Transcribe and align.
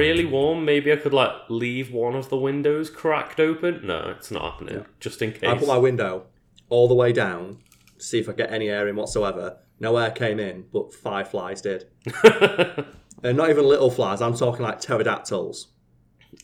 really 0.00 0.24
warm, 0.26 0.64
maybe 0.64 0.92
I 0.92 0.96
could 0.96 1.12
like 1.14 1.32
leave 1.48 1.92
one 1.92 2.14
of 2.14 2.28
the 2.28 2.36
windows 2.36 2.90
cracked 2.90 3.38
open. 3.40 3.86
No, 3.86 4.14
it's 4.16 4.30
not 4.30 4.42
happening. 4.52 4.84
Just 4.98 5.22
in 5.22 5.32
case. 5.32 5.44
I 5.48 5.56
put 5.56 5.68
my 5.68 5.78
window 5.78 6.26
all 6.68 6.88
the 6.88 6.94
way 6.94 7.12
down 7.12 7.58
to 7.98 8.04
see 8.04 8.18
if 8.18 8.28
I 8.28 8.32
get 8.32 8.52
any 8.52 8.68
air 8.68 8.88
in 8.88 8.96
whatsoever. 8.96 9.58
No 9.78 9.96
air 9.96 10.10
came 10.10 10.38
in, 10.38 10.66
but 10.72 10.92
five 10.92 11.28
flies 11.30 11.60
did. 11.62 11.86
And 13.22 13.36
not 13.36 13.50
even 13.50 13.66
little 13.66 13.90
flies, 13.90 14.22
I'm 14.22 14.34
talking 14.34 14.62
like 14.64 14.80
pterodactyls. 14.80 15.68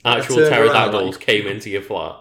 Actual 0.05 0.37
turned 0.37 0.53
around, 0.53 0.69
pterodactyls 0.93 1.17
like- 1.17 1.25
came 1.27 1.47
into 1.47 1.71
your 1.71 1.81
flat. 1.83 2.17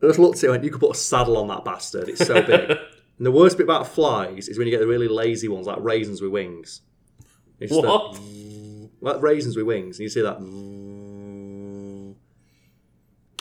I 0.00 0.06
just 0.06 0.18
looked 0.20 0.38
at 0.38 0.44
it 0.44 0.46
and 0.46 0.52
went, 0.52 0.64
you 0.64 0.70
could 0.70 0.80
put 0.80 0.94
a 0.94 0.98
saddle 0.98 1.36
on 1.36 1.48
that 1.48 1.64
bastard. 1.64 2.08
It's 2.08 2.24
so 2.24 2.40
big. 2.40 2.70
and 3.18 3.26
the 3.26 3.32
worst 3.32 3.56
bit 3.56 3.64
about 3.64 3.88
flies 3.88 4.48
is 4.48 4.58
when 4.58 4.68
you 4.68 4.70
get 4.70 4.78
the 4.78 4.86
really 4.86 5.08
lazy 5.08 5.48
ones, 5.48 5.66
like 5.66 5.78
raisins 5.80 6.22
with 6.22 6.30
wings. 6.30 6.82
It's 7.58 7.72
the- 7.72 7.80
What? 7.80 8.20
Like 9.00 9.20
raisins 9.22 9.56
with 9.56 9.66
wings, 9.66 9.98
and 9.98 10.04
you 10.04 10.08
see 10.08 10.22
that. 10.22 10.36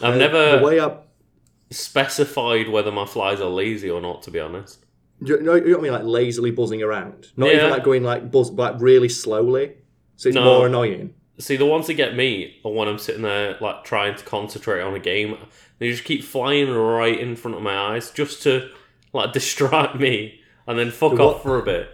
I've 0.01 0.13
Uh, 0.13 0.17
never 0.17 0.57
The 0.59 0.63
way 0.63 0.79
I. 0.79 0.97
specified 1.69 2.69
whether 2.69 2.91
my 2.91 3.05
flies 3.05 3.41
are 3.41 3.49
lazy 3.49 3.89
or 3.89 3.99
not. 4.01 4.21
To 4.23 4.31
be 4.31 4.39
honest. 4.39 4.85
You 5.19 5.41
know, 5.41 5.55
you 5.55 5.65
know 5.65 5.71
what 5.71 5.79
I 5.79 5.81
mean? 5.81 5.91
Like 5.93 6.03
lazily 6.03 6.51
buzzing 6.51 6.83
around. 6.83 7.31
Not 7.35 7.47
Yeah. 7.49 7.55
even 7.57 7.69
like 7.71 7.83
going 7.83 8.03
like 8.03 8.31
buzz, 8.31 8.51
like 8.51 8.75
really 8.79 9.09
slowly. 9.09 9.73
So 10.15 10.29
it's 10.29 10.35
No. 10.35 10.43
more 10.43 10.67
annoying. 10.67 11.13
See, 11.39 11.55
the 11.55 11.65
ones 11.65 11.87
that 11.87 11.95
get 11.95 12.15
me 12.15 12.59
are 12.63 12.71
when 12.71 12.87
I'm 12.87 12.97
sitting 12.99 13.21
there 13.23 13.57
like 13.59 13.83
trying 13.83 14.15
to 14.15 14.23
concentrate 14.23 14.81
on 14.81 14.93
a 14.93 14.99
game. 14.99 15.37
They 15.79 15.89
just 15.91 16.03
keep 16.03 16.23
flying 16.23 16.71
right 16.71 17.19
in 17.19 17.35
front 17.35 17.57
of 17.57 17.63
my 17.63 17.75
eyes 17.77 18.11
just 18.11 18.41
to 18.43 18.69
like 19.13 19.33
distract 19.39 19.95
me 19.99 20.39
and 20.67 20.77
then 20.77 20.91
fuck 20.91 21.15
The 21.15 21.23
off 21.23 21.41
for 21.43 21.57
a 21.59 21.63
bit. 21.63 21.89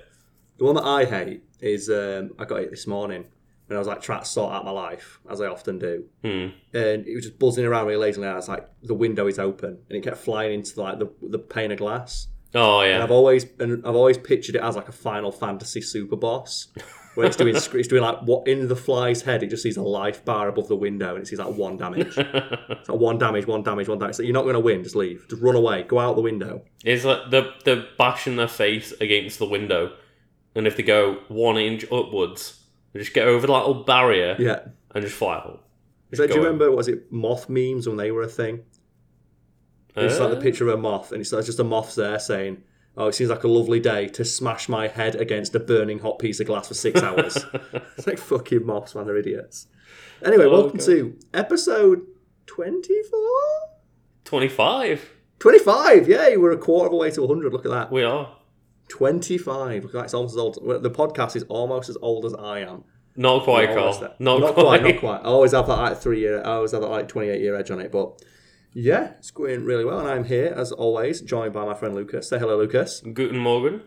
The 0.57 0.65
one 0.65 0.75
that 0.75 0.83
I 0.85 1.05
hate 1.05 1.43
is 1.61 1.89
um, 1.89 2.31
I 2.37 2.43
got 2.45 2.61
it 2.61 2.69
this 2.71 2.85
morning 2.87 3.25
when 3.67 3.77
I 3.77 3.79
was 3.79 3.87
like 3.87 4.01
trying 4.01 4.19
to 4.19 4.25
sort 4.25 4.53
out 4.53 4.65
my 4.65 4.71
life, 4.71 5.19
as 5.29 5.41
I 5.41 5.47
often 5.47 5.79
do. 5.79 6.05
Hmm. 6.21 6.47
And 6.73 7.07
it 7.07 7.15
was 7.15 7.25
just 7.25 7.39
buzzing 7.39 7.65
around 7.65 7.87
really 7.87 7.97
lazily. 7.97 8.27
And 8.27 8.33
I 8.33 8.37
was 8.37 8.49
like, 8.49 8.67
the 8.81 8.93
window 8.93 9.27
is 9.27 9.39
open, 9.39 9.79
and 9.89 9.97
it 9.97 10.03
kept 10.03 10.17
flying 10.17 10.53
into 10.53 10.81
like 10.81 10.99
the 10.99 11.09
the 11.21 11.39
pane 11.39 11.71
of 11.71 11.77
glass. 11.77 12.27
Oh 12.55 12.81
yeah. 12.81 12.95
And. 12.95 13.03
I've 13.03 13.11
always 13.11 13.45
and 13.59 13.85
I've 13.85 13.95
always 13.95 14.17
pictured 14.17 14.55
it 14.55 14.61
as 14.61 14.75
like 14.75 14.89
a 14.89 14.93
Final 14.93 15.31
Fantasy 15.31 15.81
super 15.81 16.15
boss, 16.15 16.67
where 17.15 17.25
it's 17.25 17.35
doing 17.35 17.55
it's 17.55 17.87
doing 17.87 18.03
like 18.03 18.19
what 18.21 18.47
in 18.47 18.67
the 18.67 18.75
fly's 18.75 19.21
head. 19.21 19.43
It 19.43 19.49
just 19.49 19.63
sees 19.63 19.77
a 19.77 19.81
life 19.81 20.23
bar 20.23 20.49
above 20.49 20.67
the 20.67 20.75
window, 20.75 21.15
and 21.15 21.23
it 21.23 21.27
sees 21.27 21.39
like 21.39 21.55
one 21.55 21.77
damage. 21.77 22.17
It's 22.83 22.89
like 22.89 22.99
one 22.99 23.17
damage, 23.17 23.47
one 23.47 23.63
damage, 23.63 23.87
one 23.87 23.97
damage. 23.97 24.15
So 24.15 24.23
you're 24.23 24.33
not 24.33 24.43
going 24.43 24.55
to 24.55 24.59
win. 24.59 24.83
Just 24.83 24.95
leave. 24.95 25.25
Just 25.29 25.41
run 25.41 25.55
away. 25.55 25.83
Go 25.83 25.99
out 25.99 26.15
the 26.15 26.21
window. 26.21 26.63
It's 26.83 27.05
like 27.05 27.29
the 27.29 27.53
the 27.63 27.87
bashing 27.97 28.35
their 28.35 28.47
face 28.47 28.91
against 28.99 29.39
the 29.39 29.47
window, 29.47 29.93
and 30.53 30.67
if 30.67 30.75
they 30.75 30.83
go 30.83 31.21
one 31.29 31.57
inch 31.57 31.85
upwards, 31.85 32.62
they 32.93 32.99
just 32.99 33.13
get 33.13 33.27
over 33.27 33.45
the 33.47 33.53
little 33.53 33.83
barrier 33.83 34.35
Yeah. 34.39 34.59
and 34.95 35.03
just 35.03 35.15
fly 35.15 35.35
out. 35.35 35.63
So 36.13 36.27
do 36.27 36.33
you 36.35 36.39
remember? 36.41 36.71
Was 36.71 36.87
it 36.87 37.11
moth 37.11 37.49
memes 37.49 37.87
when 37.87 37.97
they 37.97 38.11
were 38.11 38.21
a 38.21 38.27
thing? 38.27 38.61
It's 39.95 40.19
like 40.19 40.31
the 40.31 40.37
Uh, 40.37 40.41
picture 40.41 40.67
of 40.67 40.73
a 40.73 40.77
moth, 40.81 41.11
and 41.11 41.21
it's 41.21 41.31
like 41.31 41.45
just 41.45 41.59
a 41.59 41.63
moth 41.63 41.95
there 41.95 42.17
saying, 42.19 42.63
"Oh, 42.97 43.07
it 43.07 43.13
seems 43.13 43.29
like 43.29 43.43
a 43.43 43.47
lovely 43.47 43.79
day 43.79 44.07
to 44.09 44.23
smash 44.25 44.67
my 44.69 44.87
head 44.87 45.15
against 45.15 45.53
a 45.55 45.59
burning 45.59 45.99
hot 45.99 46.17
piece 46.19 46.39
of 46.39 46.47
glass 46.47 46.67
for 46.67 46.73
six 46.75 47.01
hours." 47.01 47.37
it's 47.97 48.07
like 48.07 48.17
fucking 48.19 48.65
moths, 48.65 48.95
man. 48.95 49.05
They're 49.05 49.17
idiots. 49.17 49.67
Anyway, 50.23 50.45
Oh, 50.45 50.51
welcome 50.51 50.77
God. 50.77 50.85
to 50.85 51.15
episode 51.33 52.01
24? 52.47 53.19
Twenty-five. 54.23 55.09
25. 55.39 56.07
Yay, 56.07 56.37
we're 56.37 56.51
a 56.51 56.57
quarter 56.57 56.85
of 56.85 56.91
the 56.91 56.97
way 56.97 57.11
to 57.11 57.21
100. 57.21 57.51
Look 57.51 57.65
at 57.65 57.71
that. 57.71 57.91
We 57.91 58.03
are 58.03 58.35
25. 58.89 59.83
Look 59.83 59.95
at 59.95 59.97
that. 59.97 60.03
It's 60.05 60.13
almost 60.13 60.33
as 60.35 60.39
old. 60.39 60.55
The 60.83 60.91
podcast 60.91 61.35
is 61.35 61.43
almost 61.43 61.89
as 61.89 61.97
old 62.01 62.25
as 62.25 62.33
I 62.35 62.59
am. 62.59 62.83
not 63.15 63.43
quite, 63.43 63.69
Carl. 63.69 63.99
Not, 64.19 64.39
not 64.39 64.53
quite. 64.53 64.81
quite. 64.81 64.83
Not 64.83 64.99
quite. 64.99 65.19
I 65.21 65.25
always 65.25 65.51
have 65.53 65.67
that 65.67 65.77
like 65.77 65.97
three 65.97 66.19
year. 66.19 66.39
I 66.41 66.51
always 66.55 66.71
have 66.71 66.81
that 66.81 66.89
like 66.89 67.07
28 67.07 67.39
year 67.41 67.55
edge 67.55 67.71
on 67.71 67.79
it. 67.79 67.91
But 67.91 68.21
yeah, 68.73 69.13
it's 69.19 69.31
going 69.31 69.65
really 69.65 69.85
well. 69.85 69.99
And 69.99 70.07
I'm 70.07 70.23
here, 70.25 70.53
as 70.55 70.71
always, 70.71 71.21
joined 71.21 71.53
by 71.53 71.65
my 71.65 71.73
friend 71.73 71.95
Lucas. 71.95 72.29
Say 72.29 72.39
hello, 72.39 72.57
Lucas. 72.57 73.01
Guten 73.01 73.37
Morgen. 73.37 73.81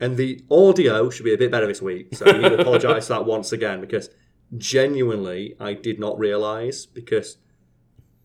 And 0.00 0.16
the 0.16 0.40
audio 0.50 1.10
should 1.10 1.24
be 1.24 1.34
a 1.34 1.38
bit 1.38 1.50
better 1.50 1.66
this 1.66 1.82
week. 1.82 2.14
So 2.14 2.24
we 2.26 2.38
need 2.38 2.50
to 2.50 2.58
apologise 2.60 3.08
for 3.08 3.14
that 3.14 3.24
once 3.26 3.52
again 3.52 3.80
because 3.80 4.10
genuinely 4.56 5.56
I 5.58 5.74
did 5.74 5.98
not 5.98 6.18
realise 6.18 6.86
because 6.86 7.38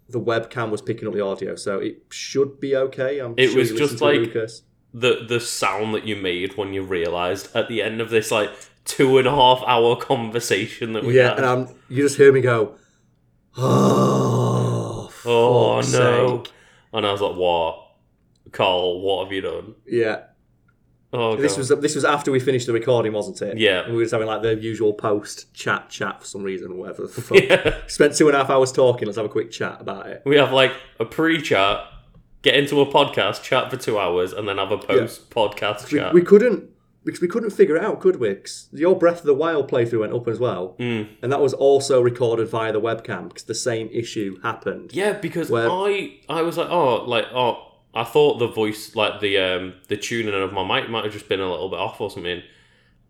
the 0.09 0.19
webcam 0.19 0.69
was 0.69 0.81
picking 0.81 1.07
up 1.07 1.13
the 1.13 1.21
audio. 1.25 1.55
So 1.55 1.79
it 1.79 2.03
should 2.11 2.59
be 2.59 2.75
okay. 2.75 3.19
I'm 3.19 3.33
It 3.37 3.49
sure 3.49 3.59
was 3.59 3.71
just 3.71 4.01
like- 4.01 4.19
Lucas. 4.19 4.63
The 4.93 5.25
the 5.27 5.39
sound 5.39 5.93
that 5.95 6.05
you 6.05 6.15
made 6.15 6.55
when 6.57 6.73
you 6.73 6.83
realised 6.83 7.55
at 7.55 7.67
the 7.67 7.81
end 7.81 7.99
of 8.01 8.09
this 8.09 8.29
like 8.31 8.51
two 8.85 9.17
and 9.17 9.27
a 9.27 9.31
half 9.31 9.63
hour 9.65 9.95
conversation 9.95 10.93
that 10.93 11.03
we 11.03 11.15
Yeah, 11.17 11.29
had. 11.29 11.37
and 11.37 11.45
I'm, 11.45 11.67
you 11.89 12.03
just 12.03 12.17
hear 12.17 12.31
me 12.31 12.41
go, 12.41 12.75
oh, 13.57 15.11
oh 15.25 15.75
no! 15.77 15.81
sake." 16.43 16.51
And 16.93 17.05
I 17.05 17.11
was 17.11 17.21
like, 17.21 17.35
"What, 17.35 17.79
Carl? 18.51 19.01
What 19.01 19.25
have 19.25 19.33
you 19.33 19.41
done?" 19.41 19.75
Yeah, 19.87 20.23
Oh, 21.11 21.35
this 21.35 21.53
God. 21.53 21.57
was 21.59 21.69
this 21.81 21.95
was 21.95 22.05
after 22.05 22.31
we 22.31 22.39
finished 22.39 22.67
the 22.67 22.73
recording, 22.73 23.13
wasn't 23.13 23.41
it? 23.41 23.57
Yeah. 23.57 23.81
and 23.83 23.91
we 23.91 23.97
were 23.97 24.03
just 24.03 24.13
having 24.13 24.27
like 24.27 24.41
the 24.41 24.55
usual 24.55 24.93
post 24.93 25.53
chat 25.53 25.89
chat 25.89 26.19
for 26.19 26.25
some 26.25 26.43
reason, 26.43 26.71
or 26.71 26.75
whatever. 26.75 27.03
the 27.07 27.07
fuck. 27.21 27.39
yeah. 27.39 27.77
Spent 27.87 28.15
two 28.15 28.27
and 28.27 28.35
a 28.35 28.39
half 28.39 28.49
hours 28.49 28.71
talking. 28.71 29.05
Let's 29.07 29.17
have 29.17 29.25
a 29.25 29.29
quick 29.29 29.51
chat 29.51 29.77
about 29.79 30.07
it. 30.07 30.21
We 30.25 30.37
have 30.37 30.51
like 30.51 30.71
a 30.99 31.05
pre-chat, 31.05 31.85
get 32.43 32.55
into 32.55 32.79
a 32.81 32.85
podcast, 32.85 33.41
chat 33.41 33.71
for 33.71 33.77
two 33.77 33.97
hours, 33.97 34.31
and 34.33 34.47
then 34.47 34.57
have 34.59 34.71
a 34.71 34.77
post-podcast 34.77 35.91
We, 35.91 35.99
chat. 35.99 36.13
we 36.13 36.21
couldn't 36.21 36.69
because 37.05 37.19
we 37.19 37.27
couldn't 37.27 37.49
figure 37.49 37.75
it 37.75 37.83
out, 37.83 37.99
could 37.99 38.15
we? 38.17 38.33
'Cause 38.33 38.69
your 38.71 38.95
Breath 38.97 39.19
of 39.19 39.25
the 39.25 39.33
Wild 39.33 39.69
playthrough 39.69 39.99
went 39.99 40.13
up 40.13 40.25
as 40.29 40.39
well, 40.39 40.75
Mm. 40.79 41.07
and 41.21 41.31
that 41.33 41.41
was 41.41 41.53
also 41.53 41.99
recorded 42.01 42.47
via 42.47 42.71
the 42.71 42.79
webcam 42.79 43.27
because 43.27 43.43
the 43.43 43.53
same 43.55 43.89
issue 43.91 44.37
happened. 44.41 44.91
Yeah, 44.93 45.11
because 45.13 45.49
Where- 45.49 45.69
I 45.69 46.13
I 46.29 46.43
was 46.43 46.57
like, 46.57 46.69
oh, 46.69 47.03
like 47.05 47.25
oh, 47.33 47.57
I 47.93 48.05
thought 48.05 48.39
the 48.39 48.47
voice, 48.47 48.95
like 48.95 49.19
the 49.19 49.37
um 49.37 49.73
the 49.89 49.97
tuning 49.97 50.33
of 50.33 50.53
my 50.53 50.63
mic 50.63 50.89
might 50.89 51.03
have 51.03 51.11
just 51.13 51.27
been 51.27 51.41
a 51.41 51.49
little 51.51 51.67
bit 51.69 51.79
off 51.79 51.99
or 51.99 52.09
something, 52.09 52.41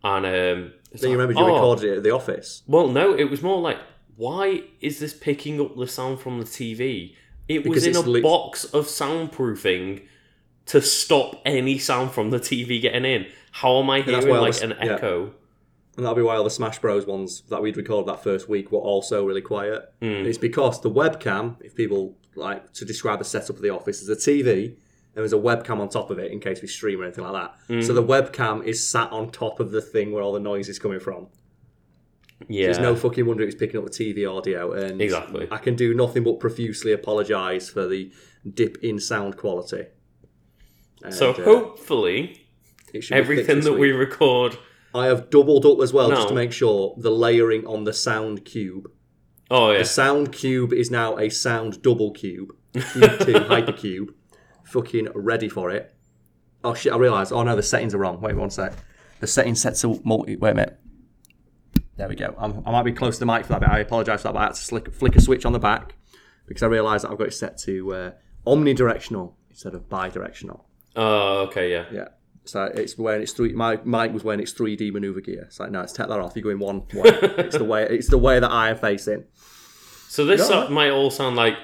and 0.04 0.26
um. 0.26 0.32
Then 0.32 1.10
you 1.10 1.18
like, 1.18 1.28
remembered 1.28 1.38
you 1.38 1.44
oh, 1.44 1.54
recorded 1.56 1.92
it 1.92 1.98
at 1.98 2.04
the 2.04 2.12
office. 2.12 2.62
Well, 2.68 2.88
no, 2.88 3.14
it 3.16 3.24
was 3.26 3.42
more 3.42 3.60
like, 3.60 3.78
why 4.16 4.64
is 4.80 5.00
this 5.00 5.12
picking 5.14 5.60
up 5.60 5.76
the 5.76 5.88
sound 5.88 6.20
from 6.20 6.38
the 6.40 6.46
TV? 6.46 7.14
It 7.48 7.60
was 7.68 7.84
Because 7.84 7.86
in 7.88 7.96
a 7.96 8.02
lit- 8.02 8.24
box 8.24 8.66
of 8.66 8.86
soundproofing 8.86 10.04
to 10.68 10.82
stop 10.82 11.42
any 11.46 11.78
sound 11.78 12.12
from 12.12 12.30
the 12.30 12.40
TV 12.40 12.80
getting 12.82 13.06
in. 13.06 13.26
How 13.52 13.80
am 13.80 13.90
I 13.90 14.02
hearing 14.02 14.28
like 14.30 14.48
was- 14.48 14.62
an 14.62 14.72
yeah. 14.82 14.94
echo? 14.96 15.34
And 15.96 16.04
that'll 16.06 16.16
be 16.16 16.24
why 16.24 16.38
all 16.38 16.44
the 16.44 16.50
Smash 16.50 16.80
Bros 16.80 17.06
ones 17.06 17.42
that 17.50 17.62
we'd 17.62 17.78
recorded 17.78 18.08
that 18.12 18.24
first 18.24 18.50
week 18.50 18.72
were 18.72 18.80
also 18.80 19.24
really 19.28 19.42
quiet. 19.42 19.84
Mm. 20.02 20.26
It's 20.26 20.40
because 20.40 20.82
the 20.82 20.90
webcam, 20.90 21.58
if 21.64 21.76
people 21.76 22.16
like 22.36 22.74
to 22.74 22.86
describe 22.86 23.20
the 23.20 23.26
setup 23.26 23.58
of 23.58 23.62
the 23.62 23.70
office, 23.70 24.02
is 24.02 24.10
a 24.10 24.16
TV 24.16 24.66
and 24.70 24.76
there's 25.18 25.34
a 25.34 25.38
webcam 25.38 25.80
on 25.80 25.90
top 25.90 26.10
of 26.10 26.18
it 26.18 26.32
in 26.32 26.40
case 26.40 26.64
we 26.64 26.68
stream 26.68 27.00
or 27.00 27.04
anything 27.04 27.24
like 27.24 27.34
that. 27.34 27.54
Mm. 27.76 27.86
So 27.86 27.94
the 27.94 28.02
webcam 28.02 28.64
is 28.66 28.88
sat 28.90 29.12
on 29.12 29.30
top 29.30 29.60
of 29.60 29.70
the 29.70 29.82
thing 29.82 30.12
where 30.12 30.24
all 30.24 30.34
the 30.34 30.40
noise 30.40 30.68
is 30.68 30.80
coming 30.80 31.00
from. 31.00 31.28
Yeah, 32.48 32.66
There's 32.66 32.80
no 32.80 32.96
fucking 32.96 33.26
wonder 33.26 33.44
it's 33.44 33.56
picking 33.56 33.78
up 33.80 33.86
the 33.86 33.92
TV 33.92 34.30
audio. 34.30 34.74
And 34.74 35.02
Exactly. 35.02 35.48
I 35.52 35.58
can 35.58 35.76
do 35.76 35.94
nothing 35.94 36.24
but 36.24 36.40
profusely 36.40 36.92
apologise 36.92 37.70
for 37.70 37.88
the 37.88 38.12
dip 38.54 38.78
in 38.84 39.00
sound 39.00 39.38
quality. 39.38 39.86
And, 41.04 41.14
so 41.14 41.32
uh, 41.32 41.44
hopefully 41.44 42.46
be 42.92 43.02
everything 43.12 43.62
that 43.62 43.74
we 43.74 43.92
record. 43.92 44.58
I 44.96 45.08
have 45.08 45.30
doubled 45.30 45.66
up 45.66 45.80
as 45.82 45.92
well 45.92 46.10
just 46.10 46.28
to 46.28 46.36
make 46.36 46.52
sure 46.52 46.96
the 46.98 47.10
layering 47.10 47.66
on 47.66 47.84
the 47.84 47.94
sound 47.94 48.46
cube 48.46 48.88
Oh 49.54 49.72
yeah, 49.72 49.80
The 49.80 49.86
sound 49.86 50.32
cube 50.32 50.74
is 50.74 50.90
now 50.90 51.18
a 51.18 51.30
sound 51.30 51.82
double 51.84 52.12
cube. 52.12 52.56
Cube 52.74 52.84
2 52.94 53.34
hypercube. 53.52 54.08
Fucking 54.66 55.10
ready 55.14 55.48
for 55.48 55.70
it. 55.70 55.94
Oh 56.64 56.74
shit, 56.74 56.92
I 56.92 56.98
realised. 56.98 57.32
Oh 57.32 57.44
no, 57.44 57.56
the 57.56 57.62
settings 57.62 57.94
are 57.94 58.00
wrong. 58.00 58.20
Wait 58.20 58.36
one 58.36 58.50
sec. 58.50 58.74
The 59.20 59.28
settings 59.28 59.62
set 59.62 59.76
to 59.76 60.02
multi. 60.04 60.38
Wait 60.38 60.52
a 60.52 60.54
minute. 60.56 60.80
There 61.98 62.08
we 62.10 62.16
go. 62.16 62.34
I'm, 62.38 62.64
I 62.66 62.72
might 62.72 62.84
be 62.84 62.92
close 62.92 63.16
to 63.18 63.20
the 63.20 63.26
mic 63.32 63.44
for 63.46 63.54
that 63.54 63.60
bit. 63.62 63.70
I 63.70 63.80
apologise 63.80 64.22
for 64.22 64.30
that, 64.30 64.34
but 64.34 64.40
I 64.40 64.44
had 64.46 64.56
to 64.56 64.62
slick, 64.62 64.92
flick 64.94 65.16
a 65.16 65.22
switch 65.22 65.46
on 65.46 65.54
the 65.54 65.60
back 65.60 65.96
because 66.48 66.64
I 66.64 66.68
realised 66.68 67.04
that 67.04 67.12
I've 67.12 67.18
got 67.18 67.28
it 67.28 67.34
set 67.34 67.58
to 67.60 67.94
uh, 67.94 68.12
omnidirectional 68.48 69.34
instead 69.50 69.76
of 69.76 69.88
bidirectional. 69.90 70.62
oh 70.96 71.40
okay, 71.48 71.72
yeah. 71.72 71.86
Yeah. 71.92 72.08
So 72.46 72.64
it's 72.66 72.98
when 72.98 73.22
it's 73.22 73.32
three. 73.32 73.54
My 73.54 73.78
mic 73.86 74.12
was 74.12 74.24
when 74.24 74.40
it's 74.42 74.54
3D 74.54 74.92
maneuver 74.92 75.22
gear. 75.22 75.44
It's 75.44 75.60
like 75.60 75.72
no, 75.72 75.82
it's 75.82 75.94
take 75.94 76.08
that 76.08 76.20
off. 76.20 76.34
You're 76.36 76.44
going 76.44 76.60
one 76.60 76.80
way. 76.94 77.02
it's 77.38 77.58
the 77.58 77.64
way. 77.64 77.84
It's 77.90 78.10
the 78.10 78.18
way 78.18 78.40
that 78.40 78.52
I 78.52 78.70
am 78.72 78.78
facing. 78.78 79.24
So 80.10 80.26
this 80.26 80.50
Yeah. 80.50 80.58
uh, 80.62 80.70
might 80.70 80.90
all 80.92 81.10
sound 81.12 81.36
like 81.38 81.56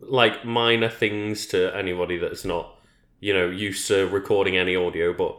like 0.00 0.44
minor 0.44 0.88
things 0.88 1.46
to 1.48 1.74
anybody 1.76 2.18
that's 2.18 2.44
not 2.44 2.74
you 3.20 3.32
know 3.34 3.48
used 3.48 3.86
to 3.88 4.08
recording 4.08 4.56
any 4.56 4.74
audio, 4.74 5.12
but 5.12 5.38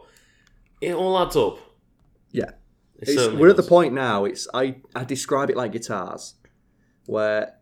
it 0.80 0.94
all 0.94 1.18
adds 1.18 1.36
up. 1.36 1.58
Yeah. 2.32 2.52
We're 3.06 3.50
at 3.50 3.56
the 3.56 3.62
point 3.62 3.94
now. 3.94 4.24
It's 4.24 4.48
I, 4.52 4.76
I 4.94 5.04
describe 5.04 5.50
it 5.50 5.56
like 5.56 5.72
guitars, 5.72 6.34
where 7.06 7.54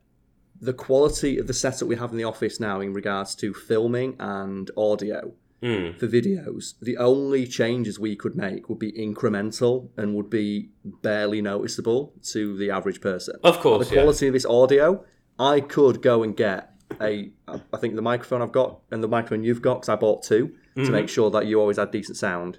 the 0.61 0.73
quality 0.73 1.39
of 1.39 1.47
the 1.47 1.53
setup 1.55 1.89
we 1.89 1.97
have 1.97 2.11
in 2.13 2.17
the 2.17 2.25
office 2.25 2.59
now 2.59 2.81
in 2.81 2.95
regards 2.95 3.35
to 3.37 3.53
filming 3.53 4.17
and 4.19 4.71
audio 4.77 5.33
Mm. 5.63 5.99
for 5.99 6.07
videos, 6.07 6.75
the 6.83 6.99
only 6.99 7.47
changes 7.47 7.99
we 7.99 8.15
could 8.15 8.37
make 8.37 8.69
would 8.69 8.79
be 8.79 8.93
incremental 8.93 9.89
and 9.97 10.15
would 10.15 10.29
be 10.29 10.69
barely 10.85 11.41
noticeable 11.41 12.13
to 12.25 12.59
the 12.59 12.71
average 12.71 13.01
person. 13.01 13.37
Of 13.43 13.61
course, 13.61 13.89
the 13.89 13.95
yeah. 13.95 14.03
quality 14.03 14.27
of 14.27 14.35
this 14.35 14.45
audio, 14.45 15.03
I 15.39 15.61
could 15.61 16.03
go 16.03 16.23
and 16.23 16.37
get 16.37 16.73
a, 17.01 17.33
I 17.49 17.77
think 17.79 17.97
the 17.97 18.03
microphone 18.03 18.43
I've 18.43 18.53
got 18.53 18.81
and 18.91 19.03
the 19.03 19.09
microphone 19.09 19.45
you've 19.45 19.63
got, 19.63 19.77
because 19.77 19.89
I 19.89 19.97
bought 19.97 20.23
2 20.25 20.47
Mm-hmm. 20.77 20.85
to 20.85 20.91
make 20.93 21.09
sure 21.09 21.31
that 21.31 21.47
you 21.47 21.59
always 21.59 21.79
had 21.79 21.91
decent 21.91 22.19
sound. 22.19 22.59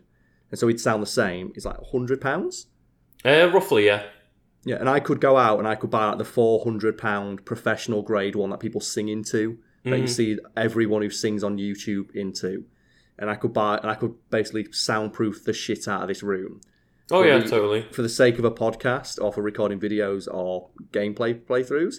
And 0.51 0.59
so 0.59 0.67
we'd 0.67 0.79
sound 0.79 1.01
the 1.01 1.07
same. 1.07 1.51
It's 1.55 1.65
like 1.65 1.77
£100. 1.93 2.65
Uh, 3.25 3.49
roughly, 3.53 3.85
yeah. 3.85 4.03
Yeah, 4.63 4.75
and 4.77 4.89
I 4.89 4.99
could 4.99 5.21
go 5.21 5.37
out 5.37 5.59
and 5.59 5.67
I 5.67 5.75
could 5.75 5.89
buy 5.89 6.07
like 6.09 6.17
the 6.17 6.25
four 6.25 6.63
hundred 6.63 6.97
pound 6.97 7.45
professional 7.45 8.01
grade 8.01 8.35
one 8.35 8.49
that 8.49 8.59
people 8.59 8.81
sing 8.81 9.07
into, 9.09 9.57
that 9.83 9.91
Mm-hmm. 9.91 10.01
you 10.01 10.07
see 10.07 10.37
everyone 10.57 11.01
who 11.01 11.09
sings 11.09 11.43
on 11.43 11.57
YouTube 11.57 12.13
into, 12.13 12.65
and 13.17 13.29
I 13.29 13.35
could 13.35 13.53
buy 13.53 13.77
and 13.77 13.89
I 13.89 13.95
could 13.95 14.15
basically 14.29 14.67
soundproof 14.71 15.45
the 15.45 15.53
shit 15.53 15.87
out 15.87 16.01
of 16.01 16.07
this 16.09 16.21
room 16.23 16.59
Oh, 17.11 17.23
yeah, 17.23 17.37
we- 17.37 17.47
totally. 17.47 17.83
for 17.93 18.01
the 18.01 18.09
sake 18.09 18.37
of 18.39 18.43
a 18.45 18.51
podcast 18.51 19.21
or 19.23 19.31
for 19.31 19.41
recording 19.41 19.79
videos 19.79 20.27
or 20.29 20.69
gameplay 20.91 21.39
playthroughs. 21.39 21.95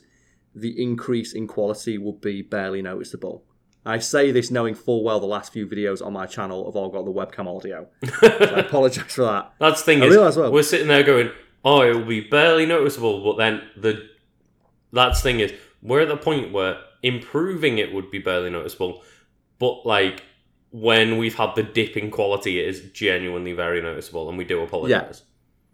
The 0.55 0.83
increase 0.83 1.33
in 1.33 1.47
quality 1.47 1.97
would 1.97 2.21
be 2.21 2.43
barely 2.43 2.83
noticeable. 2.83 3.45
I 3.88 3.99
say 3.99 4.31
this 4.32 4.50
knowing 4.50 4.75
full 4.75 5.02
well 5.02 5.19
the 5.19 5.26
last 5.26 5.52
few 5.52 5.67
videos 5.67 6.05
on 6.05 6.12
my 6.12 6.26
channel 6.26 6.67
have 6.67 6.76
all 6.76 6.90
got 6.90 7.06
the 7.06 7.12
webcam 7.12 7.46
audio. 7.46 7.87
So 8.20 8.55
I 8.55 8.61
apologise 8.61 9.14
for 9.14 9.25
that. 9.25 9.52
That's 9.58 9.81
the 9.81 9.87
thing 9.87 10.02
I 10.02 10.06
is, 10.06 10.14
realise 10.14 10.37
well. 10.37 10.52
we're 10.52 10.62
sitting 10.62 10.88
there 10.88 11.02
going, 11.02 11.31
"Oh, 11.64 11.82
it 11.82 11.94
will 11.94 12.05
be 12.05 12.20
barely 12.20 12.67
noticeable," 12.67 13.25
but 13.25 13.38
then 13.38 13.62
the 13.76 14.08
that's 14.93 15.20
the 15.20 15.23
thing 15.23 15.40
is, 15.40 15.52
we're 15.82 16.00
at 16.00 16.08
the 16.08 16.17
point 16.17 16.52
where 16.52 16.79
improving 17.02 17.79
it 17.79 17.93
would 17.93 18.11
be 18.11 18.19
barely 18.19 18.50
noticeable, 18.50 19.02
but 19.58 19.87
like 19.87 20.23
when 20.70 21.17
we've 21.17 21.35
had 21.35 21.55
the 21.55 21.62
dip 21.62 21.96
in 21.96 22.11
quality, 22.11 22.61
it 22.61 22.69
is 22.69 22.90
genuinely 22.93 23.52
very 23.52 23.81
noticeable, 23.81 24.29
and 24.29 24.37
we 24.37 24.44
do 24.44 24.62
apologize. 24.62 25.23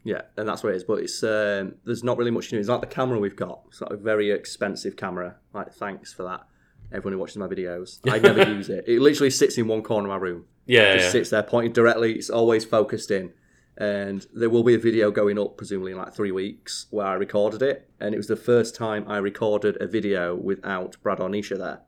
Yeah, 0.04 0.16
yeah, 0.16 0.22
and 0.36 0.48
that's 0.48 0.62
what 0.62 0.72
it 0.72 0.76
is. 0.76 0.84
But 0.84 1.00
it's 1.00 1.22
um, 1.24 1.74
there's 1.84 2.04
not 2.04 2.16
really 2.18 2.30
much 2.30 2.52
new. 2.52 2.60
It's 2.60 2.68
like 2.68 2.80
the 2.80 2.86
camera 2.86 3.18
we've 3.18 3.34
got. 3.34 3.62
It's 3.68 3.80
like 3.80 3.90
a 3.90 3.96
very 3.96 4.30
expensive 4.30 4.96
camera. 4.96 5.36
Like, 5.52 5.72
thanks 5.72 6.12
for 6.12 6.22
that. 6.24 6.46
Everyone 6.94 7.14
who 7.14 7.18
watches 7.18 7.36
my 7.36 7.48
videos, 7.48 7.98
I 8.10 8.18
never 8.20 8.48
use 8.48 8.68
it. 8.68 8.84
It 8.86 9.00
literally 9.00 9.30
sits 9.30 9.58
in 9.58 9.66
one 9.66 9.82
corner 9.82 10.08
of 10.08 10.10
my 10.10 10.24
room. 10.24 10.44
Yeah, 10.66 10.94
Just 10.94 11.06
yeah. 11.06 11.10
sits 11.10 11.30
there, 11.30 11.42
pointed 11.42 11.72
directly. 11.72 12.12
It's 12.14 12.30
always 12.30 12.64
focused 12.64 13.10
in. 13.10 13.32
And 13.76 14.24
there 14.32 14.48
will 14.48 14.62
be 14.62 14.74
a 14.74 14.78
video 14.78 15.10
going 15.10 15.36
up, 15.36 15.56
presumably 15.56 15.90
in 15.92 15.98
like 15.98 16.14
three 16.14 16.30
weeks, 16.30 16.86
where 16.90 17.06
I 17.06 17.14
recorded 17.14 17.60
it, 17.60 17.90
and 17.98 18.14
it 18.14 18.16
was 18.16 18.28
the 18.28 18.36
first 18.36 18.76
time 18.76 19.04
I 19.08 19.16
recorded 19.18 19.76
a 19.80 19.88
video 19.88 20.36
without 20.36 20.96
Brad 21.02 21.18
Ornisha 21.18 21.58
there. 21.58 21.80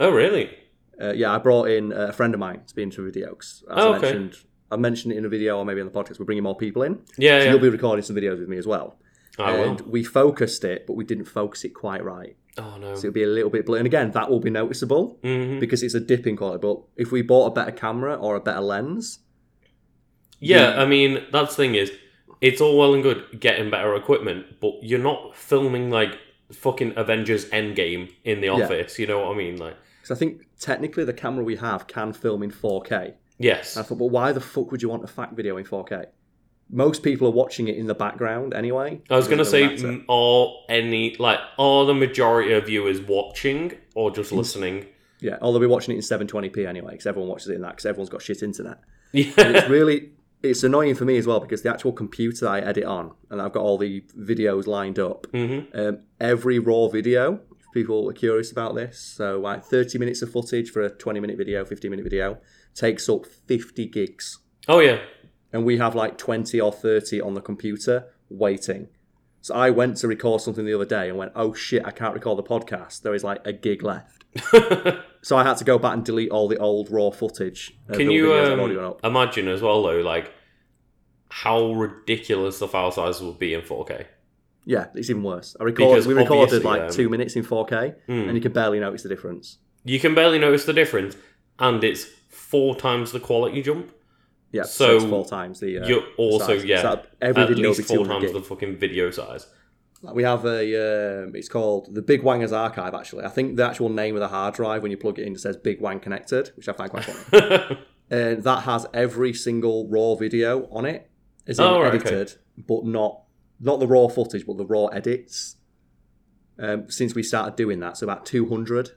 Oh, 0.00 0.10
really? 0.10 0.50
Uh, 1.00 1.12
yeah, 1.12 1.32
I 1.32 1.38
brought 1.38 1.68
in 1.70 1.92
a 1.92 2.12
friend 2.12 2.34
of 2.34 2.40
mine 2.40 2.62
to 2.66 2.74
be 2.74 2.82
into 2.82 3.02
a 3.02 3.04
video. 3.04 3.36
'cause 3.36 3.62
As 3.70 3.84
Oh, 3.84 3.92
I 3.92 3.96
okay. 3.98 4.12
mentioned, 4.12 4.44
I 4.72 4.76
mentioned 4.76 5.12
it 5.12 5.18
in 5.18 5.24
a 5.24 5.28
video 5.28 5.58
or 5.58 5.64
maybe 5.64 5.80
on 5.80 5.86
the 5.86 5.92
podcast. 5.92 6.18
We're 6.18 6.24
bringing 6.26 6.42
more 6.42 6.56
people 6.56 6.82
in. 6.82 6.98
Yeah, 7.16 7.38
So 7.38 7.44
yeah. 7.44 7.50
you'll 7.52 7.60
be 7.60 7.68
recording 7.68 8.02
some 8.02 8.16
videos 8.16 8.40
with 8.40 8.48
me 8.48 8.56
as 8.56 8.66
well. 8.66 8.98
I 9.38 9.52
and 9.52 9.80
will. 9.80 9.90
we 9.90 10.04
focused 10.04 10.64
it, 10.64 10.86
but 10.86 10.94
we 10.94 11.04
didn't 11.04 11.24
focus 11.24 11.64
it 11.64 11.70
quite 11.70 12.04
right. 12.04 12.36
Oh 12.58 12.76
no. 12.78 12.94
So 12.94 13.08
it'll 13.08 13.12
be 13.14 13.22
a 13.22 13.26
little 13.28 13.48
bit 13.50 13.64
blurry. 13.64 13.80
And 13.80 13.86
again, 13.86 14.10
that 14.12 14.28
will 14.30 14.40
be 14.40 14.50
noticeable 14.50 15.18
hmm 15.22 15.58
because 15.58 15.82
it's 15.82 15.94
a 15.94 16.00
dipping 16.00 16.36
quality. 16.36 16.60
But 16.60 16.80
if 16.96 17.10
we 17.12 17.22
bought 17.22 17.46
a 17.46 17.50
better 17.54 17.72
camera 17.72 18.14
or 18.14 18.36
a 18.36 18.40
better 18.40 18.60
lens, 18.60 19.20
Yeah, 20.40 20.74
I 20.82 20.86
mean 20.86 21.24
that's 21.32 21.56
the 21.56 21.62
thing 21.62 21.74
is, 21.76 21.92
it's 22.40 22.60
all 22.60 22.76
well 22.78 22.94
and 22.94 23.02
good 23.02 23.40
getting 23.40 23.70
better 23.70 23.94
equipment, 23.94 24.60
but 24.60 24.72
you're 24.82 24.98
not 24.98 25.36
filming 25.36 25.90
like 25.90 26.18
fucking 26.52 26.92
Avengers 26.96 27.46
Endgame 27.50 28.10
in 28.24 28.40
the 28.40 28.48
Yeah. 28.48 28.64
office. 28.64 28.98
You 28.98 29.06
know 29.06 29.20
what 29.20 29.34
I 29.34 29.38
mean? 29.38 29.56
Like, 29.56 29.76
because 30.02 30.14
I 30.14 30.18
think 30.18 30.42
technically 30.58 31.04
the 31.04 31.12
camera 31.14 31.44
we 31.44 31.56
have 31.56 31.86
can 31.86 32.12
film 32.12 32.42
in 32.42 32.50
4K. 32.50 33.14
yes, 33.38 33.76
And 33.76 33.84
I 33.84 33.88
thought, 33.88 33.98
well, 33.98 34.10
why 34.10 34.32
the 34.32 34.40
fuck 34.40 34.70
would 34.70 34.82
you 34.82 34.88
want 34.88 35.04
a 35.04 35.06
fact 35.06 35.34
video 35.34 35.56
in 35.56 35.64
4K? 35.64 36.06
Most 36.74 37.02
people 37.02 37.28
are 37.28 37.32
watching 37.32 37.68
it 37.68 37.76
in 37.76 37.86
the 37.86 37.94
background 37.94 38.54
anyway. 38.54 39.00
I 39.10 39.16
was 39.16 39.28
gonna 39.28 39.44
say, 39.44 39.66
really 39.68 39.84
m- 39.84 40.04
are 40.08 40.48
any 40.70 41.14
like 41.18 41.38
are 41.58 41.84
the 41.84 41.94
majority 41.94 42.52
of 42.54 42.64
viewers 42.66 43.00
watching 43.00 43.72
or 43.94 44.10
just 44.10 44.32
listening? 44.32 44.86
yeah, 45.20 45.36
or 45.42 45.52
they'll 45.52 45.60
be 45.60 45.66
watching 45.66 45.94
it 45.94 45.98
in 45.98 46.02
720p 46.26 46.66
anyway, 46.66 46.92
because 46.92 47.06
everyone 47.06 47.28
watches 47.28 47.48
it 47.48 47.54
in 47.54 47.60
that, 47.62 47.72
because 47.72 47.86
everyone's 47.86 48.08
got 48.10 48.22
shit 48.22 48.42
internet. 48.42 48.78
Yeah, 49.12 49.30
it's 49.36 49.68
really 49.68 50.12
it's 50.42 50.62
annoying 50.64 50.94
for 50.94 51.04
me 51.04 51.18
as 51.18 51.26
well 51.26 51.38
because 51.38 51.60
the 51.62 51.70
actual 51.70 51.92
computer 51.92 52.48
I 52.48 52.60
edit 52.60 52.84
on 52.84 53.12
and 53.30 53.40
I've 53.42 53.52
got 53.52 53.62
all 53.62 53.76
the 53.78 54.00
videos 54.18 54.66
lined 54.66 54.98
up. 54.98 55.26
hmm 55.32 55.60
Um, 55.74 55.98
every 56.18 56.58
raw 56.58 56.88
video, 56.88 57.34
if 57.60 57.66
people 57.74 58.08
are 58.08 58.14
curious 58.14 58.50
about 58.50 58.74
this, 58.74 58.98
so 58.98 59.38
like 59.38 59.62
30 59.64 59.98
minutes 59.98 60.22
of 60.22 60.32
footage 60.32 60.70
for 60.70 60.80
a 60.82 60.88
20 60.90 61.20
minute 61.20 61.36
video, 61.36 61.64
15 61.64 61.90
minute 61.90 62.02
video, 62.04 62.38
takes 62.74 63.08
up 63.10 63.26
50 63.26 63.86
gigs. 63.88 64.38
Oh 64.66 64.78
yeah, 64.80 64.98
And 65.52 65.64
we 65.64 65.78
have 65.78 65.94
like 65.94 66.16
20 66.18 66.60
or 66.60 66.72
30 66.72 67.20
on 67.20 67.34
the 67.34 67.40
computer 67.40 68.06
waiting. 68.30 68.88
So 69.40 69.54
I 69.54 69.70
went 69.70 69.96
to 69.98 70.08
record 70.08 70.40
something 70.40 70.64
the 70.64 70.74
other 70.74 70.84
day 70.84 71.08
and 71.08 71.18
went, 71.18 71.32
oh 71.34 71.52
shit, 71.52 71.84
I 71.84 71.90
can't 71.90 72.14
record 72.14 72.38
the 72.38 72.42
podcast. 72.44 73.02
There 73.02 73.14
is 73.14 73.24
like 73.24 73.44
a 73.44 73.52
gig 73.52 73.82
left. 73.82 74.24
So 75.24 75.36
I 75.36 75.44
had 75.44 75.56
to 75.58 75.64
go 75.64 75.78
back 75.78 75.94
and 75.94 76.04
delete 76.04 76.30
all 76.30 76.48
the 76.48 76.58
old 76.58 76.90
raw 76.90 77.10
footage. 77.10 77.78
Can 77.92 78.10
you 78.10 78.34
um, 78.34 78.76
up. 78.84 79.00
imagine 79.04 79.46
as 79.46 79.62
well 79.62 79.82
though, 79.84 80.00
like 80.00 80.32
how 81.28 81.72
ridiculous 81.72 82.58
the 82.58 82.66
file 82.66 82.90
size 82.90 83.22
would 83.22 83.38
be 83.38 83.54
in 83.54 83.60
4K? 83.60 84.06
Yeah, 84.64 84.86
it's 84.94 85.10
even 85.10 85.22
worse. 85.22 85.56
I 85.60 85.64
recorded, 85.64 85.92
Because 85.94 86.06
we 86.08 86.14
recorded 86.14 86.64
like 86.64 86.82
um, 86.82 86.90
two 86.90 87.08
minutes 87.08 87.36
in 87.36 87.44
4K 87.44 87.94
Mm. 88.08 88.26
and 88.28 88.34
you 88.34 88.40
can 88.40 88.52
barely 88.52 88.80
notice 88.80 89.04
the 89.04 89.08
difference. 89.08 89.58
You 89.84 90.00
can 90.00 90.14
barely 90.14 90.38
notice 90.38 90.64
the 90.64 90.72
difference, 90.72 91.16
and 91.58 91.82
it's 91.82 92.04
four 92.28 92.76
times 92.76 93.12
the 93.12 93.20
quality 93.20 93.62
jump. 93.62 93.92
Yeah, 94.52 94.62
So, 94.64 94.98
so, 94.98 95.08
four 95.08 95.24
times 95.26 95.60
the. 95.60 95.78
Uh, 95.78 95.86
You're 95.86 96.04
also 96.18 96.58
size. 96.58 96.64
yeah, 96.64 96.82
So 96.82 97.02
every 97.20 97.42
at 97.42 97.48
video 97.48 97.68
least 97.70 97.88
be 97.88 97.96
four 97.96 98.06
times 98.06 98.24
gig. 98.24 98.34
the 98.34 98.42
fucking 98.42 98.76
video 98.76 99.10
size. 99.10 99.46
We 100.14 100.24
have 100.24 100.44
a. 100.44 101.24
Um, 101.24 101.34
it's 101.34 101.48
called 101.48 101.94
the 101.94 102.02
Big 102.02 102.22
Wangers 102.22 102.52
Archive. 102.52 102.92
Actually, 102.94 103.24
I 103.24 103.28
think 103.28 103.56
the 103.56 103.64
actual 103.64 103.88
name 103.88 104.14
of 104.16 104.20
the 104.20 104.28
hard 104.28 104.54
drive 104.54 104.82
when 104.82 104.90
you 104.90 104.96
plug 104.96 105.18
it 105.18 105.26
in 105.26 105.36
says 105.38 105.56
Big 105.56 105.80
Wang 105.80 106.00
Connected, 106.00 106.50
which 106.56 106.68
I 106.68 106.72
find 106.72 106.90
quite 106.90 107.04
funny. 107.04 107.78
and 108.10 108.42
that 108.42 108.64
has 108.64 108.84
every 108.92 109.32
single 109.32 109.88
raw 109.88 110.14
video 110.16 110.66
on 110.70 110.84
it. 110.86 111.08
In 111.46 111.54
Oh, 111.58 111.80
right, 111.80 111.94
okay. 111.94 112.26
but 112.58 112.84
not 112.84 113.22
not 113.60 113.78
the 113.80 113.86
raw 113.86 114.08
footage, 114.08 114.44
but 114.46 114.56
the 114.58 114.66
raw 114.66 114.86
edits. 114.86 115.56
Um, 116.58 116.90
since 116.90 117.14
we 117.14 117.22
started 117.22 117.56
doing 117.56 117.80
that, 117.80 117.96
so 117.96 118.04
about 118.04 118.26
two 118.26 118.48
hundred, 118.48 118.90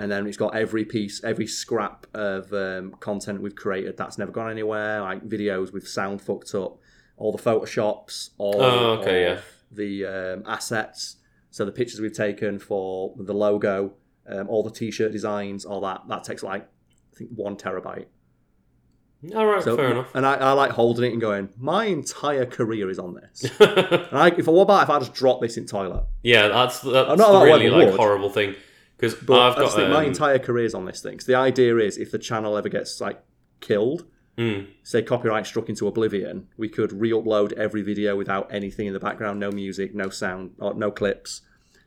and 0.00 0.10
then 0.10 0.26
it's 0.26 0.36
got 0.36 0.54
every 0.56 0.84
piece, 0.84 1.22
every 1.24 1.46
scrap 1.46 2.06
of 2.14 2.52
um, 2.52 2.92
content 3.00 3.40
we've 3.42 3.54
created 3.54 3.96
that's 3.96 4.18
never 4.18 4.32
gone 4.32 4.50
anywhere, 4.50 5.00
like 5.02 5.22
videos 5.28 5.72
with 5.72 5.86
sound 5.86 6.20
fucked 6.22 6.54
up, 6.54 6.78
all 7.16 7.32
the 7.32 7.42
photoshops, 7.42 8.30
all 8.38 8.62
Oh, 8.62 8.90
okay, 9.00 9.22
yeah. 9.22 9.40
the 9.70 10.06
um, 10.06 10.42
assets, 10.46 11.16
so 11.50 11.64
the 11.64 11.72
pictures 11.72 12.00
we've 12.00 12.12
taken 12.16 12.58
for 12.58 13.14
the 13.18 13.34
logo, 13.34 13.92
um, 14.28 14.48
all 14.48 14.62
the 14.62 14.70
t-shirt 14.70 15.12
designs, 15.12 15.64
all 15.64 15.80
that. 15.82 16.02
That 16.08 16.24
takes 16.24 16.42
like 16.42 16.62
I 16.62 17.16
think 17.16 17.30
one 17.34 17.56
terabyte. 17.56 18.06
All 19.36 19.44
right, 19.44 19.62
So, 19.62 19.76
fair 19.76 19.90
enough. 19.90 20.14
And 20.14 20.24
I, 20.24 20.34
I 20.36 20.52
like 20.52 20.70
holding 20.70 21.04
it 21.04 21.12
and 21.12 21.20
going, 21.20 21.50
my 21.58 21.84
entire 21.84 22.46
career 22.46 22.88
is 22.88 22.98
on 22.98 23.12
this. 23.14 23.42
and 23.60 24.18
I, 24.18 24.28
if 24.28 24.46
what 24.46 24.62
about 24.62 24.84
if 24.84 24.88
I 24.88 24.98
just 24.98 25.12
drop 25.12 25.42
this 25.42 25.58
in 25.58 25.66
toilet? 25.66 26.04
yeah, 26.22 26.48
that's 26.48 26.80
that's 26.80 27.18
not 27.18 27.32
the 27.32 27.38
that 27.40 27.44
really 27.44 27.68
like 27.68 27.88
would. 27.88 27.96
horrible 27.96 28.30
thing 28.30 28.54
because 29.00 29.14
But 29.14 29.40
I've 29.40 29.56
got 29.56 29.74
think 29.74 29.88
my 29.88 30.02
um, 30.02 30.06
entire 30.06 30.38
career 30.38 30.64
is 30.64 30.74
on 30.74 30.84
this 30.84 31.00
thing. 31.00 31.20
So 31.20 31.32
the 31.32 31.38
idea 31.38 31.76
is, 31.78 31.96
if 31.96 32.10
the 32.10 32.18
channel 32.18 32.56
ever 32.56 32.68
gets 32.68 33.00
like 33.00 33.22
killed, 33.60 34.04
mm, 34.36 34.66
say 34.82 35.02
copyright 35.02 35.46
struck 35.46 35.68
into 35.68 35.86
oblivion, 35.86 36.48
we 36.58 36.68
could 36.68 36.92
re-upload 36.92 37.52
every 37.54 37.82
video 37.82 38.16
without 38.16 38.52
anything 38.52 38.86
in 38.86 38.92
the 38.92 39.00
background, 39.00 39.40
no 39.40 39.50
music, 39.50 39.94
no 39.94 40.10
sound, 40.10 40.52
or 40.58 40.74
no 40.74 40.90
clips, 40.90 41.40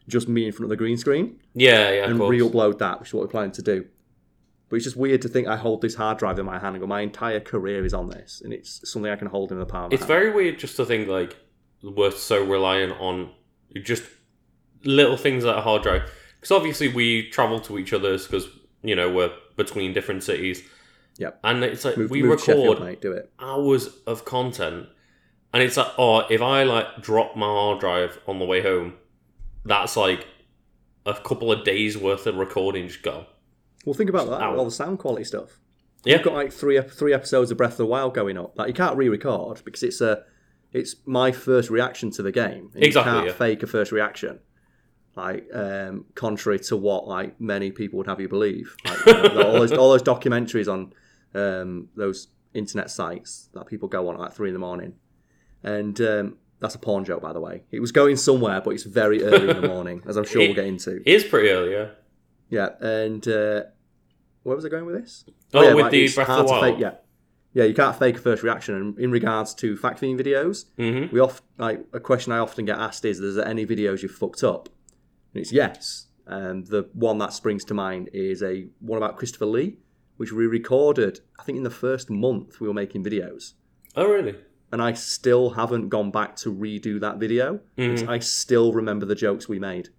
just 0.07 0.27
me 0.27 0.47
in 0.47 0.51
front 0.51 0.65
of 0.65 0.69
the 0.69 0.75
green 0.75 0.97
screen, 0.97 1.39
yeah, 1.53 1.91
yeah, 1.91 2.09
and 2.09 2.19
re-upload 2.19 2.79
that, 2.79 2.99
which 2.99 3.09
is 3.09 3.13
what 3.13 3.21
we're 3.21 3.29
planning 3.29 3.51
to 3.51 3.61
do. 3.61 3.85
But 4.69 4.77
it's 4.77 4.85
just 4.85 4.97
weird 4.97 5.21
to 5.21 5.29
think 5.29 5.47
I 5.47 5.55
hold 5.55 5.83
this 5.83 5.93
hard 5.93 6.17
drive 6.17 6.39
in 6.39 6.47
my 6.47 6.57
hand 6.57 6.75
and 6.75 6.79
go, 6.79 6.87
my 6.87 7.01
entire 7.01 7.39
career 7.39 7.85
is 7.85 7.93
on 7.93 8.09
this, 8.09 8.41
and 8.43 8.51
it's 8.51 8.89
something 8.89 9.11
I 9.11 9.15
can 9.15 9.27
hold 9.27 9.51
in 9.51 9.59
the 9.59 9.67
palm. 9.67 9.85
of 9.85 9.91
my 9.91 9.95
It's 9.95 10.05
very 10.05 10.31
weird 10.31 10.57
just 10.57 10.75
to 10.77 10.85
think 10.85 11.07
like 11.07 11.37
we're 11.83 12.09
so 12.09 12.43
reliant 12.43 12.93
on 12.99 13.29
just 13.83 14.03
little 14.83 15.15
things 15.17 15.43
like 15.43 15.57
a 15.57 15.61
hard 15.61 15.83
drive. 15.83 16.09
Because 16.43 16.51
obviously 16.57 16.89
we 16.89 17.29
travel 17.29 17.61
to 17.61 17.79
each 17.79 17.93
other's 17.93 18.27
because 18.27 18.47
you 18.81 18.97
know 18.97 19.09
we're 19.09 19.31
between 19.55 19.93
different 19.93 20.23
cities. 20.23 20.61
Yep. 21.17 21.39
And 21.41 21.63
it's 21.63 21.85
like 21.85 21.95
Move- 21.97 22.11
we 22.11 22.21
move 22.21 22.31
record 22.45 22.81
mate, 22.81 22.99
do 23.01 23.13
it. 23.13 23.31
hours 23.39 23.87
of 24.05 24.25
content, 24.25 24.87
and 25.53 25.63
it's 25.63 25.77
like 25.77 25.87
oh, 25.97 26.19
if 26.29 26.41
I 26.41 26.63
like 26.63 27.01
drop 27.01 27.37
my 27.37 27.45
hard 27.45 27.79
drive 27.79 28.19
on 28.27 28.39
the 28.39 28.45
way 28.45 28.61
home, 28.61 28.95
that's 29.63 29.95
like 29.95 30.27
a 31.05 31.13
couple 31.13 31.49
of 31.49 31.63
days 31.63 31.97
worth 31.97 32.27
of 32.27 32.35
recording 32.35 32.89
just 32.89 33.03
go. 33.03 33.25
Well, 33.85 33.93
think 33.93 34.09
about 34.09 34.27
that. 34.29 34.41
Ow. 34.41 34.57
All 34.57 34.65
the 34.65 34.71
sound 34.71 34.99
quality 34.99 35.23
stuff. 35.23 35.59
Yeah. 36.03 36.15
You've 36.15 36.23
got 36.25 36.33
like 36.33 36.51
three 36.51 36.81
three 36.81 37.13
episodes 37.13 37.51
of 37.51 37.57
Breath 37.57 37.71
of 37.71 37.77
the 37.77 37.85
Wild 37.85 38.13
going 38.13 38.37
up. 38.37 38.57
Like 38.57 38.67
you 38.67 38.73
can't 38.73 38.97
re-record 38.97 39.61
because 39.63 39.81
it's 39.83 40.01
a 40.01 40.23
it's 40.73 40.95
my 41.05 41.31
first 41.31 41.69
reaction 41.69 42.11
to 42.11 42.21
the 42.21 42.33
game. 42.33 42.69
Exactly, 42.75 42.87
You 42.87 43.17
can't 43.19 43.27
yeah. 43.27 43.33
fake 43.33 43.63
a 43.63 43.67
first 43.67 43.93
reaction. 43.93 44.39
Like 45.15 45.47
um, 45.53 46.05
contrary 46.15 46.59
to 46.59 46.75
what 46.77 47.07
like 47.07 47.39
many 47.39 47.71
people 47.71 47.97
would 47.97 48.07
have 48.07 48.19
you 48.19 48.27
believe. 48.29 48.75
Like, 48.85 49.05
you 49.05 49.13
know, 49.13 49.43
all, 49.43 49.53
those, 49.59 49.71
all 49.73 49.91
those 49.91 50.03
documentaries 50.03 50.71
on 50.71 50.93
um, 51.35 51.89
those 51.95 52.27
internet 52.53 52.89
sites 52.91 53.49
that 53.53 53.65
people 53.67 53.87
go 53.87 54.07
on 54.09 54.15
at 54.15 54.19
like 54.21 54.33
three 54.33 54.49
in 54.49 54.53
the 54.53 54.59
morning, 54.59 54.93
and 55.63 55.99
um, 56.01 56.37
that's 56.59 56.75
a 56.75 56.79
porn 56.79 57.03
joke, 57.05 57.21
by 57.21 57.33
the 57.33 57.39
way. 57.39 57.63
It 57.71 57.79
was 57.79 57.91
going 57.91 58.15
somewhere, 58.17 58.61
but 58.61 58.71
it's 58.71 58.83
very 58.83 59.23
early 59.23 59.49
in 59.49 59.61
the 59.61 59.67
morning, 59.67 60.01
as 60.07 60.17
I'm 60.17 60.25
sure 60.25 60.41
we'll 60.41 60.53
get 60.55 60.65
into. 60.65 60.97
It 60.97 61.07
is 61.07 61.23
pretty 61.23 61.49
early, 61.49 61.71
yeah. 61.73 61.87
Yeah, 62.49 62.69
and 62.81 63.27
uh, 63.27 63.63
where 64.43 64.55
was 64.55 64.65
I 64.65 64.69
going 64.69 64.85
with 64.85 64.95
this? 64.95 65.25
Oh, 65.53 65.61
yeah, 65.63 65.73
with 65.73 65.83
like, 65.83 65.91
the 65.91 66.13
Breath 66.13 66.29
of 66.29 66.45
the 66.47 66.51
Wild. 66.53 66.63
Fake, 66.63 66.79
yeah, 66.79 66.93
yeah, 67.53 67.63
you 67.63 67.73
can't 67.73 67.95
fake 67.97 68.17
a 68.17 68.19
first 68.19 68.43
reaction. 68.43 68.75
And 68.75 68.99
in 68.99 69.11
regards 69.11 69.53
to 69.55 69.75
fact 69.77 70.01
videos, 70.01 70.65
Mm-hmm. 70.77 71.13
we 71.13 71.19
oft 71.19 71.43
like 71.57 71.83
a 71.93 71.99
question 71.99 72.31
I 72.31 72.37
often 72.39 72.65
get 72.65 72.77
asked 72.77 73.05
is: 73.05 73.19
"Is 73.19 73.35
there 73.35 73.47
any 73.47 73.65
videos 73.65 74.01
you 74.03 74.09
fucked 74.09 74.43
up?" 74.43 74.69
And 75.33 75.41
it's 75.41 75.51
yes. 75.51 76.07
Um, 76.27 76.63
the 76.65 76.87
one 76.93 77.17
that 77.17 77.33
springs 77.33 77.65
to 77.65 77.73
mind 77.73 78.09
is 78.13 78.41
a 78.43 78.67
one 78.79 78.97
about 78.97 79.17
Christopher 79.17 79.45
Lee, 79.45 79.77
which 80.17 80.31
we 80.31 80.45
recorded. 80.47 81.19
I 81.39 81.43
think 81.43 81.57
in 81.57 81.63
the 81.63 81.69
first 81.69 82.09
month 82.09 82.59
we 82.61 82.67
were 82.67 82.73
making 82.73 83.03
videos, 83.03 83.53
Oh, 83.95 84.07
really? 84.07 84.35
and 84.71 84.81
I 84.81 84.93
still 84.93 85.49
haven't 85.51 85.89
gone 85.89 86.11
back 86.11 86.35
to 86.37 86.53
redo 86.53 86.99
that 87.01 87.17
video. 87.17 87.59
Mm-hmm. 87.77 88.09
I 88.09 88.19
still 88.19 88.71
remember 88.71 89.05
the 89.05 89.15
jokes 89.15 89.49
we 89.49 89.59
made. 89.59 89.89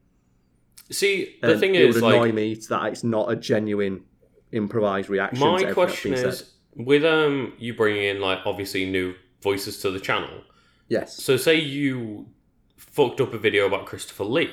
See, 0.91 1.37
the 1.43 1.53
And 1.53 1.61
thing 1.61 1.75
it 1.75 1.83
is, 1.83 1.95
would 1.97 2.05
annoy 2.05 2.21
like, 2.27 2.35
me 2.35 2.55
that 2.69 2.85
it's 2.87 3.05
not 3.05 3.31
a 3.31 3.37
genuine 3.37 4.05
improvised 4.53 5.09
reaction. 5.11 5.41
to 5.41 5.51
my 5.67 5.73
question 5.73 6.15
is, 6.15 6.39
said. 6.39 6.47
with 6.87 7.05
um 7.05 7.53
you 7.59 7.75
bringing 7.75 8.05
in 8.05 8.21
like 8.21 8.41
obviously 8.47 8.85
new 8.91 9.15
voices 9.43 9.79
to 9.81 9.91
the 9.91 10.01
channel. 10.01 10.43
yes, 10.89 11.17
So, 11.23 11.37
say 11.37 11.57
you 11.57 12.29
fucked 12.77 13.21
up 13.21 13.35
a 13.35 13.39
video 13.39 13.67
about 13.67 13.85
Christopher 13.87 14.25
Lee, 14.25 14.51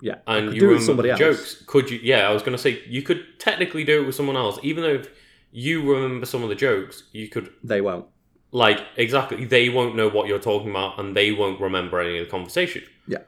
yeah, 0.00 0.18
and 0.26 0.52
you 0.54 0.60
do 0.60 0.66
it 0.66 0.68
remember 0.68 0.74
with 0.76 0.84
somebody 0.86 1.10
else. 1.10 1.18
jokes. 1.18 1.62
Could 1.66 1.90
you? 1.90 1.98
Yeah, 2.02 2.28
I 2.28 2.32
was 2.32 2.42
gonna 2.42 2.58
say 2.58 2.82
you 2.86 3.02
could 3.02 3.24
technically 3.38 3.84
do 3.84 4.02
it 4.02 4.06
with 4.06 4.14
someone 4.14 4.36
else, 4.36 4.58
even 4.62 4.82
though 4.82 4.94
if 4.94 5.08
you 5.52 5.90
remember 5.94 6.26
some 6.26 6.42
of 6.42 6.48
the 6.48 6.54
jokes, 6.54 7.04
you 7.12 7.28
could 7.28 7.50
They 7.64 7.80
won't. 7.80 8.06
like 8.52 8.80
exactly 8.96 9.44
they 9.44 9.68
won't 9.68 9.96
know 9.96 10.08
what 10.08 10.28
you're 10.28 10.38
talking 10.38 10.70
about, 10.70 10.98
and 11.00 11.16
they 11.16 11.32
won't 11.32 11.60
remember 11.60 12.00
any 12.00 12.18
of 12.18 12.26
the 12.26 12.30
conversation. 12.30 12.82
Yeah. 13.08 13.18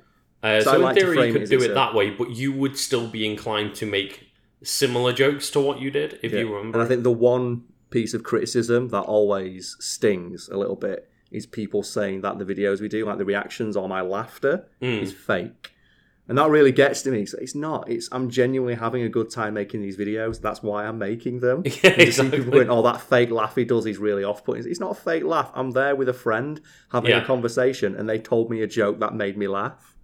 Uh, 0.43 0.61
So 0.61 0.65
so, 0.65 0.71
I 0.73 0.77
in 0.77 0.83
like 0.83 0.97
theory, 0.97 1.27
you 1.27 1.33
could 1.33 1.43
as 1.43 1.51
do 1.51 1.61
it 1.63 1.71
a- 1.71 1.75
that 1.75 1.95
way, 1.95 2.11
but 2.11 2.31
you 2.31 2.53
would 2.53 2.77
still 2.77 3.07
be 3.09 3.25
inclined 3.27 3.75
to 3.77 3.87
make 3.87 4.29
similar 4.63 5.13
jokes 5.13 5.51
to 5.51 5.61
what 5.61 5.81
you 5.81 5.91
did 5.91 6.19
if 6.23 6.33
Yeah. 6.33 6.41
you 6.41 6.55
remember. 6.55 6.79
And 6.79 6.85
I 6.85 6.89
think 6.89 7.03
the 7.03 7.11
one 7.13 7.63
piece 7.91 8.13
of 8.13 8.23
criticism 8.25 8.89
that 8.89 9.01
always 9.03 9.77
stings 9.81 10.49
a 10.51 10.57
little 10.59 10.77
bit 10.77 11.09
is 11.31 11.47
people 11.47 11.83
saying 11.83 12.21
that 12.23 12.39
the 12.39 12.45
videos 12.45 12.81
we 12.81 12.89
do, 12.89 13.05
like 13.07 13.19
the 13.19 13.25
reactions 13.25 13.77
or 13.77 13.89
my 13.89 14.01
laughter, 14.03 14.67
Mm. 14.83 15.03
is 15.03 15.13
fake. 15.13 15.71
And 16.29 16.37
that 16.37 16.51
really 16.51 16.73
gets 16.73 17.01
to 17.03 17.11
me. 17.11 17.23
It's, 17.23 17.33
it's 17.35 17.55
not. 17.55 17.89
It's 17.91 18.09
I'm 18.13 18.29
genuinely 18.29 18.75
having 18.75 19.03
a 19.03 19.09
good 19.09 19.31
time 19.31 19.55
making 19.55 19.81
these 19.81 19.97
videos. 19.97 20.41
That's 20.43 20.63
why 20.63 20.85
I'm 20.87 20.99
making 20.99 21.41
them. 21.41 21.63
Yeah, 21.65 21.73
And 21.73 21.83
to 21.83 22.01
see 22.01 22.03
exactly. 22.03 22.39
people 22.39 22.53
going, 22.53 22.69
"Oh, 22.71 22.83
that 22.83 23.01
fake 23.01 23.31
laugh 23.31 23.55
he 23.55 23.65
does 23.65 23.87
is 23.87 23.97
really 23.99 24.25
off-putting." 24.25 24.69
It's 24.71 24.79
not 24.81 24.91
a 24.93 24.95
fake 24.95 25.25
laugh. 25.25 25.51
I'm 25.55 25.71
there 25.71 25.97
with 25.97 26.09
a 26.09 26.13
friend 26.13 26.61
having 26.93 27.11
Yeah. 27.13 27.23
a 27.23 27.25
conversation, 27.27 27.95
and 27.97 28.07
they 28.09 28.19
told 28.19 28.51
me 28.51 28.61
a 28.61 28.67
joke 28.67 29.01
that 29.01 29.15
made 29.15 29.39
me 29.39 29.49
laugh. 29.49 29.97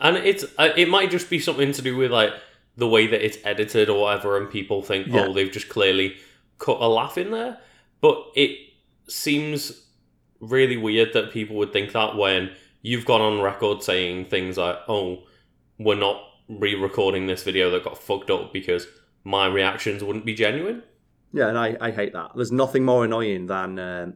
And 0.00 0.18
it's 0.18 0.44
uh, 0.58 0.70
it 0.76 0.88
might 0.90 1.10
just 1.10 1.30
be 1.30 1.38
something 1.38 1.72
to 1.72 1.80
do 1.82 1.96
with 1.96 2.10
like 2.12 2.32
the 2.76 2.88
way 2.88 3.06
that 3.06 3.24
it's 3.24 3.38
edited 3.44 3.88
or 3.88 4.02
whatever, 4.02 4.36
and 4.36 4.50
people 4.50 4.82
think, 4.82 5.06
Yeah. 5.06 5.26
oh, 5.28 5.32
they've 5.32 5.50
just 5.50 5.68
clearly 5.70 6.16
cut 6.58 6.78
a 6.80 6.86
laugh 6.88 7.16
in 7.16 7.30
there. 7.30 7.58
But 8.02 8.22
it 8.34 8.58
seems 9.08 9.86
really 10.40 10.76
weird 10.76 11.12
that 11.12 11.30
people 11.30 11.56
would 11.56 11.72
think 11.72 11.92
that 11.92 12.16
when 12.16 12.50
you've 12.82 13.04
gone 13.04 13.20
on 13.20 13.40
record 13.40 13.82
saying 13.82 14.24
things 14.26 14.58
like, 14.58 14.76
oh, 14.88 15.22
we're 15.84 15.94
not 15.94 16.22
re-recording 16.48 17.26
this 17.26 17.42
video 17.42 17.70
that 17.70 17.84
got 17.84 17.98
fucked 17.98 18.30
up 18.30 18.52
because 18.52 18.86
my 19.24 19.46
reactions 19.46 20.02
wouldn't 20.02 20.24
be 20.24 20.34
genuine. 20.34 20.82
Yeah, 21.32 21.48
and 21.48 21.58
I, 21.58 21.76
I 21.80 21.90
hate 21.90 22.12
that. 22.12 22.32
There's 22.34 22.52
nothing 22.52 22.84
more 22.84 23.04
annoying 23.04 23.46
than 23.46 23.78
um, 23.78 24.14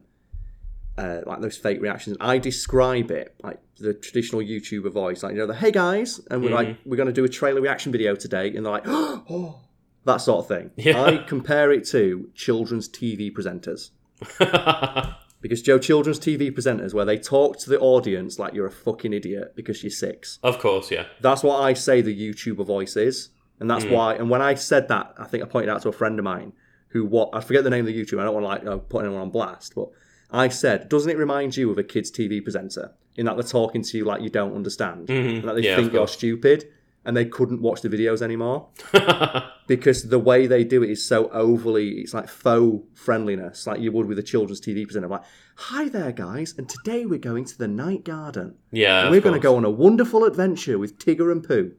uh, 0.97 1.21
like 1.25 1.41
those 1.41 1.57
fake 1.57 1.81
reactions. 1.81 2.17
I 2.19 2.37
describe 2.37 3.11
it 3.11 3.35
like 3.43 3.59
the 3.77 3.93
traditional 3.93 4.41
YouTuber 4.41 4.91
voice, 4.91 5.23
like 5.23 5.33
you 5.33 5.39
know, 5.39 5.47
the 5.47 5.55
"Hey 5.55 5.71
guys," 5.71 6.19
and 6.29 6.43
we're 6.43 6.51
like, 6.51 6.77
we're 6.85 6.97
going 6.97 7.07
to 7.07 7.13
do 7.13 7.23
a 7.23 7.29
trailer 7.29 7.61
reaction 7.61 7.91
video 7.91 8.15
today, 8.15 8.47
and 8.55 8.65
they're 8.65 8.73
like, 8.73 8.83
"Oh," 8.87 9.61
that 10.05 10.17
sort 10.17 10.39
of 10.39 10.47
thing. 10.47 10.71
Yeah. 10.75 11.01
I 11.01 11.17
compare 11.17 11.71
it 11.71 11.85
to 11.89 12.29
children's 12.33 12.87
TV 12.87 13.31
presenters 13.31 13.89
because 15.41 15.61
Joe, 15.61 15.77
children's 15.79 16.19
TV 16.19 16.51
presenters, 16.51 16.93
where 16.93 17.05
they 17.05 17.17
talk 17.17 17.57
to 17.59 17.69
the 17.69 17.79
audience 17.79 18.39
like 18.39 18.53
you're 18.53 18.65
a 18.65 18.71
fucking 18.71 19.13
idiot 19.13 19.53
because 19.55 19.83
you're 19.83 19.89
six. 19.91 20.39
of 20.43 20.59
course, 20.59 20.91
yeah. 20.91 21.05
That's 21.21 21.43
what 21.43 21.61
I 21.61 21.73
say 21.73 22.01
the 22.01 22.15
YouTuber 22.15 22.65
voice 22.65 22.95
is. 22.97 23.29
And 23.59 23.69
that's 23.71 23.85
why, 23.85 24.13
and 24.13 24.29
when 24.29 24.41
I 24.41 24.53
said 24.53 24.87
that, 24.89 25.13
I 25.17 25.25
think 25.25 25.43
I 25.43 25.47
pointed 25.47 25.69
out 25.69 25.81
to 25.81 25.89
a 25.89 25.91
friend 25.91 26.19
of 26.19 26.23
mine 26.25 26.53
who, 26.89 27.05
what, 27.05 27.29
I 27.33 27.41
forget 27.41 27.63
the 27.63 27.71
name 27.71 27.87
of 27.87 27.93
the 27.93 27.99
YouTuber, 28.05 28.19
I 28.21 28.23
don't 28.25 28.35
want 28.35 28.43
to 28.43 28.47
like 28.49 28.65
uh, 28.67 28.77
put 28.77 29.03
anyone 29.03 29.21
on 29.21 29.29
blast, 29.31 29.73
but 29.75 29.89
I 30.29 30.47
said, 30.49 30.89
doesn't 30.89 31.09
it 31.09 31.17
remind 31.17 31.57
you 31.57 31.71
of 31.71 31.77
a 31.79 31.83
kid's 31.83 32.11
TV 32.11 32.41
presenter? 32.43 32.93
In 33.15 33.25
that 33.25 33.35
they're 33.35 33.41
talking 33.43 33.81
to 33.81 33.97
you 33.97 34.05
like 34.05 34.21
you 34.21 34.29
don't 34.29 34.53
understand, 34.55 35.07
Mhm. 35.07 35.39
and 35.39 35.43
that 35.45 35.55
they 35.55 35.61
Yeah, 35.63 35.75
think 35.75 35.91
you're 35.91 36.07
stupid, 36.07 36.67
and 37.07 37.17
they 37.17 37.25
couldn't 37.25 37.61
watch 37.61 37.81
the 37.81 37.89
videos 37.89 38.21
anymore 38.21 38.67
because 39.67 40.03
the 40.09 40.19
way 40.19 40.45
they 40.45 40.63
do 40.63 40.83
it 40.83 40.89
is 40.89 41.03
so 41.05 41.29
overly, 41.29 42.01
it's 42.01 42.13
like 42.13 42.27
faux 42.29 42.85
friendliness, 42.93 43.65
like 43.65 43.79
you 43.79 43.91
would 43.91 44.05
with 44.07 44.19
a 44.19 44.23
children's 44.23 44.61
TV 44.61 44.83
presenter. 44.85 45.07
Like, 45.07 45.23
hi 45.55 45.89
there, 45.89 46.11
guys, 46.11 46.53
and 46.57 46.67
today 46.69 47.05
we're 47.05 47.17
going 47.19 47.45
to 47.45 47.57
the 47.57 47.67
night 47.67 48.03
garden. 48.03 48.55
yeah, 48.71 49.01
And 49.03 49.11
we're 49.11 49.21
going 49.21 49.33
to 49.35 49.39
go 49.41 49.55
on 49.55 49.65
a 49.65 49.69
wonderful 49.69 50.25
adventure 50.25 50.77
with 50.77 50.99
Tigger 50.99 51.31
and 51.31 51.43
Pooh. 51.43 51.71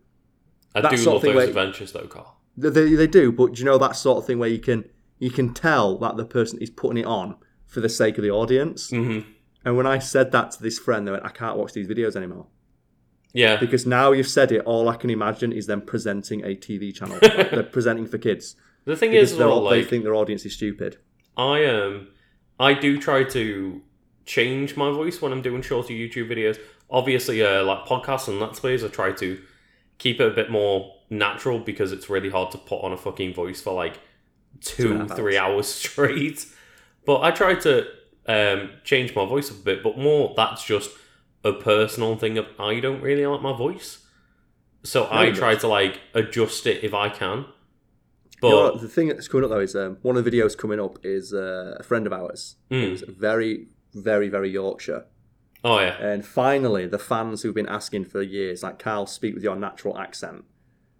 I 0.74 0.80
that 0.80 0.90
do 0.90 0.96
sort 0.96 1.06
of 1.06 1.12
love 1.14 1.22
thing 1.22 1.30
those 1.32 1.36
where- 1.36 1.48
adventures, 1.48 1.92
though, 1.92 2.06
Carl. 2.06 2.34
They, 2.56 2.94
they, 2.96 3.06
do, 3.06 3.30
but 3.30 3.52
do 3.54 3.60
you 3.60 3.64
know 3.66 3.78
that 3.78 3.94
sort 3.94 4.18
of 4.18 4.26
thing 4.26 4.40
where 4.40 4.48
you 4.48 4.58
can 4.58 4.84
you 5.20 5.30
can 5.30 5.54
tell 5.54 5.96
that 5.98 6.16
the 6.16 6.24
person 6.24 6.58
is 6.60 6.70
putting 6.70 6.98
it 6.98 7.06
on 7.06 7.36
for 7.66 7.80
the 7.80 7.88
sake 7.88 8.18
of 8.18 8.24
the 8.24 8.30
audience. 8.32 8.90
hmm 8.90 9.20
And 9.64 9.76
when 9.76 9.86
I 9.86 9.98
said 10.00 10.32
that 10.32 10.50
to 10.52 10.62
this 10.62 10.76
friend, 10.76 11.06
they 11.06 11.12
went, 11.12 11.24
"I 11.24 11.28
can't 11.28 11.56
watch 11.56 11.72
these 11.72 11.86
videos 11.86 12.16
anymore 12.16 12.46
Yeah, 13.38 13.56
because 13.56 13.86
now 13.86 14.12
you've 14.12 14.28
said 14.28 14.50
it. 14.52 14.64
All 14.64 14.88
I 14.88 14.96
can 14.96 15.10
imagine 15.10 15.52
is 15.52 15.66
them 15.66 15.80
presenting 15.80 16.44
a 16.44 16.56
TV 16.56 16.94
channel. 16.94 17.18
They're 17.22 17.62
presenting 17.62 18.06
for 18.06 18.18
kids 18.18 18.56
the 18.88 18.96
thing 18.96 19.12
is, 19.12 19.34
well, 19.34 19.50
all, 19.50 19.68
they 19.68 19.84
think 19.84 20.02
their 20.02 20.14
audience 20.14 20.46
is 20.46 20.54
stupid. 20.54 20.96
I 21.36 21.66
um 21.66 22.08
I 22.58 22.72
do 22.72 22.98
try 22.98 23.22
to 23.24 23.82
change 24.24 24.76
my 24.76 24.90
voice 24.90 25.20
when 25.20 25.30
I'm 25.30 25.42
doing 25.42 25.60
shorter 25.60 25.92
YouTube 25.92 26.30
videos. 26.30 26.58
Obviously, 26.90 27.44
uh, 27.44 27.64
like 27.64 27.84
podcasts 27.84 28.28
and 28.28 28.40
let's 28.40 28.60
plays, 28.60 28.82
I 28.82 28.88
try 28.88 29.12
to 29.12 29.38
keep 29.98 30.20
it 30.20 30.32
a 30.32 30.34
bit 30.34 30.50
more 30.50 30.94
natural 31.10 31.58
because 31.58 31.92
it's 31.92 32.08
really 32.08 32.30
hard 32.30 32.50
to 32.52 32.58
put 32.58 32.82
on 32.82 32.92
a 32.92 32.96
fucking 32.96 33.34
voice 33.34 33.60
for 33.60 33.74
like 33.74 34.00
Two 34.62 34.92
and 34.92 35.02
a 35.02 35.04
two, 35.04 35.08
half 35.08 35.16
three 35.18 35.36
hours 35.44 35.66
straight. 35.66 36.46
But 37.04 37.20
I 37.20 37.30
try 37.30 37.56
to 37.56 37.86
um, 38.26 38.70
change 38.84 39.14
my 39.14 39.26
voice 39.26 39.50
a 39.50 39.54
bit, 39.54 39.82
but 39.82 39.98
more 39.98 40.32
that's 40.34 40.64
just 40.64 40.90
a 41.48 41.52
personal 41.54 42.16
thing 42.16 42.38
of 42.38 42.46
I 42.58 42.80
don't 42.80 43.00
really 43.00 43.26
like 43.26 43.42
my 43.42 43.56
voice. 43.56 44.04
So 44.84 45.04
I 45.04 45.26
you 45.26 45.34
try 45.34 45.54
to 45.56 45.68
like 45.68 46.00
adjust 46.14 46.66
it 46.66 46.84
if 46.84 46.94
I 46.94 47.08
can. 47.08 47.46
But 48.40 48.48
You 48.48 48.54
know 48.54 48.76
the 48.76 48.88
thing 48.88 49.08
that's 49.08 49.26
coming 49.28 49.44
up 49.44 49.50
though 49.50 49.60
is 49.60 49.74
um, 49.74 49.98
one 50.02 50.16
of 50.16 50.24
the 50.24 50.30
videos 50.30 50.56
coming 50.56 50.78
up 50.80 50.98
is 51.02 51.32
uh, 51.34 51.74
a 51.78 51.82
friend 51.82 52.06
of 52.06 52.12
ours. 52.12 52.56
Mm. 52.70 52.80
who's 52.90 53.00
very, 53.02 53.66
very, 53.94 54.28
very 54.28 54.50
Yorkshire. 54.50 55.06
oh 55.64 55.80
yeah, 55.80 55.96
And 55.98 56.24
finally, 56.24 56.86
the 56.86 56.98
fans 57.00 57.42
who've 57.42 57.54
been 57.54 57.68
asking 57.68 58.04
for 58.04 58.22
years, 58.22 58.62
like 58.62 58.78
Carl, 58.78 59.06
speak 59.06 59.34
with 59.34 59.42
your 59.42 59.56
natural 59.56 59.98
accent. 59.98 60.44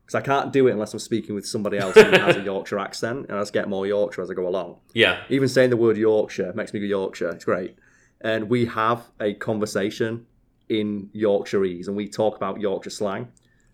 Because 0.05 0.17
I 0.17 0.21
can't 0.23 0.53
do 0.55 0.67
it 0.67 0.73
unless 0.73 0.95
I'm 0.95 0.99
speaking 1.01 1.35
with 1.35 1.47
somebody 1.47 1.77
else 1.79 1.95
who 1.95 2.01
has 2.11 2.35
a 2.37 2.41
Yorkshire 2.53 2.79
accent, 2.79 3.27
and 3.29 3.37
I 3.39 3.41
just 3.43 3.53
get 3.53 3.69
more 3.69 3.87
Yorkshire 3.87 4.23
as 4.23 4.31
I 4.31 4.35
go 4.35 4.49
along. 4.49 4.81
yeah, 4.95 5.21
Even 5.29 5.49
saying 5.49 5.69
the 5.71 5.77
word 5.77 5.97
Yorkshire 5.99 6.53
makes 6.55 6.73
me 6.73 6.81
go 6.81 6.87
Yorkshire. 6.87 7.29
It's 7.29 7.45
great. 7.45 7.77
And 8.21 8.49
we 8.49 8.65
have 8.67 9.05
a 9.21 9.35
conversation 9.35 10.27
in 10.69 11.09
Yorkshireese, 11.15 11.87
and 11.89 11.97
we 11.97 12.09
talk 12.09 12.37
about 12.37 12.61
Yorkshire 12.61 12.91
slang. 12.91 13.29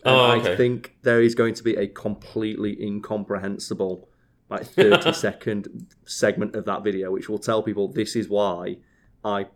And 0.04 0.14
Oh, 0.16 0.30
I 0.50 0.56
think 0.56 0.96
there 1.02 1.22
is 1.22 1.34
going 1.34 1.54
to 1.54 1.62
be 1.62 1.74
a 1.76 1.86
completely 1.86 2.80
incomprehensible, 2.82 4.08
like 4.50 4.66
30 4.66 5.12
second 5.14 5.86
segment 6.04 6.54
of 6.54 6.64
that 6.66 6.84
video, 6.84 7.10
which 7.10 7.28
will 7.28 7.38
tell 7.38 7.62
people 7.62 7.88
this 7.88 8.14
is 8.14 8.28
why 8.28 8.76
I 9.24 9.46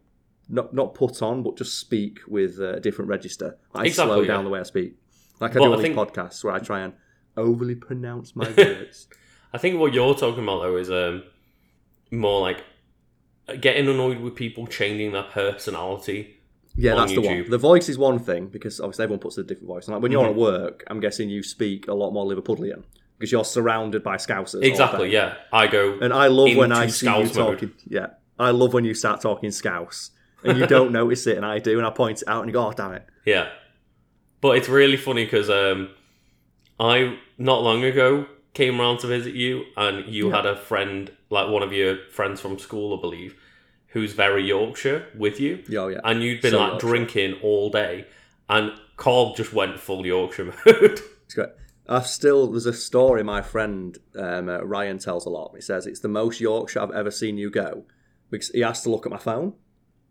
not 0.49 0.73
not 0.73 0.95
put 0.95 1.21
on, 1.23 1.42
but 1.42 1.57
just 1.59 1.78
speak 1.78 2.21
with 2.26 2.59
a 2.61 2.80
different 2.80 3.11
register. 3.11 3.59
I 3.75 3.85
Exactly, 3.85 4.14
slow 4.14 4.21
yeah. 4.23 4.28
down 4.28 4.45
the 4.45 4.50
way 4.50 4.61
I 4.61 4.62
speak. 4.62 4.95
Like 5.40 5.54
I 5.54 5.61
Well, 5.61 5.68
do 5.68 5.73
I 5.75 5.76
on 5.76 5.83
these 5.83 5.95
think- 5.95 6.11
podcasts 6.14 6.42
where 6.42 6.54
I 6.54 6.59
try 6.59 6.80
and 6.80 6.95
overly 7.37 7.75
pronounce 7.75 8.35
my 8.35 8.49
words. 8.57 9.07
I 9.52 9.59
think 9.59 9.78
what 9.78 9.92
you're 9.92 10.14
talking 10.14 10.42
about 10.42 10.62
though 10.62 10.76
is 10.78 10.90
um, 10.90 11.23
more 12.11 12.40
like 12.40 12.64
getting 13.61 13.87
annoyed 13.88 14.21
with 14.21 14.35
people 14.35 14.66
changing 14.66 15.12
their 15.12 15.23
personality. 15.25 16.38
Yeah, 16.78 16.94
that's 16.94 17.12
the 17.12 17.20
one. 17.20 17.50
The 17.50 17.58
voice 17.58 17.88
is 17.88 17.99
one 17.99 18.18
thing 18.18 18.47
because 18.47 18.80
obviously 18.80 19.02
everyone 19.04 19.18
puts 19.20 19.37
a 19.38 19.42
different 19.42 19.66
voice. 19.68 19.87
And 19.87 19.94
like 19.94 20.02
when 20.02 20.12
you're 20.12 20.25
Mhm. 20.25 20.30
at 20.30 20.37
work, 20.37 20.85
I'm 20.87 21.00
guessing 21.00 21.28
you 21.28 21.42
speak 21.42 21.88
a 21.88 21.94
lot 21.94 22.12
more 22.12 22.25
Liverpudlian 22.25 22.85
because 23.18 23.32
you're 23.32 23.44
surrounded 23.44 24.02
by 24.04 24.16
Scousers. 24.16 24.62
Exactly. 24.62 25.11
Yeah, 25.11 25.35
I 25.52 25.66
go. 25.66 25.99
And 26.00 26.12
I 26.12 26.28
love 26.28 26.54
when 26.56 26.70
I 26.73 26.87
see 26.87 27.06
you 27.06 27.12
mode. 27.12 27.32
talking. 27.35 27.73
Yeah, 27.88 28.06
I 28.38 28.50
love 28.52 28.73
when 28.75 28.85
you 28.85 28.94
start 28.94 29.20
talking 29.20 29.50
Scouse 29.50 30.11
and 30.44 30.56
you 30.56 30.66
don't 30.68 30.92
notice 31.00 31.26
it, 31.26 31.37
and 31.37 31.44
I 31.44 31.58
do, 31.58 31.78
and 31.78 31.87
I 31.87 31.90
point 31.90 32.23
it 32.23 32.28
out 32.28 32.42
and 32.42 32.49
you 32.49 32.52
go, 32.52 32.66
"Oh, 32.68 32.73
damn 32.73 32.92
it!" 32.92 33.04
Yeah, 33.26 33.49
But 34.40 34.56
it's 34.56 34.68
really 34.68 34.97
funny 34.97 35.25
because 35.25 35.50
um, 35.50 35.88
I 36.78 37.18
not 37.38 37.62
long 37.62 37.82
ago 37.82 38.26
came 38.54 38.80
around 38.80 38.99
to 38.99 39.06
visit 39.08 39.35
you, 39.35 39.64
and 39.76 40.06
you 40.06 40.28
Yeah. 40.28 40.37
had 40.37 40.47
a 40.47 40.54
friend, 40.56 41.11
like 41.30 41.49
one 41.49 41.62
of 41.64 41.73
your 41.73 41.97
friends 42.12 42.40
from 42.40 42.56
school, 42.58 42.97
I 42.97 43.00
believe, 43.00 43.35
who's 43.88 44.12
very 44.12 44.47
Yorkshire 44.47 45.07
with 45.16 45.40
you, 45.40 45.62
oh, 45.76 45.88
yeah. 45.88 46.00
and 46.04 46.23
you'd 46.23 46.40
been 46.42 46.52
So 46.52 46.59
like 46.59 46.71
Yorkshire. 46.73 46.87
drinking 46.87 47.35
all 47.42 47.71
day, 47.71 48.07
and 48.49 48.73
Carl 48.97 49.35
just 49.35 49.52
went 49.52 49.78
full 49.80 50.07
Yorkshire 50.07 50.45
mode. 50.66 51.00
It's 51.25 51.35
great. 51.35 51.49
I've 51.90 52.07
still 52.07 52.49
there's 52.49 52.66
a 52.66 52.73
story 52.73 53.23
my 53.23 53.40
friend 53.40 53.97
um, 54.16 54.49
uh, 54.50 54.59
Ryan 54.61 54.99
tells 54.99 55.25
a 55.25 55.30
lot. 55.30 55.52
He 55.54 55.62
says 55.62 55.87
it's 55.87 56.00
the 56.00 56.09
most 56.09 56.38
Yorkshire 56.40 56.80
I've 56.80 56.90
ever 56.90 57.11
seen 57.11 57.38
you 57.38 57.50
go 57.50 57.85
because 58.30 58.50
he 58.50 58.61
has 58.61 58.83
to 58.83 58.90
look 58.90 59.07
at 59.07 59.12
my 59.12 59.16
phone. 59.18 59.54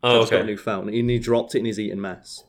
oh, 0.03 0.24
I've 0.24 0.29
got 0.29 0.34
a 0.34 0.38
okay. 0.39 0.46
new 0.48 0.57
phone, 0.57 0.89
and 0.89 1.10
he 1.10 1.19
dropped 1.19 1.53
it 1.53 1.60
in 1.60 1.65
his 1.65 1.79
eating 1.79 2.01
mess. 2.01 2.43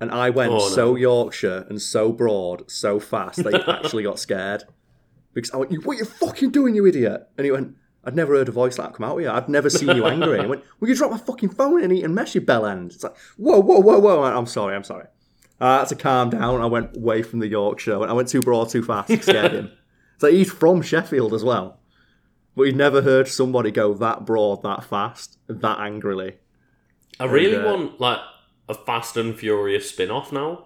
And 0.00 0.10
I 0.10 0.30
went 0.30 0.52
Oh, 0.52 0.58
no. 0.58 0.68
so 0.68 0.94
Yorkshire 0.96 1.66
and 1.68 1.80
so 1.80 2.12
broad, 2.12 2.70
so 2.70 2.98
fast 2.98 3.42
that 3.44 3.54
he 3.54 3.62
actually 3.72 4.02
got 4.02 4.18
scared. 4.18 4.64
Because 5.32 5.50
I 5.52 5.56
went, 5.58 5.72
"What 5.84 5.94
are 5.96 5.98
you 6.00 6.04
fucking 6.04 6.50
doing, 6.50 6.74
you 6.74 6.86
idiot?" 6.86 7.28
And 7.38 7.44
he 7.44 7.50
went, 7.52 7.74
"I'd 8.04 8.16
never 8.16 8.34
heard 8.34 8.48
a 8.48 8.52
voice 8.52 8.78
like 8.78 8.88
that 8.88 8.96
come 8.96 9.04
out 9.04 9.16
of 9.16 9.22
you. 9.22 9.30
I'd 9.30 9.48
never 9.48 9.70
seen 9.70 9.88
you 9.96 10.06
angry." 10.06 10.40
I 10.40 10.46
went, 10.46 10.62
"Well, 10.80 10.88
you 10.88 10.94
drop 10.96 11.10
my 11.10 11.18
fucking 11.18 11.50
phone 11.50 11.82
and 11.82 11.92
eat 11.92 12.04
and 12.04 12.14
mess, 12.14 12.34
you 12.34 12.40
bell 12.40 12.66
end." 12.66 12.92
It's 12.92 13.02
like, 13.04 13.16
"Whoa, 13.36 13.60
whoa, 13.60 13.80
whoa, 13.80 13.98
whoa!" 13.98 14.22
I'm 14.22 14.46
sorry, 14.46 14.74
I'm 14.74 14.84
sorry. 14.84 15.06
I 15.60 15.78
had 15.80 15.88
to 15.88 15.94
calm 15.94 16.30
down. 16.30 16.60
I 16.60 16.66
went 16.66 16.96
away 16.96 17.22
from 17.22 17.38
the 17.38 17.46
Yorkshire. 17.46 17.94
I 17.94 17.98
went, 17.98 18.10
I 18.10 18.14
went 18.14 18.28
too 18.28 18.40
broad, 18.40 18.68
too 18.68 18.82
fast. 18.82 19.10
It 19.10 19.22
scared 19.22 19.52
him. 19.52 19.70
So 20.18 20.28
he's 20.30 20.50
from 20.50 20.82
Sheffield 20.82 21.32
as 21.34 21.44
well, 21.44 21.78
but 22.56 22.64
he'd 22.64 22.76
never 22.76 23.02
heard 23.02 23.28
somebody 23.28 23.70
go 23.70 23.94
that 23.94 24.24
broad, 24.26 24.62
that 24.62 24.82
fast, 24.84 25.38
that 25.48 25.78
angrily. 25.78 26.38
I 27.20 27.24
really 27.26 27.54
And, 27.56 27.64
uh, 27.64 27.68
want 27.70 28.00
like 28.00 28.18
a 28.68 28.74
Fast 28.74 29.16
and 29.16 29.36
Furious 29.38 29.90
spin-off 29.90 30.32
now. 30.32 30.64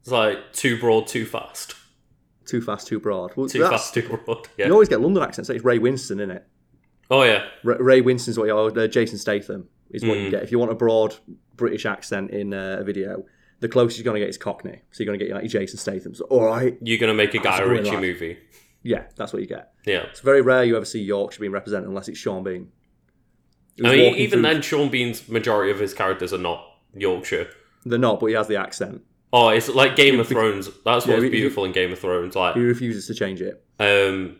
It's 0.00 0.10
like 0.10 0.52
too 0.52 0.78
broad, 0.78 1.06
too 1.06 1.26
fast. 1.26 1.74
Too 2.46 2.60
fast, 2.60 2.86
too 2.86 2.98
broad. 3.00 3.36
Well, 3.36 3.48
Too 3.48 3.60
fast, 3.68 3.94
too 3.94 4.18
broad. 4.24 4.48
Yeah. 4.56 4.66
You 4.66 4.72
always 4.72 4.88
get 4.88 5.00
London 5.00 5.22
accents. 5.22 5.48
It's 5.48 5.64
Ray 5.64 5.78
Winstone, 5.78 6.16
isn't 6.20 6.30
it? 6.30 6.46
Oh 7.12 7.22
yeah. 7.24 7.44
Ray, 7.62 7.76
Ray 7.78 8.00
Winstone's 8.00 8.38
what 8.38 8.46
you 8.48 8.56
uh, 8.56 8.86
Jason 8.88 9.18
Statham 9.18 9.68
is 9.90 10.02
what 10.04 10.16
you 10.18 10.28
Mm. 10.28 10.30
get. 10.30 10.42
If 10.42 10.50
you 10.50 10.58
want 10.58 10.72
a 10.72 10.74
broad 10.74 11.14
British 11.56 11.84
accent 11.86 12.30
in 12.30 12.54
uh, 12.54 12.78
a 12.80 12.84
video, 12.84 13.24
the 13.60 13.68
closest 13.68 13.98
you're 13.98 14.04
going 14.04 14.14
to 14.14 14.20
get 14.20 14.30
is 14.30 14.38
Cockney. 14.38 14.80
So 14.90 15.02
you're 15.02 15.06
going 15.06 15.18
to 15.18 15.24
get 15.26 15.34
like 15.34 15.48
Jason 15.50 15.78
Statham. 15.78 16.14
So, 16.14 16.24
all 16.24 16.44
right. 16.46 16.76
You're 16.82 16.98
gonna 16.98 17.12
make 17.14 17.34
a 17.34 17.38
Guy 17.38 17.60
Ritchie 17.60 17.90
like- 17.90 18.00
movie. 18.00 18.38
Yeah, 18.82 19.04
that's 19.14 19.32
what 19.32 19.42
you 19.42 19.46
get. 19.48 19.72
Yeah. 19.86 20.04
It's 20.10 20.20
very 20.20 20.40
rare 20.40 20.64
you 20.64 20.74
ever 20.76 20.84
see 20.84 21.00
Yorkshire 21.02 21.38
being 21.40 21.52
represented 21.52 21.88
unless 21.88 22.08
it's 22.08 22.18
Sean 22.18 22.42
Bean. 22.42 22.68
He 23.76 23.86
I 23.86 23.90
mean, 23.92 24.14
even 24.16 24.40
through- 24.40 24.42
then, 24.42 24.62
Sean 24.62 24.88
Bean's 24.88 25.28
majority 25.28 25.70
of 25.70 25.78
his 25.78 25.94
characters 25.94 26.32
are 26.32 26.38
not 26.38 26.64
Yorkshire. 26.94 27.48
They're 27.84 27.98
not, 27.98 28.18
but 28.20 28.26
he 28.26 28.34
has 28.34 28.48
the 28.48 28.56
accent. 28.56 29.02
Oh, 29.32 29.48
it's 29.50 29.68
like 29.68 29.96
Game 29.96 30.18
of 30.20 30.26
Thrones. 30.28 30.68
That's 30.84 31.06
Yeah, 31.06 31.12
what's 31.14 31.24
he- 31.24 31.30
beautiful 31.30 31.64
in 31.64 31.72
Game 31.72 31.92
of 31.92 31.98
Thrones. 32.00 32.34
Like, 32.34 32.54
He 32.54 32.60
refuses 32.60 33.06
to 33.06 33.14
change 33.14 33.40
it. 33.40 33.62
um, 33.78 34.36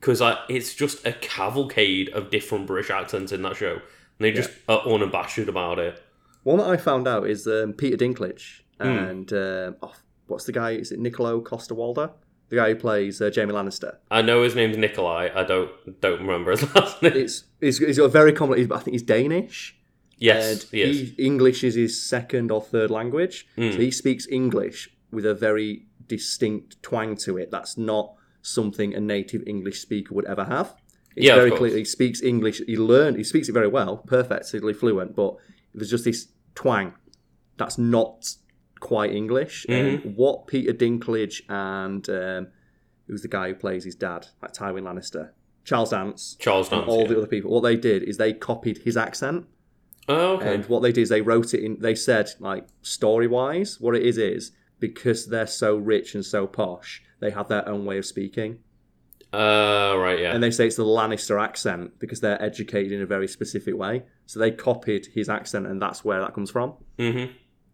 because 0.00 0.22
it's 0.48 0.74
just 0.74 1.06
a 1.06 1.12
cavalcade 1.12 2.08
of 2.10 2.30
different 2.30 2.66
British 2.66 2.90
accents 2.90 3.32
in 3.32 3.42
that 3.42 3.56
show, 3.56 3.72
and 3.74 3.80
they 4.20 4.32
just 4.32 4.50
are 4.68 4.80
unabashed 4.86 5.38
about 5.48 5.78
it. 5.78 6.02
One 6.44 6.58
that 6.58 6.68
I 6.68 6.76
found 6.76 7.06
out 7.08 7.28
is 7.28 7.46
um, 7.46 7.72
Peter 7.72 7.96
Dinklage 7.96 8.60
Hmm. 8.80 8.86
and 8.88 9.32
um, 9.32 9.76
oh, 9.82 9.94
what's 10.26 10.44
the 10.44 10.52
guy? 10.52 10.72
Is 10.72 10.92
it 10.92 11.00
Nikolaj 11.00 11.44
Coster-Waldau? 11.44 12.12
The 12.48 12.56
guy 12.56 12.68
who 12.70 12.76
plays 12.76 13.20
uh, 13.20 13.30
Jaime 13.34 13.52
Lannister. 13.52 13.96
I 14.10 14.22
know 14.22 14.42
his 14.42 14.54
name's 14.54 14.76
Nikolai. 14.76 15.28
I 15.34 15.44
don't 15.44 15.70
don't 16.00 16.20
remember 16.20 16.52
his 16.52 16.62
last 16.74 17.02
name. 17.02 17.12
It's 17.14 17.44
he's, 17.60 17.78
he's 17.78 17.98
got 17.98 18.04
a 18.04 18.08
very 18.08 18.32
common. 18.32 18.72
I 18.72 18.78
think 18.78 18.92
he's 18.92 19.02
Danish. 19.02 19.76
yes, 20.16 20.62
and 20.62 20.72
yes. 20.72 20.96
he, 20.96 21.14
English 21.18 21.62
is 21.62 21.74
his 21.74 22.00
second 22.02 22.50
or 22.50 22.62
third 22.62 22.90
language. 22.90 23.46
Mm. 23.58 23.72
So 23.72 23.78
he 23.80 23.90
speaks 23.90 24.26
English 24.30 24.88
with 25.10 25.26
a 25.26 25.34
very 25.34 25.86
distinct 26.06 26.82
twang 26.82 27.16
to 27.16 27.36
it. 27.36 27.50
That's 27.50 27.76
not 27.76 28.14
something 28.42 28.94
a 28.94 29.00
native 29.00 29.42
English 29.46 29.80
speaker 29.80 30.14
would 30.14 30.26
ever 30.26 30.44
have. 30.44 30.74
It's 31.16 31.26
Yeah, 31.26 31.34
very 31.34 31.50
clear. 31.50 31.76
He 31.76 31.84
speaks 31.84 32.22
English. 32.22 32.62
He 32.66 32.76
learned. 32.76 33.16
He 33.16 33.24
speaks 33.24 33.48
it 33.48 33.52
very 33.52 33.68
well, 33.68 33.98
perfectly 33.98 34.72
fluent. 34.72 35.16
But 35.16 35.36
there's 35.74 35.90
just 35.90 36.04
this 36.04 36.28
twang 36.54 36.94
that's 37.56 37.78
not 37.78 38.34
quite 38.80 39.12
English. 39.12 39.66
Mm-hmm. 39.68 40.06
And 40.06 40.16
what 40.16 40.46
Peter 40.46 40.72
Dinklage 40.72 41.42
and 41.48 42.08
um, 42.08 42.48
who's 43.06 43.22
the 43.22 43.28
guy 43.28 43.48
who 43.48 43.54
plays 43.54 43.84
his 43.84 43.94
dad, 43.94 44.28
like 44.42 44.52
Tywin 44.52 44.82
Lannister, 44.82 45.30
Charles 45.64 45.90
Dance, 45.90 46.36
Charles 46.38 46.68
Dance. 46.68 46.86
all 46.88 47.02
yeah. 47.02 47.08
the 47.08 47.18
other 47.18 47.26
people, 47.26 47.50
what 47.50 47.62
they 47.62 47.76
did 47.76 48.02
is 48.02 48.16
they 48.16 48.32
copied 48.32 48.78
his 48.78 48.96
accent. 48.96 49.46
Oh, 50.08 50.36
okay. 50.36 50.54
And 50.54 50.64
what 50.66 50.80
they 50.80 50.92
did 50.92 51.02
is 51.02 51.08
they 51.10 51.20
wrote 51.20 51.52
it 51.52 51.62
in. 51.62 51.78
They 51.80 51.94
said 51.94 52.30
like 52.38 52.66
story 52.80 53.26
wise, 53.26 53.78
what 53.80 53.94
it 53.94 54.02
is 54.02 54.16
is 54.16 54.52
because 54.80 55.26
they're 55.26 55.46
so 55.46 55.76
rich 55.76 56.14
and 56.14 56.24
so 56.24 56.46
posh, 56.46 57.02
they 57.20 57.30
have 57.30 57.48
their 57.48 57.68
own 57.68 57.84
way 57.84 57.98
of 57.98 58.06
speaking, 58.06 58.58
uh, 59.32 59.94
right, 59.98 60.18
yeah. 60.20 60.32
and 60.34 60.42
they 60.42 60.50
say 60.50 60.66
it's 60.66 60.76
the 60.76 60.84
Lannister 60.84 61.42
accent 61.42 61.98
because 61.98 62.20
they're 62.20 62.40
educated 62.42 62.92
in 62.92 63.02
a 63.02 63.06
very 63.06 63.28
specific 63.28 63.76
way. 63.76 64.02
So 64.26 64.40
they 64.40 64.50
copied 64.50 65.06
his 65.06 65.28
accent, 65.28 65.66
and 65.66 65.82
that's 65.82 66.04
where 66.04 66.20
that 66.20 66.34
comes 66.34 66.50
from, 66.50 66.74
mm-hmm. 66.98 67.32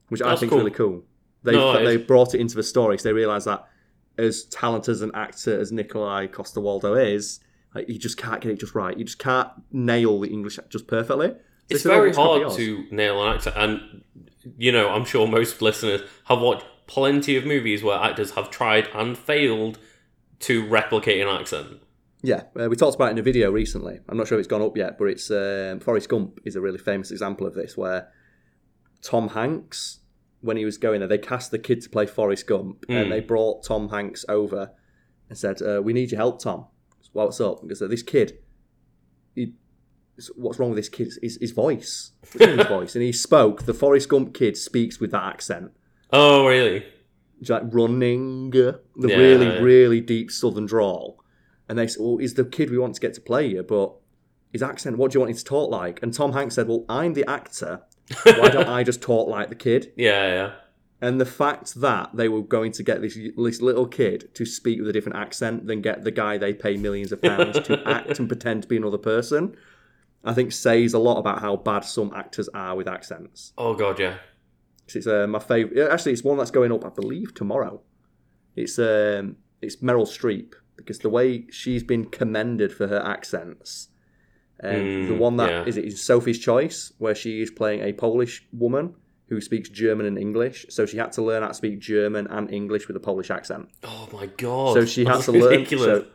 which 0.09 0.21
I 0.21 0.35
think 0.35 0.51
cool. 0.51 0.59
is 0.59 0.64
really 0.64 0.77
cool. 0.77 1.05
They 1.45 1.53
No, 1.53 1.85
they 1.85 1.97
is. 1.97 2.07
brought 2.07 2.35
it 2.35 2.40
into 2.40 2.57
the 2.57 2.62
story, 2.62 2.99
so 2.99 3.09
they 3.09 3.12
realised 3.12 3.47
that 3.47 3.69
as 4.19 4.45
talented 4.45 4.93
as 4.93 5.03
an 5.03 5.12
actor 5.14 5.59
as 5.59 5.71
Nikolaj 5.71 6.33
Coster-Waldau 6.33 7.12
is, 7.14 7.40
like, 7.75 7.88
you 7.88 7.99
just 7.99 8.17
can't 8.17 8.40
get 8.40 8.53
it 8.53 8.61
just 8.61 8.75
right. 8.75 8.97
You 8.97 9.05
just 9.05 9.19
can't 9.19 9.49
nail 9.73 10.21
the 10.21 10.29
English 10.31 10.59
just 10.69 10.87
perfectly. 10.87 11.29
So 11.29 11.37
It's 11.69 11.87
"Oh, 11.87 11.90
very 11.90 12.12
hard 12.12 12.53
to 12.53 12.87
nail 12.90 13.23
an 13.25 13.35
accent, 13.35 13.57
and 13.57 14.03
you 14.59 14.73
know, 14.73 14.90
I'm 14.90 15.05
sure 15.05 15.27
most 15.27 15.62
listeners 15.62 16.03
have 16.25 16.40
watched 16.40 16.67
plenty 16.87 17.37
of 17.37 17.44
movies 17.44 17.83
where 17.83 17.99
actors 17.99 18.33
have 18.33 18.51
tried 18.51 18.88
and 18.94 19.16
failed 19.16 19.79
to 20.40 20.66
replicate 20.68 21.20
an 21.20 21.29
accent. 21.29 21.81
Yeah, 22.23 22.44
uh, 22.59 22.68
we 22.68 22.77
talked 22.77 22.94
about 22.94 23.09
it 23.09 23.12
in 23.12 23.18
a 23.18 23.23
video 23.23 23.51
recently. 23.51 24.01
I'm 24.09 24.16
not 24.16 24.27
sure 24.29 24.38
if 24.38 24.40
it's 24.44 24.49
gone 24.49 24.62
up 24.62 24.77
yet, 24.77 24.97
but 24.99 25.07
it's 25.07 25.31
um, 25.31 25.81
Forrest 25.81 26.09
Gump 26.09 26.40
is 26.44 26.57
a 26.57 26.61
really 26.61 26.79
famous 26.79 27.11
example 27.11 27.47
of 27.47 27.55
this, 27.55 27.77
where 27.77 28.09
Tom 29.03 29.29
Hanks, 29.29 30.01
when 30.40 30.57
he 30.57 30.64
was 30.64 30.79
going 30.79 31.01
there, 31.01 31.09
they 31.09 31.18
cast 31.18 31.51
the 31.51 31.59
kid 31.59 31.83
to 31.83 31.90
play 31.90 32.07
Forrest 32.07 32.47
Gump, 32.47 32.87
Mm. 32.87 33.03
and 33.03 33.12
they 33.12 33.20
brought 33.20 33.64
Tom 33.64 33.90
Hanks 33.90 34.25
over 34.29 34.70
and 35.29 35.37
said, 35.38 35.61
uh, 35.62 35.83
"We 35.83 35.92
need 35.92 36.11
your 36.12 36.18
help, 36.18 36.40
Tom. 36.42 36.66
Well, 37.12 37.27
what's 37.27 37.40
up?" 37.40 37.61
Because 37.62 37.83
uh, 37.83 37.88
this 37.88 38.03
kid, 38.03 38.38
he, 39.35 39.53
what's 40.35 40.59
wrong 40.59 40.70
with 40.70 40.79
this 40.79 40.88
kid? 40.88 41.12
His, 41.23 41.37
his 41.40 41.53
voice, 41.53 42.12
what's 42.20 42.37
wrong 42.37 42.51
with 42.57 42.59
his 42.61 42.66
voice, 42.79 42.94
and 42.94 43.05
he 43.05 43.12
spoke. 43.12 43.64
The 43.64 43.75
Forrest 43.75 44.09
Gump 44.09 44.33
kid 44.35 44.57
speaks 44.57 44.99
with 44.99 45.11
that 45.11 45.25
accent. 45.25 45.73
Oh, 46.16 46.46
really? 46.46 46.87
Like 47.48 47.62
running, 47.72 48.50
the 48.50 48.81
Yeah, 48.96 49.16
really, 49.16 49.46
yeah. 49.46 49.59
really 49.59 50.00
deep 50.00 50.31
southern 50.31 50.64
drawl. 50.66 51.20
And 51.68 51.77
they 51.77 51.88
said, 51.88 52.03
Well, 52.03 52.18
he's 52.18 52.35
the 52.35 52.44
kid 52.44 52.70
we 52.70 52.79
want 52.79 52.94
to 52.94 53.00
get 53.00 53.14
to 53.14 53.20
play 53.20 53.46
you, 53.48 53.62
but 53.64 53.94
his 54.53 54.62
accent, 54.62 54.96
what 54.96 55.11
do 55.11 55.16
you 55.16 55.20
want 55.20 55.31
him 55.31 55.37
to 55.37 55.44
talk 55.44 55.70
like? 55.70 56.00
And 56.03 56.14
Tom 56.14 56.33
Hanks 56.33 56.55
said, 56.55 56.68
Well, 56.68 56.85
I'm 56.88 57.14
the 57.14 57.29
actor. 57.29 57.83
Why 58.24 58.48
don't 58.48 58.68
I 58.68 58.85
just 58.85 59.03
talk 59.03 59.29
like 59.29 59.48
the 59.48 59.55
kid? 59.57 59.92
Yeah, 59.96 60.27
yeah. 60.27 60.53
And 61.00 61.20
the 61.20 61.27
fact 61.27 61.74
that 61.81 62.11
they 62.14 62.29
were 62.29 62.40
going 62.42 62.72
to 62.72 62.83
get 62.83 63.03
this, 63.03 63.18
this 63.37 63.61
little 63.61 63.87
kid 63.87 64.33
to 64.37 64.46
speak 64.46 64.79
with 64.79 64.88
a 64.88 64.92
different 64.92 65.18
accent 65.18 65.66
than 65.66 65.83
get 65.83 66.05
the 66.05 66.11
guy 66.11 66.38
they 66.38 66.55
pay 66.55 66.77
millions 66.77 67.12
of 67.12 67.20
pounds 67.20 67.61
to 67.61 67.83
act 67.87 68.18
and 68.18 68.29
pretend 68.29 68.62
to 68.62 68.68
be 68.68 68.77
another 68.77 68.96
person, 68.96 69.55
I 70.24 70.33
think 70.33 70.53
says 70.53 70.94
a 70.94 70.98
lot 70.98 71.18
about 71.18 71.40
how 71.40 71.57
bad 71.57 71.85
some 71.85 72.12
actors 72.14 72.48
are 72.55 72.74
with 72.77 72.88
accents. 72.88 73.53
Oh 73.59 73.74
god, 73.74 73.98
yeah. 73.98 74.18
It's 74.92 75.07
uh, 75.07 75.27
my 75.27 75.38
favorite. 75.38 75.90
Actually, 75.90 76.12
it's 76.12 76.25
one 76.25 76.37
that's 76.38 76.51
going 76.51 76.73
up, 76.73 76.85
I 76.85 76.90
believe, 76.90 77.35
tomorrow. 77.35 77.81
It's 78.57 78.79
um, 78.79 79.37
it's 79.62 79.77
Meryl 79.77 80.07
Streep 80.07 80.53
because 80.77 80.99
the 80.99 81.09
way 81.09 81.47
she's 81.51 81.83
been 81.83 82.05
commended 82.07 82.73
for 82.73 82.87
her 82.88 83.01
accents, 83.05 83.88
and 84.61 84.83
Mm, 84.83 85.09
the 85.09 85.14
one 85.14 85.37
that 85.38 85.66
is 85.68 85.77
yeah. 85.77 85.83
it 85.83 85.87
is 85.88 86.03
Sophie's 86.03 86.38
Choice, 86.38 86.92
where 86.99 87.14
she 87.14 87.40
is 87.42 87.51
playing 87.51 87.81
a 87.83 87.92
Polish 87.92 88.47
woman 88.53 88.94
who 89.29 89.40
speaks 89.40 89.68
German 89.70 90.05
and 90.07 90.18
English. 90.18 90.66
So 90.68 90.85
she 90.85 90.99
had 90.99 91.12
to 91.12 91.23
learn 91.23 91.42
how 91.42 91.49
to 91.49 91.55
speak 91.55 91.79
German 91.81 92.27
and 92.27 92.53
English 92.53 92.87
with 92.87 92.97
a 92.97 93.01
Polish 93.01 93.31
accent. 93.31 93.68
Oh 93.83 94.09
my 94.12 94.27
god. 94.27 94.75
So 94.75 94.85
she 94.85 95.05
had 95.07 95.14
That's 95.16 95.25
to 95.27 95.33
learn. 95.33 95.66
So, 95.66 96.07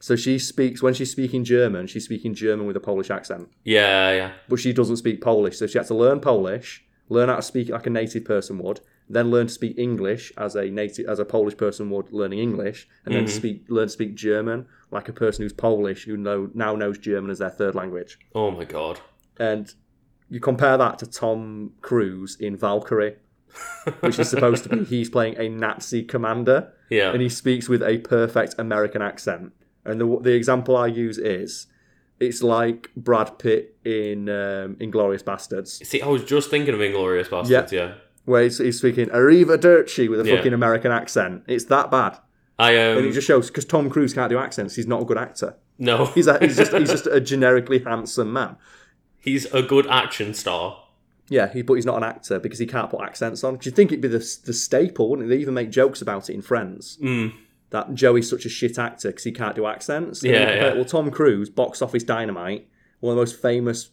so 0.00 0.16
she 0.16 0.40
speaks 0.40 0.82
when 0.82 0.92
she's 0.94 1.12
speaking 1.12 1.44
German. 1.44 1.86
She's 1.86 2.04
speaking 2.04 2.34
German 2.34 2.66
with 2.66 2.76
a 2.76 2.80
Polish 2.80 3.10
accent 3.10 3.48
Yeah, 3.62 4.10
yeah. 4.12 4.32
but 4.48 4.58
she 4.58 4.72
doesn't 4.72 4.96
speak 4.96 5.20
Polish, 5.20 5.56
so 5.58 5.68
she 5.68 5.78
had 5.78 5.86
to 5.86 5.94
learn 5.94 6.18
Polish, 6.18 6.84
learn 7.08 7.28
how 7.28 7.36
to 7.36 7.42
speak 7.42 7.68
like 7.68 7.86
a 7.86 7.90
native 7.90 8.24
person 8.24 8.58
would, 8.58 8.80
then 9.08 9.30
learn 9.30 9.46
to 9.48 9.52
speak 9.52 9.76
English 9.78 10.32
as 10.38 10.54
a 10.56 10.70
native 10.70 11.06
as 11.06 11.18
a 11.18 11.24
Polish 11.24 11.56
person 11.56 11.90
would 11.90 12.12
learning 12.12 12.38
English, 12.38 12.88
and 13.04 13.14
then 13.14 13.24
Mhm. 13.24 13.28
speak 13.28 13.64
learn 13.68 13.86
to 13.86 13.92
speak 13.92 14.14
German 14.14 14.66
like 14.90 15.08
a 15.08 15.12
person 15.12 15.42
who's 15.42 15.52
Polish 15.52 16.04
who 16.04 16.16
know 16.16 16.50
now 16.54 16.74
knows 16.76 16.98
German 16.98 17.30
as 17.30 17.38
their 17.38 17.50
third 17.50 17.74
language. 17.74 18.18
Oh 18.34 18.50
my 18.50 18.64
god. 18.64 19.00
And 19.38 19.72
you 20.30 20.40
compare 20.40 20.78
that 20.78 20.98
to 21.00 21.06
Tom 21.06 21.72
Cruise 21.82 22.36
in 22.40 22.56
Valkyrie, 22.56 23.16
which 24.00 24.18
is 24.18 24.28
supposed 24.30 24.62
to 24.64 24.70
be 24.70 24.84
he's 24.94 25.10
playing 25.10 25.36
a 25.38 25.48
Nazi 25.48 26.02
commander 26.04 26.72
Yeah. 26.88 27.12
and 27.12 27.20
he 27.20 27.28
speaks 27.28 27.68
with 27.68 27.82
a 27.82 27.98
perfect 27.98 28.54
American 28.58 29.02
accent. 29.02 29.52
And 29.84 30.00
the 30.00 30.18
the 30.22 30.32
example 30.32 30.76
I 30.76 30.86
use 30.86 31.18
is, 31.18 31.66
it's 32.22 32.42
like 32.42 32.90
Brad 32.96 33.38
Pitt 33.38 33.76
in 33.84 34.28
um, 34.28 34.76
Inglourious 34.76 35.22
Basterds. 35.22 35.84
See, 35.84 36.00
I 36.00 36.06
was 36.08 36.24
just 36.24 36.50
thinking 36.50 36.74
of 36.74 36.80
Inglourious 36.80 37.28
Basterds, 37.28 37.72
yeah. 37.72 37.94
where 38.24 38.42
he's, 38.44 38.58
he's 38.58 38.78
speaking 38.78 39.08
Arrivederci 39.08 40.08
with 40.08 40.20
a 40.20 40.28
Yeah. 40.28 40.36
fucking 40.36 40.52
American 40.52 40.92
accent. 40.92 41.42
It's 41.46 41.64
that 41.66 41.90
bad. 41.90 42.18
I 42.58 42.76
um 42.76 42.98
And 42.98 43.06
it 43.06 43.12
just 43.12 43.26
shows 43.26 43.48
because 43.48 43.64
Tom 43.64 43.90
Cruise 43.90 44.14
can't 44.14 44.30
do 44.30 44.38
accents. 44.38 44.76
He's 44.76 44.86
not 44.86 45.02
a 45.02 45.04
good 45.04 45.18
actor. 45.18 45.56
no, 45.78 46.04
He's 46.14 46.26
a, 46.26 46.38
he's 46.38 46.56
just 46.56 46.72
he's 46.72 46.90
just 46.90 47.06
a 47.10 47.20
generically 47.20 47.80
handsome 47.80 48.32
man. 48.32 48.56
he's 49.18 49.46
a 49.52 49.62
good 49.62 49.86
action 49.88 50.34
star. 50.34 50.78
Yeah, 51.28 51.50
he, 51.50 51.62
but 51.62 51.74
he's 51.74 51.86
not 51.86 51.96
an 51.96 52.04
actor 52.04 52.38
because 52.38 52.58
he 52.58 52.66
can't 52.66 52.90
put 52.90 53.00
accents 53.00 53.42
on. 53.42 53.56
'Cause 53.56 53.66
you'd 53.66 53.76
think 53.76 53.90
it'd 53.90 54.02
be 54.02 54.08
the, 54.08 54.18
the 54.44 54.52
staple, 54.52 55.08
wouldn't 55.08 55.26
it? 55.26 55.30
They 55.34 55.40
even 55.40 55.54
make 55.54 55.70
jokes 55.70 56.02
about 56.02 56.28
it 56.28 56.34
in 56.34 56.42
Friends. 56.42 56.98
Mm. 57.02 57.32
That 57.72 57.94
Joey's 57.94 58.28
such 58.28 58.46
a 58.46 58.48
shit 58.48 58.78
actor 58.78 59.08
because 59.08 59.24
he 59.24 59.32
can't 59.32 59.56
do 59.56 59.66
accents. 59.66 60.22
Yeah, 60.22 60.54
yeah. 60.54 60.74
Well, 60.74 60.84
Tom 60.84 61.10
Cruise, 61.10 61.50
box 61.50 61.82
office 61.82 62.04
dynamite, 62.04 62.68
one 63.00 63.12
of 63.12 63.16
the 63.16 63.20
most 63.22 63.40
famous 63.40 63.90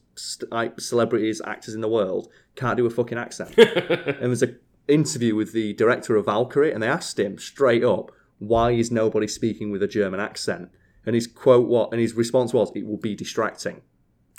like, 0.51 0.79
celebrities, 0.79 1.41
actors 1.45 1.73
in 1.73 1.81
the 1.81 1.87
world, 1.87 2.27
can't 2.55 2.77
do 2.77 2.85
a 2.85 2.89
fucking 2.89 3.17
accent. 3.17 3.57
and 3.57 4.17
there's 4.21 4.43
a 4.43 4.55
interview 4.87 5.35
with 5.35 5.53
the 5.53 5.73
director 5.73 6.15
of 6.15 6.25
Valkyrie, 6.25 6.71
and 6.71 6.83
they 6.83 6.87
asked 6.87 7.17
him 7.17 7.37
straight 7.37 7.83
up, 7.83 8.11
"Why 8.37 8.71
is 8.71 8.91
nobody 8.91 9.27
speaking 9.27 9.71
with 9.71 9.81
a 9.81 9.87
German 9.87 10.19
accent?" 10.19 10.69
And 11.05 11.15
his 11.15 11.25
quote 11.25 11.67
what, 11.67 11.91
and 11.91 12.01
his 12.01 12.13
response 12.13 12.53
was, 12.53 12.71
"It 12.75 12.85
will 12.85 12.97
be 12.97 13.15
distracting." 13.15 13.81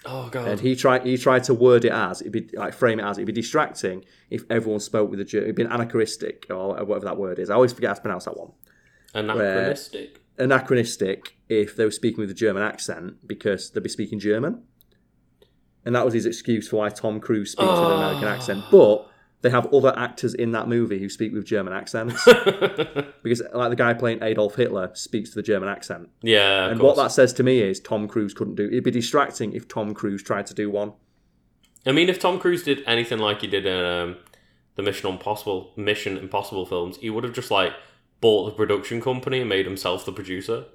Oh 0.05 0.29
god. 0.31 0.49
And 0.49 0.61
he 0.61 0.75
tried 0.75 1.05
he 1.05 1.17
tried 1.19 1.45
to 1.45 1.55
word 1.55 1.85
it 1.85 1.93
as 1.93 2.21
it'd 2.21 2.33
be 2.33 2.49
like 2.57 2.73
frame 2.73 3.01
it 3.01 3.05
as 3.05 3.19
it'd 3.19 3.27
be 3.27 3.33
distracting 3.33 4.05
if 4.31 4.45
everyone 4.49 4.81
spoke 4.81 5.11
with 5.11 5.21
a 5.21 5.25
German. 5.25 5.47
It'd 5.47 5.57
be 5.57 5.63
anachronistic 5.63 6.47
or 6.49 6.75
whatever 6.85 7.05
that 7.05 7.19
word 7.19 7.39
is. 7.39 7.51
I 7.51 7.55
always 7.55 7.73
forget 7.73 7.89
how 7.89 7.95
to 7.95 8.01
pronounce 8.01 8.25
that 8.25 8.37
one. 8.37 8.53
Anachronistic. 9.15 10.21
Anachronistic 10.39 11.37
if 11.49 11.77
they 11.77 11.85
were 11.85 11.91
speaking 11.91 12.21
with 12.21 12.31
a 12.31 12.35
German 12.35 12.63
accent 12.63 13.27
because 13.27 13.71
they'd 13.71 13.83
be 13.83 13.89
speaking 13.89 14.19
German. 14.21 14.63
And 15.85 15.95
that 15.97 16.05
was 16.05 16.15
his 16.15 16.27
excuse 16.27 16.69
for 16.69 16.77
why 16.77 16.91
Tom 16.91 17.21
Cruise 17.21 17.53
speaks 17.53 17.69
with 17.69 17.79
an 17.79 17.93
American 17.93 18.25
Oh. 18.25 18.29
accent. 18.29 18.65
But 18.71 19.07
they 19.43 19.49
have 19.51 19.73
other 19.73 19.95
actors 19.97 20.35
in 20.35 20.53
that 20.53 20.69
movie 20.69 20.99
who 20.99 21.09
speak 21.09 21.33
with 21.33 21.45
German 21.47 21.73
accents. 21.73 22.23
because 23.23 23.43
like 23.55 23.71
the 23.71 23.77
guy 23.77 23.95
playing 23.95 24.23
Adolf 24.23 24.55
Hitler 24.57 24.91
speaks 24.95 25.35
with 25.35 25.45
a 25.45 25.47
German 25.47 25.69
accent. 25.69 26.09
yeah, 26.23 26.69
And 26.69 26.79
course. 26.79 26.97
what 26.97 27.03
that 27.05 27.13
says 27.13 27.33
to 27.35 27.43
me 27.43 27.61
is 27.61 27.81
Tom 27.81 28.07
Cruise 28.09 28.35
couldn't 28.35 28.57
do 28.57 28.67
it'd 28.67 28.85
be 28.85 28.91
distracting 28.91 29.53
if 29.55 29.67
Tom 29.69 29.95
Cruise 29.95 30.23
tried 30.23 30.47
to 30.47 30.55
do 30.55 30.71
one. 30.71 30.93
I 31.87 31.93
mean, 31.93 32.11
if 32.11 32.19
Tom 32.19 32.39
Cruise 32.39 32.63
did 32.63 32.83
anything 32.87 33.19
like 33.19 33.41
he 33.41 33.47
did 33.47 33.65
in 33.65 33.85
um, 33.85 34.17
the 34.75 34.83
Mission 34.83 35.09
Impossible 35.11 35.73
Mission 35.77 36.19
Impossible 36.19 36.67
films, 36.67 36.99
he 36.99 37.09
would 37.09 37.25
have 37.25 37.33
just 37.33 37.51
like 37.51 37.73
bought 38.21 38.45
the 38.47 38.53
production 38.53 39.01
company 39.01 39.41
and 39.41 39.49
made 39.49 39.67
himself 39.67 40.05
the 40.05 40.13
producer. 40.13 40.67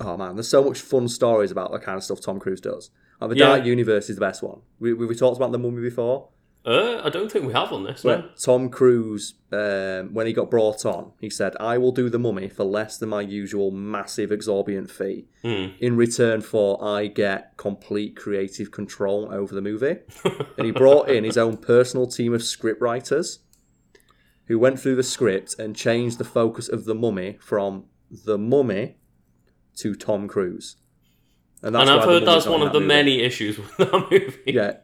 Oh 0.00 0.16
man, 0.16 0.36
there's 0.36 0.48
so 0.48 0.64
much 0.64 0.80
fun 0.80 1.08
stories 1.08 1.50
about 1.50 1.70
the 1.72 1.78
kind 1.78 1.96
of 1.98 2.04
stuff 2.04 2.20
Tom 2.20 2.38
Cruise 2.40 2.60
does. 2.60 2.90
Like 3.20 3.30
the 3.30 3.36
Yeah. 3.36 3.46
Dark 3.48 3.64
Universe 3.64 4.08
is 4.08 4.16
the 4.16 4.20
best 4.20 4.42
one. 4.42 4.60
We, 4.80 4.92
we, 4.94 5.06
we 5.06 5.14
talked 5.14 5.36
about 5.36 5.52
the 5.52 5.58
Mummy 5.58 5.82
before. 5.82 6.28
Uh, 6.64 7.00
I 7.02 7.10
don't 7.10 7.30
think 7.30 7.44
we 7.44 7.52
have 7.54 7.72
on 7.72 7.82
this. 7.82 8.04
No. 8.04 8.28
Tom 8.40 8.68
Cruise, 8.68 9.34
um, 9.50 10.14
when 10.14 10.28
he 10.28 10.32
got 10.32 10.48
brought 10.48 10.86
on, 10.86 11.10
he 11.20 11.28
said, 11.28 11.54
"I 11.58 11.76
will 11.76 11.90
do 11.90 12.08
the 12.08 12.20
Mummy 12.20 12.48
for 12.48 12.62
less 12.62 12.98
than 12.98 13.08
my 13.08 13.20
usual 13.20 13.72
massive 13.72 14.30
exorbitant 14.30 14.88
fee. 14.88 15.26
Hmm. 15.42 15.70
In 15.80 15.96
return 15.96 16.40
for 16.40 16.82
I 16.82 17.08
get 17.08 17.56
complete 17.56 18.14
creative 18.16 18.70
control 18.70 19.28
over 19.32 19.52
the 19.52 19.60
movie." 19.60 19.96
and 20.56 20.64
he 20.64 20.70
brought 20.70 21.08
in 21.08 21.24
his 21.24 21.36
own 21.36 21.56
personal 21.56 22.06
team 22.06 22.32
of 22.32 22.44
script 22.44 22.80
writers, 22.80 23.40
who 24.52 24.58
went 24.58 24.78
through 24.78 24.94
the 24.96 25.02
script 25.02 25.58
and 25.58 25.74
changed 25.74 26.18
the 26.18 26.24
focus 26.24 26.68
of 26.68 26.84
the 26.84 26.94
Mummy 26.94 27.38
from 27.40 27.84
the 28.10 28.36
Mummy 28.36 28.96
to 29.76 29.94
Tom 29.94 30.28
Cruise. 30.28 30.76
And 31.62 31.74
that's 31.74 31.88
I've 31.88 32.04
heard 32.04 32.26
that's 32.26 32.44
one 32.44 32.60
of 32.60 32.74
the 32.74 32.80
movie. 32.80 32.88
many 32.88 33.20
issues 33.22 33.56
with 33.58 33.74
that 33.78 34.08
movie. 34.10 34.42
Yeah. 34.44 34.76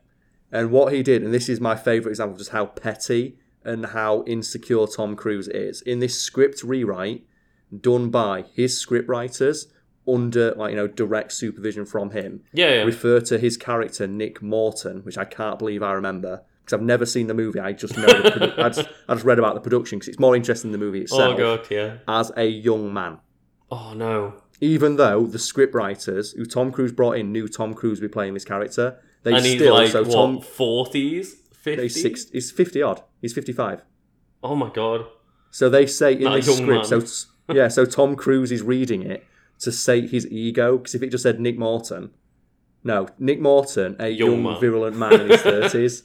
And 0.50 0.70
what 0.70 0.94
he 0.94 1.02
did, 1.02 1.22
and 1.22 1.34
this 1.34 1.50
is 1.50 1.60
my 1.60 1.76
favourite 1.76 2.12
example 2.12 2.32
of 2.32 2.38
just 2.38 2.52
how 2.52 2.64
petty 2.64 3.36
and 3.62 3.84
how 3.84 4.24
insecure 4.26 4.86
Tom 4.86 5.14
Cruise 5.16 5.48
is. 5.48 5.82
In 5.82 5.98
this 5.98 6.18
script 6.18 6.62
rewrite 6.62 7.26
done 7.78 8.08
by 8.08 8.44
his 8.54 8.80
script 8.80 9.06
writers 9.06 9.70
under 10.06 10.52
like 10.54 10.70
you 10.70 10.76
know 10.76 10.86
direct 10.86 11.32
supervision 11.32 11.84
from 11.84 12.12
him, 12.12 12.40
Yeah, 12.54 12.70
yeah. 12.76 12.82
refer 12.84 13.20
to 13.20 13.36
his 13.38 13.58
character 13.58 14.06
Nick 14.06 14.40
Morton, 14.40 15.00
which 15.00 15.18
I 15.18 15.26
can't 15.26 15.58
believe 15.58 15.82
I 15.82 15.92
remember 15.92 16.44
because 16.68 16.78
I've 16.80 16.86
never 16.86 17.06
seen 17.06 17.26
the 17.26 17.34
movie. 17.34 17.58
I 17.60 17.72
just 17.72 17.96
know 17.96 18.06
the 18.06 18.30
produ- 18.30 18.58
I, 18.64 18.68
just, 18.68 18.88
I 19.08 19.14
just 19.14 19.24
read 19.24 19.38
about 19.38 19.54
the 19.54 19.60
production 19.60 19.98
because 19.98 20.08
it's 20.08 20.18
more 20.18 20.36
interesting 20.36 20.70
than 20.70 20.80
the 20.80 20.84
movie 20.86 21.00
oh, 21.00 21.02
itself. 21.02 21.34
oh 21.34 21.36
god, 21.56 21.66
yeah. 21.70 21.98
As 22.06 22.30
a 22.36 22.46
young 22.46 22.92
man, 22.92 23.18
Oh 23.70 23.92
no. 23.94 24.34
even 24.60 24.96
though 24.96 25.26
the 25.26 25.38
script 25.38 25.74
writers 25.74 26.32
who 26.32 26.44
Tom 26.44 26.70
Cruise 26.72 26.92
brought 26.92 27.16
in 27.18 27.32
knew 27.32 27.48
Tom 27.48 27.74
Cruise 27.74 28.00
would 28.00 28.10
be 28.10 28.12
playing 28.12 28.34
this 28.34 28.44
character, 28.44 28.98
they 29.22 29.34
And 29.34 29.44
he's 29.44 29.54
still 29.56 29.74
like 29.74 29.90
so 29.90 30.02
what, 30.02 30.12
Tom 30.12 30.40
forties, 30.40 31.34
He's 31.34 31.56
fifties? 31.56 32.02
six. 32.02 32.30
He's 32.30 32.50
fifty 32.50 32.80
odd. 32.82 33.02
He's 33.20 33.32
fifty-five. 33.32 33.82
Oh 34.42 34.54
my 34.54 34.70
god. 34.70 35.06
So 35.50 35.68
they 35.68 35.86
say 35.86 36.12
in 36.14 36.22
Not 36.24 36.34
a 36.34 36.36
this 36.36 36.46
young 36.46 36.56
script. 36.80 36.90
man. 36.90 37.06
So 37.06 37.24
yeah. 37.52 37.68
So 37.68 37.84
Tom 37.84 38.14
Cruise 38.16 38.52
is 38.52 38.62
reading 38.62 39.02
it 39.02 39.24
to 39.60 39.72
sate 39.72 40.10
his 40.10 40.26
ego 40.28 40.78
because 40.78 40.94
if 40.94 41.02
it 41.02 41.10
just 41.10 41.22
said 41.24 41.40
Nick 41.40 41.58
Morton, 41.58 42.10
no, 42.84 43.08
Nick 43.18 43.40
Morton, 43.40 43.96
a 43.98 44.08
Young 44.08 44.30
young, 44.30 44.42
man. 44.44 44.60
virulent 44.60 44.96
man 44.96 45.20
in 45.20 45.28
his 45.30 45.42
thirties, 45.50 46.04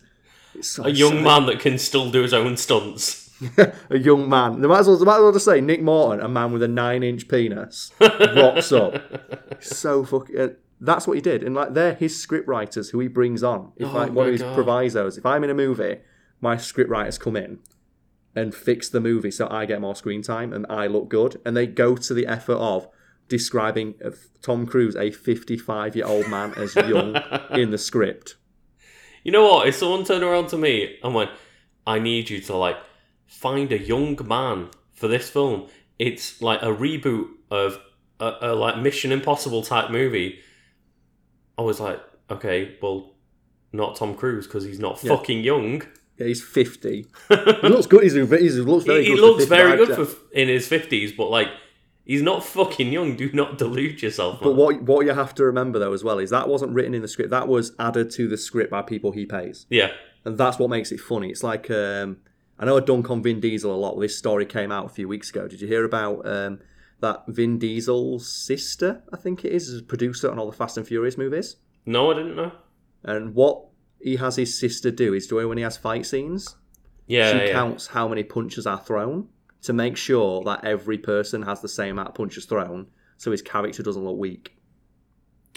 A 0.84 0.90
young 0.90 1.24
man 1.24 1.46
that 1.48 1.60
can 1.60 1.78
still 1.78 2.12
do 2.12 2.22
his 2.22 2.34
own 2.34 2.58
stunts. 2.58 3.32
a 3.90 3.98
young 3.98 4.30
man. 4.30 4.62
They 4.62 4.68
might 4.68 4.80
as 4.80 4.88
well, 4.88 4.98
they 4.98 5.06
might 5.06 5.18
as 5.18 5.22
well 5.22 5.32
just 5.32 5.46
say 5.46 5.62
Nick 5.62 5.82
Morton, 5.82 6.24
a 6.24 6.28
man 6.28 6.52
with 6.52 6.64
a 6.64 6.68
nine-inch 6.68 7.28
penis, 7.28 7.92
rocks 8.00 8.72
up. 8.72 9.02
So 9.62 10.06
fucking. 10.06 10.40
Uh, 10.40 10.48
that's 10.80 11.08
what 11.08 11.16
he 11.16 11.22
did, 11.22 11.44
and 11.44 11.56
like 11.56 11.74
they're 11.74 11.94
his 11.94 12.20
script 12.20 12.48
writers 12.48 12.90
who 12.90 13.00
he 13.00 13.08
brings 13.08 13.42
on. 13.42 13.72
If 13.78 13.88
Oh 13.88 13.94
like 13.94 14.12
one 14.12 14.28
of 14.28 14.34
his 14.34 14.42
God. 14.42 14.54
provisos, 14.54 15.18
if 15.18 15.26
I'm 15.26 15.44
in 15.44 15.50
a 15.50 15.54
movie, 15.54 16.00
my 16.42 16.58
script 16.58 16.90
writers 16.90 17.18
come 17.18 17.38
in 17.38 17.60
and 18.36 18.54
fix 18.54 18.90
the 18.90 19.00
movie 19.00 19.32
so 19.32 19.48
I 19.50 19.66
get 19.66 19.80
more 19.80 19.96
screen 19.96 20.22
time 20.22 20.52
and 20.52 20.66
I 20.70 20.88
look 20.88 21.08
good, 21.08 21.40
and 21.46 21.56
they 21.56 21.68
go 21.68 21.96
to 21.96 22.14
the 22.14 22.28
effort 22.28 22.58
of 22.58 22.88
describing 23.30 23.96
Tom 24.42 24.66
Cruise, 24.66 24.96
a 24.98 25.12
55 25.12 25.96
year 25.96 26.06
old 26.06 26.28
man, 26.28 26.54
as 26.58 26.76
young 26.76 27.16
in 27.52 27.72
the 27.72 27.78
script. 27.78 28.36
You 29.24 29.32
know 29.32 29.44
what? 29.44 29.68
If 29.68 29.76
someone 29.76 30.04
turned 30.04 30.24
around 30.24 30.48
to 30.50 30.58
me 30.58 30.98
and 31.04 31.14
went, 31.16 31.32
"I 31.88 32.00
need 32.00 32.30
you 32.30 32.40
to 32.42 32.56
like 32.56 32.78
find 33.26 33.72
a 33.72 33.80
young 33.80 34.18
man 34.28 34.70
for 34.94 35.08
this 35.08 35.30
film," 35.30 35.68
it's 36.00 36.42
like 36.42 36.62
a 36.62 36.68
reboot 36.74 37.28
of 37.50 37.80
a, 38.20 38.34
a 38.42 38.56
like 38.56 38.78
Mission 38.80 39.12
Impossible 39.12 39.62
type 39.64 39.92
movie. 39.92 40.40
I 41.58 41.62
was 41.62 41.80
like, 41.80 42.02
okay, 42.32 42.76
well, 42.82 43.12
not 43.72 43.96
Tom 43.96 44.16
Cruise 44.16 44.48
because 44.48 44.64
he's 44.64 44.80
not 44.80 45.04
Yeah. 45.04 45.16
fucking 45.16 45.42
young. 45.44 45.84
Yeah, 46.18 46.28
he's 46.28 46.44
50. 46.44 47.06
He 47.30 47.36
looks 47.70 47.88
good. 47.88 48.04
He's, 48.04 48.14
he's 48.14 48.58
looks 48.60 48.86
very 48.86 49.04
he, 49.04 49.10
he 49.12 49.16
good. 49.16 49.20
for 49.20 49.26
looks 49.28 49.46
very 49.46 49.78
good 49.86 49.96
for 50.08 50.16
in 50.34 50.48
his 50.48 50.68
fifties, 50.68 51.12
but 51.12 51.30
like, 51.30 51.48
he's 52.06 52.22
not 52.22 52.44
fucking 52.44 52.92
young. 52.92 53.16
Do 53.16 53.32
not 53.34 53.58
delude 53.58 54.02
yourself. 54.02 54.40
But 54.42 54.54
what 54.56 54.82
what 54.84 55.06
you 55.06 55.14
have 55.14 55.34
to 55.36 55.44
remember 55.46 55.80
though 55.80 55.94
as 55.94 56.04
well 56.04 56.20
is 56.20 56.30
that 56.32 56.48
wasn't 56.48 56.74
written 56.74 56.94
in 56.94 57.02
the 57.02 57.08
script. 57.08 57.30
That 57.32 57.48
was 57.48 57.74
added 57.80 58.12
to 58.12 58.28
the 58.28 58.38
script 58.38 58.72
by 58.72 58.82
people 58.82 59.12
he 59.12 59.26
pays, 59.26 59.66
Yeah, 59.70 59.92
and 60.26 60.38
that's 60.38 60.60
what 60.60 60.70
makes 60.70 60.92
it 60.92 61.00
funny. 61.00 61.30
It's 61.30 61.44
like 61.44 61.70
um, 61.72 62.18
I 62.60 62.66
know 62.66 62.78
I 62.78 62.82
dunk 62.82 63.10
on 63.10 63.22
Vin 63.24 63.40
Diesel 63.40 63.74
a 63.74 63.76
lot. 63.76 64.00
This 64.00 64.18
story 64.18 64.46
came 64.46 64.72
out 64.72 64.86
a 64.86 64.90
few 64.90 65.08
weeks 65.08 65.30
ago. 65.30 65.48
Did 65.48 65.62
you 65.62 65.68
hear 65.68 65.84
about 65.86 66.28
um, 66.28 66.60
that 67.00 67.24
Vin 67.28 67.58
Diesel's 67.60 68.32
sister? 68.32 69.02
I 69.12 69.18
think 69.18 69.44
it 69.46 69.52
is, 69.52 69.68
is 69.70 69.82
a 69.82 69.84
producer 69.84 70.30
on 70.32 70.40
all 70.40 70.46
the 70.50 70.56
Fast 70.58 70.78
and 70.78 70.88
Furious 70.88 71.18
movies. 71.18 71.58
no, 71.86 72.12
I 72.12 72.16
didn't 72.16 72.36
know. 72.36 72.52
And 73.04 73.36
what 73.36 73.66
he 74.00 74.16
has 74.18 74.36
his 74.38 74.58
sister 74.58 74.92
do 74.92 75.14
is 75.14 75.28
do 75.28 75.46
when 75.48 75.58
he 75.58 75.64
has 75.64 75.76
fight 75.78 76.06
scenes, 76.06 76.56
Yeah, 77.08 77.32
she 77.32 77.38
yeah. 77.48 77.52
counts 77.52 77.88
how 77.88 78.08
many 78.08 78.24
punches 78.24 78.66
are 78.68 78.80
thrown 78.80 79.28
to 79.64 79.74
make 79.74 79.98
sure 79.98 80.44
that 80.44 80.64
every 80.64 80.98
person 80.98 81.42
has 81.44 81.62
the 81.62 81.68
same 81.70 81.92
amount 81.92 82.10
of 82.10 82.16
punches 82.16 82.46
thrown, 82.46 82.88
so 83.18 83.32
his 83.32 83.42
character 83.42 83.84
doesn't 83.84 84.04
look 84.04 84.18
weak. 84.18 84.58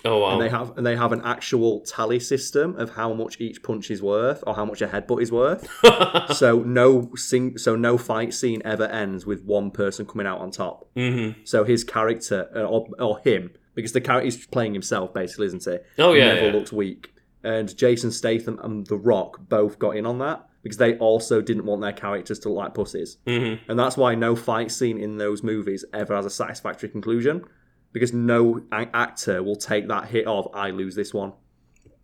Oh 0.04 0.18
wow. 0.18 0.32
and 0.32 0.42
they 0.42 0.48
have 0.50 0.76
and 0.76 0.86
they 0.86 0.94
have 0.94 1.10
an 1.12 1.22
actual 1.24 1.80
tally 1.80 2.20
system 2.20 2.76
of 2.76 2.90
how 2.90 3.12
much 3.12 3.40
each 3.40 3.62
punch 3.62 3.90
is 3.90 4.02
worth 4.02 4.44
or 4.46 4.54
how 4.54 4.64
much 4.64 4.80
a 4.82 4.86
headbutt 4.86 5.20
is 5.22 5.32
worth. 5.32 5.68
so 6.36 6.60
no 6.60 7.10
sing, 7.16 7.58
so 7.58 7.74
no 7.74 7.98
fight 7.98 8.32
scene 8.32 8.62
ever 8.64 8.84
ends 8.84 9.26
with 9.26 9.42
one 9.44 9.70
person 9.70 10.06
coming 10.06 10.26
out 10.26 10.38
on 10.38 10.50
top. 10.50 10.88
hmm 10.94 11.30
So 11.44 11.64
his 11.64 11.82
character 11.82 12.48
uh, 12.54 12.60
or, 12.64 12.86
or 13.00 13.18
him 13.20 13.50
because 13.74 13.92
the 13.92 14.00
character 14.00 14.28
is 14.28 14.46
playing 14.46 14.74
himself 14.74 15.12
basically, 15.12 15.46
isn't 15.46 15.64
he? 15.64 15.78
Oh 15.98 16.12
yeah, 16.12 16.34
never 16.34 16.46
yeah. 16.46 16.52
looks 16.52 16.72
weak. 16.72 17.12
And 17.42 17.74
Jason 17.76 18.10
Statham 18.12 18.60
and 18.62 18.86
The 18.86 18.96
Rock 18.96 19.48
both 19.48 19.78
got 19.78 19.96
in 19.96 20.04
on 20.06 20.18
that 20.18 20.46
because 20.66 20.78
they 20.78 20.96
also 20.98 21.40
didn't 21.40 21.64
want 21.64 21.80
their 21.80 21.92
characters 21.92 22.40
to 22.40 22.48
look 22.48 22.58
like 22.58 22.74
pussies. 22.74 23.18
hmm 23.24 23.54
And 23.68 23.78
that's 23.78 23.96
why 23.96 24.16
no 24.16 24.34
fight 24.34 24.72
scene 24.72 24.98
in 24.98 25.16
those 25.16 25.44
movies 25.44 25.84
ever 25.94 26.16
has 26.16 26.26
a 26.26 26.30
satisfactory 26.30 26.88
conclusion 26.88 27.44
because 27.92 28.12
no 28.12 28.60
actor 28.72 29.42
will 29.44 29.54
take 29.54 29.86
that 29.86 30.06
hit 30.08 30.26
of 30.26 30.48
I 30.52 30.70
lose 30.70 30.96
this 30.96 31.14
one. 31.14 31.34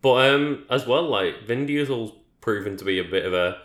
But 0.01 0.33
um, 0.33 0.65
as 0.69 0.87
well, 0.87 1.03
like 1.09 1.43
Vin 1.45 1.65
Diesel's 1.65 2.13
proven 2.39 2.77
to 2.77 2.85
be 2.85 2.99
a 2.99 3.03
bit 3.03 3.25
of 3.25 3.33
a 3.33 3.57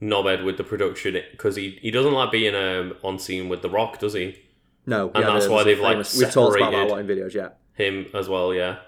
knobhead 0.00 0.44
with 0.44 0.56
the 0.56 0.64
production 0.64 1.20
because 1.30 1.56
he, 1.56 1.78
he 1.82 1.90
doesn't 1.90 2.12
like 2.14 2.30
being 2.32 2.54
um, 2.54 2.94
on 3.04 3.18
scene 3.18 3.50
with 3.50 3.60
The 3.60 3.68
Rock, 3.70 3.98
does 3.98 4.14
he? 4.14 4.38
No, 4.86 5.10
And 5.14 5.24
yeah, 5.24 5.32
that's 5.34 5.48
why 5.48 5.64
they've, 5.64 5.78
like, 5.78 5.92
famous- 5.92 6.16
we've 6.18 6.32
talked 6.32 6.56
about 6.56 6.70
that 6.72 6.86
a 6.86 6.90
lot 6.90 7.00
in 7.00 7.06
videos. 7.06 7.34
Yeah, 7.34 7.50
Him 7.74 8.06
as 8.14 8.28
well, 8.30 8.54
yeah. 8.54 8.78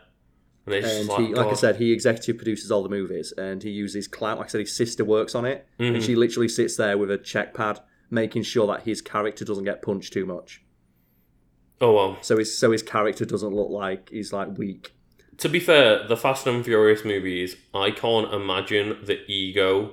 And 0.67 0.75
and 0.75 1.09
like, 1.09 1.21
he, 1.21 1.35
like 1.35 1.47
I 1.49 1.55
said, 1.55 1.77
he 1.77 1.93
executive 1.93 2.37
produces 2.37 2.71
all 2.71 2.83
the 2.83 2.89
movies, 2.89 3.33
and 3.37 3.63
he 3.63 3.71
uses 3.71 4.07
clout. 4.07 4.39
Like 4.39 4.47
I 4.47 4.51
said, 4.51 4.61
his 4.61 4.77
sister 4.77 5.05
works 5.05 5.35
on 5.35 5.45
it, 5.45 5.67
Mm-hmm. 5.79 5.95
and 5.97 6.05
she 6.05 6.15
literally 6.15 6.49
sits 6.49 6.77
there 6.77 6.97
with 6.99 7.11
a 7.11 7.19
check 7.19 7.55
pad, 7.55 7.81
making 8.11 8.43
sure 8.43 8.67
that 8.69 8.83
his 8.83 9.01
character 9.03 9.45
doesn't 9.45 9.65
get 9.65 9.83
punched 9.83 10.13
too 10.13 10.27
much. 10.27 10.63
oh 11.81 11.93
well. 11.95 12.19
So 12.21 12.37
his 12.39 12.57
so 12.57 12.71
his 12.73 12.83
character 12.83 13.25
doesn't 13.25 13.55
look 13.55 13.71
like 13.71 14.11
he's 14.11 14.33
like 14.33 14.57
weak. 14.59 14.93
To 15.39 15.49
be 15.49 15.59
fair, 15.61 16.07
the 16.07 16.17
Fast 16.19 16.47
and 16.47 16.63
Furious 16.65 17.05
movies, 17.05 17.57
I 17.75 17.91
can't 17.91 18.33
imagine 18.33 18.99
the 19.05 19.19
ego 19.31 19.93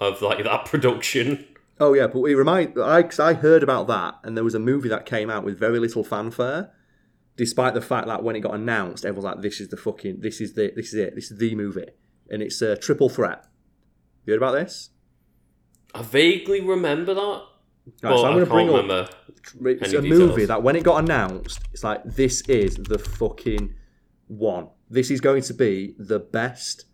of 0.00 0.20
like 0.22 0.42
that 0.44 0.64
production. 0.72 1.46
Oh 1.80 1.92
yeah, 1.92 2.08
but 2.08 2.24
it 2.24 2.34
remind 2.34 2.76
I 2.80 3.04
'cause 3.04 3.20
I 3.20 3.34
heard 3.34 3.62
about 3.62 3.86
that, 3.86 4.16
and 4.24 4.36
there 4.36 4.42
was 4.44 4.56
a 4.56 4.58
movie 4.58 4.88
that 4.88 5.06
came 5.06 5.30
out 5.30 5.44
with 5.44 5.58
very 5.58 5.78
little 5.78 6.02
fanfare, 6.02 6.72
despite 7.38 7.72
the 7.72 7.80
fact 7.80 8.08
that 8.08 8.22
when 8.22 8.36
it 8.36 8.40
got 8.40 8.54
announced, 8.54 9.06
everyone 9.06 9.24
was 9.24 9.36
like, 9.36 9.42
"This 9.42 9.60
is 9.60 9.68
the 9.68 9.78
fucking, 9.78 10.20
this 10.20 10.42
is 10.42 10.52
the, 10.52 10.72
this 10.76 10.88
is 10.88 10.94
it, 10.94 11.14
this 11.14 11.30
is 11.30 11.38
the 11.38 11.54
movie," 11.54 11.86
and 12.28 12.42
it's 12.42 12.60
a 12.60 12.76
triple 12.76 13.08
threat. 13.08 13.46
You 14.26 14.34
heard 14.34 14.42
about 14.42 14.52
this? 14.52 14.90
I 15.94 16.02
vaguely 16.02 16.60
remember 16.60 17.14
that, 17.14 17.42
Right, 18.02 18.16
so 18.16 18.26
I'm 18.26 18.34
going 18.34 18.44
to 18.44 18.50
bring 18.50 18.90
up. 18.90 19.14
It's 19.64 19.94
a 19.94 20.02
movie 20.02 20.44
that 20.44 20.62
when 20.62 20.76
it 20.76 20.84
got 20.84 21.02
announced, 21.02 21.60
it's 21.72 21.84
like 21.84 22.04
this 22.04 22.42
is 22.42 22.76
the 22.76 22.98
fucking 22.98 23.74
one. 24.26 24.68
This 24.90 25.10
is 25.10 25.20
going 25.20 25.42
to 25.42 25.54
be 25.54 25.94
the 25.98 26.18
best 26.18 26.84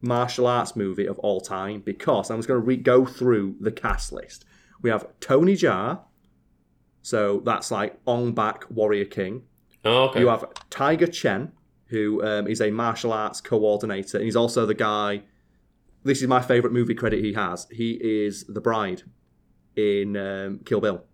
martial 0.00 0.46
arts 0.46 0.76
movie 0.76 1.06
of 1.06 1.18
all 1.20 1.40
time 1.40 1.80
because 1.80 2.30
I'm 2.30 2.38
just 2.38 2.48
going 2.48 2.60
to 2.60 2.66
re- 2.66 2.76
go 2.76 3.04
through 3.04 3.56
the 3.60 3.72
cast 3.72 4.12
list. 4.12 4.44
We 4.82 4.90
have 4.90 5.06
Tony 5.20 5.54
Jaa, 5.54 6.00
so 7.02 7.40
that's 7.44 7.70
like 7.70 7.98
Ong 8.06 8.32
Bak 8.32 8.66
Warrior 8.70 9.06
King. 9.06 9.42
Oh, 9.84 10.04
okay. 10.04 10.20
You 10.20 10.28
have 10.28 10.44
Tiger 10.70 11.06
Chen, 11.06 11.52
who 11.86 12.24
um, 12.24 12.46
is 12.46 12.60
a 12.60 12.70
martial 12.70 13.12
arts 13.12 13.40
coordinator, 13.40 14.18
and 14.18 14.24
he's 14.24 14.36
also 14.36 14.66
the 14.66 14.74
guy. 14.74 15.22
This 16.02 16.20
is 16.20 16.28
my 16.28 16.42
favorite 16.42 16.72
movie 16.72 16.94
credit 16.94 17.24
he 17.24 17.32
has. 17.32 17.66
He 17.70 17.92
is 17.92 18.44
the 18.44 18.60
bride 18.60 19.02
in 19.76 20.16
um, 20.16 20.60
Kill 20.64 20.80
Bill. 20.80 21.04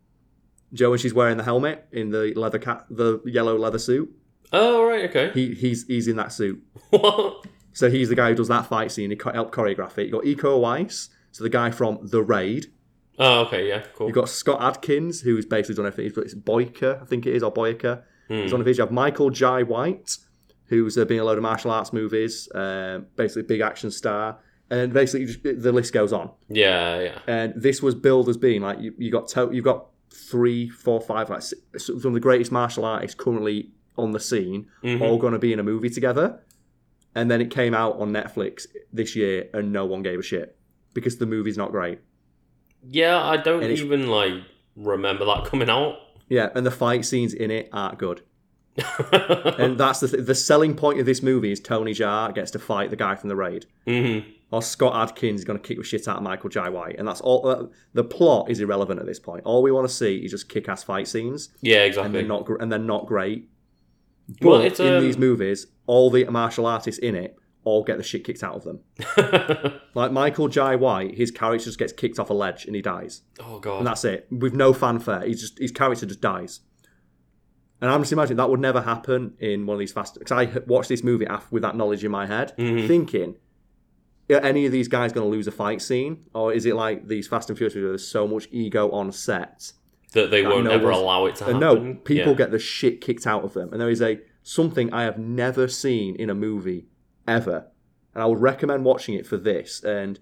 Joe, 0.73 0.93
and 0.93 1.01
she's 1.01 1.15
wearing 1.15 1.37
the 1.37 1.45
helmet 1.45 1.87
in 1.93 2.11
the 2.11 2.33
leather 2.35 2.59
cat, 2.59 2.87
the 2.91 3.21
yellow 3.25 3.59
leather 3.59 3.79
suit, 3.79 4.13
oh, 4.53 4.87
right, 4.87 5.09
okay. 5.11 5.31
he 5.33 5.55
he's 5.55 5.87
he's 5.87 6.09
in 6.09 6.17
that 6.17 6.33
suit. 6.33 6.63
what? 6.91 7.47
So 7.73 7.91
he's 7.91 8.09
the 8.09 8.15
guy 8.15 8.31
who 8.31 8.35
does 8.35 8.49
that 8.49 8.67
fight 8.67 8.91
scene. 8.93 9.11
He 9.11 9.19
helped 9.33 9.55
choreograph 9.55 9.97
it. 9.99 10.07
You 10.07 10.13
got 10.13 10.25
Iko 10.25 10.61
Uwais, 10.61 11.09
so 11.33 11.45
the 11.45 11.51
guy 11.51 11.71
from 11.71 11.99
The 12.03 12.23
Raid. 12.23 12.67
Oh, 13.19 13.41
okay, 13.43 13.69
yeah, 13.69 13.83
cool. 13.95 14.07
You've 14.07 14.15
got 14.15 14.29
Scott 14.29 14.63
Adkins, 14.63 15.21
who's 15.21 15.45
basically 15.45 15.75
done 15.75 15.87
everything. 15.87 16.23
It's 16.23 16.35
Boyka, 16.35 17.03
I 17.03 17.05
think 17.05 17.27
it 17.27 17.35
is, 17.35 17.43
or 17.43 17.53
Boyka. 17.53 18.03
He's 18.37 18.53
on 18.53 18.61
a 18.61 18.65
video. 18.65 18.85
You 18.85 18.87
have 18.87 18.93
Michael 18.93 19.31
Jai 19.31 19.63
White, 19.63 20.17
who's 20.67 20.97
uh, 20.97 21.05
been 21.05 21.17
in 21.17 21.23
a 21.23 21.25
load 21.25 21.37
of 21.37 21.43
martial 21.43 21.71
arts 21.71 21.93
movies, 21.93 22.49
um, 22.55 23.07
basically 23.17 23.43
big 23.43 23.61
action 23.61 23.91
star, 23.91 24.39
and 24.71 24.93
basically 24.93 25.27
just, 25.27 25.43
the 25.43 25.73
list 25.73 25.93
goes 25.93 26.13
on. 26.13 26.31
Yeah, 26.49 27.01
yeah. 27.01 27.19
And 27.27 27.55
this 27.57 27.83
was 27.83 27.95
billed 27.95 28.29
as 28.29 28.37
being 28.37 28.63
like 28.63 28.81
you, 28.81 28.95
you 28.97 29.11
got 29.11 29.29
to, 29.29 29.51
you've 29.53 29.65
got 29.65 29.87
three, 30.13 30.69
four, 30.69 31.01
five, 31.01 31.29
like 31.29 31.43
six, 31.43 31.61
some 31.87 31.97
of 32.07 32.15
the 32.15 32.21
greatest 32.21 32.53
martial 32.53 32.85
artists 32.85 33.15
currently 33.15 33.71
on 33.99 34.13
the 34.13 34.21
scene, 34.21 34.69
all 35.03 35.19
going 35.19 35.33
to 35.33 35.39
be 35.39 35.53
in 35.53 35.59
a 35.59 35.65
movie 35.65 35.91
together. 35.91 36.41
And 37.17 37.29
then 37.29 37.41
it 37.41 37.51
came 37.51 37.75
out 37.75 37.99
on 38.01 38.13
Netflix 38.13 38.67
this 38.93 39.17
year, 39.17 39.51
and 39.53 39.73
no 39.73 39.85
one 39.85 40.03
gave 40.03 40.21
a 40.21 40.23
shit 40.23 40.57
because 40.95 41.19
the 41.19 41.27
movie's 41.27 41.59
not 41.59 41.73
great. 41.73 41.99
Yeah, 42.89 43.21
I 43.21 43.37
don't 43.37 43.65
even 43.65 44.07
like 44.07 44.35
remember 44.77 45.25
that 45.25 45.45
coming 45.47 45.69
out. 45.69 45.97
Yeah, 46.31 46.49
and 46.55 46.65
the 46.65 46.71
fight 46.71 47.05
scenes 47.05 47.35
in 47.35 47.51
it 47.51 47.69
aren't 47.73 47.99
good. 47.99 48.23
And 49.59 49.77
that's 49.79 50.01
the 50.01 50.09
th- 50.09 50.25
the 50.27 50.35
selling 50.35 50.75
point 50.75 51.01
of 51.01 51.07
this 51.07 51.23
movie 51.23 51.53
is 51.53 51.61
Tony 51.61 51.93
Jaa 51.93 52.35
gets 52.35 52.51
to 52.53 52.59
fight 52.59 52.91
the 52.91 52.97
guy 52.97 53.15
from 53.17 53.29
the 53.29 53.37
raid, 53.37 53.67
hmm 53.87 54.21
or 54.53 54.61
Scott 54.63 54.97
Adkins 54.97 55.41
is 55.43 55.45
going 55.45 55.61
to 55.61 55.65
kick 55.65 55.79
the 55.79 55.85
shit 55.85 56.09
out 56.09 56.17
of 56.17 56.23
Michael 56.25 56.51
Jai 56.51 56.69
White, 56.71 56.97
and 56.99 57.07
that's 57.07 57.21
all. 57.21 57.47
Uh, 57.47 57.67
the 57.95 58.03
plot 58.03 58.51
is 58.51 58.59
irrelevant 58.59 58.99
at 58.99 59.07
this 59.07 59.21
point. 59.21 59.43
All 59.45 59.63
we 59.63 59.71
want 59.71 59.87
to 59.89 59.95
see 59.95 60.17
is 60.17 60.33
just 60.33 60.49
kick-ass 60.49 60.83
fight 60.83 61.07
scenes, 61.07 61.51
Yeah, 61.61 61.79
and 61.83 61.87
exactly. 61.87 62.13
they're 62.15 62.29
not 62.29 62.45
gr- 62.47 62.57
and 62.57 62.71
they're 62.73 62.79
not 62.81 63.07
great. 63.07 63.49
But 64.41 64.49
Well, 64.49 64.61
in 64.63 64.95
um, 64.97 65.03
these 65.05 65.17
movies, 65.19 65.69
all 65.87 66.11
the 66.11 66.25
martial 66.25 66.67
artists 66.67 66.99
in 66.99 67.15
it 67.15 67.37
all 67.65 67.85
get 67.85 67.99
the 67.99 68.03
shit 68.03 68.25
kicked 68.25 68.43
out 68.43 68.55
of 68.57 68.65
them. 68.65 68.81
Like 69.95 70.13
Michael 70.13 70.47
Jai 70.49 70.77
White, 70.77 71.17
his 71.17 71.31
character 71.33 71.65
just 71.65 71.79
gets 71.79 71.93
kicked 71.93 72.19
off 72.21 72.31
a 72.31 72.33
ledge 72.35 72.65
and 72.65 72.77
he 72.77 72.81
dies, 72.83 73.23
oh 73.41 73.55
and 73.55 73.63
god. 73.63 73.85
that's 73.87 74.05
it 74.05 74.29
with 74.31 74.55
no 74.55 74.73
fanfare. 74.73 75.23
He's 75.23 75.41
just 75.41 75.59
his 75.59 75.73
character 75.73 76.07
just 76.07 76.21
dies. 76.21 76.61
And 77.81 77.91
I'm 77.91 78.03
just 78.03 78.13
imagining 78.13 78.37
that 78.37 78.49
would 78.51 78.61
never 78.61 78.83
happen 78.83 79.35
in 79.41 79.67
one 79.67 79.75
of 79.75 79.79
these 79.81 79.91
fast. 79.93 80.19
Because 80.19 80.33
I 80.33 80.61
watched 80.67 80.89
this 80.91 81.03
movie 81.03 81.27
after, 81.27 81.49
with 81.51 81.63
that 81.63 81.77
knowledge 81.77 82.05
in 82.05 82.11
my 82.13 82.27
head, 82.27 82.53
Mm-hmm. 82.59 82.87
thinking, 82.87 83.37
are 84.31 84.37
any 84.41 84.65
of 84.67 84.71
these 84.73 84.87
guys 84.87 85.13
going 85.13 85.27
to 85.27 85.31
lose 85.31 85.47
a 85.49 85.51
fight 85.51 85.83
scene, 85.83 86.27
or 86.35 86.53
is 86.53 86.67
it 86.67 86.77
like 86.77 87.09
these 87.09 87.27
Fast 87.27 87.49
and 87.51 87.59
Furious 87.59 87.75
movies 87.75 87.85
where 87.85 87.93
there's 87.93 88.07
so 88.07 88.29
much 88.29 88.47
ego 88.53 88.91
on 88.93 89.11
set 89.11 89.73
that 90.13 90.31
they 90.31 90.47
won't 90.47 90.65
no 90.65 90.71
ever 90.71 90.91
allow 90.91 91.27
it 91.27 91.35
to 91.37 91.45
happen. 91.45 91.59
no, 91.59 91.95
people 92.05 92.33
Yeah. 92.33 92.35
get 92.39 92.51
the 92.53 92.59
shit 92.61 93.01
kicked 93.01 93.27
out 93.27 93.45
of 93.45 93.55
them. 93.55 93.73
And 93.73 93.81
there 93.81 93.91
is 93.91 94.01
a 94.03 94.21
something 94.45 94.93
I 94.93 95.03
have 95.03 95.19
never 95.19 95.67
seen 95.67 96.15
in 96.17 96.31
a 96.31 96.35
movie 96.35 96.87
ever, 97.31 97.67
and 98.15 98.23
I 98.23 98.27
would 98.27 98.41
recommend 98.41 98.85
watching 98.85 99.15
it 99.15 99.27
for 99.27 99.37
this. 99.37 99.83
And 99.85 100.19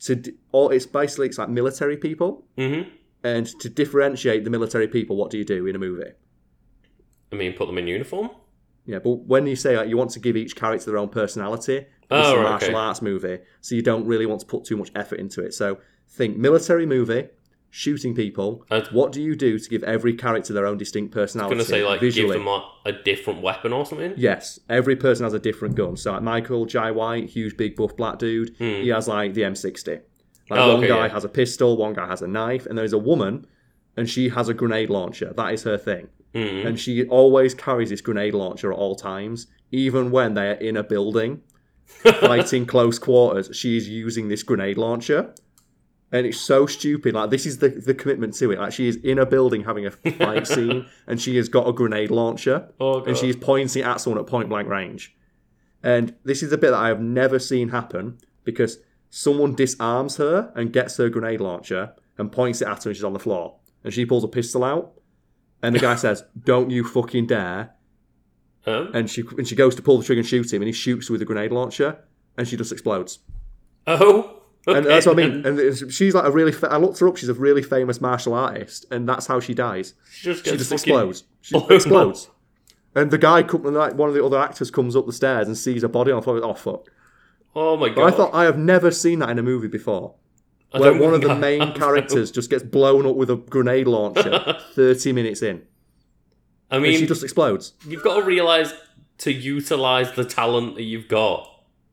to 0.00 0.20
or 0.52 0.72
it's 0.74 0.86
basically 0.86 1.28
it's 1.28 1.38
like 1.38 1.48
military 1.48 1.96
people, 1.96 2.46
Mhm. 2.58 2.86
and 3.22 3.46
to 3.60 3.68
differentiate 3.68 4.44
the 4.44 4.50
military 4.50 4.88
people, 4.88 5.16
what 5.16 5.30
do 5.30 5.38
you 5.38 5.44
do 5.44 5.66
in 5.66 5.76
a 5.76 5.78
movie? 5.78 6.12
I 7.32 7.36
mean, 7.36 7.52
put 7.54 7.66
them 7.66 7.78
in 7.78 7.86
uniform. 7.86 8.30
Yeah, 8.86 8.98
but 8.98 9.10
when 9.32 9.46
you 9.46 9.56
say 9.56 9.76
like 9.76 9.88
you 9.88 9.96
want 9.96 10.10
to 10.12 10.20
give 10.20 10.36
each 10.36 10.56
character 10.56 10.86
their 10.90 10.98
own 10.98 11.10
personality, 11.10 11.86
Oh, 12.10 12.18
it's 12.18 12.28
a 12.28 12.36
right, 12.36 12.42
martial 12.42 12.68
okay. 12.70 12.76
arts 12.78 13.02
movie, 13.02 13.38
so 13.60 13.74
you 13.76 13.82
don't 13.82 14.04
really 14.04 14.26
want 14.26 14.40
to 14.40 14.46
put 14.46 14.64
too 14.64 14.76
much 14.76 14.90
effort 14.96 15.20
into 15.20 15.42
it. 15.44 15.54
So 15.54 15.78
think 16.08 16.36
military 16.36 16.86
movie, 16.86 17.28
shooting 17.70 18.14
people. 18.14 18.64
I'd- 18.70 18.88
what 18.90 19.12
do 19.12 19.22
you 19.22 19.34
do 19.36 19.58
to 19.58 19.68
give 19.70 19.82
every 19.84 20.14
character 20.14 20.52
their 20.52 20.66
own 20.66 20.76
distinct 20.76 21.12
personality? 21.14 21.54
gonna 21.54 21.64
say 21.64 21.84
like 21.84 22.00
visually? 22.00 22.34
give 22.36 22.44
them 22.44 22.46
like, 22.46 22.62
a 22.84 22.92
different 22.92 23.42
weapon 23.42 23.72
or 23.72 23.86
something. 23.86 24.12
Yes, 24.16 24.58
every 24.68 24.96
person 24.96 25.24
has 25.24 25.34
a 25.34 25.38
different 25.38 25.74
gun. 25.76 25.96
So 25.96 26.12
like 26.12 26.22
Michael 26.22 26.66
Jai 26.66 26.90
White, 26.90 27.30
huge 27.30 27.56
big 27.56 27.76
buff 27.76 27.96
black 27.96 28.18
dude, 28.18 28.54
he 28.58 28.88
has 28.88 29.06
like 29.08 29.34
the 29.34 29.42
M60. 29.42 29.88
Like 29.88 30.00
Hmm. 30.48 30.54
Oh, 30.58 30.68
one 30.74 30.78
okay, 30.78 30.88
guy 30.88 31.06
yeah. 31.06 31.12
has 31.12 31.24
a 31.24 31.28
pistol, 31.28 31.76
one 31.76 31.92
guy 31.92 32.08
has 32.08 32.22
a 32.22 32.26
knife, 32.26 32.66
and 32.66 32.76
there's 32.76 32.92
a 32.92 32.98
woman, 32.98 33.46
and 33.96 34.08
she 34.10 34.30
has 34.30 34.48
a 34.48 34.54
grenade 34.54 34.90
launcher. 34.90 35.32
That 35.36 35.54
is 35.54 35.62
her 35.62 35.78
thing, 35.78 36.08
Mhm. 36.34 36.66
and 36.66 36.80
she 36.80 37.04
always 37.04 37.54
carries 37.54 37.90
this 37.90 38.00
grenade 38.00 38.34
launcher 38.34 38.72
at 38.72 38.76
all 38.78 38.96
times, 38.96 39.46
even 39.70 40.10
when 40.10 40.34
they 40.34 40.48
are 40.48 40.54
in 40.54 40.76
a 40.76 40.82
building 40.82 41.42
fighting 42.20 42.66
close 42.66 42.98
quarters. 42.98 43.50
She 43.52 43.76
is 43.76 43.88
using 43.88 44.26
this 44.28 44.42
grenade 44.42 44.76
launcher. 44.78 45.32
And 46.12 46.26
it's 46.26 46.40
so 46.40 46.66
stupid. 46.66 47.14
Like 47.14 47.30
this 47.30 47.46
is 47.46 47.58
the, 47.58 47.68
the 47.68 47.94
commitment 47.94 48.34
to 48.34 48.50
it. 48.50 48.58
Like 48.58 48.72
she 48.72 48.88
is 48.88 48.96
in 48.96 49.18
a 49.18 49.26
building 49.26 49.62
having 49.64 49.86
a 49.86 49.90
fight 49.92 50.46
scene, 50.46 50.86
and 51.06 51.20
she 51.20 51.36
has 51.36 51.48
got 51.48 51.68
a 51.68 51.72
grenade 51.72 52.10
launcher 52.10 52.68
Oh 52.80 53.04
and 53.04 53.16
she's 53.16 53.36
pointing 53.36 53.82
at 53.82 54.00
someone 54.00 54.20
at 54.20 54.26
point 54.26 54.48
blank 54.48 54.68
range. 54.68 55.14
And 55.82 56.14
this 56.24 56.42
is 56.42 56.50
the 56.50 56.58
bit 56.58 56.70
that 56.72 56.80
I 56.80 56.88
have 56.88 57.00
never 57.00 57.38
seen 57.38 57.68
happen 57.68 58.18
because 58.44 58.78
someone 59.08 59.54
disarms 59.54 60.16
her 60.16 60.52
and 60.56 60.72
gets 60.72 60.96
her 60.98 61.08
grenade 61.08 61.40
launcher 61.40 61.94
and 62.18 62.30
points 62.30 62.60
it 62.60 62.68
at 62.68 62.82
her 62.84 62.90
and 62.90 62.96
she's 62.96 63.04
on 63.04 63.12
the 63.12 63.18
floor. 63.18 63.56
And 63.84 63.94
she 63.94 64.04
pulls 64.04 64.24
a 64.24 64.28
pistol 64.28 64.62
out. 64.64 64.92
And 65.62 65.74
the 65.74 65.78
guy 65.78 65.94
says, 66.06 66.24
Don't 66.44 66.70
you 66.70 66.84
fucking 66.84 67.26
dare. 67.28 67.74
Um, 68.66 68.90
And 68.92 69.08
she 69.08 69.22
and 69.38 69.46
she 69.48 69.54
goes 69.54 69.74
to 69.76 69.82
pull 69.82 69.96
the 69.98 70.04
trigger 70.04 70.20
and 70.20 70.28
shoot 70.28 70.52
him 70.52 70.60
and 70.60 70.66
he 70.66 70.72
shoots 70.72 71.08
her 71.08 71.12
with 71.12 71.22
a 71.22 71.24
grenade 71.24 71.52
launcher 71.52 71.98
and 72.36 72.46
she 72.48 72.56
just 72.56 72.72
explodes. 72.72 73.20
oh. 73.86 74.39
And 74.66 74.84
that's 74.86 75.06
what 75.06 75.18
I 75.18 75.26
mean. 75.28 75.46
And 75.46 75.92
she's 75.92 76.14
like 76.14 76.24
a 76.24 76.30
really, 76.30 76.52
fa- 76.52 76.70
I 76.70 76.76
looked 76.76 76.98
her 77.00 77.08
up, 77.08 77.16
she's 77.16 77.28
a 77.30 77.34
really 77.34 77.62
famous 77.62 78.00
martial 78.00 78.34
artist. 78.34 78.84
And 78.90 79.08
that's 79.08 79.26
how 79.26 79.40
she 79.40 79.54
dies. 79.54 79.94
She 80.12 80.24
just 80.32 80.44
She 80.44 80.56
just 80.56 80.70
explodes. 80.72 81.24
She 81.40 81.56
explodes. 81.70 82.28
And 82.94 83.10
the 83.10 83.18
guy, 83.18 83.42
come- 83.42 83.62
like 83.64 83.94
one 83.94 84.08
of 84.08 84.14
the 84.14 84.24
other 84.24 84.38
actors, 84.38 84.70
comes 84.70 84.94
up 84.96 85.06
the 85.06 85.12
stairs 85.12 85.46
and 85.46 85.56
sees 85.56 85.82
a 85.82 85.88
body 85.88 86.12
on 86.12 86.16
the 86.18 86.22
floor. 86.22 86.40
Oh 86.44 86.54
fuck! 86.54 86.88
Oh 87.54 87.76
my 87.76 87.88
But 87.88 87.94
god. 87.96 88.12
I 88.12 88.16
thought 88.16 88.34
I 88.34 88.44
have 88.44 88.58
never 88.58 88.90
seen 88.90 89.20
that 89.20 89.30
in 89.30 89.38
a 89.38 89.42
movie 89.42 89.68
before, 89.68 90.14
I 90.72 90.80
where 90.80 90.92
one 91.00 91.14
of 91.14 91.20
the 91.22 91.30
I 91.30 91.38
main 91.38 91.60
have. 91.60 91.74
characters 91.76 92.30
just 92.30 92.50
gets 92.50 92.62
blown 92.64 93.06
up 93.06 93.16
with 93.16 93.30
a 93.30 93.36
grenade 93.36 93.86
launcher 93.86 94.56
thirty 94.74 95.12
minutes 95.12 95.40
in, 95.40 95.62
I 96.70 96.76
and 96.76 96.82
mean, 96.82 96.98
she 96.98 97.06
just 97.06 97.22
explodes. 97.22 97.74
you've 97.86 98.02
got 98.02 98.16
to 98.20 98.22
realize 98.24 98.74
to 99.18 99.32
utilize 99.32 100.12
the 100.12 100.24
talent 100.24 100.74
that 100.74 100.82
you've 100.82 101.08
got. 101.08 101.48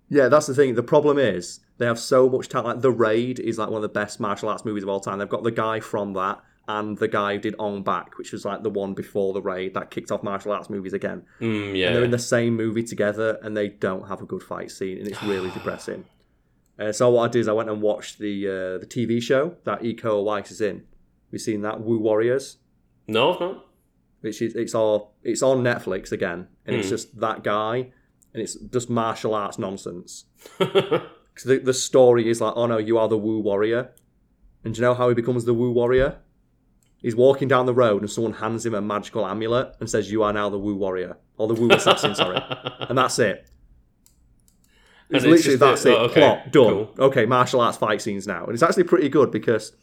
Yeah, 0.10 0.27
that's 0.30 0.47
the 0.47 0.56
thing. 0.56 0.75
The 0.75 0.84
problem 0.84 1.17
is 1.19 1.60
they 1.78 1.86
have 1.86 2.00
so 2.00 2.30
much 2.30 2.50
talent. 2.50 2.68
Like, 2.68 2.82
the 2.82 2.92
Raid 2.92 3.40
is 3.40 3.58
like 3.58 3.70
one 3.70 3.78
of 3.78 3.82
the 3.84 3.90
best 3.90 4.20
martial 4.20 4.50
arts 4.50 4.66
movies 4.66 4.84
of 4.84 4.90
all 4.90 5.00
time. 5.00 5.20
They've 5.20 5.30
got 5.30 5.44
the 5.44 5.52
guy 5.52 5.80
from 5.80 6.13
that. 6.13 6.42
And 6.70 6.98
the 6.98 7.08
guy 7.08 7.36
who 7.36 7.40
did 7.40 7.56
Ong 7.60 7.82
Bak, 7.82 8.18
which 8.18 8.34
was 8.34 8.44
like 8.44 8.62
the 8.62 8.70
one 8.70 8.94
before 8.94 9.32
the 9.32 9.42
raid 9.42 9.74
that 9.76 9.90
kicked 9.90 10.12
off 10.12 10.22
martial 10.22 10.52
arts 10.52 10.70
movies 10.70 10.92
again. 10.92 11.24
Mm, 11.40 11.78
yeah. 11.78 11.88
and 11.88 11.96
they're 11.96 12.04
in 12.04 12.12
the 12.12 12.20
same 12.20 12.58
movie 12.58 12.84
together 12.84 13.40
and 13.42 13.56
they 13.56 13.70
don't 13.70 14.10
have 14.10 14.22
a 14.22 14.26
good 14.26 14.44
fight 14.44 14.70
scene 14.70 14.98
and 14.98 15.08
it's 15.08 15.24
really 15.24 15.50
depressing. 15.54 16.04
Uh, 16.78 16.92
so 16.92 17.10
what 17.10 17.30
I 17.30 17.32
did 17.32 17.40
is 17.40 17.48
I 17.48 17.54
went 17.54 17.70
and 17.70 17.82
watched 17.82 18.20
the 18.20 18.46
uh, 18.48 18.78
the 18.80 18.86
TV 18.86 19.22
show 19.22 19.56
that 19.63 19.82
Iko 19.82 20.26
Uwais 20.26 20.52
is 20.52 20.60
in. 20.60 20.84
We've 21.32 21.40
seen 21.40 21.62
that 21.62 21.80
Wu 21.80 22.00
Warriors, 22.00 22.58
no, 23.08 23.34
I've 23.34 23.40
not. 23.40 23.66
which 24.20 24.42
is 24.42 24.54
it's 24.54 24.76
all 24.76 25.16
it's 25.24 25.42
on 25.42 25.63
Netflix 25.63 26.12
again, 26.12 26.50
and 26.66 26.76
it's 26.76 26.90
just 26.90 27.18
that 27.22 27.44
guy 27.46 27.92
and 28.34 28.44
it's 28.44 28.56
just 28.56 28.90
martial 28.90 29.34
arts 29.34 29.58
nonsense. 29.58 30.26
'Cause 31.38 31.43
the, 31.45 31.60
the 31.60 31.73
story 31.73 32.28
is 32.30 32.41
like, 32.41 32.54
oh 32.56 32.65
no, 32.65 32.78
you 32.80 32.97
are 32.97 33.08
the 33.08 33.17
Wu 33.17 33.39
Warrior. 33.39 33.91
And 34.63 34.73
do 34.73 34.80
you 34.80 34.82
know 34.88 34.95
how 34.95 35.08
he 35.10 35.13
becomes 35.15 35.45
the 35.45 35.54
Wu 35.54 35.71
Warrior? 35.71 36.17
He's 37.00 37.15
walking 37.15 37.47
down 37.47 37.67
the 37.67 37.76
road 37.76 38.02
and 38.02 38.10
someone 38.10 38.34
hands 38.34 38.65
him 38.65 38.73
a 38.73 38.82
magical 38.82 39.23
amulet 39.26 39.76
and 39.80 39.88
says, 39.88 40.12
You 40.12 40.23
are 40.23 40.34
now 40.34 40.50
the 40.50 40.58
Wu 40.58 40.76
Warrior. 40.76 41.17
Or 41.38 41.47
the 41.47 41.54
Wu 41.54 41.69
Assassin, 41.71 42.15
sorry. 42.15 42.39
And 42.89 42.97
that's 42.97 43.19
it. 43.19 43.47
It's 45.10 45.23
And 45.23 45.32
literally 45.32 45.58
that's 45.58 45.86
it. 45.86 45.93
oh, 45.93 46.06
okay, 46.06 46.19
Plot 46.21 46.52
done. 46.52 46.63
cool. 46.73 46.93
Okay, 47.00 47.26
martial 47.26 47.62
arts 47.62 47.78
fight 47.78 48.02
scenes 48.02 48.28
now, 48.28 48.43
and 48.45 48.54
it's 48.54 48.63
actually 48.63 48.84
pretty 48.84 49.08
good 49.10 49.32
because 49.32 49.73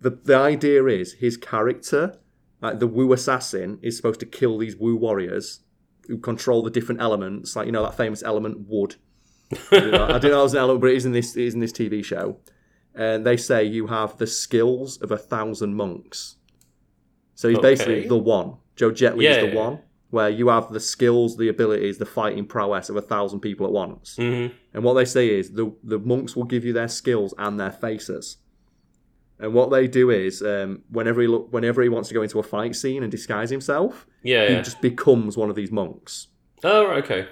the 0.00 0.10
the 0.10 0.36
idea 0.36 0.84
is 0.86 1.14
his 1.14 1.36
character, 1.36 2.16
like 2.60 2.78
the 2.78 2.86
Wu 2.86 3.12
assassin, 3.12 3.78
is 3.82 3.96
supposed 3.96 4.20
to 4.20 4.26
kill 4.26 4.58
these 4.58 4.76
Wu 4.76 4.94
warriors 4.96 5.60
who 6.06 6.18
control 6.18 6.62
the 6.62 6.70
different 6.70 7.00
elements, 7.00 7.56
like 7.56 7.66
you 7.66 7.72
know 7.72 7.82
that 7.82 7.96
famous 7.96 8.22
element 8.22 8.68
wood. 8.68 8.96
I 9.70 9.76
didn't 9.80 9.90
know, 9.92 10.04
I 10.04 10.12
didn't 10.14 10.30
know 10.32 10.40
it 10.40 10.42
was 10.42 10.54
an 10.54 10.60
element, 10.60 10.80
but 10.80 10.90
it 10.90 10.96
is 10.96 11.06
in 11.06 11.12
this 11.12 11.36
it 11.36 11.44
is 11.44 11.54
in 11.54 11.60
this 11.60 11.72
TV 11.72 12.04
show. 12.04 12.38
And 12.94 13.24
they 13.26 13.36
say 13.36 13.64
you 13.64 13.86
have 13.86 14.18
the 14.18 14.26
skills 14.26 15.00
of 15.00 15.10
a 15.10 15.16
thousand 15.18 15.74
monks. 15.74 16.36
So 17.34 17.48
he's 17.48 17.58
basically 17.58 18.06
the 18.06 18.18
one. 18.18 18.56
Joe 18.76 18.90
Jet 18.90 19.16
Li 19.16 19.24
Yeah, 19.24 19.30
is 19.32 19.38
the 19.38 19.46
yeah, 19.46 19.54
one, 19.54 19.78
where 20.10 20.28
you 20.28 20.48
have 20.48 20.70
the 20.72 20.80
skills, 20.80 21.36
the 21.36 21.48
abilities, 21.48 21.98
the 21.98 22.06
fighting 22.06 22.46
prowess 22.46 22.88
of 22.90 22.96
a 22.96 23.02
thousand 23.02 23.40
people 23.40 23.66
at 23.66 23.72
once. 23.72 24.16
hmm 24.16 24.48
And 24.74 24.84
what 24.84 24.94
they 24.94 25.04
say 25.06 25.28
is 25.38 25.52
the 25.52 25.74
the 25.82 25.98
monks 25.98 26.36
will 26.36 26.44
give 26.44 26.64
you 26.64 26.72
their 26.72 26.88
skills 26.88 27.34
and 27.38 27.58
their 27.58 27.72
faces. 27.72 28.36
And 29.38 29.54
what 29.54 29.70
they 29.70 29.88
do 29.88 30.10
is, 30.10 30.40
um, 30.42 30.82
whenever 30.88 31.20
he 31.20 31.26
look, 31.26 31.52
whenever 31.52 31.82
he 31.82 31.88
wants 31.88 32.08
to 32.08 32.14
go 32.14 32.22
into 32.22 32.38
a 32.38 32.42
fight 32.44 32.76
scene 32.76 33.02
and 33.02 33.10
disguise 33.10 33.50
himself, 33.50 34.06
Yeah, 34.22 34.46
he 34.46 34.54
yeah. 34.54 34.62
just 34.62 34.80
becomes 34.80 35.36
one 35.36 35.50
of 35.50 35.56
these 35.56 35.72
monks. 35.72 36.28
Oh, 36.62 36.86
okay. 37.02 37.26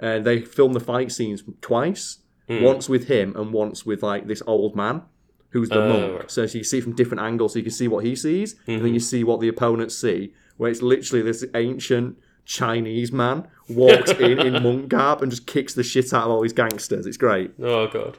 And 0.00 0.24
they 0.24 0.40
film 0.40 0.72
the 0.72 0.80
fight 0.80 1.12
scenes 1.12 1.42
twice, 1.60 2.18
Hmm. 2.48 2.62
once 2.62 2.88
with 2.88 3.04
him 3.08 3.34
and 3.36 3.52
once 3.52 3.86
with 3.86 4.02
like 4.02 4.26
this 4.26 4.42
old 4.46 4.76
man, 4.76 5.02
who's 5.50 5.68
the 5.70 5.80
Oh, 5.82 5.88
monk. 5.88 6.02
right. 6.12 6.18
Mm-hmm. 6.28 6.28
So 6.28 6.58
you 6.58 6.64
see 6.64 6.80
from 6.80 6.94
different 6.94 7.22
angles, 7.22 7.52
so 7.52 7.58
you 7.58 7.62
can 7.62 7.72
see 7.72 7.88
what 7.88 8.04
he 8.04 8.14
sees, 8.16 8.56
and 8.66 8.84
then 8.84 8.92
you 8.92 9.00
see 9.00 9.24
what 9.24 9.40
the 9.40 9.48
opponents 9.48 9.96
see. 9.96 10.34
Where 10.56 10.70
it's 10.70 10.82
literally 10.82 11.22
this 11.22 11.44
ancient 11.54 12.16
Chinese 12.44 13.10
man 13.12 13.48
walks 13.68 14.10
in 14.20 14.38
in 14.40 14.62
monk 14.62 14.88
garb 14.88 15.22
and 15.22 15.30
just 15.30 15.46
kicks 15.46 15.72
the 15.74 15.82
shit 15.82 16.12
out 16.12 16.24
of 16.24 16.30
all 16.32 16.42
these 16.42 16.52
gangsters. 16.52 17.06
It's 17.06 17.16
great. 17.16 17.52
Oh, 17.62 17.86
God. 17.86 18.18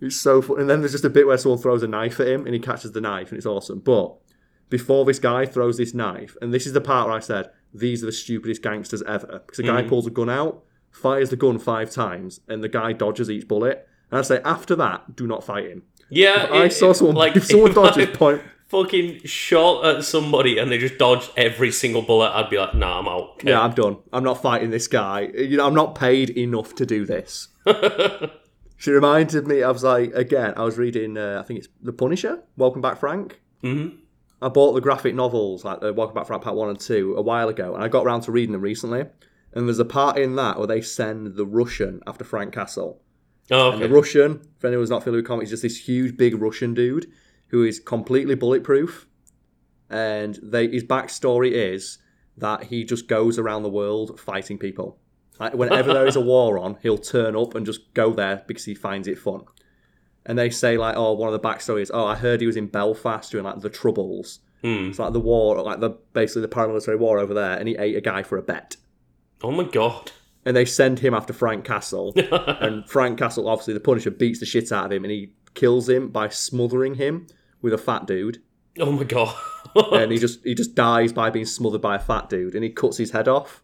It's 0.00 0.16
so 0.16 0.40
fun. 0.42 0.60
And 0.60 0.70
then 0.70 0.80
there's 0.80 0.92
just 0.92 1.04
a 1.04 1.10
bit 1.10 1.26
where 1.26 1.36
someone 1.38 1.58
throws 1.60 1.82
a 1.82 1.88
knife 1.88 2.18
at 2.20 2.26
him 2.28 2.44
and 2.46 2.54
he 2.54 2.60
catches 2.60 2.92
the 2.92 3.00
knife 3.00 3.28
and 3.30 3.36
it's 3.36 3.46
awesome. 3.46 3.80
But 3.80 4.14
before 4.70 5.04
this 5.04 5.18
guy 5.18 5.46
throws 5.46 5.76
this 5.76 5.92
knife, 5.94 6.36
and 6.40 6.52
this 6.52 6.66
is 6.66 6.72
the 6.72 6.80
part 6.80 7.06
where 7.08 7.16
I 7.16 7.20
said, 7.20 7.50
these 7.74 8.02
are 8.02 8.06
the 8.06 8.12
stupidest 8.12 8.62
gangsters 8.62 9.02
ever. 9.02 9.42
Because 9.46 9.58
the 9.58 9.62
guy 9.64 9.82
Mm. 9.82 9.88
pulls 9.88 10.06
a 10.06 10.10
gun 10.10 10.28
out, 10.30 10.64
fires 10.96 11.30
the 11.30 11.36
gun 11.36 11.58
five 11.58 11.90
times, 11.90 12.40
and 12.48 12.62
the 12.62 12.68
guy 12.68 12.92
dodges 12.92 13.30
each 13.30 13.46
bullet. 13.46 13.88
And 14.10 14.18
I 14.18 14.22
say, 14.22 14.40
after 14.44 14.74
that, 14.76 15.16
do 15.16 15.26
not 15.26 15.44
fight 15.44 15.66
him. 15.70 15.82
Yeah, 16.08 16.48
I 16.50 16.64
it- 16.66 16.72
saw 16.72 16.92
someone, 16.92 17.16
like 17.16 17.36
if 17.36 17.44
someone 17.52 17.70
if 17.72 17.78
I 17.78 17.82
dodges, 17.90 18.16
point. 18.16 18.42
fucking 18.68 19.20
shot 19.24 19.84
at 19.84 20.04
somebody 20.04 20.58
and 20.58 20.70
they 20.70 20.78
just 20.78 20.98
dodged 20.98 21.30
every 21.36 21.70
single 21.72 22.02
bullet, 22.02 22.30
I'd 22.30 22.48
be 22.50 22.58
like, 22.58 22.74
nah, 22.74 22.98
I'm 23.00 23.08
out. 23.08 23.42
Yeah, 23.44 23.60
I'm 23.60 23.72
done. 23.74 23.98
I'm 24.12 24.22
not 24.24 24.40
fighting 24.42 24.70
this 24.70 24.86
guy. 24.88 25.22
You 25.36 25.56
know, 25.56 25.66
I'm 25.66 25.74
not 25.74 25.94
paid 25.96 26.30
enough 26.30 26.74
to 26.76 26.86
do 26.86 27.04
this. 27.06 27.48
She 28.78 28.90
reminded 28.90 29.46
me, 29.46 29.62
I 29.62 29.70
was 29.70 29.82
like, 29.82 30.12
again, 30.14 30.52
I 30.54 30.62
was 30.62 30.76
reading, 30.76 31.16
uh, 31.16 31.40
I 31.42 31.46
think 31.46 31.60
it's 31.60 31.68
The 31.82 31.94
Punisher, 31.94 32.42
Welcome 32.58 32.82
Back 32.82 32.98
Frank. 32.98 33.40
hmm 33.62 33.88
I 34.42 34.48
bought 34.50 34.74
the 34.74 34.82
graphic 34.82 35.14
novels, 35.14 35.64
like 35.64 35.80
the 35.80 35.94
Welcome 35.94 36.14
Back 36.14 36.26
Frank 36.26 36.42
Part 36.42 36.56
1 36.56 36.68
and 36.68 36.78
2, 36.78 37.14
a 37.16 37.22
while 37.22 37.48
ago, 37.48 37.74
and 37.74 37.82
I 37.82 37.88
got 37.88 38.04
around 38.04 38.20
to 38.22 38.32
reading 38.32 38.52
them 38.52 38.60
recently. 38.60 39.06
And 39.52 39.66
there's 39.66 39.78
a 39.78 39.84
part 39.84 40.18
in 40.18 40.36
that 40.36 40.58
where 40.58 40.66
they 40.66 40.82
send 40.82 41.36
the 41.36 41.46
Russian 41.46 42.00
after 42.06 42.24
Frank 42.24 42.52
Castle. 42.52 43.00
Oh, 43.50 43.72
And 43.72 43.82
the. 43.82 43.88
Russian, 43.88 44.40
for 44.58 44.66
anyone 44.66 44.82
who's 44.82 44.90
not 44.90 45.02
familiar 45.02 45.22
with 45.22 45.28
comics, 45.28 45.46
is 45.46 45.60
just 45.60 45.62
this 45.62 45.88
huge, 45.88 46.16
big 46.16 46.40
Russian 46.40 46.74
dude 46.74 47.10
who 47.48 47.64
is 47.64 47.78
completely 47.80 48.34
bulletproof. 48.34 49.06
And 49.88 50.38
they, 50.42 50.68
his 50.68 50.84
backstory 50.84 51.52
is 51.52 51.98
that 52.36 52.64
he 52.64 52.84
just 52.84 53.08
goes 53.08 53.38
around 53.38 53.62
the 53.62 53.70
world 53.70 54.18
fighting 54.18 54.58
people. 54.58 54.98
Like 55.38 55.54
whenever 55.54 55.92
there 55.92 56.06
is 56.06 56.16
a 56.16 56.20
war 56.32 56.58
on, 56.58 56.76
he'll 56.82 56.98
turn 56.98 57.36
up 57.36 57.54
and 57.54 57.64
just 57.64 57.94
go 57.94 58.12
there 58.12 58.42
because 58.46 58.64
he 58.64 58.74
finds 58.74 59.06
it 59.08 59.18
fun. 59.18 59.42
And 60.24 60.36
they 60.36 60.50
say 60.50 60.76
like, 60.76 60.96
oh, 60.96 61.12
one 61.12 61.32
of 61.32 61.40
the 61.40 61.48
backstories. 61.48 61.90
Oh, 61.94 62.04
I 62.04 62.16
heard 62.16 62.40
he 62.40 62.46
was 62.46 62.56
in 62.56 62.66
Belfast 62.66 63.30
during 63.30 63.44
like 63.44 63.60
the 63.60 63.70
Troubles. 63.70 64.40
Hmm. 64.62 64.88
It's 64.88 64.98
like 64.98 65.12
the 65.12 65.20
war, 65.20 65.62
like 65.62 65.80
the 65.80 65.90
basically 66.12 66.42
the 66.42 66.48
paramilitary 66.48 66.98
war 66.98 67.18
over 67.18 67.32
there, 67.32 67.56
and 67.56 67.68
he 67.68 67.76
ate 67.76 67.96
a 67.96 68.00
guy 68.00 68.22
for 68.22 68.36
a 68.36 68.42
bet. 68.42 68.76
Oh, 69.42 69.50
my 69.50 69.64
God. 69.64 70.12
And 70.44 70.56
they 70.56 70.64
send 70.64 71.00
him 71.00 71.12
after 71.14 71.32
Frank 71.32 71.64
Castle, 71.64 72.12
and 72.16 72.88
Frank 72.88 73.18
Castle, 73.18 73.48
obviously 73.48 73.74
the 73.74 73.80
Punisher, 73.80 74.10
beats 74.12 74.38
the 74.40 74.46
shit 74.46 74.70
out 74.70 74.86
of 74.86 74.92
him, 74.92 75.04
and 75.04 75.10
he 75.10 75.32
kills 75.54 75.88
him 75.88 76.08
by 76.08 76.28
smothering 76.28 76.94
him 76.94 77.26
with 77.62 77.72
a 77.72 77.78
fat 77.78 78.06
dude, 78.06 78.40
Oh, 78.78 78.92
my 78.92 79.04
God. 79.04 79.34
and 79.74 80.12
he 80.12 80.18
just 80.20 80.44
he 80.44 80.54
just 80.54 80.74
dies 80.74 81.12
by 81.12 81.30
being 81.30 81.46
smothered 81.46 81.80
by 81.80 81.96
a 81.96 81.98
fat 81.98 82.28
dude, 82.28 82.54
and 82.54 82.62
he 82.62 82.70
cuts 82.70 82.96
his 82.98 83.10
head 83.10 83.26
off 83.26 83.62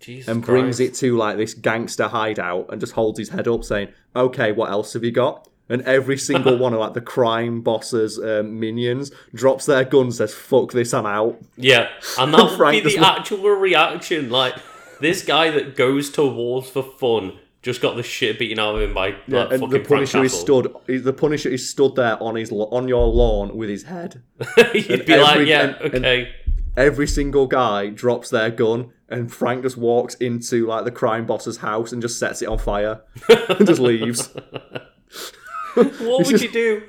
Jesus 0.00 0.28
and 0.28 0.42
brings 0.44 0.76
Christ. 0.78 0.92
it 0.92 0.98
to 1.06 1.16
like 1.16 1.36
this 1.38 1.54
gangster 1.54 2.08
hideout, 2.08 2.66
and 2.70 2.80
just 2.80 2.92
holds 2.92 3.18
his 3.18 3.30
head 3.30 3.48
up, 3.48 3.64
saying, 3.64 3.88
"Okay, 4.14 4.52
what 4.52 4.70
else 4.70 4.92
have 4.92 5.04
you 5.04 5.12
got?" 5.12 5.48
And 5.68 5.80
every 5.82 6.18
single 6.18 6.58
one 6.64 6.74
of 6.74 6.80
like 6.80 6.92
the 6.94 7.00
crime 7.00 7.62
bosses' 7.62 8.18
um, 8.18 8.58
minions 8.60 9.12
drops 9.32 9.64
their 9.64 9.84
gun, 9.84 10.10
says, 10.10 10.34
"Fuck 10.34 10.72
this, 10.72 10.92
I'm 10.92 11.06
out." 11.06 11.40
Yeah, 11.56 11.88
and 12.18 12.34
that 12.34 12.42
would 12.42 12.56
Frank 12.58 12.84
be 12.84 12.96
the 12.96 13.06
actual 13.06 13.48
reaction. 13.50 14.28
Like, 14.28 14.56
this 15.02 15.22
guy 15.24 15.50
that 15.50 15.76
goes 15.76 16.10
to 16.10 16.24
wars 16.26 16.68
for 16.68 16.82
fun 16.82 17.38
just 17.62 17.80
got 17.80 17.94
the 17.96 18.02
shit 18.02 18.38
beaten 18.40 18.58
out 18.58 18.74
of 18.74 18.80
him 18.82 18.92
by 18.94 19.10
like, 19.28 19.50
and 19.52 19.60
fucking 19.60 19.68
the 19.70 19.78
Punisher 19.80 20.10
Frank 20.12 20.26
is 20.26 20.40
stood. 20.40 20.74
he- 20.88 20.96
The 20.98 21.12
Punisher 21.12 21.48
is 21.48 21.68
stood 21.70 21.94
there 21.94 22.20
on 22.22 22.34
his 22.34 22.50
on 22.50 22.88
your 22.88 23.06
lawn 23.06 23.56
with 23.56 23.68
his 23.68 23.84
head. 23.84 24.22
You'd 24.74 24.90
and 24.90 25.04
be 25.06 25.16
like, 25.16 25.34
every- 25.36 25.48
yeah, 25.50 25.60
and- 25.80 25.94
and- 25.94 26.04
okay. 26.06 26.32
Every 26.74 27.06
single 27.06 27.46
guy 27.46 27.90
drops 27.90 28.30
their 28.30 28.50
gun, 28.50 28.92
and 29.10 29.30
Frank 29.30 29.62
just 29.62 29.76
walks 29.76 30.14
into 30.14 30.66
like 30.66 30.84
the 30.86 30.90
crime 30.90 31.26
boss's 31.26 31.58
house 31.58 31.92
and 31.92 32.00
just 32.00 32.18
sets 32.18 32.40
it 32.40 32.48
on 32.48 32.56
fire 32.58 33.02
and 33.28 33.66
just 33.66 33.78
leaves. 33.80 34.28
what 35.74 36.00
would 36.00 36.26
just- 36.26 36.42
you 36.44 36.50
do? 36.50 36.82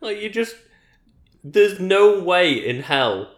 Like, 0.00 0.20
you 0.20 0.28
just. 0.30 0.54
There's 1.42 1.80
no 1.80 2.20
way 2.20 2.52
in 2.52 2.82
hell 2.82 3.32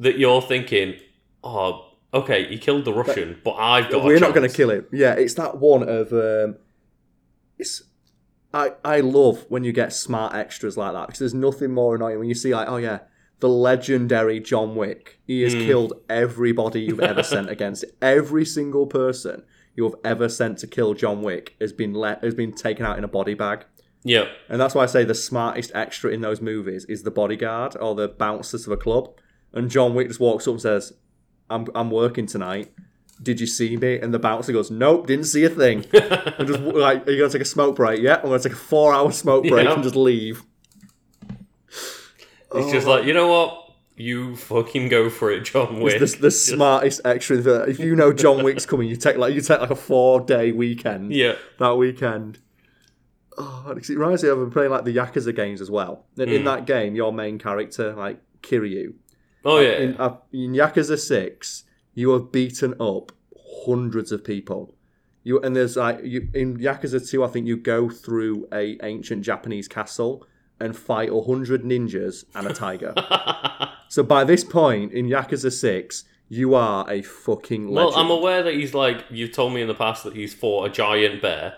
that 0.00 0.18
you're 0.18 0.42
thinking, 0.42 0.96
oh, 1.44 1.91
okay, 2.14 2.46
he 2.48 2.58
killed 2.58 2.84
the 2.84 2.92
Russian, 2.92 3.40
but 3.44 3.52
I've 3.52 3.90
got. 3.90 4.04
We're 4.04 4.18
not 4.20 4.34
going 4.34 4.48
to 4.48 4.54
kill 4.54 4.70
him. 4.70 4.86
Yeah, 4.92 5.14
it's 5.14 5.34
that 5.34 5.58
one 5.58 5.88
of. 5.88 6.12
Um, 6.12 6.56
it's. 7.58 7.82
I 8.54 8.72
I 8.84 9.00
love 9.00 9.46
when 9.48 9.64
you 9.64 9.72
get 9.72 9.92
smart 9.92 10.34
extras 10.34 10.76
like 10.76 10.92
that 10.92 11.06
because 11.06 11.18
there's 11.20 11.32
nothing 11.34 11.72
more 11.72 11.94
annoying 11.94 12.18
when 12.18 12.28
you 12.28 12.34
see 12.34 12.54
like 12.54 12.68
oh 12.68 12.76
yeah 12.76 12.98
the 13.40 13.48
legendary 13.48 14.40
John 14.40 14.74
Wick 14.76 15.20
he 15.26 15.40
has 15.42 15.54
Hmm. 15.54 15.60
killed 15.60 15.92
everybody 16.10 16.82
you've 16.82 17.00
ever 17.00 17.22
sent 17.22 17.48
against 17.48 17.84
it. 17.84 17.96
every 18.02 18.44
single 18.44 18.86
person 18.86 19.44
you 19.74 19.84
have 19.84 19.94
ever 20.04 20.28
sent 20.28 20.58
to 20.58 20.66
kill 20.66 20.92
John 20.92 21.22
Wick 21.22 21.56
has 21.62 21.72
been 21.72 21.94
let 21.94 22.22
has 22.22 22.34
been 22.34 22.52
taken 22.52 22.84
out 22.84 22.98
in 22.98 23.04
a 23.04 23.08
body 23.08 23.32
bag. 23.32 23.64
Yeah. 24.04 24.26
And 24.50 24.60
that's 24.60 24.74
why 24.74 24.82
I 24.82 24.86
say 24.86 25.04
the 25.04 25.14
smartest 25.14 25.72
extra 25.74 26.10
in 26.10 26.20
those 26.20 26.42
movies 26.42 26.84
is 26.86 27.04
the 27.04 27.10
bodyguard 27.10 27.74
or 27.80 27.94
the 27.94 28.08
bouncers 28.08 28.66
of 28.66 28.72
a 28.72 28.76
club. 28.76 29.08
And 29.54 29.70
John 29.70 29.94
Wick 29.94 30.08
just 30.08 30.20
walks 30.20 30.46
up 30.46 30.52
and 30.52 30.60
says, 30.60 30.92
I'm, 31.52 31.66
I'm 31.74 31.90
working 31.90 32.26
tonight. 32.26 32.72
Did 33.22 33.40
you 33.40 33.46
see 33.46 33.76
me? 33.76 33.98
And 34.00 34.12
the 34.12 34.18
bouncer 34.18 34.52
goes, 34.52 34.70
Nope, 34.70 35.06
didn't 35.06 35.26
see 35.26 35.44
a 35.44 35.48
thing. 35.48 35.84
and 35.92 36.48
just 36.48 36.60
like, 36.60 37.06
Are 37.06 37.10
you 37.12 37.18
going 37.18 37.30
to 37.30 37.38
take 37.38 37.42
a 37.42 37.44
smoke 37.44 37.76
break? 37.76 38.00
Yeah, 38.00 38.16
I'm 38.16 38.22
going 38.28 38.40
to 38.40 38.48
take 38.48 38.56
a 38.56 38.60
four 38.60 38.92
hour 38.92 39.12
smoke 39.12 39.44
break 39.46 39.64
Yeah. 39.66 39.74
and 39.74 39.82
just 39.82 39.94
leave. 39.96 40.42
It's 42.54 42.70
just 42.72 42.86
like, 42.86 43.04
you 43.04 43.14
know 43.14 43.28
what? 43.28 43.58
You 43.96 44.36
fucking 44.36 44.88
go 44.88 45.08
for 45.10 45.30
it, 45.30 45.44
John 45.44 45.80
Wick. 45.80 45.98
The, 46.00 46.06
the 46.20 46.30
smartest 46.30 47.00
extra. 47.04 47.36
in 47.36 47.70
If 47.70 47.78
you 47.78 47.94
know 47.94 48.12
John 48.12 48.42
Wick's 48.42 48.66
coming, 48.66 48.88
you 48.88 48.96
take 48.96 49.16
like 49.16 49.34
you 49.34 49.40
take 49.40 49.60
like 49.60 49.70
a 49.70 49.76
four 49.76 50.20
day 50.20 50.50
weekend. 50.52 51.12
Yeah. 51.12 51.34
that 51.58 51.74
weekend. 51.76 52.38
Oh, 53.38 53.72
it 53.76 53.88
reminds 53.88 54.22
me 54.22 54.28
of 54.30 54.50
playing 54.50 54.70
like 54.70 54.84
the 54.84 54.94
Yakuza 54.96 55.34
games 55.34 55.60
as 55.60 55.70
well. 55.70 56.04
And 56.18 56.30
in 56.30 56.42
Mm. 56.42 56.44
that 56.46 56.66
game, 56.66 56.94
your 56.94 57.12
main 57.12 57.38
character, 57.38 57.94
like 57.94 58.18
Kiryu, 58.42 58.94
Oh, 59.44 59.58
yeah. 59.58 59.78
in, 59.78 59.96
uh, 59.96 60.16
in 60.32 60.52
Yakuza 60.52 60.98
Six, 60.98 61.64
you 61.94 62.10
have 62.10 62.32
beaten 62.32 62.74
up 62.80 63.12
hundreds 63.64 64.12
of 64.12 64.24
people. 64.24 64.74
You 65.24 65.40
and 65.40 65.54
there's 65.54 65.76
like 65.76 66.00
you 66.02 66.28
in 66.34 66.58
Yakuza 66.58 67.08
Two, 67.08 67.22
I 67.24 67.28
think 67.28 67.46
you 67.46 67.56
go 67.56 67.88
through 67.88 68.48
a 68.52 68.76
ancient 68.82 69.22
Japanese 69.22 69.68
castle 69.68 70.26
and 70.58 70.76
fight 70.76 71.10
a 71.10 71.20
hundred 71.22 71.62
ninjas 71.62 72.24
and 72.34 72.46
a 72.46 72.52
tiger. 72.54 72.92
so 73.88 74.02
by 74.02 74.24
this 74.24 74.42
point 74.42 74.92
in 74.92 75.06
Yakuza 75.06 75.52
Six, 75.52 76.04
you 76.28 76.54
are 76.54 76.90
a 76.90 77.02
fucking 77.02 77.68
legend. 77.68 77.74
well, 77.74 77.94
I'm 77.94 78.10
aware 78.10 78.42
that 78.42 78.54
he's 78.54 78.74
like, 78.74 79.04
you've 79.10 79.32
told 79.32 79.52
me 79.52 79.60
in 79.62 79.68
the 79.68 79.74
past 79.74 80.02
that 80.04 80.16
he's 80.16 80.34
fought 80.34 80.66
a 80.66 80.70
giant 80.70 81.22
bear. 81.22 81.56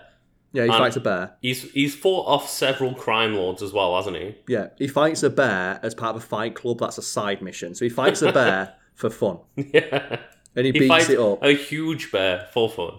Yeah, 0.55 0.63
he 0.63 0.69
I'm- 0.69 0.79
fights 0.79 0.95
a 0.95 1.01
bear. 1.01 1.35
He's 1.41 1.69
he's 1.71 1.93
fought 1.95 2.25
off 2.27 2.49
several 2.49 2.93
crime 2.95 3.35
lords 3.35 3.61
as 3.61 3.73
well, 3.73 3.95
hasn't 3.95 4.15
he? 4.17 4.35
Yeah, 4.47 4.67
he 4.77 4.87
fights 4.87 5.21
a 5.23 5.29
bear 5.29 5.79
as 5.83 5.93
part 5.93 6.15
of 6.15 6.23
a 6.23 6.25
fight 6.25 6.55
club. 6.55 6.79
That's 6.79 6.97
a 6.97 7.01
side 7.03 7.41
mission. 7.41 7.75
So 7.75 7.85
he 7.85 7.89
fights 7.89 8.21
a 8.21 8.31
bear 8.31 8.73
for 8.95 9.09
fun, 9.09 9.39
yeah. 9.55 10.19
and 10.55 10.65
he, 10.65 10.71
He 10.71 10.79
beats 10.79 11.09
it 11.09 11.19
up. 11.19 11.43
a 11.43 11.51
huge 11.53 12.11
bear 12.11 12.47
for 12.53 12.69
fun. 12.69 12.93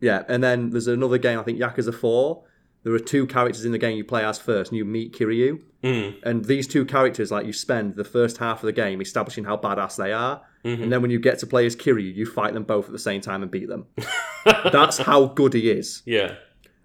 Yeah, 0.00 0.22
and 0.28 0.44
then 0.44 0.70
there's 0.70 0.86
another 0.86 1.18
game, 1.18 1.40
I 1.40 1.42
think 1.42 1.58
Yakuza 1.58 1.92
4. 1.94 2.44
There 2.84 2.94
are 2.94 3.00
two 3.00 3.26
characters 3.26 3.64
in 3.64 3.72
the 3.72 3.78
game 3.78 3.96
you 3.96 4.04
play 4.04 4.24
as 4.24 4.38
first, 4.38 4.70
and 4.70 4.78
you 4.78 4.84
meet 4.84 5.12
Kiryu. 5.12 5.60
Mm. 5.82 6.14
And 6.22 6.44
these 6.44 6.68
two 6.68 6.84
characters, 6.84 7.32
like, 7.32 7.44
you 7.46 7.52
spend 7.52 7.96
the 7.96 8.04
first 8.04 8.36
half 8.38 8.62
of 8.62 8.66
the 8.66 8.72
game 8.72 9.00
establishing 9.00 9.42
how 9.42 9.56
badass 9.56 9.96
they 9.96 10.12
are. 10.12 10.40
Mm-hmm. 10.64 10.84
And 10.84 10.92
then 10.92 11.02
when 11.02 11.10
you 11.10 11.18
get 11.18 11.40
to 11.40 11.46
play 11.48 11.66
as 11.66 11.74
Kiryu, 11.74 12.14
you 12.14 12.24
fight 12.26 12.54
them 12.54 12.62
both 12.62 12.86
at 12.86 12.92
the 12.92 12.98
same 13.00 13.20
time 13.20 13.42
and 13.42 13.50
beat 13.50 13.68
them. 13.68 13.86
That's 14.44 14.98
how 14.98 15.26
good 15.26 15.54
he 15.54 15.68
is. 15.70 16.02
Yeah. 16.06 16.36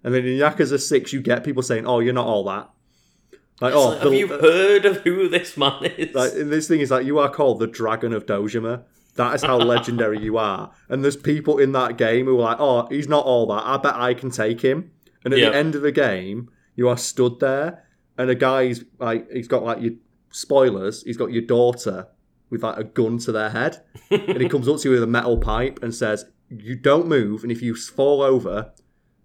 And 0.04 0.12
then 0.14 0.24
in 0.26 0.38
Yakuza 0.38 0.78
6, 0.80 1.12
you 1.12 1.22
get 1.22 1.42
people 1.44 1.62
saying, 1.62 1.86
oh, 1.86 1.98
you're 2.00 2.12
not 2.12 2.26
all 2.26 2.44
that. 2.44 2.70
Like, 3.60 3.72
oh, 3.74 3.88
Like, 3.90 4.00
have 4.00 4.10
the- 4.10 4.18
you 4.18 4.28
heard 4.28 4.84
of 4.84 4.98
who 4.98 5.28
this 5.28 5.56
man 5.56 5.84
is? 5.84 6.14
Like, 6.14 6.32
this 6.34 6.68
thing 6.68 6.80
is 6.80 6.90
like 6.90 7.06
you 7.06 7.18
are 7.18 7.30
called 7.30 7.58
the 7.60 7.66
Dragon 7.66 8.12
of 8.12 8.26
Dojima. 8.26 8.82
That 9.16 9.34
is 9.36 9.42
how 9.42 9.58
legendary 9.58 10.18
you 10.20 10.36
are. 10.38 10.72
And 10.88 11.02
there's 11.04 11.16
people 11.16 11.58
in 11.58 11.70
that 11.72 11.96
game 11.96 12.26
who 12.26 12.36
are 12.40 12.42
like, 12.42 12.56
"Oh, 12.58 12.86
he's 12.90 13.06
not 13.08 13.24
all 13.24 13.46
that. 13.46 13.62
I 13.64 13.76
bet 13.76 13.94
I 13.94 14.12
can 14.12 14.30
take 14.30 14.60
him." 14.60 14.90
And 15.24 15.32
at 15.32 15.38
Yeah. 15.38 15.50
the 15.50 15.56
end 15.56 15.76
of 15.76 15.82
the 15.82 15.92
game, 15.92 16.50
you 16.74 16.88
are 16.88 16.96
stood 16.98 17.38
there, 17.38 17.84
and 18.18 18.28
a 18.28 18.34
guy's 18.34 18.84
like, 18.98 19.30
he's 19.30 19.46
got 19.46 19.62
like 19.64 19.80
your 19.80 19.92
spoilers. 20.32 21.04
He's 21.04 21.16
got 21.16 21.30
your 21.32 21.42
daughter 21.42 22.08
with 22.50 22.64
like 22.64 22.76
a 22.76 22.82
gun 22.84 23.18
to 23.18 23.30
their 23.30 23.50
head, 23.50 23.82
and 24.10 24.40
he 24.42 24.48
comes 24.48 24.68
up 24.68 24.78
to 24.80 24.88
you 24.88 24.94
with 24.94 25.02
a 25.04 25.06
metal 25.06 25.38
pipe 25.38 25.78
and 25.80 25.94
says, 25.94 26.24
"You 26.50 26.74
don't 26.74 27.06
move, 27.06 27.44
and 27.44 27.52
if 27.52 27.62
you 27.62 27.76
fall 27.76 28.20
over, 28.20 28.72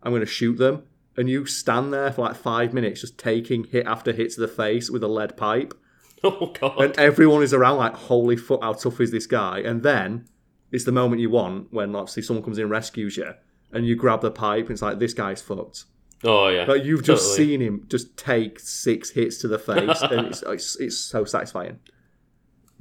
I'm 0.04 0.12
going 0.12 0.22
to 0.22 0.26
shoot 0.26 0.58
them." 0.58 0.84
And 1.18 1.30
you 1.30 1.46
stand 1.46 1.92
there 1.94 2.12
for 2.14 2.22
like 2.22 2.36
five 2.38 2.74
minutes, 2.74 3.02
just 3.02 3.18
taking 3.18 3.66
hit 3.66 3.86
after 3.86 4.12
hit 4.14 4.32
to 4.34 4.42
the 4.42 4.48
face 4.48 4.90
with 4.90 5.04
a 5.04 5.08
lead 5.08 5.36
pipe 5.36 5.74
oh 6.24 6.54
god. 6.60 6.80
and 6.82 6.98
everyone 6.98 7.44
is 7.44 7.54
around 7.54 7.78
like, 7.78 7.94
holy 7.94 8.38
fuck, 8.38 8.62
how 8.62 8.72
tough 8.74 9.02
is 9.02 9.12
this 9.12 9.26
guy? 9.28 9.60
And 9.60 9.84
then 9.84 10.28
it's 10.72 10.86
the 10.86 10.92
moment 10.94 11.22
you 11.22 11.30
want 11.30 11.74
when 11.74 11.96
obviously 11.96 12.24
someone 12.24 12.44
comes 12.44 12.58
in 12.58 12.64
and 12.64 12.72
rescues 12.72 13.18
you, 13.18 13.34
and 13.74 13.86
you 13.86 13.96
grab 13.96 14.22
the 14.22 14.32
pipe, 14.32 14.66
and 14.66 14.72
it's 14.72 14.82
like 14.82 15.00
this 15.00 15.14
guy's 15.14 15.42
fucked. 15.42 15.86
oh 16.24 16.48
yeah. 16.48 16.64
Like 16.66 16.84
you've 16.86 17.04
just 17.04 17.32
Totally. 17.32 17.48
seen 17.48 17.62
him 17.62 17.86
just 17.90 18.16
take 18.16 18.60
six 18.60 19.10
hits 19.10 19.38
to 19.40 19.48
the 19.50 19.60
face, 19.60 20.02
and 20.02 20.28
it's, 20.28 20.42
it's 20.48 20.80
it's 20.80 20.98
so 20.98 21.26
satisfying. 21.26 21.80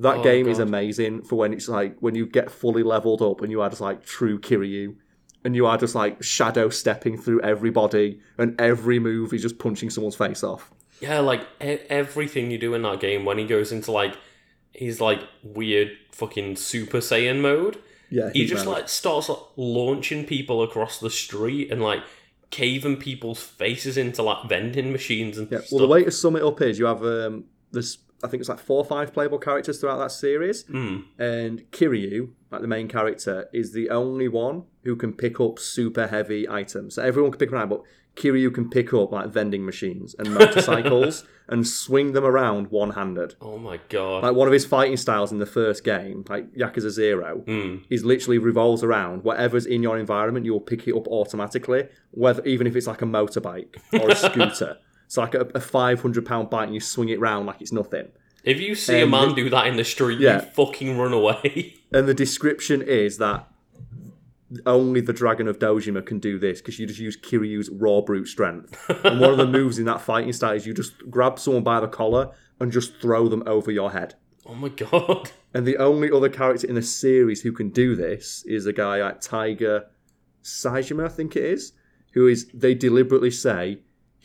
That 0.01 0.19
Oh, 0.19 0.23
game 0.23 0.47
is 0.47 0.61
amazing 0.61 1.23
for 1.23 1.35
when 1.37 1.53
it's 1.53 1.69
like 1.69 1.97
when 1.99 2.15
you 2.15 2.25
get 2.27 2.51
fully 2.53 2.85
leveled 2.85 3.21
up 3.21 3.41
and 3.41 3.51
you 3.51 3.61
are 3.63 3.69
just 3.69 3.81
like 3.81 4.05
true 4.05 4.39
Kiryu. 4.39 4.95
And 5.45 5.55
you 5.55 5.67
are 5.67 5.79
just 5.79 5.95
like 5.95 6.23
shadow 6.23 6.69
stepping 6.69 7.17
through 7.17 7.41
everybody, 7.43 8.21
and 8.39 8.61
every 8.61 8.99
move 8.99 9.33
is 9.33 9.43
just 9.43 9.59
punching 9.59 9.91
someone's 9.91 10.17
face 10.17 10.43
off. 10.43 10.71
Yeah, 11.01 11.21
like 11.21 11.43
e- 11.63 11.79
everything 11.89 12.51
you 12.51 12.59
do 12.59 12.75
in 12.75 12.83
that 12.83 12.99
game 13.01 13.25
when 13.25 13.39
he 13.39 13.47
goes 13.47 13.71
into 13.71 13.93
like 13.93 14.17
his 14.73 15.01
like 15.01 15.21
weird 15.45 15.93
fucking 16.13 16.57
Super 16.57 16.99
Saiyan 16.99 17.41
mode, 17.41 17.79
Yeah, 18.11 18.31
he 18.33 18.47
just 18.47 18.67
mad. 18.67 18.73
like 18.73 18.89
starts 18.89 19.29
like, 19.29 19.39
launching 19.57 20.25
people 20.27 20.63
across 20.63 20.99
the 20.99 21.09
street 21.11 21.71
and 21.71 21.81
like 21.81 22.03
caving 22.51 22.97
people's 22.97 23.41
faces 23.43 23.97
into 23.97 24.23
like 24.25 24.49
vending 24.49 24.91
machines 24.91 25.39
and 25.39 25.51
Yeah, 25.53 25.59
stuff. 25.59 25.71
well, 25.73 25.81
the 25.81 25.93
way 25.93 26.03
to 26.05 26.11
sum 26.11 26.35
it 26.35 26.43
up 26.43 26.61
is 26.63 26.79
you 26.81 26.87
have 26.87 27.03
um, 27.05 27.45
this. 27.71 27.99
I 28.23 28.29
think 28.29 28.41
it's 28.41 28.49
like 28.49 28.59
four 28.59 28.79
or 28.79 28.85
five 28.85 29.13
playable 29.13 29.39
characters 29.39 29.79
throughout 29.81 29.99
that 29.99 30.11
series, 30.13 30.65
Mm. 30.65 31.05
and 31.19 31.71
Kiryu, 31.71 32.31
like 32.51 32.61
the 32.63 32.67
main 32.69 32.89
character, 32.89 33.49
is 33.53 33.73
the 33.73 33.91
only 33.91 34.29
one 34.29 34.65
who 34.83 34.97
can 34.97 35.13
pick 35.13 35.41
up 35.41 35.59
super 35.59 36.07
heavy 36.09 36.49
items. 36.49 36.95
So 36.95 37.03
everyone 37.03 37.31
can 37.33 37.39
pick 37.39 37.53
up, 37.53 37.69
but 37.69 37.83
Kiryu 38.17 38.53
can 38.53 38.69
pick 38.69 38.93
up 38.93 39.13
like 39.13 39.29
vending 39.29 39.65
machines 39.65 40.17
and 40.19 40.35
motorcycles 40.35 41.25
and 41.49 41.65
swing 41.67 42.13
them 42.13 42.25
around 42.25 42.67
one-handed. 42.73 43.37
Oh 43.41 43.57
my 43.59 43.79
god. 43.89 44.25
Like 44.25 44.35
one 44.35 44.49
of 44.49 44.53
his 44.53 44.67
fighting 44.67 44.97
styles 44.97 45.31
in 45.31 45.39
the 45.39 45.47
first 45.47 45.85
game, 45.85 46.25
like 46.29 46.53
Yakuza 46.55 46.91
Zero, 46.91 47.45
Mm. 47.47 47.85
is 47.89 48.05
literally 48.05 48.39
revolves 48.39 48.83
around 48.83 49.23
whatever's 49.23 49.65
in 49.67 49.83
your 49.83 49.97
environment. 49.97 50.45
You'll 50.45 50.61
pick 50.61 50.89
it 50.89 50.95
up 50.97 51.07
automatically, 51.07 51.87
whether 52.11 52.45
even 52.45 52.67
if 52.67 52.75
it's 52.75 52.89
like 52.89 53.03
a 53.03 53.07
motorbike 53.07 53.77
or 53.93 54.11
a 54.11 54.17
scooter. 54.27 54.79
It's 55.09 55.17
like 55.17 55.35
a, 55.35 55.41
a 55.55 55.61
five 55.61 56.03
hundred 56.03 56.25
pound 56.27 56.51
bike, 56.51 56.67
and 56.67 56.75
you 56.75 56.81
swing 56.81 57.09
it 57.09 57.19
round 57.19 57.47
like 57.47 57.61
it's 57.63 57.73
nothing. 57.73 58.09
If 58.45 58.61
you 58.61 58.75
see 58.75 59.01
a 59.01 59.05
Um, 59.05 59.11
man 59.11 59.35
do 59.35 59.49
that 59.51 59.67
in 59.67 59.77
the 59.77 59.85
street, 59.85 60.21
yeah. 60.21 60.37
you 60.43 60.51
fucking 60.53 60.97
run 60.99 61.13
away. 61.13 61.75
And 61.93 62.07
the 62.07 62.13
description 62.15 62.83
is 62.83 63.17
that 63.17 63.49
only 64.67 65.01
the 65.01 65.13
Dragon 65.15 65.49
of 65.49 65.59
Dojima 65.59 66.05
can 66.05 66.19
do 66.19 66.39
this 66.39 66.61
because 66.61 66.79
you 66.79 66.87
just 66.87 67.01
use 67.01 67.17
Kiryu's 67.17 67.71
raw 67.71 68.03
brute 68.03 68.29
strength. 68.29 68.79
and 69.05 69.19
one 69.21 69.31
of 69.31 69.39
the 69.39 69.47
moves 69.59 69.79
in 69.79 69.87
that 69.87 70.03
fighting 70.03 70.33
style 70.35 70.53
is 70.53 70.67
you 70.67 70.75
just 70.75 70.93
grab 71.11 71.39
someone 71.39 71.63
by 71.63 71.81
the 71.81 71.89
collar 71.89 72.31
and 72.61 72.71
just 72.71 72.97
throw 73.01 73.27
them 73.29 73.43
over 73.47 73.71
your 73.71 73.91
head. 73.93 74.15
oh 74.47 74.55
my 74.55 74.69
god. 74.69 75.31
And 75.55 75.67
the 75.67 75.79
only 75.79 76.11
other 76.13 76.29
character 76.29 76.67
in 76.67 76.75
the 76.75 76.83
series 76.83 77.41
who 77.41 77.53
can 77.53 77.71
do 77.71 77.97
this 77.97 78.45
is 78.47 78.67
a 78.67 78.73
guy 78.73 79.01
like 79.03 79.23
Taiga 79.23 79.87
Saejima, 80.45 81.07
I 81.07 81.09
think 81.09 81.37
it 81.37 81.43
is, 81.45 81.73
who 82.13 82.27
is, 82.27 82.49
they 82.53 82.75
deliberately 82.75 83.31
say 83.31 83.79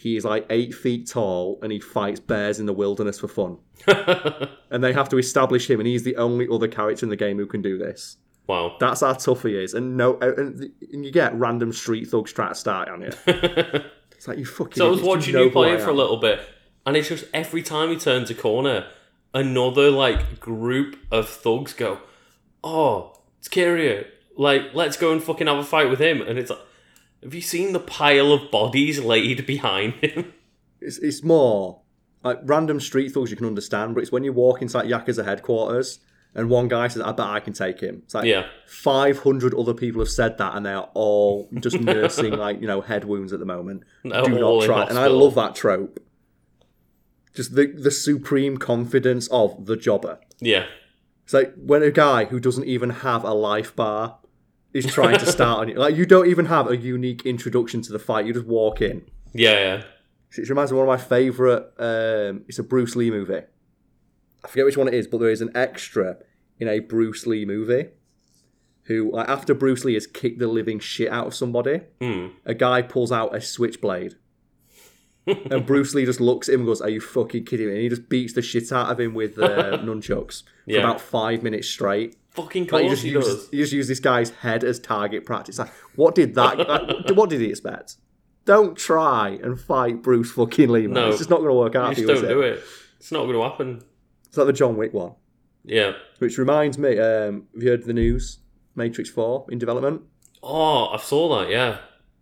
he 0.04 0.18
is 0.18 0.26
like 0.26 0.46
eight 0.50 0.74
feet 0.74 1.08
tall 1.10 1.60
and 1.64 1.72
he 1.72 1.80
fights 1.80 2.20
bears 2.20 2.60
in 2.60 2.66
the 2.66 2.74
wilderness 2.74 3.20
for 3.20 3.28
fun. 3.28 3.58
And 4.70 4.84
they 4.84 4.92
have 4.92 5.08
to 5.10 5.18
establish 5.20 5.70
him, 5.70 5.80
and 5.80 5.86
he's 5.88 6.02
the 6.02 6.16
only 6.16 6.48
other 6.52 6.68
character 6.68 7.06
in 7.06 7.12
the 7.12 7.16
game 7.16 7.38
who 7.38 7.46
can 7.46 7.62
do 7.62 7.78
this. 7.78 8.18
wow. 8.48 8.76
That's 8.80 9.02
how 9.02 9.14
tough 9.14 9.44
he 9.44 9.56
is. 9.56 9.76
And 9.76 9.96
no, 9.98 10.18
and, 10.20 10.72
and 10.92 11.06
you 11.06 11.12
get 11.12 11.36
random 11.36 11.72
street 11.72 12.06
thugs 12.08 12.34
trying 12.34 12.50
to 12.50 12.56
start 12.56 12.90
on 12.90 13.02
you. 13.02 13.12
It's 14.16 14.28
like 14.28 14.38
you 14.38 14.46
fucking. 14.46 14.78
So 14.78 14.88
I 14.88 14.90
was 14.90 15.02
watching 15.02 15.36
you 15.36 15.50
play 15.52 15.74
it 15.74 15.82
for 15.82 15.90
a 15.90 15.94
little 15.94 16.18
bit, 16.18 16.40
and 16.86 16.96
it's 16.98 17.10
just 17.10 17.26
every 17.34 17.62
time 17.62 17.90
he 17.90 17.98
turns 17.98 18.30
a 18.32 18.34
corner, 18.34 18.88
another 19.34 19.92
like 19.92 20.40
group 20.40 20.96
of 21.12 21.28
thugs 21.30 21.74
go, 21.74 22.00
"Oh, 22.64 23.14
it's 23.40 23.50
Kiryu! 23.50 24.06
Like, 24.38 24.74
let's 24.74 24.96
go 24.98 25.12
and 25.12 25.22
fucking 25.22 25.48
have 25.48 25.58
a 25.58 25.64
fight 25.64 25.90
with 25.90 26.00
him." 26.00 26.22
And 26.22 26.40
it's 26.40 26.50
like, 26.50 26.60
have 27.24 27.34
you 27.34 27.42
seen 27.42 27.74
the 27.74 27.80
pile 27.80 28.32
of 28.32 28.52
bodies 28.52 29.00
laid 29.00 29.46
behind 29.46 29.94
him? 29.96 30.34
It's, 30.86 30.98
it's 30.98 31.24
more 31.24 31.80
like 32.26 32.40
random 32.44 32.82
street 32.82 33.14
thugs 33.14 33.32
you 33.32 33.38
can 33.38 33.46
understand, 33.46 33.96
but 33.96 34.02
it's 34.04 34.12
when 34.12 34.26
you 34.26 34.34
walk 34.34 34.62
inside 34.62 34.86
Yakuza 34.86 35.24
headquarters 35.24 36.00
and 36.36 36.50
one 36.50 36.68
guy 36.68 36.88
says, 36.88 37.02
"I 37.02 37.12
bet 37.12 37.28
I 37.28 37.40
can 37.40 37.54
take 37.54 37.80
him." 37.80 38.02
It's 38.04 38.14
like 38.14 38.26
yeah, 38.26 38.48
five 38.66 39.20
hundred 39.20 39.54
other 39.54 39.74
people 39.74 40.02
have 40.02 40.10
said 40.10 40.38
that, 40.40 40.56
and 40.56 40.66
they 40.66 40.74
are 40.74 40.90
all 40.94 41.48
just 41.60 41.80
nursing 41.80 42.34
like 42.38 42.60
you 42.60 42.68
know 42.68 42.82
head 42.82 43.06
wounds 43.06 43.34
at 43.34 43.40
the 43.40 43.46
moment. 43.46 43.84
They're 44.04 44.24
Do 44.24 44.40
not 44.40 44.64
try. 44.64 44.84
And 44.86 44.98
I 44.98 45.08
love 45.08 45.36
that 45.36 45.56
trope. 45.56 46.00
Just 47.36 47.56
the 47.56 47.68
the 47.68 47.92
supreme 47.92 48.58
confidence 48.58 49.28
of 49.28 49.66
the 49.66 49.76
jobber. 49.76 50.20
yeah, 50.40 50.66
It's 51.24 51.34
like 51.34 51.54
when 51.56 51.82
a 51.84 51.92
guy 51.92 52.26
who 52.26 52.40
doesn't 52.40 52.66
even 52.66 52.90
have 52.90 53.24
a 53.24 53.34
life 53.34 53.76
bar 53.76 54.20
is 54.74 54.86
trying 54.86 55.18
to 55.20 55.26
start 55.26 55.60
on 55.60 55.70
you. 55.70 55.76
Like 55.76 55.96
you 55.96 56.06
don't 56.06 56.28
even 56.28 56.46
have 56.46 56.70
a 56.70 56.76
unique 56.78 57.26
introduction 57.26 57.82
to 57.84 57.92
the 57.92 58.00
fight. 58.00 58.26
You 58.26 58.34
just 58.34 58.46
walk 58.48 58.82
in. 58.82 59.04
yeah, 59.34 59.52
yeah. 59.60 59.84
It 60.36 60.50
reminds 60.50 60.72
me 60.72 60.80
of 60.80 60.86
one 60.88 60.94
of 60.96 61.00
my 61.00 61.06
favourite. 61.06 61.64
Um, 61.78 62.44
it's 62.48 62.58
a 62.58 62.64
Bruce 62.64 62.96
Lee 62.96 63.12
movie. 63.12 63.42
I 64.44 64.48
forget 64.48 64.66
which 64.66 64.78
one 64.78 64.88
it 64.88 64.96
is, 64.96 65.06
but 65.08 65.20
there 65.20 65.30
is 65.30 65.42
an 65.42 65.52
extra 65.56 66.18
in 66.60 66.68
a 66.68 66.80
Bruce 66.80 67.28
Lee 67.28 67.46
movie 67.46 67.90
who, 68.86 69.12
like, 69.14 69.30
after 69.30 69.54
Bruce 69.54 69.86
Lee 69.86 69.94
has 69.94 70.08
kicked 70.08 70.40
the 70.40 70.48
living 70.48 70.80
shit 70.80 71.10
out 71.12 71.28
of 71.28 71.36
somebody, 71.36 71.82
Hmm. 72.02 72.28
a 72.46 72.54
guy 72.56 72.82
pulls 72.82 73.12
out 73.12 73.36
a 73.36 73.40
switchblade. 73.42 74.16
and 75.28 75.66
Bruce 75.68 75.94
Lee 75.94 76.04
just 76.06 76.20
looks 76.20 76.50
at 76.50 76.56
him 76.56 76.62
and 76.62 76.68
goes, 76.68 76.82
Are 76.82 76.90
you 76.90 77.00
fucking 77.00 77.46
kidding 77.46 77.68
me? 77.68 77.74
And 77.74 77.82
he 77.82 77.90
just 77.90 78.10
beats 78.10 78.34
the 78.34 78.42
shit 78.42 78.72
out 78.72 78.92
of 78.92 79.00
him 79.00 79.14
with 79.14 79.38
uh, 79.40 79.78
nunchucks 79.84 80.44
for 80.44 80.50
Yeah. 80.66 80.80
about 80.80 81.00
five 81.00 81.44
minutes 81.44 81.70
straight. 81.70 82.18
Fucking 82.36 82.64
Like, 82.64 82.70
course 82.70 82.84
you 82.84 82.90
just 82.92 83.04
he 83.04 83.10
use 83.12 83.26
does. 83.28 83.50
you 83.54 83.60
just 83.64 83.74
use 83.74 83.88
this 83.88 84.00
guy's 84.00 84.30
head 84.32 84.64
as 84.64 84.80
target 84.80 85.26
practice. 85.26 85.60
Like, 85.60 85.72
what 85.96 86.16
did 86.16 86.34
that? 86.36 86.58
like, 86.58 87.10
what 87.18 87.30
did 87.30 87.42
he 87.42 87.48
expect? 87.50 87.98
Don't 88.46 88.76
try 88.78 89.40
and 89.44 89.60
fight 89.60 90.02
Bruce 90.02 90.32
fucking 90.32 90.70
Lee, 90.70 90.82
man. 90.88 90.94
No. 90.94 91.10
It's 91.10 91.20
just 91.20 91.30
not 91.30 91.38
going 91.38 91.50
to 91.50 91.56
work 91.56 91.76
out. 91.76 91.90
You 91.98 92.06
just 92.08 92.22
you, 92.22 92.28
don't 92.28 92.38
do 92.38 92.42
it. 92.42 92.62
It's 92.98 93.12
not 93.12 93.24
going 93.26 93.34
to 93.36 93.44
happen. 93.44 93.82
It's 94.28 94.36
like 94.38 94.48
the 94.48 94.54
John 94.54 94.76
Wick 94.78 94.94
one, 94.94 95.14
Yeah. 95.64 95.94
which 96.20 96.38
reminds 96.38 96.78
me. 96.78 96.98
Um, 97.00 97.48
have 97.54 97.64
you 97.64 97.70
heard 97.70 97.84
the 97.84 97.94
news? 97.94 98.40
Matrix 98.76 99.10
Four 99.12 99.46
in 99.50 99.60
development, 99.60 100.02
Oh, 100.42 100.88
I 100.88 100.98
saw 100.98 101.40
that. 101.40 101.50
Yeah. 101.52 101.78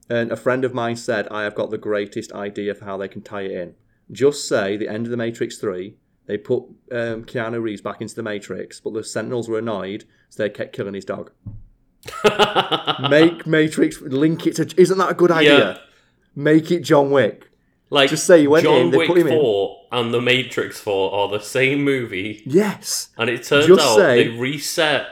and 0.10 0.30
a 0.32 0.36
friend 0.36 0.66
of 0.66 0.74
mine 0.74 0.98
said, 0.98 1.28
"I 1.32 1.44
have 1.44 1.56
got 1.56 1.70
the 1.72 1.78
greatest 1.78 2.34
idea 2.34 2.76
for 2.76 2.84
how 2.84 2.98
they 2.98 3.08
can 3.08 3.22
tie 3.22 3.44
it 3.44 3.52
in. 3.52 3.76
Just 4.12 4.46
say 4.48 4.76
the 4.76 4.90
end 4.90 5.06
of 5.08 5.12
the 5.12 5.18
Matrix 5.18 5.58
Three." 5.58 5.96
They 6.28 6.38
put 6.38 6.64
um, 6.92 7.26
Keanu 7.26 7.62
Reeves 7.62 7.82
back 7.82 8.02
into 8.02 8.16
the 8.16 8.24
Matrix, 8.24 8.80
but 8.80 8.94
the 8.94 9.04
Sentinels 9.04 9.50
were 9.50 9.58
annoyed, 9.60 10.06
so 10.30 10.44
they 10.44 10.50
kept 10.50 10.74
killing 10.74 10.94
his 10.94 11.06
dog. 11.06 11.32
Make 13.10 13.46
Matrix 13.46 14.02
link 14.02 14.48
it 14.48 14.56
to. 14.58 14.74
Isn't 14.80 14.98
that 14.98 15.12
a 15.12 15.14
good 15.14 15.32
idea? 15.32 15.58
Yeah. 15.58 15.78
Make 16.36 16.72
it 16.72 16.82
John 16.82 17.12
Wick. 17.12 17.50
Like 17.90 18.10
Just 18.10 18.26
say 18.26 18.42
you 18.42 18.50
went 18.50 18.64
John 18.64 18.82
in, 18.84 18.92
they 18.92 19.00
Wick 19.00 19.08
put 19.08 19.18
him 19.18 19.28
in. 19.28 19.34
Four 19.34 19.82
and 19.92 20.14
The 20.14 20.22
Matrix 20.22 20.80
Four 20.80 21.14
are 21.14 21.28
the 21.28 21.42
same 21.42 21.84
movie, 21.84 22.42
Yes, 22.46 23.10
and 23.18 23.30
it 23.30 23.44
turns 23.44 23.68
Just 23.68 23.82
out 23.86 23.98
say- 23.98 24.24
they 24.30 24.38
reset 24.38 25.08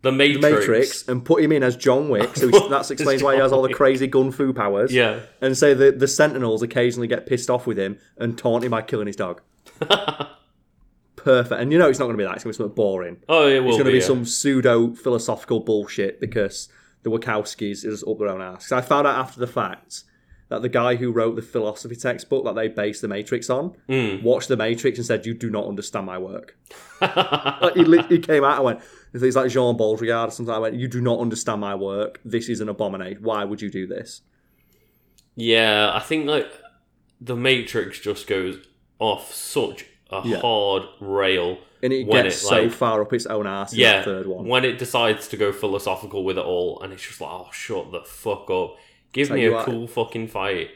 the 0.00 0.10
the 0.10 0.16
Matrix. 0.16 0.42
Matrix, 0.42 1.08
and 1.08 1.24
put 1.24 1.42
him 1.42 1.52
in 1.52 1.62
as 1.62 1.76
John 1.76 2.08
Wick. 2.08 2.34
So 2.36 2.46
that 2.68 2.90
explains 2.90 3.22
why 3.22 3.34
he 3.34 3.40
has 3.40 3.52
all 3.52 3.60
the 3.62 3.74
crazy 3.74 4.06
gun 4.06 4.32
fu 4.32 4.52
powers. 4.54 4.92
Yeah. 4.92 5.20
and 5.42 5.56
say 5.56 5.74
that 5.74 5.98
the 5.98 6.08
Sentinels 6.08 6.62
occasionally 6.62 7.08
get 7.08 7.26
pissed 7.26 7.50
off 7.50 7.66
with 7.66 7.78
him 7.78 7.98
and 8.16 8.36
taunt 8.38 8.64
him 8.64 8.70
by 8.70 8.80
killing 8.82 9.06
his 9.06 9.16
dog. 9.16 9.42
Perfect. 11.24 11.60
And 11.60 11.72
you 11.72 11.78
know 11.78 11.88
it's 11.88 11.98
not 11.98 12.04
going 12.06 12.16
to 12.18 12.22
be 12.22 12.26
that. 12.26 12.34
It's 12.36 12.44
going 12.44 12.52
to 12.52 12.58
be 12.58 12.62
something 12.64 12.74
boring. 12.76 13.16
Oh, 13.28 13.48
it 13.48 13.60
will 13.60 13.68
It's 13.70 13.76
going 13.78 13.86
to 13.86 13.92
be, 13.92 13.92
be 13.92 13.98
yeah. 13.98 14.06
some 14.06 14.24
pseudo 14.24 14.92
philosophical 14.94 15.60
bullshit 15.60 16.20
because 16.20 16.68
the 17.02 17.10
Wachowskis 17.10 17.84
is 17.84 18.04
up 18.06 18.18
their 18.18 18.28
own 18.28 18.42
ass. 18.42 18.70
I 18.72 18.80
found 18.82 19.06
out 19.06 19.18
after 19.18 19.40
the 19.40 19.46
fact 19.46 20.04
that 20.50 20.60
the 20.60 20.68
guy 20.68 20.96
who 20.96 21.10
wrote 21.10 21.36
the 21.36 21.42
philosophy 21.42 21.96
textbook 21.96 22.44
that 22.44 22.54
they 22.54 22.68
based 22.68 23.00
the 23.00 23.08
Matrix 23.08 23.48
on 23.48 23.74
Mm. 23.88 24.22
watched 24.22 24.48
the 24.48 24.56
Matrix 24.58 24.98
and 24.98 25.06
said, 25.06 25.24
"You 25.24 25.32
do 25.34 25.48
not 25.50 25.66
understand 25.66 26.04
my 26.06 26.18
work." 26.18 26.56
Like, 27.00 27.74
he, 27.74 27.98
he 28.16 28.18
came 28.18 28.44
out 28.44 28.56
and 28.56 28.64
went, 28.64 28.80
"He's 29.12 29.36
like 29.36 29.50
Jean 29.50 29.76
Baudrillard 29.76 30.28
or 30.28 30.30
something." 30.30 30.54
I 30.54 30.58
went, 30.58 30.76
"You 30.76 30.88
do 30.88 31.00
not 31.00 31.18
understand 31.18 31.60
my 31.62 31.74
work. 31.74 32.20
This 32.24 32.48
is 32.50 32.60
an 32.60 32.68
abomination. 32.68 33.22
Why 33.22 33.44
would 33.44 33.60
you 33.62 33.70
do 33.70 33.86
this?" 33.86 34.20
Yeah, 35.34 35.90
I 35.94 36.00
think 36.00 36.26
like 36.26 36.50
the 37.20 37.36
Matrix 37.36 37.98
just 37.98 38.26
goes 38.26 38.58
off 38.98 39.32
such 39.34 39.86
a 40.14 40.28
Yeah. 40.28 40.40
hard 40.40 40.82
rail. 41.00 41.58
And 41.82 41.92
it 41.92 42.04
gets 42.10 42.36
it, 42.36 42.38
so 42.38 42.62
like- 42.62 42.70
far 42.72 43.02
up 43.02 43.12
its 43.12 43.26
own 43.26 43.46
ass 43.46 43.72
in 43.72 43.80
Yeah, 43.80 43.98
the 43.98 44.04
third 44.04 44.26
one. 44.26 44.46
when 44.46 44.64
it 44.64 44.78
decides 44.78 45.28
to 45.28 45.36
go 45.36 45.52
philosophical 45.52 46.24
with 46.24 46.38
it 46.38 46.44
all, 46.44 46.80
and 46.80 46.92
it's 46.92 47.02
just 47.06 47.20
like, 47.20 47.30
oh, 47.30 47.48
shut 47.52 47.92
the 47.92 48.00
fuck 48.00 48.50
up. 48.50 48.76
Give 49.12 49.28
Tell 49.28 49.36
me 49.36 49.44
a 49.46 49.52
what. 49.52 49.66
cool 49.66 49.86
fucking 49.86 50.28
fight. 50.28 50.70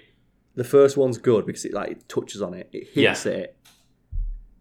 The 0.54 0.64
first 0.64 0.96
one's 0.96 1.18
good 1.18 1.46
because 1.46 1.64
it 1.64 1.72
like 1.72 1.90
it 1.92 2.08
touches 2.08 2.42
on 2.42 2.52
it. 2.54 2.68
It 2.72 2.88
hints 2.92 3.24
Yeah. 3.26 3.32
at 3.32 3.38
it. 3.38 3.56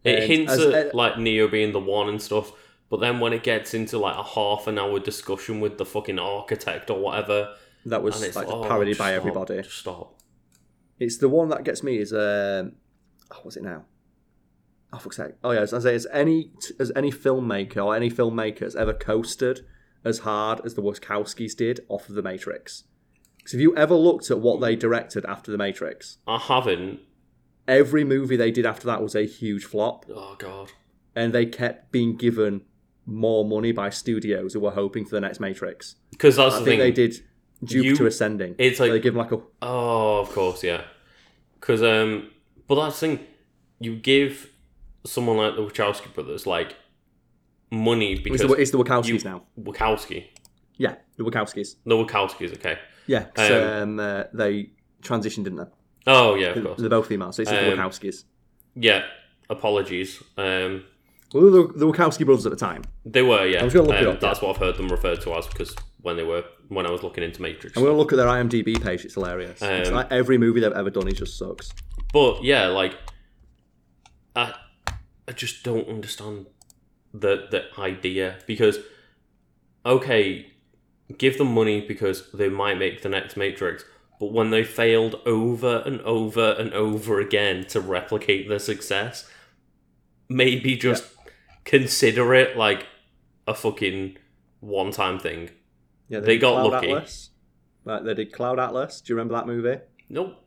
It 0.04 0.16
And 0.20 0.24
hints 0.32 0.54
as- 0.54 0.66
at 0.66 0.96
like 0.96 1.18
Neo 1.18 1.48
being 1.48 1.74
the 1.74 1.80
one 1.80 2.08
and 2.08 2.22
stuff, 2.22 2.54
but 2.90 3.02
then 3.02 3.20
when 3.20 3.34
it 3.34 3.44
gets 3.44 3.74
into 3.74 3.98
like 3.98 4.16
a 4.16 4.24
half 4.24 4.68
an 4.68 4.80
hour 4.80 5.00
discussion 5.00 5.60
with 5.60 5.78
the 5.78 5.86
fucking 5.86 6.18
architect 6.20 6.90
or 6.90 7.00
whatever, 7.00 7.54
That 7.86 8.04
was 8.04 8.22
it's 8.24 8.36
like 8.36 8.48
oh, 8.48 8.64
parodied 8.64 8.92
just 8.94 9.00
by 9.00 9.12
stop, 9.12 9.18
everybody. 9.18 9.64
Stop. 9.64 10.14
It's 11.00 11.18
the 11.18 11.30
one 11.30 11.50
that 11.50 11.64
gets 11.64 11.84
me 11.84 11.98
is 11.98 12.14
um, 12.14 12.74
oh, 13.32 13.40
what's 13.44 13.58
it 13.58 13.64
now? 13.64 13.84
Oh 14.94 14.98
fuck's 15.00 15.18
sake! 15.18 15.34
Oh 15.44 15.52
yeah, 15.52 15.62
as 15.62 15.74
I 15.74 15.80
say, 15.80 15.94
has 15.94 16.08
any 16.14 16.52
as 16.80 16.92
any 16.96 17.12
filmmaker 17.12 17.84
or 17.86 17.96
any 17.96 18.10
filmmakers 18.10 18.76
ever 18.76 18.94
coasted 18.94 19.66
as 20.06 20.20
hard 20.20 20.62
as 20.66 20.76
the 20.76 20.82
Wachowskis 20.82 21.56
did 21.58 21.82
off 21.90 22.08
of 22.10 22.16
the 22.16 22.22
Matrix? 22.22 22.84
Because 23.38 23.54
if 23.54 23.60
you 23.62 23.76
ever 23.76 23.96
looked 23.96 24.32
at 24.32 24.40
what 24.40 24.62
they 24.62 24.76
directed 24.76 25.26
after 25.26 25.52
the 25.52 25.58
Matrix, 25.58 26.18
I 26.28 26.38
haven't. 26.38 27.00
every 27.68 28.04
movie 28.06 28.38
they 28.38 28.52
did 28.52 28.66
after 28.66 28.88
that 28.88 29.02
was 29.02 29.16
a 29.16 29.26
huge 29.26 29.66
flop, 29.66 30.06
Oh 30.10 30.36
god. 30.40 30.72
and 31.16 31.34
they 31.34 31.46
kept 31.46 31.92
being 31.92 32.16
given 32.16 32.62
more 33.06 33.44
money 33.46 33.72
by 33.72 33.90
studios 33.90 34.54
who 34.54 34.60
were 34.62 34.72
hoping 34.72 35.04
for 35.06 35.12
the 35.16 35.22
next 35.22 35.40
Matrix. 35.40 35.96
Because 36.12 36.36
that's 36.38 36.56
I 36.56 36.60
the 36.60 36.66
think 36.66 36.72
thing. 36.72 36.80
they 36.80 36.92
did 36.92 37.24
Jupiter 37.64 38.04
You- 38.04 38.08
Ascending. 38.08 38.56
it's 38.58 38.80
like- 38.80 38.92
they 38.92 39.00
give 39.00 39.14
them 39.16 39.24
like 39.24 39.32
a 39.34 39.42
Oh, 39.62 40.20
of 40.20 40.30
course, 40.30 40.64
yeah. 40.64 40.84
Because 41.60 41.82
um, 41.84 42.30
but 42.68 42.76
that's 42.76 43.00
the 43.00 43.08
thing. 43.08 43.26
You 43.80 43.96
give 43.96 44.50
someone 45.08 45.38
like 45.38 45.56
the 45.56 45.62
Wachowski 45.64 46.14
brothers 46.14 46.46
like 46.46 46.76
money 47.72 48.14
it's 48.14 48.22
because 48.22 48.42
the, 48.42 48.54
it's 48.54 48.72
the 48.72 48.78
Wachowskis 48.78 49.08
you- 49.08 49.20
now. 49.30 49.44
Wachowski, 49.60 50.26
Yeah, 50.78 50.96
the 51.18 51.24
Wachowskis. 51.24 51.76
the 51.86 51.96
Wachowskis, 51.96 52.54
okay. 52.56 52.78
Yeah, 53.08 53.24
'cause, 53.34 53.52
um, 53.52 54.00
uh, 54.00 54.24
they 54.34 54.70
transitioned, 55.02 55.44
didn't 55.46 55.56
they? 55.58 55.66
Oh 56.08 56.36
yeah, 56.36 56.48
of 56.50 56.64
course. 56.64 56.80
They're 56.80 56.90
both 56.90 57.08
female, 57.08 57.32
so 57.32 57.42
it's 57.42 57.52
the 57.52 57.72
Um, 57.74 57.78
Wachowskis. 57.80 58.24
Yeah. 58.76 59.04
Apologies. 59.50 60.22
Um, 60.38 60.84
Well, 61.34 61.52
the, 61.52 61.74
the 61.76 61.86
Wachowski 61.86 62.26
brothers 62.26 62.46
at 62.46 62.52
the 62.52 62.58
time. 62.58 62.84
they 63.06 63.22
were 63.22 63.46
yeah. 63.46 63.62
I 63.62 63.64
was 63.66 63.74
gonna 63.74 63.88
look 63.88 63.98
it 63.98 64.06
Um, 64.08 64.14
up, 64.16 64.20
That's 64.22 64.42
what 64.42 64.50
I've 64.56 64.62
heard 64.62 64.76
them 64.78 64.88
referred 64.90 65.20
to 65.22 65.34
as 65.36 65.48
because 65.48 65.76
when 66.02 66.16
they 66.18 66.24
were 66.24 66.44
when 66.70 66.86
I 66.86 66.92
was 66.92 67.02
looking 67.04 67.24
into 67.24 67.42
Matrix. 67.42 67.76
I'm 67.78 67.84
going 67.84 67.94
to 67.94 67.98
look 67.98 68.12
at 68.14 68.18
their 68.18 68.28
IMDb 68.28 68.82
page. 68.82 69.04
It's 69.06 69.14
hilarious. 69.16 69.62
it's 69.62 69.88
Um, 69.90 69.96
like 69.96 70.12
every 70.12 70.38
movie 70.38 70.60
they've 70.60 70.72
ever 70.74 70.90
done, 70.90 71.08
it 71.08 71.14
just 71.16 71.38
sucks. 71.38 71.72
But 72.14 72.44
yeah, 72.44 72.68
like 72.68 72.94
I 74.36 74.54
I 75.28 75.34
just 75.34 75.64
don't 75.64 75.88
understand 75.88 76.48
the 77.14 77.48
the 77.50 77.66
idea 77.80 78.38
because 78.46 78.80
okay, 79.86 80.52
give 81.18 81.38
them 81.38 81.54
money 81.54 81.82
because 81.82 82.32
they 82.32 82.50
might 82.50 82.78
make 82.78 83.02
the 83.02 83.10
next 83.10 83.38
Matrix, 83.38 83.84
but 84.20 84.32
when 84.32 84.50
they 84.50 84.64
failed 84.64 85.20
over 85.26 85.84
and 85.86 86.02
over 86.02 86.52
and 86.52 86.74
over 86.74 87.20
again 87.20 87.66
to 87.68 87.80
replicate 87.80 88.50
their 88.50 88.60
success, 88.60 89.30
maybe 90.30 90.76
just 90.76 91.06
consider 91.64 92.34
it 92.34 92.58
like 92.58 92.88
a 93.48 93.54
fucking 93.54 94.18
one 94.60 94.92
time 94.92 95.20
thing. 95.20 95.50
Yeah, 96.10 96.20
they 96.20 96.34
did 96.34 96.42
got 96.42 96.54
Cloud 96.54 96.72
lucky. 96.72 96.92
Atlas. 96.92 97.30
Like 97.86 98.04
they 98.04 98.14
did 98.14 98.34
Cloud 98.34 98.60
Atlas. 98.60 99.02
Do 99.02 99.14
you 99.14 99.18
remember 99.18 99.36
that 99.36 99.48
movie? 99.48 99.80
Nope. 100.10 100.44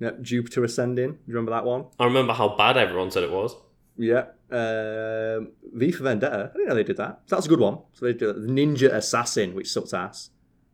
Yeah, 0.00 0.10
Jupiter 0.20 0.64
Ascending. 0.64 1.12
Do 1.12 1.18
you 1.26 1.34
remember 1.34 1.52
that 1.52 1.64
one? 1.64 1.86
I 1.98 2.04
remember 2.04 2.32
how 2.32 2.56
bad 2.56 2.76
everyone 2.76 3.10
said 3.10 3.22
it 3.22 3.30
was. 3.30 3.54
Yeah. 3.96 4.26
Um, 4.50 5.52
v 5.72 5.90
for 5.92 6.04
Vendetta. 6.04 6.50
I 6.52 6.56
didn't 6.56 6.68
know 6.68 6.74
they 6.74 6.84
did 6.84 6.96
that. 6.98 7.22
That's 7.28 7.46
a 7.46 7.48
good 7.48 7.60
one. 7.60 7.78
So 7.92 8.06
they 8.06 8.12
did 8.12 8.28
it. 8.30 8.36
Ninja 8.46 8.92
Assassin, 8.92 9.54
which 9.54 9.70
sucks 9.70 9.92
ass. 9.94 10.30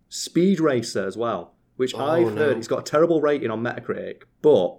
Speed 0.09 0.61
Racer 0.61 1.07
as 1.07 1.17
well, 1.17 1.55
which 1.77 1.95
Oh, 1.95 2.01
I've 2.05 2.35
no. 2.35 2.41
heard 2.43 2.57
it's 2.59 2.69
got 2.69 2.81
a 2.81 2.83
terrible 2.83 3.21
rating 3.21 3.51
on 3.51 3.63
Metacritic, 3.63 4.23
but 4.43 4.79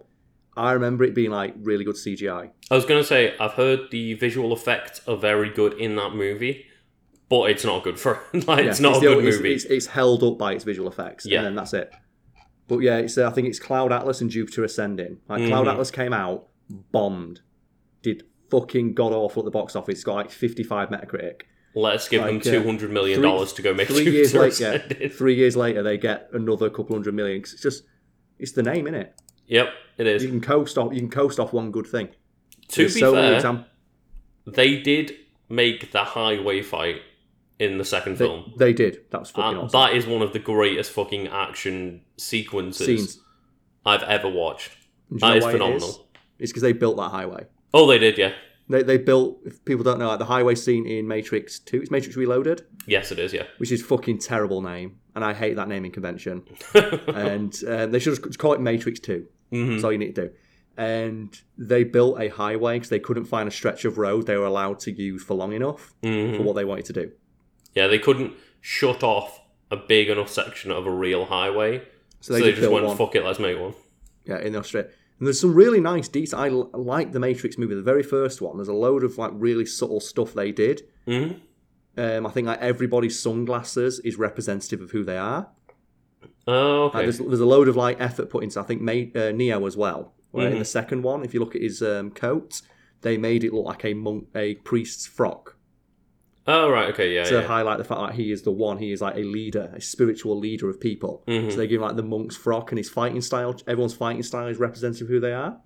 I 0.57 0.73
remember 0.73 1.03
it 1.03 1.15
being 1.15 1.31
like 1.31 1.53
really 1.61 1.83
good 1.85 1.95
CGI. 1.95 2.51
I 2.69 2.75
was 2.75 2.85
gonna 2.85 3.03
say 3.03 3.35
I've 3.39 3.53
heard 3.53 3.89
the 3.91 4.13
visual 4.15 4.51
effects 4.53 5.01
are 5.07 5.15
very 5.15 5.49
good 5.49 5.73
in 5.73 5.95
that 5.95 6.13
movie, 6.13 6.65
but 7.29 7.49
it's 7.49 7.63
not 7.63 7.83
good 7.83 7.97
for 7.99 8.19
like 8.33 8.65
it's 8.65 8.79
Yeah, 8.81 8.89
not 8.89 8.97
a 8.97 8.99
good 8.99 9.17
it's- 9.19 9.35
movie. 9.37 9.53
It's, 9.53 9.65
it's 9.65 9.85
held 9.87 10.23
up 10.23 10.37
by 10.37 10.53
its 10.53 10.63
visual 10.65 10.89
effects, 10.89 11.25
Yeah. 11.25 11.37
and 11.39 11.45
then 11.47 11.55
that's 11.55 11.73
it. 11.73 11.91
But 12.67 12.79
yeah, 12.79 12.97
it's 12.97 13.17
uh, 13.17 13.27
I 13.27 13.31
think 13.31 13.47
it's 13.47 13.59
Cloud 13.59 13.91
Atlas 13.93 14.19
and 14.21 14.29
Jupiter 14.29 14.63
Ascending. 14.65 15.19
Like 15.29 15.45
Cloud 15.47 15.67
Mhm. 15.67 15.71
Atlas 15.71 15.91
came 15.91 16.11
out, 16.13 16.47
bombed, 16.69 17.39
did 18.01 18.23
fucking 18.51 18.93
god 18.93 19.13
awful 19.13 19.41
at 19.41 19.45
the 19.45 19.51
box 19.51 19.75
office. 19.75 19.95
It's 19.95 20.03
got 20.03 20.15
like 20.15 20.31
55 20.31 20.89
Metacritic. 20.89 21.41
Let's 21.73 22.09
give 22.09 22.21
like, 22.21 22.43
them 22.43 22.53
uh, 22.53 22.57
two 22.57 22.63
hundred 22.63 22.91
million 22.91 23.21
dollars 23.21 23.53
to 23.53 23.61
go 23.61 23.73
make 23.73 23.87
Three 23.87 24.11
years 24.11 24.33
later, 24.33 24.79
three 25.09 25.35
years 25.35 25.55
later, 25.55 25.81
they 25.81 25.97
get 25.97 26.27
another 26.33 26.69
couple 26.69 26.95
hundred 26.95 27.13
million. 27.13 27.39
It's 27.39 27.61
just, 27.61 27.83
it's 28.37 28.51
the 28.51 28.63
name, 28.63 28.85
innit? 28.85 29.11
Yep, 29.47 29.69
it 29.97 30.07
is. 30.07 30.23
You 30.23 30.29
can 30.29 30.41
coast 30.41 30.77
off. 30.77 30.93
You 30.93 30.99
can 30.99 31.09
coast 31.09 31.39
off 31.39 31.53
one 31.53 31.71
good 31.71 31.87
thing. 31.87 32.09
to 32.69 32.81
There's 32.81 32.93
be 32.93 32.99
so 32.99 33.13
fair, 33.13 33.35
exam- 33.35 33.65
they 34.45 34.81
did 34.81 35.13
make 35.47 35.91
the 35.93 36.03
highway 36.03 36.61
fight 36.61 37.01
in 37.59 37.77
the 37.77 37.85
second 37.85 38.17
they, 38.17 38.25
film. 38.25 38.53
they 38.57 38.73
did. 38.73 39.09
That 39.11 39.21
was 39.21 39.29
fucking 39.31 39.57
awesome. 39.57 39.79
that 39.79 39.93
is 39.95 40.05
one 40.05 40.21
of 40.21 40.33
the 40.33 40.39
greatest 40.39 40.91
fucking 40.91 41.27
action 41.27 42.01
sequences 42.17 42.85
Scenes. 42.85 43.19
I've 43.85 44.03
ever 44.03 44.27
watched. 44.27 44.71
That 45.11 45.15
is 45.15 45.19
you 45.19 45.19
That 45.19 45.27
know 45.29 45.35
is 45.35 45.43
why 45.43 45.49
it 45.49 45.53
phenomenal. 45.53 46.07
It's 46.39 46.51
because 46.51 46.63
they 46.63 46.73
built 46.73 46.97
that 46.97 47.11
highway. 47.11 47.45
Oh, 47.73 47.87
they 47.87 47.97
did, 47.97 48.17
yeah. 48.17 48.33
They, 48.69 48.83
they 48.83 48.97
built. 48.97 49.39
If 49.45 49.63
people 49.65 49.83
don't 49.83 49.99
know, 49.99 50.07
like 50.07 50.19
the 50.19 50.25
highway 50.25 50.55
scene 50.55 50.85
in 50.85 51.07
Matrix 51.07 51.59
Two, 51.59 51.81
it's 51.81 51.91
Matrix 51.91 52.15
Reloaded. 52.15 52.63
Yes, 52.85 53.11
it 53.11 53.19
is, 53.19 53.33
yeah. 53.33 53.43
which 53.57 53.71
is 53.71 53.81
fucking 53.81 54.19
terrible 54.19 54.61
name, 54.61 54.97
and 55.15 55.25
I 55.25 55.33
hate 55.33 55.55
that 55.57 55.67
naming 55.67 55.91
convention. 55.91 56.43
and 56.73 57.53
um, 57.67 57.91
they 57.91 57.99
should 57.99 58.15
just 58.23 58.39
call 58.39 58.53
it 58.53 58.61
Matrix 58.61 58.99
Two. 58.99 59.27
Mhm. 59.51 59.71
That's 59.71 59.83
all 59.83 59.91
you 59.91 59.97
need 59.97 60.15
to 60.15 60.27
do. 60.27 60.33
And 60.77 61.37
they 61.57 61.83
built 61.83 62.19
a 62.21 62.29
highway 62.29 62.75
because 62.77 62.89
they 62.89 62.99
couldn't 62.99 63.25
find 63.25 63.47
a 63.47 63.51
stretch 63.51 63.83
of 63.83 63.97
road 63.97 64.25
they 64.25 64.37
were 64.37 64.45
allowed 64.45 64.79
to 64.81 64.91
use 64.91 65.21
for 65.21 65.33
long 65.33 65.51
enough 65.51 65.93
Mhm. 66.01 66.37
for 66.37 66.43
what 66.43 66.55
they 66.55 66.63
wanted 66.63 66.85
to 66.85 66.93
do. 66.93 67.11
Yeah, 67.75 67.87
they 67.87 67.99
couldn't 67.99 68.33
shut 68.61 69.03
off 69.03 69.41
a 69.69 69.75
big 69.75 70.09
enough 70.09 70.29
section 70.29 70.71
of 70.71 70.85
a 70.87 70.91
real 70.91 71.25
highway. 71.25 71.83
So 72.21 72.33
they, 72.33 72.41
just 72.51 72.61
built 72.61 72.73
went, 72.73 72.85
one. 72.85 72.97
fuck 72.97 73.15
it, 73.15 73.25
let's 73.25 73.39
make 73.39 73.59
one. 73.59 73.73
Yeah, 74.25 74.39
in 74.39 74.55
Australia. 74.55 74.89
And 75.21 75.27
there's 75.27 75.39
some 75.39 75.53
really 75.53 75.79
nice 75.79 76.07
details. 76.07 76.33
I 76.33 76.47
like 76.49 77.11
the 77.11 77.19
Matrix 77.19 77.55
movie, 77.55 77.75
the 77.75 77.83
very 77.83 78.01
first 78.01 78.41
one. 78.41 78.57
There's 78.57 78.67
a 78.67 78.73
load 78.73 79.03
of 79.03 79.19
like 79.19 79.29
really 79.35 79.67
subtle 79.67 79.99
stuff 79.99 80.33
they 80.33 80.51
did. 80.51 80.81
hmm 81.05 81.33
Um, 81.95 82.25
I 82.25 82.31
think 82.31 82.47
like 82.47 82.59
everybody's 82.59 83.19
sunglasses 83.19 83.99
is 83.99 84.15
representative 84.17 84.81
of 84.81 84.89
who 84.89 85.03
they 85.03 85.17
are. 85.17 85.47
Oh, 86.47 86.85
Like, 86.85 86.95
okay. 86.95 87.03
there's, 87.03 87.19
there's 87.19 87.39
a 87.39 87.45
load 87.45 87.67
of 87.67 87.75
like 87.75 88.01
effort 88.01 88.31
put 88.31 88.43
into. 88.43 88.59
I 88.59 88.63
think 88.63 88.81
uh, 89.15 89.31
Neo 89.31 89.65
as 89.67 89.77
well. 89.77 90.13
Where 90.31 90.47
in 90.47 90.55
Mhm. 90.55 90.59
the 90.59 90.65
second 90.65 91.03
one, 91.03 91.23
if 91.23 91.33
you 91.35 91.39
look 91.39 91.55
at 91.55 91.61
his 91.61 91.83
um, 91.83 92.09
coat, 92.09 92.61
they 93.01 93.15
made 93.17 93.43
it 93.43 93.53
look 93.53 93.65
like 93.65 93.85
a 93.85 93.93
monk, 93.93 94.27
a 94.33 94.55
priest's 94.55 95.05
frock 95.05 95.50
oh, 96.53 96.69
right, 96.69 96.89
okay, 96.93 97.13
yeah, 97.15 97.23
to 97.25 97.35
yeah. 97.35 97.41
highlight 97.41 97.77
the 97.77 97.83
fact 97.83 98.01
that 98.01 98.13
he 98.15 98.31
is 98.31 98.41
the 98.43 98.51
one. 98.51 98.77
He 98.77 98.91
is 98.91 99.01
like 99.01 99.15
a 99.15 99.23
leader, 99.23 99.71
a 99.75 99.81
spiritual 99.81 100.37
leader 100.37 100.69
of 100.69 100.79
people. 100.79 101.23
Mhm. 101.27 101.51
So 101.51 101.57
they 101.57 101.67
give 101.67 101.81
him 101.81 101.87
like 101.87 101.95
the 101.95 102.03
monk's 102.03 102.35
frock 102.35 102.71
and 102.71 102.77
his 102.77 102.89
fighting 102.89 103.21
style. 103.21 103.55
Everyone's 103.67 103.93
fighting 103.93 104.23
style 104.23 104.47
is 104.47 104.57
representative 104.57 105.07
of 105.07 105.09
who 105.09 105.19
they 105.19 105.33
are. 105.33 105.57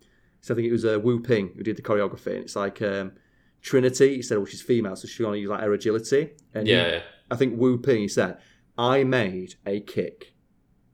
So 0.42 0.54
I 0.54 0.56
think 0.56 0.68
it 0.68 0.72
was 0.72 0.86
uh, 0.86 1.00
Wu 1.00 1.20
Ping 1.22 1.52
who 1.56 1.64
did 1.64 1.76
the 1.76 1.82
choreography. 1.82 2.28
And 2.36 2.44
it's 2.44 2.56
like 2.56 2.82
um, 2.82 3.14
Trinity. 3.62 4.16
He 4.18 4.22
said, 4.22 4.38
well, 4.38 4.46
she's 4.46 4.62
female, 4.62 4.96
so 4.96 5.08
she's 5.08 5.18
to 5.18 5.34
use 5.34 5.50
like 5.50 5.62
her 5.62 5.74
agility. 5.74 6.32
And 6.54 6.68
he- 6.68 6.74
Yeah, 6.74 6.88
yeah. 6.88 7.02
I 7.32 7.36
think 7.36 7.60
Wu 7.60 7.78
Ping 7.80 8.02
he 8.02 8.08
said, 8.08 8.38
"I 8.78 9.04
made 9.04 9.56
a 9.66 9.80
kick," 9.80 10.36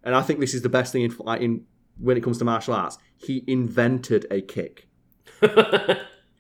and 0.04 0.16
I 0.16 0.22
think 0.22 0.40
this 0.40 0.54
is 0.54 0.62
the 0.62 0.70
best 0.70 0.94
thing 0.94 1.02
in, 1.04 1.14
like, 1.20 1.42
in 1.42 1.66
when 1.98 2.16
it 2.16 2.22
comes 2.24 2.38
to 2.38 2.46
martial 2.46 2.74
arts. 2.74 2.98
He 3.18 3.44
invented 3.48 4.26
a 4.32 4.40
kick. 4.42 4.88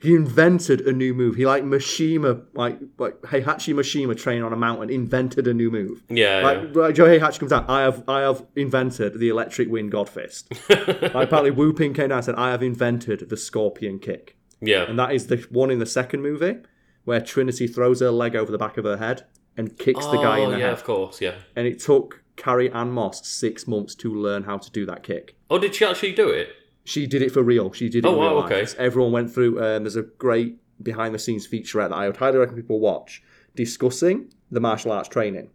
He 0.01 0.15
invented 0.15 0.81
a 0.81 0.91
new 0.91 1.13
move. 1.13 1.35
He 1.35 1.45
like 1.45 1.63
Mishima, 1.63 2.43
like 2.53 2.79
like 2.97 3.21
Heihachi 3.21 3.73
Mishima 3.75 4.17
training 4.17 4.43
on 4.43 4.51
a 4.51 4.55
mountain, 4.55 4.89
invented 4.89 5.47
a 5.47 5.53
new 5.53 5.69
move. 5.69 6.01
yeah, 6.09 6.41
Like, 6.41 6.75
like 6.75 6.95
Joe 6.95 7.05
Heihachi 7.05 7.39
comes 7.39 7.51
out, 7.51 7.69
I 7.69 7.81
have 7.81 8.03
I 8.09 8.21
have 8.21 8.45
invented 8.55 9.19
the 9.19 9.29
electric 9.29 9.69
wind 9.69 9.91
god 9.91 10.09
fist. 10.09 10.51
Like 10.69 11.27
apparently 11.27 11.51
Wu 11.51 11.73
Ping 11.73 11.93
came 11.93 12.09
down 12.09 12.17
and 12.19 12.25
said, 12.25 12.35
I 12.35 12.51
have 12.51 12.63
invented 12.63 13.29
the 13.29 13.37
scorpion 13.37 13.99
kick. 13.99 14.37
yeah. 14.59 14.83
And 14.83 14.97
that 14.97 15.11
is 15.13 15.27
the 15.27 15.37
one 15.51 15.69
in 15.71 15.79
the 15.79 15.85
second 15.85 16.21
movie 16.21 16.57
where 17.03 17.21
Trinity 17.21 17.67
throws 17.67 17.99
her 17.99 18.11
leg 18.11 18.35
over 18.35 18.51
the 18.51 18.57
back 18.57 18.77
of 18.77 18.85
her 18.85 18.97
head 18.97 19.25
and 19.57 19.77
kicks 19.77 20.05
the 20.07 20.17
guy 20.17 20.37
in 20.39 20.47
Oh, 20.47 20.51
the 20.51 20.57
yeah, 20.59 20.63
head. 20.65 20.73
of 20.73 20.83
course, 20.83 21.19
yeah. 21.21 21.35
And 21.55 21.67
it 21.67 21.79
took 21.79 22.23
Carrie-Anne 22.37 22.91
Moss 22.91 23.27
six 23.27 23.67
months 23.67 23.93
to 23.95 24.13
learn 24.13 24.43
how 24.43 24.57
to 24.57 24.71
do 24.71 24.85
that 24.85 25.03
kick. 25.03 25.35
Oh, 25.49 25.59
did 25.59 25.75
she 25.75 25.83
actually 25.85 26.13
do 26.13 26.29
it? 26.29 26.49
She 26.83 27.05
did 27.07 27.21
it 27.21 27.31
for 27.31 27.43
real. 27.43 27.71
She 27.73 27.89
did 27.89 28.05
it 28.05 28.07
Oh, 28.07 28.17
wow, 28.17 28.33
okay. 28.45 28.65
Everyone 28.77 29.11
went 29.11 29.31
through. 29.33 29.57
Um, 29.63 29.83
there's 29.83 29.95
a 29.95 30.01
great 30.03 30.57
behind 30.81 31.13
the 31.13 31.19
scenes 31.19 31.47
featurette 31.47 31.89
that 31.89 31.95
I 31.95 32.07
would 32.07 32.17
highly 32.17 32.39
recommend 32.39 32.63
people 32.65 32.79
watch 32.79 33.21
discussing 33.55 34.33
the 34.49 34.59
martial 34.59 34.91
arts 34.91 35.09
training. 35.09 35.49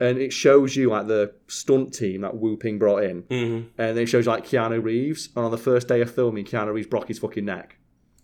And 0.00 0.18
it 0.18 0.32
shows 0.32 0.74
you 0.74 0.90
like 0.90 1.06
the 1.06 1.34
stunt 1.46 1.94
team 1.94 2.22
that 2.22 2.36
Wu 2.36 2.56
Ping 2.56 2.78
brought 2.78 3.04
in. 3.04 3.20
hmm 3.22 3.60
And 3.78 3.98
it 3.98 4.06
shows 4.06 4.26
like 4.26 4.44
Keanu 4.44 4.82
Reeves. 4.82 5.28
And 5.36 5.44
on 5.44 5.50
the 5.50 5.58
first 5.58 5.86
day 5.86 6.00
of 6.00 6.10
filming, 6.12 6.44
Keanu 6.44 6.72
Reeves 6.72 6.88
broke 6.88 7.08
his 7.08 7.18
fucking 7.18 7.44
neck. 7.44 7.76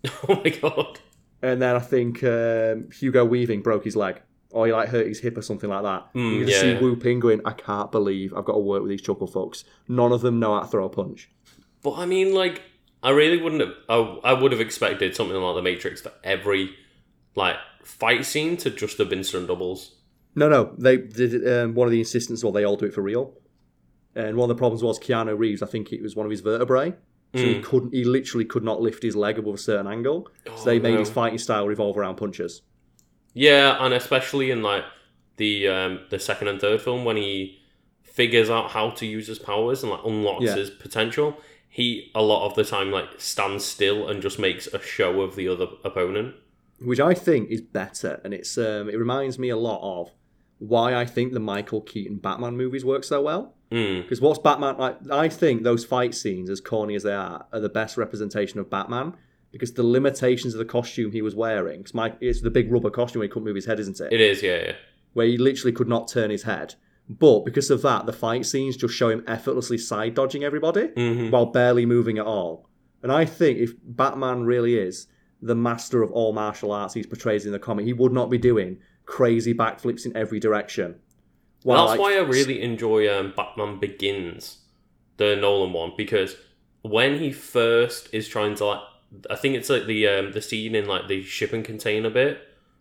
Oh 0.27 0.41
my 0.43 0.49
god. 0.49 0.99
And 1.43 1.61
then 1.61 1.75
I 1.75 1.79
think 1.79 2.23
um, 2.23 2.89
Hugo 2.91 3.23
Weaving 3.25 3.61
broke 3.61 3.83
his 3.85 3.95
leg. 3.95 4.21
Or 4.51 4.65
he 4.67 4.73
like 4.73 4.89
hurt 4.89 5.07
his 5.07 5.19
hip 5.21 5.37
or 5.37 5.41
something 5.41 5.69
like 5.69 5.83
that. 5.83 6.13
Mm, 6.13 6.39
you 6.39 6.45
yeah, 6.45 6.59
see. 6.59 6.73
Wu 6.77 6.95
Ping 6.97 7.19
going, 7.21 7.39
I 7.45 7.53
can't 7.53 7.89
believe 7.91 8.33
I've 8.33 8.43
got 8.43 8.53
to 8.53 8.59
work 8.59 8.81
with 8.81 8.89
these 8.89 9.01
chuckle 9.01 9.27
fucks. 9.27 9.63
None 9.87 10.11
of 10.11 10.21
them 10.21 10.39
know 10.39 10.53
how 10.55 10.61
to 10.61 10.67
throw 10.67 10.85
a 10.85 10.89
punch. 10.89 11.29
But 11.83 11.93
I 11.97 12.05
mean, 12.05 12.33
like, 12.33 12.61
I 13.03 13.09
really 13.11 13.41
wouldn't 13.41 13.61
have. 13.61 13.73
I, 13.89 13.95
I 14.23 14.33
would 14.33 14.51
have 14.51 14.61
expected 14.61 15.15
something 15.15 15.35
like 15.35 15.55
The 15.55 15.61
Matrix 15.61 16.01
for 16.01 16.11
every 16.23 16.75
like 17.35 17.55
fight 17.83 18.25
scene 18.25 18.57
to 18.57 18.69
just 18.69 18.97
have 18.99 19.09
been 19.09 19.23
stunt 19.23 19.47
doubles. 19.47 19.95
No, 20.35 20.47
no. 20.49 20.73
They 20.77 20.97
did 20.97 21.47
um, 21.47 21.73
one 21.75 21.87
of 21.87 21.91
the 21.91 21.99
insistence. 21.99 22.43
Well, 22.43 22.53
they 22.53 22.63
all 22.63 22.77
do 22.77 22.85
it 22.85 22.93
for 22.93 23.01
real. 23.01 23.33
And 24.15 24.35
one 24.37 24.49
of 24.49 24.55
the 24.55 24.59
problems 24.59 24.83
was 24.83 24.99
Keanu 24.99 25.37
Reeves. 25.37 25.61
I 25.63 25.67
think 25.67 25.91
it 25.93 26.01
was 26.01 26.15
one 26.15 26.25
of 26.25 26.31
his 26.31 26.41
vertebrae, 26.41 26.93
so 27.33 27.41
he 27.41 27.61
couldn't. 27.61 27.93
He 27.93 28.03
literally 28.03 28.43
could 28.45 28.63
not 28.63 28.81
lift 28.81 29.01
his 29.03 29.15
leg 29.15 29.39
above 29.39 29.55
a 29.55 29.57
certain 29.57 29.87
angle. 29.87 30.27
so 30.57 30.65
they 30.65 30.79
Oh, 30.79 30.81
made 30.81 30.93
no. 30.95 30.99
his 30.99 31.09
fighting 31.09 31.37
style 31.39 31.65
revolve 31.67 31.97
around 31.97 32.15
punches. 32.17 32.61
Yeah, 33.33 33.77
and 33.83 33.93
especially 33.93 34.51
in 34.51 34.61
like 34.61 34.83
the 35.37 35.67
um, 35.69 35.99
the 36.09 36.19
second 36.19 36.49
and 36.49 36.59
third 36.59 36.81
film 36.81 37.05
when 37.05 37.15
he 37.17 37.57
figures 38.03 38.49
out 38.49 38.71
how 38.71 38.89
to 38.89 39.05
use 39.05 39.27
his 39.27 39.39
powers 39.39 39.83
and 39.83 39.91
like 39.93 40.01
unlocks 40.05 40.43
Yeah. 40.43 40.55
his 40.55 40.69
potential, 40.69 41.37
he 41.71 42.11
a 42.13 42.21
lot 42.21 42.45
of 42.45 42.55
the 42.55 42.65
time 42.65 42.91
like 42.91 43.09
stands 43.17 43.65
still 43.65 44.07
and 44.07 44.21
just 44.21 44.37
makes 44.37 44.67
a 44.67 44.81
show 44.81 45.21
of 45.21 45.35
the 45.35 45.47
other 45.47 45.67
opponent. 45.85 46.35
which 46.81 46.99
I 46.99 47.13
think 47.13 47.49
is 47.49 47.61
better, 47.61 48.19
and 48.23 48.33
it's 48.33 48.57
um, 48.57 48.89
it 48.89 48.97
reminds 48.97 49.39
me 49.39 49.49
a 49.49 49.57
lot 49.57 49.79
of 49.81 50.11
why 50.59 50.93
I 50.93 51.05
think 51.05 51.33
the 51.33 51.39
Michael 51.39 51.81
Keaton 51.81 52.17
Batman 52.17 52.57
movies 52.57 52.83
work 52.85 53.03
so 53.03 53.21
well. 53.21 53.55
Mm. 53.71 54.03
Because 54.03 54.19
what's 54.19 54.37
Batman 54.37 54.77
like? 54.77 54.97
I 55.09 55.29
think 55.29 55.63
those 55.63 55.85
fight 55.85 56.13
scenes, 56.13 56.49
as 56.49 56.59
corny 56.59 56.93
as 56.93 57.03
they 57.03 57.13
are, 57.13 57.45
are 57.53 57.59
the 57.59 57.69
best 57.69 57.97
representation 57.97 58.59
of 58.59 58.69
Batman. 58.69 59.15
Because 59.51 59.73
the 59.73 59.83
limitations 59.83 60.53
of 60.53 60.59
the 60.59 60.65
costume 60.65 61.11
he 61.11 61.21
was 61.21 61.35
wearing, 61.35 61.81
it's, 61.81 61.93
my, 61.93 62.13
it's 62.21 62.39
the 62.39 62.49
big 62.49 62.71
rubber 62.71 62.89
costume 62.89 63.19
where 63.19 63.27
he 63.27 63.29
couldn't 63.29 63.43
move 63.43 63.55
his 63.55 63.65
head, 63.65 63.81
isn't 63.81 63.99
it? 63.99 64.13
It 64.13 64.21
is, 64.21 64.41
yeah, 64.41 64.63
yeah. 64.63 64.73
Where 65.11 65.27
he 65.27 65.37
literally 65.37 65.73
could 65.73 65.89
not 65.89 66.07
turn 66.07 66.29
his 66.29 66.43
head. 66.43 66.75
But 67.19 67.41
because 67.43 67.69
of 67.69 67.81
that, 67.81 68.05
the 68.05 68.13
fight 68.13 68.45
scenes 68.45 68.77
just 68.77 68.93
show 68.93 69.09
him 69.09 69.23
effortlessly 69.27 69.77
side 69.77 70.13
dodging 70.15 70.43
everybody 70.45 70.87
hmm 70.95 71.29
while 71.29 71.47
barely 71.47 71.85
moving 71.85 72.17
at 72.17 72.25
all. 72.25 72.69
And 73.03 73.11
I 73.11 73.25
think 73.25 73.59
if 73.59 73.73
Batman 73.83 74.43
really 74.43 74.77
is 74.77 75.07
the 75.41 75.55
master 75.55 76.01
of 76.03 76.11
all 76.11 76.31
martial 76.33 76.71
arts 76.71 76.93
he's 76.93 77.07
portrayed 77.07 77.43
in 77.43 77.51
the 77.51 77.59
comic, 77.59 77.85
he 77.85 77.93
would 77.93 78.13
not 78.13 78.29
be 78.29 78.37
doing 78.37 78.77
crazy 79.05 79.53
backflips 79.53 80.05
in 80.05 80.15
every 80.15 80.39
direction. 80.39 80.99
While, 81.63 81.87
That's 81.87 81.99
like, 81.99 81.99
why 81.99 82.13
I 82.15 82.21
really 82.21 82.61
enjoy 82.61 83.11
um, 83.13 83.33
Batman 83.35 83.79
Begins, 83.79 84.59
the 85.17 85.35
Nolan 85.35 85.73
one, 85.73 85.91
because 85.97 86.35
when 86.83 87.19
he 87.19 87.31
first 87.31 88.09
is 88.13 88.27
trying 88.27 88.55
to 88.55 88.65
like, 88.65 88.79
I 89.29 89.35
think 89.35 89.55
it's 89.55 89.69
like 89.69 89.85
the 89.85 90.07
um, 90.07 90.31
the 90.31 90.41
scene 90.41 90.75
in 90.75 90.87
like 90.87 91.07
the 91.07 91.21
shipping 91.23 91.63
container 91.63 92.09
bit 92.09 92.39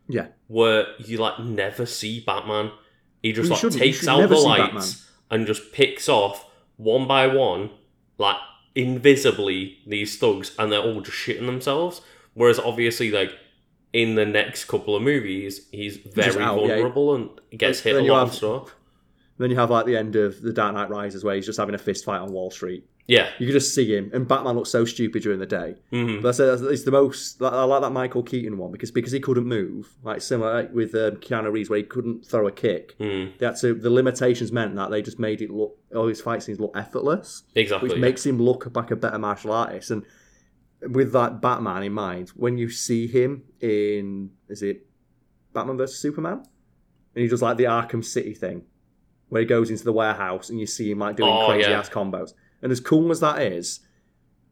Yeah. 0.09 0.29
where 0.47 0.87
you 0.99 1.19
like 1.19 1.41
never 1.41 1.85
see 1.85 2.21
Batman. 2.21 2.71
He 3.23 3.33
just 3.33 3.51
like 3.51 3.73
takes 3.73 4.07
out 4.09 4.29
the 4.29 4.37
lights 4.37 5.09
and 5.31 5.47
just 5.47 5.73
picks 5.73 6.09
off 6.09 6.47
one 6.77 7.07
by 7.07 7.27
one, 7.27 7.71
like 8.19 8.37
invisibly, 8.75 9.79
these 9.87 10.19
thugs, 10.19 10.53
and 10.59 10.73
they're 10.73 10.81
all 10.81 11.01
just 11.01 11.17
shitting 11.17 11.47
themselves. 11.47 12.01
Whereas 12.35 12.59
obviously, 12.59 13.11
like 13.11 13.33
in 13.93 14.15
the 14.15 14.25
next 14.25 14.65
couple 14.65 14.97
of 14.97 15.03
movies, 15.03 15.67
he's 15.71 15.97
very 15.97 16.43
out, 16.43 16.61
yeah. 16.63 16.69
vulnerable 16.69 17.15
and 17.15 17.29
gets 17.57 17.81
hit 17.81 17.97
a 17.97 18.01
lot 18.01 18.21
have- 18.21 18.29
of 18.29 18.35
stuff. 18.35 18.75
Then 19.39 19.49
you 19.49 19.57
have 19.57 19.71
like 19.71 19.87
the 19.87 19.97
end 19.97 20.17
of 20.17 20.43
The 20.43 20.53
Dark 20.53 20.75
Knight 20.75 20.91
Rises 20.91 21.25
where 21.25 21.35
he's 21.35 21.47
just 21.47 21.59
having 21.59 21.75
a 21.75 21.79
fist 21.79 22.05
fight 22.05 22.19
on 22.19 22.31
Wall 22.31 22.51
Street. 22.51 22.85
Yeah. 23.11 23.29
You 23.41 23.47
could 23.47 23.55
just 23.55 23.75
see 23.75 23.93
him, 23.97 24.11
and 24.15 24.29
Batman 24.29 24.55
looks 24.55 24.71
so 24.71 24.85
stupid 24.85 25.23
during 25.25 25.41
the 25.41 25.47
day. 25.47 25.75
hmm 25.91 26.21
But 26.21 26.35
said 26.35 26.61
it's 26.63 26.85
the 26.85 26.93
most. 26.93 27.43
I 27.43 27.65
like 27.65 27.83
that 27.83 27.91
Michael 27.91 28.23
Keaton 28.23 28.57
one 28.57 28.71
because 28.71 28.93
because 28.93 29.11
he 29.13 29.19
couldn't 29.21 29.47
move, 29.47 29.89
like 30.05 30.21
similar 30.23 30.69
with 30.73 30.95
um, 30.95 31.17
Keanu 31.17 31.51
Reeves 31.51 31.69
where 31.71 31.79
he 31.79 31.83
couldn't 31.85 32.25
throw 32.25 32.47
a 32.47 32.53
kick. 32.53 32.97
Mm, 33.01 33.37
They 33.39 33.47
had 33.47 33.57
to, 33.63 33.75
the 33.75 33.91
limitations 33.91 34.53
meant 34.53 34.77
that 34.77 34.91
they 34.93 35.03
just 35.03 35.19
made 35.19 35.43
it 35.43 35.51
look 35.51 35.77
all 35.95 36.07
his 36.07 36.21
fight 36.21 36.43
scenes 36.45 36.61
look 36.61 36.73
effortless. 36.77 37.43
exactly. 37.57 37.89
which 37.89 37.97
yeah. 37.99 38.03
makes 38.03 38.25
him 38.25 38.39
look 38.41 38.71
like 38.77 38.93
a 38.93 38.97
better 38.97 39.19
martial 39.19 39.51
artist. 39.53 39.91
And 39.91 40.05
with 40.83 41.13
that 41.13 41.41
Batman 41.43 41.83
in 41.83 41.93
mind, 41.93 42.29
when 42.37 42.59
you 42.59 42.71
see 42.71 43.07
him 43.09 43.43
in 43.61 44.31
is 44.49 44.63
it 44.63 44.87
Batman 45.53 45.77
versus 45.79 45.99
Superman, 45.99 46.45
and 47.15 47.23
he 47.23 47.27
does 47.29 47.43
like 47.43 47.57
the 47.57 47.65
Arkham 47.65 48.05
City 48.05 48.35
thing, 48.35 48.63
where 49.31 49.41
he 49.43 49.47
goes 49.47 49.69
into 49.69 49.83
the 49.85 49.93
warehouse 49.93 50.49
and 50.49 50.61
you 50.61 50.67
see 50.67 50.93
him 50.93 51.01
like 51.01 51.17
doing 51.17 51.33
Oh, 51.33 51.47
crazy 51.49 51.71
yeah. 51.71 51.81
ass 51.81 51.89
combos. 51.91 52.35
And 52.63 52.71
as 52.73 52.81
cool 52.81 53.11
as 53.11 53.21
that 53.21 53.41
is, 53.43 53.81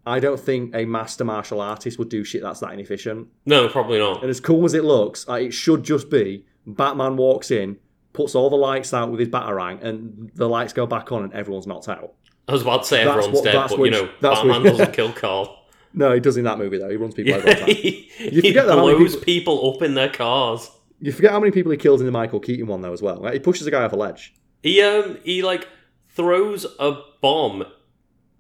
I 0.07 0.21
don't 0.21 0.41
think 0.41 0.75
a 0.75 0.85
master 0.87 1.25
martial 1.25 1.61
artist 1.61 1.99
would 1.99 2.09
do 2.09 2.25
shit 2.25 2.43
that's 2.43 2.61
that 2.61 2.73
inefficient. 2.73 3.29
no, 3.45 3.69
probably 3.69 3.99
not. 3.99 4.23
And 4.23 4.31
as 4.31 4.41
cool 4.41 4.65
as 4.65 4.75
it 4.75 4.85
looks, 4.85 5.29
like, 5.29 5.47
it 5.47 5.53
should 5.53 5.83
just 5.85 6.09
be 6.11 6.47
Batman 6.67 7.17
walks 7.17 7.51
in, 7.51 7.77
puts 8.15 8.35
all 8.35 8.49
the 8.49 8.57
lights 8.57 8.95
out 8.95 9.11
with 9.11 9.21
his 9.21 9.29
batarang, 9.29 9.83
and 9.83 10.31
the 10.35 10.49
lights 10.49 10.73
go 10.73 10.87
back 10.87 11.13
on, 11.13 11.25
and 11.25 11.33
everyone's 11.35 11.67
knocked 11.67 11.89
out. 11.89 12.15
I 12.47 12.53
was 12.53 12.63
about 12.63 12.83
to 12.85 12.89
say 12.89 13.05
That's 13.05 13.11
everyone's 13.19 13.35
what- 13.35 13.45
dead, 13.45 13.67
but 13.69 13.79
which- 13.79 13.93
you 13.95 14.01
know, 14.03 14.11
that's 14.23 14.39
Batman 14.41 14.63
which- 14.63 14.73
doesn't 14.73 14.93
kill 14.95 15.13
Carl. 15.13 15.55
No, 15.95 16.13
he 16.13 16.21
does 16.21 16.37
in 16.37 16.45
that 16.45 16.59
movie 16.59 16.79
though. 16.79 16.89
He 16.91 16.97
runs 16.97 17.15
people 17.15 17.35
over 17.35 17.49
all 17.49 17.55
time. 17.55 17.67
he 17.67 18.11
he 18.17 18.41
forget 18.41 18.67
that 18.67 18.75
blows 18.75 19.17
people- 19.17 19.25
people... 19.25 19.75
up 19.75 19.83
in 19.83 19.95
their 19.95 20.11
cars. 20.11 20.71
You 21.01 21.13
forget 21.13 21.31
how 21.33 21.41
many 21.41 21.51
people 21.51 21.71
he 21.73 21.79
kills 21.79 22.01
in 22.01 22.07
the 22.07 22.13
Michael 22.13 22.41
Keaton 22.41 22.67
one 22.67 22.81
though 22.83 22.93
as 22.93 23.01
well. 23.03 23.17
Like, 23.21 23.33
he 23.35 23.39
pushes 23.41 23.67
a 23.67 23.71
guy 23.71 23.85
off 23.85 23.93
a 23.93 23.97
ledge. 23.97 24.35
He 24.63 24.83
um 24.83 25.19
he 25.25 25.43
like 25.43 25.67
throws 26.11 26.67
a 26.79 26.99
bomb 27.23 27.65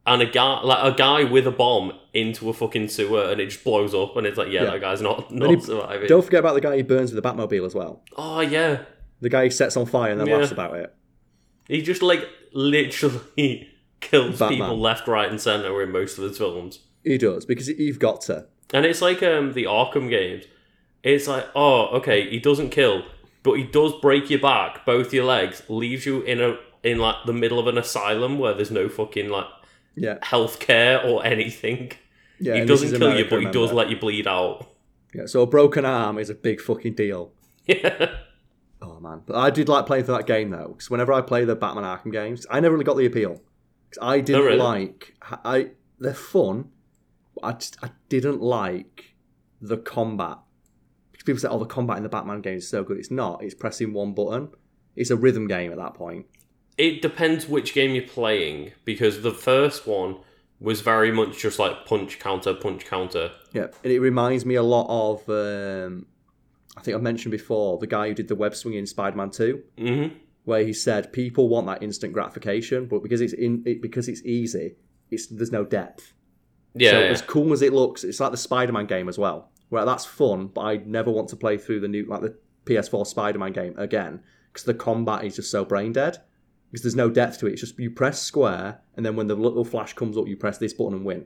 and 0.09 0.22
a 0.22 0.26
guy 0.26 0.61
like 0.62 0.92
a 0.92 0.96
guy 0.96 1.24
with 1.24 1.46
a 1.46 1.50
bomb 1.50 1.92
into 2.14 2.48
a 2.48 2.52
fucking 2.52 2.88
sewer 2.88 3.30
and 3.30 3.40
it 3.40 3.46
just 3.50 3.62
blows 3.64 3.94
up 3.94 4.16
and 4.16 4.26
it's 4.26 4.36
like 4.38 4.48
yeah, 4.48 4.64
Yeah. 4.64 4.70
that 4.70 4.80
guy's 4.80 5.00
not 5.00 5.30
he- 5.30 5.61
surviving. 5.61 6.09
Don't 6.09 6.24
forget 6.24 6.40
about 6.40 6.54
the 6.54 6.61
guy 6.61 6.76
he 6.76 6.82
burns 6.82 7.12
with 7.12 7.22
the 7.22 7.28
Batmobile 7.28 7.64
as 7.66 7.74
well. 7.74 8.02
Oh 8.16 8.40
yeah, 8.40 8.82
The 9.20 9.28
guy 9.28 9.44
he 9.44 9.50
sets 9.50 9.76
on 9.76 9.86
fire 9.86 10.11
and 10.12 10.20
then 10.20 10.26
Yeah. 10.26 10.38
laughs 10.38 10.50
about 10.52 10.74
it. 10.76 10.92
he 11.68 11.82
just 11.82 12.02
like 12.02 12.26
literally 12.52 13.68
kills 14.00 14.38
Batman. 14.38 14.59
people 14.59 14.78
left, 14.80 15.09
right, 15.09 15.28
and 15.30 15.40
center 15.40 15.82
in 15.82 15.90
most 15.92 16.18
of 16.18 16.24
his 16.24 16.38
films. 16.38 16.80
He 17.04 17.18
does 17.18 17.44
because 17.44 17.68
you've 17.68 17.98
got 17.98 18.20
to. 18.22 18.46
And 18.72 18.84
it's 18.84 19.00
like 19.02 19.22
um 19.22 19.52
the 19.52 19.64
Arkham 19.64 20.09
games. 20.11 20.44
It's 21.02 21.28
like, 21.28 21.46
oh, 21.54 21.86
okay, 21.98 22.28
he 22.28 22.38
doesn't 22.40 22.70
kill, 22.70 23.04
but 23.44 23.52
he 23.54 23.62
does 23.62 23.92
break 24.02 24.28
your 24.30 24.40
back, 24.40 24.84
both 24.84 25.14
your 25.14 25.24
legs, 25.24 25.62
leaves 25.68 26.04
you 26.06 26.22
in 26.22 26.40
a 26.40 26.59
in 26.82 26.98
like 26.98 27.16
the 27.26 27.32
middle 27.32 27.59
of 27.59 27.66
an 27.66 27.78
asylum 27.78 28.38
where 28.38 28.54
there's 28.54 28.70
no 28.70 28.88
fucking 28.88 29.28
like 29.28 29.46
Yeah, 30.01 30.18
healthcare 30.22 31.05
or 31.05 31.24
anything. 31.24 31.92
yeah. 32.40 32.55
he 32.55 32.64
doesn't 32.64 32.99
kill 32.99 33.16
you, 33.18 33.26
but 33.28 33.40
he 33.40 33.46
does 33.51 33.72
let 33.72 33.88
you 33.90 33.96
bleed 33.99 34.26
out. 34.26 34.66
Yeah, 35.14 35.26
so 35.26 35.42
a 35.42 35.46
broken 35.46 35.84
arm 35.84 36.18
is 36.18 36.30
a 36.30 36.34
big 36.34 36.61
fucking 36.61 36.94
deal. 36.94 37.32
Yeah. 37.66 38.14
Oh 38.80 39.01
man, 39.01 39.22
but 39.26 39.34
I 39.34 39.51
did 39.51 39.68
like 39.68 39.86
playing 39.86 40.05
through 40.05 40.18
that 40.18 40.26
game 40.28 40.51
though, 40.51 40.68
because 40.68 40.88
whenever 40.88 41.12
I 41.12 41.20
play 41.20 41.44
the 41.44 41.57
Batman 41.57 41.82
Arkham 41.82 42.12
games, 42.12 42.46
I 42.49 42.61
never 42.61 42.74
really 42.74 42.84
got 42.84 42.96
the 42.96 43.07
appeal. 43.07 43.34
'Cause 43.34 43.99
I 44.01 44.20
didn't 44.20 44.42
Oh, 44.42 44.44
really? 44.44 44.57
like. 44.59 45.14
I 45.20 45.70
they're 45.99 46.14
fun. 46.14 46.70
But 47.34 47.44
I 47.44 47.53
just 47.55 47.76
I 47.82 47.90
didn't 48.09 48.40
like 48.40 49.16
the 49.61 49.78
combat. 49.78 50.38
Because 51.11 51.24
people 51.24 51.40
say, 51.40 51.49
"Oh, 51.49 51.59
the 51.59 51.64
combat 51.66 51.96
in 51.96 52.05
the 52.05 52.09
Batman 52.09 52.40
game 52.40 52.59
is 52.59 52.68
so 52.68 52.84
good." 52.84 52.99
It's 52.99 53.11
not. 53.11 53.42
It's 53.42 53.53
pressing 53.55 53.92
one 53.92 54.12
button. 54.14 54.51
It's 54.94 55.11
a 55.11 55.16
rhythm 55.16 55.49
game 55.49 55.72
at 55.72 55.78
that 55.78 55.94
point. 55.94 56.26
It 56.79 57.03
depends 57.03 57.49
which 57.49 57.74
game 57.74 57.95
you're 57.95 58.07
playing 58.07 58.72
because 58.85 59.22
the 59.22 59.33
first 59.33 59.87
one 59.87 60.16
was 60.61 60.81
very 60.81 61.12
much 61.12 61.39
just 61.39 61.59
like 61.59 61.85
punch 61.85 62.18
counter 62.18 62.55
punch 62.55 62.87
counter. 62.87 63.33
Yeah, 63.53 63.66
and 63.85 63.93
it 63.93 64.01
reminds 64.01 64.45
me 64.47 64.55
a 64.55 64.62
lot 64.62 64.87
of. 64.89 65.29
Um, 65.29 66.07
I 66.76 66.81
think 66.81 66.97
I 66.97 67.01
mentioned 67.01 67.33
before 67.33 67.79
the 67.79 67.87
guy 67.87 68.09
who 68.09 68.14
did 68.14 68.29
the 68.29 68.37
web 68.37 68.55
swinging 68.55 68.81
in 68.81 68.87
Spider-Man 68.87 69.31
Two. 69.31 69.62
Mm-hmm. 69.76 70.14
where 70.45 70.64
he 70.64 70.72
said 70.72 71.12
people 71.12 71.49
want 71.49 71.66
that 71.66 71.83
instant 71.83 72.12
gratification, 72.12 72.87
but 72.87 73.03
because 73.03 73.20
it's 73.20 73.33
in 73.33 73.62
it, 73.66 73.83
because 73.83 74.09
it's 74.09 74.24
easy, 74.24 74.76
it's 75.11 75.26
there's 75.26 75.53
no 75.53 75.64
depth. 75.64 76.14
Yeah, 76.74 76.91
so 76.93 77.01
yeah. 77.01 77.07
as 77.07 77.22
cool 77.22 77.53
as 77.53 77.62
it 77.62 77.72
looks, 77.72 78.05
it's 78.05 78.20
like 78.20 78.31
the 78.31 78.37
Spider-Man 78.37 78.87
game 78.87 79.09
as 79.09 79.18
well, 79.18 79.51
where 79.68 79.85
that's 79.85 80.05
fun, 80.05 80.47
but 80.47 80.61
I'd 80.62 80.87
never 80.87 81.11
want 81.11 81.29
to 81.31 81.37
play 81.37 81.59
through 81.59 81.81
the 81.81 81.89
new 81.89 82.07
like 82.07 82.22
the 82.22 82.39
PS4 82.66 83.07
Spider-Man 83.07 83.53
game 83.53 83.74
again 83.79 84.22
because 84.53 84.64
the 84.64 84.74
combat 84.74 85.24
is 85.24 85.37
just 85.37 85.51
so 85.51 85.64
brain 85.64 85.93
dead. 85.93 86.18
Because 86.71 86.83
there's 86.83 86.97
no 86.97 87.09
depth 87.11 87.39
to 87.41 87.47
it. 87.47 87.53
It's 87.53 87.61
just 87.62 87.79
you 87.79 87.91
press 87.91 88.21
square, 88.21 88.81
and 88.97 89.05
then 89.07 89.16
when 89.16 89.27
the 89.27 89.35
little 89.35 89.64
flash 89.64 89.95
comes 89.95 90.19
up, 90.19 90.27
you 90.29 90.37
press 90.37 90.59
this 90.59 90.73
button 90.75 90.95
and 90.95 91.05
win. 91.05 91.25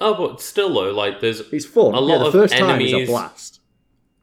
Oh, 0.00 0.14
but 0.14 0.40
still 0.40 0.74
though, 0.74 0.90
like 0.92 1.20
there's 1.20 1.40
It's 1.52 1.64
fun. 1.66 1.94
A 1.94 2.00
lot 2.00 2.14
yeah, 2.14 2.18
the 2.18 2.24
of 2.26 2.32
first 2.32 2.54
time 2.54 2.80
is 2.80 2.92
enemies- 2.92 3.08
a 3.08 3.12
blast. 3.12 3.60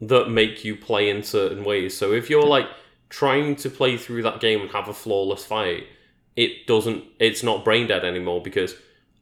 that 0.02 0.28
make 0.30 0.64
you 0.64 0.76
play 0.76 1.08
in 1.08 1.22
certain 1.22 1.64
ways. 1.64 1.96
So 1.96 2.12
if 2.12 2.28
you're 2.28 2.46
like 2.46 2.66
trying 3.08 3.56
to 3.56 3.70
play 3.70 3.96
through 3.96 4.22
that 4.22 4.40
game 4.40 4.60
and 4.60 4.70
have 4.70 4.88
a 4.88 4.94
flawless 4.94 5.44
fight, 5.46 5.84
it 6.36 6.66
doesn't. 6.66 7.04
It's 7.18 7.42
not 7.42 7.64
brain 7.64 7.86
dead 7.86 8.04
anymore 8.04 8.42
because 8.42 8.74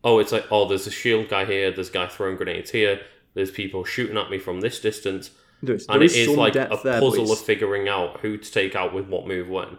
oh, 0.02 0.18
it's 0.18 0.32
like 0.32 0.46
oh, 0.50 0.66
there's 0.66 0.86
a 0.86 0.90
shield 0.90 1.28
guy 1.28 1.44
here, 1.44 1.70
there's 1.70 1.90
a 1.90 1.92
guy 1.92 2.06
throwing 2.08 2.36
grenades 2.36 2.70
here, 2.70 3.00
there's 3.34 3.50
people 3.50 3.84
shooting 3.84 4.16
at 4.16 4.30
me 4.30 4.38
from 4.38 4.60
this 4.60 4.80
distance, 4.80 5.30
There 5.62 5.76
is, 5.76 5.86
and 5.88 5.96
there 6.00 6.02
it 6.04 6.12
is 6.12 6.26
some 6.26 6.36
like 6.36 6.54
a 6.56 6.78
there, 6.82 7.00
puzzle 7.00 7.30
of 7.30 7.38
figuring 7.38 7.88
out 7.88 8.20
who 8.20 8.36
to 8.38 8.50
take 8.50 8.74
out 8.74 8.92
with 8.94 9.06
what 9.08 9.26
move 9.28 9.48
when. 9.48 9.78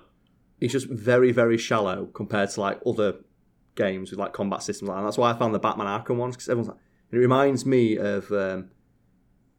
It's 0.60 0.74
just 0.74 0.88
very, 0.88 1.32
very 1.32 1.57
shallow 1.57 2.05
compared 2.07 2.49
to 2.51 2.62
like 2.62 2.80
other 2.86 3.16
games 3.76 4.12
with 4.12 4.20
like 4.20 4.34
combat 4.34 4.64
systems. 4.64 4.89
Like 4.89 4.95
that. 4.95 4.99
And 4.99 5.07
that's 5.07 5.18
why 5.18 5.32
I 5.32 5.34
found 5.38 5.55
the 5.55 5.60
Batman 5.60 5.88
Arkham 5.88 6.18
ones 6.18 6.36
because 6.36 6.49
everyone's 6.49 6.70
like, 6.70 6.78
it 7.12 7.18
reminds 7.18 7.66
me 7.66 7.97
of 7.97 8.32
um, 8.32 8.70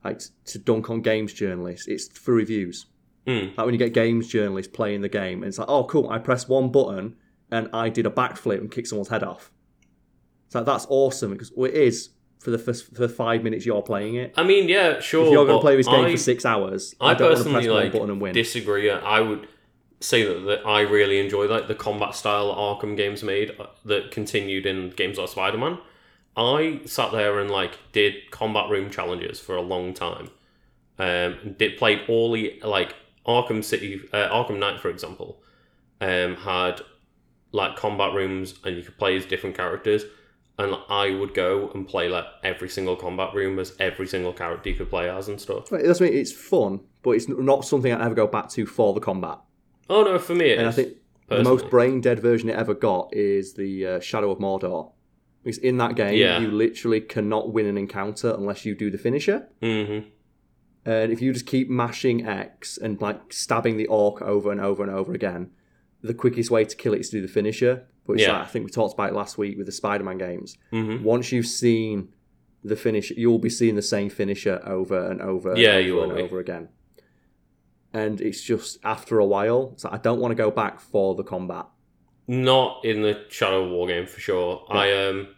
like 0.05 0.21
to 0.47 0.59
dunk 0.59 0.91
on 0.91 1.03
games 1.03 1.33
journalists. 1.33 1.89
It's 1.89 2.09
for 2.19 2.35
reviews. 2.35 2.87
Mm. 3.27 3.57
Like 3.57 3.65
when 3.65 3.75
you 3.75 3.79
get 3.79 3.93
games 3.93 4.29
journalists 4.29 4.73
playing 4.73 5.01
the 5.01 5.09
game, 5.09 5.43
and 5.43 5.49
it's 5.49 5.59
like, 5.59 5.69
oh, 5.69 5.85
cool, 5.85 6.09
I 6.09 6.19
pressed 6.19 6.49
one 6.49 6.71
button 6.71 7.17
and 7.51 7.69
I 7.73 7.89
did 7.89 8.07
a 8.07 8.11
backflip 8.11 8.59
and 8.59 8.71
kicked 8.71 8.89
someone's 8.89 9.09
head 9.09 9.23
off. 9.23 9.51
It's 10.47 10.55
like 10.55 10.65
that's 10.65 10.87
awesome 10.89 11.33
because 11.33 11.53
well, 11.55 11.71
it 11.71 11.77
is 11.77 12.11
for 12.39 12.51
the 12.51 12.59
first 12.59 12.95
for 12.97 13.07
five 13.07 13.43
minutes 13.43 13.67
you're 13.67 13.83
playing 13.83 14.17
it. 14.17 14.35
I 14.37 14.43
mean, 14.43 14.69
yeah, 14.69 15.01
sure. 15.01 15.27
If 15.27 15.33
you're 15.33 15.47
going 15.47 15.59
to 15.59 15.63
play 15.63 15.77
this 15.77 15.87
game 15.87 16.07
I- 16.07 16.11
for 16.13 16.17
six 16.17 16.45
hours, 16.45 16.95
I 17.01 17.11
I, 17.11 17.15
don't 17.15 17.29
want 17.29 17.39
to 17.39 17.45
personally 17.45 17.67
press 17.67 17.69
one 17.69 17.83
like 17.85 17.93
button 17.93 18.11
and 18.11 18.21
win. 18.21 18.35
disagree. 18.35 18.91
I 18.91 19.21
would 19.21 19.49
say 20.01 20.25
that, 20.25 20.41
that 20.47 20.67
I 20.67 20.81
really 20.81 21.21
enjoy 21.21 21.47
like 21.47 21.69
the 21.69 21.75
combat 21.75 22.15
style 22.15 22.55
Arkham 22.55 22.97
games 22.97 23.23
made 23.23 23.53
uh, 23.59 23.67
that 23.85 24.11
continued 24.11 24.67
in 24.67 24.91
games 24.91 25.19
like 25.19 25.29
Spider 25.29 25.59
Man. 25.59 25.79
I 26.37 26.81
sat 26.87 27.13
there 27.13 27.39
and 27.39 27.51
like 27.51 27.79
did 27.93 28.31
combat 28.31 28.71
room 28.71 28.91
challenges 28.91 29.39
for 29.39 29.57
a 29.57 29.63
long 29.63 29.93
time. 29.93 30.31
Um, 30.99 31.55
did 31.59 31.77
played 31.77 32.01
all 32.09 32.33
the 32.33 32.61
like 32.63 32.95
Arkham 33.27 33.63
City, 33.63 34.01
uh, 34.13 34.29
Arkham 34.29 34.59
Knight, 34.59 34.81
for 34.81 34.89
example, 34.89 35.43
um, 36.01 36.37
had 36.37 36.81
like 37.53 37.77
combat 37.77 38.15
rooms 38.15 38.55
and 38.65 38.77
you 38.77 38.83
could 38.83 38.97
play 38.97 39.17
as 39.17 39.27
different 39.27 39.57
characters. 39.57 40.05
And 40.59 40.77
I 40.91 41.11
would 41.11 41.33
go 41.33 41.71
and 41.75 41.89
play 41.89 42.09
like 42.09 42.27
every 42.43 42.69
single 42.69 42.95
combat 42.95 43.35
room 43.35 43.59
as 43.59 43.75
every 43.79 44.07
single 44.07 44.35
character 44.35 44.69
you 44.69 44.77
could 44.77 44.91
play 44.91 45.09
as 45.09 45.29
and 45.29 45.41
stuff. 45.41 45.73
Right, 45.73 45.85
That's 45.85 46.01
mean 46.01 46.13
it's 46.13 46.33
fun, 46.33 46.81
but 47.03 47.13
it's 47.13 47.29
not 47.29 47.65
something 47.65 47.93
I 47.93 48.05
ever 48.05 48.15
go 48.15 48.27
back 48.27 48.51
to 48.51 48.67
for 48.67 48.93
the 48.93 49.01
combat. 49.01 49.39
Oh 49.91 50.03
no, 50.05 50.18
for 50.18 50.34
me 50.34 50.47
it 50.51 50.59
And 50.59 50.66
I 50.66 50.70
is, 50.70 50.76
think 50.76 50.97
the 51.28 51.43
most 51.43 51.68
brain 51.68 52.01
dead 52.01 52.20
version 52.20 52.49
it 52.49 52.57
ever 52.57 52.74
got 52.74 53.14
is 53.14 53.55
the 53.55 53.86
uh, 53.86 54.01
Shadow 54.01 54.30
of 54.30 54.38
Mordor. 54.38 54.93
Because 55.43 55.59
in 55.59 55.78
that 55.78 55.97
game, 55.97 56.14
Yeah. 56.16 56.38
you 56.38 56.49
literally 56.51 57.01
cannot 57.01 57.53
win 57.53 57.66
an 57.66 57.76
encounter 57.78 58.30
unless 58.36 58.64
you 58.64 58.74
do 58.74 58.91
the 58.91 58.99
finisher. 58.99 59.49
Mhm. 59.62 60.05
And 60.84 61.12
if 61.12 61.20
you 61.20 61.32
just 61.32 61.47
keep 61.47 61.68
mashing 61.68 62.26
X 62.26 62.78
and 62.78 63.01
like 63.01 63.32
stabbing 63.32 63.76
the 63.76 63.86
orc 63.86 64.22
over 64.22 64.51
and 64.53 64.61
over 64.61 64.82
and 64.82 64.93
over 64.93 65.12
again, 65.12 65.51
the 66.03 66.14
quickest 66.14 66.51
way 66.51 66.64
to 66.64 66.76
kill 66.76 66.95
it 66.95 67.01
is 67.01 67.11
to 67.11 67.16
do 67.16 67.22
the 67.22 67.28
finisher. 67.32 67.86
But 68.07 68.14
it's 68.14 68.22
Yeah. 68.22 68.32
like, 68.32 68.43
I 68.43 68.47
think 68.47 68.64
we 68.64 68.70
talked 68.70 68.95
about 68.95 69.11
it 69.11 69.14
last 69.14 69.38
week 69.38 69.57
with 69.57 69.66
the 69.66 69.72
Spider-Man 69.72 70.18
games. 70.18 70.57
Mhm. 70.72 71.03
Once 71.03 71.32
you've 71.32 71.47
seen 71.47 72.09
the 72.64 72.76
finish, 72.76 73.11
you'll 73.11 73.38
be 73.38 73.51
seeing 73.51 73.74
the 73.76 73.82
same 73.82 74.09
finisher 74.11 74.61
over 74.66 74.99
and 75.11 75.20
over 75.22 75.55
Yeah, 75.57 75.76
and 75.78 75.86
you 75.86 75.99
over 75.99 76.07
will 76.09 76.14
and 76.16 76.22
over 76.22 76.38
again. 76.41 76.68
And 77.93 78.20
it's 78.20 78.41
just 78.43 78.78
after 78.84 79.18
a 79.18 79.26
while, 79.26 79.72
so 79.76 79.88
I 79.91 79.99
don't 79.99 80.20
want 80.20 80.32
to 80.32 80.36
go 80.36 80.51
back 80.51 80.78
for 80.78 81.14
the 81.14 81.24
combat. 81.24 81.66
Not 82.28 82.84
in 82.84 83.03
the 83.03 83.24
Shadow 83.28 83.68
War 83.68 83.88
game 83.88 84.07
for 84.07 84.20
sure. 84.20 84.64
I 84.70 84.93
um, 85.07 85.28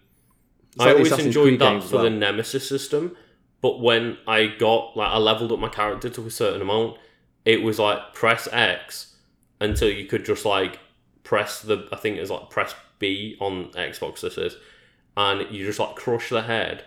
I 0.78 0.92
always 0.92 1.12
enjoyed 1.12 1.58
that 1.60 1.82
for 1.82 2.02
the. 2.02 2.10
Nemesis 2.10 2.68
system, 2.68 3.16
but 3.62 3.80
when 3.80 4.18
I 4.26 4.46
got 4.46 4.96
like 4.96 5.08
I 5.08 5.16
leveled 5.16 5.52
up 5.52 5.58
my 5.58 5.70
character 5.70 6.10
to 6.10 6.26
a 6.26 6.30
certain 6.30 6.60
amount, 6.60 6.98
it 7.46 7.62
was 7.62 7.78
like 7.78 8.12
press 8.12 8.46
X 8.52 9.16
until 9.60 9.88
you 9.88 10.04
could 10.04 10.26
just 10.26 10.44
like 10.44 10.78
press 11.22 11.62
the 11.62 11.88
I 11.92 11.96
think 11.96 12.18
it's 12.18 12.30
like 12.30 12.50
press 12.50 12.74
B 12.98 13.36
on 13.40 13.70
Xbox 13.70 14.20
this 14.20 14.36
is, 14.36 14.56
and 15.16 15.50
you 15.50 15.64
just 15.64 15.78
like 15.78 15.94
crush 15.96 16.28
the 16.28 16.42
head, 16.42 16.84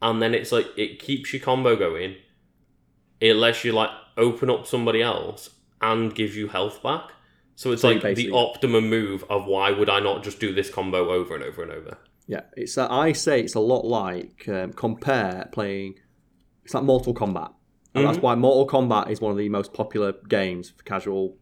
and 0.00 0.20
then 0.20 0.34
it's 0.34 0.50
like 0.50 0.66
it 0.76 0.98
keeps 0.98 1.32
your 1.32 1.40
combo 1.40 1.76
going. 1.76 2.16
It 3.20 3.34
lets 3.34 3.64
you 3.64 3.72
like 3.72 3.90
open 4.16 4.50
up 4.50 4.66
somebody 4.66 5.02
else 5.02 5.50
and 5.80 6.14
gives 6.14 6.36
you 6.36 6.48
health 6.48 6.82
back. 6.82 7.10
So 7.54 7.72
it's 7.72 7.82
So 7.82 7.90
like 7.90 8.14
the 8.16 8.30
optimum 8.32 8.88
move 8.88 9.24
of 9.28 9.46
why 9.46 9.70
would 9.72 9.88
I 9.88 10.00
not 10.00 10.22
just 10.24 10.40
do 10.40 10.54
this 10.54 10.70
combo 10.70 11.10
over 11.10 11.34
and 11.34 11.44
over 11.44 11.62
and 11.62 11.70
over? 11.72 11.98
Yeah, 12.26 12.42
it's 12.56 12.78
uh, 12.78 12.88
I 12.90 13.12
say 13.12 13.40
it's 13.40 13.54
a 13.54 13.60
lot 13.60 13.84
like 13.84 14.48
um, 14.48 14.72
compare 14.72 15.48
playing. 15.52 15.96
It's 16.64 16.72
like 16.74 16.84
Mortal 16.84 17.12
Kombat, 17.14 17.52
and 17.94 18.06
that's 18.06 18.18
Mhm. 18.18 18.22
why 18.22 18.34
Mortal 18.36 18.66
Kombat 18.66 19.10
is 19.10 19.20
one 19.20 19.32
of 19.32 19.38
the 19.38 19.48
most 19.48 19.72
popular 19.72 20.14
games 20.28 20.70
for 20.70 20.82
casual 20.84 21.36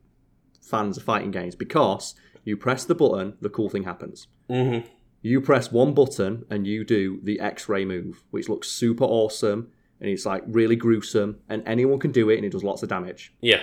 fans 0.63 0.97
of 0.97 1.03
fighting 1.05 1.31
games 1.31 1.55
because 1.55 2.15
you 2.45 2.57
press 2.57 2.85
the 2.85 2.95
button, 2.95 3.35
the 3.41 3.51
cool 3.51 3.69
thing 3.69 3.83
happens. 3.85 4.27
Mm-hmm. 4.49 4.87
You 5.23 5.41
press 5.43 5.71
one 5.71 5.93
button 5.93 6.45
and 6.49 6.67
you 6.67 6.85
do 6.85 7.21
the 7.23 7.39
X-ray 7.41 7.85
move, 7.85 8.23
which 8.31 8.49
looks 8.49 8.69
super 8.71 9.05
awesome 9.05 9.69
and 10.01 10.09
it's 10.11 10.27
like 10.27 10.43
really 10.47 10.77
gruesome, 10.77 11.39
and 11.49 11.63
anyone 11.67 11.99
can 11.99 12.13
do 12.13 12.31
it 12.31 12.37
and 12.37 12.45
it 12.45 12.53
does 12.53 12.65
lots 12.65 12.83
of 12.83 12.89
damage. 12.89 13.33
Yeah. 13.41 13.61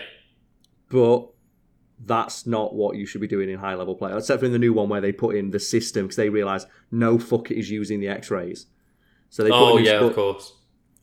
But 0.90 1.28
that's 2.06 2.46
not 2.46 2.76
what 2.76 2.96
you 2.96 3.06
should 3.06 3.22
be 3.22 3.28
doing 3.28 3.50
in 3.50 3.58
high 3.58 3.74
level 3.76 3.96
play, 3.96 4.16
except 4.16 4.40
for 4.40 4.46
in 4.46 4.52
the 4.52 4.60
new 4.60 4.74
one 4.74 4.88
where 4.90 5.02
they 5.02 5.12
put 5.12 5.36
in 5.36 5.50
the 5.52 5.60
system 5.60 6.04
because 6.06 6.16
they 6.16 6.30
realise 6.30 6.66
no 6.92 7.18
fuck 7.18 7.52
is 7.52 7.70
using 7.70 8.00
the 8.00 8.08
X-rays. 8.08 8.68
So 9.30 9.44
they 9.44 9.50
put 9.50 9.58
Oh 9.58 9.78
in 9.78 9.84
this 9.84 9.92
yeah, 9.92 10.00
bu- 10.00 10.08
of 10.08 10.16
course. 10.16 10.54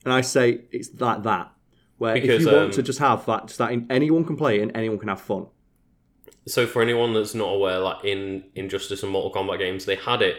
and 0.05 0.13
I 0.15 0.21
say 0.21 0.63
it's 0.71 0.91
like 1.01 1.23
that. 1.25 1.51
Where 1.99 2.15
Because, 2.15 2.41
if 2.41 2.41
you 2.41 2.47
want 2.47 2.59
um, 2.67 2.71
to 2.73 2.83
just 2.83 2.99
have 2.99 3.25
that, 3.27 3.47
just 3.47 3.59
that 3.59 3.71
in, 3.73 3.87
anyone 3.91 4.25
can 4.25 4.37
play 4.37 4.59
it 4.59 4.63
and 4.63 4.77
anyone 4.77 4.99
can 4.99 5.09
have 5.09 5.21
fun. 5.21 5.47
So 6.47 6.67
for 6.67 6.83
anyone 6.83 7.15
that's 7.15 7.35
not 7.35 7.47
aware, 7.55 7.79
like 7.79 8.05
in 8.05 8.45
Injustice 8.55 9.03
and 9.03 9.13
Mortal 9.13 9.33
Kombat 9.33 9.59
games, 9.59 9.85
they 9.85 9.95
had 9.97 10.21
it 10.21 10.37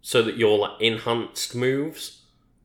so 0.00 0.22
that 0.22 0.36
your 0.36 0.58
like 0.58 0.80
enhanced 0.80 1.54
moves 1.54 2.19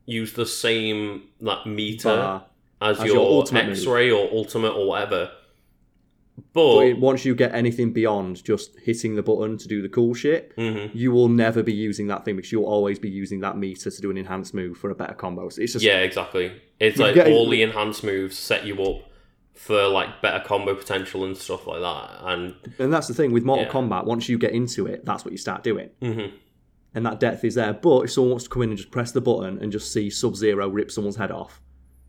use 0.06 0.32
the 0.32 0.46
same 0.46 1.24
like 1.40 1.66
meter 1.66 2.40
as, 2.80 2.98
as 3.00 3.06
your, 3.06 3.16
your 3.16 3.26
ultimate. 3.26 3.70
X-ray 3.70 4.10
or 4.10 4.28
ultimate 4.32 4.70
or 4.72 4.86
whatever. 4.88 5.30
But 6.52 6.76
But 6.92 6.98
once 6.98 7.24
you 7.24 7.34
get 7.34 7.54
anything 7.54 7.92
beyond 7.92 8.44
just 8.44 8.78
hitting 8.80 9.14
the 9.16 9.22
button 9.22 9.56
to 9.56 9.66
do 9.68 9.80
the 9.80 9.88
cool 9.88 10.12
shit, 10.12 10.54
Mhm. 10.56 10.90
you 10.94 11.10
will 11.10 11.28
never 11.28 11.62
be 11.62 11.72
using 11.72 12.08
that 12.08 12.24
thing 12.26 12.36
because 12.36 12.52
you'll 12.52 12.66
always 12.66 12.98
be 12.98 13.08
using 13.08 13.40
that 13.40 13.56
meter 13.56 13.90
to 13.90 14.00
do 14.02 14.10
an 14.10 14.18
enhanced 14.18 14.52
move 14.52 14.76
for 14.76 14.90
a 14.90 14.94
better 14.94 15.14
combo. 15.14 15.48
So 15.48 15.62
it's 15.62 15.72
just 15.72 15.84
yeah, 15.84 16.00
exactly. 16.00 16.52
It's 16.78 16.98
like 16.98 17.14
get- 17.14 17.28
all 17.28 17.48
the 17.48 17.62
enhanced 17.62 18.04
moves 18.04 18.36
set 18.38 18.66
you 18.66 18.82
up 18.82 19.02
for 19.54 19.88
like 19.88 20.20
better 20.20 20.44
combo 20.44 20.74
potential 20.74 21.24
and 21.24 21.34
stuff 21.34 21.66
like 21.66 21.80
that. 21.80 22.10
And 22.24 22.54
and 22.78 22.92
that's 22.92 23.08
the 23.08 23.14
thing 23.14 23.32
with 23.32 23.42
Mortal 23.44 23.64
Yeah. 23.64 23.72
Kombat. 23.72 24.04
Once 24.04 24.28
you 24.28 24.36
get 24.36 24.52
into 24.52 24.86
it, 24.86 25.06
that's 25.06 25.24
what 25.24 25.32
you 25.32 25.38
start 25.38 25.62
doing, 25.64 25.88
mhm. 26.02 26.32
And 26.96 27.06
that 27.06 27.20
depth 27.20 27.44
is 27.44 27.54
there. 27.54 27.72
But 27.72 28.00
if 28.06 28.12
someone 28.12 28.30
wants 28.32 28.44
to 28.44 28.50
come 28.50 28.62
in 28.62 28.70
and 28.70 28.78
just 28.78 28.90
press 28.90 29.12
the 29.12 29.20
button 29.20 29.58
and 29.62 29.70
just 29.70 29.92
see 29.92 30.10
Sub 30.10 30.34
Zero 30.34 30.68
rip 30.68 30.90
someone's 30.90 31.16
head 31.16 31.30
off, 31.30 31.60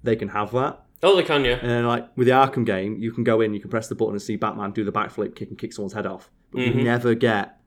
they 0.02 0.16
can 0.16 0.30
have 0.30 0.52
that. 0.54 0.84
oh, 1.04 1.16
they 1.16 1.22
can 1.24 1.46
yeah. 1.46 1.60
And 1.62 1.70
then, 1.70 1.86
like 1.86 2.08
with 2.18 2.26
the 2.26 2.34
Arkham 2.34 2.66
game, 2.66 2.98
you 2.98 3.12
can 3.12 3.24
go 3.24 3.42
in, 3.42 3.54
you 3.54 3.60
can 3.60 3.70
press 3.70 3.88
the 3.88 3.94
button 3.96 4.14
and 4.16 4.22
see 4.22 4.36
Batman 4.36 4.72
do 4.72 4.84
the 4.84 4.92
backflip 4.92 5.36
kick 5.36 5.50
and 5.50 5.58
kick 5.60 5.74
someone's 5.74 5.94
head 5.94 6.08
off. 6.08 6.32
But 6.52 6.60
Mhm. 6.62 6.66
you 6.78 6.84
never 6.84 7.14
get 7.14 7.60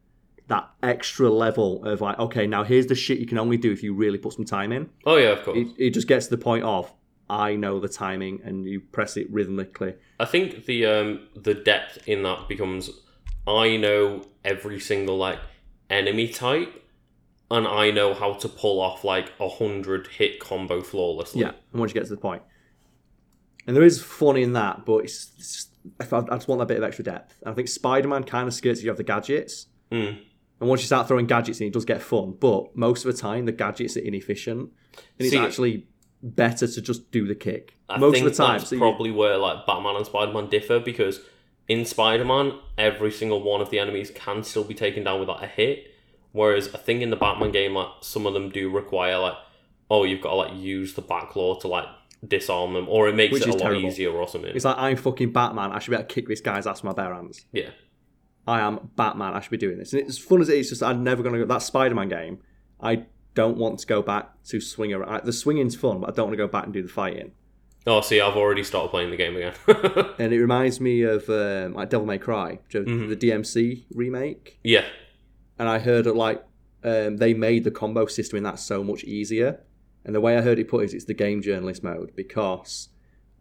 that 0.49 0.69
extra 0.83 1.31
level 1.31 1.85
of 1.85 2.01
like, 2.01 2.19
okay, 2.19 2.45
now 2.49 2.65
here's 2.65 2.87
the 2.89 2.95
shit 2.97 3.19
you 3.21 3.27
can 3.27 3.39
only 3.39 3.57
do 3.57 3.71
if 3.71 3.85
you 3.85 3.95
really 3.95 4.19
put 4.19 4.33
some 4.33 4.45
time 4.45 4.73
in. 4.73 4.91
Oh 5.07 5.17
yeah, 5.17 5.29
of 5.29 5.45
course. 5.45 5.59
It, 5.59 5.69
it 5.79 5.91
just 5.91 6.09
gets 6.09 6.27
to 6.27 6.31
the 6.37 6.43
point 6.43 6.65
of 6.65 6.93
I 7.29 7.55
know 7.55 7.79
the 7.79 7.89
timing, 7.89 8.41
and 8.43 8.65
you 8.65 8.81
press 8.81 9.17
it 9.17 9.31
rhythmically. 9.31 9.95
I 10.19 10.25
think 10.25 10.65
the 10.65 10.87
um 10.87 11.29
the 11.37 11.55
depth 11.55 12.09
in 12.09 12.25
that 12.25 12.49
becomes 12.49 12.91
I 13.47 13.77
know 13.77 14.23
every 14.45 14.81
single 14.81 15.17
like 15.19 15.39
enemy 15.89 16.27
type 16.29 16.80
and 17.51 17.67
I 17.67 17.91
know 17.91 18.15
how 18.15 18.35
to 18.35 18.49
pull 18.49 18.81
off 18.81 19.05
like 19.05 19.33
a 19.41 19.49
hundred 19.49 20.07
hit 20.07 20.41
combo 20.41 20.83
flawlessly. 20.83 21.43
Yeah, 21.43 21.53
and 21.73 21.81
once 21.81 21.91
you 21.91 21.95
get 21.95 22.05
to 22.09 22.15
the 22.15 22.21
point, 22.21 22.43
and 23.67 23.77
there 23.77 23.85
is 23.85 24.03
fun 24.03 24.37
in 24.37 24.53
that, 24.55 24.85
but 24.85 25.05
it's, 25.05 25.69
I 26.01 26.05
just 26.05 26.49
want 26.49 26.61
that 26.61 26.69
bit 26.69 26.79
of 26.79 26.85
extra 26.85 27.05
depth. 27.05 27.37
And 27.43 27.53
I 27.53 27.55
think 27.55 27.69
Spider 27.69 28.09
Man 28.09 28.25
kind 28.25 28.47
of 28.49 28.55
skirts 28.55 28.81
if 28.81 28.85
you 28.85 28.91
have 28.91 28.97
the 28.97 29.05
gadgets. 29.05 29.67
Mm. 29.91 30.21
And 30.61 30.69
once 30.69 30.83
you 30.83 30.87
start 30.87 31.09
throwing 31.09 31.27
gadgets 31.27 31.61
in, 31.61 31.69
it 31.69 31.73
does 31.73 31.87
get 31.87 32.03
fun. 32.03 32.37
But 32.39 32.77
most 32.77 33.05
of 33.05 33.15
the 33.15 33.19
time, 33.19 33.47
the 33.47 33.53
gadgets 33.53 33.97
are 33.97 34.01
inefficient, 34.01 34.71
and 34.97 35.03
it's 35.19 35.35
actually 35.35 35.87
better 36.23 36.67
to 36.67 36.81
just 36.83 37.11
do 37.11 37.27
the 37.27 37.35
kick. 37.35 37.75
I 37.89 37.99
most 37.99 38.19
of 38.19 38.25
the 38.25 38.31
time, 38.31 38.59
that's 38.59 38.69
so 38.71 38.77
you- 38.77 38.81
probably 38.81 39.11
where 39.11 39.39
like 39.39 39.67
Batman 39.67 39.97
and 39.97 40.07
Spider 40.07 40.33
Man 40.33 40.49
differ 40.49 40.79
because 40.79 41.21
in 41.67 41.85
Spider 41.85 42.25
Man 42.25 42.59
every 42.77 43.11
single 43.11 43.43
one 43.43 43.61
of 43.61 43.71
the 43.71 43.79
enemies 43.79 44.11
can 44.15 44.43
still 44.43 44.65
be 44.65 44.75
taken 44.75 45.05
down 45.05 45.19
with 45.21 45.29
like 45.29 45.43
a 45.43 45.47
hit. 45.47 45.87
Whereas 46.33 46.73
I 46.75 46.79
think 46.79 47.03
in 47.03 47.11
the 47.11 47.17
Batman 47.17 47.51
game 47.53 47.75
like 47.75 47.89
some 48.03 48.27
of 48.27 48.35
them 48.35 48.51
do 48.51 48.71
require 48.71 49.19
like 49.19 49.35
oh 49.91 50.05
you've 50.05 50.21
got 50.21 50.31
to 50.31 50.37
like 50.37 50.55
use 50.55 50.95
the 50.95 51.03
Batclaw 51.03 51.61
to 51.63 51.69
like 51.69 51.87
disarm 52.27 52.75
them 52.75 52.87
or 52.89 53.09
it 53.09 53.15
makes 53.15 53.33
Which 53.33 53.43
it 53.43 53.49
a 53.49 53.53
lot 53.53 53.59
terrible. 53.61 53.81
easier 53.89 54.11
or 54.13 54.29
something. 54.29 54.53
it's 54.55 54.65
like 54.65 54.77
I'm 54.79 54.97
fucking 54.97 55.33
Batman. 55.33 55.73
I 55.73 55.79
should 55.79 55.91
be 55.91 55.97
able 55.97 56.07
to 56.09 56.15
kick 56.15 56.29
this 56.29 56.41
guy's 56.41 56.67
ass 56.67 56.83
with 56.83 56.97
my 56.97 57.03
bare 57.03 57.15
hands. 57.15 57.45
Yeah. 57.53 57.71
I 58.47 58.61
am 58.61 58.91
Batman. 58.97 59.35
I 59.35 59.41
should 59.41 59.51
be 59.51 59.57
doing 59.57 59.79
this. 59.79 59.93
And 59.93 60.03
it's 60.03 60.19
fun 60.19 60.41
as 60.41 60.49
it 60.49 60.59
is. 60.59 60.69
Just 60.71 60.83
I'm 60.83 61.03
never 61.05 61.23
gonna 61.23 61.39
go 61.39 61.45
that 61.47 61.63
Spider 61.63 61.95
Man 61.95 62.09
game. 62.09 62.39
I 62.81 63.07
don't 63.35 63.57
want 63.59 63.79
to 63.81 63.87
go 63.87 64.03
back 64.03 64.43
to 64.45 64.61
swing 64.61 64.93
around. 64.93 65.25
The 65.25 65.33
swinging's 65.33 65.77
fun, 65.77 66.01
but 66.01 66.11
I 66.11 66.13
don't 66.15 66.27
want 66.27 66.33
to 66.35 66.45
go 66.45 66.49
back 66.49 66.65
and 66.65 66.73
do 66.73 66.83
the 66.83 66.89
fighting. 66.89 67.33
Oh, 67.87 68.01
see, 68.03 68.21
I've 68.21 68.37
already 68.37 68.63
started 68.65 68.89
playing 68.91 69.11
the 69.11 69.17
game 69.17 69.37
again. 69.37 69.55
and 70.19 70.33
it 70.33 70.41
reminds 70.41 70.81
me 70.81 71.03
of 71.03 71.29
um, 71.31 71.75
like 71.75 71.89
Devil 71.91 72.07
May 72.07 72.19
Cry, 72.19 72.59
Mm-hmm. 72.71 73.09
the 73.09 73.17
DMC 73.17 73.85
remake. 73.95 74.59
yeah. 74.65 74.85
And 75.61 75.69
I 75.69 75.79
heard 75.79 76.05
that 76.07 76.17
like 76.17 76.43
um, 76.83 77.19
they 77.19 77.35
made 77.35 77.65
the 77.65 77.71
combo 77.71 78.07
system 78.07 78.39
in 78.39 78.43
that 78.45 78.59
so 78.59 78.83
much 78.83 79.05
easier. 79.05 79.61
And 80.05 80.15
the 80.15 80.21
way 80.21 80.37
I 80.39 80.41
heard 80.41 80.59
it 80.59 80.69
put 80.69 80.85
is 80.87 80.95
it's 80.95 81.05
the 81.05 81.15
game 81.15 81.43
journalist 81.43 81.83
mode 81.85 82.13
because 82.17 82.89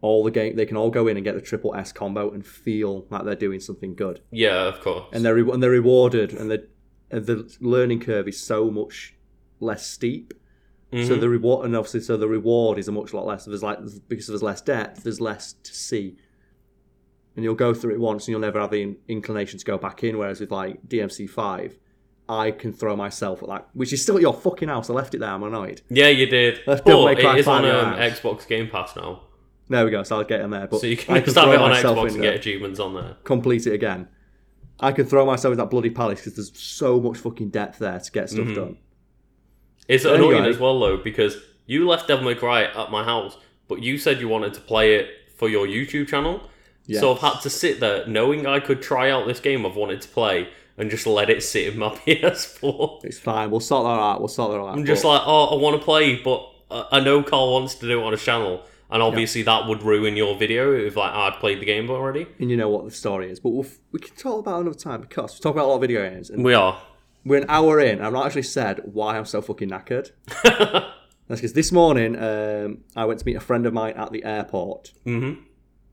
all 0.02 0.22
the 0.24 0.30
game 0.30 0.54
they 0.56 0.66
can 0.66 0.76
all 0.76 0.90
go 0.90 1.08
in 1.08 1.16
and 1.16 1.24
get 1.24 1.34
the 1.34 1.40
triple 1.40 1.74
S 1.74 1.92
combo 1.92 2.30
and 2.30 2.44
feel 2.46 3.06
like 3.10 3.24
they're 3.24 3.34
doing 3.34 3.60
something 3.60 3.94
good. 3.94 4.20
Yeah, 4.30 4.66
of 4.68 4.80
course. 4.82 5.06
and 5.12 5.24
they're 5.24 5.34
re- 5.34 5.50
and 5.52 5.62
they're 5.62 5.70
rewarded, 5.70 6.32
and 6.34 6.50
the 6.50 6.68
and 7.10 7.24
the 7.26 7.56
learning 7.60 8.00
curve 8.00 8.28
is 8.28 8.38
so 8.38 8.70
much 8.70 9.14
less 9.58 9.86
steep. 9.86 10.34
So 10.92 10.96
Mhm. 11.16 11.20
the 11.20 11.28
reward, 11.28 11.64
and 11.66 11.76
obviously, 11.76 12.00
so 12.00 12.16
the 12.16 12.28
reward 12.28 12.76
is 12.78 12.88
a 12.88 12.92
much 12.92 13.14
lot 13.14 13.24
less. 13.24 13.44
There's 13.46 13.62
like 13.62 13.78
because 14.08 14.26
there's 14.26 14.42
less 14.42 14.60
depth, 14.60 15.04
there's 15.04 15.20
less 15.20 15.54
to 15.62 15.74
see, 15.74 16.16
and 17.36 17.44
you'll 17.44 17.54
go 17.54 17.72
through 17.72 17.94
it 17.94 18.00
once, 18.00 18.24
and 18.26 18.32
you'll 18.32 18.40
never 18.40 18.60
have 18.60 18.70
the 18.72 18.96
inclination 19.08 19.58
to 19.58 19.64
go 19.64 19.78
back 19.78 20.02
in. 20.04 20.18
Whereas 20.18 20.40
with 20.40 20.50
like 20.50 20.86
DMC 20.88 21.26
five, 21.28 21.78
I 22.30 22.52
can 22.52 22.72
throw 22.72 22.94
myself 22.94 23.42
at 23.42 23.48
that, 23.48 23.68
which 23.74 23.92
is 23.92 24.02
still 24.02 24.16
at 24.16 24.22
your 24.22 24.32
fucking 24.34 24.68
house. 24.68 24.88
I 24.88 24.92
left 24.92 25.14
it 25.14 25.18
there. 25.18 25.30
I'm 25.30 25.42
annoyed. 25.42 25.82
yeah, 25.90 26.08
you 26.08 26.26
did. 26.26 26.60
May 26.66 26.74
but 26.84 27.18
it 27.18 27.38
is 27.38 27.46
on 27.48 27.62
5 27.64 27.84
um. 27.84 27.94
Xbox 27.98 28.46
Game 28.46 28.68
Pass 28.68 28.94
now. 28.96 29.22
There 29.68 29.84
we 29.84 29.90
go. 29.90 30.02
So 30.04 30.16
I'll 30.18 30.24
get 30.24 30.40
in 30.40 30.50
there. 30.50 30.66
But 30.66 30.80
So 30.80 30.86
you 30.86 30.96
can 30.96 31.16
I 31.16 31.20
just 31.20 31.36
have 31.36 31.48
it 31.48 31.60
on 31.60 31.70
Xbox 31.72 32.12
and 32.12 32.22
get 32.22 32.34
achievements 32.34 32.78
on 32.80 32.94
there. 32.94 33.16
complete 33.24 33.66
it 33.66 33.72
again. 33.72 34.08
I 34.78 34.92
can 34.92 35.06
throw 35.06 35.26
myself 35.26 35.52
in 35.52 35.58
that 35.58 35.70
bloody 35.70 35.90
palace 35.90 36.20
because 36.20 36.34
there's 36.36 36.58
so 36.58 37.00
much 37.00 37.18
fucking 37.18 37.50
depth 37.50 37.78
there 37.80 37.98
to 37.98 38.10
get 38.12 38.30
stuff 38.30 38.46
Mhm. 38.46 38.54
done. 38.54 38.76
It's 39.88 40.04
Anyway. 40.04 40.34
annoying 40.36 40.44
as 40.46 40.58
well, 40.58 40.78
though, 40.78 40.96
because 40.96 41.36
you 41.66 41.86
left 41.88 42.08
Devil 42.08 42.24
May 42.24 42.34
Cry 42.34 42.64
at 42.64 42.90
my 42.90 43.04
house, 43.04 43.36
but 43.68 43.82
you 43.82 43.98
said 43.98 44.20
you 44.20 44.28
wanted 44.28 44.54
to 44.54 44.60
play 44.60 44.94
it 44.94 45.08
for 45.36 45.48
your 45.48 45.66
YouTube 45.66 46.08
channel. 46.08 46.42
So 46.98 47.12
I've 47.12 47.20
had 47.20 47.40
to 47.42 47.50
sit 47.50 47.78
there 47.78 48.04
knowing 48.08 48.46
I 48.46 48.58
could 48.58 48.82
try 48.82 49.10
out 49.10 49.26
this 49.26 49.38
game 49.38 49.64
I've 49.64 49.76
wanted 49.76 50.00
to 50.00 50.08
play 50.08 50.48
and 50.80 50.90
just 50.90 51.06
let 51.06 51.30
it 51.30 51.42
sit 51.42 51.72
in 51.72 51.78
my 51.78 51.88
PS4. 52.06 53.04
It's 53.04 53.18
fine. 53.18 53.50
We'll 53.50 53.60
sort 53.60 53.84
that 53.84 53.90
out. 53.90 54.20
We'll 54.20 54.28
sort 54.28 54.52
that 54.52 54.58
out. 54.58 54.66
I'm 54.76 54.84
just 54.84 55.02
But- 55.02 55.08
like, 55.10 55.22
oh, 55.26 55.56
I 55.56 55.60
want 55.62 55.78
to 55.80 55.84
play, 55.84 56.16
but 56.16 56.46
I 56.70 57.00
know 57.00 57.22
Carl 57.22 57.52
wants 57.52 57.74
to 57.76 57.86
do 57.86 58.00
it 58.00 58.04
on 58.04 58.12
his 58.12 58.22
channel, 58.24 58.62
and 58.90 59.02
obviously 59.02 59.42
that 59.42 59.66
would 59.66 59.82
ruin 59.82 60.16
your 60.16 60.36
video 60.36 60.72
if 60.72 60.96
like 60.96 61.12
I'd 61.12 61.34
played 61.40 61.60
the 61.60 61.64
game 61.66 61.90
already. 61.90 62.26
and 62.38 62.50
you 62.50 62.56
know 62.56 62.68
what 62.68 62.84
the 62.84 62.90
story 62.90 63.30
is. 63.30 63.38
But 63.40 63.50
we'll, 63.50 63.66
we 63.92 63.98
can 64.00 64.14
talk 64.16 64.40
about 64.40 64.58
it 64.58 64.60
another 64.62 64.78
time 64.78 65.00
because 65.00 65.34
we 65.34 65.40
talk 65.40 65.54
about 65.54 65.66
a 65.66 65.68
lot 65.68 65.74
of 65.76 65.80
video 65.82 66.08
games. 66.08 66.30
And 66.30 66.44
We 66.44 66.54
are. 66.54 66.80
we're 67.24 67.38
an 67.42 67.46
hour 67.48 67.78
in. 67.80 68.00
I've 68.00 68.12
not 68.12 68.26
actually 68.26 68.42
said 68.44 68.80
why 68.84 69.16
I'm 69.18 69.26
so 69.26 69.42
fucking 69.42 69.68
knackered. 69.70 70.10
That's 71.28 71.40
because 71.40 71.52
this 71.52 71.70
morning 71.70 72.16
um, 72.20 72.78
I 72.96 73.04
went 73.04 73.20
to 73.20 73.26
meet 73.26 73.36
a 73.36 73.40
friend 73.40 73.64
of 73.66 73.72
mine 73.72 73.94
at 73.96 74.10
the 74.12 74.24
airport. 74.24 74.92
hmm 75.04 75.34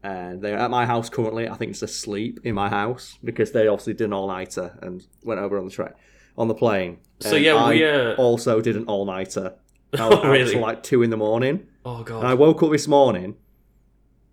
And 0.04 0.42
they're 0.42 0.58
at 0.58 0.70
my 0.72 0.86
house 0.86 1.10
currently. 1.10 1.50
I 1.50 1.56
think 1.56 1.72
it's 1.72 1.82
asleep 1.82 2.40
in 2.44 2.56
my 2.56 2.70
house 2.70 3.18
because 3.24 3.52
they 3.52 3.68
obviously 3.68 3.94
did 3.94 4.06
an 4.06 4.14
all 4.14 4.28
nighter 4.28 4.78
and 4.82 5.06
went 5.24 5.40
over 5.40 5.58
on 5.58 5.66
the 5.66 5.72
train, 5.72 5.90
on 6.38 6.48
the 6.48 6.54
plane. 6.54 7.00
So 7.20 7.36
And 7.36 7.44
yeah, 7.44 7.70
we, 7.70 7.84
I 7.86 7.90
uh, 8.12 8.16
also 8.16 8.62
did 8.62 8.76
an 8.76 8.86
all 8.86 9.06
nighter. 9.06 9.56
Oh, 9.98 10.30
really? 10.30 10.52
till 10.52 10.62
like 10.62 10.84
two 10.84 11.02
in 11.02 11.10
the 11.10 11.18
morning. 11.18 11.66
Oh 11.86 12.04
god. 12.04 12.20
And 12.20 12.28
I 12.28 12.34
woke 12.34 12.62
up 12.62 12.72
this 12.72 12.90
morning 12.90 13.36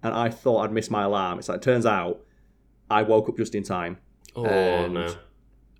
and 0.03 0.13
I 0.13 0.29
thought 0.29 0.65
I'd 0.65 0.73
missed 0.73 0.91
my 0.91 1.05
alarm. 1.05 1.39
It's 1.39 1.49
like, 1.49 1.59
it 1.59 1.63
turns 1.63 1.87
out 1.87 2.21
I 2.91 3.03
woke 3.03 3.29
up 3.29 3.37
just 3.37 3.55
in 3.55 3.63
time. 3.63 3.99
oh 4.35 4.45
and- 4.47 4.95
no. 4.95 5.15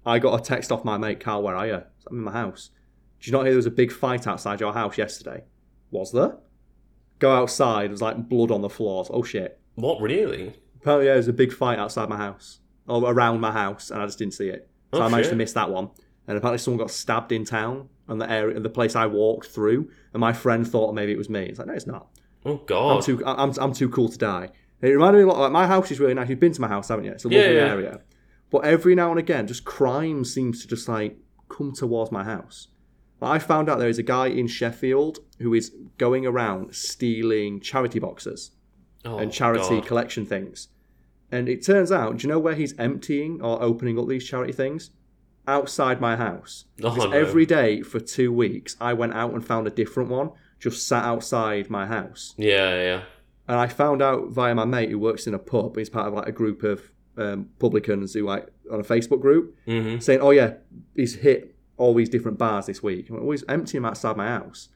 I 0.07 0.19
got 0.21 0.39
a 0.39 0.43
text 0.45 0.71
off 0.71 0.85
my 0.85 0.97
mate, 0.97 1.19
Carl, 1.19 1.43
where 1.43 1.57
are 1.57 1.67
you? 1.67 1.83
I'm 2.09 2.19
in 2.19 2.25
my 2.25 2.33
house. 2.33 2.71
Did 3.19 3.27
you 3.29 3.33
not 3.33 3.43
hear 3.43 3.51
there 3.53 3.57
was 3.57 3.67
a 3.67 3.71
big 3.71 3.91
fight 3.91 4.27
outside 4.29 4.61
your 4.61 4.73
house 4.75 4.97
yesterday? 4.97 5.43
Was 5.91 6.13
there? 6.13 6.37
Go 7.19 7.35
outside, 7.35 7.85
there 7.85 7.91
was 7.91 8.03
like 8.03 8.29
blood 8.29 8.51
on 8.53 8.61
the 8.61 8.69
floors. 8.71 9.09
Oh 9.11 9.23
shit. 9.25 9.59
What 9.75 10.01
really? 10.01 10.55
Apparently, 10.81 11.07
yeah, 11.07 11.13
there 11.13 11.17
was 11.19 11.29
a 11.29 11.33
big 11.33 11.53
fight 11.53 11.79
outside 11.79 12.09
my 12.09 12.17
house. 12.17 12.61
Or 12.87 13.11
around 13.11 13.41
my 13.41 13.51
house, 13.53 13.91
and 13.91 14.03
I 14.03 14.07
just 14.07 14.19
didn't 14.19 14.35
see 14.35 14.49
it. 14.49 14.69
So 14.93 15.01
Oh, 15.01 15.05
I 15.07 15.09
managed 15.09 15.27
shit. 15.27 15.33
to 15.33 15.37
miss 15.37 15.53
that 15.55 15.71
one. 15.71 15.89
And 16.29 16.37
apparently 16.37 16.59
someone 16.59 16.79
got 16.79 16.91
stabbed 16.91 17.33
in 17.33 17.45
town 17.45 17.89
and 18.09 18.21
the 18.21 18.31
area 18.31 18.61
the 18.61 18.69
place 18.69 18.95
I 18.95 19.07
walked 19.07 19.47
through, 19.49 19.89
and 20.13 20.21
my 20.21 20.33
friend 20.35 20.67
thought 20.69 20.95
maybe 20.95 21.13
it 21.13 21.19
was 21.19 21.31
me. 21.31 21.45
It's 21.45 21.59
like, 21.59 21.69
no, 21.69 21.75
it's 21.75 21.87
not. 21.87 22.09
Oh 22.45 22.57
God, 22.59 22.97
I'm 22.99 23.03
too 23.03 23.23
I'm, 23.27 23.53
I'm 23.59 23.73
too 23.73 23.89
cool 23.89 24.09
to 24.11 24.19
die. 24.19 24.51
It 24.83 24.89
reminded 24.89 25.19
me 25.21 25.25
a 25.25 25.27
lot. 25.29 25.39
Like 25.39 25.53
my 25.53 25.67
house 25.67 25.91
is 25.91 25.99
really 25.99 26.13
nice. 26.15 26.29
You've 26.29 26.41
been 26.41 26.53
to 26.53 26.61
my 26.61 26.69
house, 26.69 26.89
haven't 26.89 27.07
you? 27.07 27.13
It's 27.13 27.25
a 27.25 27.29
Yeah, 27.31 27.41
lovely 27.41 27.57
yeah. 27.57 27.67
area. 27.69 28.01
But 28.51 28.65
every 28.67 28.95
now 28.95 29.11
and 29.11 29.19
again, 29.19 29.47
just 29.47 29.65
crime 29.65 30.25
seems 30.25 30.61
to 30.63 30.69
just 30.69 30.87
like 30.89 31.17
come 31.49 31.73
towards 31.73 32.13
my 32.13 32.23
house. 32.25 32.69
Like, 33.21 33.31
I 33.37 33.39
found 33.39 33.71
out 33.71 33.79
there 33.79 33.89
is 33.89 33.99
a 33.99 34.03
guy 34.03 34.27
in 34.27 34.47
Sheffield 34.47 35.21
who 35.41 35.55
is 35.55 35.73
going 35.97 36.27
around 36.27 36.75
stealing 36.75 37.61
charity 37.61 37.99
boxes 37.99 38.51
oh, 39.05 39.19
and 39.19 39.33
charity 39.33 39.77
God. 39.81 39.87
collection 39.87 40.27
things. 40.27 40.69
And 41.33 41.49
it 41.49 41.65
turns 41.65 41.91
out, 41.91 42.19
do 42.19 42.27
you 42.27 42.33
know 42.33 42.39
where 42.39 42.55
he's 42.55 42.79
emptying 42.79 43.41
or 43.43 43.61
opening 43.63 43.99
up 43.99 44.07
these 44.09 44.25
charity 44.27 44.53
things? 44.53 44.91
Outside 45.47 46.01
my 46.01 46.17
house. 46.17 46.65
Oh, 46.83 46.91
Because 46.95 47.11
no. 47.11 47.17
every 47.17 47.45
day 47.45 47.83
for 47.83 48.01
two 48.01 48.33
weeks, 48.33 48.77
I 48.81 48.93
went 48.95 49.15
out 49.15 49.33
and 49.33 49.45
found 49.45 49.67
a 49.67 49.71
different 49.71 50.09
one, 50.11 50.31
just 50.59 50.87
sat 50.87 51.05
outside 51.05 51.69
my 51.69 51.87
house. 51.87 52.35
Yeah, 52.39 52.83
yeah. 52.83 53.03
And 53.47 53.59
I 53.59 53.67
found 53.67 54.01
out 54.01 54.31
via 54.31 54.55
my 54.55 54.65
mate 54.65 54.89
who 54.91 54.99
works 54.99 55.27
in 55.27 55.35
a 55.35 55.39
pub. 55.39 55.77
He's 55.77 55.91
part 55.91 56.09
of 56.09 56.15
like 56.15 56.27
a 56.29 56.33
group 56.33 56.63
of 56.63 56.81
um, 57.19 57.51
publicans 57.59 58.15
who 58.15 58.25
like 58.25 58.49
on 58.73 58.81
a 58.81 58.85
Facebook 58.85 59.21
group 59.21 59.55
hmm 59.67 59.99
saying, 59.99 60.21
"Oh 60.23 60.31
yeah, 60.31 60.55
he's 60.97 61.17
hit 61.17 61.55
all 61.77 61.93
these 61.95 62.09
different 62.09 62.39
bars 62.39 62.67
this 62.67 62.83
week. 62.83 63.11
I'm 63.11 63.19
always 63.21 63.45
emptying 63.49 63.83
them 63.83 63.91
outside 63.91 64.17
my 64.17 64.29
house." 64.29 64.69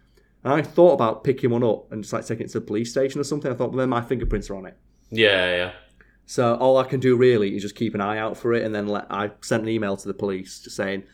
And 0.44 0.52
I 0.52 0.62
thought 0.62 0.92
about 0.92 1.24
picking 1.24 1.50
one 1.50 1.64
up 1.64 1.90
and 1.90 2.02
just 2.02 2.12
like 2.12 2.26
taking 2.26 2.46
it 2.46 2.50
to 2.50 2.60
the 2.60 2.66
police 2.66 2.90
station 2.90 3.20
or 3.20 3.24
something. 3.24 3.50
I 3.50 3.54
thought, 3.54 3.70
well, 3.70 3.78
then 3.78 3.88
my 3.88 4.00
fingerprints 4.00 4.48
are 4.50 4.56
on 4.56 4.66
it. 4.66 4.76
Yeah, 5.10 5.56
yeah. 5.56 5.72
So 6.26 6.56
all 6.56 6.76
I 6.76 6.84
can 6.84 7.00
do 7.00 7.16
really 7.16 7.56
is 7.56 7.62
just 7.62 7.74
keep 7.74 7.94
an 7.94 8.00
eye 8.00 8.18
out 8.18 8.36
for 8.36 8.52
it, 8.52 8.62
and 8.62 8.74
then 8.74 8.86
let, 8.86 9.06
I 9.10 9.30
sent 9.40 9.62
an 9.62 9.68
email 9.68 9.96
to 9.96 10.06
the 10.06 10.14
police 10.14 10.60
just 10.60 10.76
saying, 10.76 11.04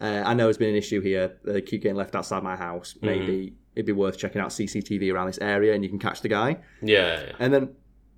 uh, 0.00 0.22
"I 0.24 0.32
know 0.32 0.44
there's 0.44 0.56
been 0.56 0.70
an 0.70 0.76
issue 0.76 1.00
here. 1.02 1.36
They 1.44 1.60
keep 1.60 1.82
getting 1.82 1.96
left 1.96 2.14
outside 2.14 2.42
my 2.42 2.56
house. 2.56 2.96
Maybe 3.02 3.54
it'd 3.76 3.86
be 3.86 3.92
worth 3.92 4.16
checking 4.16 4.40
out 4.40 4.48
CCTV 4.48 5.12
around 5.12 5.26
this 5.26 5.38
area, 5.42 5.74
and 5.74 5.84
you 5.84 5.90
can 5.90 5.98
catch 5.98 6.22
the 6.22 6.28
guy." 6.28 6.58
Yeah, 6.80 7.20
yeah. 7.20 7.32
And 7.38 7.52
then 7.52 7.74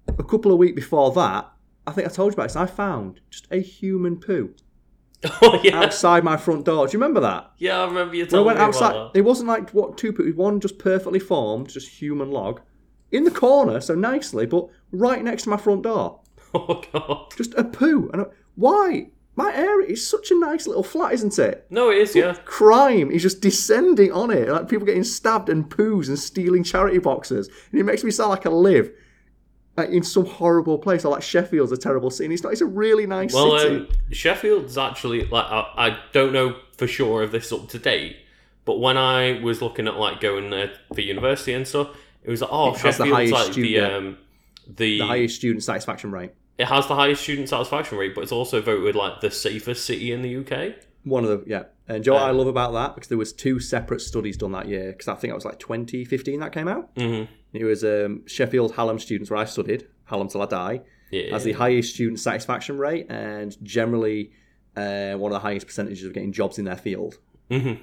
a 0.07 0.23
couple 0.23 0.53
of 0.53 0.59
weeks 0.59 0.77
before 0.77 1.13
that, 1.15 1.51
I 1.89 1.93
think 1.93 2.07
I 2.07 2.11
told 2.11 2.33
you 2.33 2.35
about 2.35 2.45
this. 2.45 2.57
I 2.57 2.67
found 2.67 3.21
just 3.31 3.49
a 3.51 3.59
human 3.59 4.21
poo 4.21 4.55
Oh 5.43 5.61
yeah. 5.63 5.79
outside 5.83 6.25
my 6.25 6.37
front 6.37 6.65
door. 6.65 6.87
Do 6.87 6.93
you 6.93 6.99
remember 6.99 7.21
that? 7.21 7.51
Yeah, 7.59 7.81
I 7.81 7.85
remember 7.87 8.15
you 8.15 8.27
When 8.27 8.35
I 8.41 8.43
went 8.43 8.59
outside, 8.59 8.91
about 8.91 9.13
that. 9.13 9.19
it 9.19 9.23
wasn't 9.23 9.49
like 9.49 9.71
what 9.71 9.97
two. 9.99 10.13
One 10.37 10.61
just 10.61 10.79
perfectly 10.79 11.19
formed, 11.21 11.69
just 11.69 11.89
human 11.89 12.31
log, 12.31 12.61
in 13.13 13.25
the 13.25 13.31
corner, 13.31 13.81
so 13.81 13.95
nicely, 13.95 14.47
but 14.47 14.69
right 14.93 15.23
next 15.23 15.45
to 15.45 15.51
my 15.51 15.57
front 15.57 15.83
door. 15.83 16.21
Oh 16.57 16.81
god. 16.93 17.33
Just 17.37 17.53
a 17.55 17.65
poo. 17.65 18.09
And 18.13 18.23
I, 18.23 18.25
why? 18.55 19.09
My 19.35 19.53
area 19.53 19.89
is 19.89 20.07
such 20.09 20.31
a 20.31 20.39
nice 20.39 20.69
little 20.69 20.85
flat, 20.85 21.13
isn't 21.15 21.37
it? 21.41 21.67
No, 21.69 21.91
it 21.91 21.99
is. 21.99 22.15
Yeah. 22.15 22.35
Crime 22.45 23.11
is 23.11 23.23
just 23.23 23.41
descending 23.41 24.13
on 24.13 24.31
it. 24.31 24.49
Like 24.49 24.69
people 24.69 24.87
getting 24.87 25.03
stabbed 25.03 25.49
and 25.49 25.69
poos 25.69 26.07
and 26.07 26.17
stealing 26.17 26.63
charity 26.63 26.99
boxes. 27.01 27.49
And 27.73 27.81
it 27.81 27.83
makes 27.85 28.05
me 28.05 28.13
sound 28.13 28.31
like 28.31 28.47
I 28.47 28.51
live 28.51 28.93
in 29.91 30.03
some 30.03 30.25
horrible 30.27 30.79
place. 30.79 31.05
Or 31.05 31.11
like 31.11 31.23
Sheffield's 31.23 31.73
a 31.73 31.77
terrible 31.77 32.11
city. 32.11 32.33
It's 32.35 32.43
not. 32.43 32.53
It's 32.53 32.61
a 32.61 32.67
really 32.67 33.07
nice 33.07 33.33
Well, 33.35 33.59
city. 33.59 33.77
um, 33.77 33.89
Sheffield's 34.13 34.79
actually 34.79 35.27
like 35.27 35.47
I, 35.47 35.61
I 35.77 35.99
don't 36.13 36.33
know 36.33 36.57
for 36.77 36.87
sure 36.87 37.23
if 37.23 37.33
this 37.33 37.53
up 37.53 37.69
to 37.71 37.79
date, 37.79 38.17
but 38.65 38.79
when 38.81 38.97
I 38.97 39.41
was 39.41 39.61
looking 39.63 39.87
at 39.89 39.95
like 39.97 40.21
going 40.21 40.51
there 40.51 40.73
for 40.95 41.01
university 41.01 41.53
and 41.55 41.67
stuff, 41.67 41.89
it 42.23 42.31
was 42.31 42.41
like 42.41 42.51
oh 42.53 42.69
It 42.71 42.73
the 42.75 42.79
Sheffield's 42.93 43.13
highest 43.13 43.33
like 43.33 43.47
the 43.49 43.53
student- 43.53 43.93
um 43.93 44.19
the, 44.67 44.99
the 45.01 45.07
highest 45.07 45.37
student 45.37 45.63
satisfaction 45.63 46.11
rate. 46.11 46.31
it 46.57 46.65
has 46.67 46.87
the 46.87 46.95
highest 46.95 47.23
student 47.23 47.49
satisfaction 47.51 47.99
rate, 47.99 48.15
but 48.15 48.23
it's 48.23 48.33
also 48.33 48.63
voted 48.63 48.95
like 48.97 49.21
the 49.21 49.31
safest 49.31 49.85
city 49.85 50.11
in 50.13 50.23
the 50.23 50.37
UK. 50.39 50.75
One 51.05 51.23
of 51.25 51.31
the 51.31 51.43
yeah. 51.51 51.65
And 51.89 52.07
know 52.07 52.15
what 52.15 52.23
I 52.23 52.31
Um, 52.31 52.39
love 52.39 52.47
about 52.47 52.73
that? 52.73 52.95
Because 52.95 53.09
there 53.09 53.19
was 53.19 53.33
two 53.33 53.61
separate 53.61 54.01
studies 54.01 54.37
done 54.37 54.53
that 54.53 54.69
year. 54.69 54.93
Because 54.93 55.09
I 55.09 55.15
think 55.15 55.31
it 55.31 55.35
was 55.35 55.45
like 55.45 55.59
2015 55.59 56.41
that 56.41 56.53
came 56.53 56.69
out. 56.69 56.95
Mm-hmm. 56.95 57.31
It 57.53 57.65
was 57.65 57.85
um, 57.85 58.23
Sheffield 58.27 58.75
Hallam 58.75 58.99
students 58.99 59.31
where 59.31 59.39
I 59.39 59.45
studied, 59.45 59.87
Hallam 60.07 60.29
till 60.29 60.43
I 60.43 60.47
die, 60.47 60.81
Yeah. 61.11 61.31
has 61.33 61.45
the 61.45 61.53
highest 61.53 61.95
student 61.95 62.19
satisfaction 62.21 62.79
rate 62.79 63.07
and 63.11 63.57
generally 63.63 64.33
uh, 64.77 65.13
one 65.15 65.31
of 65.31 65.37
the 65.37 65.41
highest 65.49 65.67
percentages 65.67 66.05
of 66.05 66.13
getting 66.15 66.33
jobs 66.33 66.59
in 66.59 66.65
their 66.65 66.77
field. 66.77 67.19
Mhm. 67.51 67.79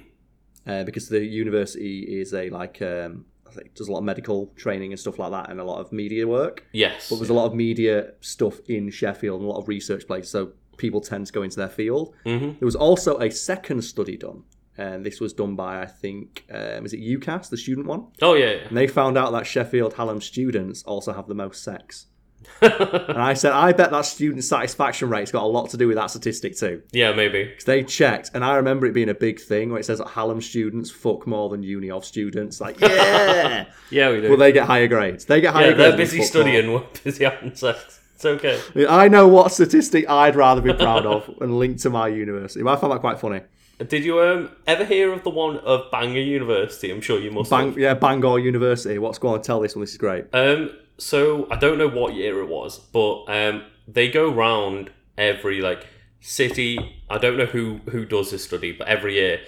Uh, 0.66 0.84
because 0.84 1.08
the 1.08 1.24
university 1.24 2.00
is 2.20 2.34
a 2.34 2.50
like 2.50 2.80
um, 2.82 3.24
I 3.46 3.50
think 3.50 3.74
does 3.74 3.88
a 3.88 3.92
lot 3.92 3.98
of 3.98 4.04
medical 4.04 4.52
training 4.56 4.92
and 4.92 5.00
stuff 5.00 5.18
like 5.18 5.30
that, 5.30 5.50
and 5.50 5.58
a 5.58 5.64
lot 5.64 5.80
of 5.80 5.90
media 5.92 6.26
work. 6.28 6.64
Yes. 6.72 7.08
But 7.08 7.16
there's 7.16 7.30
a 7.30 7.34
lot 7.34 7.46
of 7.46 7.54
media 7.54 8.12
stuff 8.20 8.60
in 8.68 8.90
Sheffield 8.90 9.40
and 9.40 9.48
a 9.48 9.52
lot 9.52 9.58
of 9.58 9.68
research 9.68 10.06
places, 10.06 10.30
so 10.30 10.52
people 10.76 11.00
tend 11.00 11.26
to 11.26 11.32
go 11.32 11.42
into 11.42 11.56
their 11.56 11.68
field. 11.68 12.14
hmm 12.24 12.52
There 12.58 12.66
was 12.66 12.76
also 12.76 13.18
a 13.18 13.30
second 13.30 13.82
study 13.82 14.16
done, 14.16 14.42
and 14.78 15.04
this 15.04 15.20
was 15.20 15.32
done 15.32 15.54
by 15.56 15.82
I 15.82 15.86
think 15.86 16.44
um, 16.50 16.84
is 16.86 16.92
it 16.92 17.00
UCAS, 17.00 17.48
the 17.50 17.56
student 17.56 17.86
one, 17.86 18.06
Oh 18.20 18.34
yeah. 18.34 18.46
yeah. 18.52 18.68
and 18.68 18.76
they 18.76 18.86
found 18.86 19.16
out 19.18 19.32
that 19.32 19.46
Sheffield 19.46 19.94
Hallam 19.94 20.20
students 20.20 20.82
also 20.84 21.12
have 21.12 21.26
the 21.28 21.34
most 21.34 21.62
sex. 21.62 22.06
and 22.60 23.18
I 23.18 23.34
said, 23.34 23.52
I 23.52 23.72
bet 23.72 23.92
that 23.92 24.04
student 24.04 24.42
satisfaction 24.42 25.08
rate's 25.08 25.30
got 25.30 25.44
a 25.44 25.46
lot 25.46 25.70
to 25.70 25.76
do 25.76 25.86
with 25.86 25.96
that 25.96 26.10
statistic 26.10 26.56
too. 26.56 26.82
yeah, 26.90 27.12
maybe. 27.12 27.46
'Cause 27.54 27.62
they 27.64 27.84
checked, 27.84 28.32
and 28.34 28.44
I 28.44 28.56
remember 28.56 28.84
it 28.86 28.94
being 28.94 29.08
a 29.10 29.14
big 29.14 29.40
thing 29.40 29.70
where 29.70 29.78
it 29.78 29.84
says 29.84 29.98
that 29.98 30.08
Hallam 30.08 30.40
students 30.40 30.90
fuck 30.90 31.24
more 31.24 31.48
than 31.50 31.62
uni 31.62 31.88
of 31.92 32.04
students. 32.04 32.60
Like, 32.60 32.80
yeah! 32.80 33.66
Yeah, 33.90 34.10
we 34.10 34.22
do. 34.22 34.28
well, 34.28 34.38
they 34.38 34.50
get 34.50 34.66
higher 34.66 34.88
grades. 34.88 35.24
They 35.24 35.40
get 35.40 35.52
higher 35.52 35.68
yeah, 35.70 35.74
grades. 35.74 35.88
they're 35.90 35.96
busy 35.96 36.22
studying. 36.22 36.72
We're 36.72 36.82
busy 37.04 37.22
having 37.24 37.54
sex. 37.54 38.00
It's 38.24 38.44
okay. 38.44 38.86
I 38.86 39.08
know 39.08 39.26
what 39.26 39.50
statistic 39.50 40.08
I'd 40.08 40.36
rather 40.36 40.60
be 40.60 40.72
proud 40.72 41.06
of 41.06 41.28
and 41.40 41.58
linked 41.58 41.82
to 41.82 41.90
my 41.90 42.06
university. 42.06 42.64
I 42.64 42.76
found 42.76 42.92
that 42.92 43.00
quite 43.00 43.18
funny. 43.18 43.40
Did 43.88 44.04
you 44.04 44.20
um 44.20 44.50
ever 44.64 44.84
hear 44.84 45.12
of 45.12 45.24
the 45.24 45.30
one 45.30 45.58
of 45.58 45.90
Bangor 45.90 46.20
University? 46.20 46.92
I'm 46.92 47.00
sure 47.00 47.18
you 47.18 47.32
must. 47.32 47.50
Bang, 47.50 47.70
have. 47.70 47.78
yeah, 47.78 47.94
Bangor 47.94 48.38
University. 48.38 48.98
What's 48.98 49.18
going 49.18 49.34
on? 49.34 49.42
Tell 49.42 49.58
this 49.58 49.74
one. 49.74 49.80
This 49.80 49.90
is 49.90 49.98
great. 49.98 50.26
Um, 50.32 50.70
so 50.98 51.48
I 51.50 51.56
don't 51.56 51.78
know 51.78 51.88
what 51.88 52.14
year 52.14 52.40
it 52.40 52.48
was, 52.48 52.78
but 52.78 53.24
um, 53.26 53.64
they 53.88 54.08
go 54.08 54.30
round 54.30 54.92
every 55.18 55.60
like 55.60 55.86
city. 56.20 57.02
I 57.10 57.18
don't 57.18 57.36
know 57.36 57.46
who 57.46 57.80
who 57.90 58.04
does 58.04 58.30
this 58.30 58.44
study, 58.44 58.70
but 58.70 58.86
every 58.86 59.14
year, 59.14 59.40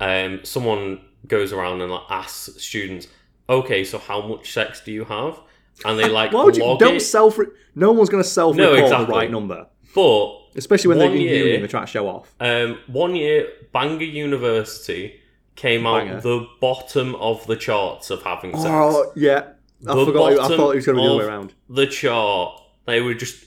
um, 0.00 0.40
someone 0.42 1.00
goes 1.28 1.52
around 1.52 1.80
and 1.80 1.92
like, 1.92 2.10
asks 2.10 2.60
students, 2.60 3.06
"Okay, 3.48 3.84
so 3.84 3.98
how 3.98 4.26
much 4.26 4.52
sex 4.52 4.80
do 4.80 4.90
you 4.90 5.04
have?" 5.04 5.38
And 5.84 5.98
they 5.98 6.08
like 6.08 6.32
Why 6.32 6.44
would 6.44 6.56
you? 6.56 6.76
Don't 6.78 6.96
it. 6.96 7.00
self. 7.00 7.38
No 7.74 7.92
one's 7.92 8.08
going 8.08 8.22
to 8.22 8.28
self-report 8.28 8.70
No, 8.72 8.76
the 8.76 8.82
exactly. 8.84 9.14
right 9.14 9.30
number, 9.30 9.66
But 9.94 10.38
especially 10.56 10.88
when 10.88 10.98
they're 10.98 11.10
in 11.10 11.20
uni 11.20 11.24
year- 11.36 11.54
and 11.54 11.62
they're 11.62 11.68
trying 11.68 11.84
to 11.84 11.90
show 11.90 12.08
off. 12.08 12.34
um, 12.40 12.78
one 12.86 13.14
year, 13.14 13.46
Bangor 13.72 14.04
University 14.04 15.20
came 15.54 15.86
out 15.86 16.06
Bangor. 16.06 16.20
the 16.22 16.46
bottom 16.60 17.14
of 17.16 17.46
the 17.46 17.56
charts 17.56 18.10
of 18.10 18.22
having 18.22 18.52
sex. 18.52 18.64
Oh 18.66 19.12
yeah, 19.16 19.42
I 19.86 19.94
The 19.94 20.04
forgot. 20.06 20.32
I 20.38 20.48
thought 20.56 20.70
it 20.72 20.76
was 20.76 20.86
going 20.86 20.96
to 20.96 21.02
be 21.02 21.06
the 21.08 21.14
other 21.14 21.18
way 21.18 21.24
around. 21.24 21.54
the 21.68 21.86
chart. 21.86 22.60
They 22.86 23.00
were 23.02 23.14
just 23.14 23.44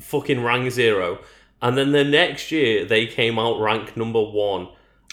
fucking 0.00 0.42
rank 0.42 0.70
zero. 0.70 1.18
And 1.62 1.76
then 1.76 1.92
the 1.92 2.04
next 2.04 2.50
year, 2.52 2.84
they 2.84 3.06
came 3.06 3.38
out 3.38 3.60
rank 3.60 3.96
number 3.96 4.22
one 4.22 4.68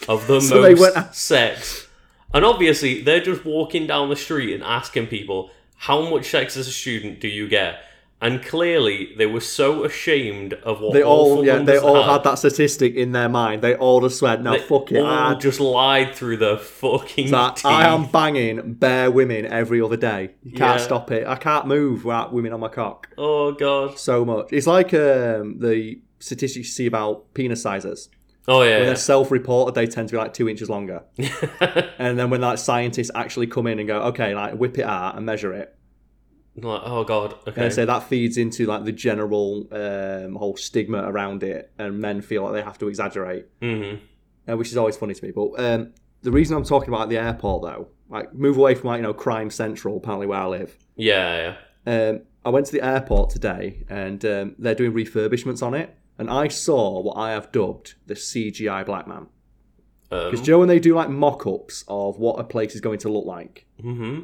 of 0.08 0.26
the 0.28 0.40
So 0.40 0.62
they 0.62 0.74
most 0.74 0.94
went- 0.94 1.14
sex. 1.14 1.86
And 2.32 2.44
obviously, 2.44 3.00
they're 3.02 3.20
just 3.22 3.44
walking 3.44 3.86
down 3.86 4.08
the 4.10 4.16
street 4.16 4.52
and 4.54 4.62
asking 4.62 5.06
people, 5.06 5.50
how 5.78 6.08
much 6.10 6.30
sex 6.30 6.56
as 6.56 6.68
a 6.68 6.72
student 6.72 7.20
do 7.20 7.28
you 7.28 7.48
get? 7.48 7.80
And 8.20 8.42
clearly, 8.44 9.14
they 9.16 9.26
were 9.26 9.40
so 9.40 9.84
ashamed 9.84 10.54
of 10.54 10.80
what 10.80 10.92
They 10.92 11.04
all, 11.04 11.46
yeah, 11.46 11.58
they 11.60 11.78
all 11.78 12.02
had 12.02 12.24
that 12.24 12.34
statistic 12.40 12.96
in 12.96 13.12
their 13.12 13.28
mind. 13.28 13.62
They 13.62 13.76
all 13.76 14.00
just 14.00 14.20
went, 14.20 14.42
"No, 14.42 14.52
They 14.54 14.58
fuck 14.58 14.90
it, 14.90 15.04
I, 15.04 15.34
just 15.34 15.60
lied 15.60 16.16
through 16.16 16.38
the 16.38 16.58
fucking 16.58 17.30
that, 17.30 17.64
I 17.64 17.86
am 17.86 18.06
banging 18.06 18.72
bare 18.74 19.08
women 19.12 19.46
every 19.46 19.80
other 19.80 19.96
day. 19.96 20.30
You 20.42 20.50
can't 20.50 20.80
Yeah. 20.80 20.84
stop 20.84 21.12
it. 21.12 21.28
I 21.28 21.36
can't 21.36 21.68
move 21.68 22.04
without 22.04 22.32
women 22.32 22.52
on 22.52 22.58
my 22.58 22.66
cock 22.68 23.08
Oh, 23.16 23.52
God. 23.52 23.96
so 24.00 24.24
much. 24.24 24.48
It's 24.50 24.66
like 24.66 24.92
um, 24.94 25.60
the 25.60 26.00
statistics 26.18 26.56
you 26.56 26.64
see 26.64 26.86
about 26.86 27.32
penis 27.34 27.62
sizes. 27.62 28.08
Oh, 28.48 28.62
yeah. 28.62 28.78
When 28.78 28.86
they're 28.86 28.96
self-reported, 28.96 29.74
they 29.74 29.86
tend 29.86 30.08
to 30.08 30.12
be 30.14 30.18
like 30.18 30.32
two 30.32 30.48
inches 30.48 30.68
longer. 30.68 31.02
And 32.00 32.18
then 32.18 32.30
when 32.30 32.40
like 32.40 32.58
scientists 32.58 33.10
actually 33.14 33.48
come 33.48 33.66
in 33.66 33.78
and 33.80 33.88
go, 33.88 34.02
okay, 34.04 34.34
like 34.34 34.54
whip 34.54 34.78
it 34.78 34.84
out 34.84 35.16
and 35.16 35.26
measure 35.26 35.52
it, 35.52 35.76
like, 36.56 36.82
oh, 36.84 37.04
God. 37.04 37.34
Okay. 37.46 37.64
and 37.64 37.72
so 37.72 37.84
that 37.86 38.04
feeds 38.04 38.36
into 38.36 38.66
like 38.66 38.84
the 38.84 38.92
general 38.92 39.68
um, 39.72 40.34
whole 40.36 40.56
stigma 40.56 41.02
around 41.02 41.42
it, 41.42 41.72
and 41.78 41.98
men 41.98 42.20
feel 42.20 42.44
like 42.44 42.52
they 42.54 42.62
have 42.62 42.78
to 42.78 42.88
exaggerate, 42.88 43.46
hmm 43.60 43.96
uh, 44.48 44.56
which 44.56 44.68
is 44.68 44.76
always 44.76 44.96
funny 44.96 45.14
to 45.14 45.24
me. 45.24 45.30
But 45.30 45.50
um, 45.58 45.92
the 46.22 46.32
reason 46.32 46.56
I'm 46.56 46.64
talking 46.64 46.88
about 46.88 47.08
the 47.08 47.18
airport 47.18 47.62
though, 47.62 47.88
like 48.08 48.34
move 48.34 48.56
away 48.56 48.74
from 48.74 48.88
like 48.88 48.98
you 48.98 49.02
know 49.02 49.12
crime 49.12 49.50
central, 49.50 49.98
apparently 49.98 50.26
where 50.26 50.40
I 50.40 50.46
live. 50.46 50.76
Yeah, 50.96 51.54
yeah. 51.86 52.08
Um, 52.10 52.20
I 52.44 52.50
went 52.50 52.66
to 52.66 52.72
the 52.72 52.84
airport 52.84 53.30
today, 53.30 53.84
and 53.88 54.24
um, 54.24 54.54
they're 54.58 54.74
doing 54.74 54.92
refurbishments 54.92 55.62
on 55.62 55.74
it, 55.74 55.94
and 56.18 56.28
I 56.30 56.48
saw 56.48 57.00
what 57.00 57.16
I 57.16 57.30
have 57.30 57.52
dubbed 57.52 57.94
the 58.06 58.14
CGI 58.14 58.84
black 58.84 59.06
man. 59.06 59.28
Um, 60.10 60.30
Because 60.30 60.42
Joe, 60.42 60.62
and 60.62 60.70
they 60.70 60.80
do 60.80 60.94
like 60.94 61.08
mock-ups 61.10 61.84
of 61.88 62.18
what 62.18 62.40
a 62.40 62.44
place 62.44 62.74
is 62.74 62.80
going 62.80 62.98
to 63.00 63.08
look 63.08 63.26
like, 63.26 63.66
hmm 63.80 64.20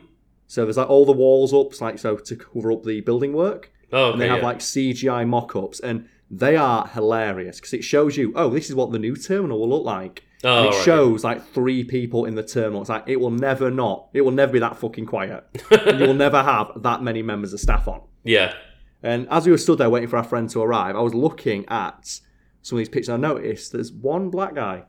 so 0.47 0.65
there's 0.65 0.77
like 0.77 0.91
all 0.91 1.07
the 1.07 1.13
walls 1.13 1.55
up, 1.55 1.81
like 1.81 1.99
so 1.99 2.17
to 2.17 2.37
cover 2.37 2.71
up 2.71 2.85
the 2.85 3.01
building 3.01 3.33
work. 3.33 3.73
Oh, 3.93 4.05
okay, 4.05 4.13
and 4.13 4.21
they 4.21 4.29
have 4.29 4.39
yeah. 4.39 4.45
like 4.45 4.59
CGI 4.59 5.27
mock-ups, 5.27 5.81
and 5.81 6.09
they 6.31 6.57
are 6.57 6.87
hilarious 6.87 7.61
because 7.61 7.73
it 7.73 7.83
shows 7.85 8.17
you, 8.17 8.33
oh, 8.37 8.51
this 8.51 8.69
is 8.69 8.75
what 8.75 8.93
the 8.93 8.99
new 8.99 9.17
terminal 9.17 9.61
will 9.61 9.69
look 9.69 9.85
like. 9.85 10.23
oh, 10.45 10.59
and 10.59 10.67
it 10.67 10.77
right. 10.77 10.85
shows 10.85 11.25
like 11.25 11.45
three 11.49 11.83
people 11.85 12.25
in 12.27 12.35
the 12.35 12.43
terminal. 12.43 12.83
It's 12.83 12.91
like 12.91 13.05
it 13.07 13.21
will 13.21 13.31
never 13.31 13.71
not, 13.71 14.09
it 14.13 14.21
will 14.21 14.33
never 14.33 14.53
be 14.53 14.59
that 14.59 14.77
fucking 14.77 15.07
quiet. 15.07 15.45
you 15.71 16.07
will 16.07 16.15
never 16.15 16.43
have 16.43 16.71
that 16.83 17.03
many 17.03 17.23
members 17.23 17.53
of 17.53 17.61
staff 17.61 17.89
on. 17.89 18.03
Yeah. 18.23 18.55
And 19.05 19.29
as 19.31 19.45
we 19.47 19.53
were 19.53 19.59
stood 19.59 19.79
there 19.79 19.91
waiting 19.91 20.09
for 20.09 20.17
our 20.17 20.25
friend 20.25 20.49
to 20.51 20.63
arrive, 20.63 20.97
I 20.97 21.01
was 21.01 21.15
looking 21.15 21.65
at 21.69 22.21
some 22.63 22.77
of 22.77 22.81
these 22.81 22.89
pictures. 22.89 23.11
And 23.11 23.25
I 23.25 23.29
noticed 23.29 23.71
there's 23.73 23.93
one 23.93 24.31
black 24.31 24.55
guy, 24.55 24.85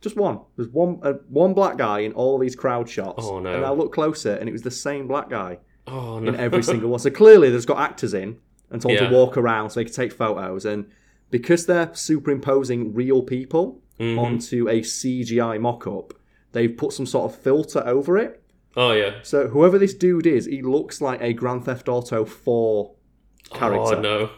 just 0.00 0.16
one. 0.16 0.40
There's 0.56 0.68
one 0.70 0.98
uh, 1.02 1.14
one 1.28 1.52
black 1.54 1.76
guy 1.76 2.00
in 2.00 2.12
all 2.14 2.38
these 2.38 2.56
crowd 2.56 2.88
shots. 2.88 3.24
Oh, 3.26 3.38
no. 3.40 3.54
And 3.54 3.64
I 3.64 3.70
looked 3.70 3.94
closer, 3.94 4.34
and 4.34 4.48
it 4.48 4.52
was 4.52 4.62
the 4.62 4.70
same 4.70 5.06
black 5.06 5.28
guy 5.28 5.58
Oh 5.86 6.18
no. 6.18 6.28
in 6.30 6.36
every 6.36 6.62
single 6.72 6.88
one. 6.90 6.98
So 7.00 7.10
clearly, 7.10 7.50
there's 7.50 7.66
got 7.66 7.78
actors 7.78 8.14
in 8.14 8.38
and 8.70 8.80
told 8.80 8.94
Yeah. 8.94 9.08
to 9.08 9.14
walk 9.14 9.36
around 9.36 9.70
so 9.70 9.80
they 9.80 9.84
can 9.84 9.92
take 9.94 10.12
photos. 10.12 10.64
And 10.64 10.86
because 11.30 11.66
they're 11.66 11.90
superimposing 11.94 12.94
real 12.94 13.22
people 13.22 13.80
Mhm. 14.00 14.18
onto 14.18 14.68
a 14.68 14.82
CGI 14.82 15.58
mock-up, 15.60 16.14
they've 16.52 16.74
put 16.76 16.92
some 16.92 17.06
sort 17.06 17.30
of 17.30 17.38
filter 17.38 17.82
over 17.86 18.16
it. 18.18 18.42
Oh 18.76 18.92
yeah. 18.92 19.16
So 19.22 19.48
whoever 19.48 19.78
this 19.78 19.94
dude 19.94 20.26
is, 20.26 20.46
he 20.46 20.62
looks 20.62 21.00
like 21.00 21.20
a 21.22 21.32
Grand 21.32 21.64
Theft 21.64 21.88
Auto 21.88 22.24
4 22.24 22.92
character 23.52 23.96
Oh 23.96 24.00
no. 24.00 24.30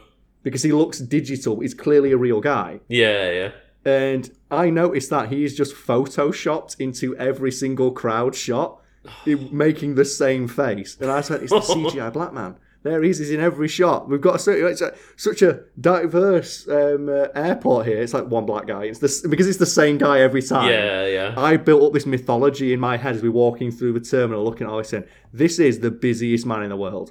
because 0.42 0.62
he 0.62 0.72
looks 0.72 0.98
digital. 0.98 1.60
He's 1.60 1.74
clearly 1.74 2.12
a 2.12 2.16
real 2.16 2.40
guy. 2.40 2.80
Yeah, 2.88 3.30
yeah. 3.30 3.50
And 3.84 4.30
I 4.50 4.70
noticed 4.70 5.10
that 5.10 5.30
he's 5.30 5.56
just 5.56 5.74
photoshopped 5.74 6.80
into 6.80 7.16
every 7.16 7.52
single 7.52 7.92
crowd 7.92 8.34
shot, 8.34 8.80
making 9.26 9.94
the 9.94 10.04
same 10.04 10.48
face. 10.48 10.96
And 11.00 11.10
I 11.10 11.20
said, 11.20 11.42
it's 11.42 11.52
the 11.52 11.60
CGI 11.74 12.12
black 12.12 12.32
man. 12.32 12.56
There 12.82 13.02
he 13.02 13.10
is, 13.10 13.18
he's 13.18 13.30
in 13.32 13.40
every 13.40 13.66
shot. 13.66 14.08
We've 14.08 14.20
got 14.20 14.46
a, 14.46 14.66
it's 14.68 14.80
a, 14.80 14.94
such 15.16 15.42
a 15.42 15.62
diverse 15.80 16.68
um, 16.68 17.08
uh, 17.08 17.26
airport 17.34 17.86
here. 17.86 18.00
It's 18.00 18.14
like 18.14 18.26
one 18.28 18.46
black 18.46 18.68
guy. 18.68 18.84
It's 18.84 19.00
this 19.00 19.26
because 19.26 19.48
it's 19.48 19.58
the 19.58 19.66
same 19.66 19.98
guy 19.98 20.20
every 20.20 20.40
time. 20.42 20.70
Yeah, 20.70 21.04
yeah. 21.06 21.34
I 21.36 21.56
built 21.56 21.82
up 21.82 21.92
this 21.94 22.06
mythology 22.06 22.72
in 22.72 22.78
my 22.78 22.96
head 22.96 23.16
as 23.16 23.22
we're 23.22 23.32
walking 23.32 23.72
through 23.72 23.94
the 23.94 24.00
terminal, 24.00 24.44
looking 24.44 24.68
at 24.68 24.70
all 24.70 24.78
this, 24.78 24.90
saying, 24.90 25.02
"This 25.32 25.58
is 25.58 25.80
the 25.80 25.90
busiest 25.90 26.46
man 26.46 26.62
in 26.62 26.68
the 26.68 26.76
world." 26.76 27.10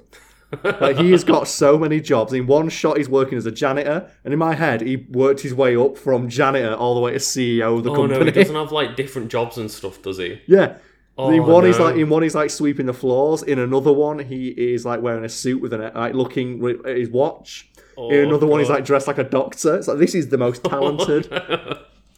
Like 0.80 0.96
he 0.98 1.10
has 1.12 1.24
got 1.24 1.48
so 1.48 1.78
many 1.78 2.00
jobs. 2.00 2.32
In 2.32 2.46
one 2.46 2.68
shot, 2.68 2.96
he's 2.98 3.08
working 3.08 3.36
as 3.38 3.46
a 3.46 3.50
janitor, 3.50 4.10
and 4.24 4.32
in 4.32 4.38
my 4.38 4.54
head, 4.54 4.80
he 4.80 4.96
worked 5.10 5.40
his 5.40 5.52
way 5.54 5.76
up 5.76 5.98
from 5.98 6.28
janitor 6.28 6.74
all 6.74 6.94
the 6.94 7.00
way 7.00 7.12
to 7.12 7.18
CEO 7.18 7.78
of 7.78 7.84
the 7.84 7.90
Oh 7.90 8.06
no, 8.06 8.14
company. 8.14 8.26
he 8.32 8.40
doesn't 8.42 8.54
have 8.64 8.72
like 8.72 8.96
different 8.96 9.30
jobs 9.30 9.58
and 9.58 9.70
stuff, 9.70 10.02
does 10.02 10.18
he? 10.18 10.40
yeah. 10.46 10.76
Oh, 11.18 11.30
in 11.30 11.46
one, 11.46 11.64
he's 11.64 11.78
like 11.78 11.96
in 11.96 12.10
one, 12.10 12.22
he's 12.22 12.34
like 12.34 12.50
sweeping 12.50 12.84
the 12.84 12.92
floors. 12.92 13.42
In 13.42 13.58
another 13.58 13.90
one, 13.92 14.18
he 14.18 14.48
is 14.48 14.84
like 14.84 15.00
wearing 15.00 15.24
a 15.24 15.30
suit 15.30 15.62
with 15.62 15.72
an 15.72 15.90
like 15.94 16.12
looking 16.14 16.62
at 16.86 16.94
his 16.96 17.08
watch. 17.08 17.70
Oh, 17.96 18.10
in 18.10 18.28
another 18.28 18.46
one, 18.46 18.60
he's 18.60 18.68
like 18.68 18.84
dressed 18.84 19.06
like 19.06 19.16
a 19.16 19.24
doctor. 19.24 19.76
It's 19.76 19.88
like 19.88 19.96
this 19.96 20.14
is 20.14 20.28
the 20.28 20.36
most 20.36 20.60
oh, 20.66 20.68
talented, 20.68 21.32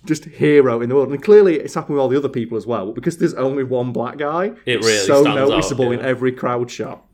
just 0.04 0.24
hero 0.24 0.80
in 0.80 0.88
the 0.88 0.96
world. 0.96 1.10
And 1.12 1.22
clearly, 1.22 1.60
it's 1.60 1.74
happened 1.74 1.94
with 1.94 2.02
all 2.02 2.08
the 2.08 2.16
other 2.18 2.28
people 2.28 2.56
as 2.58 2.66
well. 2.66 2.86
But 2.86 2.96
because 2.96 3.18
there's 3.18 3.34
only 3.34 3.62
one 3.62 3.92
black 3.92 4.18
guy, 4.18 4.46
It 4.66 4.78
it's 4.78 4.86
really 4.86 5.06
so 5.06 5.22
stands 5.22 5.38
out, 5.42 5.48
noticeable 5.48 5.92
in 5.92 6.00
every 6.00 6.32
crowd 6.32 6.68
shot. 6.68 7.04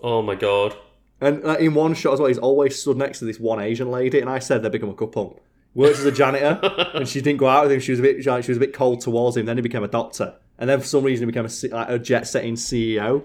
Oh 0.00 0.22
my 0.22 0.34
god. 0.34 0.76
And 1.20 1.44
uh, 1.44 1.56
in 1.58 1.74
one 1.74 1.94
shot 1.94 2.12
as 2.14 2.20
well, 2.20 2.28
he's 2.28 2.38
always 2.38 2.78
stood 2.80 2.96
next 2.96 3.18
to 3.18 3.24
this 3.24 3.40
one 3.40 3.60
Asian 3.60 3.90
lady, 3.90 4.20
and 4.20 4.30
I 4.30 4.38
said 4.38 4.62
they 4.62 4.68
become 4.68 4.88
a 4.90 4.94
couple. 4.94 5.40
Works 5.74 5.98
as 6.00 6.04
a 6.06 6.12
janitor, 6.12 6.60
and 6.94 7.08
she 7.08 7.20
didn't 7.20 7.38
go 7.38 7.48
out 7.48 7.64
with 7.64 7.72
him. 7.72 7.80
She 7.80 7.90
was 7.92 7.98
a 8.00 8.02
bit, 8.02 8.22
she 8.22 8.30
was 8.30 8.56
a 8.56 8.60
bit 8.60 8.72
cold 8.72 9.00
towards 9.00 9.36
him. 9.36 9.46
Then 9.46 9.56
he 9.56 9.62
became 9.62 9.82
a 9.84 9.88
doctor, 9.88 10.34
and 10.58 10.70
then 10.70 10.80
for 10.80 10.86
some 10.86 11.02
reason 11.04 11.26
he 11.28 11.32
became 11.32 11.46
a, 11.46 11.74
like, 11.76 11.88
a 11.90 11.98
jet-setting 11.98 12.54
CEO. 12.54 13.24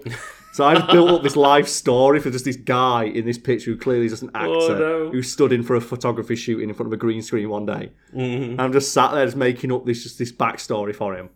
So 0.52 0.64
I've 0.64 0.86
built 0.92 1.10
up 1.10 1.22
this 1.22 1.36
life 1.36 1.66
story 1.68 2.20
for 2.20 2.30
just 2.30 2.44
this 2.44 2.56
guy 2.56 3.04
in 3.04 3.24
this 3.26 3.38
picture 3.38 3.70
who 3.72 3.76
clearly 3.76 4.06
is 4.06 4.12
just 4.12 4.22
an 4.22 4.30
actor 4.34 4.50
Oh, 4.50 4.78
no. 4.78 5.10
who 5.10 5.22
stood 5.22 5.52
in 5.52 5.62
for 5.62 5.74
a 5.74 5.80
photography 5.80 6.36
shooting 6.36 6.68
in 6.68 6.74
front 6.74 6.88
of 6.88 6.92
a 6.92 6.96
green 6.96 7.22
screen 7.22 7.48
one 7.48 7.66
day. 7.66 7.90
Mhm. 8.14 8.50
And 8.52 8.60
I'm 8.60 8.72
just 8.72 8.92
sat 8.92 9.12
there 9.12 9.24
just 9.24 9.36
making 9.36 9.72
up 9.72 9.84
this 9.86 10.02
just 10.04 10.18
this 10.18 10.30
backstory 10.32 10.94
for 10.94 11.16
him. 11.16 11.30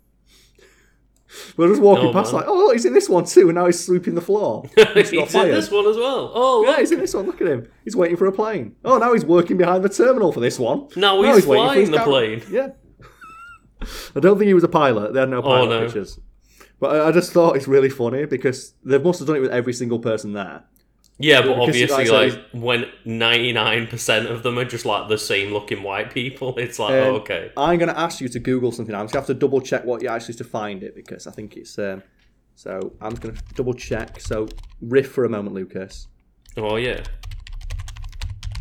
We're 1.56 1.68
just 1.68 1.80
walking 1.82 2.06
Oh, 2.06 2.12
past 2.12 2.32
man. 2.32 2.42
like, 2.42 2.48
oh, 2.50 2.56
look, 2.56 2.72
he's 2.74 2.84
in 2.84 2.92
this 2.94 3.08
one 3.08 3.24
too, 3.24 3.48
and 3.48 3.54
now 3.54 3.66
he's 3.66 3.84
sweeping 3.84 4.14
the 4.14 4.20
floor. 4.20 4.64
he's 4.94 5.12
in 5.12 5.24
this 5.24 5.70
one 5.70 5.86
as 5.86 5.96
well. 5.96 6.32
Oh, 6.34 6.64
Yeah, 6.66 6.78
he's 6.78 6.92
in 6.92 7.00
this 7.00 7.14
one. 7.14 7.26
Look 7.26 7.40
at 7.40 7.46
him. 7.48 7.68
He's 7.84 7.96
waiting 7.96 8.16
for 8.16 8.26
a 8.26 8.32
plane. 8.32 8.76
Oh, 8.84 8.98
now 8.98 9.12
he's 9.12 9.24
working 9.24 9.56
behind 9.56 9.84
the 9.84 9.88
terminal 9.88 10.32
for 10.32 10.40
this 10.40 10.58
one. 10.58 10.88
Now 10.96 11.20
No, 11.20 11.34
he's, 11.34 11.44
for 11.44 11.54
flying 11.54 11.90
the 11.90 12.00
plane. 12.00 12.42
Yeah. 12.50 12.68
I 14.16 14.20
don't 14.20 14.38
think 14.38 14.48
he 14.48 14.54
was 14.54 14.64
a 14.64 14.68
pilot. 14.68 15.14
They 15.14 15.20
had 15.20 15.28
no 15.30 15.38
oh, 15.38 15.42
pilot 15.42 15.68
no. 15.68 15.84
pictures. 15.84 16.18
But 16.80 16.96
I- 16.96 17.08
I 17.08 17.12
just 17.12 17.32
thought 17.32 17.56
it's 17.56 17.68
really 17.68 17.90
funny 17.90 18.24
because 18.26 18.74
they 18.84 18.98
must 18.98 19.18
have 19.18 19.28
done 19.28 19.36
it 19.36 19.40
with 19.40 19.50
every 19.50 19.72
single 19.72 19.98
person 19.98 20.32
there. 20.32 20.64
Yeah, 21.20 21.40
but 21.42 21.48
Because, 21.48 21.68
obviously, 21.68 22.08
like 22.08 22.32
like, 22.32 22.44
when 22.52 22.86
ninety 23.04 23.52
nine 23.52 23.88
percent 23.88 24.28
of 24.28 24.42
them 24.44 24.58
are 24.58 24.64
just 24.64 24.86
like 24.86 25.08
the 25.08 25.18
same 25.18 25.52
looking 25.52 25.82
white 25.82 26.12
people, 26.12 26.54
it's 26.58 26.78
like, 26.78 26.92
Um, 26.92 27.14
oh, 27.14 27.16
okay. 27.16 27.50
I'm 27.56 27.78
going 27.78 27.88
to 27.88 27.98
ask 27.98 28.20
you 28.20 28.28
to 28.28 28.38
Google 28.38 28.70
something. 28.70 28.94
I'm 28.94 29.04
just 29.04 29.14
going 29.14 29.24
to 29.24 29.32
have 29.32 29.36
to 29.36 29.40
double 29.40 29.60
check 29.60 29.84
what 29.84 30.00
you 30.02 30.08
actually 30.08 30.34
to 30.34 30.44
find 30.44 30.82
it 30.82 30.94
because 30.94 31.26
I 31.26 31.32
think 31.32 31.56
it's. 31.56 31.78
Um, 31.78 32.02
so 32.54 32.92
I'm 33.00 33.10
just 33.10 33.22
going 33.22 33.34
to 33.34 33.42
double 33.54 33.74
check. 33.74 34.20
So 34.20 34.48
riff 34.80 35.10
for 35.10 35.24
a 35.24 35.28
moment, 35.28 35.54
Lucas. 35.54 36.06
Oh 36.56 36.76
yeah. 36.76 37.02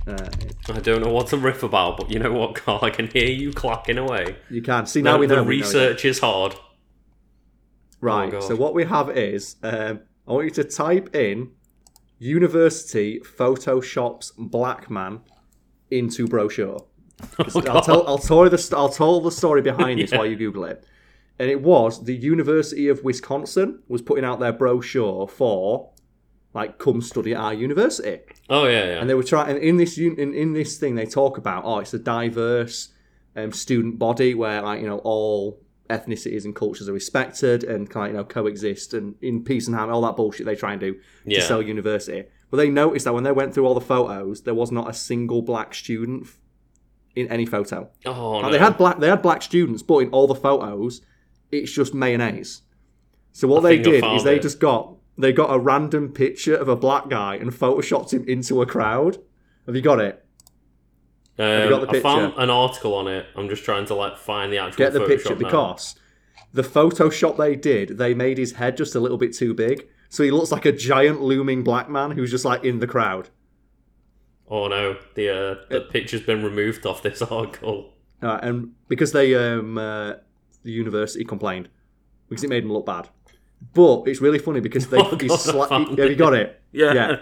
Uh, 0.08 0.30
I 0.70 0.80
don't 0.80 1.02
know 1.04 1.12
what 1.12 1.28
to 1.28 1.38
riff 1.38 1.64
about, 1.64 1.98
but 1.98 2.10
you 2.10 2.18
know 2.18 2.32
what, 2.32 2.56
Carl? 2.64 2.80
I 2.82 2.90
can 2.90 3.08
hear 3.08 3.28
you 3.28 3.52
clacking 3.52 3.98
away. 3.98 4.38
you 4.50 4.62
can 4.62 4.86
see 4.86 5.02
now 5.02 5.14
the, 5.14 5.20
we 5.20 5.28
know 5.28 5.36
the 5.36 5.44
we 5.44 5.60
know 5.60 5.66
research 5.66 6.06
is 6.06 6.20
hard. 6.20 6.56
Right. 8.00 8.34
Oh, 8.34 8.40
so 8.40 8.56
what 8.56 8.74
we 8.74 8.86
have 8.86 9.16
is 9.18 9.58
um, 9.64 10.00
I 10.28 10.32
want 10.32 10.46
you 10.46 10.52
to 10.52 10.64
type 10.64 11.16
in 11.16 11.52
university 12.20 13.20
photoshops 13.20 14.32
black 14.38 14.90
man 14.90 15.22
into 15.92 16.28
brochure. 16.28 16.86
Oh, 17.40 17.62
I'll 17.68 17.82
tell 17.82 18.08
I'll 18.08 18.18
tell 18.20 18.44
you 18.44 18.50
the 18.50 18.74
I'll 18.78 18.90
tell 18.90 19.22
the 19.22 19.32
story 19.32 19.64
behind 19.64 20.00
this 20.00 20.12
Yeah. 20.12 20.20
while 20.20 20.28
you 20.28 20.36
Google 20.36 20.66
it. 20.66 20.86
And 21.40 21.50
it 21.50 21.62
was 21.62 22.04
the 22.04 22.16
University 22.16 22.88
of 22.90 23.04
Wisconsin 23.04 23.80
was 23.88 24.04
putting 24.04 24.24
out 24.24 24.40
their 24.40 24.54
brochure 24.54 25.28
for 25.28 25.92
like 26.54 26.78
come 26.78 27.02
study 27.02 27.34
at 27.34 27.40
our 27.40 27.54
university. 27.56 28.20
Oh 28.50 28.66
yeah, 28.66 28.86
yeah. 28.86 29.00
And 29.02 29.10
they 29.10 29.16
were 29.16 29.24
trying 29.24 29.50
and 29.56 29.58
in 29.64 29.78
this 29.78 29.98
in, 29.98 30.16
in 30.34 30.54
this 30.54 30.78
thing 30.78 30.94
they 30.94 31.08
talk 31.08 31.40
about 31.40 31.64
oh 31.66 31.80
it's 31.80 31.94
a 31.96 32.00
diverse 32.00 32.90
um, 33.36 33.52
student 33.52 33.98
body 33.98 34.36
where 34.36 34.62
like 34.62 34.82
you 34.82 34.88
know 34.88 35.00
all 35.00 35.60
ethnicities 35.90 36.46
and 36.46 36.56
cultures 36.56 36.88
are 36.90 36.94
respected 36.94 37.64
and 37.64 37.90
kind 37.90 38.08
of 38.08 38.12
you 38.12 38.18
know 38.18 38.24
coexist 38.24 38.94
and 38.94 39.16
in 39.22 39.44
peace 39.44 39.68
and 39.68 39.76
harmony 39.76 39.94
all 39.96 40.02
that 40.02 40.16
bullshit 40.16 40.46
they 40.46 40.56
try 40.56 40.72
and 40.74 40.82
do 40.82 40.96
Yeah. 41.26 41.40
to 41.40 41.46
sell 41.46 41.62
university. 41.62 42.26
But 42.50 42.58
they 42.58 42.70
noticed 42.70 43.06
that 43.06 43.14
when 43.14 43.24
they 43.24 43.32
went 43.32 43.54
through 43.54 43.66
all 43.66 43.74
the 43.74 43.82
photos, 43.82 44.42
there 44.44 44.54
was 44.54 44.72
not 44.72 44.90
a 44.90 44.94
single 44.94 45.42
black 45.42 45.74
student 45.74 46.28
in 47.16 47.28
any 47.30 47.46
photo. 47.46 47.90
oh 48.06 48.42
no. 48.42 48.52
They 48.52 48.60
had 48.60 48.78
black 48.78 49.00
they 49.00 49.08
had 49.10 49.22
black 49.22 49.42
students, 49.42 49.82
but 49.84 49.98
in 50.00 50.10
all 50.10 50.28
the 50.28 50.36
photos, 50.36 51.02
it's 51.52 51.72
just 51.72 51.94
mayonnaise. 51.94 52.62
So 53.34 53.48
what 53.48 53.66
I 53.66 53.70
they 53.70 53.78
did 53.80 54.04
is 54.16 54.24
they 54.24 54.36
it. 54.38 54.42
just 54.42 54.60
got 54.60 54.96
they 55.18 55.34
got 55.34 55.54
a 55.54 55.60
random 55.60 56.12
picture 56.12 56.56
of 56.56 56.68
a 56.68 56.76
black 56.76 57.10
guy 57.10 57.36
and 57.36 57.52
photoshopped 57.52 58.12
him 58.14 58.24
into 58.28 58.62
a 58.62 58.66
crowd. 58.66 59.18
Have 59.66 59.76
you 59.76 59.82
got 59.82 60.00
it? 60.00 60.24
Um, 61.40 61.70
got 61.70 61.92
the 61.92 61.98
I 61.98 62.02
found 62.02 62.34
an 62.38 62.50
article 62.50 62.94
on 62.96 63.08
it. 63.08 63.28
I'm 63.36 63.48
just 63.50 63.64
trying 63.64 63.86
to 63.88 63.96
like 63.96 64.18
find 64.18 64.52
the 64.52 64.58
actual 64.58 64.78
Get 64.78 64.94
the 64.94 65.00
Photoshop 65.02 65.08
picture 65.08 65.30
now. 65.36 65.36
because 65.36 65.96
the 66.54 66.64
Photoshop 66.64 67.38
they 67.38 67.56
did, 67.56 67.98
they 67.98 68.14
made 68.14 68.38
his 68.38 68.54
head 68.54 68.76
just 68.78 68.96
a 68.96 69.00
little 69.00 69.18
bit 69.18 69.34
too 69.36 69.54
big. 69.54 69.88
So 70.10 70.24
he 70.24 70.32
looks 70.32 70.52
like 70.52 70.66
a 70.66 70.72
giant 70.72 71.22
looming 71.22 71.64
black 71.64 71.90
man 71.90 72.12
who's 72.12 72.32
just 72.32 72.46
like 72.46 72.64
in 72.64 72.80
the 72.80 72.88
crowd. 72.88 73.30
Oh 74.50 74.68
no, 74.68 74.98
the 75.16 75.30
uh, 75.30 75.56
the 75.70 75.82
picture's 75.82 76.22
been 76.22 76.44
removed 76.44 76.86
off 76.86 77.04
this 77.04 77.22
article. 77.22 77.94
Uh, 78.22 78.40
and 78.42 78.72
because 78.88 79.12
they 79.12 79.36
um 79.36 79.78
uh, 79.78 80.14
the 80.64 80.72
university 80.72 81.24
complained 81.26 81.70
because 82.30 82.44
it 82.44 82.50
made 82.50 82.64
him 82.64 82.72
look 82.72 82.86
bad. 82.86 83.10
But 83.74 84.04
it's 84.08 84.22
really 84.22 84.40
funny 84.40 84.60
because 84.60 84.88
they 84.88 84.98
Oh, 85.02 85.12
God, 85.16 85.20
sli- 85.20 86.00
have 86.00 86.10
you 86.10 86.16
got 86.16 86.34
it? 86.34 86.62
Yeah. 86.74 86.94
Yeah. 86.94 87.16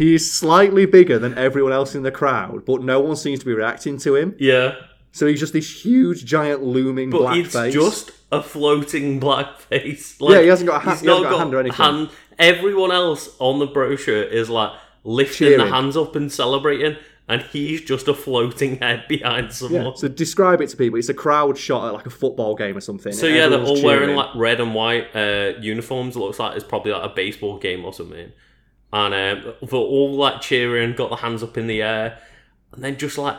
He's 0.00 0.32
slightly 0.32 0.86
bigger 0.86 1.18
than 1.18 1.36
everyone 1.36 1.72
else 1.72 1.94
in 1.94 2.02
the 2.02 2.10
crowd, 2.10 2.64
but 2.64 2.82
no 2.82 3.00
one 3.00 3.16
seems 3.16 3.40
to 3.40 3.44
be 3.44 3.52
reacting 3.52 3.98
to 3.98 4.16
him. 4.16 4.34
Yeah, 4.38 4.76
So 5.12 5.26
he's 5.26 5.40
just 5.40 5.52
this 5.52 5.84
huge, 5.84 6.24
giant, 6.24 6.62
looming 6.62 7.10
but 7.10 7.18
black 7.18 7.36
it's 7.36 7.52
face. 7.52 7.74
just 7.74 8.10
a 8.32 8.42
floating 8.42 9.20
black 9.26 9.58
face. 9.60 10.18
Like, 10.20 10.34
Yeah, 10.36 10.40
he 10.42 10.48
hasn't 10.48 10.68
got 10.68 10.76
a 10.76 10.84
ha- 10.84 10.90
he's 10.92 11.02
not 11.02 11.22
got 11.24 11.34
a 11.34 11.38
hand 11.38 11.54
or 11.54 11.60
anything. 11.60 11.76
hand- 11.84 12.10
Everyone 12.38 12.90
else 12.92 13.36
on 13.40 13.58
the 13.58 13.66
brochure 13.66 14.22
is 14.22 14.48
like 14.48 14.72
lifting 15.04 15.48
Cheering. 15.48 15.66
the 15.66 15.70
hands 15.70 15.96
up 15.98 16.16
and 16.16 16.32
celebrating, 16.32 16.96
and 17.28 17.42
he's 17.42 17.82
just 17.82 18.08
a 18.08 18.14
floating 18.14 18.76
head 18.78 19.04
behind 19.08 19.52
someone. 19.52 19.84
Yeah. 19.84 19.92
So 19.96 20.08
describe 20.08 20.62
it 20.62 20.70
to 20.70 20.76
people. 20.78 20.98
It's 20.98 21.10
a 21.10 21.14
crowd 21.14 21.58
shot 21.58 21.86
at 21.88 21.92
like 21.92 22.06
a 22.06 22.10
football 22.10 22.54
game 22.54 22.76
or 22.76 22.80
something. 22.80 23.12
So 23.12 23.26
yeah, 23.26 23.48
they're 23.48 23.62
all 23.62 23.82
wearing 23.84 24.16
like 24.16 24.34
red 24.34 24.60
and 24.60 24.74
white 24.74 25.14
uh, 25.14 25.52
uniforms. 25.60 26.16
It 26.16 26.20
looks 26.20 26.38
like 26.38 26.56
it's 26.56 26.64
probably 26.64 26.92
like 26.92 27.04
a 27.04 27.14
baseball 27.14 27.58
game 27.58 27.84
or 27.84 27.92
something. 27.92 28.32
And 28.92 29.14
um, 29.14 29.54
they're 29.62 29.78
all 29.78 30.14
like 30.14 30.40
cheering, 30.40 30.94
got 30.94 31.10
the 31.10 31.16
hands 31.16 31.42
up 31.42 31.56
in 31.56 31.66
the 31.68 31.80
air, 31.82 32.18
and 32.72 32.82
then 32.82 32.96
just 32.96 33.16
like 33.18 33.36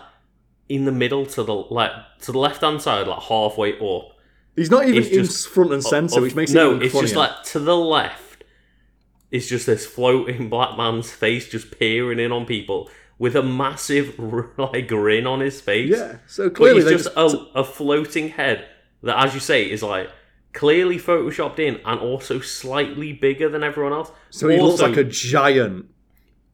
in 0.70 0.86
the 0.86 0.92
middle 0.92 1.26
to 1.26 1.44
the 1.44 1.54
like 1.54 1.92
to 2.22 2.32
the 2.32 2.40
left 2.40 2.62
hand 2.62 2.82
side, 2.82 3.08
like 3.08 3.24
halfway 3.24 3.78
up. 3.80 4.18
He's 4.56 4.72
not 4.72 4.88
even 4.88 5.04
in 5.04 5.10
just- 5.26 5.48
front 5.50 5.74
and 5.74 5.84
centre, 5.84 6.18
of- 6.18 6.24
which 6.24 6.36
makes 6.36 6.52
no, 6.52 6.72
it 6.72 6.76
even 6.76 6.88
it's 6.88 7.00
just 7.00 7.16
like 7.16 7.44
to 7.46 7.60
the 7.60 7.76
left. 7.76 8.44
It's 9.30 9.48
just 9.48 9.66
this 9.66 9.86
floating 9.86 10.50
black 10.50 10.78
man's 10.78 11.10
face 11.12 11.48
just 11.50 11.78
peering 11.78 12.20
in 12.20 12.32
on 12.34 12.46
people 12.46 12.90
with 13.18 13.36
a 13.36 13.44
massive 13.44 14.18
like 14.58 14.88
grin 14.88 15.28
on 15.28 15.40
his 15.42 15.60
face. 15.62 15.90
yeah. 15.90 16.18
So 16.28 16.50
But 16.50 16.56
clearly 16.56 16.82
he's 16.82 17.04
just, 17.04 17.16
just, 17.16 17.34
a, 17.56 17.60
a 17.60 17.64
floating 17.64 18.30
head 18.30 18.66
that, 19.04 19.18
as 19.26 19.34
you 19.34 19.40
say, 19.40 19.70
is 19.70 19.84
like 19.84 20.10
clearly 20.54 20.98
photoshopped 20.98 21.60
in 21.60 21.80
and 21.86 22.00
also 22.00 22.40
slightly 22.40 23.14
bigger 23.14 23.50
than 23.50 23.64
everyone 23.64 23.94
else. 23.94 24.12
so 24.30 24.48
he 24.48 24.60
looks 24.60 24.82
like 24.82 24.98
a 24.98 25.04
giant. 25.04 25.86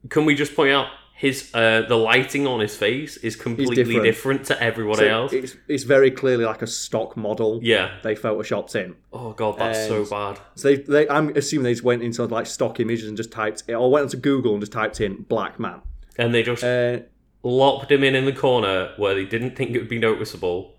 Can 0.10 0.26
we 0.26 0.36
just 0.36 0.56
point 0.56 0.72
out 0.72 0.88
his 1.16 1.50
uh, 1.56 1.82
the 1.90 1.96
lighting 1.96 2.46
on 2.46 2.60
his 2.60 2.76
face 2.78 3.18
is 3.18 3.36
completely 3.36 3.76
different. 3.76 4.04
different. 4.04 4.46
to 4.46 4.64
everyone 4.64 4.98
So 4.98 5.08
else? 5.08 5.34
it's 5.34 5.56
it's 5.68 5.84
very 5.84 6.12
clearly 6.12 6.46
like 6.46 6.62
a 6.62 6.68
stock 6.68 7.18
model. 7.18 7.60
Yeah. 7.64 7.98
They 8.04 8.14
photoshopped 8.14 8.76
in. 8.76 8.96
Oh 9.12 9.34
god, 9.34 9.58
that's 9.58 9.80
And- 9.80 10.06
so 10.06 10.10
bad. 10.16 10.40
So 10.56 10.68
they, 10.70 10.76
they, 10.76 11.10
I'm 11.10 11.30
assuming 11.36 11.64
they 11.64 11.74
just 11.74 11.84
went 11.84 12.04
into 12.04 12.24
like 12.26 12.46
stock 12.46 12.80
images 12.80 13.08
and 13.08 13.18
just 13.18 13.32
typed, 13.32 13.64
it, 13.68 13.74
or 13.74 13.90
went 13.90 14.04
onto 14.04 14.18
Google 14.18 14.54
and 14.54 14.62
just 14.62 14.72
typed 14.74 15.02
in 15.02 15.24
black 15.24 15.60
man. 15.60 15.82
And 16.20 16.34
they 16.36 16.44
just 16.44 16.64
Uh, 16.64 17.00
locked 17.44 17.92
him 17.92 18.04
in 18.04 18.14
in 18.14 18.26
the 18.26 18.32
corner 18.34 18.92
where 18.98 19.16
they 19.16 19.26
didn't 19.26 19.56
think 19.56 19.72
it 19.76 19.80
would 19.80 19.90
be 19.90 20.00
noticeable. 20.00 20.76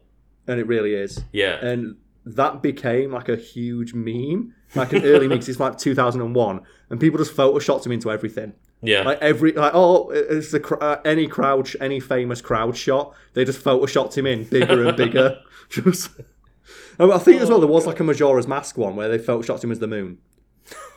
and 0.47 0.59
it 0.61 0.67
really 0.69 0.95
is. 0.95 1.25
Yeah. 1.33 1.57
And 1.65 1.97
that 2.37 2.63
became 2.63 3.13
like 3.13 3.29
a 3.29 3.37
huge 3.37 3.95
meme, 3.95 4.55
like 4.75 4.93
an 4.93 5.05
early 5.05 5.29
mix. 5.29 5.49
It's 5.49 5.61
like 5.61 5.79
2001, 5.79 6.61
and 6.91 7.01
people 7.01 7.19
just 7.19 7.35
photoshopped 7.37 7.87
him 7.87 7.93
into 7.93 8.11
everything. 8.11 8.55
yeah. 8.83 9.03
Like 9.03 9.21
every, 9.21 9.53
like 9.53 9.73
oh, 9.75 10.11
it's 10.11 10.51
the 10.51 10.61
cr- 10.61 10.83
uh, 10.83 11.01
any 11.05 11.27
crowd, 11.27 11.69
sh- 11.69 11.77
any 11.81 12.01
famous 12.01 12.41
crowd 12.41 12.77
shot. 12.77 13.15
They 13.35 13.45
just 13.45 13.63
photoshopped 13.63 14.17
him 14.17 14.27
in 14.27 14.45
bigger 14.45 14.87
and 14.87 14.97
bigger. 14.97 15.39
just, 15.69 16.11
I 16.99 17.19
think 17.19 17.41
as 17.41 17.49
well 17.49 17.61
there 17.61 17.69
was 17.69 17.87
like 17.87 18.01
a 18.01 18.05
Majora's 18.05 18.47
Mask 18.47 18.77
one 18.77 18.97
where 18.97 19.09
they 19.09 19.19
photoshopped 19.19 19.65
him 19.65 19.73
as 19.73 19.79
the 19.79 19.87
moon. 19.87 20.19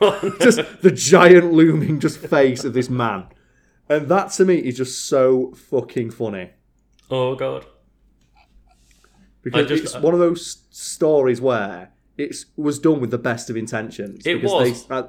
just 0.40 0.60
the 0.82 0.90
giant 0.94 1.52
looming 1.52 1.98
just 1.98 2.18
face 2.18 2.62
of 2.64 2.74
this 2.74 2.90
man, 2.90 3.26
and 3.88 4.08
that 4.08 4.30
to 4.32 4.44
me 4.44 4.56
is 4.56 4.76
just 4.76 5.06
so 5.06 5.52
fucking 5.52 6.10
funny 6.10 6.50
oh 7.10 7.34
god. 7.34 7.64
Because 9.42 9.68
just- 9.68 9.82
it's 9.94 10.02
one 10.02 10.14
of 10.14 10.20
those 10.20 10.58
stories 10.70 11.40
where 11.40 11.90
it 12.18 12.44
was 12.56 12.78
done 12.78 13.00
with 13.00 13.10
the 13.10 13.18
best 13.18 13.50
of 13.50 13.56
intentions. 13.56 14.26
It 14.26 14.42
was. 14.42 14.86
They, 14.86 14.94
uh, 14.94 15.02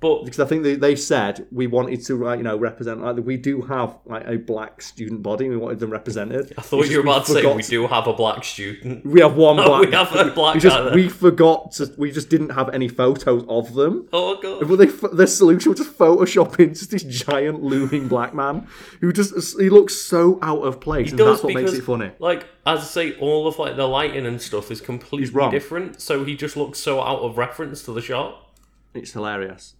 But 0.00 0.24
because 0.24 0.40
I 0.40 0.46
think 0.46 0.62
they, 0.62 0.76
they 0.76 0.96
said 0.96 1.46
we 1.52 1.66
wanted 1.66 2.02
to, 2.06 2.24
like, 2.24 2.38
you 2.38 2.42
know, 2.42 2.56
represent 2.56 3.02
like 3.02 3.16
we 3.18 3.36
do 3.36 3.60
have 3.62 3.98
like 4.06 4.26
a 4.26 4.38
black 4.38 4.80
student 4.80 5.22
body. 5.22 5.50
We 5.50 5.58
wanted 5.58 5.78
them 5.78 5.90
represented. 5.90 6.54
I 6.56 6.62
thought 6.62 6.88
you 6.88 6.96
were 6.96 7.02
about 7.02 7.26
to 7.26 7.32
say 7.34 7.54
we 7.54 7.62
do 7.62 7.86
have 7.86 8.06
a 8.06 8.14
black 8.14 8.42
student. 8.42 9.04
We 9.04 9.20
have 9.20 9.36
one 9.36 9.56
black. 9.64 9.86
we 9.86 9.92
have 9.92 10.14
a 10.16 10.30
black 10.30 10.54
we 10.54 10.60
just 10.60 10.94
we 10.94 11.10
forgot 11.10 11.72
to. 11.72 11.92
We 11.98 12.10
just 12.12 12.30
didn't 12.30 12.50
have 12.50 12.70
any 12.70 12.88
photos 12.88 13.44
of 13.46 13.74
them. 13.74 14.08
Oh 14.10 14.40
god. 14.40 14.66
But 14.66 14.76
they, 14.76 14.86
their 14.86 15.26
solution 15.26 15.72
was 15.72 15.80
just 15.80 15.98
photoshopping 15.98 16.68
just 16.78 16.90
this 16.90 17.02
giant 17.02 17.62
looming 17.62 18.08
black 18.08 18.34
man 18.34 18.68
who 19.02 19.12
just 19.12 19.34
he 19.60 19.68
looks 19.68 19.96
so 19.96 20.38
out 20.40 20.62
of 20.62 20.80
place, 20.80 21.10
and 21.10 21.18
does 21.18 21.26
that's 21.26 21.44
what 21.44 21.52
makes 21.52 21.72
it 21.74 21.82
funny. 21.82 22.10
Like 22.18 22.46
as 22.64 22.80
I 22.80 22.84
say, 22.84 23.18
all 23.18 23.46
of 23.46 23.58
like 23.58 23.76
the 23.76 23.86
lighting 23.86 24.24
and 24.24 24.40
stuff 24.40 24.70
is 24.70 24.80
completely 24.80 25.50
different. 25.50 26.00
So 26.00 26.24
he 26.24 26.36
just 26.36 26.56
looks 26.56 26.78
so 26.78 27.02
out 27.02 27.20
of 27.20 27.36
reference 27.36 27.82
to 27.82 27.92
the 27.92 28.00
shot. 28.00 28.46
It's 28.94 29.12
hilarious. 29.12 29.74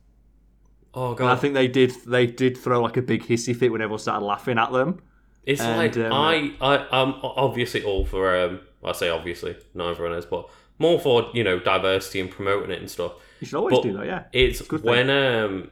Oh 0.95 1.15
And 1.15 1.29
I 1.29 1.37
think 1.37 1.55
they 1.55 1.69
did 1.69 1.93
they 2.07 2.27
did 2.27 2.57
throw 2.59 2.83
like 2.83 2.97
a 2.97 3.03
big 3.03 3.23
hissy 3.25 3.55
fit 3.55 3.71
when 3.71 3.81
everyone 3.81 4.01
started 4.01 4.25
laughing 4.25 4.59
at 4.59 4.73
them. 4.73 5.01
it's 5.45 5.61
and, 5.61 5.77
like 5.77 5.97
um, 5.97 6.12
I 6.12 6.55
I 6.61 6.87
I'm 7.03 7.15
obviously 7.23 7.83
all 7.85 8.05
for 8.05 8.37
um 8.37 8.61
I 8.85 8.93
say 8.93 9.09
obviously 9.09 9.57
not 9.75 9.91
everyone 9.91 10.17
is, 10.19 10.27
but 10.27 10.49
more 10.79 10.99
for 10.99 11.31
you 11.35 11.45
know 11.45 11.59
diversity 11.61 12.21
and 12.21 12.31
promoting 12.31 12.71
it 12.71 12.81
and 12.81 12.91
stuff. 12.91 13.12
You 13.41 13.47
should 13.47 13.57
always 13.59 13.79
But 13.79 13.83
do 13.83 13.93
that, 13.95 14.07
yeah. 14.07 14.25
It's 14.33 14.61
good 14.62 14.85
thing. 14.85 14.91
when 14.91 15.11
um 15.11 15.71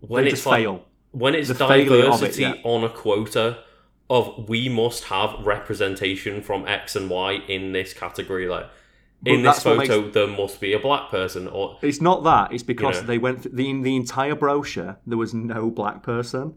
when 0.00 0.24
They 0.24 0.30
it's 0.30 0.46
like, 0.46 0.62
fail. 0.62 0.84
when 1.12 1.34
it's 1.34 1.50
The 1.50 1.54
of 1.54 1.70
it, 1.70 1.86
diversity 1.86 2.42
yeah. 2.42 2.54
on 2.64 2.84
a 2.84 2.88
quota 2.88 3.58
of 4.10 4.48
we 4.48 4.68
must 4.68 5.04
have 5.04 5.34
representation 5.46 6.42
from 6.42 6.66
X 6.66 6.94
and 6.96 7.08
Y 7.08 7.32
in 7.48 7.72
this 7.72 7.92
category, 7.94 8.48
like 8.48 8.66
in 9.26 9.42
this 9.42 9.62
photo 9.62 10.08
there 10.10 10.26
must 10.26 10.60
be 10.60 10.72
a 10.72 10.78
black 10.78 11.10
person 11.10 11.48
or 11.48 11.78
It's 11.82 12.00
not 12.00 12.24
that. 12.24 12.52
It's 12.52 12.62
because 12.62 12.96
You 12.96 13.00
know. 13.02 13.06
they 13.06 13.18
went 13.18 13.42
th- 13.44 13.54
the 13.54 13.68
in 13.70 13.82
the 13.82 13.96
entire 13.96 14.34
brochure. 14.34 14.98
There 15.06 15.18
was 15.18 15.32
no 15.34 15.70
black 15.70 16.02
person, 16.02 16.54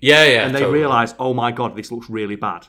yeah 0.00 0.24
yeah 0.24 0.46
and 0.46 0.54
they 0.54 0.60
totally. 0.60 0.78
realised, 0.80 1.16
oh 1.18 1.34
my 1.34 1.50
god, 1.52 1.76
this 1.76 1.90
looks 1.90 2.08
really 2.10 2.36
bad. 2.36 2.66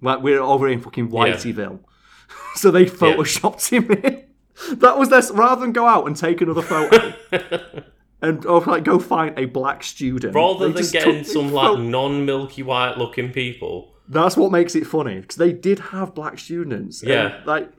Like 0.00 0.22
we're 0.22 0.40
over 0.40 0.68
in 0.68 0.80
fucking 0.80 1.10
Whiteyville, 1.10 1.80
so 2.54 2.70
they 2.70 2.86
photoshopped 2.86 3.68
him 3.70 3.90
in. 3.90 4.24
That 4.72 4.98
was 4.98 5.08
their 5.08 5.22
rather 5.32 5.62
than 5.62 5.72
go 5.72 5.86
out 5.86 6.06
and 6.06 6.14
take 6.14 6.42
another 6.42 6.60
photo 6.60 7.14
and 8.20 8.44
or 8.44 8.60
like 8.60 8.84
go 8.84 8.98
find 8.98 9.38
a 9.38 9.46
black 9.46 9.82
student. 9.82 10.34
rather 10.34 10.68
than 10.68 10.86
getting 10.90 11.24
some 11.24 11.50
like 11.50 11.78
non 11.78 12.26
milky 12.26 12.62
white 12.62 12.98
looking 12.98 13.32
people. 13.32 13.94
That's 14.06 14.36
what 14.36 14.52
makes 14.52 14.74
it 14.74 14.86
funny 14.86 15.20
because 15.20 15.36
they 15.36 15.52
did 15.52 15.78
have 15.78 16.14
black 16.14 16.38
students. 16.38 17.02
Yeah. 17.02 17.40
like. 17.46 17.70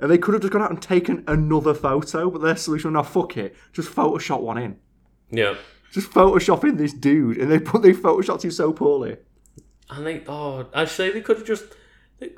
And 0.00 0.10
they 0.10 0.18
could 0.18 0.34
have 0.34 0.42
just 0.42 0.52
gone 0.52 0.62
out 0.62 0.70
and 0.70 0.80
taken 0.80 1.24
another 1.26 1.74
photo, 1.74 2.30
but 2.30 2.40
their 2.40 2.56
solution, 2.56 2.92
now 2.92 3.02
fuck 3.02 3.36
it, 3.36 3.56
just 3.72 3.88
Photoshop 3.94 4.40
one 4.40 4.56
in. 4.58 4.76
Yeah. 5.30 5.56
just 5.92 6.10
photoshopping 6.10 6.76
this 6.78 6.92
dude, 6.92 7.36
and 7.38 7.50
they 7.50 7.58
put 7.58 7.82
they 7.82 7.92
photoshopped 7.92 8.44
him 8.44 8.50
so 8.50 8.72
poorly. 8.72 9.16
And 9.90 10.06
they, 10.06 10.22
oh, 10.28 10.66
actually, 10.74 11.10
they 11.10 11.20
could 11.20 11.38
have 11.38 11.46
just. 11.46 11.64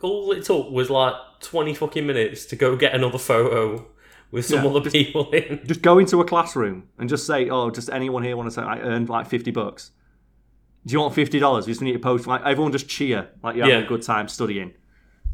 All 0.02 0.30
it 0.32 0.44
took 0.44 0.70
was 0.70 0.90
like 0.90 1.14
20 1.40 1.74
fucking 1.74 2.06
minutes 2.06 2.44
to 2.46 2.56
go 2.56 2.76
get 2.76 2.94
another 2.94 3.16
photo 3.18 3.86
with 4.30 4.44
some 4.46 4.62
Yeah, 4.64 4.70
other 4.70 4.90
people 4.90 5.30
in. 5.30 5.60
Just 5.66 5.80
go 5.82 5.98
into 5.98 6.20
a 6.20 6.24
classroom 6.24 6.88
and 6.98 7.08
just 7.08 7.26
say, 7.26 7.48
"Oh, 7.48 7.70
just 7.70 7.88
anyone 7.90 8.22
here 8.22 8.36
want 8.36 8.46
to 8.48 8.54
say 8.54 8.62
I 8.62 8.78
earned 8.80 9.08
like 9.08 9.26
fifty 9.26 9.50
bucks? 9.50 9.90
Do 10.86 10.92
you 10.92 11.00
want 11.00 11.14
fifty 11.14 11.38
dollars? 11.38 11.66
We 11.66 11.72
just 11.72 11.82
need 11.82 11.92
to 11.94 11.98
post 11.98 12.26
like 12.26 12.42
everyone 12.44 12.72
just 12.72 12.88
cheer 12.88 13.28
like 13.42 13.56
you're 13.56 13.64
having 13.64 13.80
Yeah. 13.80 13.84
a 13.86 13.88
good 13.88 14.02
time 14.02 14.28
studying. 14.28 14.74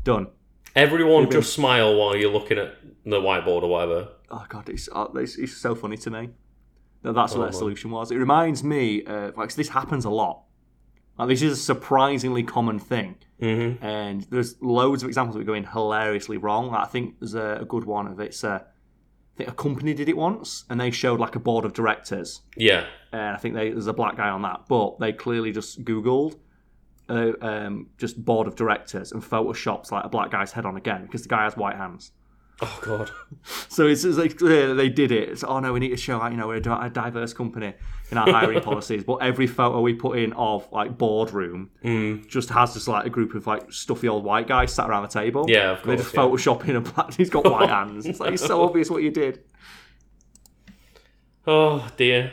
Done. 0.05 0.29
Everyone 0.77 1.31
just 1.31 1.53
smile 1.55 1.97
while 1.97 2.15
you're 2.15 2.31
looking 2.31 2.59
at 2.59 2.75
the 3.05 3.17
whiteboard 3.21 3.63
or 3.63 3.69
whatever. 3.69 4.09
Oh 4.31 4.45
god, 4.49 4.69
it's, 4.69 4.89
uh, 4.93 5.07
it's, 5.15 5.37
it's 5.37 5.57
so 5.57 5.75
funny 5.75 5.97
to 5.99 6.11
me. 6.11 6.31
That 7.03 7.15
that's 7.15 7.33
what 7.33 7.39
Oh, 7.39 7.43
their 7.45 7.51
man. 7.53 7.59
solution 7.59 7.91
was. 7.91 8.11
It 8.11 8.17
reminds 8.17 8.63
me, 8.63 9.05
uh, 9.05 9.31
like 9.37 9.53
this 9.55 9.69
happens 9.71 10.05
a 10.05 10.11
lot. 10.11 10.43
Like 11.19 11.29
this 11.29 11.41
is 11.43 11.53
a 11.59 11.63
surprisingly 11.63 12.43
common 12.43 12.79
thing, 12.79 13.17
Mm-hmm. 13.41 13.85
and 13.85 14.23
there's 14.31 14.57
loads 14.63 15.03
of 15.03 15.09
examples 15.09 15.37
of 15.37 15.43
it 15.43 15.45
going 15.47 15.65
hilariously 15.65 16.37
wrong. 16.39 16.71
Like, 16.71 16.81
I 16.83 16.91
think 16.91 17.19
there's 17.21 17.35
a, 17.35 17.59
a 17.61 17.65
good 17.65 17.85
one 17.85 18.07
of 18.07 18.21
it's. 18.21 18.43
Uh, 18.45 18.61
I 18.63 19.37
think 19.37 19.51
a 19.51 19.53
company 19.53 19.93
did 19.95 20.09
it 20.09 20.17
once, 20.17 20.65
and 20.71 20.81
they 20.81 20.91
showed 20.91 21.21
like 21.21 21.37
a 21.37 21.39
board 21.41 21.65
of 21.67 21.73
directors, 21.75 22.41
Yeah. 22.57 22.87
and 23.13 23.21
I 23.21 23.37
think 23.37 23.55
they, 23.55 23.71
there's 23.71 23.87
a 23.87 23.93
black 23.93 24.17
guy 24.17 24.31
on 24.31 24.41
that, 24.43 24.63
but 24.69 24.99
they 24.99 25.13
clearly 25.13 25.53
just 25.53 25.85
Googled. 25.85 26.39
Uh, 27.09 27.33
um, 27.41 27.87
just 27.99 28.25
board 28.25 28.49
of 28.49 28.57
directors 28.57 29.13
and 29.13 29.23
photoshops 29.23 29.93
like 29.93 30.05
a 30.05 30.09
black 30.09 30.31
guy's 30.33 30.51
head 30.51 30.67
on 30.67 30.77
again 30.77 31.03
because 31.03 31.23
the 31.23 31.29
guy 31.29 31.45
has 31.45 31.57
white 31.57 31.77
hands. 31.77 32.11
Oh, 32.63 32.79
God. 32.83 33.11
So 33.69 33.87
it's, 33.87 34.03
it's 34.05 34.17
like 34.19 34.39
clear 34.39 34.69
that 34.69 34.75
they 34.75 34.89
did 34.89 35.13
it. 35.13 35.29
It's, 35.29 35.45
oh 35.45 35.61
no, 35.61 35.73
we 35.73 35.79
need 35.81 35.91
to 35.91 35.97
show 35.97 36.19
like 36.19 36.33
you 36.33 36.39
know 36.39 36.49
we're 36.49 36.57
a 36.57 36.91
diverse 36.91 37.33
company 37.35 37.75
in 38.11 38.19
our 38.19 38.29
hiring 38.29 38.61
policies. 38.71 39.05
But 39.05 39.17
every 39.17 39.47
photo 39.47 39.81
we 39.83 39.93
put 39.95 40.19
in 40.19 40.33
of 40.33 40.67
like 40.73 40.97
boardroom 40.99 41.71
Mm. 41.85 42.27
just 42.27 42.49
has 42.51 42.75
just 42.75 42.89
like 42.89 43.07
a 43.07 43.11
group 43.11 43.35
of 43.35 43.47
like 43.47 43.71
stuffy 43.73 44.09
old 44.09 44.25
white 44.25 44.49
guys 44.49 44.73
sat 44.73 44.89
around 44.91 45.03
the 45.03 45.09
table. 45.09 45.45
Yeah, 45.49 45.73
of 45.73 45.79
They 45.83 45.95
course. 45.97 46.01
just 46.03 46.15
yeah. 46.15 46.21
Photoshop 46.23 46.69
in 46.69 46.77
a 46.77 46.81
black. 46.81 47.15
He's 47.15 47.31
got 47.31 47.45
white 47.45 47.69
hands. 47.79 48.07
It's 48.07 48.19
like 48.19 48.33
it's 48.33 48.45
so 48.47 48.63
obvious 48.65 48.91
what 48.91 49.03
you 49.03 49.11
did. 49.13 49.45
Oh, 51.47 51.87
dear. 51.97 52.33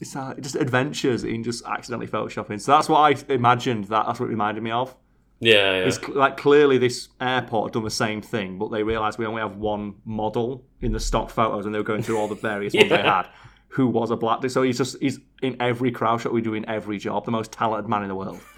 It's 0.00 0.16
uh, 0.16 0.34
just 0.40 0.56
adventures 0.56 1.24
in 1.24 1.42
just 1.44 1.64
accidentally 1.66 2.06
photoshopping. 2.08 2.60
So 2.60 2.72
that's 2.72 2.88
what 2.88 3.00
I 3.00 3.32
imagined. 3.32 3.84
That 3.84 4.06
that's 4.06 4.18
what 4.18 4.26
it 4.26 4.30
reminded 4.30 4.62
me 4.62 4.70
of. 4.70 4.96
Yeah, 5.40 5.54
yeah. 5.72 5.86
It's 5.86 5.98
cl- 5.98 6.16
like 6.16 6.36
clearly 6.36 6.78
this 6.78 7.08
airport 7.20 7.68
had 7.68 7.72
done 7.74 7.84
the 7.84 7.90
same 7.90 8.20
thing, 8.20 8.58
but 8.58 8.70
they 8.70 8.82
realised 8.82 9.18
we 9.18 9.26
only 9.26 9.40
have 9.42 9.56
one 9.56 9.94
model 10.04 10.64
in 10.80 10.92
the 10.92 11.00
stock 11.00 11.30
photos, 11.30 11.66
and 11.66 11.74
they 11.74 11.78
were 11.78 11.84
going 11.84 12.02
through 12.02 12.18
all 12.18 12.28
the 12.28 12.34
various 12.34 12.74
ones 12.74 12.88
they 12.90 13.02
had. 13.02 13.28
Who 13.74 13.86
was 13.86 14.10
a 14.10 14.16
black? 14.16 14.48
So 14.50 14.62
he's 14.62 14.78
just 14.78 14.96
he's 15.00 15.20
in 15.42 15.56
every 15.60 15.92
crowd 15.92 16.20
shot 16.20 16.32
we 16.32 16.42
do 16.42 16.54
in 16.54 16.68
every 16.68 16.98
job. 16.98 17.24
The 17.24 17.30
most 17.30 17.52
talented 17.52 17.88
man 17.88 18.02
in 18.02 18.08
the 18.08 18.14
world. 18.16 18.40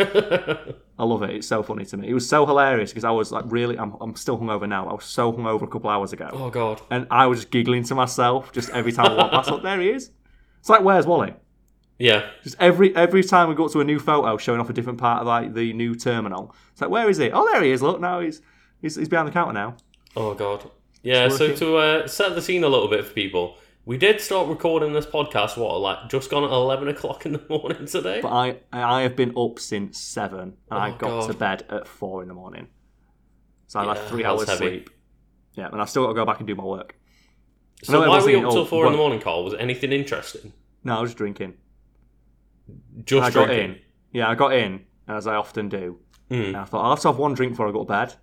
I 0.98 1.04
love 1.04 1.22
it. 1.22 1.30
It's 1.36 1.46
so 1.46 1.62
funny 1.62 1.84
to 1.84 1.96
me. 1.98 2.08
It 2.08 2.14
was 2.14 2.26
so 2.28 2.46
hilarious 2.46 2.90
because 2.90 3.04
I 3.04 3.10
was 3.10 3.30
like 3.30 3.44
really. 3.48 3.78
I'm 3.78 3.94
I'm 4.00 4.14
still 4.16 4.38
hungover 4.38 4.68
now. 4.68 4.88
I 4.88 4.94
was 4.94 5.04
so 5.04 5.32
hungover 5.32 5.62
a 5.62 5.66
couple 5.66 5.90
hours 5.90 6.12
ago, 6.12 6.30
oh, 6.32 6.50
God. 6.50 6.80
and 6.90 7.06
I 7.10 7.26
was 7.26 7.40
just 7.40 7.50
giggling 7.50 7.84
to 7.84 7.94
myself 7.94 8.52
just 8.52 8.70
every 8.70 8.92
time 8.92 9.06
I 9.10 9.16
walked 9.16 9.34
past. 9.34 9.50
Look, 9.50 9.62
there 9.68 9.80
he 9.80 9.90
is. 9.90 10.10
It's 10.62 10.68
like 10.68 10.82
where's 10.82 11.06
Wally? 11.06 11.34
Yeah. 11.98 12.30
Just 12.44 12.54
every 12.60 12.94
every 12.94 13.24
time 13.24 13.48
we 13.48 13.56
go 13.56 13.66
to 13.66 13.80
a 13.80 13.84
new 13.84 13.98
photo 13.98 14.36
showing 14.36 14.60
off 14.60 14.70
a 14.70 14.72
different 14.72 14.98
part 15.00 15.20
of 15.22 15.26
like 15.26 15.54
the 15.54 15.72
new 15.72 15.96
terminal, 15.96 16.54
it's 16.70 16.80
like 16.80 16.88
where 16.90 17.10
is 17.10 17.18
he? 17.18 17.32
Oh, 17.32 17.44
there 17.52 17.62
he 17.64 17.72
is. 17.72 17.82
Look, 17.82 18.00
now 18.00 18.20
he's 18.20 18.40
he's, 18.80 18.94
he's 18.94 19.08
behind 19.08 19.26
the 19.26 19.32
counter 19.32 19.52
now. 19.52 19.76
Oh, 20.16 20.34
God. 20.34 20.70
Yeah, 21.02 21.28
so 21.28 21.46
working. 21.46 21.56
to 21.58 21.76
uh, 21.78 22.06
set 22.06 22.36
the 22.36 22.42
scene 22.42 22.62
a 22.62 22.68
little 22.68 22.86
bit 22.86 23.04
for 23.04 23.12
people, 23.12 23.56
we 23.84 23.96
did 23.98 24.20
start 24.20 24.46
recording 24.46 24.92
this 24.92 25.04
podcast, 25.06 25.56
what, 25.56 25.80
like 25.80 26.08
just 26.08 26.30
gone 26.30 26.44
at 26.44 26.50
11 26.50 26.86
o'clock 26.86 27.26
in 27.26 27.32
the 27.32 27.42
morning 27.48 27.86
today? 27.86 28.20
But 28.20 28.30
I 28.32 28.56
I 28.72 29.02
have 29.02 29.16
been 29.16 29.36
up 29.36 29.58
since 29.58 29.98
seven, 29.98 30.54
and 30.70 30.78
I 30.80 30.90
Oh, 30.90 30.96
got 30.96 31.08
God. 31.08 31.26
to 31.32 31.34
bed 31.36 31.64
at 31.70 31.88
four 31.88 32.22
in 32.22 32.28
the 32.28 32.34
morning. 32.34 32.68
So 33.66 33.80
I 33.80 33.82
had 33.82 33.88
Yeah, 33.96 34.00
like 34.00 34.08
three 34.10 34.24
hours 34.24 34.48
heavy. 34.48 34.58
sleep. 34.58 34.90
Yeah, 35.54 35.68
and 35.72 35.80
I've 35.80 35.90
still 35.90 36.04
got 36.04 36.10
to 36.10 36.14
go 36.14 36.24
back 36.24 36.38
and 36.38 36.46
do 36.46 36.54
my 36.54 36.62
work. 36.64 36.94
So 37.82 38.08
why 38.08 38.20
were 38.20 38.30
you 38.30 38.46
up 38.46 38.52
till 38.52 38.64
4 38.64 38.86
in 38.86 38.92
the 38.92 38.98
morning, 38.98 39.20
Carl? 39.20 39.44
Was 39.44 39.54
it 39.54 39.60
anything 39.60 39.92
interesting? 39.92 40.52
No, 40.84 40.98
I 40.98 41.00
was 41.00 41.10
just 41.10 41.18
drinking. 41.18 41.54
Just 43.04 43.24
I 43.24 43.30
got 43.30 43.50
in. 43.50 43.78
Yeah, 44.12 44.28
I 44.28 44.34
got 44.34 44.52
in 44.54 44.84
as 45.08 45.26
I 45.26 45.34
often 45.34 45.68
do. 45.68 45.98
Mm. 46.30 46.48
And 46.48 46.56
I 46.56 46.64
thought 46.64 46.84
I'll 46.84 46.90
have 46.90 47.00
to 47.00 47.08
have 47.08 47.18
one 47.18 47.34
drink 47.34 47.52
before 47.52 47.68
I 47.68 47.72
go 47.72 47.84
to 47.84 47.88
bed. 47.88 48.14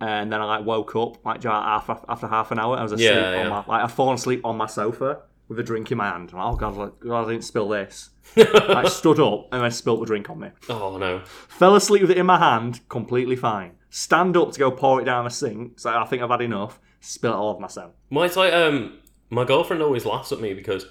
And 0.00 0.30
then 0.30 0.40
I 0.40 0.44
like 0.44 0.64
woke 0.64 0.94
up 0.94 1.24
like 1.24 1.44
after, 1.44 1.96
after 2.08 2.26
half 2.28 2.50
an 2.50 2.58
hour. 2.58 2.76
I 2.76 2.82
was 2.82 2.92
asleep 2.92 3.10
Yeah, 3.10 3.34
yeah. 3.34 3.42
on 3.44 3.48
my 3.48 3.64
like 3.66 3.84
I 3.84 3.88
fallen 3.88 4.14
asleep 4.14 4.42
on 4.44 4.56
my 4.56 4.66
sofa 4.66 5.22
with 5.48 5.58
a 5.58 5.62
drink 5.62 5.90
in 5.90 5.98
my 5.98 6.08
hand. 6.10 6.32
Like, 6.32 6.44
oh 6.44 6.56
god, 6.56 6.76
like, 6.76 7.00
God, 7.00 7.26
I 7.26 7.32
didn't 7.32 7.44
spill 7.44 7.68
this. 7.68 8.10
I 8.36 8.88
stood 8.88 9.20
up 9.20 9.48
and 9.52 9.62
I 9.62 9.68
spilt 9.68 10.00
the 10.00 10.06
drink 10.06 10.28
on 10.28 10.40
me. 10.40 10.48
Oh, 10.68 10.98
no. 10.98 11.20
Fell 11.48 11.76
asleep 11.76 12.02
with 12.02 12.10
it 12.10 12.18
in 12.18 12.26
my 12.26 12.38
hand, 12.38 12.80
completely 12.88 13.36
fine. 13.36 13.72
Stand 13.88 14.36
up 14.36 14.52
to 14.52 14.58
go 14.58 14.70
pour 14.70 15.00
it 15.00 15.04
down 15.04 15.24
the 15.24 15.30
sink. 15.30 15.78
So 15.78 15.90
I 15.90 16.04
think 16.04 16.22
I've 16.22 16.30
had 16.30 16.42
enough. 16.42 16.80
Spill 17.08 17.32
it 17.32 17.36
all 17.36 17.50
of 17.54 17.60
myself. 17.60 17.92
It's 18.10 18.36
like 18.36 18.52
um, 18.52 18.98
my 19.30 19.44
girlfriend 19.44 19.80
always 19.80 20.04
laughs 20.04 20.32
at 20.32 20.40
me 20.40 20.54
because 20.54 20.86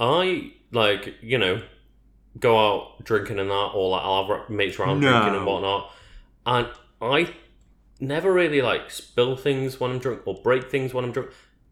I 0.00 0.52
like 0.72 1.14
you 1.22 1.38
know 1.38 1.62
go 2.40 2.58
out 2.58 3.04
drinking 3.04 3.38
and 3.38 3.48
that, 3.48 3.70
or 3.74 3.90
like 3.90 4.02
I'll 4.02 4.26
have 4.26 4.50
mates 4.50 4.78
around 4.78 5.00
No. 5.00 5.10
drinking 5.12 5.36
and 5.36 5.46
whatnot, 5.46 5.90
and 6.46 6.66
I 7.00 7.32
never 8.00 8.32
really 8.32 8.60
like 8.60 8.90
spill 8.90 9.36
things 9.36 9.78
when 9.78 9.92
I'm 9.92 9.98
drunk 10.00 10.22
or 10.26 10.34
break 10.42 10.68
things 10.70 10.92
when 10.92 11.04
I'm 11.04 11.12
drunk. 11.12 11.30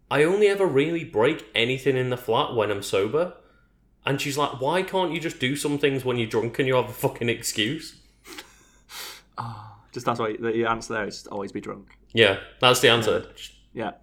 I 0.09 0.23
only 0.23 0.47
ever 0.47 0.67
really 0.67 1.03
break 1.05 1.47
anything 1.55 1.97
in 1.97 2.11
the 2.11 2.17
flat 2.17 2.55
when 2.55 2.71
I'm 2.71 2.83
sober. 2.83 3.35
And 4.07 4.21
she's 4.21 4.39
like, 4.39 4.61
"Why 4.61 4.83
can't 4.83 5.13
you 5.13 5.21
just 5.21 5.41
do 5.41 5.57
some 5.57 5.79
things 5.79 6.05
when 6.05 6.17
you're 6.17 6.29
drunk 6.29 6.59
and 6.61 6.67
you 6.69 6.77
have 6.77 6.89
a 6.89 6.93
fucking 6.93 7.29
excuse?" 7.29 7.97
Just 9.93 10.07
that's 10.07 10.21
why 10.21 10.37
the 10.39 10.67
answer 10.67 10.95
there 10.95 11.07
is 11.09 11.27
always 11.27 11.51
be 11.51 11.61
drunk. 11.61 11.89
Yeah, 12.13 12.39
that's 12.61 12.81
the 12.81 12.89
answer. 12.89 13.25
Yeah. 13.27 13.51
Because 13.75 13.95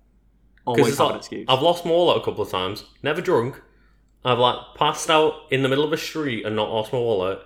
Always 0.65 0.87
it's 0.89 0.97
have 0.97 1.05
like, 1.07 1.13
an 1.13 1.19
excuse. 1.19 1.45
I've 1.47 1.61
lost 1.61 1.85
my 1.85 1.91
wallet 1.91 2.17
a 2.21 2.25
couple 2.25 2.43
of 2.43 2.49
times. 2.49 2.83
Never 3.03 3.21
drunk. 3.21 3.61
I've 4.25 4.39
like 4.39 4.57
passed 4.75 5.09
out 5.09 5.33
in 5.51 5.61
the 5.63 5.69
middle 5.69 5.85
of 5.85 5.93
a 5.93 5.97
street 5.97 6.45
and 6.45 6.55
not 6.55 6.69
lost 6.69 6.91
my 6.91 6.99
wallet, 6.99 7.39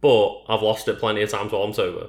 but 0.00 0.44
I've 0.48 0.62
lost 0.62 0.88
it 0.88 0.98
plenty 0.98 1.20
of 1.22 1.30
times 1.30 1.52
while 1.52 1.62
I'm 1.62 1.72
sober. 1.74 2.08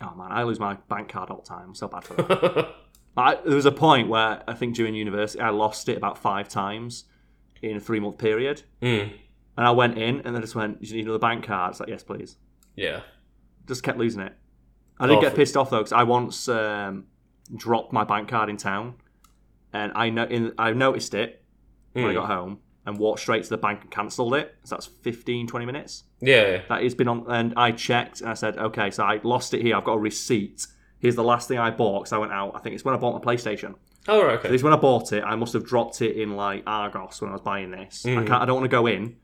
Oh 0.00 0.14
man, 0.14 0.30
I 0.30 0.44
lose 0.44 0.60
my 0.60 0.74
bank 0.88 1.08
card 1.08 1.30
all 1.30 1.38
the 1.38 1.42
time. 1.48 1.64
I'm 1.68 1.74
so 1.74 1.88
bad 1.88 2.04
for 2.04 2.14
that. 2.14 2.74
I, 3.16 3.34
there 3.44 3.56
was 3.56 3.66
a 3.66 3.72
point 3.72 4.08
where 4.08 4.44
I 4.46 4.54
think 4.54 4.76
during 4.76 4.94
university 4.94 5.40
I 5.42 5.50
lost 5.50 5.88
it 5.88 5.96
about 5.96 6.16
five 6.18 6.48
times 6.48 7.04
in 7.62 7.76
a 7.76 7.80
three 7.80 7.98
month 7.98 8.18
period. 8.18 8.62
Mm, 8.80 9.12
And 9.56 9.66
I 9.66 9.72
went 9.72 9.98
in 9.98 10.20
and 10.20 10.36
they 10.36 10.40
just 10.40 10.54
went, 10.54 10.80
Do 10.80 10.86
you 10.88 10.94
need 10.98 11.04
another 11.06 11.18
bank 11.18 11.44
card? 11.44 11.72
It's 11.72 11.80
like, 11.80 11.88
Yes, 11.88 12.04
please. 12.04 12.36
yeah. 12.76 13.00
Just 13.66 13.82
kept 13.82 13.98
losing 13.98 14.20
it. 14.22 14.34
I 15.00 15.06
did 15.08 15.18
Oh, 15.18 15.20
get 15.20 15.34
pissed 15.34 15.56
off 15.56 15.70
though 15.70 15.78
because 15.78 15.92
I 15.92 16.04
once 16.04 16.48
um, 16.48 17.06
dropped 17.54 17.92
my 17.92 18.04
bank 18.04 18.28
card 18.28 18.48
in 18.48 18.56
town 18.56 18.94
and 19.72 19.92
I, 19.94 20.10
no- 20.10 20.24
in, 20.24 20.52
I 20.58 20.72
noticed 20.72 21.14
it 21.14 21.42
when 21.92 22.04
I 22.06 22.08
Mm. 22.10 22.14
got 22.14 22.26
home 22.26 22.58
and 22.86 22.98
walked 22.98 23.20
straight 23.20 23.44
to 23.44 23.50
the 23.50 23.58
bank 23.58 23.82
and 23.82 23.90
cancelled 23.90 24.34
it. 24.34 24.54
So 24.64 24.74
that's 24.76 24.86
15, 24.86 25.46
20 25.46 25.66
minutes. 25.66 26.04
Yeah. 26.20 26.62
that 26.68 26.82
it's 26.82 26.94
been 26.94 27.08
on 27.08 27.24
and 27.28 27.52
I 27.56 27.70
checked 27.72 28.20
and 28.22 28.30
I 28.30 28.34
said 28.34 28.58
okay 28.58 28.90
so 28.90 29.04
I 29.04 29.20
lost 29.22 29.54
it 29.54 29.62
here 29.62 29.76
I've 29.76 29.84
got 29.84 29.92
a 29.92 29.98
receipt 30.00 30.66
here's 30.98 31.14
the 31.14 31.22
last 31.22 31.46
thing 31.46 31.58
I 31.58 31.70
bought 31.70 32.00
because 32.00 32.12
I 32.12 32.18
went 32.18 32.32
out 32.32 32.56
I 32.56 32.58
think 32.58 32.74
it's 32.74 32.84
when 32.84 32.92
I 32.92 32.98
bought 32.98 33.14
my 33.24 33.32
PlayStation 33.34 33.76
Oh, 34.08 34.24
right, 34.24 34.36
okay. 34.38 34.48
this 34.48 34.60
is 34.60 34.62
when 34.64 34.72
I 34.72 34.76
bought 34.76 35.12
it 35.12 35.22
I 35.22 35.36
must 35.36 35.52
have 35.52 35.64
dropped 35.64 36.02
it 36.02 36.16
in 36.16 36.34
like 36.34 36.64
Argos 36.66 37.20
when 37.20 37.30
I 37.30 37.34
was 37.34 37.42
buying 37.42 37.70
this 37.70 38.04
I 38.04 38.08
Mhm. 38.08 38.26
can't 38.26 38.42
I 38.42 38.46
don't 38.46 38.56
want 38.56 38.64
to 38.64 38.68
go 38.76 38.86
in 38.88 39.14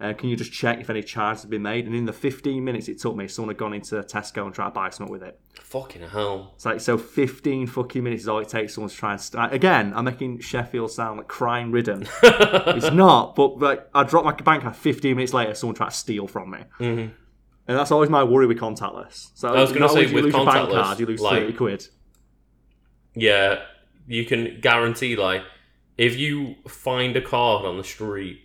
uh, 0.00 0.12
can 0.14 0.28
you 0.30 0.36
just 0.36 0.52
check 0.52 0.80
if 0.80 0.88
any 0.88 1.02
charges 1.02 1.42
have 1.42 1.50
been 1.50 1.62
made 1.62 1.86
and 1.86 1.94
in 1.94 2.04
the 2.06 2.12
15 2.12 2.64
minutes 2.64 2.88
it 2.88 2.98
took 2.98 3.14
me 3.16 3.28
someone 3.28 3.50
had 3.50 3.58
gone 3.58 3.74
into 3.74 3.96
Tesco 4.02 4.44
and 4.46 4.54
tried 4.54 4.66
to 4.66 4.70
buy 4.70 4.90
something 4.90 5.12
with 5.12 5.22
it 5.22 5.38
Fucking 5.60 6.02
hell. 6.08 6.52
it's 6.56 6.64
like 6.64 6.80
so 6.80 6.96
15 6.96 7.66
fucking 7.66 8.02
minutes 8.02 8.22
is 8.22 8.28
all 8.28 8.38
it 8.38 8.48
takes 8.48 8.74
someone 8.74 8.88
to 8.90 8.96
try 8.96 9.12
and 9.12 9.20
st- 9.20 9.52
again 9.52 9.92
I'm 9.94 10.04
making 10.04 10.40
Sheffield 10.40 10.90
sound 10.90 11.18
like 11.18 11.28
crime 11.28 11.70
ridden 11.72 12.08
it's 12.22 12.90
not 12.92 13.34
but 13.36 13.58
like 13.58 13.86
I 13.94 14.04
dropped 14.04 14.24
my 14.24 14.32
bank 14.32 14.62
card 14.62 14.76
15 14.76 15.16
minutes 15.16 15.34
later 15.34 15.54
someone 15.54 15.74
tried 15.76 15.90
to 15.90 15.96
steal 15.96 16.26
from 16.26 16.50
me 16.50 16.58
Mhm. 16.80 17.12
and 17.68 17.78
that's 17.78 17.90
always 17.90 18.10
my 18.10 18.24
worry 18.24 18.46
with 18.46 18.58
contactless. 18.58 19.30
So 19.34 19.48
I 19.48 19.60
was 19.60 19.70
gonna 19.70 19.80
not 19.80 19.90
say, 19.92 20.06
with 20.12 20.24
your 20.24 20.32
bank 20.32 20.48
contactless, 20.48 20.82
card, 20.82 21.00
you 21.00 21.06
lose 21.06 21.20
like- 21.20 21.40
thirty 21.42 21.52
quid. 21.52 21.86
Yeah, 23.14 23.62
you 24.06 24.24
can 24.24 24.60
guarantee 24.60 25.16
like 25.16 25.42
if 25.98 26.16
you 26.16 26.54
find 26.68 27.16
a 27.16 27.20
card 27.20 27.64
on 27.66 27.76
the 27.76 27.84
street 27.84 28.40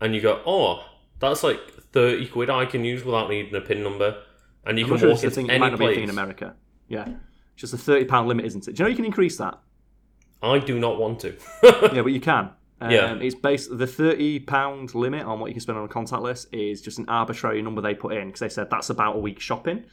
and 0.00 0.14
you 0.14 0.20
go, 0.20 0.42
oh, 0.46 0.84
that's 1.18 1.42
like 1.42 1.60
thirty 1.92 2.26
quid 2.26 2.50
I 2.50 2.66
can 2.66 2.84
use 2.84 3.04
without 3.04 3.28
needing 3.30 3.54
a 3.54 3.60
pin 3.60 3.82
number, 3.82 4.22
and 4.64 4.78
you 4.78 4.84
I'm 4.84 4.90
can 4.90 4.98
sure 4.98 5.08
walk 5.10 5.22
into 5.24 5.34
thing. 5.34 5.46
It 5.46 5.50
any 5.52 5.58
might 5.60 5.70
not 5.70 5.78
be 5.78 5.86
a 5.86 5.94
thing 5.94 6.04
in. 6.04 6.10
America. 6.10 6.54
Yeah, 6.88 7.08
it's 7.08 7.60
just 7.62 7.74
a 7.74 7.78
thirty 7.78 8.04
pound 8.04 8.28
limit, 8.28 8.44
isn't 8.46 8.68
it? 8.68 8.74
Do 8.76 8.80
you 8.82 8.84
know 8.84 8.90
you 8.90 8.96
can 8.96 9.04
increase 9.04 9.36
that? 9.38 9.58
I 10.42 10.58
do 10.58 10.78
not 10.78 10.98
want 10.98 11.20
to. 11.20 11.34
yeah, 11.62 12.02
but 12.02 12.12
you 12.12 12.20
can. 12.20 12.50
Um, 12.78 12.90
Yeah. 12.90 13.14
it's 13.14 13.34
based 13.34 13.70
the 13.78 13.86
thirty 13.86 14.38
pound 14.38 14.94
limit 14.94 15.24
on 15.24 15.40
what 15.40 15.46
you 15.46 15.54
can 15.54 15.62
spend 15.62 15.78
on 15.78 15.86
a 15.86 15.88
contactless 15.88 16.46
is 16.52 16.82
just 16.82 16.98
an 16.98 17.06
arbitrary 17.08 17.62
number 17.62 17.80
they 17.80 17.94
put 17.94 18.12
in 18.12 18.26
because 18.26 18.40
they 18.40 18.50
said 18.50 18.68
that's 18.68 18.90
about 18.90 19.16
a 19.16 19.18
week 19.18 19.40
shopping. 19.40 19.84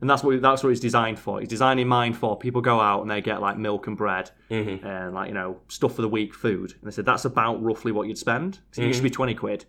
And 0.00 0.08
that's 0.08 0.22
what 0.22 0.40
that's 0.40 0.62
what 0.62 0.70
it's 0.70 0.80
designed 0.80 1.18
for. 1.18 1.40
It's 1.40 1.48
designed 1.50 1.80
in 1.80 1.88
mind 1.88 2.16
for 2.16 2.38
people 2.38 2.60
go 2.60 2.80
out 2.80 3.02
and 3.02 3.10
they 3.10 3.20
get 3.20 3.40
like 3.40 3.56
milk 3.58 3.86
and 3.86 3.96
bread 3.96 4.30
Mm-hmm. 4.50 4.86
and 4.86 5.14
like 5.14 5.28
you 5.28 5.34
know 5.34 5.60
stuff 5.68 5.94
for 5.96 6.02
the 6.02 6.08
week, 6.08 6.34
food, 6.34 6.72
and 6.72 6.82
they 6.90 6.94
said 6.94 7.04
that's 7.04 7.24
about 7.24 7.62
roughly 7.62 7.92
what 7.92 8.08
you'd 8.08 8.18
spend. 8.18 8.60
'Cause 8.70 8.78
it 8.78 8.86
used 8.86 8.98
to 8.98 9.00
Mm-hmm. 9.00 9.04
be 9.04 9.10
twenty 9.10 9.34
quid, 9.34 9.64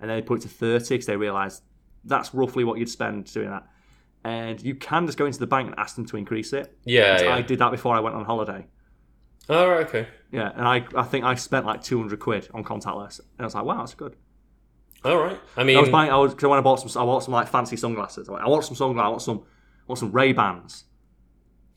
and 0.00 0.08
then 0.10 0.16
they 0.18 0.22
put 0.22 0.38
it 0.38 0.42
to 0.42 0.48
thirty 0.48 0.94
because 0.94 1.06
they 1.06 1.16
realised 1.16 1.62
that's 2.04 2.34
roughly 2.34 2.64
what 2.64 2.78
you'd 2.78 2.88
spend 2.90 3.32
doing 3.32 3.50
that. 3.50 3.66
And 4.24 4.62
you 4.62 4.74
can 4.74 5.04
just 5.06 5.18
go 5.18 5.26
into 5.26 5.38
the 5.38 5.46
bank 5.46 5.68
and 5.68 5.78
ask 5.78 5.96
them 5.96 6.06
to 6.06 6.16
increase 6.16 6.52
it. 6.54 6.76
Yeah, 6.84 7.34
I 7.34 7.42
did 7.42 7.58
that 7.58 7.70
before 7.70 7.94
I 7.94 8.00
went 8.00 8.16
on 8.16 8.24
holiday. 8.24 8.66
All 9.50 9.68
right, 9.68 9.86
okay. 9.86 10.06
Yeah, 10.32 10.50
and 10.56 10.66
I, 10.66 10.86
I 10.96 11.02
think 11.02 11.24
I 11.26 11.34
spent 11.34 11.66
like 11.66 11.82
two 11.82 11.98
hundred 11.98 12.20
quid 12.20 12.48
on 12.54 12.64
contactless, 12.64 13.18
and 13.20 13.40
I 13.40 13.44
was 13.44 13.54
like, 13.54 13.64
wow, 13.64 13.78
that's 13.78 13.92
good. 13.94 14.16
All 15.04 15.18
right. 15.18 15.38
I 15.58 15.64
mean, 15.64 15.76
I 15.76 15.80
was 15.80 15.90
buying. 15.90 16.10
I 16.10 16.16
was 16.16 16.32
because 16.34 16.48
when 16.48 16.58
I 16.58 16.62
bought 16.62 16.76
some, 16.80 17.02
I 17.02 17.04
bought 17.04 17.22
some 17.22 17.34
like 17.34 17.48
fancy 17.48 17.76
sunglasses. 17.76 18.28
I 18.28 18.32
went, 18.32 18.44
I 18.44 18.48
want 18.48 18.64
some 18.64 18.74
sunglasses. 18.74 19.04
I 19.06 19.08
want 19.10 19.22
some, 19.22 19.42
want 19.86 19.98
some 19.98 20.10
Ray 20.12 20.32
Bans. 20.32 20.84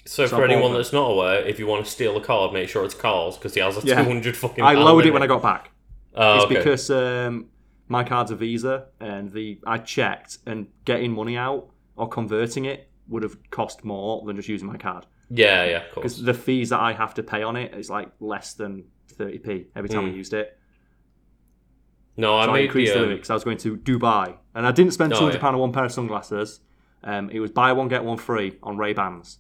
so 0.06 0.26
so 0.26 0.38
for 0.38 0.44
I 0.46 0.52
anyone 0.52 0.74
that's 0.74 0.94
not 0.94 1.12
aware, 1.12 1.42
if 1.46 1.60
you 1.60 1.68
want 1.68 1.86
to 1.86 1.92
steal 1.92 2.16
a 2.18 2.22
card, 2.22 2.54
make 2.54 2.70
sure 2.70 2.86
it's 2.86 2.94
Carl's 2.94 3.38
because 3.38 3.54
he 3.54 3.60
has 3.62 3.78
a 3.78 3.86
Yeah. 3.86 4.02
two 4.02 4.10
hundred 4.10 4.38
fucking. 4.38 4.64
I 4.64 4.74
lowered 4.74 5.06
it 5.06 5.12
when 5.14 5.24
I 5.24 5.28
got 5.28 5.42
back. 5.42 5.72
Oh, 6.16 6.36
It's 6.36 6.46
okay. 6.46 6.56
because 6.56 6.90
um, 6.90 7.48
my 7.90 8.04
card's 8.04 8.32
a 8.32 8.36
Visa, 8.36 8.88
and 9.00 9.32
the 9.32 9.60
I 9.68 9.78
checked, 9.78 10.40
and 10.46 10.68
getting 10.86 11.12
money 11.14 11.38
out 11.38 11.70
or 11.96 12.08
converting 12.08 12.66
it 12.66 12.90
would 13.08 13.24
have 13.24 13.38
cost 13.52 13.84
more 13.86 14.26
than 14.26 14.36
just 14.36 14.50
using 14.50 14.68
my 14.68 14.78
card. 14.78 15.06
Yeah, 15.30 15.66
yeah, 15.66 15.78
of 15.86 15.92
course. 15.94 15.96
Because 15.96 16.24
the 16.24 16.34
fees 16.34 16.70
that 16.70 16.80
I 16.80 16.94
have 16.94 17.14
to 17.16 17.24
pay 17.24 17.44
on 17.44 17.56
it 17.58 17.74
is 17.74 17.90
like 17.90 18.10
less 18.20 18.54
than 18.54 18.86
thirty 19.10 19.40
p 19.40 19.68
every 19.76 19.90
time 19.90 20.06
I 20.06 20.10
Mm. 20.10 20.16
used 20.16 20.34
it. 20.34 20.58
No, 22.16 22.36
I 22.38 22.46
So 22.46 22.52
I, 22.52 22.54
made 22.54 22.66
increased 22.66 22.94
the. 22.94 23.00
um, 23.00 23.04
limit 23.04 23.18
because 23.18 23.30
I 23.30 23.34
was 23.36 23.44
going 23.44 23.58
to 23.60 23.78
Dubai, 23.78 24.36
and 24.56 24.66
I 24.66 24.72
didn't 24.72 24.94
spend 24.94 25.14
Oh, 25.14 25.20
two 25.20 25.26
hundred 25.26 25.42
pound 25.42 25.54
yeah. 25.54 25.62
on 25.62 25.70
one 25.70 25.72
pair 25.74 25.86
of 25.86 25.92
sunglasses. 25.92 26.62
Um, 27.04 27.30
it 27.30 27.40
was 27.40 27.52
buy 27.52 27.74
one 27.74 27.88
get 27.88 28.04
one 28.04 28.18
free 28.18 28.58
on 28.64 28.78
Ray 28.78 28.94
Bans, 28.94 29.38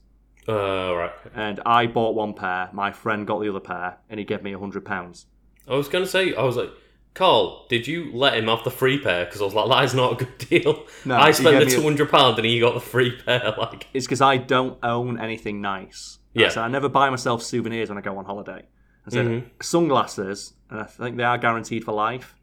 uh, 0.48 0.94
right. 0.96 1.12
and 1.36 1.60
I 1.66 1.88
bought 1.88 2.16
one 2.16 2.34
pair. 2.34 2.70
My 2.72 2.92
friend 2.92 3.26
got 3.28 3.42
the 3.42 3.50
other 3.50 3.60
pair, 3.60 3.98
and 4.10 4.20
he 4.20 4.26
gave 4.26 4.44
me 4.44 4.54
a 4.54 4.60
hundred 4.60 4.86
pounds. 4.86 5.26
I 5.68 5.74
was 5.76 5.88
gonna 5.90 6.06
say, 6.06 6.34
I 6.36 6.44
was 6.44 6.56
like, 6.56 6.70
Carl, 7.14 7.66
did 7.68 7.88
you 7.88 8.12
let 8.14 8.36
him 8.38 8.46
have 8.48 8.64
the 8.64 8.70
free 8.72 9.00
pair? 9.00 9.26
Because 9.26 9.42
I 9.42 9.46
was 9.46 9.54
like, 9.56 9.68
that 9.70 9.84
is 9.86 9.94
not 9.96 10.14
a 10.14 10.26
good 10.26 10.38
deal. 10.38 10.86
No, 11.04 11.16
I 11.18 11.32
spent 11.32 11.60
the 11.60 11.70
two 11.76 11.82
hundred 11.82 12.10
pound 12.10 12.38
and 12.38 12.46
he 12.46 12.60
got 12.60 12.74
the 12.76 12.80
free 12.80 13.18
pair. 13.26 13.54
Like, 13.58 13.88
It's 13.94 14.06
because 14.06 14.22
I 14.22 14.38
don't 14.38 14.78
own 14.84 15.20
anything 15.20 15.60
nice. 15.62 16.20
Yeah. 16.34 16.50
So 16.50 16.62
I 16.62 16.68
never 16.68 16.88
buy 16.88 17.10
myself 17.10 17.42
souvenirs 17.42 17.90
when 17.90 17.98
I 17.98 18.02
go 18.02 18.18
on 18.18 18.24
holiday. 18.26 18.64
I 19.06 19.10
said 19.10 19.26
Mhm. 19.26 19.44
sunglasses, 19.64 20.54
and 20.70 20.80
I 20.80 20.84
think 20.84 21.18
they 21.18 21.24
are 21.24 21.38
guaranteed 21.38 21.84
for 21.84 21.94
life. 21.94 22.36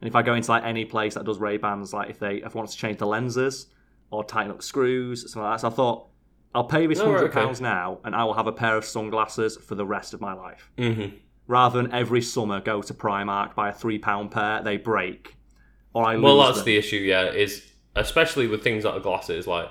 And 0.00 0.08
if 0.08 0.14
I 0.16 0.22
go 0.22 0.34
into 0.34 0.50
like 0.50 0.64
any 0.64 0.84
place 0.84 1.14
that 1.14 1.24
does 1.24 1.38
Ray 1.38 1.56
Bans, 1.56 1.92
like 1.92 2.10
if 2.10 2.18
they 2.18 2.36
if 2.38 2.54
I 2.54 2.58
want 2.58 2.70
to 2.70 2.76
change 2.76 2.98
the 2.98 3.06
lenses 3.06 3.66
or 4.10 4.24
tighten 4.24 4.50
up 4.52 4.62
screws, 4.62 5.22
something 5.32 5.42
like 5.42 5.54
that, 5.56 5.60
so 5.60 5.68
I 5.68 5.70
thought 5.70 6.06
I'll 6.54 6.64
pay 6.64 6.86
this 6.86 6.98
Oh, 7.00 7.04
hundred 7.06 7.24
okay. 7.26 7.34
pounds 7.40 7.60
now, 7.60 7.98
and 8.04 8.14
I 8.14 8.24
will 8.24 8.34
have 8.34 8.46
a 8.46 8.52
pair 8.52 8.76
of 8.76 8.84
sunglasses 8.84 9.56
for 9.56 9.74
the 9.74 9.84
rest 9.86 10.14
of 10.14 10.20
my 10.20 10.32
life. 10.32 10.70
hmm 10.78 11.06
Rather 11.46 11.80
than 11.82 11.92
every 11.92 12.20
summer 12.20 12.60
go 12.60 12.82
to 12.82 12.92
Primark 12.92 13.54
buy 13.54 13.70
a 13.70 13.72
three 13.72 13.98
pound 13.98 14.30
pair, 14.30 14.62
they 14.62 14.76
break, 14.76 15.34
or 15.94 16.04
I 16.04 16.14
lose 16.14 16.22
well, 16.24 16.38
that's 16.38 16.58
them. 16.58 16.66
the 16.66 16.76
issue. 16.76 16.96
Yeah, 16.98 17.30
is 17.30 17.64
especially 17.96 18.46
with 18.46 18.62
things 18.62 18.84
like 18.84 19.02
glasses, 19.02 19.46
like 19.46 19.68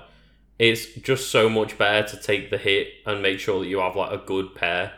it's 0.58 0.86
just 0.94 1.30
so 1.30 1.48
much 1.48 1.78
better 1.78 2.06
to 2.08 2.20
take 2.20 2.50
the 2.50 2.58
hit 2.58 2.88
and 3.06 3.22
make 3.22 3.38
sure 3.38 3.60
that 3.60 3.68
you 3.68 3.78
have 3.78 3.94
like 3.94 4.10
a 4.10 4.18
good 4.24 4.54
pair. 4.56 4.92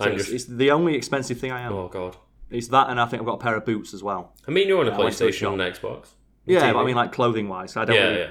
So 0.00 0.06
it's, 0.08 0.22
just, 0.24 0.32
it's 0.34 0.44
the 0.46 0.70
only 0.70 0.94
expensive 0.94 1.38
thing 1.38 1.52
I 1.52 1.66
own. 1.66 1.72
oh 1.72 1.88
god. 1.88 2.16
It's 2.50 2.68
that, 2.68 2.88
and 2.88 2.98
I 3.00 3.06
think 3.06 3.20
I've 3.20 3.26
got 3.26 3.34
a 3.34 3.42
pair 3.42 3.56
of 3.56 3.64
boots 3.66 3.92
as 3.94 4.02
well. 4.02 4.32
I 4.48 4.50
mean, 4.52 4.68
you're 4.68 4.80
on 4.80 4.86
a 4.86 4.90
Yeah, 4.90 4.96
I 4.96 5.04
went 5.04 5.16
to 5.16 5.26
a 5.26 5.28
PlayStation 5.30 5.52
and. 5.60 5.74
Xbox. 5.74 6.08
Yeah, 6.46 6.72
but 6.72 6.80
I 6.80 6.84
mean, 6.84 6.94
like 6.96 7.12
clothing 7.12 7.48
wise, 7.48 7.76
I 7.76 7.84
don't. 7.84 7.96
yeah, 7.96 8.02
really, 8.08 8.20
yeah. 8.20 8.30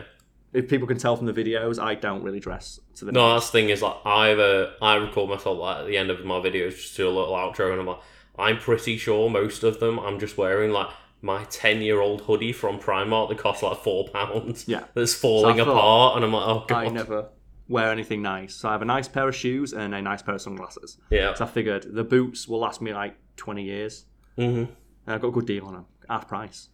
If 0.54 0.68
people 0.70 0.88
can 0.88 0.98
tell 1.00 1.16
from 1.16 1.26
the 1.26 1.34
videos, 1.34 1.82
I 1.82 1.96
don't 1.96 2.22
really 2.24 2.40
dress 2.40 2.80
to 2.96 3.06
the. 3.06 3.12
No, 3.12 3.34
that's 3.34 3.48
the 3.50 3.54
thing 3.54 3.70
is 3.70 3.82
like 3.82 3.96
I've 4.06 4.38
uh, 4.40 4.68
I 4.82 4.96
record 4.96 5.30
myself 5.30 5.58
like 5.58 5.78
at 5.80 5.88
the 5.88 5.98
end 5.98 6.12
of 6.12 6.24
my 6.26 6.36
videos 6.36 6.76
just 6.76 6.96
do 6.96 7.08
a 7.08 7.10
little 7.10 7.34
outro 7.34 7.72
and 7.72 7.80
I'm 7.82 7.88
like 7.88 8.00
I'm 8.38 8.58
pretty 8.58 8.98
sure 8.98 9.30
most 9.30 9.64
of 9.64 9.80
them 9.80 10.00
I'm 10.00 10.20
just 10.20 10.38
wearing 10.38 10.72
like 10.72 10.90
my 11.24 11.44
ten 11.46 11.82
year 11.82 12.00
old 12.02 12.22
hoodie 12.22 12.52
from 12.54 12.78
Primark 12.80 13.30
that 13.30 13.40
costs 13.40 13.64
like 13.64 13.78
four 13.80 14.08
pounds. 14.10 14.68
Yeah. 14.68 14.84
That's 14.94 15.16
falling 15.16 15.58
So 15.58 15.66
thought- 15.66 15.72
apart 15.72 16.16
and 16.18 16.26
I'm 16.26 16.34
like, 16.34 16.48
oh 16.48 16.66
god. 16.68 16.86
I 16.86 16.88
never 16.90 17.30
wear 17.68 17.90
anything 17.92 18.22
nice. 18.22 18.54
So 18.54 18.70
I 18.70 18.74
have 18.74 18.82
a 18.84 18.86
nice 18.86 19.08
pair 19.08 19.28
of 19.30 19.36
shoes 19.36 19.74
and 19.74 19.96
a 19.96 20.02
nice 20.04 20.22
pair 20.22 20.36
of 20.36 20.42
sunglasses. 20.42 20.98
Yeah. 21.10 21.34
So 21.34 21.46
I 21.46 21.48
figured 21.48 21.88
the 21.96 22.04
boots 22.04 22.48
will 22.48 22.60
last 22.60 22.80
me 22.80 22.94
like 22.94 23.16
twenty 23.38 23.64
years, 23.64 24.06
hmm 24.36 24.66
and 25.06 25.16
I 25.16 25.18
got 25.18 25.30
a 25.30 25.32
good 25.32 25.48
deal 25.48 25.66
on 25.66 25.74
them, 25.74 25.86
half 26.08 26.28
price. 26.28 26.70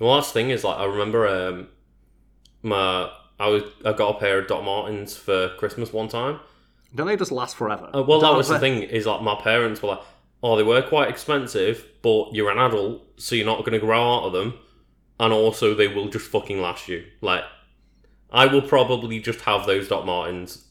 Well 0.00 0.10
last 0.10 0.32
thing 0.32 0.50
is 0.50 0.64
like 0.64 0.78
I 0.78 0.84
remember 0.86 1.28
um 1.28 1.68
my 2.62 3.10
I 3.38 3.48
was 3.48 3.62
I 3.84 3.92
got 3.92 4.16
a 4.16 4.18
pair 4.18 4.38
of 4.38 4.48
Doc 4.48 4.64
Martens 4.64 5.16
for 5.16 5.50
Christmas 5.58 5.92
one 5.92 6.08
time. 6.08 6.40
Don't 6.94 7.06
they 7.06 7.16
just 7.16 7.30
last 7.32 7.56
forever? 7.56 7.88
Uh, 7.94 8.02
well, 8.02 8.20
that 8.20 8.34
was 8.34 8.48
the 8.48 8.58
thing. 8.58 8.82
Is 8.82 9.06
like 9.06 9.22
my 9.22 9.36
parents 9.36 9.80
were 9.80 9.90
like, 9.90 10.00
"Oh, 10.42 10.56
they 10.56 10.64
were 10.64 10.82
quite 10.82 11.08
expensive, 11.08 11.86
but 12.02 12.30
you're 12.34 12.50
an 12.50 12.58
adult, 12.58 13.02
so 13.20 13.36
you're 13.36 13.46
not 13.46 13.60
going 13.60 13.72
to 13.72 13.78
grow 13.78 14.02
out 14.16 14.24
of 14.24 14.32
them, 14.32 14.58
and 15.20 15.32
also 15.32 15.72
they 15.74 15.86
will 15.86 16.08
just 16.08 16.26
fucking 16.26 16.60
last 16.60 16.88
you." 16.88 17.04
Like, 17.20 17.44
I 18.32 18.46
will 18.46 18.62
probably 18.62 19.20
just 19.20 19.42
have 19.42 19.66
those 19.66 19.86
Doc 19.86 20.04
Martens. 20.04 20.64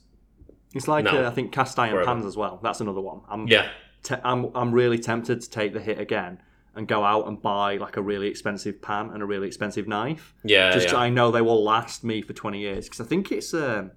It's 0.76 0.90
like 0.90 1.06
No. 1.06 1.24
uh, 1.24 1.30
I 1.30 1.34
think 1.34 1.54
cast 1.54 1.80
iron 1.80 1.92
Forever. 1.92 2.06
pans 2.06 2.26
as 2.26 2.36
well. 2.36 2.60
That's 2.62 2.82
another 2.82 3.02
one. 3.02 3.22
I'm, 3.30 3.48
Yeah, 3.48 3.70
te- 4.04 4.16
I'm 4.24 4.52
I'm 4.54 4.72
really 4.74 5.00
tempted 5.00 5.40
to 5.42 5.50
take 5.50 5.72
the 5.74 5.80
hit 5.80 6.00
again 6.00 6.42
and 6.76 6.88
go 6.88 7.04
out 7.04 7.28
and 7.28 7.42
buy 7.42 7.78
like 7.78 7.98
a 7.98 8.02
really 8.02 8.28
expensive 8.28 8.82
pan 8.82 9.10
and 9.12 9.22
a 9.22 9.26
really 9.26 9.48
expensive 9.48 9.88
knife. 9.88 10.34
yeah, 10.44 10.72
Just 10.72 10.90
yeah. 10.90 10.98
I 10.98 11.10
know 11.10 11.32
they 11.32 11.42
will 11.42 11.64
last 11.64 12.04
me 12.04 12.22
for 12.22 12.34
twenty 12.34 12.60
years 12.60 12.86
because 12.86 13.02
I 13.02 13.06
think 13.06 13.32
it's 13.32 13.54
um, 13.54 13.92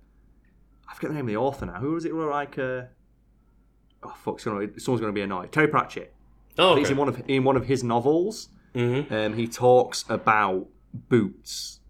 I 0.88 0.94
forget 0.94 1.10
the 1.10 1.14
name 1.16 1.26
of 1.26 1.28
the 1.28 1.36
author 1.36 1.66
now. 1.66 1.74
Who 1.80 1.92
was 1.92 2.04
it? 2.04 2.14
Like 2.14 2.58
uh, 2.58 2.82
oh 4.02 4.14
fuck, 4.16 4.40
someone's 4.40 4.76
going 4.84 5.00
to 5.00 5.12
be 5.12 5.20
annoyed. 5.22 5.52
Terry 5.52 5.68
Pratchett. 5.68 6.14
oh, 6.58 6.72
I 6.72 6.74
think 6.74 6.86
it's 6.86 6.90
okay. 6.90 6.92
in 6.92 6.98
one 6.98 7.08
of 7.08 7.22
in 7.28 7.44
one 7.44 7.56
of 7.56 7.66
his 7.66 7.84
novels. 7.84 8.48
hmm 8.74 9.02
Um, 9.10 9.34
he 9.34 9.46
talks 9.46 10.04
about 10.08 10.66
boots, 10.94 11.80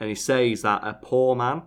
and 0.00 0.08
he 0.08 0.14
says 0.14 0.62
that 0.62 0.80
a 0.84 0.94
poor 0.94 1.34
man, 1.36 1.62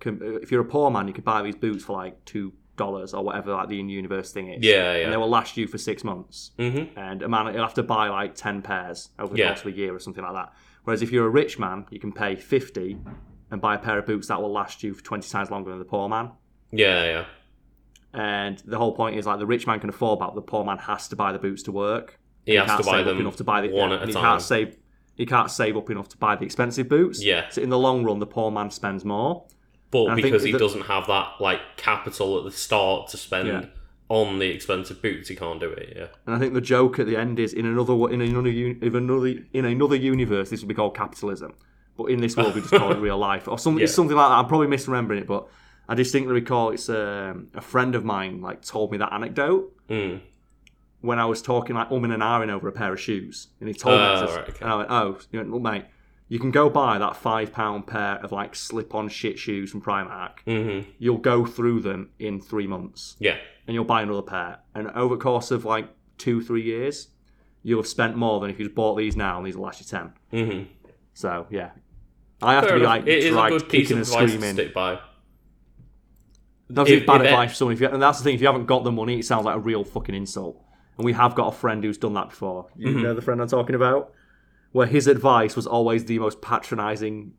can, 0.00 0.20
if 0.42 0.50
you're 0.50 0.62
a 0.62 0.64
poor 0.64 0.90
man, 0.90 1.06
you 1.08 1.14
could 1.14 1.24
buy 1.24 1.42
these 1.42 1.56
boots 1.56 1.84
for 1.84 1.92
like 1.96 2.24
two 2.24 2.52
dollars 2.84 3.10
or 3.16 3.22
whatever 3.28 3.48
like 3.58 3.68
the 3.68 3.78
in 3.82 3.88
universe 3.88 4.28
thing 4.32 4.46
is. 4.54 4.60
Yeah, 4.64 4.74
yeah. 4.96 5.04
and 5.04 5.12
they 5.12 5.16
will 5.22 5.28
last 5.38 5.56
you 5.58 5.66
for 5.72 5.78
six 5.78 6.02
months. 6.04 6.36
hmm 6.58 6.84
And 6.96 7.18
a 7.22 7.28
man, 7.28 7.52
he'll 7.52 7.62
have 7.70 7.74
to 7.82 7.82
buy 7.96 8.04
like 8.20 8.34
ten 8.46 8.56
pairs 8.62 8.98
over 9.18 9.32
the 9.34 9.38
Yeah. 9.40 9.48
course 9.48 9.60
of 9.64 9.66
a 9.74 9.76
year 9.82 9.92
or 9.94 10.00
something 10.06 10.24
like 10.24 10.34
that. 10.40 10.48
Whereas 10.84 11.00
if 11.02 11.10
you're 11.12 11.26
a 11.32 11.34
rich 11.42 11.54
man, 11.64 11.78
you 11.94 12.00
can 12.04 12.12
pay 12.12 12.32
fifty 12.36 12.90
and 13.50 13.60
buy 13.66 13.74
a 13.76 13.78
pair 13.86 13.98
of 14.00 14.06
boots 14.06 14.26
that 14.28 14.38
will 14.42 14.52
last 14.60 14.82
you 14.84 14.90
for 14.94 15.02
twenty 15.10 15.28
times 15.34 15.48
longer 15.50 15.70
than 15.70 15.78
the 15.78 15.90
poor 15.94 16.08
man. 16.08 16.26
Yeah, 16.84 17.04
yeah. 17.04 17.24
And 18.14 18.58
the 18.72 18.78
whole 18.78 18.94
point 18.94 19.16
is 19.16 19.24
like 19.26 19.38
the 19.38 19.46
rich 19.46 19.66
man 19.66 19.80
can 19.80 19.88
afford 19.88 20.20
that, 20.20 20.26
but 20.26 20.34
the 20.34 20.42
poor 20.42 20.64
man 20.64 20.78
has 20.78 21.08
to 21.08 21.16
buy 21.16 21.32
the 21.32 21.38
boots 21.38 21.62
to 21.64 21.72
work. 21.72 22.18
He 22.44 22.56
And 22.56 22.68
has 22.68 22.80
to 22.84 22.90
buy 22.90 23.02
them 23.02 23.18
enough 23.20 23.36
to 23.36 23.44
buy 23.44 23.60
the 23.62 23.70
one 23.70 23.90
yeah, 23.90 23.96
at 23.96 24.02
a 24.02 24.06
he 24.06 24.12
time. 24.12 24.22
can't 24.22 24.42
save 24.42 24.76
he 25.14 25.26
can't 25.26 25.50
save 25.50 25.76
up 25.76 25.88
enough 25.90 26.08
to 26.08 26.16
buy 26.16 26.34
the 26.36 26.44
expensive 26.44 26.88
boots. 26.88 27.22
Yeah. 27.24 27.48
So 27.50 27.60
in 27.62 27.68
the 27.68 27.78
long 27.78 28.02
run, 28.04 28.18
the 28.18 28.26
poor 28.26 28.50
man 28.50 28.70
spends 28.70 29.04
more. 29.04 29.46
But 29.92 30.06
I 30.06 30.14
because 30.16 30.42
he 30.42 30.50
that- 30.52 30.58
doesn't 30.58 30.82
have 30.86 31.06
that 31.06 31.34
like 31.38 31.60
capital 31.76 32.38
at 32.38 32.44
the 32.44 32.50
start 32.50 33.08
to 33.10 33.16
spend 33.16 33.46
Yeah. 33.46 33.64
on 34.08 34.38
the 34.40 34.46
expensive 34.50 35.00
boots, 35.00 35.28
he 35.28 35.36
can't 35.36 35.60
do 35.60 35.70
it. 35.70 35.92
Yeah. 35.94 36.06
And 36.26 36.34
I 36.34 36.38
think 36.40 36.54
the 36.54 36.60
joke 36.60 36.98
at 36.98 37.06
the 37.06 37.16
end 37.16 37.38
is 37.38 37.52
in 37.52 37.66
another 37.66 37.92
in 38.10 38.20
another 38.20 38.48
in 38.48 38.78
another 38.96 39.26
in 39.52 39.64
another 39.64 39.96
universe, 39.96 40.50
this 40.50 40.60
would 40.62 40.68
be 40.68 40.74
called 40.74 40.96
capitalism. 40.96 41.54
But 41.96 42.04
in 42.06 42.20
this 42.20 42.36
world, 42.36 42.54
we 42.54 42.62
just 42.62 42.72
call 42.72 42.90
it 42.92 42.98
real 43.08 43.18
life 43.18 43.46
or 43.46 43.58
something. 43.58 43.82
It's 43.82 43.92
Yeah. 43.92 43.96
something 43.96 44.16
like 44.16 44.28
that. 44.30 44.34
I'm 44.38 44.46
probably 44.46 44.66
misremembering 44.66 45.20
it, 45.20 45.26
but 45.26 45.46
I 45.90 45.94
distinctly 45.94 46.32
recall 46.32 46.70
it's 46.70 46.88
um, 46.88 47.48
a 47.54 47.60
friend 47.60 47.94
of 47.94 48.02
mine 48.04 48.40
like 48.40 48.62
told 48.62 48.90
me 48.92 48.98
that 48.98 49.12
anecdote 49.12 49.70
Mm. 49.90 50.20
when 51.02 51.18
I 51.18 51.26
was 51.26 51.42
talking 51.42 51.76
like 51.76 51.90
umming 51.90 52.14
and 52.14 52.22
ahhing 52.22 52.50
over 52.50 52.66
a 52.68 52.72
pair 52.72 52.94
of 52.94 53.00
shoes, 53.00 53.48
and 53.60 53.68
he 53.68 53.74
told 53.74 53.98
me, 54.00 54.06
Oh, 54.06 54.20
this, 54.26 54.36
right, 54.36 54.48
okay. 54.48 54.58
and 54.62 54.70
I 54.70 54.76
went, 54.76 54.90
"Oh, 54.90 55.18
you 55.30 55.38
went, 55.40 55.50
well, 55.50 55.60
mate, 55.60 55.84
you 56.32 56.38
can 56.38 56.50
go 56.50 56.70
buy 56.70 56.96
that 56.98 57.14
five 57.16 57.52
pound 57.52 57.86
pair 57.86 58.14
of 58.24 58.32
like 58.32 58.54
slip-on 58.54 59.06
shit 59.10 59.38
shoes 59.38 59.70
from 59.70 59.82
Primark. 59.82 60.34
hmm 60.46 60.88
You'll 60.98 61.18
go 61.18 61.44
through 61.44 61.80
them 61.80 62.08
in 62.18 62.40
three 62.40 62.66
months, 62.66 63.16
Yeah. 63.18 63.36
and 63.66 63.74
you'll 63.74 63.84
buy 63.84 64.00
another 64.02 64.22
pair. 64.22 64.60
And 64.74 64.88
over 64.92 65.16
the 65.16 65.20
course 65.20 65.50
of 65.50 65.64
like 65.66 65.88
two, 66.16 66.40
three 66.40 66.62
years, 66.62 67.08
you'll 67.62 67.80
have 67.82 67.86
spent 67.98 68.16
more 68.16 68.40
than 68.40 68.48
if 68.50 68.58
you 68.58 68.64
just 68.64 68.74
bought 68.74 68.94
these 68.96 69.14
now, 69.14 69.36
and 69.36 69.46
these 69.46 69.56
will 69.56 69.64
last 69.64 69.80
you 69.80 69.86
ten. 69.86 70.12
hmm 70.30 70.62
So 71.12 71.46
yeah, 71.50 71.70
I 72.40 72.54
have 72.54 72.64
Fair 72.64 72.72
to 72.72 72.76
be 72.78 72.80
enough. 72.84 72.96
like 72.96 73.06
it 73.06 73.18
is 73.18 73.24
a 73.26 73.30
dragged, 73.32 73.50
good 73.58 73.68
piece 73.68 73.88
kicking 73.88 74.00
of 74.00 74.08
and 74.08 74.08
advice 74.08 74.30
to 74.32 74.36
screaming. 74.38 74.54
stick 74.54 74.72
by. 74.74 74.98
That's 76.70 76.90
If- 76.90 77.06
bad 77.06 77.16
if 77.16 77.22
it- 77.22 77.26
advice 77.30 77.50
for 77.50 77.56
someone. 77.56 77.74
If 77.74 77.80
you, 77.82 77.88
and 77.88 78.02
that's 78.02 78.18
the 78.18 78.24
thing. 78.24 78.34
If 78.36 78.40
you 78.40 78.46
haven't 78.46 78.66
got 78.66 78.84
the 78.84 78.92
money, 78.92 79.18
it 79.18 79.24
sounds 79.26 79.44
like 79.44 79.56
a 79.56 79.60
real 79.60 79.84
fucking 79.84 80.14
insult. 80.14 80.56
And 80.96 81.04
we 81.04 81.12
have 81.12 81.34
got 81.34 81.48
a 81.48 81.52
friend 81.56 81.84
who's 81.84 81.98
done 81.98 82.14
that 82.14 82.30
before. 82.30 82.68
You 82.76 82.88
Mm-hmm. 82.88 83.02
know 83.02 83.14
the 83.14 83.22
friend 83.22 83.40
I'm 83.42 83.48
talking 83.48 83.74
about, 83.74 84.12
where 84.72 84.86
his 84.86 85.06
advice 85.06 85.54
was 85.56 85.66
always 85.66 86.04
the 86.06 86.18
most 86.18 86.40
patronising 86.40 87.34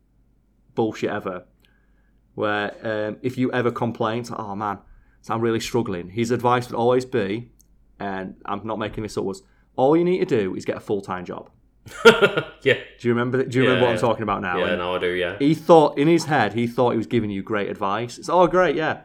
bullshit 0.74 1.10
ever. 1.10 1.44
Where 2.34 2.74
um, 2.82 3.16
if 3.22 3.38
you 3.38 3.52
ever 3.52 3.70
complained, 3.70 4.28
oh 4.36 4.56
man, 4.56 4.78
so 5.22 5.34
I'm 5.34 5.40
really 5.40 5.60
struggling. 5.60 6.10
His 6.10 6.30
advice 6.30 6.68
would 6.68 6.76
always 6.76 7.04
be, 7.04 7.50
and 8.00 8.34
I'm 8.44 8.66
not 8.66 8.78
making 8.78 9.02
this 9.04 9.16
up, 9.16 9.24
was 9.24 9.42
all 9.76 9.96
you 9.96 10.04
need 10.04 10.18
to 10.18 10.24
do 10.26 10.54
is 10.56 10.64
get 10.64 10.76
a 10.76 10.80
full 10.80 11.00
time 11.00 11.24
job. 11.24 11.50
yeah, 12.62 12.74
Do 12.98 13.08
you 13.08 13.10
remember? 13.14 13.44
Do 13.44 13.58
you 13.58 13.64
Yeah, 13.64 13.68
remember 13.70 13.86
what 13.88 13.94
I'm 13.94 14.00
talking 14.00 14.22
about 14.22 14.40
now? 14.40 14.58
yeah, 14.58 14.68
And 14.68 14.78
no, 14.78 14.94
I 14.96 14.98
do. 14.98 15.10
Yeah, 15.10 15.36
He 15.38 15.54
thought 15.54 15.98
in 15.98 16.08
his 16.08 16.24
head, 16.24 16.54
he 16.54 16.66
thought 16.66 16.92
he 16.92 16.96
was 16.96 17.06
giving 17.06 17.30
you 17.30 17.42
great 17.42 17.68
advice. 17.68 18.16
It's 18.18 18.28
oh 18.30 18.46
great, 18.46 18.74
yeah, 18.74 19.02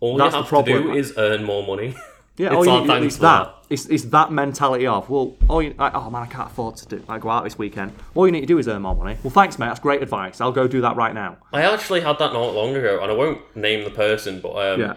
all 0.00 0.16
that's 0.16 0.26
you 0.34 0.38
the 0.38 0.42
have 0.42 0.48
problem. 0.48 0.82
to 0.84 0.92
do 0.92 0.94
is 0.98 1.12
earn 1.16 1.44
more 1.44 1.66
money. 1.66 1.94
yeah. 2.36 2.48
It's 2.48 2.54
all 2.56 2.64
you 2.64 2.70
all 2.70 2.80
need- 2.80 2.86
thanks 2.86 3.06
it's 3.06 3.16
that. 3.18 3.54
It's, 3.70 3.86
it's 3.86 4.04
that 4.04 4.30
mentality 4.30 4.86
of 4.86 5.08
well, 5.08 5.36
oh, 5.48 5.60
you, 5.60 5.74
like, 5.78 5.94
oh 5.94 6.10
man, 6.10 6.22
I 6.22 6.26
can't 6.26 6.50
afford 6.50 6.76
to 6.76 6.86
do 6.86 7.02
like 7.08 7.22
go 7.22 7.30
out 7.30 7.44
this 7.44 7.58
weekend. 7.58 7.92
All 8.14 8.26
you 8.26 8.32
need 8.32 8.42
to 8.42 8.46
do 8.46 8.58
is 8.58 8.68
earn 8.68 8.82
more 8.82 8.94
money. 8.94 9.16
Well, 9.22 9.30
thanks, 9.30 9.58
mate. 9.58 9.66
That's 9.66 9.80
great 9.80 10.02
advice. 10.02 10.40
I'll 10.40 10.52
go 10.52 10.68
do 10.68 10.82
that 10.82 10.96
right 10.96 11.14
now. 11.14 11.38
I 11.52 11.62
actually 11.62 12.02
had 12.02 12.18
that 12.18 12.32
not 12.32 12.54
long 12.54 12.76
ago, 12.76 13.00
and 13.02 13.10
I 13.10 13.14
won't 13.14 13.40
name 13.56 13.84
the 13.84 13.90
person, 13.90 14.40
but 14.40 14.50
um, 14.50 14.80
Yeah. 14.80 14.94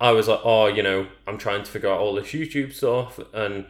I 0.00 0.12
was 0.12 0.28
like, 0.28 0.40
oh, 0.44 0.66
you 0.66 0.82
know, 0.82 1.06
I'm 1.26 1.38
trying 1.38 1.62
to 1.64 1.70
figure 1.70 1.88
out 1.88 2.00
all 2.00 2.14
this 2.14 2.28
YouTube 2.28 2.72
stuff 2.72 3.18
and 3.32 3.66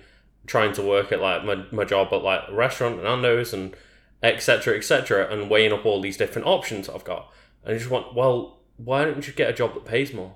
trying 0.46 0.72
to 0.74 0.82
work 0.82 1.12
at 1.12 1.20
like 1.20 1.44
my, 1.44 1.64
my 1.70 1.84
job 1.84 2.08
at 2.12 2.22
like 2.22 2.42
a 2.48 2.54
restaurant 2.54 2.96
and 2.96 3.04
Nando's 3.04 3.52
and 3.52 3.74
etc. 4.22 4.76
etc. 4.76 5.30
and 5.30 5.48
weighing 5.50 5.72
up 5.72 5.86
all 5.86 6.00
these 6.00 6.16
different 6.16 6.46
options 6.46 6.88
I've 6.88 7.04
got. 7.04 7.30
And 7.64 7.74
I 7.74 7.78
just 7.78 7.90
want 7.90 8.14
well, 8.14 8.58
why 8.76 9.04
don't 9.04 9.26
you 9.26 9.32
get 9.32 9.50
a 9.50 9.52
job 9.52 9.74
that 9.74 9.84
pays 9.84 10.12
more? 10.12 10.34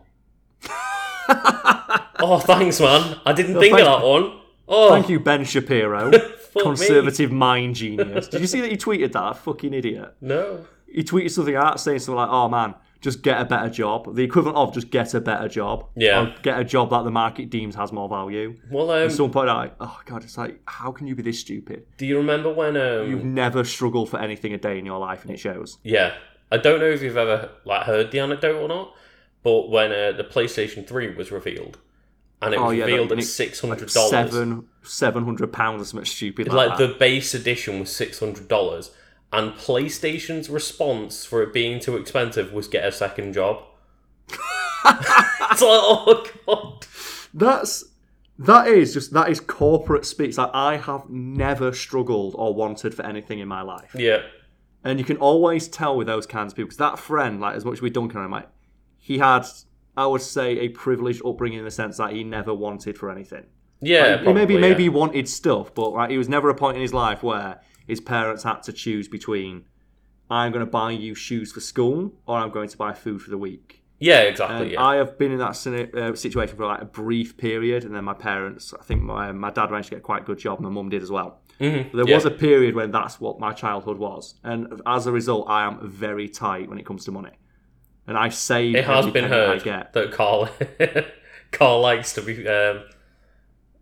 oh, 1.28 2.42
thanks, 2.44 2.80
man. 2.80 3.18
I 3.26 3.32
didn't 3.32 3.58
think 3.58 3.74
thank- 3.76 3.86
of 3.86 4.00
that 4.00 4.06
one. 4.06 4.38
Oh, 4.68 4.90
Thank 4.90 5.08
you, 5.08 5.20
Ben 5.20 5.44
Shapiro, 5.44 6.10
fuck 6.18 6.54
me. 6.56 6.62
conservative 6.62 7.30
mind 7.32 7.74
genius. 7.74 8.28
Did 8.28 8.40
you 8.40 8.46
see 8.46 8.60
that 8.62 8.70
he 8.70 8.76
tweeted 8.76 9.12
that? 9.12 9.36
Fucking 9.38 9.74
idiot. 9.74 10.14
No. 10.20 10.64
He 10.90 11.02
tweeted 11.02 11.30
something 11.32 11.56
out 11.56 11.78
saying 11.80 11.98
something 11.98 12.16
like, 12.16 12.28
"Oh 12.30 12.48
man, 12.48 12.74
just 13.00 13.22
get 13.22 13.40
a 13.40 13.44
better 13.44 13.68
job." 13.68 14.14
The 14.14 14.22
equivalent 14.22 14.56
of 14.56 14.72
just 14.72 14.90
get 14.90 15.12
a 15.14 15.20
better 15.20 15.48
job. 15.48 15.88
Yeah. 15.96 16.22
Or 16.22 16.34
get 16.42 16.58
a 16.60 16.64
job 16.64 16.90
that 16.90 17.02
the 17.04 17.10
market 17.10 17.50
deems 17.50 17.74
has 17.74 17.92
more 17.92 18.08
value. 18.08 18.56
Well, 18.70 18.90
um, 18.92 19.10
Someone 19.10 19.32
pointed 19.32 19.50
out, 19.50 19.56
like, 19.58 19.74
oh 19.80 20.00
god, 20.06 20.22
it's 20.22 20.38
like, 20.38 20.60
how 20.66 20.92
can 20.92 21.06
you 21.06 21.16
be 21.16 21.22
this 21.22 21.40
stupid? 21.40 21.84
do 21.98 22.06
you 22.06 22.16
remember 22.16 22.50
when? 22.52 22.76
Um, 22.76 23.10
You've 23.10 23.24
never 23.24 23.64
struggled 23.64 24.08
for 24.10 24.20
anything 24.20 24.54
a 24.54 24.58
day 24.58 24.78
in 24.78 24.86
your 24.86 25.00
life, 25.00 25.22
and 25.22 25.32
it 25.32 25.38
shows. 25.38 25.78
Yeah, 25.82 26.14
I 26.50 26.56
don't 26.58 26.78
know 26.78 26.86
if 26.86 27.02
you've 27.02 27.16
ever 27.16 27.50
like 27.64 27.82
heard 27.84 28.10
the 28.12 28.20
anecdote 28.20 28.62
or 28.62 28.68
not, 28.68 28.94
but 29.42 29.68
when 29.70 29.90
uh, 29.92 30.12
the 30.12 30.24
PlayStation 30.24 30.86
Three 30.86 31.14
was 31.14 31.30
revealed, 31.32 31.78
and 32.40 32.54
it 32.54 32.60
Oh, 32.60 32.66
was 32.68 32.78
yeah, 32.78 32.84
revealed 32.84 33.08
that- 33.10 33.18
at 33.18 33.24
six 33.24 33.60
hundred 33.60 33.90
dollars, 33.90 34.10
Seven, 34.10 34.68
seven 34.82 35.24
hundred 35.24 35.52
pounds 35.52 35.82
or 35.82 35.84
something 35.84 36.04
stupid 36.04 36.48
like, 36.48 36.68
like 36.70 36.78
that. 36.78 36.88
the 36.88 36.94
base 36.98 37.34
edition 37.34 37.80
was 37.80 37.94
six 37.94 38.18
hundred 38.20 38.48
dollars, 38.48 38.90
and 39.32 39.52
PlayStation's 39.54 40.48
response 40.50 41.24
for 41.24 41.42
it 41.42 41.52
being 41.52 41.80
too 41.80 41.96
expensive 41.96 42.52
was 42.52 42.68
get 42.68 42.84
a 42.86 42.92
second 42.92 43.32
job. 43.32 43.62
it's 44.28 44.38
like, 45.50 45.60
oh 45.60 46.26
god, 46.46 46.86
That's 47.34 47.84
that 48.38 48.66
is 48.68 48.92
just 48.92 49.12
that 49.12 49.28
is 49.30 49.40
corporate 49.40 50.04
speak. 50.04 50.36
Like 50.36 50.50
I 50.52 50.76
have 50.76 51.08
never 51.08 51.72
struggled 51.72 52.34
or 52.36 52.54
wanted 52.54 52.94
for 52.94 53.04
anything 53.04 53.38
in 53.38 53.48
my 53.48 53.62
life. 53.62 53.94
yeah, 53.94 54.22
And 54.84 54.98
you 54.98 55.04
can 55.04 55.16
always 55.18 55.68
tell 55.68 55.96
with 55.96 56.06
those 56.06 56.26
kinds 56.26 56.52
of 56.52 56.56
people 56.56 56.66
because 56.68 56.78
that 56.78 56.98
friend, 56.98 57.40
like 57.40 57.54
as 57.56 57.64
much 57.64 57.74
as 57.74 57.82
we 57.82 57.90
dunk 57.90 58.14
on 58.16 58.24
him, 58.24 58.30
like 58.30 58.48
he 59.08 59.18
had, 59.18 59.42
I 59.96 60.06
would 60.06 60.22
say, 60.22 60.48
a 60.60 60.68
privileged 60.68 61.22
upbringing 61.26 61.58
in 61.58 61.64
the 61.64 61.70
sense 61.82 61.96
that 61.98 62.12
he 62.12 62.22
never 62.24 62.54
wanted 62.54 62.96
for 62.96 63.10
anything. 63.10 63.44
yeah, 63.80 64.18
He 64.18 64.32
maybe 64.32 64.54
probably, 64.54 64.58
maybe 64.58 64.82
he 64.84 64.88
yeah. 64.88 64.94
wanted 65.02 65.28
stuff, 65.28 65.74
but 65.74 65.92
right, 65.92 66.10
he 66.10 66.18
was 66.18 66.28
never 66.36 66.48
a 66.48 66.54
point 66.54 66.76
in 66.76 66.82
his 66.82 66.94
life 66.94 67.20
where 67.22 67.60
his 67.92 68.00
parents 68.00 68.42
had 68.44 68.62
to 68.68 68.72
choose 68.72 69.08
between 69.08 69.64
I'm 70.30 70.50
going 70.52 70.64
to 70.64 70.70
buy 70.70 70.92
you 70.92 71.14
shoes 71.14 71.52
for 71.52 71.60
school 71.60 71.98
or 72.26 72.38
I'm 72.38 72.50
going 72.58 72.68
to 72.74 72.78
buy 72.78 72.92
food 72.94 73.20
for 73.20 73.30
the 73.30 73.36
week. 73.48 73.82
yeah, 74.10 74.20
exactly, 74.20 74.62
And 74.62 74.70
yeah, 74.72 74.82
I 74.90 74.94
have 74.96 75.12
been 75.18 75.32
in 75.32 75.38
that 75.46 75.50
uh, 75.94 76.14
situation 76.14 76.56
for 76.56 76.66
like 76.66 76.80
a 76.80 76.90
brief 77.02 77.36
period, 77.36 77.84
and 77.84 77.92
then 77.94 78.04
my 78.04 78.14
parents, 78.14 78.72
I 78.80 78.82
think 78.84 79.02
my, 79.02 79.30
my 79.32 79.50
dad 79.50 79.70
managed 79.70 79.88
to 79.90 79.94
get 79.96 79.98
a 80.04 80.08
quite 80.10 80.22
a 80.22 80.24
good 80.30 80.38
job, 80.38 80.58
and 80.58 80.64
my 80.68 80.70
mum 80.72 80.88
did 80.88 81.02
as 81.02 81.10
well. 81.10 81.40
Mhm, 81.60 81.92
There 81.92 82.08
yeah. 82.08 82.14
was 82.14 82.24
a 82.24 82.30
period 82.30 82.74
when 82.74 82.90
that's 82.98 83.20
what 83.20 83.38
my 83.46 83.52
childhood 83.52 83.98
was, 83.98 84.24
and 84.42 84.80
as 84.86 85.06
a 85.06 85.12
result, 85.12 85.44
I 85.48 85.60
am 85.68 85.74
very 86.06 86.28
tight 86.28 86.68
when 86.70 86.78
it 86.78 86.86
comes 86.86 87.04
to 87.06 87.12
money, 87.12 87.34
and 88.06 88.16
I 88.16 88.28
save. 88.30 88.74
It 88.76 88.84
has 88.84 89.06
been 89.10 89.24
heard 89.24 89.62
that 89.92 90.12
Carl 90.12 90.48
Carl 91.52 91.80
likes 91.80 92.12
to 92.14 92.22
be 92.22 92.46
um, 92.48 92.84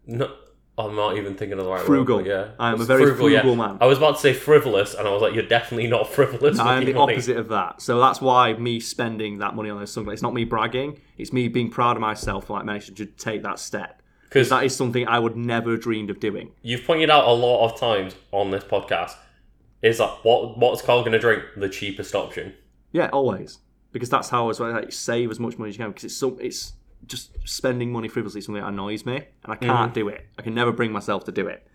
no, 0.06 0.34
I'm 0.78 0.96
not 0.96 1.16
even 1.16 1.34
thinking 1.34 1.58
of 1.58 1.64
the 1.64 1.70
right 1.70 1.84
Frugal. 1.84 2.16
word. 2.18 2.24
but 2.24 2.30
Yeah, 2.30 2.48
I 2.58 2.72
am 2.72 2.80
a 2.80 2.84
very 2.84 3.04
yeah. 3.32 3.42
frugal 3.42 3.56
man. 3.56 3.78
I 3.80 3.86
was 3.86 3.98
about 3.98 4.16
to 4.16 4.20
say 4.20 4.32
frivolous, 4.32 4.94
and 4.94 5.06
I 5.06 5.12
was 5.12 5.22
like, 5.22 5.34
"You're 5.34 5.46
definitely 5.46 5.88
not 5.88 6.08
frivolous." 6.12 6.58
I 6.58 6.76
am 6.78 6.84
the 6.84 6.92
money. 6.94 7.14
opposite 7.14 7.36
of 7.36 7.48
that, 7.48 7.80
so 7.82 8.00
that's 8.00 8.20
why 8.20 8.54
me 8.54 8.80
spending 8.80 9.38
that 9.38 9.54
money 9.54 9.70
on 9.70 9.78
those 9.78 9.92
sunglasses. 9.92 10.18
It's 10.18 10.22
not 10.22 10.34
me 10.34 10.44
bragging; 10.44 11.00
it's 11.18 11.32
me 11.32 11.48
being 11.48 11.70
proud 11.70 11.96
of 11.96 12.00
myself 12.00 12.46
for 12.46 12.54
like 12.54 12.64
managing 12.64 12.94
to 12.96 13.06
take 13.06 13.42
that 13.42 13.58
step. 13.58 14.02
because 14.24 14.48
That 14.48 14.64
is 14.64 14.74
something 14.74 15.06
I 15.06 15.18
would 15.18 15.36
never 15.36 15.72
have 15.72 15.80
dreamed 15.82 16.10
of 16.10 16.18
doing. 16.20 16.52
you've 16.62 16.84
pointed 16.84 17.10
out 17.10 17.26
a 17.26 17.32
lot 17.32 17.66
of 17.70 17.78
times 17.78 18.14
on 18.32 18.50
this 18.50 18.64
podcast. 18.64 19.14
Is 19.82 19.98
that 19.98 20.18
what 20.24 20.58
what's 20.58 20.82
Carl 20.82 21.00
going 21.00 21.12
to 21.12 21.18
drink? 21.18 21.42
The 21.56 21.68
cheapest 21.68 22.14
option. 22.14 22.54
Yeah, 22.92 23.08
always. 23.12 23.58
Because 23.92 24.08
that's 24.10 24.28
how 24.30 24.44
I 24.44 24.46
was 24.46 24.60
like 24.60 24.92
save 24.92 25.30
as 25.30 25.40
much 25.40 25.58
money 25.58 25.70
as 25.70 25.76
you 25.76 25.82
can. 25.84 25.90
Because 25.90 26.04
it's 26.04 26.16
so 26.16 26.36
it's 26.40 26.74
just 27.06 27.30
spending 27.48 27.90
money 27.92 28.08
frivolously 28.08 28.40
something 28.40 28.62
that 28.62 28.68
annoys 28.68 29.04
me, 29.06 29.16
and 29.44 29.52
I 29.52 29.56
can't 29.56 29.92
do 29.94 30.08
it. 30.08 30.26
I 30.38 30.42
can 30.42 30.54
never 30.54 30.72
bring 30.72 30.92
myself 30.92 31.24
to 31.24 31.32
do 31.32 31.46
it. 31.46 31.66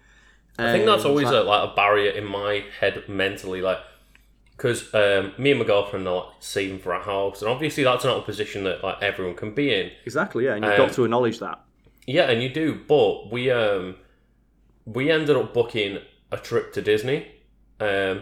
I 0.57 0.71
think 0.71 0.85
that's 0.85 1.03
always 1.03 1.29
a, 1.29 1.41
like 1.41 1.69
a 1.71 1.75
barrier 1.75 2.11
in 2.11 2.25
my 2.25 2.63
head 2.79 3.03
mentally, 3.09 3.61
like 3.61 3.79
because 4.55 4.93
um, 4.93 5.33
me 5.37 5.51
and 5.51 5.59
my 5.59 5.65
girlfriend 5.65 6.07
are 6.07 6.15
like 6.15 6.33
saving 6.39 6.79
for 6.79 6.93
a 6.93 7.03
house, 7.03 7.41
and 7.41 7.51
obviously 7.51 7.83
that's 7.83 8.05
not 8.05 8.17
a 8.17 8.21
position 8.21 8.63
that 8.63 8.81
like 8.83 9.01
everyone 9.01 9.35
can 9.35 9.53
be 9.53 9.73
in. 9.73 9.91
exactly 10.05 10.45
yeah, 10.45 10.55
and 10.55 10.63
you've 10.63 10.73
Um, 10.73 10.77
got 10.87 10.93
to 10.93 11.03
acknowledge 11.03 11.39
that. 11.39 11.59
Yeah, 12.07 12.29
and 12.29 12.41
you 12.41 12.47
do, 12.49 12.79
but 12.87 13.31
we 13.31 13.51
um 13.51 13.95
we 14.85 15.11
ended 15.11 15.35
up 15.35 15.53
booking 15.53 15.97
a 16.31 16.37
trip 16.37 16.71
to 16.73 16.81
Disney 16.81 17.27
um 17.81 18.21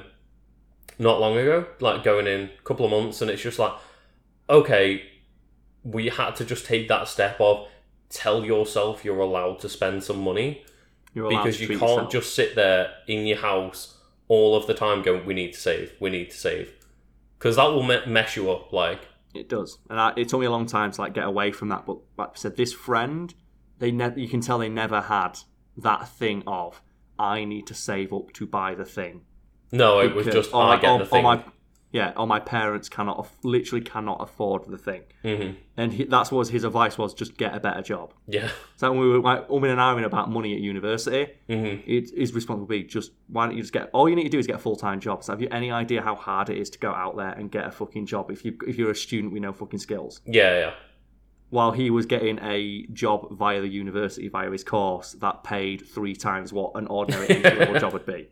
not 1.00 1.20
long 1.20 1.38
ago, 1.38 1.66
like 1.80 2.04
going 2.04 2.28
in 2.28 2.42
a 2.58 2.62
couple 2.64 2.86
of 2.86 2.92
months, 2.92 3.22
and 3.22 3.30
it's 3.32 3.42
just 3.42 3.60
like 3.60 3.74
okay, 4.50 5.04
we 5.84 6.10
had 6.10 6.36
to 6.36 6.46
just 6.46 6.66
take 6.66 6.88
that 6.88 7.08
step 7.08 7.40
of 7.40 7.68
tell 8.10 8.46
yourself 8.46 9.04
you're 9.04 9.20
allowed 9.20 9.60
to 9.60 9.68
spend 9.68 10.04
some 10.04 10.22
money 10.22 10.64
because 11.14 11.60
you 11.60 11.68
can't 11.68 11.82
yourself. 11.82 12.12
just 12.12 12.36
sit 12.36 12.56
there 12.56 12.92
in 13.08 13.26
your 13.26 13.38
house 13.38 13.98
all 14.28 14.56
of 14.56 14.68
the 14.68 14.74
time 14.74 15.02
going 15.02 15.26
we 15.26 15.34
need 15.34 15.54
to 15.54 15.60
save, 15.60 15.94
we 16.00 16.10
need 16.10 16.30
to 16.30 16.38
save. 16.38 16.72
Because 17.38 17.56
that 17.58 17.66
will 17.66 17.84
me- 17.84 18.06
mess 18.08 18.36
you 18.36 18.52
up. 18.52 18.72
Like, 18.72 19.08
It 19.34 19.50
does, 19.50 19.80
and 19.90 20.00
I, 20.00 20.14
it 20.16 20.30
took 20.30 20.40
me 20.40 20.46
a 20.46 20.52
long 20.52 20.66
time 20.66 20.92
to 20.92 21.02
like 21.02 21.14
get 21.14 21.26
away 21.26 21.52
from 21.52 21.70
that. 21.70 21.86
But 21.86 21.98
like 22.18 22.30
I 22.30 22.36
said, 22.36 22.56
this 22.56 22.72
friend, 22.72 23.34
they 23.80 23.92
ne- 23.92 24.14
you 24.16 24.28
can 24.28 24.42
tell 24.42 24.60
they 24.60 24.70
never 24.70 25.02
had 25.02 25.40
that 25.78 26.08
thing 26.08 26.44
of 26.48 26.82
I 27.20 27.46
need 27.46 27.68
to 27.68 27.74
save 27.74 28.14
up 28.14 28.32
to 28.34 28.46
buy 28.46 28.76
the 28.76 28.86
thing. 28.86 29.22
No, 29.74 30.00
it 30.00 30.16
was 30.16 30.26
just 30.28 30.54
or 30.54 30.64
I 30.64 30.78
get 30.80 30.98
the 31.00 31.06
thing. 31.06 31.24
my 31.24 31.44
yeah, 31.92 32.12
or 32.18 32.26
my 32.26 32.40
parents 32.40 32.90
cannot 32.90 33.28
literally 33.44 33.84
cannot 33.84 34.18
afford 34.20 34.66
the 34.68 34.80
thing, 34.80 35.04
Mhm. 35.24 35.56
and 35.78 35.94
he, 35.94 36.06
that's 36.06 36.32
what 36.32 36.48
his 36.48 36.64
advice 36.64 36.98
was: 36.98 37.14
just 37.14 37.38
get 37.38 37.54
a 37.56 37.60
better 37.60 37.82
job. 37.84 38.14
Yeah. 38.28 38.50
So 38.78 38.92
when 38.92 39.00
we 39.00 39.08
were 39.10 39.20
like 39.20 39.48
umming 39.48 39.70
and 39.72 39.80
ahhing 39.80 40.04
about 40.04 40.30
money 40.32 40.54
at 40.56 40.60
university, 40.60 41.28
hmm 41.48 41.76
it, 41.86 42.10
his 42.10 42.34
response 42.34 42.60
would 42.62 42.68
be 42.70 42.84
just 42.84 43.12
why 43.28 43.46
don't 43.46 43.56
you 43.56 43.62
just 43.62 43.74
get 43.74 43.90
all 43.94 44.10
you 44.10 44.16
need 44.16 44.24
to 44.24 44.30
do 44.30 44.40
is 44.40 44.48
get 44.48 44.56
a 44.56 44.60
full 44.68 44.76
time 44.76 45.00
job. 45.00 45.24
So 45.24 45.34
have 45.34 45.42
you 45.42 45.50
any 45.52 45.70
idea 45.72 46.02
how 46.02 46.16
hard 46.16 46.50
it 46.50 46.58
is 46.58 46.70
to 46.72 46.80
go 46.80 46.92
out 46.92 47.16
there 47.16 47.30
and 47.40 47.52
get 47.52 47.66
a 47.66 47.72
fucking 47.72 48.06
job 48.08 48.32
if 48.32 48.44
you 48.44 48.58
if 48.68 48.76
you're 48.78 48.92
a 48.92 48.96
student 48.96 49.32
with 49.34 49.42
no 49.44 49.54
fucking 49.54 49.80
skills? 49.80 50.20
Yeah, 50.26 50.52
yeah. 50.62 50.74
While 51.52 51.72
he 51.74 51.92
was 51.92 52.08
getting 52.08 52.40
a 52.42 52.88
job 52.92 53.38
via 53.38 53.62
the 53.62 53.68
university 53.70 54.28
via 54.30 54.50
his 54.50 54.64
course 54.64 55.12
that 55.22 55.44
paid 55.44 55.88
three 55.88 56.16
times 56.16 56.52
what 56.52 56.72
an 56.76 56.88
ordinary 56.88 57.28
entry 57.46 57.80
job 57.80 57.94
would 57.94 58.08
be. 58.08 58.30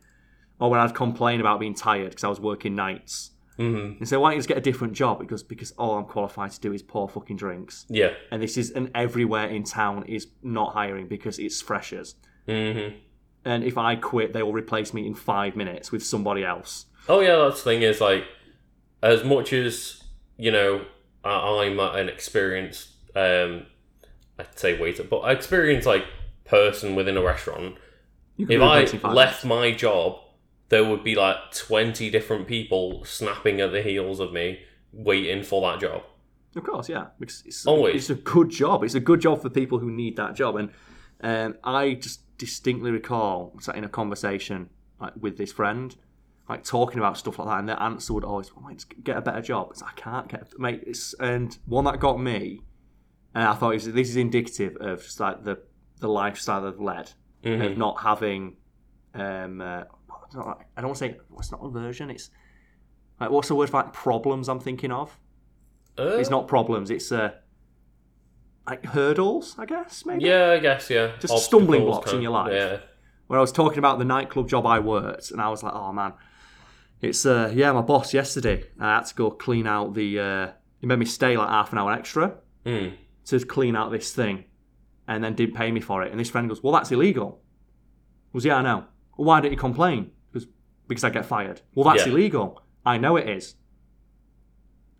Or 0.61 0.69
when 0.69 0.79
I'd 0.79 0.95
complain 0.95 1.41
about 1.41 1.59
being 1.59 1.73
tired 1.73 2.09
because 2.11 2.23
I 2.23 2.29
was 2.29 2.39
working 2.39 2.75
nights. 2.75 3.31
hmm 3.57 3.93
And 3.99 4.07
so 4.07 4.19
why 4.21 4.29
don't 4.29 4.35
you 4.35 4.39
just 4.39 4.47
get 4.47 4.57
a 4.57 4.61
different 4.61 4.93
job? 4.93 5.19
Because 5.19 5.43
because 5.43 5.71
all 5.71 5.97
I'm 5.97 6.05
qualified 6.05 6.51
to 6.51 6.59
do 6.61 6.71
is 6.71 6.81
pour 6.81 7.09
fucking 7.09 7.35
drinks. 7.35 7.85
Yeah. 7.89 8.11
And 8.31 8.41
this 8.41 8.57
is 8.57 8.71
and 8.71 8.89
everywhere 8.95 9.47
in 9.47 9.63
town 9.63 10.05
is 10.07 10.27
not 10.41 10.73
hiring 10.73 11.07
because 11.07 11.37
it's 11.39 11.61
freshers. 11.61 12.15
hmm 12.47 12.89
and 13.43 13.63
if 13.63 13.75
I 13.77 13.95
quit, 13.95 14.33
they 14.33 14.43
will 14.43 14.53
replace 14.53 14.93
me 14.93 15.07
in 15.07 15.15
five 15.15 15.55
minutes 15.55 15.91
with 15.91 16.05
somebody 16.05 16.45
else. 16.45 16.85
Oh 17.09 17.21
yeah, 17.21 17.37
that's 17.37 17.63
the 17.63 17.71
thing 17.71 17.81
is 17.81 17.99
like, 17.99 18.25
as 19.01 19.23
much 19.23 19.51
as 19.51 20.03
you 20.37 20.51
know, 20.51 20.85
I'm 21.23 21.79
an 21.79 22.09
experienced, 22.09 22.89
um, 23.15 23.65
I'd 24.37 24.57
say 24.57 24.79
waiter, 24.79 25.03
but 25.03 25.21
an 25.21 25.35
experienced 25.35 25.87
like 25.87 26.05
person 26.45 26.95
within 26.95 27.17
a 27.17 27.21
restaurant. 27.23 27.75
If 28.37 28.49
I 28.49 28.53
replaced 28.53 28.93
in 28.93 28.99
five 28.99 29.13
left 29.13 29.45
my 29.45 29.71
job, 29.71 30.19
there 30.71 30.83
would 30.83 31.03
be 31.03 31.13
like 31.15 31.37
twenty 31.53 32.09
different 32.09 32.47
people 32.47 33.05
snapping 33.05 33.61
at 33.61 33.71
the 33.71 33.81
heels 33.83 34.19
of 34.19 34.33
me, 34.33 34.59
waiting 34.91 35.43
for 35.43 35.61
that 35.69 35.79
job. 35.79 36.01
Of 36.55 36.63
course, 36.63 36.89
yeah, 36.89 37.07
because 37.19 37.43
it's, 37.45 37.65
Always. 37.67 37.95
it's 37.95 38.09
a 38.09 38.15
good 38.15 38.49
job. 38.49 38.83
It's 38.83 38.95
a 38.95 38.99
good 38.99 39.21
job 39.21 39.41
for 39.41 39.49
people 39.49 39.79
who 39.79 39.91
need 39.91 40.15
that 40.17 40.33
job. 40.33 40.55
And 40.55 40.69
um, 41.21 41.55
I 41.63 41.93
just 41.93 42.21
distinctly 42.37 42.91
recall 42.91 43.53
sat 43.61 43.75
in 43.75 43.83
a 43.83 43.89
conversation 43.89 44.69
like, 44.99 45.13
with 45.19 45.37
this 45.37 45.51
friend, 45.51 45.95
like 46.49 46.63
talking 46.63 46.99
about 46.99 47.17
stuff 47.17 47.37
like 47.39 47.47
that, 47.47 47.59
and 47.59 47.69
their 47.69 47.81
answer 47.81 48.13
would 48.13 48.23
always, 48.23 48.49
"Mate, 48.65 48.85
get 49.03 49.17
a 49.17 49.21
better 49.21 49.41
job." 49.41 49.67
It's 49.71 49.83
I 49.83 49.91
can't 49.95 50.27
get, 50.27 50.57
mate. 50.57 50.83
It's 50.87 51.13
and 51.19 51.57
one 51.65 51.83
that 51.85 51.99
got 51.99 52.19
me, 52.19 52.61
and 53.35 53.43
I 53.43 53.53
thought 53.55 53.71
this 53.79 54.09
is 54.09 54.15
indicative 54.15 54.75
of 54.79 55.03
just 55.03 55.19
like 55.19 55.43
the 55.43 55.59
the 55.99 56.07
lifestyle 56.09 56.65
I've 56.65 56.79
led. 56.79 57.11
Mhm. 57.43 57.71
of 57.71 57.77
not 57.77 58.01
having 58.01 58.55
um 59.15 59.61
uh, 59.61 59.83
don't 60.33 60.47
I 60.47 60.81
don't 60.81 60.87
want 60.89 60.97
to 60.99 61.05
say 61.05 61.17
it's 61.37 61.51
not 61.51 61.61
aversion. 61.63 62.09
It's 62.09 62.29
like 63.19 63.29
what's 63.29 63.47
the 63.47 63.55
word 63.55 63.69
for 63.69 63.77
like 63.77 63.93
problems? 63.93 64.49
I'm 64.49 64.59
thinking 64.59 64.91
of. 64.91 65.17
Uh, 65.99 66.17
It's 66.19 66.29
not 66.29 66.47
problems. 66.47 66.89
It's 66.89 67.11
uh, 67.11 67.31
like 68.67 68.85
hurdles, 68.85 69.55
I 69.57 69.65
guess. 69.65 70.05
Maybe. 70.05 70.25
Yeah, 70.25 70.51
I 70.51 70.59
guess. 70.59 70.89
Yeah. 70.89 71.11
Just 71.19 71.45
stumbling 71.45 71.81
Obstacles 71.81 71.97
blocks 72.05 72.13
in 72.13 72.21
your 72.21 72.31
life. 72.31 72.53
Yeah. 72.53 72.77
When 73.27 73.37
I 73.37 73.41
was 73.41 73.51
talking 73.51 73.79
about 73.79 73.99
the 73.99 74.05
nightclub 74.05 74.47
job 74.49 74.65
I 74.65 74.79
worked, 74.79 75.31
and 75.31 75.41
I 75.41 75.49
was 75.49 75.63
like, 75.63 75.73
oh 75.73 75.91
man, 75.93 76.13
it's 77.01 77.25
uh, 77.25 77.51
yeah, 77.53 77.71
my 77.71 77.81
boss 77.81 78.13
yesterday. 78.13 78.63
I 78.79 78.95
had 78.95 79.05
to 79.07 79.15
go 79.15 79.31
clean 79.31 79.67
out 79.67 79.93
the. 79.93 80.19
Uh, 80.19 80.51
he 80.79 80.87
made 80.87 80.99
me 80.99 81.05
stay 81.05 81.37
like 81.37 81.49
half 81.49 81.71
an 81.71 81.77
hour 81.77 81.91
extra 81.93 82.35
Mm. 82.65 82.93
to 83.25 83.39
clean 83.45 83.75
out 83.75 83.91
this 83.91 84.13
thing, 84.13 84.45
and 85.07 85.23
then 85.23 85.33
didn't 85.33 85.55
pay 85.55 85.71
me 85.71 85.79
for 85.79 86.03
it. 86.03 86.11
And 86.11 86.19
this 86.19 86.29
friend 86.29 86.47
goes, 86.47 86.61
well, 86.61 86.73
that's 86.73 86.91
illegal. 86.91 87.41
I 87.41 88.29
was 88.33 88.45
yeah, 88.45 88.57
I 88.57 88.61
know. 88.61 88.85
Well, 89.17 89.25
why 89.27 89.41
don't 89.41 89.51
you 89.51 89.57
complain? 89.57 90.11
Because 90.91 91.01
because 91.01 91.17
I 91.17 91.19
get 91.19 91.25
fired. 91.25 91.61
Well, 91.73 91.85
that's 91.89 92.05
Yeah. 92.05 92.11
illegal. 92.11 92.61
I 92.85 92.97
know 92.97 93.15
it 93.15 93.29
is. 93.29 93.55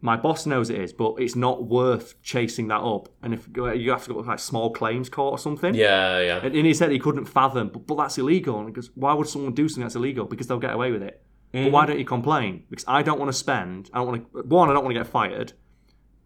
My 0.04 0.16
boss 0.18 0.46
knows 0.46 0.70
it 0.70 0.80
is, 0.80 0.94
but 0.94 1.16
it's 1.20 1.36
not 1.36 1.66
worth 1.66 2.20
chasing 2.24 2.70
that 2.70 2.80
up. 2.80 3.10
And 3.22 3.34
if 3.34 3.48
uh, 3.58 3.74
you 3.74 3.92
have 3.92 4.04
to 4.06 4.14
go 4.14 4.22
to 4.22 4.28
like 4.28 4.40
small 4.40 4.72
claims 4.72 5.10
court 5.10 5.34
or 5.34 5.38
something, 5.38 5.76
Yeah, 5.76 6.20
yeah. 6.22 6.40
and, 6.44 6.56
and 6.56 6.66
he 6.66 6.74
said 6.74 6.92
he 6.92 6.98
couldn't 6.98 7.26
fathom, 7.26 7.70
but, 7.70 7.86
but 7.86 7.96
that's 7.98 8.18
illegal. 8.18 8.58
And 8.60 8.70
he 8.70 8.74
goes, 8.74 8.90
why 8.96 9.14
would 9.14 9.28
someone 9.28 9.54
do 9.54 9.68
something 9.70 9.84
that's 9.84 9.96
illegal? 9.96 10.26
Because 10.26 10.48
they'll 10.48 10.60
get 10.60 10.74
away 10.74 10.92
with 10.92 11.04
it. 11.04 11.22
But 11.52 11.72
why 11.72 11.84
mm. 11.84 11.88
don't 11.90 12.00
you 12.00 12.06
complain? 12.06 12.64
Because 12.70 12.86
I 12.88 13.04
don't 13.04 13.20
want 13.20 13.30
to 13.30 13.38
spend. 13.38 13.90
I 13.94 13.98
don't 13.98 14.08
want 14.08 14.34
to. 14.34 14.42
One, 14.44 14.70
I 14.70 14.74
don't 14.74 14.86
want 14.86 14.96
to 14.96 15.00
get 15.04 15.12
fired. 15.12 15.54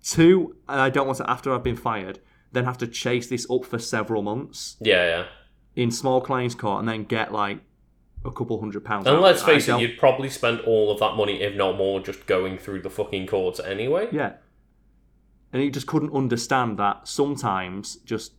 Two, 0.04 0.56
I 0.70 0.92
don't 0.92 1.08
want 1.08 1.18
to 1.18 1.30
after 1.30 1.52
I've 1.52 1.64
been 1.64 1.76
fired, 1.76 2.20
then 2.52 2.64
have 2.66 2.78
to 2.78 2.88
chase 2.88 3.28
this 3.28 3.48
up 3.50 3.66
for 3.66 3.80
several 3.80 4.22
months 4.22 4.78
Yeah, 4.80 5.04
yeah. 5.04 5.26
in 5.76 5.90
small 5.90 6.22
claims 6.22 6.54
court 6.54 6.80
and 6.80 6.88
then 6.88 7.06
get 7.06 7.34
like 7.34 7.60
a 8.26 8.32
couple 8.32 8.60
hundred 8.60 8.84
pounds. 8.84 9.08
And 9.08 9.22
let's 9.22 9.42
of 9.42 9.48
it. 9.48 9.52
I 9.52 9.54
face 9.56 9.70
it, 9.70 9.80
you'd 9.80 9.98
probably 9.98 10.30
spend 10.30 10.62
all 10.62 10.92
of 10.92 11.00
that 11.00 11.16
money, 11.16 11.42
if 11.42 11.56
not 11.56 11.78
more, 11.78 12.00
just 12.00 12.26
going 12.26 12.58
through 12.58 12.82
the 12.82 12.90
fucking 12.90 13.28
courts 13.28 13.60
anyway. 13.60 14.08
Yeah. 14.12 14.34
And 15.54 15.62
he 15.62 15.70
just 15.70 15.88
couldn't 15.88 16.14
understand 16.14 16.78
that 16.80 17.08
sometimes 17.08 17.98
just 17.98 18.34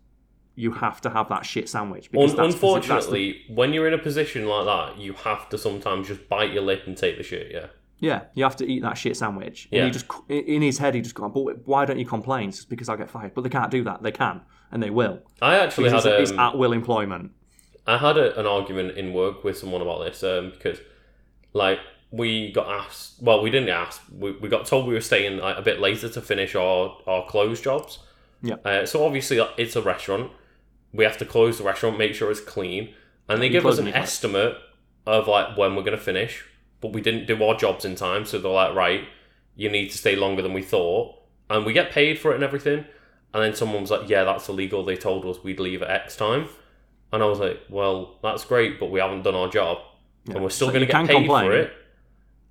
you 0.54 0.72
have 0.72 1.00
to 1.02 1.10
have 1.10 1.28
that 1.28 1.44
shit 1.46 1.68
sandwich. 1.68 2.08
Un- 2.08 2.20
that's- 2.20 2.32
that's 2.32 2.36
the- 2.36 2.44
unfortunately, 2.66 3.42
when 3.48 3.72
you're 3.72 3.86
in 3.86 3.94
a 3.94 3.98
position 3.98 4.46
like 4.46 4.64
that, 4.66 4.98
you 4.98 5.12
have 5.12 5.48
to 5.50 5.58
sometimes 5.58 6.08
just 6.08 6.28
bite 6.28 6.52
your 6.52 6.62
lip 6.62 6.82
and 6.86 6.96
take 6.96 7.16
the 7.16 7.22
shit. 7.22 7.50
Yeah. 7.52 7.66
Yeah, 7.98 8.24
you 8.34 8.44
have 8.44 8.56
to 8.56 8.66
eat 8.66 8.82
that 8.82 8.98
shit 8.98 9.16
sandwich. 9.16 9.68
And 9.72 9.78
Yeah. 9.78 9.84
he 9.86 9.90
just 9.90 10.06
in 10.28 10.60
his 10.62 10.78
head 10.78 10.94
he 10.94 11.00
just 11.00 11.14
gone, 11.14 11.32
but 11.32 11.66
why 11.66 11.86
don't 11.86 11.98
you 11.98 12.04
complain? 12.04 12.48
It's 12.50 12.58
just 12.58 12.68
because 12.70 12.90
I 12.90 12.96
get 12.96 13.08
fired. 13.10 13.32
But 13.34 13.42
they 13.42 13.48
can't 13.50 13.70
do 13.70 13.84
that. 13.84 14.02
They 14.02 14.12
can, 14.12 14.42
and 14.70 14.82
they 14.82 14.90
will. 14.90 15.20
I 15.40 15.58
actually 15.58 15.84
Because 15.84 16.04
had 16.04 16.20
it's, 16.20 16.30
um, 16.32 16.36
it's 16.36 16.40
at 16.54 16.58
will 16.58 16.72
employment. 16.72 17.32
I 17.86 17.98
had 17.98 18.16
a, 18.18 18.38
an 18.38 18.46
argument 18.46 18.96
in 18.98 19.12
work 19.12 19.44
with 19.44 19.56
someone 19.58 19.80
about 19.80 20.04
this 20.04 20.22
um, 20.22 20.50
because, 20.50 20.78
like, 21.52 21.78
we 22.10 22.52
got 22.52 22.68
asked. 22.68 23.22
Well, 23.22 23.42
we 23.42 23.50
didn't 23.50 23.68
ask. 23.68 24.02
We, 24.16 24.32
we 24.32 24.48
got 24.48 24.66
told 24.66 24.86
we 24.86 24.94
were 24.94 25.00
staying 25.00 25.38
like, 25.38 25.58
a 25.58 25.62
bit 25.62 25.80
later 25.80 26.08
to 26.08 26.20
finish 26.20 26.54
our 26.54 26.98
our 27.06 27.26
closed 27.26 27.62
jobs. 27.64 27.98
Yeah. 28.42 28.56
Uh, 28.64 28.86
so 28.86 29.04
obviously 29.04 29.38
like, 29.38 29.50
it's 29.56 29.76
a 29.76 29.82
restaurant. 29.82 30.30
We 30.92 31.04
have 31.04 31.18
to 31.18 31.24
close 31.24 31.58
the 31.58 31.64
restaurant, 31.64 31.98
make 31.98 32.14
sure 32.14 32.30
it's 32.30 32.40
clean, 32.40 32.94
and 33.28 33.42
they 33.42 33.48
give 33.48 33.66
us 33.66 33.78
an 33.78 33.88
estimate 33.88 34.56
of 35.06 35.28
like 35.28 35.56
when 35.56 35.74
we're 35.74 35.82
gonna 35.82 35.98
finish. 35.98 36.44
But 36.80 36.92
we 36.92 37.00
didn't 37.00 37.26
do 37.26 37.42
our 37.42 37.56
jobs 37.56 37.84
in 37.84 37.96
time, 37.96 38.24
so 38.24 38.38
they're 38.38 38.50
like, 38.50 38.74
right, 38.74 39.04
you 39.56 39.68
need 39.68 39.90
to 39.90 39.98
stay 39.98 40.14
longer 40.14 40.42
than 40.42 40.52
we 40.52 40.62
thought, 40.62 41.16
and 41.50 41.66
we 41.66 41.72
get 41.72 41.90
paid 41.90 42.18
for 42.18 42.32
it 42.32 42.36
and 42.36 42.44
everything. 42.44 42.84
And 43.34 43.42
then 43.42 43.54
someone 43.54 43.82
was 43.82 43.90
like, 43.90 44.08
yeah, 44.08 44.24
that's 44.24 44.48
illegal. 44.48 44.84
They 44.84 44.96
told 44.96 45.26
us 45.26 45.42
we'd 45.42 45.60
leave 45.60 45.82
at 45.82 45.90
X 45.90 46.16
time. 46.16 46.48
And 47.12 47.23
I 47.23 47.27
was 47.27 47.39
like, 47.39 47.61
well, 47.70 48.19
that's 48.23 48.45
great, 48.45 48.78
but 48.81 48.91
we 48.91 49.01
haven't 49.01 49.23
done 49.23 49.35
our 49.35 49.49
job. 49.49 49.78
And 50.28 50.43
we're 50.43 50.51
still 50.51 50.69
So 50.69 50.73
going 50.74 50.87
to 50.87 50.93
get 50.93 51.07
paid 51.07 51.15
complain. 51.16 51.47
for 51.51 51.57
it. 51.57 51.73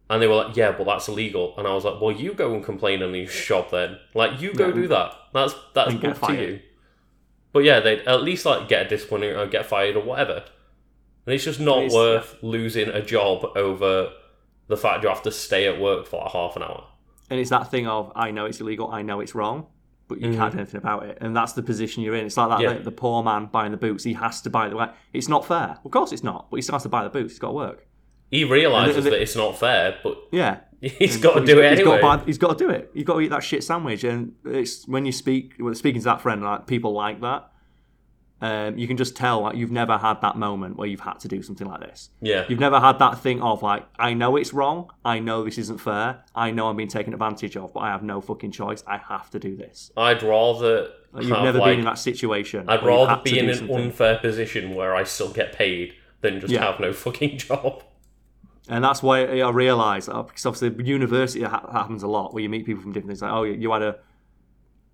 And 0.10 0.22
they 0.22 0.28
were 0.28 0.36
like, 0.36 0.56
yeah, 0.56 0.72
but 0.72 0.86
that's 0.86 1.08
illegal. 1.08 1.54
And 1.58 1.68
I 1.68 1.74
was 1.74 1.84
like, 1.84 2.00
well, 2.00 2.12
you 2.12 2.34
go 2.34 2.54
and 2.54 2.64
complain 2.64 3.02
on 3.04 3.14
your 3.14 3.28
shop 3.28 3.72
then. 3.72 3.98
Like, 4.14 4.40
you 4.40 4.54
go 4.54 4.68
Yeah. 4.68 4.74
do 4.74 4.88
that. 4.88 5.12
That's 5.34 5.56
that's 5.74 5.92
And 5.92 6.06
up 6.06 6.22
to 6.28 6.34
you. 6.34 6.60
But 7.52 7.64
yeah, 7.64 7.80
they'd 7.80 8.00
at 8.08 8.22
least 8.24 8.46
like 8.46 8.68
get 8.68 8.86
a 8.86 8.90
disciplinary 8.90 9.36
or 9.36 9.48
get 9.48 9.66
fired 9.66 9.96
or 9.96 10.04
whatever. 10.04 10.44
And 11.26 11.34
it's 11.34 11.44
just 11.44 11.60
not 11.60 11.92
worth 11.92 12.36
losing 12.42 12.88
a 12.90 13.02
job 13.02 13.46
over 13.58 14.12
the 14.68 14.78
fact 14.78 15.04
you 15.04 15.10
have 15.10 15.24
to 15.24 15.32
stay 15.32 15.68
at 15.68 15.80
work 15.80 16.06
for 16.06 16.22
like 16.24 16.32
half 16.32 16.56
an 16.56 16.64
hour. 16.64 16.86
And 17.30 17.40
it's 17.40 17.50
that 17.50 17.72
thing 17.72 17.88
of 17.88 18.12
I 18.16 18.32
know 18.32 18.46
it's 18.46 18.62
illegal, 18.62 18.92
I 18.92 19.02
know 19.02 19.20
it's 19.20 19.34
wrong, 19.34 19.66
but 20.08 20.22
you 20.22 20.34
can't 20.34 20.50
mm. 20.50 20.52
do 20.52 20.58
anything 20.60 20.78
about 20.78 21.04
it. 21.04 21.18
And 21.22 21.36
that's 21.36 21.54
the 21.54 21.64
position 21.64 22.04
you're 22.04 22.16
in. 22.16 22.26
It's 22.26 22.38
like 22.38 22.50
that. 22.50 22.62
Yeah. 22.62 22.74
the, 22.74 22.84
the 22.84 22.92
poor 22.92 23.24
man 23.24 23.48
buying 23.48 23.72
the 23.72 23.78
boots. 23.78 24.04
He 24.04 24.14
has 24.14 24.42
to 24.42 24.50
buy 24.50 24.70
the. 24.70 24.76
Like, 24.76 24.94
it's 25.14 25.28
not 25.28 25.46
fair. 25.46 25.78
Of 25.84 25.92
course, 25.92 26.12
it's 26.12 26.24
not. 26.24 26.50
But 26.50 26.58
he 26.58 26.62
still 26.62 26.76
has 26.76 26.84
to 26.84 26.90
buy 26.90 27.04
the 27.04 27.10
boots. 27.10 27.34
He's 27.34 27.40
got 27.40 27.48
to 27.50 27.54
work. 27.54 27.88
He 28.32 28.44
realizes 28.44 28.98
And 28.98 29.06
that 29.08 29.22
it's 29.22 29.36
not 29.36 29.58
fair, 29.58 29.98
but 30.04 30.18
Yeah. 30.32 30.60
he's 30.82 31.18
got 31.18 31.36
to 31.36 31.46
do 31.46 31.60
it 31.60 31.72
he's 31.72 31.80
anyway. 31.80 32.00
Got 32.02 32.18
to 32.18 32.24
buy, 32.24 32.26
he's 32.26 32.38
got 32.38 32.58
to 32.58 32.66
do 32.66 32.70
it. 32.70 32.92
You've 32.94 33.06
got 33.06 33.16
to 33.16 33.22
eat 33.22 33.30
that 33.30 33.44
shit 33.44 33.64
sandwich. 33.64 34.04
And 34.04 34.34
it's 34.46 34.88
when 34.88 35.06
you 35.06 35.12
speak, 35.12 35.54
well, 35.60 35.74
speaking 35.74 36.02
to 36.02 36.06
that 36.06 36.22
friend, 36.22 36.44
like 36.44 36.68
people 36.68 36.94
like 36.94 37.22
that. 37.22 37.50
Um, 38.46 38.78
you 38.78 38.88
can 38.88 38.98
just 38.98 39.16
tell 39.16 39.42
like 39.42 39.56
you've 39.56 39.72
never 39.72 39.98
had 39.98 40.22
that 40.22 40.36
moment 40.36 40.76
where 40.78 40.88
you've 40.88 41.00
had 41.12 41.20
to 41.22 41.28
do 41.28 41.42
something 41.42 41.66
like 41.68 41.80
this. 41.80 42.10
yeah. 42.22 42.46
You've 42.50 42.60
never 42.60 42.80
had 42.80 43.00
that 43.00 43.18
thing 43.20 43.42
of 43.42 43.64
like, 43.64 43.84
I 43.98 44.14
know 44.14 44.36
it's 44.36 44.54
wrong. 44.54 44.92
I 45.04 45.20
know 45.20 45.44
this 45.46 45.58
isn't 45.58 45.80
fair. 45.80 46.24
I 46.36 46.52
know 46.52 46.68
I'm 46.68 46.76
being 46.76 46.90
taken 46.90 47.14
advantage 47.14 47.56
of, 47.58 47.74
but 47.74 47.80
I 47.80 47.90
have 47.90 48.04
no 48.04 48.22
fucking 48.22 48.52
choice. 48.52 48.84
I 48.86 48.98
have 48.98 49.30
to 49.32 49.40
do 49.40 49.56
this. 49.56 49.92
I'd 49.98 50.22
rather 50.22 50.90
Like, 51.14 51.24
you've 51.24 51.42
never 51.50 51.60
like, 51.60 51.72
been 51.72 51.80
in 51.80 51.86
that 51.86 51.98
situation. 51.98 52.66
I'd 52.70 52.84
rather 52.84 53.20
be 53.24 53.40
in 53.40 53.50
an 53.50 53.56
something. 53.56 53.76
unfair 53.86 54.20
position 54.20 54.76
where 54.76 54.94
I 54.96 55.04
still 55.06 55.32
get 55.32 55.54
paid 55.54 55.94
than 56.22 56.40
just 56.40 56.54
Yeah. 56.54 56.66
have 56.70 56.80
no 56.80 56.94
fucking 56.94 57.38
job. 57.48 57.84
And 58.68 58.84
that's 58.84 59.02
why 59.02 59.26
I 59.42 59.50
realise, 59.50 60.10
uh, 60.10 60.24
because 60.24 60.46
obviously 60.46 60.84
university 60.86 61.44
ha- 61.44 61.70
happens 61.72 62.04
a 62.04 62.08
lot, 62.08 62.34
where 62.34 62.44
you 62.44 62.50
meet 62.50 62.66
people 62.66 62.82
from 62.84 62.92
different 62.94 63.12
things. 63.12 63.22
Like, 63.22 63.32
oh, 63.32 63.44
you, 63.44 63.54
you 63.54 63.72
had 63.72 63.82
a, 63.82 63.96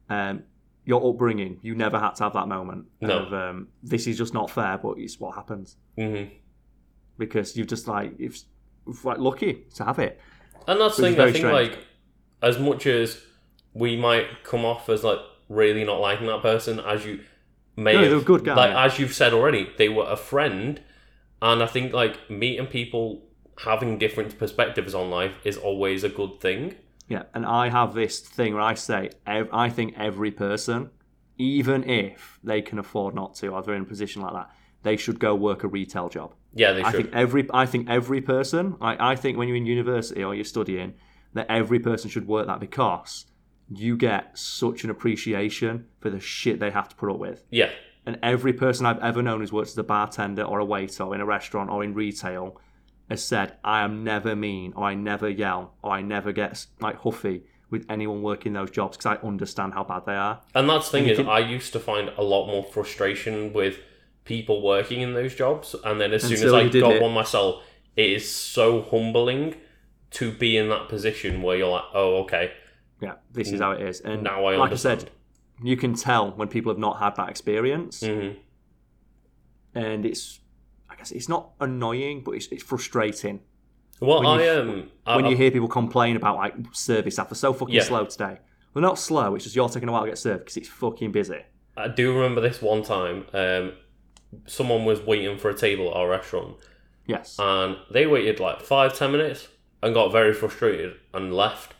um, 0.09 0.43
your 0.85 1.07
upbringing, 1.09 1.59
you 1.61 1.75
never 1.75 1.99
had 1.99 2.15
to 2.15 2.23
have 2.23 2.33
that 2.33 2.47
moment 2.47 2.85
No. 3.01 3.19
of, 3.19 3.33
um, 3.33 3.67
this 3.83 4.07
is 4.07 4.17
just 4.17 4.33
not 4.33 4.49
fair, 4.49 4.77
but 4.77 4.97
it's 4.97 5.19
what 5.19 5.35
happens 5.35 5.77
hmm 5.97 6.23
because 7.17 7.55
you've 7.55 7.67
just 7.67 7.87
like, 7.87 8.13
it's 8.17 8.45
like 9.03 9.19
lucky 9.19 9.65
to 9.75 9.83
have 9.83 9.99
it. 9.99 10.19
And 10.67 10.79
that's 10.81 10.97
the 10.97 11.03
thing. 11.03 11.19
I 11.19 11.25
think 11.25 11.35
strange. 11.37 11.53
like 11.71 11.79
as 12.41 12.57
much 12.57 12.87
as 12.87 13.21
we 13.73 13.95
might 13.95 14.43
come 14.43 14.65
off 14.65 14.89
as 14.89 15.03
like 15.03 15.19
really 15.47 15.83
not 15.83 15.99
liking 15.99 16.25
that 16.27 16.41
person, 16.41 16.79
as 16.79 17.05
you 17.05 17.19
may 17.75 17.93
No, 17.93 18.15
have, 18.15 18.25
good 18.25 18.43
guy, 18.43 18.55
like 18.55 18.71
as 18.91 18.97
you've 18.97 19.13
said 19.13 19.33
already, 19.33 19.69
they 19.77 19.87
were 19.89 20.05
a 20.09 20.15
friend, 20.17 20.81
and 21.43 21.61
I 21.61 21.67
think 21.67 21.93
like 21.93 22.29
meeting 22.29 22.65
people 22.67 23.21
having 23.65 23.99
different 23.99 24.39
perspectives 24.39 24.95
on 24.95 25.11
life 25.11 25.35
is 25.43 25.57
always 25.57 26.03
a 26.03 26.09
good 26.09 26.39
thing. 26.39 26.75
Yeah, 27.11 27.23
and 27.33 27.45
I 27.45 27.69
have 27.69 27.93
this 27.93 28.19
thing 28.19 28.53
where 28.53 28.63
I 28.63 28.75
say, 28.75 29.09
ev- 29.27 29.49
I 29.51 29.69
think 29.69 29.93
every 29.97 30.31
person, 30.31 30.89
even 31.37 31.87
if 31.89 32.39
they 32.43 32.61
can 32.61 32.79
afford 32.79 33.15
not 33.15 33.35
to, 33.35 33.47
or 33.49 33.61
they're 33.61 33.75
in 33.75 33.83
a 33.83 33.85
position 33.85 34.21
like 34.21 34.33
that, 34.33 34.49
they 34.83 34.97
should 34.97 35.19
go 35.19 35.35
work 35.35 35.63
a 35.63 35.67
retail 35.67 36.09
job. 36.09 36.33
Yeah, 36.53 36.71
they 36.73 36.81
I 36.83 36.91
should. 36.91 36.97
think 37.03 37.15
every 37.15 37.47
I 37.53 37.65
think 37.65 37.89
every 37.89 38.21
person 38.21 38.75
I, 38.81 39.11
I 39.11 39.15
think 39.15 39.37
when 39.37 39.47
you're 39.47 39.57
in 39.57 39.65
university 39.65 40.23
or 40.23 40.33
you're 40.35 40.43
studying 40.43 40.93
that 41.33 41.45
every 41.49 41.79
person 41.79 42.09
should 42.09 42.27
work 42.27 42.47
that 42.47 42.59
because 42.59 43.25
you 43.69 43.95
get 43.95 44.37
such 44.37 44.83
an 44.83 44.89
appreciation 44.89 45.85
for 46.01 46.09
the 46.09 46.19
shit 46.19 46.59
they 46.59 46.71
have 46.71 46.89
to 46.89 46.95
put 46.95 47.09
up 47.09 47.19
with. 47.19 47.43
yeah, 47.51 47.69
And 48.05 48.19
every 48.21 48.51
person 48.51 48.85
I've 48.85 48.99
ever 48.99 49.21
known 49.21 49.39
who's 49.39 49.53
worked 49.53 49.69
as 49.69 49.77
a 49.77 49.83
bartender 49.83 50.43
or 50.43 50.59
a 50.59 50.65
waiter 50.65 51.03
or 51.03 51.15
in 51.15 51.21
a 51.21 51.25
restaurant 51.25 51.69
or 51.69 51.81
in 51.83 51.93
retail 51.93 52.59
has 53.11 53.23
said, 53.23 53.57
I 53.63 53.81
am 53.83 54.03
never 54.03 54.35
mean 54.35 54.73
or 54.75 54.85
I 54.85 54.95
never 54.95 55.29
yell 55.29 55.73
or 55.83 55.91
I 55.91 56.01
never 56.01 56.31
get 56.31 56.65
like 56.79 56.97
huffy 57.01 57.43
with 57.69 57.85
anyone 57.89 58.21
working 58.21 58.53
those 58.53 58.71
jobs 58.71 58.97
because 58.97 59.17
I 59.17 59.27
understand 59.27 59.73
how 59.73 59.83
bad 59.83 60.05
they 60.05 60.15
are. 60.15 60.41
and 60.55 60.69
that's 60.69 60.89
the 60.89 60.97
thing 60.99 61.07
is, 61.09 61.17
can- 61.17 61.27
I 61.29 61.39
used 61.39 61.71
to 61.73 61.79
find 61.79 62.09
a 62.17 62.23
lot 62.23 62.47
more 62.47 62.63
frustration 62.63 63.53
with 63.53 63.77
people 64.23 64.61
working 64.61 65.01
in 65.01 65.13
those 65.13 65.33
jobs, 65.35 65.75
and 65.83 65.99
then 65.99 66.11
as 66.13 66.23
soon 66.23 66.33
as 66.47 66.53
I 66.53 66.67
got 66.69 66.91
it. 66.93 67.01
one 67.01 67.13
myself, 67.13 67.63
it 67.95 68.09
is 68.11 68.29
so 68.33 68.81
humbling 68.83 69.55
to 70.11 70.31
be 70.31 70.57
in 70.57 70.69
that 70.69 70.87
position 70.89 71.41
where 71.41 71.57
you're 71.57 71.69
like, 71.69 71.85
oh, 71.93 72.17
okay, 72.23 72.51
Yeah, 73.01 73.15
this 73.31 73.51
is 73.51 73.59
how 73.61 73.71
it 73.71 73.81
is. 73.81 73.99
And 74.01 74.21
now 74.23 74.45
I 74.45 74.57
like 74.57 74.65
understand. 74.71 74.99
I 74.99 75.03
said, 75.03 75.11
you 75.63 75.75
can 75.77 75.93
tell 75.95 76.31
when 76.31 76.47
people 76.49 76.71
have 76.71 76.79
not 76.79 76.99
had 76.99 77.15
that 77.15 77.29
experience. 77.29 78.01
Mhm. 78.03 78.35
and 79.73 80.05
it's 80.05 80.40
it's 81.09 81.29
not 81.29 81.51
annoying, 81.59 82.21
but 82.23 82.31
it's, 82.31 82.47
it's 82.47 82.61
frustrating 82.61 83.39
Well, 84.01 84.19
When 84.19 84.27
I 84.27 84.43
you- 84.45 84.59
um, 84.61 84.89
I, 85.05 85.15
when 85.15 85.25
you 85.25 85.35
hear 85.37 85.49
people 85.51 85.67
complain 85.69 86.15
about 86.17 86.35
like 86.37 86.53
service 86.73 87.13
staff 87.15 87.31
are 87.31 87.35
so 87.35 87.53
fucking 87.53 87.73
Yeah. 87.75 87.83
slow 87.83 88.05
today. 88.05 88.39
Well, 88.73 88.81
not 88.81 88.99
slow. 88.99 89.33
It's 89.35 89.45
just 89.45 89.55
you're 89.55 89.69
taking 89.69 89.89
a 89.89 89.91
while 89.91 90.03
to 90.03 90.09
get 90.09 90.17
served 90.17 90.39
because 90.41 90.57
it's 90.57 90.69
fucking 90.69 91.11
busy. 91.11 91.41
I 91.77 91.87
do 91.87 92.13
remember 92.13 92.41
this 92.41 92.61
one 92.61 92.83
time. 92.83 93.25
Um, 93.33 93.73
someone 94.45 94.85
was 94.85 95.01
waiting 95.01 95.37
for 95.37 95.49
a 95.49 95.53
table 95.53 95.89
at 95.89 95.95
our 95.95 96.07
restaurant, 96.09 96.57
Yes. 97.07 97.35
and 97.39 97.77
they 97.91 98.05
waited 98.07 98.39
like 98.39 98.61
five 98.61 98.97
ten 98.97 99.11
minutes 99.11 99.47
and 99.83 99.93
got 99.93 100.11
very 100.11 100.33
frustrated 100.33 100.93
and 101.13 101.33
left. 101.33 101.73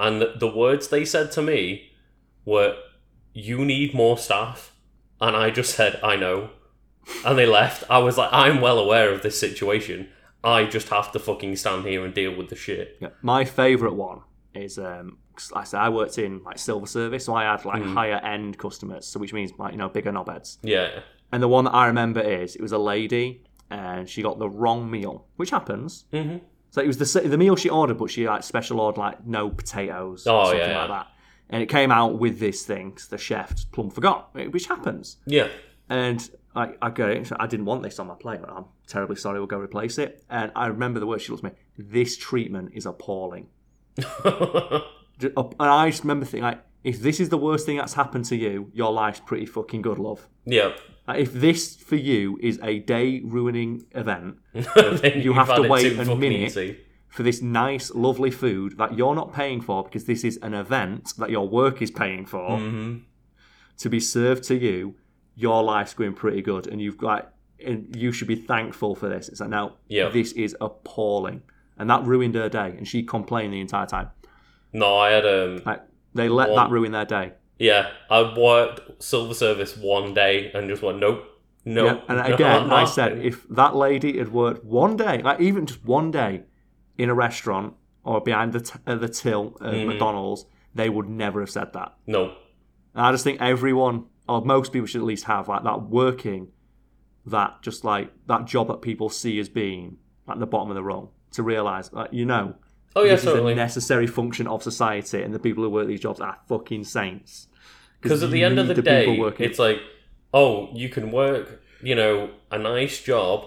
And 0.00 0.20
the, 0.22 0.34
the 0.38 0.48
words 0.48 0.88
they 0.88 1.04
said 1.04 1.30
to 1.32 1.42
me 1.42 1.90
were, 2.44 2.76
"You 3.32 3.64
need 3.64 3.94
more 3.94 4.16
staff," 4.18 4.74
and 5.20 5.36
I 5.36 5.50
just 5.50 5.74
said, 5.74 5.98
"I 6.02 6.16
know," 6.16 6.50
and 7.24 7.38
they 7.38 7.46
left. 7.46 7.84
I 7.90 7.98
was 7.98 8.16
like, 8.18 8.30
"I'm 8.32 8.60
well 8.60 8.78
aware 8.78 9.12
of 9.12 9.22
this 9.22 9.38
situation. 9.38 10.08
I 10.44 10.64
just 10.64 10.88
have 10.90 11.10
to 11.12 11.18
fucking 11.18 11.56
stand 11.56 11.84
here 11.84 12.04
and 12.04 12.14
deal 12.14 12.34
with 12.36 12.48
the 12.48 12.56
shit. 12.56 12.96
Yeah. 13.00 13.08
My 13.22 13.44
favourite 13.44 13.94
one 13.94 14.20
is 14.54 14.78
um 14.78 15.18
'cause 15.34 15.50
like 15.52 15.62
I 15.62 15.64
said, 15.64 15.80
I 15.80 15.88
worked 15.88 16.18
in 16.18 16.42
like 16.44 16.58
silver 16.58 16.86
service, 16.86 17.24
so 17.24 17.34
I 17.34 17.44
had 17.44 17.64
like 17.64 17.82
higher 17.82 18.20
end 18.24 18.58
customers, 18.58 19.06
so 19.06 19.18
which 19.20 19.32
means 19.32 19.52
like 19.58 19.72
you 19.72 19.78
know 19.78 19.88
bigger 19.88 20.12
knobheads. 20.12 20.58
Yeah. 20.62 21.00
And 21.32 21.42
the 21.42 21.48
one 21.48 21.64
that 21.64 21.74
I 21.74 21.86
remember 21.86 22.20
is 22.20 22.54
it 22.56 22.62
was 22.62 22.72
a 22.72 22.78
lady 22.78 23.44
and 23.70 24.08
she 24.08 24.22
got 24.22 24.38
the 24.38 24.48
wrong 24.48 24.90
meal, 24.90 25.26
which 25.36 25.50
happens. 25.50 26.04
Mhm. 26.12 26.40
So 26.70 26.80
it 26.82 26.86
was 26.86 26.98
the 26.98 27.20
the 27.28 27.38
meal 27.38 27.56
she 27.56 27.68
ordered, 27.68 27.98
but 27.98 28.10
she 28.10 28.26
like 28.28 28.42
special 28.42 28.80
ordered 28.80 28.98
like 29.00 29.26
no 29.26 29.50
potatoes 29.50 30.26
or 30.26 30.40
Oh, 30.40 30.44
something 30.44 30.60
yeah, 30.60 30.78
like 30.78 30.88
that. 30.88 31.06
And 31.50 31.62
it 31.62 31.66
came 31.66 31.90
out 31.90 32.18
with 32.18 32.38
this 32.40 32.64
thing 32.64 32.92
'cause 32.92 33.08
the 33.08 33.18
chef 33.18 33.54
plumb 33.72 33.90
forgot, 33.90 34.34
which 34.34 34.66
happens. 34.66 35.16
Yeah. 35.26 35.48
And 35.90 36.28
I, 36.54 36.74
I 36.82 37.22
so 37.24 37.36
I 37.38 37.46
didn't 37.46 37.66
want 37.66 37.82
this 37.82 37.98
on 37.98 38.06
my 38.08 38.14
plate. 38.14 38.40
I'm 38.46 38.64
terribly 38.86 39.16
sorry. 39.16 39.38
We'll 39.38 39.46
go 39.46 39.58
replace 39.58 39.98
it. 39.98 40.24
And 40.28 40.50
I 40.56 40.66
remember 40.66 41.00
the 41.00 41.06
words 41.06 41.22
she 41.22 41.32
looked 41.32 41.44
at 41.44 41.52
me. 41.52 41.58
This 41.78 42.16
treatment 42.16 42.70
is 42.74 42.86
appalling. 42.86 43.48
And 45.20 45.32
I 45.58 45.90
just 45.90 46.04
remember 46.04 46.24
thinking, 46.26 46.44
like, 46.44 46.60
if 46.84 47.00
this 47.02 47.18
is 47.18 47.28
the 47.28 47.38
worst 47.38 47.66
thing 47.66 47.76
that's 47.78 47.94
happened 47.94 48.24
to 48.26 48.36
you, 48.36 48.70
your 48.72 48.92
life's 48.92 49.18
pretty 49.18 49.46
fucking 49.46 49.82
good, 49.82 49.98
love. 49.98 50.28
yeah. 50.44 50.74
Like, 51.08 51.20
if 51.20 51.32
this 51.32 51.74
for 51.74 51.96
you 51.96 52.38
is 52.40 52.60
a 52.62 52.78
day 52.80 53.20
ruining 53.24 53.84
event 53.92 54.36
Then 54.52 55.20
you 55.22 55.34
you've 55.34 55.46
to 55.48 55.62
wait 55.68 55.98
a 55.98 56.04
minute. 56.14 56.32
easy. 56.40 56.78
for 57.08 57.22
this 57.24 57.40
nice, 57.42 57.90
lovely 57.94 58.30
food 58.30 58.76
that 58.78 58.96
you're 58.96 59.14
not 59.16 59.32
paying 59.32 59.60
for 59.62 59.82
because 59.82 60.04
this 60.04 60.22
is 60.22 60.38
an 60.42 60.52
event 60.54 61.14
that 61.18 61.30
your 61.30 61.48
work 61.48 61.80
is 61.82 61.90
paying 61.90 62.26
for 62.26 62.58
Mhm. 62.58 63.02
to 63.78 63.88
be 63.88 63.98
served 64.00 64.44
to 64.44 64.54
you, 64.56 64.94
your 65.38 65.62
life's 65.62 65.94
going 65.94 66.14
pretty 66.14 66.42
good, 66.42 66.66
and 66.66 66.80
you've 66.80 66.98
got, 66.98 67.32
and 67.64 67.94
you 67.96 68.10
should 68.12 68.26
be 68.28 68.34
thankful 68.34 68.94
for 68.96 69.08
this. 69.08 69.28
It's 69.28 69.40
like 69.40 69.50
now, 69.50 69.76
Yeah. 69.88 70.08
this 70.08 70.32
is 70.32 70.56
appalling, 70.60 71.42
and 71.78 71.88
that 71.90 72.04
ruined 72.04 72.34
her 72.34 72.48
day, 72.48 72.74
and 72.76 72.86
she 72.88 73.02
complained 73.04 73.52
the 73.52 73.60
entire 73.60 73.86
time. 73.86 74.08
No, 74.72 74.96
I 74.98 75.10
had 75.10 75.24
um 75.26 75.62
Like 75.64 75.82
they 76.14 76.28
let 76.28 76.48
One- 76.50 76.56
that 76.56 76.70
ruin 76.70 76.92
their 76.92 77.04
day. 77.04 77.32
yeah, 77.58 77.90
I 78.10 78.34
worked 78.36 79.02
silver 79.02 79.34
service 79.34 79.76
one 79.76 80.12
day 80.14 80.50
and 80.54 80.68
just 80.68 80.82
went 80.82 80.98
nope, 80.98 81.22
nope. 81.64 82.02
Yeah, 82.08 82.16
and 82.16 82.32
again, 82.34 82.70
I 82.70 82.84
said 82.84 83.18
if 83.18 83.46
that 83.48 83.76
lady 83.76 84.18
had 84.18 84.32
worked 84.32 84.64
one 84.64 84.96
day, 84.96 85.22
like 85.22 85.40
even 85.40 85.66
just 85.66 85.84
one 85.84 86.10
day, 86.10 86.42
in 86.98 87.08
a 87.10 87.14
restaurant 87.14 87.74
or 88.02 88.20
behind 88.20 88.52
the 88.52 88.60
t- 88.60 88.78
uh, 88.88 88.96
the 88.96 89.08
till 89.08 89.56
at 89.60 89.72
Mm-hmm. 89.72 89.88
McDonald's, 89.88 90.46
they 90.74 90.88
would 90.88 91.08
never 91.08 91.38
have 91.40 91.50
said 91.50 91.72
that. 91.74 91.94
no, 92.06 92.22
And 92.94 93.06
I 93.06 93.12
just 93.12 93.22
think 93.24 93.40
everyone 93.40 94.06
or 94.28 94.44
most 94.44 94.72
people 94.72 94.86
should 94.86 95.00
at 95.00 95.06
least 95.06 95.24
have 95.24 95.48
like 95.48 95.64
that 95.64 95.82
working, 95.82 96.48
that 97.26 97.62
just 97.62 97.84
like 97.84 98.12
that 98.26 98.46
job 98.46 98.68
that 98.68 98.82
people 98.82 99.08
see 99.08 99.38
as 99.38 99.48
being 99.48 99.96
at 100.28 100.38
the 100.38 100.46
bottom 100.46 100.70
of 100.70 100.74
the 100.74 100.82
rung 100.82 101.08
to 101.30 101.42
realise 101.42 101.92
like 101.92 102.10
you 102.12 102.24
know 102.24 102.54
oh 102.96 103.04
yeah, 103.04 103.12
this 103.12 103.20
is 103.20 103.26
certainly. 103.26 103.52
a 103.52 103.56
necessary 103.56 104.06
function 104.06 104.46
of 104.46 104.62
society 104.62 105.22
and 105.22 105.34
the 105.34 105.38
people 105.38 105.62
who 105.62 105.70
work 105.70 105.86
these 105.86 106.00
jobs 106.00 106.20
are 106.20 106.38
fucking 106.48 106.84
saints. 106.84 107.48
Because 108.00 108.22
at 108.22 108.30
the 108.30 108.44
end 108.44 108.58
of 108.58 108.68
need 108.68 108.76
the, 108.76 108.82
day, 108.82 109.18
it's 109.38 109.58
like, 109.58 109.80
oh, 110.32 110.68
you 110.72 110.88
can 110.88 111.10
work, 111.10 111.60
you 111.82 111.94
know, 111.94 112.30
a 112.50 112.58
nice 112.58 113.02
job 113.02 113.44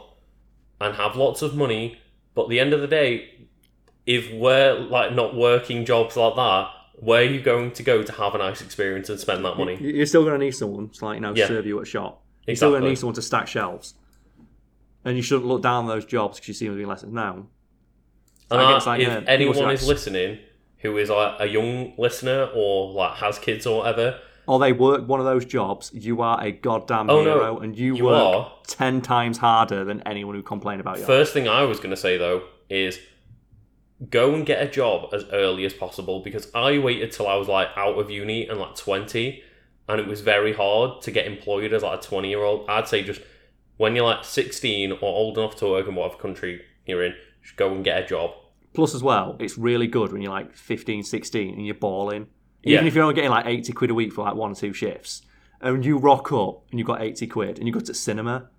and 0.80 0.96
have 0.96 1.16
lots 1.16 1.42
of 1.42 1.56
money, 1.56 2.00
but 2.34 2.44
at 2.44 2.50
the 2.50 2.60
end 2.60 2.74
of 2.74 2.82
the 2.82 2.88
day, 2.88 3.48
if 4.06 4.32
we're 4.34 4.78
like 4.78 5.14
not 5.14 5.36
working 5.36 5.86
jobs 5.86 6.18
like 6.18 6.36
that, 6.36 6.70
where 7.02 7.22
are 7.22 7.26
you 7.26 7.42
going 7.42 7.72
to 7.72 7.84
go 7.84 8.02
to 8.04 8.12
have 8.14 8.36
a 8.36 8.38
nice 8.38 8.62
experience 8.62 9.10
and 9.10 9.20
spend 9.20 9.44
that 9.44 9.58
money? 9.58 9.76
You- 9.82 9.90
You're 9.90 10.06
still 10.06 10.24
going 10.24 10.40
to 10.40 10.46
need 10.46 10.52
someone 10.52 10.90
to 10.90 11.06
like 11.06 11.16
you 11.16 11.22
know 11.22 11.34
Yeah. 11.36 11.48
serve 11.48 11.66
you 11.66 11.78
at 11.78 11.84
a 11.84 11.86
shop. 11.86 12.22
You're 12.48 12.56
still 12.56 12.70
going 12.70 12.82
to 12.84 12.88
Exactly. 12.88 12.90
need 12.92 13.00
someone 13.00 13.16
to 13.16 13.22
stack 13.22 13.48
shelves. 13.48 13.94
And 15.04 15.18
you 15.18 15.24
shouldn't 15.24 15.48
look 15.48 15.62
down 15.64 15.84
on 15.84 15.88
those 15.88 16.06
jobs 16.06 16.38
because 16.38 16.48
you 16.48 16.54
see 16.54 16.68
them 16.68 16.76
doing 16.76 16.88
lessons 16.88 17.12
now. 17.14 17.48
And 18.52 18.60
I 18.62 18.64
I- 18.70 18.74
guess, 18.74 18.86
like, 18.88 19.02
if 19.02 19.08
yeah, 19.08 19.16
people 19.20 19.34
anyone 19.34 19.72
is 19.72 19.88
listening 19.88 20.40
who 20.78 20.98
is 20.98 21.10
like 21.10 21.36
a 21.40 21.48
young 21.48 21.94
listener 21.98 22.50
or 22.56 22.92
like 22.94 23.16
has 23.18 23.38
kids 23.40 23.66
or 23.66 23.80
whatever, 23.80 24.20
Or 24.48 24.60
they 24.60 24.74
work 24.74 25.08
one 25.08 25.20
of 25.20 25.26
those 25.26 25.46
jobs, 25.46 25.92
you 25.94 26.22
are 26.22 26.44
a 26.44 26.52
goddamn 26.52 27.10
Oh, 27.10 27.24
no, 27.24 27.34
hero 27.36 27.60
and 27.60 27.78
you, 27.78 27.96
you 27.96 28.06
work 28.06 28.36
are. 28.36 28.52
ten 28.68 29.02
times 29.02 29.38
harder 29.38 29.84
than 29.86 30.02
anyone 30.06 30.36
who 30.36 30.42
complained 30.44 30.82
about 30.82 30.98
you. 31.00 31.06
First 31.06 31.34
thing 31.34 31.48
I 31.48 31.64
was 31.64 31.78
going 31.80 31.92
to 31.92 31.98
say 31.98 32.18
though 32.18 32.44
is 32.70 33.00
go 34.10 34.34
and 34.34 34.46
get 34.46 34.62
a 34.62 34.70
job 34.70 35.14
as 35.14 35.26
early 35.32 35.66
as 35.66 35.74
possible 35.74 36.22
because 36.22 36.50
I 36.56 36.78
waited 36.80 37.12
till 37.12 37.28
I 37.28 37.36
was 37.36 37.48
like 37.48 37.68
out 37.76 38.00
of 38.00 38.10
uni 38.10 38.48
and 38.48 38.60
like 38.60 38.76
20 38.76 39.44
and 39.88 40.00
it 40.00 40.08
was 40.08 40.22
very 40.22 40.54
hard 40.54 41.02
to 41.04 41.12
get 41.12 41.28
employed 41.28 41.72
as 41.74 41.84
like 41.84 42.00
a 42.00 42.02
20 42.02 42.30
year 42.30 42.44
old. 42.44 42.68
I'd 42.70 42.88
say 42.88 43.04
just 43.04 43.22
when 43.78 43.96
you're 43.96 44.06
like 44.06 44.24
16 44.26 44.92
or 44.94 44.98
old 45.04 45.38
enough 45.38 45.56
to 45.58 45.68
work 45.68 45.88
in 45.88 45.96
whatever 45.96 46.20
country 46.20 46.62
you're 46.86 47.04
in, 47.04 47.14
just 47.44 47.56
go 47.58 47.74
and 47.74 47.84
get 47.84 48.02
a 48.04 48.08
job. 48.08 48.32
Plus, 48.74 48.96
as 48.96 49.04
well, 49.04 49.36
it's 49.40 49.58
really 49.58 49.88
good 49.88 50.14
when 50.14 50.22
you're 50.22 50.32
like 50.32 50.56
15, 50.56 51.04
16 51.04 51.54
and 51.56 51.66
you're 51.66 51.76
balling. 51.76 52.28
Even 52.64 52.84
Yeah. 52.84 52.88
if 52.88 52.96
you're 52.96 53.04
only 53.04 53.16
getting 53.16 53.32
like 53.32 53.46
80 53.46 53.74
quid 53.74 53.90
a 53.92 53.94
week 53.94 54.14
for 54.14 54.24
like 54.24 54.36
one 54.36 54.52
or 54.52 54.56
two 54.56 54.72
shifts, 54.74 55.24
and 55.60 55.86
you 55.86 55.98
rock 55.98 56.32
up 56.32 56.64
and 56.72 56.80
you've 56.80 56.88
got 56.88 57.02
80 57.02 57.28
quid 57.28 57.58
and 57.60 57.68
you 57.68 57.74
go 57.74 57.80
to 57.82 57.94
cinema 57.94 58.50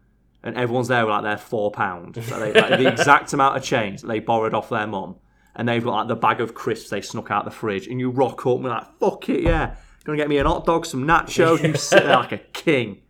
and 0.45 0.57
everyone's 0.57 0.89
there 0.89 1.05
with 1.07 1.13
like 1.13 1.23
their 1.23 1.39
four 1.39 1.71
pound, 1.71 2.17
so 2.23 2.39
they, 2.39 2.53
like, 2.53 2.79
the 2.79 2.89
exact 2.93 3.33
amount 3.33 3.57
of 3.57 3.63
change 3.63 4.03
that 4.03 4.09
they 4.09 4.19
borrowed 4.21 4.55
off 4.55 4.69
their 4.69 4.87
mum, 4.87 5.17
and 5.55 5.69
they've 5.69 5.83
got 5.85 5.93
like 5.93 6.09
the 6.09 6.17
bag 6.17 6.41
of 6.41 6.55
crisps 6.55 6.91
they 6.91 7.01
snuck 7.01 7.31
out 7.31 7.45
the 7.45 7.51
fridge, 7.51 7.87
and 7.87 7.99
you 8.01 8.11
rock 8.11 8.47
up 8.47 8.55
and 8.57 8.63
you're 8.65 8.71
like, 8.75 8.99
fuck 8.99 9.29
it, 9.29 9.43
yeah. 9.43 9.75
Gonna 10.05 10.19
get 10.19 10.29
me 10.29 10.39
an 10.39 10.47
hot 10.47 10.65
dog, 10.67 10.85
some 10.87 11.05
nachos, 11.07 11.63
you 11.63 11.75
sit 11.77 12.03
there 12.05 12.17
like 12.17 12.33
a 12.33 12.39
king. 12.39 13.03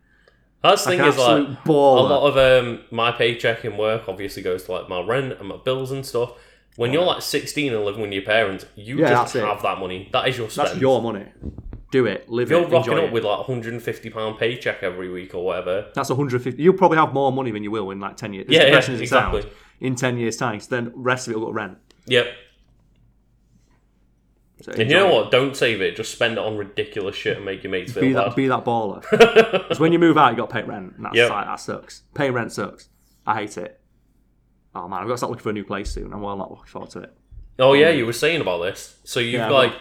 That's 0.62 0.85
the 0.85 0.90
Like 0.90 0.98
thing 1.01 1.09
is 1.09 1.16
like 1.19 1.28
absolute 1.48 1.59
a 1.66 1.73
lot 1.73 2.28
of 2.28 2.36
um, 2.64 2.81
my 2.90 3.10
paycheck 3.10 3.64
in 3.64 3.77
work 3.77 4.09
obviously 4.09 4.43
goes 4.43 4.64
to 4.64 4.73
like 4.73 4.89
my 4.89 5.01
rent 5.01 5.32
and 5.40 5.48
my 5.48 5.56
bills 5.56 5.90
and 5.90 6.05
stuff. 6.06 6.32
When 6.77 6.93
you're 6.93 7.05
like 7.05 7.20
16 7.20 7.73
and 7.73 7.85
living 7.85 8.01
with 8.01 8.12
your 8.12 8.23
parents, 8.23 8.64
you 8.77 8.98
Yeah, 8.98 9.09
just 9.10 9.35
that's 9.35 9.44
it. 9.44 9.48
have 9.48 9.62
that 9.62 9.78
money. 9.78 10.09
That 10.12 10.28
is 10.28 10.39
your 10.39 10.48
spend. 10.48 10.69
That's 10.69 10.81
your 10.81 11.02
money. 11.02 11.27
Do 11.90 12.06
it, 12.06 12.28
live 12.31 12.47
If 12.47 12.51
you're 12.52 12.60
it, 12.60 12.70
rocking 12.73 12.93
enjoy 12.93 13.02
up 13.05 13.09
it. 13.09 13.12
with 13.12 13.24
like 13.24 13.39
150 13.48 14.10
pound 14.10 14.39
paycheck 14.39 14.82
every 14.82 15.10
week 15.10 15.35
or 15.35 15.44
whatever, 15.44 15.90
That's 15.94 16.09
150. 16.09 16.62
You'll 16.62 16.73
probably 16.74 16.97
have 16.98 17.12
more 17.12 17.31
money 17.32 17.51
than 17.51 17.62
you 17.64 17.70
will 17.70 17.90
in 17.90 18.01
like 18.01 18.16
10 18.16 18.32
years. 18.32 18.47
As 18.48 18.55
Yeah, 18.55 18.66
yeah, 18.69 18.81
sounds, 18.81 19.01
exactly. 19.01 19.44
In 19.81 19.94
10 19.97 20.16
years' 20.16 20.36
time. 20.36 20.60
So 20.60 20.74
then 20.74 20.85
the 20.86 20.93
rest 20.94 21.27
of 21.28 21.35
it 21.35 21.39
will 21.39 21.47
go 21.47 21.52
rent. 21.52 21.77
Yep. 22.06 22.26
So 24.62 24.70
And 24.72 24.88
you 24.88 24.94
know 24.96 25.12
what? 25.12 25.30
Don't 25.32 25.56
save 25.56 25.80
it. 25.80 25.96
Just 25.96 26.12
spend 26.12 26.34
it 26.34 26.38
on 26.38 26.56
ridiculous 26.56 27.16
shit 27.16 27.36
and 27.36 27.44
make 27.44 27.64
your 27.64 27.72
mates 27.72 27.92
feel 27.92 28.02
Be 28.02 28.12
bad. 28.14 28.26
that, 28.30 28.36
be 28.36 28.46
that 28.48 28.64
baller. 28.64 29.02
Because 29.52 29.80
when 29.80 29.92
you 29.92 29.98
move 29.98 30.16
out, 30.16 30.30
you 30.30 30.36
got 30.36 30.50
to 30.50 30.54
pay 30.54 30.62
rent. 30.62 30.94
And 30.96 31.04
that's 31.06 31.16
Yep. 31.16 31.30
like, 31.30 31.46
that 31.46 31.58
sucks. 31.60 32.02
Paying 32.14 32.32
rent 32.32 32.52
sucks. 32.52 32.88
I 33.26 33.34
hate 33.36 33.56
it. 33.58 33.80
Oh 34.74 34.86
man, 34.88 35.00
I've 35.00 35.06
got 35.06 35.14
to 35.14 35.18
start 35.18 35.30
looking 35.30 35.42
for 35.42 35.50
a 35.50 35.54
new 35.54 35.64
place 35.64 35.90
soon. 35.90 36.12
I'm 36.12 36.20
well 36.22 36.36
not 36.36 36.50
looking 36.50 36.66
forward 36.66 36.90
to 36.90 37.00
it. 37.00 37.14
oh 37.58 37.72
yeah, 37.74 37.90
you 37.90 38.06
were 38.06 38.12
saying 38.12 38.40
about 38.40 38.58
this. 38.62 38.96
So 39.04 39.20
you've 39.20 39.34
Yeah, 39.34 39.50
like 39.50 39.72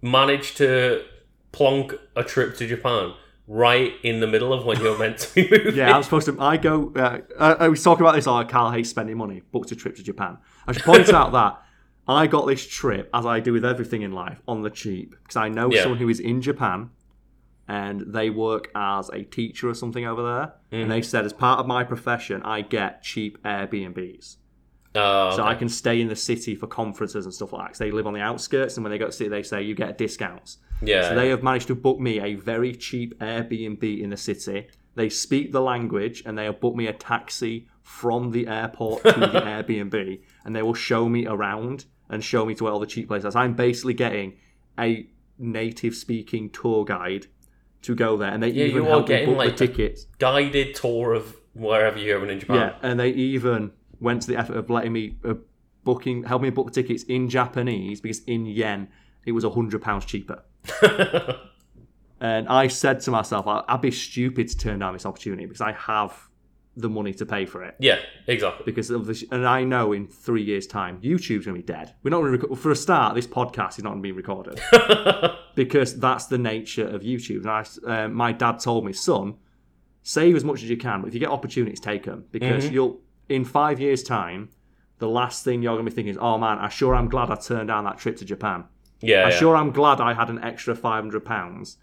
managed 0.00 0.56
to 0.58 1.02
plonk 1.52 1.94
a 2.16 2.22
trip 2.24 2.56
to 2.58 2.66
Japan 2.66 3.14
right 3.46 3.92
in 4.02 4.20
the 4.20 4.26
middle 4.26 4.52
of 4.52 4.64
when 4.64 4.80
you're 4.80 4.98
meant 4.98 5.18
to 5.18 5.34
be 5.34 5.48
moving. 5.50 5.74
Yeah, 5.76 5.94
I'm 5.94 6.02
supposed 6.04 6.26
to. 6.26 6.40
I 6.40 6.56
go. 6.56 6.92
Uh, 6.96 7.18
I, 7.38 7.52
I 7.64 7.68
was 7.68 7.82
talking 7.82 8.02
about 8.04 8.14
this. 8.14 8.26
Oh, 8.26 8.42
Carl 8.44 8.70
hates 8.70 8.88
spending 8.90 9.18
money. 9.18 9.42
Booked 9.52 9.72
a 9.72 9.76
trip 9.76 9.96
to 9.96 10.02
Japan. 10.02 10.38
I 10.66 10.72
should 10.72 10.82
point 10.82 11.08
out 11.10 11.32
that 11.32 11.60
I 12.06 12.26
got 12.26 12.46
this 12.46 12.66
trip, 12.66 13.08
as 13.14 13.24
I 13.26 13.40
do 13.40 13.52
with 13.52 13.64
everything 13.64 14.02
in 14.02 14.12
life, 14.12 14.40
on 14.46 14.62
the 14.62 14.70
cheap 14.70 15.14
because 15.22 15.36
I 15.36 15.48
know 15.48 15.70
Yeah. 15.72 15.82
someone 15.82 15.98
who 15.98 16.08
is 16.08 16.20
in 16.20 16.40
Japan, 16.42 16.90
and 17.66 18.02
they 18.06 18.28
work 18.30 18.70
as 18.74 19.08
a 19.10 19.22
teacher 19.22 19.68
or 19.70 19.74
something 19.74 20.04
over 20.06 20.22
there. 20.22 20.52
And 20.82 20.90
they 20.90 21.00
said, 21.02 21.24
as 21.24 21.32
part 21.32 21.60
of 21.60 21.66
my 21.66 21.82
profession, 21.84 22.42
I 22.42 22.60
get 22.60 23.02
cheap 23.02 23.42
Airbnbs. 23.42 24.36
Uh, 24.94 25.30
So 25.32 25.42
I 25.42 25.54
can 25.54 25.68
stay 25.68 26.00
in 26.00 26.08
the 26.08 26.14
city 26.16 26.54
for 26.54 26.66
conferences 26.66 27.24
and 27.24 27.32
stuff 27.34 27.52
like 27.52 27.72
that. 27.72 27.78
they 27.78 27.90
live 27.90 28.06
on 28.06 28.12
the 28.12 28.20
outskirts, 28.20 28.76
and 28.76 28.84
when 28.84 28.90
they 28.90 28.98
go 28.98 29.06
to 29.06 29.12
city, 29.12 29.30
they 29.30 29.42
say 29.42 29.62
you 29.62 29.74
get 29.74 29.96
discounts. 29.98 30.58
yeah. 30.82 31.08
So 31.08 31.14
they 31.14 31.30
have 31.30 31.42
managed 31.42 31.68
to 31.68 31.74
book 31.74 31.98
me 31.98 32.20
a 32.20 32.34
very 32.34 32.74
cheap 32.74 33.18
Airbnb 33.18 33.82
in 34.02 34.10
the 34.10 34.16
city. 34.16 34.66
They 34.94 35.08
speak 35.08 35.50
the 35.52 35.60
language 35.62 36.22
and 36.26 36.36
they 36.38 36.44
have 36.44 36.60
booked 36.60 36.76
me 36.76 36.86
a 36.86 36.92
taxi 36.92 37.66
from 37.82 38.30
the 38.30 38.46
airport 38.46 39.02
to 39.04 39.10
the 39.12 39.40
Airbnb 39.52 40.20
and 40.44 40.54
they 40.54 40.62
will 40.62 40.74
show 40.74 41.08
me 41.08 41.26
around 41.26 41.86
and 42.08 42.22
show 42.22 42.44
me 42.44 42.54
to 42.54 42.64
where 42.64 42.72
all 42.72 42.80
the 42.80 42.86
cheap 42.86 43.08
places 43.08 43.34
are. 43.34 43.42
I'm 43.42 43.54
basically 43.54 43.94
getting 43.94 44.34
a 44.78 45.08
native 45.38 45.94
speaking 45.94 46.50
tour 46.50 46.84
guide 46.84 47.26
to 47.82 47.94
go 47.94 48.16
there 48.16 48.30
and 48.30 48.42
they 48.42 48.48
Yeah, 48.48 48.64
even 48.66 48.84
help 48.84 49.08
me 49.08 49.14
getting, 49.14 49.28
book 49.30 49.38
like, 49.38 49.56
the 49.56 49.66
tickets. 49.66 50.06
Guided 50.18 50.74
tour 50.74 51.14
of 51.14 51.36
wherever 51.54 51.98
you're 51.98 52.18
going 52.18 52.30
in 52.30 52.40
Japan. 52.40 52.56
Yeah, 52.56 52.76
and 52.82 52.98
they 52.98 53.10
even 53.10 53.72
went 54.00 54.22
to 54.22 54.28
the 54.28 54.36
effort 54.36 54.56
of 54.56 54.70
letting 54.70 54.92
me 54.92 55.16
uh, 55.24 55.34
booking, 55.82 56.24
help 56.24 56.42
me 56.42 56.50
book 56.50 56.66
the 56.72 56.82
tickets 56.82 57.02
in 57.04 57.28
Japanese 57.28 58.00
because 58.00 58.20
in 58.24 58.46
yen 58.46 58.88
it 59.24 59.32
was 59.32 59.44
a 59.44 59.50
hundred 59.50 59.82
pounds 59.82 60.04
cheaper. 60.04 60.42
And 62.24 62.48
I 62.48 62.68
said 62.68 63.00
to 63.00 63.10
myself, 63.10 63.44
I'd 63.46 63.82
be 63.82 63.90
stupid 63.90 64.48
to 64.48 64.56
turn 64.56 64.78
down 64.78 64.94
this 64.94 65.04
opportunity 65.04 65.44
because 65.44 65.60
I 65.60 65.72
have 65.72 66.30
the 66.76 66.88
money 66.88 67.14
to 67.14 67.24
pay 67.26 67.46
for 67.46 67.62
it. 67.62 67.76
yeah, 67.78 68.00
exactly. 68.26 68.64
Because 68.64 68.90
of 68.90 69.06
this, 69.06 69.24
and 69.30 69.46
I 69.46 69.62
know 69.64 69.92
in 69.92 70.06
three 70.08 70.42
years' 70.42 70.66
time, 70.66 71.00
YouTube's 71.00 71.46
gonna 71.46 71.58
be 71.58 71.62
dead. 71.62 71.94
We're 72.02 72.10
not 72.10 72.18
gonna 72.18 72.30
record, 72.30 72.58
for 72.58 72.70
a 72.70 72.76
start. 72.76 73.14
This 73.14 73.26
podcast 73.26 73.78
is 73.78 73.84
not 73.84 73.90
gonna 73.90 74.02
be 74.02 74.12
recorded 74.12 74.60
because 75.54 75.98
that's 75.98 76.26
the 76.26 76.38
nature 76.38 76.86
of 76.86 77.02
YouTube. 77.02 77.46
And 77.46 77.50
I, 77.50 78.04
uh, 78.04 78.08
my 78.08 78.32
dad 78.32 78.58
told 78.58 78.84
me, 78.84 78.92
son, 78.92 79.36
save 80.02 80.34
as 80.36 80.44
much 80.44 80.62
as 80.62 80.68
you 80.68 80.76
can, 80.76 81.00
but 81.00 81.08
if 81.08 81.14
you 81.14 81.20
get 81.20 81.30
opportunities, 81.30 81.80
take 81.80 82.04
them 82.04 82.24
because 82.32 82.68
you'll 82.70 83.00
in 83.28 83.44
five 83.44 83.80
years' 83.80 84.02
time, 84.02 84.50
the 84.98 85.08
last 85.08 85.44
thing 85.44 85.62
you're 85.62 85.74
going 85.74 85.84
to 85.84 85.90
be 85.90 85.94
thinking 85.94 86.12
is, 86.12 86.18
oh 86.20 86.38
man, 86.38 86.58
I 86.58 86.68
sure 86.68 86.94
I'm 86.94 87.08
glad 87.08 87.30
I 87.30 87.36
turned 87.36 87.68
down 87.68 87.84
that 87.84 87.98
trip 87.98 88.16
to 88.16 88.24
Japan. 88.24 88.64
Yeah, 89.00 89.26
I 89.26 89.30
yeah. 89.30 89.38
sure 89.38 89.56
am 89.56 89.70
glad 89.70 90.00
I 90.00 90.14
had 90.14 90.30
an 90.30 90.42
extra 90.42 90.74
five 90.74 91.02
hundred 91.04 91.24
pounds. 91.24 91.76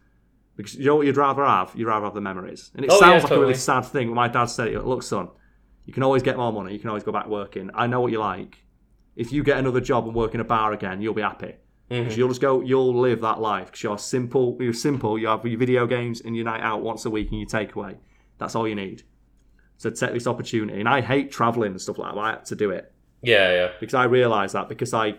Because 0.64 0.76
you 0.76 0.86
know 0.86 0.96
what 0.96 1.06
you'd 1.06 1.18
rather 1.18 1.44
have? 1.46 1.72
You'd 1.76 1.88
rather 1.88 2.06
have 2.06 2.14
the 2.14 2.22
memories. 2.22 2.72
And 2.76 2.86
it 2.86 2.92
Oh, 2.92 3.00
sounds 3.00 3.24
yeah, 3.24 3.30
like 3.30 3.38
a 3.38 3.40
really 3.40 3.54
sad 3.54 3.86
thing. 3.86 4.08
But 4.10 4.16
my 4.16 4.28
dad 4.28 4.46
said 4.46 4.68
it. 4.70 4.86
Look, 4.86 5.04
son, 5.04 5.30
you 5.86 5.94
can 5.94 6.04
always 6.04 6.24
get 6.24 6.38
more 6.38 6.52
money. 6.54 6.74
You 6.74 6.80
can 6.80 6.90
always 6.90 7.04
go 7.04 7.12
back 7.12 7.28
working. 7.28 7.70
I 7.74 7.88
know 7.88 8.02
what 8.02 8.12
you 8.12 8.20
like. 8.20 8.64
If 9.16 9.32
you 9.32 9.44
get 9.44 9.58
another 9.58 9.82
job 9.82 10.06
and 10.06 10.16
work 10.16 10.34
in 10.34 10.40
a 10.40 10.44
bar 10.46 10.72
again, 10.74 11.02
you'll 11.02 11.14
be 11.14 11.22
happy. 11.22 11.56
Mm-hmm. 11.90 12.18
you'll 12.18 12.30
just 12.30 12.40
go. 12.40 12.62
You'll 12.62 12.98
live 12.98 13.20
that 13.22 13.42
life. 13.42 13.66
Because 13.68 13.84
you're 13.84 13.98
simple. 13.98 14.58
You're 14.62 14.72
simple. 14.74 15.20
You 15.20 15.28
have 15.28 15.46
your 15.46 15.60
video 15.60 15.86
games 15.86 16.22
and 16.22 16.36
your 16.36 16.46
night 16.46 16.62
out 16.62 16.82
once 16.82 17.06
a 17.06 17.10
week 17.10 17.30
and 17.32 17.40
your 17.40 17.50
takeaway. 17.50 17.98
That's 18.38 18.56
all 18.56 18.68
you 18.68 18.76
need. 18.76 19.04
So 19.78 19.90
take 19.90 20.14
this 20.14 20.28
opportunity. 20.28 20.80
And 20.80 20.88
I 20.88 21.02
hate 21.02 21.32
traveling 21.32 21.72
and 21.72 21.82
stuff 21.82 21.98
like 21.98 22.10
that. 22.12 22.16
But 22.16 22.22
I 22.22 22.30
had 22.32 22.46
to 22.46 22.56
do 22.56 22.70
it 22.72 22.94
yeah, 23.22 23.52
yeah. 23.54 23.68
because 23.80 23.94
I 23.96 24.04
realised 24.06 24.54
that 24.54 24.70
because 24.70 24.94
I 24.94 25.16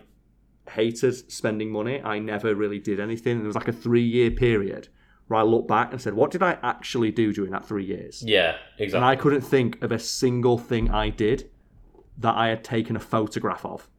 hated 0.69 1.31
spending 1.31 1.71
money, 1.71 2.01
I 2.01 2.19
never 2.19 2.55
really 2.55 2.79
did 2.79 2.99
anything. 2.99 3.39
There 3.39 3.47
was 3.47 3.55
like 3.55 3.67
a 3.67 3.73
three 3.73 4.03
year 4.03 4.31
period 4.31 4.87
where 5.27 5.39
I 5.39 5.43
looked 5.43 5.67
back 5.67 5.91
and 5.91 6.01
said, 6.01 6.13
"What 6.13 6.31
did 6.31 6.43
I 6.43 6.57
actually 6.63 7.11
do 7.11 7.33
during 7.33 7.51
that 7.51 7.65
three 7.65 7.85
years?" 7.85 8.23
Yeah, 8.25 8.57
exactly. 8.77 8.97
And. 8.97 9.05
I 9.05 9.15
couldn't 9.15 9.41
think 9.41 9.81
of 9.81 9.91
a 9.91 9.99
single 9.99 10.57
thing 10.57 10.89
I 10.91 11.09
did 11.09 11.49
that 12.17 12.35
I 12.35 12.49
had 12.49 12.63
taken 12.63 12.95
a 12.95 12.99
photograph 12.99 13.65
of 13.65 13.89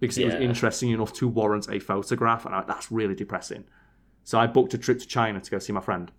because 0.00 0.18
it 0.18 0.24
was 0.24 0.34
interesting 0.34 0.90
enough 0.90 1.12
to 1.14 1.28
warrant 1.28 1.68
a 1.70 1.78
photograph, 1.78 2.46
and 2.46 2.54
I, 2.54 2.62
that's 2.62 2.90
really 2.90 3.14
depressing. 3.14 3.64
So 4.24 4.38
I 4.38 4.46
booked 4.46 4.74
a 4.74 4.78
trip 4.78 4.98
to 4.98 5.06
China 5.06 5.40
to 5.40 5.50
go 5.50 5.58
see 5.58 5.72
my 5.72 5.80
friend. 5.80 6.10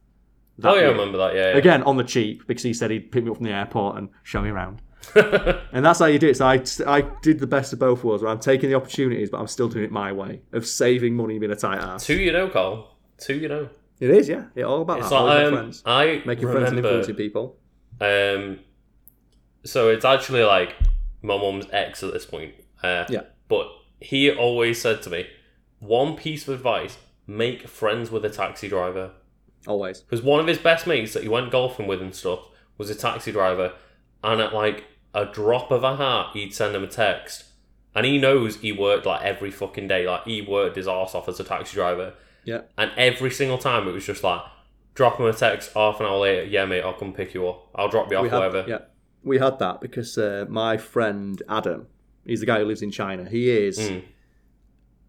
That 0.59 0.71
oh 0.71 0.75
yeah, 0.75 0.87
I 0.87 0.91
remember 0.91 1.17
that. 1.17 1.33
Yeah, 1.33 1.51
yeah. 1.51 1.57
Again, 1.57 1.83
on 1.83 1.97
the 1.97 2.03
cheap, 2.03 2.47
because 2.47 2.63
he 2.63 2.73
said 2.73 2.91
he'd 2.91 3.11
pick 3.11 3.23
me 3.23 3.31
up 3.31 3.37
from 3.37 3.45
the 3.45 3.51
airport 3.51 3.97
and 3.97 4.09
show 4.23 4.41
me 4.41 4.49
around. 4.49 4.81
and 5.15 5.83
that's 5.83 5.99
how 5.99 6.05
you 6.05 6.19
do 6.19 6.29
it. 6.29 6.37
So 6.37 6.45
I, 6.45 6.63
I 6.85 7.01
did 7.21 7.39
the 7.39 7.47
best 7.47 7.73
of 7.73 7.79
both 7.79 8.03
worlds, 8.03 8.21
where 8.21 8.31
I'm 8.31 8.39
taking 8.39 8.69
the 8.69 8.75
opportunities, 8.75 9.29
but 9.29 9.39
I'm 9.39 9.47
still 9.47 9.67
doing 9.67 9.85
it 9.85 9.91
my 9.91 10.11
way 10.11 10.41
of 10.51 10.67
saving 10.67 11.15
money 11.15 11.39
being 11.39 11.51
a 11.51 11.55
tight 11.55 11.79
ass. 11.79 12.05
Two, 12.05 12.19
you 12.19 12.31
know, 12.31 12.47
Carl. 12.49 12.95
Two, 13.17 13.35
you 13.35 13.47
know. 13.47 13.69
It 14.01 14.09
is, 14.09 14.27
yeah. 14.27 14.45
It's 14.55 14.65
all 14.65 14.81
about 14.81 14.99
It's 14.99 15.09
that. 15.09 15.21
Like 15.21 15.45
um, 15.45 15.53
friends. 15.53 15.83
I 15.85 16.23
Making 16.25 16.47
remember, 16.47 16.51
friends 16.51 16.69
and 16.69 16.77
influencing 16.79 17.15
people. 17.15 17.57
Um, 18.01 18.59
so 19.63 19.89
it's 19.89 20.03
actually 20.03 20.43
like 20.43 20.75
my 21.21 21.37
mom's 21.37 21.67
ex 21.71 22.03
at 22.03 22.11
this 22.11 22.25
point. 22.25 22.55
Uh, 22.83 23.05
Yeah. 23.07 23.21
But 23.47 23.67
he 23.99 24.31
always 24.31 24.81
said 24.81 25.03
to 25.03 25.09
me, 25.11 25.27
one 25.79 26.15
piece 26.17 26.47
of 26.47 26.55
advice: 26.55 26.97
make 27.27 27.67
friends 27.67 28.09
with 28.09 28.25
a 28.25 28.29
taxi 28.29 28.67
driver. 28.67 29.11
Always. 29.67 30.01
Because 30.01 30.23
one 30.23 30.39
of 30.39 30.47
his 30.47 30.57
best 30.57 30.87
mates 30.87 31.13
that 31.13 31.21
he 31.21 31.29
went 31.29 31.51
golfing 31.51 31.85
with 31.85 32.01
and 32.01 32.15
stuff 32.15 32.39
was 32.79 32.89
a 32.89 32.95
taxi 32.95 33.31
driver, 33.31 33.73
and 34.23 34.41
at 34.41 34.51
like 34.51 34.85
a 35.13 35.25
drop 35.25 35.69
of 35.69 35.83
a 35.83 35.97
hat, 35.97 36.31
he'd 36.33 36.55
send 36.55 36.75
him 36.75 36.83
a 36.83 36.87
text, 36.87 37.43
and 37.93 38.03
he 38.05 38.17
knows 38.17 38.55
he 38.57 38.71
worked 38.71 39.05
like 39.05 39.21
every 39.21 39.51
fucking 39.51 39.87
day, 39.87 40.07
like 40.07 40.23
he 40.23 40.41
worked 40.41 40.77
his 40.77 40.87
ass 40.87 41.13
off 41.13 41.29
as 41.29 41.39
a 41.39 41.43
taxi 41.43 41.75
driver, 41.75 42.13
Yeah. 42.43 42.61
and 42.77 42.91
every 42.97 43.31
single 43.31 43.57
time 43.57 43.87
it 43.87 43.91
was 43.91 44.05
just 44.05 44.23
like, 44.23 44.41
drop 44.95 45.19
him 45.19 45.25
a 45.25 45.33
text 45.33 45.73
half 45.73 45.99
an 45.99 46.05
hour 46.07 46.19
later, 46.19 46.43
yeah 46.45 46.65
mate, 46.65 46.81
I'll 46.81 46.93
come 46.93 47.13
pick 47.13 47.33
you 47.33 47.47
up, 47.47 47.69
I'll 47.75 47.89
drop 47.89 48.09
you 48.11 48.17
off, 48.17 48.23
We 48.23 48.29
had, 48.29 48.37
whatever. 48.37 48.65
yeah. 48.67 48.79
We 49.23 49.37
had 49.37 49.59
that 49.59 49.81
because 49.81 50.17
uh, 50.17 50.45
my 50.49 50.77
friend 50.77 51.41
Adam, 51.47 51.87
he's 52.25 52.39
the 52.39 52.45
guy 52.47 52.59
who 52.59 52.65
lives 52.65 52.81
in 52.81 52.89
China. 52.91 53.29
He 53.29 53.51
is. 53.51 53.77
Mm. 53.79 54.03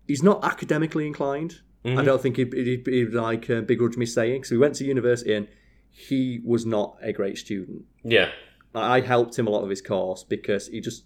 He's 0.07 0.23
not 0.23 0.45
academically 0.45 1.07
inclined. 1.07 1.61
I 1.85 1.89
Mhm. 1.89 2.05
don't 2.05 2.21
think 2.23 2.37
he'd, 2.37 2.53
he'd, 2.53 2.87
he'd 2.87 3.13
like 3.15 3.49
uh, 3.51 3.63
begrudge 3.63 3.97
me 3.97 4.07
saying 4.07 4.43
because 4.43 4.51
we 4.53 4.59
went 4.59 4.75
to 4.77 4.85
university 4.85 5.35
and 5.35 5.49
he 5.91 6.41
was 6.45 6.65
not 6.67 6.97
a 7.03 7.13
great 7.13 7.39
student. 7.39 7.85
Yeah, 8.05 8.31
I 8.75 8.99
I 8.99 9.01
helped 9.01 9.39
him 9.39 9.47
a 9.47 9.51
lot 9.51 9.63
of 9.65 9.71
his 9.71 9.83
course 9.83 10.23
because 10.25 10.69
he 10.69 10.81
just 10.81 11.05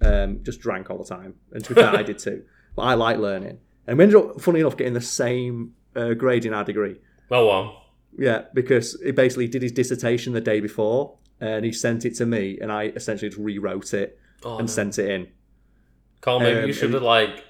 um, 0.00 0.42
just 0.44 0.60
drank 0.60 0.90
all 0.90 0.98
the 0.98 1.04
time, 1.04 1.34
and 1.52 1.62
to 1.64 1.74
be 1.74 1.80
fair, 1.82 1.94
I 1.94 2.02
did 2.02 2.18
too. 2.18 2.44
But 2.76 2.82
I 2.82 2.94
like 2.94 3.18
learning, 3.18 3.58
and 3.88 3.98
we 3.98 4.04
ended 4.04 4.16
up, 4.20 4.40
funny 4.40 4.60
enough, 4.60 4.76
getting 4.76 4.94
the 4.94 5.00
same 5.00 5.74
uh, 5.96 6.14
grade 6.14 6.44
in 6.44 6.54
our 6.54 6.64
degree. 6.64 6.96
oh 7.30 7.46
well. 7.48 7.84
Yeah, 8.16 8.44
because 8.54 9.00
he 9.04 9.10
basically 9.12 9.46
did 9.48 9.62
his 9.62 9.70
dissertation 9.72 10.32
the 10.32 10.40
day 10.40 10.60
before, 10.60 11.16
and 11.40 11.64
he 11.64 11.72
sent 11.72 12.04
it 12.04 12.14
to 12.16 12.26
me, 12.26 12.58
and 12.60 12.70
I 12.72 12.84
essentially 12.86 13.28
just 13.28 13.40
rewrote 13.40 13.94
it 13.94 14.18
Oh, 14.44 14.58
and 14.58 14.66
no. 14.68 14.72
sent 14.72 14.98
it 14.98 15.10
in. 15.10 15.28
Carl, 16.20 16.40
maybe 16.40 16.60
um, 16.60 16.66
you 16.66 16.72
should 16.72 16.92
have 16.94 17.02
like 17.02 17.44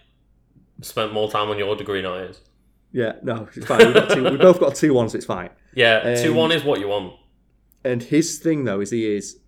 spent 0.82 1.12
more 1.12 1.30
time 1.30 1.48
on 1.48 1.58
your 1.58 1.74
degree, 1.76 2.02
not 2.02 2.26
his. 2.28 2.40
Yeah, 2.92 3.12
no, 3.22 3.48
it's 3.54 3.66
fine. 3.66 3.86
We, 3.88 3.92
got 3.94 4.10
two, 4.10 4.24
we've 4.24 4.38
both 4.40 4.60
got 4.60 4.74
two 4.74 4.92
ones, 4.94 5.12
so 5.12 5.16
it's 5.16 5.26
fine. 5.26 5.50
Yeah, 5.74 6.14
two 6.22 6.30
Um, 6.32 6.36
one 6.36 6.52
is 6.52 6.64
what 6.64 6.80
you 6.80 6.88
want. 6.88 7.14
And 7.84 8.02
his 8.02 8.38
thing 8.38 8.64
though 8.64 8.80
is 8.80 8.90
he 8.90 9.06
is 9.06 9.38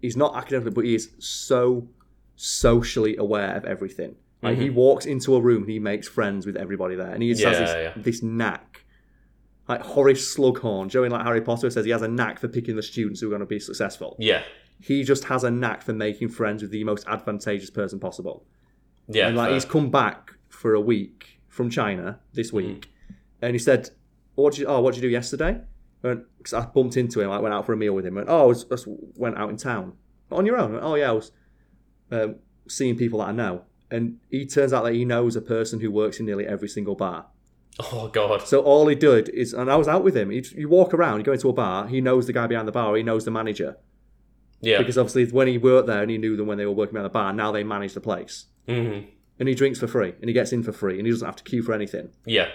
he's 0.00 0.16
not 0.16 0.36
academically, 0.36 0.72
but 0.72 0.84
he 0.84 0.94
is 0.94 1.10
so 1.18 1.88
socially 2.36 3.16
aware 3.16 3.54
of 3.56 3.64
everything. 3.64 4.16
Like 4.44 4.58
he 4.58 4.70
walks 4.70 5.06
into 5.06 5.34
a 5.36 5.40
room 5.40 5.62
and 5.62 5.70
he 5.70 5.78
makes 5.78 6.06
friends 6.08 6.46
with 6.46 6.56
everybody 6.56 6.94
there, 6.94 7.10
and 7.10 7.22
he 7.22 7.30
just 7.32 7.44
has 7.44 7.58
this, 7.58 7.70
yeah. 7.74 7.92
this 7.96 8.22
knack. 8.22 8.84
Like 9.68 9.80
Horace 9.80 10.36
Slughorn, 10.36 10.94
in 11.04 11.10
like 11.10 11.24
Harry 11.24 11.40
Potter 11.40 11.70
says 11.70 11.84
he 11.86 11.90
has 11.90 12.02
a 12.02 12.08
knack 12.08 12.38
for 12.38 12.48
picking 12.48 12.76
the 12.76 12.82
students 12.82 13.20
who 13.20 13.28
are 13.28 13.30
going 13.30 13.40
to 13.40 13.46
be 13.46 13.58
successful. 13.58 14.14
Yeah, 14.18 14.42
He 14.80 15.04
just 15.04 15.24
has 15.24 15.42
a 15.42 15.50
knack 15.50 15.82
for 15.82 15.94
making 15.94 16.28
friends 16.28 16.60
with 16.62 16.70
the 16.70 16.84
most 16.84 17.06
advantageous 17.08 17.70
person 17.70 17.98
possible. 17.98 18.44
yeah. 19.08 19.26
and 19.28 19.36
like 19.36 19.46
fair. 19.48 19.54
he's 19.54 19.64
come 19.64 19.90
back 19.90 20.32
for 20.48 20.74
a 20.74 20.80
week 20.80 21.40
from 21.48 21.70
China 21.70 22.20
this 22.34 22.50
Hmm. 22.50 22.56
week, 22.56 22.90
and 23.40 23.52
he 23.54 23.58
said, 23.58 23.90
"What 24.34 24.52
did 24.52 24.60
you? 24.60 24.66
Oh, 24.66 24.80
what 24.82 24.94
did 24.94 25.02
you 25.02 25.08
do 25.08 25.12
yesterday?" 25.12 25.60
Because 26.02 26.52
I 26.52 26.66
bumped 26.66 26.98
into 26.98 27.22
him, 27.22 27.30
I 27.30 27.38
went 27.38 27.54
out 27.54 27.64
for 27.64 27.72
a 27.72 27.76
meal 27.78 27.94
with 27.94 28.04
him. 28.04 28.16
Went, 28.16 28.28
oh, 28.28 28.42
I 28.42 28.44
was, 28.44 28.64
just 28.64 28.86
went 29.16 29.38
out 29.38 29.48
in 29.48 29.56
town 29.56 29.94
on 30.30 30.44
your 30.44 30.58
own. 30.58 30.72
Went, 30.72 30.84
oh 30.84 30.96
yeah, 30.96 31.08
I 31.08 31.12
was 31.12 31.32
um, 32.10 32.34
seeing 32.68 32.94
people 32.98 33.20
that 33.20 33.28
I 33.28 33.32
know, 33.32 33.62
and 33.94 34.18
he 34.30 34.44
turns 34.46 34.72
out 34.72 34.82
that 34.84 34.94
he 34.94 35.04
knows 35.04 35.36
a 35.36 35.40
person 35.40 35.80
who 35.80 35.90
works 35.90 36.18
in 36.20 36.26
nearly 36.26 36.46
every 36.46 36.68
single 36.68 36.94
bar. 36.94 37.26
Oh 37.92 38.08
god. 38.08 38.46
So 38.46 38.60
all 38.62 38.86
he 38.86 38.94
did 38.94 39.28
is, 39.30 39.52
and 39.52 39.70
I 39.70 39.76
was 39.76 39.88
out 39.88 40.04
with 40.04 40.16
him. 40.16 40.30
You, 40.30 40.42
you 40.56 40.68
walk 40.68 40.94
around, 40.94 41.18
you 41.18 41.24
go 41.24 41.32
into 41.32 41.48
a 41.48 41.52
bar, 41.52 41.88
he 41.88 42.00
knows 42.00 42.26
the 42.26 42.32
guy 42.32 42.46
behind 42.46 42.68
the 42.68 42.72
bar, 42.72 42.94
he 42.96 43.02
knows 43.02 43.24
the 43.24 43.30
manager, 43.30 43.76
Yeah. 44.60 44.78
because 44.78 44.96
obviously 44.98 45.26
when 45.38 45.48
he 45.48 45.58
worked 45.58 45.86
there 45.88 46.02
and 46.02 46.10
he 46.10 46.18
knew 46.18 46.36
them 46.36 46.46
when 46.46 46.58
they 46.58 46.66
were 46.66 46.72
working 46.72 46.94
behind 46.94 47.06
the 47.06 47.18
bar, 47.20 47.32
now 47.32 47.50
they 47.52 47.64
manage 47.64 47.94
the 47.94 48.00
place. 48.00 48.46
hmm 48.68 49.00
And 49.40 49.48
he 49.48 49.54
drinks 49.56 49.80
for 49.80 49.88
free, 49.88 50.12
and 50.20 50.28
he 50.28 50.32
gets 50.32 50.52
in 50.52 50.62
for 50.62 50.72
free, 50.72 50.98
and 50.98 51.06
he 51.06 51.12
doesn't 51.12 51.26
have 51.26 51.36
to 51.36 51.44
queue 51.50 51.62
for 51.62 51.72
anything. 51.74 52.10
Yeah. 52.24 52.48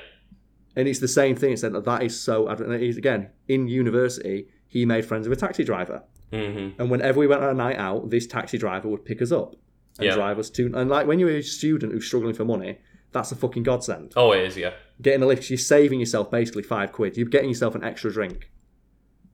And 0.78 0.88
it's 0.88 0.99
the 0.99 1.07
same 1.22 1.36
thing. 1.36 1.52
It's 1.53 1.64
that 1.64 1.84
that 1.84 2.03
is 2.03 2.18
so. 2.28 2.48
Again, 2.48 3.30
in 3.49 3.68
university, 3.68 4.48
he 4.68 4.86
made 4.86 5.03
friends 5.06 5.28
with 5.28 5.38
a 5.38 5.41
taxi 5.45 5.64
driver, 5.66 6.03
hmm 6.32 6.70
and 6.80 6.90
whenever 6.91 7.20
we 7.20 7.28
went 7.28 7.44
on 7.44 7.49
a 7.49 7.53
night 7.66 7.78
out, 7.78 8.10
this 8.10 8.26
taxi 8.28 8.57
driver 8.57 8.88
would 8.88 9.03
pick 9.03 9.22
us 9.22 9.32
up 9.32 9.56
and 9.99 10.05
Yeah. 10.07 10.15
drive 10.15 10.39
us 10.39 10.49
to. 10.51 10.71
And 10.76 10.89
like 10.89 11.05
when 11.07 11.19
you're 11.19 11.30
a 11.30 11.41
student 11.43 11.93
who's 11.93 12.05
struggling 12.07 12.34
for 12.34 12.45
money, 12.45 12.80
that's 13.11 13.31
a 13.31 13.35
fucking 13.35 13.63
godsend. 13.63 14.13
Oh, 14.15 14.31
it 14.31 14.43
is. 14.45 14.57
Yeah. 14.57 14.73
Getting 15.01 15.21
a 15.23 15.26
lift, 15.27 15.49
you're 15.49 15.57
saving 15.57 15.99
yourself 15.99 16.30
basically 16.31 16.63
five 16.63 16.91
quid. 16.91 17.17
You're 17.17 17.27
getting 17.27 17.49
yourself 17.49 17.76
an 17.76 17.84
extra 17.84 18.11
drink, 18.11 18.49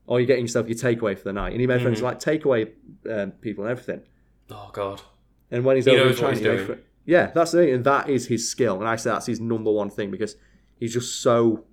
or 0.06 0.20
you're 0.20 0.26
getting 0.26 0.44
yourself 0.44 0.68
your 0.68 0.76
takeaway 0.78 1.16
for 1.16 1.24
the 1.24 1.32
night. 1.32 1.52
And 1.52 1.60
he 1.60 1.66
made 1.66 1.82
friends 1.82 1.98
Mm-hmm. 2.00 2.06
like 2.06 2.18
takeaway 2.20 2.70
um, 3.10 3.30
people 3.32 3.64
and 3.64 3.70
everything. 3.70 4.02
Oh 4.50 4.70
god. 4.72 5.02
And 5.50 5.64
when 5.64 5.76
he's 5.76 5.84
He 5.86 5.92
over 5.92 6.00
in 6.02 6.06
knows 6.08 6.20
what 6.22 6.32
he's 6.34 6.42
doing. 6.42 6.66
fri- 6.66 6.78
yeah, 7.04 7.30
that's 7.34 7.54
it, 7.54 7.72
and 7.72 7.84
that 7.84 8.08
is 8.08 8.26
his 8.26 8.48
skill. 8.48 8.78
And 8.80 8.88
I 8.88 8.96
say 8.96 9.10
that's 9.10 9.26
his 9.26 9.40
number 9.40 9.70
one 9.70 9.90
thing 9.90 10.10
because 10.10 10.34
he's 10.78 10.92
just 10.92 11.22
so, 11.22 11.64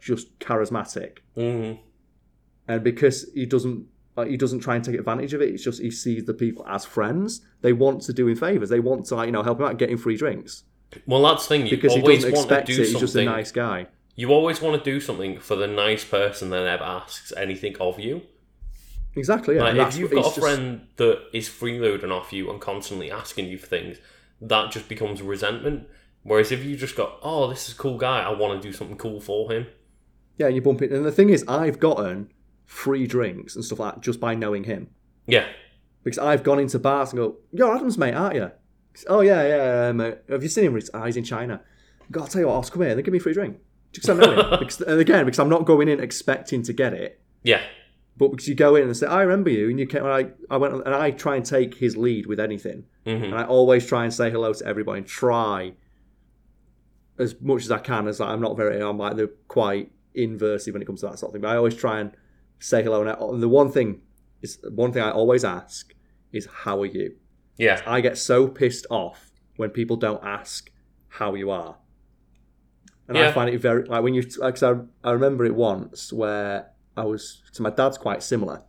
just 0.00 0.38
charismatic, 0.38 1.18
hmm 1.34 1.72
and 2.68 2.82
because 2.82 3.30
he 3.32 3.46
doesn't, 3.46 3.86
like, 4.16 4.28
he 4.28 4.36
doesn't 4.36 4.60
try 4.60 4.76
and 4.76 4.84
take 4.84 4.94
advantage 4.96 5.34
of 5.34 5.42
it. 5.42 5.50
It's 5.50 5.62
just 5.62 5.80
he 5.80 5.90
sees 5.90 6.24
the 6.24 6.34
people 6.34 6.66
as 6.68 6.84
friends. 6.84 7.42
They 7.60 7.72
want 7.72 8.00
to 8.02 8.12
do 8.12 8.26
him 8.28 8.36
favors. 8.36 8.68
They 8.70 8.80
want 8.80 9.06
to 9.06 9.14
like 9.16 9.26
you 9.26 9.32
know 9.32 9.42
help 9.42 9.58
him 9.60 9.66
out, 9.66 9.78
get 9.78 9.90
him 9.90 9.98
free 9.98 10.16
drinks 10.16 10.64
Well, 11.06 11.22
that's 11.22 11.46
the 11.46 11.48
thing. 11.56 11.66
You 11.66 11.70
because 11.76 11.94
he 11.94 12.00
always 12.00 12.18
doesn't 12.24 12.32
want 12.32 12.46
expect 12.46 12.66
to 12.68 12.72
it. 12.72 12.78
He's 12.78 12.92
just 12.92 13.02
a 13.02 13.08
something. 13.08 13.26
nice 13.26 13.52
guy. 13.52 13.86
You 14.14 14.32
always 14.32 14.62
want 14.62 14.82
to 14.82 14.90
do 14.90 14.98
something 15.00 15.38
for 15.38 15.56
the 15.56 15.66
nice 15.66 16.04
person 16.04 16.48
that 16.50 16.64
never 16.64 16.84
asks 16.84 17.32
anything 17.36 17.76
of 17.78 18.00
you. 18.00 18.22
Exactly. 19.14 19.56
Yeah. 19.56 19.64
Like, 19.72 19.88
if 19.88 19.98
you've 19.98 20.10
got 20.10 20.20
a 20.20 20.22
just- 20.24 20.38
friend 20.38 20.86
that 20.96 21.22
is 21.32 21.48
freeloading 21.48 22.10
off 22.10 22.32
you 22.32 22.50
and 22.50 22.60
constantly 22.60 23.10
asking 23.10 23.46
you 23.48 23.58
for 23.58 23.66
things, 23.66 23.98
that 24.40 24.70
just 24.70 24.88
becomes 24.88 25.22
resentment. 25.22 25.88
Whereas 26.22 26.50
if 26.50 26.64
you 26.64 26.76
just 26.76 26.96
go, 26.96 27.18
oh, 27.22 27.48
this 27.48 27.68
is 27.68 27.74
a 27.74 27.78
cool 27.78 27.98
guy, 27.98 28.20
I 28.22 28.30
want 28.30 28.60
to 28.60 28.68
do 28.68 28.72
something 28.72 28.96
cool 28.96 29.20
for 29.20 29.52
him. 29.52 29.66
yeah, 30.38 30.46
and 30.46 30.54
you 30.54 30.60
bump 30.62 30.82
it. 30.82 30.92
And 30.92 31.04
the 31.04 31.12
thing 31.12 31.30
is, 31.30 31.44
I've 31.46 31.78
gotten 31.78 32.30
free 32.66 33.06
drinks 33.06 33.54
and 33.56 33.64
stuff 33.64 33.78
like 33.78 33.94
that 33.94 34.00
just 34.02 34.20
by 34.20 34.34
knowing 34.34 34.64
him. 34.64 34.88
Yeah. 35.26 35.46
Because 36.04 36.18
I've 36.18 36.42
gone 36.42 36.58
into 36.60 36.78
bars 36.78 37.10
and 37.12 37.18
go, 37.18 37.36
"You're 37.52 37.74
Adam's 37.74 37.96
mate, 37.96 38.14
aren't 38.14 38.34
you?" 38.36 38.50
Oh 39.08 39.20
yeah, 39.20 39.46
yeah. 39.46 39.88
Um, 39.88 40.00
uh, 40.00 40.10
have 40.28 40.42
you 40.42 40.48
seen 40.48 40.64
him? 40.66 40.74
He's, 40.74 40.90
ah, 40.94 41.04
he's 41.06 41.16
in 41.16 41.24
China. 41.24 41.62
God, 42.10 42.22
I'll 42.22 42.26
tell 42.28 42.40
you 42.42 42.46
what, 42.48 42.54
I'll 42.54 42.62
come 42.62 42.82
here. 42.82 42.94
Then 42.94 43.02
give 43.04 43.12
me 43.12 43.18
a 43.18 43.20
free 43.20 43.32
drink. 43.34 43.58
Just 43.92 44.06
'cause 44.06 44.18
I 44.18 44.22
know 44.24 44.32
him. 44.50 44.50
because, 44.60 44.80
and 44.82 45.00
again, 45.00 45.24
because 45.24 45.38
I'm 45.38 45.48
not 45.48 45.64
going 45.64 45.88
in 45.88 45.98
expecting 46.00 46.62
to 46.62 46.72
get 46.72 46.92
it, 46.92 47.20
Yeah. 47.42 47.60
but 48.16 48.28
because 48.30 48.46
you 48.48 48.54
go 48.54 48.76
in 48.76 48.84
and 48.84 48.96
say, 48.96 49.06
"I 49.06 49.22
remember 49.22 49.50
you," 49.50 49.68
and 49.70 49.78
you 49.80 49.86
can, 49.86 50.04
I, 50.06 50.28
I 50.50 50.56
went 50.58 50.74
and 50.74 50.94
I 50.94 51.10
try 51.10 51.34
and 51.36 51.44
take 51.44 51.74
his 51.76 51.96
lead 51.96 52.26
with 52.26 52.38
anything, 52.40 52.84
hmm 53.04 53.10
and 53.24 53.34
I 53.34 53.44
always 53.44 53.86
try 53.86 54.04
and 54.04 54.14
say 54.14 54.30
hello 54.30 54.52
to 54.52 54.64
everybody 54.66 54.98
and 54.98 55.06
try 55.06 55.72
as 57.18 57.34
much 57.40 57.64
as 57.64 57.70
I 57.70 57.78
can. 57.78 58.06
As 58.06 58.20
I'm 58.20 58.40
not 58.40 58.56
very, 58.56 58.80
I'm 58.80 58.98
like 58.98 59.16
the 59.16 59.30
quite 59.48 59.90
inversy 60.16 60.72
when 60.72 60.82
it 60.82 60.84
comes 60.86 61.00
to 61.00 61.06
that 61.06 61.18
sort 61.18 61.30
of 61.30 61.32
thing. 61.34 61.42
But 61.42 61.48
I 61.48 61.56
always 61.56 61.74
try 61.74 62.00
and 62.00 62.12
say 62.58 62.82
hello. 62.82 63.02
And, 63.06 63.42
the 63.42 63.48
one 63.48 63.70
thing 63.70 64.00
is 64.42 64.58
one 64.74 64.92
thing 64.92 65.02
I 65.02 65.10
always 65.10 65.44
ask 65.44 65.92
is, 66.32 66.46
"How 66.64 66.80
are 66.82 66.86
you?" 66.86 67.16
Yeah. 67.58 67.80
I 67.86 68.00
get 68.00 68.18
so 68.18 68.48
pissed 68.48 68.86
off 68.90 69.30
when 69.56 69.70
people 69.70 69.96
don't 69.96 70.22
ask 70.22 70.70
how 71.08 71.34
you 71.34 71.50
are. 71.50 71.76
And 73.08 73.16
I 73.16 73.30
find 73.32 73.48
it 73.54 73.58
very 73.60 73.84
like 73.84 74.02
when 74.02 74.14
you 74.14 74.22
like 74.38 74.60
I, 74.62 74.72
I 75.04 75.12
remember 75.12 75.44
it 75.44 75.54
once 75.54 76.12
where 76.12 76.70
I 76.96 77.04
was 77.04 77.42
so 77.52 77.62
my 77.62 77.70
dad's 77.70 77.96
quite 77.98 78.22
similar, 78.22 78.62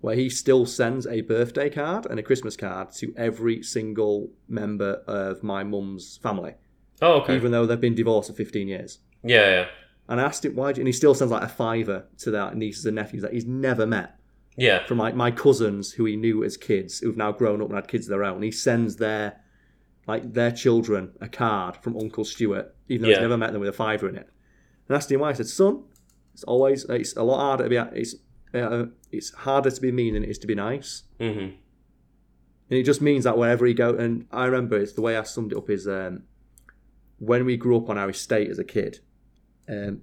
where 0.00 0.16
he 0.16 0.28
still 0.28 0.66
sends 0.66 1.06
a 1.06 1.20
birthday 1.20 1.70
card 1.70 2.04
and 2.06 2.18
a 2.18 2.22
Christmas 2.22 2.56
card 2.56 2.90
to 2.96 3.14
every 3.16 3.62
single 3.62 4.30
member 4.48 5.02
of 5.06 5.42
my 5.44 5.62
mum's 5.62 6.18
family, 6.20 6.54
Oh, 7.00 7.20
okay. 7.20 7.36
even 7.36 7.52
though 7.52 7.64
they've 7.64 7.80
been 7.80 7.94
divorced 7.94 8.28
for 8.30 8.34
fifteen 8.36 8.66
years. 8.68 8.98
yeah, 9.22 9.48
yeah. 9.50 9.66
And 10.08 10.20
I 10.20 10.24
asked 10.24 10.44
him 10.44 10.54
why, 10.54 10.70
and 10.70 10.86
he 10.86 10.92
still 10.92 11.14
sends 11.14 11.32
like 11.32 11.42
a 11.42 11.48
fiver 11.48 12.06
to 12.18 12.30
their 12.30 12.54
nieces 12.54 12.86
and 12.86 12.94
nephews 12.94 13.22
that 13.22 13.32
he's 13.32 13.44
never 13.46 13.86
met 13.86 14.18
Yeah. 14.56 14.86
from 14.86 14.98
like 14.98 15.14
my 15.16 15.30
cousins 15.30 15.92
who 15.92 16.04
he 16.04 16.16
knew 16.16 16.44
as 16.44 16.56
kids 16.56 17.00
who've 17.00 17.16
now 17.16 17.32
grown 17.32 17.60
up 17.60 17.68
and 17.68 17.76
had 17.76 17.88
kids 17.88 18.06
of 18.06 18.10
their 18.10 18.24
own. 18.24 18.42
He 18.42 18.52
sends 18.52 18.96
their 18.96 19.40
like 20.06 20.34
their 20.34 20.52
children 20.52 21.10
a 21.20 21.28
card 21.28 21.76
from 21.78 21.96
Uncle 21.96 22.24
Stuart, 22.24 22.72
even 22.88 23.02
though 23.02 23.08
Yeah. 23.08 23.16
he's 23.16 23.22
never 23.22 23.36
met 23.36 23.50
them 23.52 23.60
with 23.60 23.68
a 23.70 23.72
fiver 23.72 24.08
in 24.08 24.14
it. 24.14 24.28
And 24.88 24.94
I 24.94 24.98
asked 24.98 25.10
him 25.10 25.18
why. 25.20 25.30
I 25.30 25.32
said, 25.32 25.48
"Son, 25.48 25.82
it's 26.32 26.44
always 26.44 26.84
it's 26.84 27.16
a 27.16 27.24
lot 27.24 27.38
harder 27.38 27.64
to 27.64 27.70
be 27.70 27.76
it's 28.00 28.14
uh, 28.54 28.86
it's 29.10 29.30
harder 29.32 29.70
to 29.72 29.80
be 29.80 29.90
mean 29.90 30.14
than 30.14 30.22
it 30.22 30.30
is 30.30 30.38
to 30.38 30.46
be 30.46 30.54
nice." 30.54 31.02
hmm 31.18 31.26
And 32.68 32.78
it 32.80 32.84
just 32.84 33.02
means 33.02 33.24
that 33.24 33.36
wherever 33.36 33.66
he 33.66 33.74
go, 33.74 33.96
and 33.96 34.26
I 34.30 34.46
remember 34.46 34.76
it's 34.78 34.92
the 34.92 35.00
way 35.00 35.16
I 35.16 35.24
summed 35.24 35.50
it 35.52 35.58
up 35.58 35.68
is 35.70 35.88
um, 35.88 36.22
when 37.18 37.44
we 37.44 37.56
grew 37.56 37.76
up 37.76 37.88
on 37.90 37.98
our 37.98 38.10
estate 38.10 38.48
as 38.50 38.58
a 38.60 38.64
kid, 38.64 39.00
um, 39.68 40.02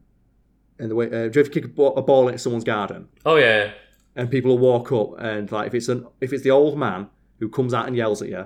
and 0.80 0.90
the 0.91 0.95
way 0.95 1.06
uh, 1.07 1.27
do 1.30 1.31
you 1.40 1.41
ever 1.41 1.49
kick 1.49 1.65
a 1.65 1.68
ball, 1.68 1.95
a 1.95 2.02
ball 2.02 2.27
into 2.27 2.40
someone's 2.40 2.64
garden? 2.64 3.07
Oh, 3.26 3.35
yeah. 3.35 3.72
and 4.15 4.30
people 4.30 4.52
will 4.52 4.60
walk 4.60 4.91
up 4.91 5.19
and 5.19 5.52
like 5.52 5.68
if 5.68 5.73
it's 5.76 5.88
an 5.90 6.06
if 6.22 6.34
it's 6.34 6.44
the 6.44 6.52
old 6.52 6.77
man 6.77 7.10
who 7.40 7.49
comes 7.49 7.73
out 7.73 7.88
and 7.88 7.95
yells 7.95 8.22
at 8.22 8.30
you, 8.30 8.45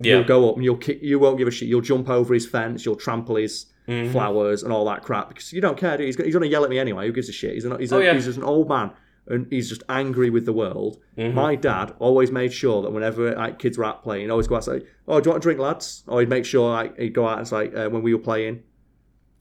Yeah. 0.00 0.16
you'll 0.16 0.24
go 0.24 0.48
up 0.50 0.56
and 0.56 0.64
you'll 0.64 0.76
kick. 0.76 1.00
You 1.02 1.18
won't 1.18 1.38
give 1.38 1.48
a 1.48 1.50
shit. 1.50 1.68
You'll 1.68 1.80
jump 1.80 2.08
over 2.08 2.34
his 2.34 2.46
fence. 2.46 2.84
You'll 2.84 2.96
trample 2.96 3.36
his 3.36 3.66
Mhm. 3.88 4.10
flowers 4.12 4.62
and 4.62 4.72
all 4.72 4.84
that 4.86 5.02
crap 5.02 5.28
because 5.28 5.52
you 5.52 5.60
don't 5.60 5.76
care. 5.78 5.96
Do 5.96 6.02
you? 6.02 6.06
He's, 6.06 6.16
gonna- 6.16 6.26
he's 6.26 6.34
going 6.34 6.42
to 6.48 6.50
yell 6.50 6.64
at 6.64 6.70
me 6.70 6.78
anyway. 6.78 7.06
Who 7.06 7.12
gives 7.12 7.28
a 7.28 7.32
shit? 7.32 7.54
He's 7.54 7.64
an, 7.64 7.78
he's, 7.78 7.92
a, 7.92 7.96
Oh, 7.96 7.98
yeah. 8.00 8.14
he's 8.14 8.24
just 8.24 8.36
an 8.38 8.44
old 8.44 8.68
man 8.68 8.90
and 9.28 9.46
he's 9.50 9.68
just 9.68 9.82
angry 9.88 10.28
with 10.30 10.44
the 10.44 10.52
world. 10.52 10.98
Mhm. 11.16 11.34
My 11.34 11.54
dad 11.54 11.94
always 11.98 12.30
made 12.32 12.52
sure 12.52 12.82
that 12.82 12.90
whenever 12.92 13.34
like 13.36 13.58
kids 13.58 13.78
were 13.78 13.84
out 13.84 14.02
playing, 14.02 14.22
he'd 14.22 14.30
always 14.30 14.48
go 14.48 14.56
out 14.56 14.66
and 14.68 14.82
say, 14.82 14.88
"Oh, 15.08 15.20
do 15.20 15.28
you 15.28 15.30
want 15.32 15.42
a 15.42 15.46
drink, 15.46 15.60
lads?" 15.60 16.02
Or 16.08 16.20
he'd 16.20 16.28
make 16.28 16.44
sure 16.44 16.68
like 16.70 16.98
he'd 16.98 17.14
go 17.14 17.26
out 17.28 17.38
and 17.38 17.46
say 17.48 17.72
uh, 17.72 17.88
when 17.90 18.02
we 18.02 18.12
were 18.14 18.20
playing, 18.20 18.62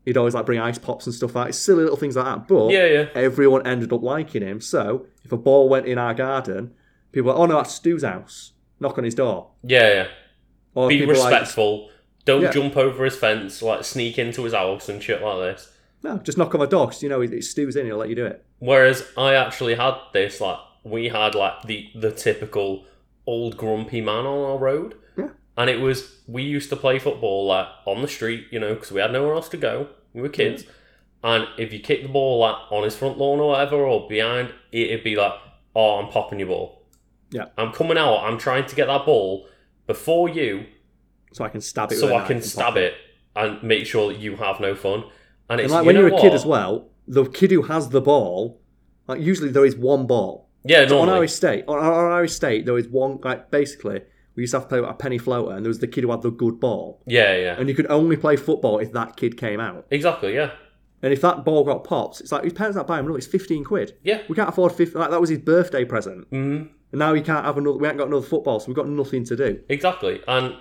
he'd 0.05 0.17
always 0.17 0.33
like 0.33 0.45
bring 0.45 0.59
ice 0.59 0.77
pops 0.77 1.05
and 1.07 1.13
stuff 1.15 1.35
like 1.35 1.49
It's 1.49 1.57
silly 1.57 1.83
little 1.83 1.97
things 1.97 2.15
like 2.15 2.25
that. 2.25 2.47
But 2.47 2.71
Yeah, 2.71 2.85
yeah. 2.85 3.05
everyone 3.15 3.65
ended 3.67 3.91
up 3.91 4.01
liking 4.03 4.41
him. 4.43 4.61
So 4.61 5.07
if 5.23 5.31
a 5.31 5.37
ball 5.37 5.67
went 5.67 5.85
in 5.87 5.97
our 5.97 6.13
garden, 6.13 6.73
people 7.11 7.27
were 7.27 7.33
like, 7.37 7.41
"Oh 7.41 7.45
no, 7.47 7.57
that's 7.57 7.73
Stu's 7.73 8.03
house." 8.03 8.53
Knock 8.79 8.97
on 8.97 9.03
his 9.03 9.15
door. 9.15 9.49
Yeah, 9.63 9.93
yeah. 9.93 10.07
Or 10.73 10.89
Be 10.89 11.01
are 11.03 11.07
like, 11.07 11.15
respectful. 11.17 11.89
Don't 12.25 12.41
Yeah. 12.41 12.51
jump 12.51 12.75
over 12.75 13.05
his 13.05 13.15
fence, 13.15 13.61
like 13.61 13.83
sneak 13.83 14.17
into 14.19 14.43
his 14.43 14.53
house 14.53 14.89
and 14.89 15.01
shit 15.01 15.21
like 15.21 15.37
this. 15.39 15.71
no, 16.03 16.17
just 16.19 16.37
knock 16.37 16.53
on 16.53 16.59
the 16.59 16.67
door 16.67 16.85
'cause 16.87 17.01
you 17.01 17.09
know 17.09 17.21
it's 17.21 17.49
Stu's 17.49 17.75
in. 17.75 17.85
He'll 17.87 17.97
let 17.97 18.09
you 18.09 18.15
do 18.15 18.25
it. 18.27 18.43
Whereas 18.59 19.07
I 19.17 19.33
actually 19.33 19.73
had 19.75 19.95
this, 20.13 20.39
like, 20.39 20.59
we 20.83 21.09
had, 21.09 21.33
like, 21.33 21.63
the, 21.63 21.89
the 21.95 22.11
typical 22.11 22.85
old 23.25 23.57
grumpy 23.57 24.01
man 24.01 24.25
on 24.25 24.51
our 24.51 24.57
road. 24.59 24.93
Yeah. 25.57 25.61
And 25.61 25.69
it 25.69 25.79
was, 25.79 26.19
we 26.27 26.43
used 26.43 26.69
to 26.69 26.75
play 26.75 26.99
football, 26.99 27.47
like, 27.47 27.67
on 27.85 28.01
the 28.01 28.07
street, 28.07 28.47
you 28.51 28.59
know, 28.59 28.73
because 28.73 28.91
we 28.91 28.99
had 29.01 29.11
nowhere 29.11 29.33
else 29.35 29.49
to 29.49 29.57
go. 29.57 29.87
We 30.13 30.21
were 30.21 30.29
kids. 30.29 30.65
And 31.23 31.47
if 31.57 31.73
you 31.73 31.79
kicked 31.79 32.03
the 32.03 32.09
ball, 32.09 32.39
like, 32.39 32.55
on 32.71 32.83
his 32.83 32.95
front 32.95 33.17
lawn 33.17 33.39
or 33.39 33.49
whatever, 33.49 33.77
or 33.77 34.07
behind, 34.07 34.53
it'd 34.71 35.03
be 35.03 35.15
like, 35.15 35.33
oh, 35.75 35.99
I'm 35.99 36.09
popping 36.11 36.39
your 36.39 36.49
ball. 36.49 36.83
Yeah. 37.31 37.45
I'm 37.57 37.71
coming 37.71 37.97
out, 37.97 38.17
I'm 38.23 38.37
trying 38.37 38.65
to 38.67 38.75
get 38.75 38.87
that 38.87 39.05
ball 39.05 39.47
before 39.87 40.29
you, 40.29 40.65
So 41.33 41.43
I 41.43 41.49
can 41.49 41.61
stab 41.61 41.91
it. 41.91 41.95
so 41.97 42.15
I 42.15 42.25
can 42.25 42.41
stab 42.41 42.77
it 42.77 42.93
and 43.35 43.61
make 43.63 43.85
sure 43.85 44.11
that 44.11 44.19
you 44.19 44.35
have 44.37 44.59
no 44.59 44.75
fun. 44.75 45.03
And 45.49 45.59
it's 45.59 45.65
And 45.65 45.71
like 45.73 45.81
you 45.83 45.87
when 45.87 45.95
you're 45.95 46.15
a 46.15 46.21
kid 46.21 46.33
as 46.33 46.45
well, 46.45 46.89
the 47.07 47.25
kid 47.25 47.51
who 47.51 47.63
has 47.63 47.89
the 47.89 48.01
ball, 48.01 48.61
like 49.07 49.21
usually 49.21 49.49
there 49.49 49.65
is 49.65 49.75
one 49.75 50.07
ball. 50.07 50.49
Yeah, 50.63 50.87
So 50.87 50.99
on 50.99 51.09
our 51.09 51.23
estate, 51.23 51.65
on 51.67 51.77
our, 51.77 51.93
on 52.05 52.11
our 52.11 52.23
estate, 52.23 52.65
there 52.65 52.77
is 52.77 52.87
one. 52.87 53.19
Like 53.23 53.51
basically, 53.51 54.01
we 54.35 54.43
used 54.43 54.51
to 54.51 54.57
have 54.57 54.65
to 54.65 54.69
play 54.69 54.81
with 54.81 54.89
a 54.89 54.93
penny 54.93 55.17
floater, 55.17 55.55
and 55.55 55.65
there 55.65 55.69
was 55.69 55.79
the 55.79 55.87
kid 55.87 56.03
who 56.03 56.11
had 56.11 56.21
the 56.21 56.31
good 56.31 56.59
ball, 56.59 57.01
Yeah, 57.05 57.35
yeah. 57.35 57.55
and 57.59 57.69
you 57.69 57.75
could 57.75 57.89
only 57.89 58.17
play 58.17 58.35
football 58.35 58.79
if 58.79 58.91
that 58.93 59.15
kid 59.15 59.37
came 59.37 59.59
out. 59.59 59.85
Exactly, 59.91 60.33
yeah. 60.35 60.51
And 61.01 61.13
if 61.13 61.21
that 61.21 61.45
ball 61.45 61.63
got 61.63 61.83
popped, 61.83 62.21
it's 62.21 62.31
like 62.31 62.43
his 62.43 62.53
parents 62.53 62.75
not 62.77 62.87
buying 62.87 63.03
him. 63.05 63.11
No, 63.11 63.15
it's 63.15 63.27
fifteen 63.27 63.63
quid. 63.63 63.95
Yeah. 64.03 64.21
We 64.27 64.35
can't 64.35 64.49
afford 64.49 64.71
fifty. 64.71 64.97
Like 64.97 65.11
that 65.11 65.21
was 65.21 65.29
his 65.29 65.39
birthday 65.39 65.85
present, 65.85 66.29
Mm, 66.31 66.69
and 66.91 66.99
now 66.99 67.13
we 67.13 67.21
can't 67.21 67.45
have 67.45 67.57
another. 67.57 67.77
We 67.77 67.85
haven't 67.85 67.99
got 67.99 68.07
another 68.07 68.25
football, 68.25 68.59
so 68.59 68.67
we've 68.67 68.75
got 68.75 68.87
nothing 68.87 69.23
to 69.25 69.35
do. 69.35 69.59
exactly. 69.69 70.21
And 70.27 70.55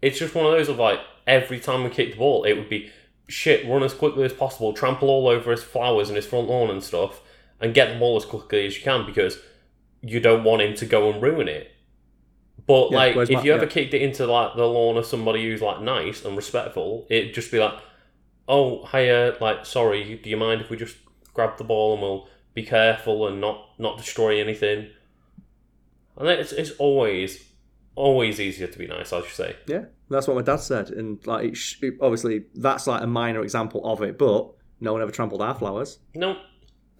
it's 0.00 0.18
just 0.18 0.34
one 0.34 0.46
of 0.46 0.52
those 0.52 0.68
of 0.70 0.78
like, 0.78 0.98
every 1.26 1.60
time 1.60 1.84
we 1.84 1.90
kick 1.90 2.12
the 2.12 2.18
ball, 2.18 2.44
it 2.44 2.54
would 2.54 2.70
be 2.70 2.90
shit, 3.28 3.68
run 3.68 3.82
as 3.82 3.92
quickly 3.92 4.24
as 4.24 4.32
possible, 4.32 4.72
trample 4.72 5.10
all 5.10 5.28
over 5.28 5.50
his 5.50 5.62
flowers 5.62 6.08
and 6.08 6.16
his 6.16 6.24
front 6.26 6.48
lawn 6.48 6.70
and 6.70 6.82
stuff, 6.82 7.20
and 7.60 7.74
get 7.74 7.92
the 7.92 7.98
ball 7.98 8.16
as 8.16 8.24
quickly 8.24 8.64
as 8.66 8.76
you 8.78 8.82
can 8.82 9.04
because 9.04 9.38
you 10.02 10.18
don't 10.18 10.42
want 10.44 10.62
him 10.62 10.74
to 10.76 10.86
go 10.86 11.10
and 11.12 11.20
ruin 11.22 11.46
it. 11.48 11.70
But 12.66 12.90
Yeah, 12.90 12.96
like, 12.98 13.16
if 13.30 13.44
you 13.44 13.52
ever 13.52 13.64
yeah. 13.64 13.70
kicked 13.70 13.94
it 13.94 14.02
into 14.02 14.26
like 14.26 14.56
the 14.56 14.66
lawn 14.66 14.96
of 14.96 15.06
somebody 15.06 15.44
who's 15.44 15.62
like 15.62 15.80
nice 15.80 16.24
and 16.24 16.36
respectful, 16.36 17.06
it'd 17.08 17.34
just 17.34 17.50
be 17.50 17.58
like, 17.58 17.74
"Oh, 18.48 18.84
hiya, 18.86 19.36
like, 19.40 19.64
sorry, 19.66 20.18
do 20.22 20.28
you 20.30 20.36
mind 20.36 20.60
if 20.60 20.70
we 20.70 20.76
just 20.76 20.96
grab 21.34 21.56
the 21.58 21.64
ball 21.64 21.94
and 21.94 22.02
we'll 22.02 22.28
be 22.54 22.62
careful 22.64 23.26
and 23.28 23.40
not 23.40 23.68
not 23.78 23.96
destroy 23.98 24.40
anything?" 24.40 24.88
And 26.16 26.28
it's 26.28 26.52
it's 26.52 26.72
always 26.72 27.44
always 27.94 28.40
easier 28.40 28.66
to 28.66 28.78
be 28.78 28.86
nice, 28.86 29.12
I 29.12 29.20
should 29.22 29.30
say. 29.30 29.56
Yeah, 29.66 29.84
that's 30.08 30.26
what 30.28 30.36
my 30.36 30.42
dad 30.42 30.56
said, 30.60 30.90
and 30.90 31.24
like 31.26 31.46
it 31.50 31.56
sh- 31.56 31.82
obviously 32.00 32.44
that's 32.54 32.86
like 32.86 33.02
a 33.02 33.06
minor 33.06 33.42
example 33.42 33.80
of 33.90 34.02
it, 34.02 34.18
but 34.18 34.50
no 34.80 34.92
one 34.92 35.02
ever 35.02 35.10
trampled 35.10 35.42
our 35.42 35.54
flowers 35.54 35.98
No, 36.14 36.36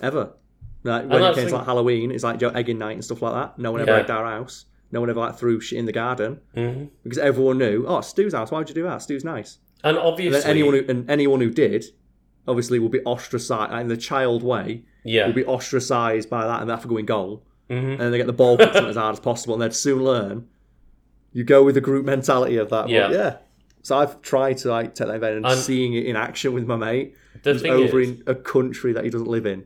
ever. 0.03 0.35
Like 0.83 1.07
when 1.09 1.23
it 1.23 1.35
came 1.35 1.49
to 1.49 1.57
like 1.57 1.67
Halloween, 1.67 2.11
it's 2.11 2.25
like 2.25 2.39
Joe 2.39 2.49
egging 2.51 2.79
night 2.79 2.93
and 2.93 3.05
stuff 3.05 3.21
like 3.23 3.35
that. 3.35 3.59
No 3.59 3.73
one 3.73 3.81
ever 3.83 3.91
Yeah. 3.91 3.99
egged 3.99 4.11
our 4.11 4.25
house. 4.25 4.65
No 4.93 5.01
one 5.01 5.09
ever 5.11 5.21
like 5.21 5.37
threw 5.39 5.61
shit 5.61 5.79
in 5.79 5.87
the 5.87 5.93
garden 5.93 6.41
hmm 6.55 6.85
because 7.03 7.19
everyone 7.19 7.59
knew. 7.59 7.85
Oh, 7.87 8.01
Stu's 8.01 8.35
house. 8.35 8.51
Why 8.51 8.59
would 8.59 8.69
you 8.69 8.75
do 8.75 8.83
that? 8.85 9.03
Stu's 9.03 9.25
nice. 9.25 9.59
and 9.85 9.97
And 9.97 10.07
obviously, 10.07 10.41
then 10.41 10.51
anyone 10.51 10.75
who 10.75 10.85
and 10.89 11.11
anyone 11.11 11.41
who 11.41 11.51
did, 11.51 11.85
obviously, 12.49 12.79
will 12.79 12.89
be 12.89 13.01
ostracized 13.03 13.73
in 13.81 13.89
the 13.89 13.97
child 13.97 14.43
way. 14.43 14.83
yeah, 15.05 15.27
Will 15.27 15.33
be 15.35 15.45
ostracized 15.45 16.29
by 16.29 16.47
that, 16.47 16.61
and 16.61 16.69
they 16.69 16.73
have 16.75 16.83
to 16.83 16.89
go 16.89 16.97
in 16.97 17.07
goal, 17.07 17.43
hmm 17.69 17.75
and 17.77 18.01
then 18.01 18.11
they 18.11 18.19
get 18.19 18.27
the 18.27 18.33
ball 18.33 18.57
them 18.57 18.87
as 18.87 18.97
hard 18.97 19.13
as 19.15 19.21
possible, 19.21 19.55
and 19.55 19.63
they'd 19.63 19.75
soon 19.75 20.03
learn. 20.05 20.49
You 21.33 21.45
go 21.45 21.63
with 21.63 21.77
the 21.77 21.81
group 21.81 22.05
mentality 22.05 22.57
of 22.57 22.71
that. 22.71 22.83
but 22.83 22.91
Yeah. 22.91 23.11
yeah. 23.13 23.37
So 23.83 23.97
I've 23.97 24.21
tried 24.21 24.59
to 24.59 24.69
like 24.69 24.95
take 24.97 25.07
that 25.07 25.15
event 25.15 25.37
and, 25.37 25.47
And- 25.47 25.59
seeing 25.61 25.95
it 25.95 26.05
in 26.05 26.17
action 26.17 26.53
with 26.53 26.67
my 26.67 26.77
mate 26.77 27.15
the 27.45 27.53
who's 27.53 27.63
over 27.65 28.01
is, 28.01 28.11
in 28.11 28.23
a 28.27 28.35
country 28.35 28.93
that 28.93 29.05
he 29.05 29.11
doesn't 29.11 29.29
live 29.29 29.47
in, 29.47 29.65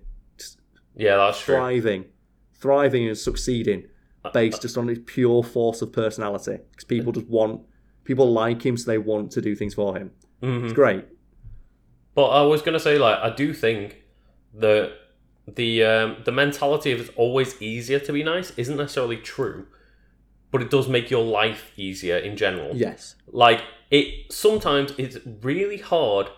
yeah, 0.96 1.16
that's 1.16 1.40
true. 1.40 1.56
thriving, 1.56 2.04
thriving 2.54 3.08
and 3.08 3.18
succeeding, 3.18 3.88
based 4.32 4.62
just 4.62 4.78
on 4.78 4.88
his 4.88 4.98
pure 5.04 5.42
force 5.42 5.82
of 5.82 5.92
personality. 5.92 6.58
Because 6.70 6.84
people 6.84 7.12
just 7.12 7.26
want, 7.26 7.60
people 8.04 8.32
like 8.32 8.64
him, 8.64 8.76
so 8.76 8.90
they 8.90 8.98
want 8.98 9.30
to 9.32 9.40
do 9.40 9.54
things 9.54 9.74
for 9.74 9.96
him. 9.96 10.10
hmm 10.42 10.64
It's 10.64 10.72
great. 10.72 11.04
But 12.14 12.28
I 12.28 12.42
was 12.42 12.62
gonna 12.62 12.80
say, 12.80 12.96
like, 12.98 13.18
I 13.18 13.34
do 13.34 13.52
think 13.52 14.02
that 14.54 14.92
the 15.46 15.82
um, 15.84 16.16
the 16.24 16.32
mentality 16.32 16.92
of 16.92 17.00
it's 17.00 17.10
always 17.16 17.60
easier 17.60 17.98
to 17.98 18.12
be 18.12 18.22
nice 18.22 18.52
isn't 18.56 18.76
necessarily 18.76 19.16
true, 19.16 19.66
but 20.50 20.62
it 20.62 20.70
does 20.70 20.88
make 20.88 21.10
your 21.10 21.24
life 21.24 21.72
easier 21.76 22.16
in 22.16 22.36
general. 22.36 22.74
Yes. 22.74 23.16
Like 23.26 23.62
it 23.90 24.32
sometimes 24.32 24.92
it's 24.96 25.18
really 25.42 25.78
hard 25.78 26.28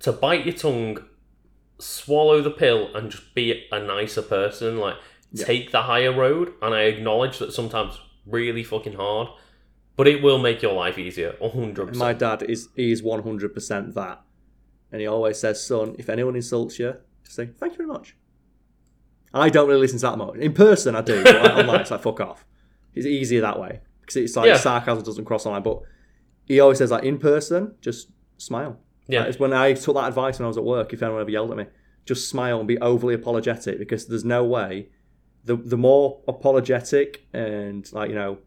to 0.00 0.12
bite 0.12 0.46
your 0.46 0.54
tongue, 0.54 1.04
swallow 1.78 2.40
the 2.40 2.50
pill, 2.50 2.94
and 2.94 3.10
just 3.10 3.34
be 3.34 3.66
a 3.70 3.78
nicer 3.80 4.22
person. 4.22 4.78
Like 4.78 4.96
Yeah. 5.32 5.44
take 5.44 5.70
the 5.70 5.82
higher 5.82 6.12
road. 6.12 6.52
And 6.62 6.74
I 6.74 6.82
acknowledge 6.82 7.38
that 7.38 7.52
sometimes 7.52 7.98
really 8.26 8.64
fucking 8.64 8.94
hard, 8.94 9.28
but 9.96 10.06
it 10.08 10.22
will 10.22 10.38
make 10.38 10.62
your 10.62 10.72
life 10.72 10.98
easier. 10.98 11.34
hundred 11.40 11.88
And 11.88 11.96
my 11.96 12.12
dad 12.12 12.42
is 12.42 12.68
he 12.76 12.90
is 12.92 13.02
one 13.02 13.22
hundred 13.22 13.54
percent 13.54 13.94
that, 13.94 14.22
and 14.92 15.00
he 15.00 15.06
always 15.06 15.38
says, 15.38 15.64
"Son, 15.64 15.94
if 15.98 16.08
anyone 16.08 16.36
insults 16.36 16.78
you, 16.78 16.94
just 17.24 17.36
say 17.36 17.46
thank 17.58 17.72
you 17.72 17.78
very 17.78 17.88
much." 17.88 18.16
I 19.32 19.48
don't 19.48 19.68
really 19.68 19.80
listen 19.80 19.98
to 20.00 20.06
that 20.06 20.18
much 20.18 20.34
in 20.36 20.52
person. 20.52 20.96
I 20.96 21.02
do, 21.02 21.22
but 21.22 21.36
online 21.58 21.80
it's 21.80 21.90
like 21.90 22.02
fuck 22.02 22.20
off. 22.20 22.44
It's 22.94 23.06
easier 23.06 23.40
that 23.42 23.60
way 23.60 23.80
because 24.00 24.16
it's 24.16 24.34
like 24.36 24.46
Yeah. 24.48 24.56
sarcasm 24.56 25.04
doesn't 25.04 25.24
cross 25.24 25.44
the 25.44 25.50
line. 25.50 25.62
But 25.62 25.80
he 26.46 26.58
always 26.58 26.78
says 26.78 26.90
like 26.90 27.04
in 27.04 27.18
person, 27.18 27.74
just 27.80 28.08
smile. 28.38 28.78
Yeah. 29.06 29.20
Like, 29.20 29.28
it's 29.30 29.38
when 29.38 29.52
I 29.52 29.74
took 29.74 29.94
that 29.94 30.08
advice 30.08 30.38
when 30.38 30.44
I 30.46 30.48
was 30.48 30.56
at 30.56 30.64
work. 30.64 30.92
If 30.92 31.02
anyone 31.02 31.20
ever 31.20 31.30
yelled 31.30 31.50
at 31.52 31.56
me, 31.56 31.66
just 32.04 32.28
smile 32.28 32.58
and 32.58 32.66
be 32.66 32.78
overly 32.78 33.14
apologetic 33.14 33.78
because 33.78 34.06
there's 34.08 34.24
no 34.24 34.44
way. 34.44 34.88
The 35.44 35.56
the 35.56 35.76
more 35.76 36.20
apologetic 36.28 37.26
and 37.32 37.90
like 37.92 38.10
you 38.10 38.14
know, 38.14 38.38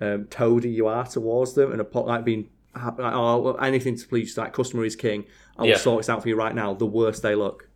um, 0.00 0.26
toady 0.30 0.70
you 0.70 0.86
are 0.86 1.06
towards 1.06 1.54
them 1.54 1.72
and 1.72 1.80
apo- 1.80 2.04
like 2.06 2.24
being 2.24 2.48
like, 2.74 2.94
oh 2.98 3.52
anything 3.54 3.96
to 3.96 4.06
please 4.08 4.36
like 4.38 4.52
customer 4.52 4.84
is 4.84 4.96
king. 4.96 5.24
I 5.58 5.62
will 5.62 5.68
Yeah. 5.70 5.76
sort 5.76 6.00
this 6.00 6.08
out 6.08 6.22
for 6.22 6.28
you 6.28 6.36
right 6.36 6.54
now. 6.54 6.72
The 6.74 6.86
worse 6.86 7.20
they 7.20 7.34
look. 7.34 7.68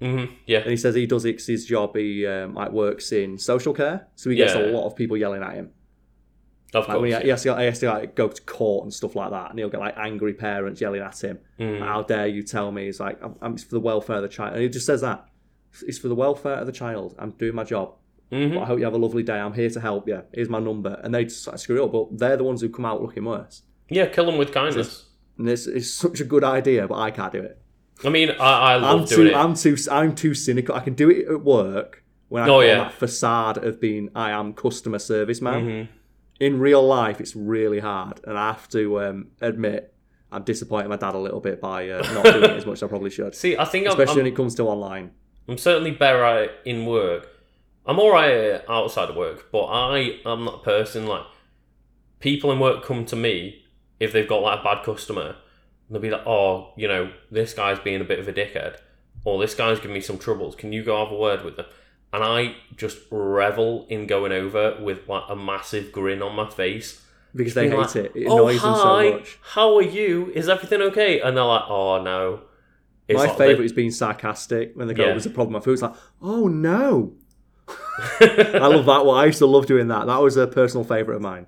hmm 0.00 0.24
Yeah. 0.46 0.60
And 0.60 0.70
he 0.70 0.76
says 0.76 0.94
he 0.94 1.06
does 1.06 1.24
it 1.24 1.40
his 1.44 1.64
job. 1.66 1.96
He 1.96 2.26
um, 2.26 2.54
like 2.54 2.72
works 2.72 3.12
in 3.12 3.38
social 3.38 3.72
care, 3.72 4.08
so 4.16 4.30
he 4.30 4.36
gets 4.36 4.54
Yeah. 4.54 4.62
a 4.66 4.66
lot 4.72 4.86
of 4.86 4.96
people 4.96 5.16
yelling 5.16 5.42
at 5.42 5.54
him. 5.54 5.70
Of 6.74 6.86
Like 6.88 7.00
when 7.00 7.10
course. 7.12 7.22
he, 7.22 7.24
he, 7.24 7.30
has 7.30 7.42
to, 7.44 7.56
he 7.56 7.64
has 7.64 7.78
to 7.80 7.86
like 7.88 8.14
go 8.14 8.28
to 8.28 8.42
court 8.42 8.84
and 8.84 8.92
stuff 8.92 9.16
like 9.16 9.30
that, 9.30 9.50
and 9.50 9.58
he'll 9.58 9.70
get 9.70 9.80
like 9.80 9.96
angry 9.96 10.34
parents 10.34 10.80
yelling 10.80 11.00
at 11.00 11.22
him. 11.22 11.38
Mm. 11.58 11.80
How 11.80 12.02
dare 12.02 12.26
you 12.26 12.42
tell 12.42 12.70
me? 12.72 12.86
He's 12.86 13.00
like, 13.00 13.22
I'm, 13.22 13.36
I'm, 13.40 13.54
it's 13.54 13.64
for 13.64 13.70
the 13.76 13.80
welfare 13.80 14.16
of 14.16 14.22
the 14.22 14.28
child. 14.28 14.52
And 14.54 14.62
he 14.62 14.68
just 14.68 14.84
says 14.86 15.00
that. 15.02 15.24
It's 15.86 15.98
for 15.98 16.08
the 16.08 16.14
welfare 16.14 16.54
of 16.56 16.66
the 16.66 16.72
child. 16.72 17.14
I'm 17.18 17.30
doing 17.32 17.54
my 17.54 17.64
job. 17.64 17.94
Mhm. 18.32 18.54
But 18.54 18.60
I 18.62 18.66
hope 18.66 18.78
you 18.78 18.84
have 18.84 18.94
a 18.94 18.98
lovely 18.98 19.22
day. 19.22 19.38
I'm 19.38 19.52
here 19.54 19.70
to 19.70 19.80
help 19.80 20.06
you. 20.08 20.22
Here's 20.32 20.48
my 20.48 20.58
number. 20.58 21.00
And 21.02 21.14
they 21.14 21.24
just 21.24 21.46
like, 21.46 21.58
screw 21.58 21.80
it 21.82 21.84
up, 21.84 21.92
but 21.92 22.18
they're 22.18 22.36
the 22.36 22.44
ones 22.44 22.60
who 22.60 22.68
come 22.68 22.84
out 22.84 23.00
looking 23.02 23.24
worse. 23.24 23.62
Yeah, 23.88 24.06
kill 24.06 24.26
them 24.26 24.36
with 24.38 24.52
kindness. 24.52 25.06
And 25.38 25.48
this 25.48 25.66
is 25.66 25.92
such 25.94 26.20
a 26.20 26.24
good 26.24 26.44
idea, 26.44 26.86
but 26.88 26.96
I 26.98 27.10
can't 27.10 27.32
do 27.32 27.40
it. 27.40 27.58
I 28.04 28.10
mean, 28.10 28.30
I, 28.32 28.74
I 28.74 28.76
love 28.76 29.00
I'm 29.00 29.06
doing 29.06 29.28
too, 29.28 29.34
it. 29.34 29.34
I'm 29.36 29.54
too, 29.54 29.76
I'm 29.90 30.14
too 30.14 30.34
cynical. 30.34 30.74
I 30.74 30.80
can 30.80 30.94
do 30.94 31.10
it 31.10 31.26
at 31.28 31.42
work 31.42 32.04
when 32.28 32.42
I 32.44 32.48
Oh, 32.48 32.60
yeah. 32.60 32.74
that 32.76 32.92
facade 32.92 33.64
of 33.64 33.80
being 33.80 34.10
I 34.14 34.30
am 34.30 34.52
customer 34.52 34.98
service 34.98 35.40
man. 35.40 35.66
Mhm. 35.66 35.88
In 36.40 36.60
real 36.60 36.86
life, 36.86 37.20
it's 37.20 37.34
really 37.34 37.80
hard, 37.80 38.20
and 38.24 38.38
I 38.38 38.48
have 38.52 38.68
to 38.68 39.00
um, 39.02 39.28
admit 39.40 39.92
I'm 40.30 40.42
disappointing 40.44 40.90
my 40.90 40.96
dad 40.96 41.14
a 41.16 41.18
little 41.18 41.40
bit 41.40 41.60
by 41.60 41.88
uh, 41.88 42.02
not 42.12 42.22
doing 42.24 42.44
it 42.44 42.50
as 42.50 42.66
much 42.66 42.74
as 42.74 42.82
I 42.84 42.86
probably 42.86 43.10
should, 43.10 43.34
See, 43.34 43.56
I 43.56 43.64
think 43.64 43.86
I'm, 43.86 43.92
especially 43.92 44.12
I'm, 44.20 44.24
when 44.24 44.26
it 44.26 44.36
comes 44.36 44.54
to 44.56 44.62
online. 44.64 45.10
I'm 45.48 45.58
certainly 45.58 45.90
better 45.90 46.22
at 46.22 46.42
it 46.42 46.50
in 46.66 46.84
work. 46.86 47.26
I'm 47.88 47.98
alright 47.98 48.62
outside 48.68 49.08
of 49.08 49.16
work, 49.16 49.50
but 49.50 49.64
I 49.64 50.20
am 50.26 50.44
that 50.44 50.62
person 50.62 51.06
like 51.06 51.24
people 52.20 52.52
in 52.52 52.60
work 52.60 52.84
come 52.84 53.06
to 53.06 53.16
me 53.16 53.64
if 53.98 54.12
they've 54.12 54.28
got 54.28 54.42
like 54.42 54.60
a 54.60 54.62
bad 54.62 54.84
customer. 54.84 55.36
And 55.88 55.94
they'll 55.94 56.02
be 56.02 56.10
like, 56.10 56.26
"Oh, 56.26 56.74
you 56.76 56.86
know, 56.86 57.10
this 57.30 57.54
guy's 57.54 57.78
being 57.78 58.02
a 58.02 58.04
bit 58.04 58.18
of 58.18 58.28
a 58.28 58.32
dickhead, 58.32 58.76
or 59.24 59.40
this 59.40 59.54
guy's 59.54 59.78
giving 59.80 59.94
me 59.94 60.02
some 60.02 60.18
troubles. 60.18 60.54
Can 60.54 60.70
you 60.72 60.84
go 60.84 61.02
have 61.02 61.10
a 61.12 61.16
word 61.16 61.44
with 61.44 61.56
them?" 61.56 61.64
And 62.12 62.22
I 62.22 62.56
just 62.76 62.98
revel 63.10 63.86
in 63.88 64.06
going 64.06 64.32
over 64.32 64.78
with 64.80 65.08
like 65.08 65.24
a 65.30 65.36
massive 65.36 65.90
grin 65.90 66.22
on 66.22 66.36
my 66.36 66.48
face. 66.50 67.04
because 67.34 67.54
they 67.54 67.68
hate 67.68 67.78
like, 67.78 67.96
it. 67.96 68.12
It 68.14 68.26
"Oh, 68.26 68.36
annoys 68.48 68.62
them 68.62 68.74
so 68.74 68.82
hi, 68.82 69.10
much. 69.10 69.38
How 69.42 69.76
are 69.76 69.82
you? 69.82 70.30
Is 70.34 70.48
everything 70.48 70.82
okay? 70.82 71.20
And 71.20 71.36
they're 71.36 71.44
like, 71.44 71.64
"Oh 71.68 72.02
no." 72.02 72.42
It's 73.06 73.16
My 73.16 73.26
like 73.26 73.38
favourite 73.38 73.64
is 73.64 73.72
being 73.72 73.90
sarcastic 73.90 74.72
when 74.74 74.88
they 74.88 74.94
go, 74.94 75.04
Yeah. 75.04 75.10
"There's 75.12 75.24
a 75.24 75.30
problem 75.30 75.56
I 75.56 75.60
food." 75.60 75.72
It's 75.74 75.82
like, 75.82 75.94
"Oh 76.20 76.48
no!" 76.48 77.14
I 78.20 78.66
love 78.68 78.86
that 78.86 79.04
one. 79.04 79.18
I 79.18 79.26
used 79.26 79.38
to 79.38 79.46
love 79.46 79.66
doing 79.66 79.88
that. 79.88 80.06
That 80.06 80.20
was 80.22 80.36
a 80.36 80.46
personal 80.46 80.84
favourite 80.84 81.16
of 81.16 81.22
mine. 81.22 81.46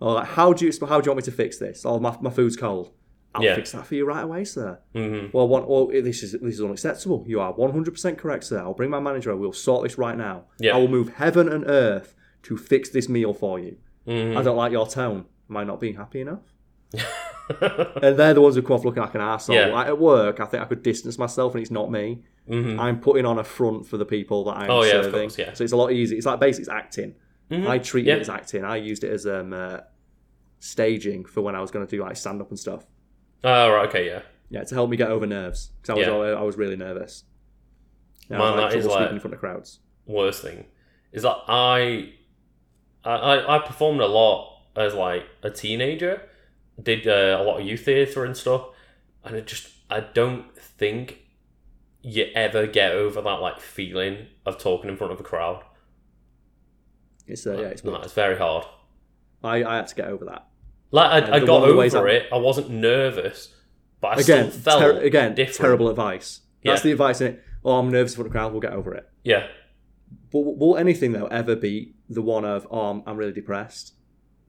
Or 0.00 0.14
like, 0.14 0.26
how 0.28 0.52
do 0.52 0.64
you 0.66 0.72
how 0.86 1.00
do 1.00 1.06
you 1.06 1.10
want 1.12 1.18
me 1.18 1.22
to 1.24 1.30
fix 1.32 1.58
this? 1.58 1.84
Oh, 1.84 1.98
my, 2.00 2.16
my 2.20 2.30
food's 2.30 2.56
cold. 2.56 2.90
I'll 3.34 3.44
Yeah. 3.44 3.54
fix 3.54 3.72
that 3.72 3.86
for 3.86 3.94
you 3.94 4.04
right 4.04 4.22
away, 4.24 4.44
sir. 4.44 4.78
hmm 4.94 5.26
Well, 5.32 5.48
one, 5.48 5.66
well, 5.66 5.86
this 5.86 6.22
is 6.22 6.32
this 6.32 6.54
is 6.54 6.60
unacceptable. 6.60 7.24
You 7.26 7.40
are 7.40 7.52
one 7.52 7.72
hundred 7.72 7.92
percent 7.92 8.18
correct, 8.18 8.44
sir. 8.44 8.58
I'll 8.60 8.74
bring 8.74 8.90
my 8.90 9.00
manager. 9.00 9.30
over. 9.30 9.40
We'll 9.40 9.52
sort 9.52 9.84
this 9.84 9.96
right 9.96 10.16
now. 10.18 10.44
Yeah. 10.58 10.74
I 10.74 10.78
will 10.78 10.88
move 10.88 11.14
heaven 11.14 11.48
and 11.48 11.64
earth 11.66 12.14
to 12.44 12.56
fix 12.56 12.90
this 12.90 13.08
meal 13.08 13.32
for 13.32 13.58
you. 13.58 13.76
hmm 14.06 14.36
I 14.36 14.42
don't 14.42 14.56
like 14.56 14.72
your 14.72 14.86
tone. 14.86 15.26
Am 15.48 15.56
I 15.56 15.64
not 15.64 15.80
being 15.80 15.94
happy 15.96 16.20
enough? 16.20 16.51
and 18.02 18.16
they're 18.16 18.34
the 18.34 18.40
ones 18.40 18.54
who 18.54 18.62
come 18.62 18.76
off 18.76 18.84
looking 18.84 19.02
like 19.02 19.14
an 19.14 19.20
arsehole. 19.20 19.54
Yeah. 19.54 19.66
Like 19.66 19.86
at 19.88 19.98
work, 19.98 20.40
I 20.40 20.46
think 20.46 20.62
I 20.62 20.66
could 20.66 20.82
distance 20.82 21.18
myself, 21.18 21.54
and 21.54 21.62
it's 21.62 21.70
not 21.70 21.90
me. 21.90 22.22
hmm 22.46 22.78
I'm 22.78 23.00
putting 23.00 23.24
on 23.26 23.38
a 23.38 23.44
front 23.44 23.86
for 23.86 23.96
the 23.96 24.04
people 24.06 24.44
that 24.44 24.56
I'm 24.56 24.70
Oh, 24.70 24.82
yeah, 24.82 24.92
serving. 25.02 25.12
course, 25.12 25.38
yeah. 25.38 25.52
So 25.54 25.64
it's 25.64 25.72
a 25.72 25.76
lot 25.76 25.92
easier. 25.92 26.16
It's 26.18 26.26
like 26.26 26.40
basically 26.40 26.62
it's 26.62 26.68
acting. 26.70 27.14
Mhm. 27.50 27.66
I 27.68 27.78
treated 27.78 28.08
Yeah. 28.10 28.16
it 28.16 28.20
as 28.20 28.28
acting. 28.28 28.64
I 28.64 28.76
used 28.76 29.04
it 29.04 29.10
as 29.12 29.26
um, 29.26 29.52
uh, 29.52 29.80
staging 30.60 31.24
for 31.24 31.40
when 31.42 31.54
I 31.54 31.60
was 31.60 31.70
going 31.70 31.86
to 31.86 31.90
do 31.96 32.02
like 32.02 32.16
stand 32.16 32.40
up 32.40 32.48
and 32.50 32.58
stuff. 32.58 32.86
Oh, 33.44 33.70
right, 33.70 33.88
okay, 33.88 34.06
yeah. 34.06 34.22
Yeah, 34.50 34.64
to 34.64 34.74
help 34.74 34.90
me 34.90 34.96
get 34.96 35.08
over 35.10 35.26
nerves 35.26 35.70
because 35.80 35.90
I 35.90 35.98
was 35.98 36.06
Yeah. 36.06 36.38
I 36.38 36.42
was 36.42 36.56
really 36.56 36.76
nervous. 36.76 37.24
Yeah, 38.30 38.38
Man, 38.38 38.46
I 38.46 38.50
was, 38.50 38.60
like, 38.60 38.70
that 38.72 38.78
is 38.78 38.86
like- 38.86 39.10
in 39.10 39.20
front 39.20 39.34
of 39.34 39.40
crowds. 39.40 39.80
Worst 40.06 40.42
thing 40.42 40.66
is 41.12 41.22
that 41.22 41.36
I, 41.48 42.12
I 43.04 43.56
I 43.56 43.58
performed 43.60 44.00
a 44.00 44.06
lot 44.06 44.58
as 44.76 44.94
like 44.94 45.24
a 45.42 45.50
teenager. 45.50 46.22
Did 46.80 47.06
uh, 47.06 47.38
a 47.40 47.42
lot 47.42 47.60
of 47.60 47.66
youth 47.66 47.84
theatre 47.84 48.24
and 48.24 48.36
stuff, 48.36 48.66
and 49.24 49.36
it 49.36 49.46
just 49.46 49.68
I 49.90 50.00
don't 50.00 50.56
think 50.56 51.18
you 52.02 52.26
ever 52.34 52.66
get 52.66 52.92
over 52.92 53.20
that 53.20 53.40
like 53.40 53.60
feeling 53.60 54.26
of 54.46 54.58
talking 54.58 54.88
in 54.90 54.96
front 54.96 55.12
of 55.12 55.20
a 55.20 55.22
crowd. 55.22 55.62
It's 57.26 57.46
uh, 57.46 57.52
yeah, 57.58 57.66
it's 57.68 57.84
No, 57.84 57.96
it's 57.96 58.12
very 58.12 58.36
hard. 58.36 58.64
I, 59.44 59.62
I 59.64 59.76
had 59.76 59.86
to 59.88 59.94
get 59.94 60.06
over 60.08 60.24
that. 60.26 60.46
Like 60.90 61.24
I, 61.24 61.36
I 61.36 61.40
got 61.40 61.62
over 61.64 61.80
I- 62.08 62.10
it. 62.12 62.26
I 62.32 62.36
wasn't 62.36 62.70
nervous, 62.70 63.54
but 64.00 64.18
I 64.18 64.20
Again, 64.20 64.50
still 64.50 64.60
felt 64.62 64.80
ter- 64.80 65.00
again, 65.00 65.34
different. 65.34 65.56
terrible 65.58 65.88
advice. 65.88 66.40
That's 66.64 66.80
Yeah. 66.80 66.82
the 66.84 66.92
advice 66.92 67.20
in 67.20 67.26
it. 67.34 67.42
Oh, 67.64 67.78
I'm 67.78 67.90
nervous 67.90 68.12
in 68.12 68.16
front 68.16 68.26
of 68.26 68.32
the 68.32 68.38
crowd. 68.38 68.52
We'll 68.52 68.60
get 68.60 68.72
over 68.72 68.92
it. 68.94 69.08
Yeah, 69.24 69.46
But 70.32 70.40
will 70.40 70.76
anything 70.76 71.12
though 71.12 71.26
ever 71.26 71.54
be 71.56 71.94
the 72.08 72.22
one 72.22 72.44
of 72.44 72.66
oh, 72.70 72.80
I'm, 72.90 73.02
I'm 73.06 73.16
really 73.16 73.32
depressed? 73.32 73.94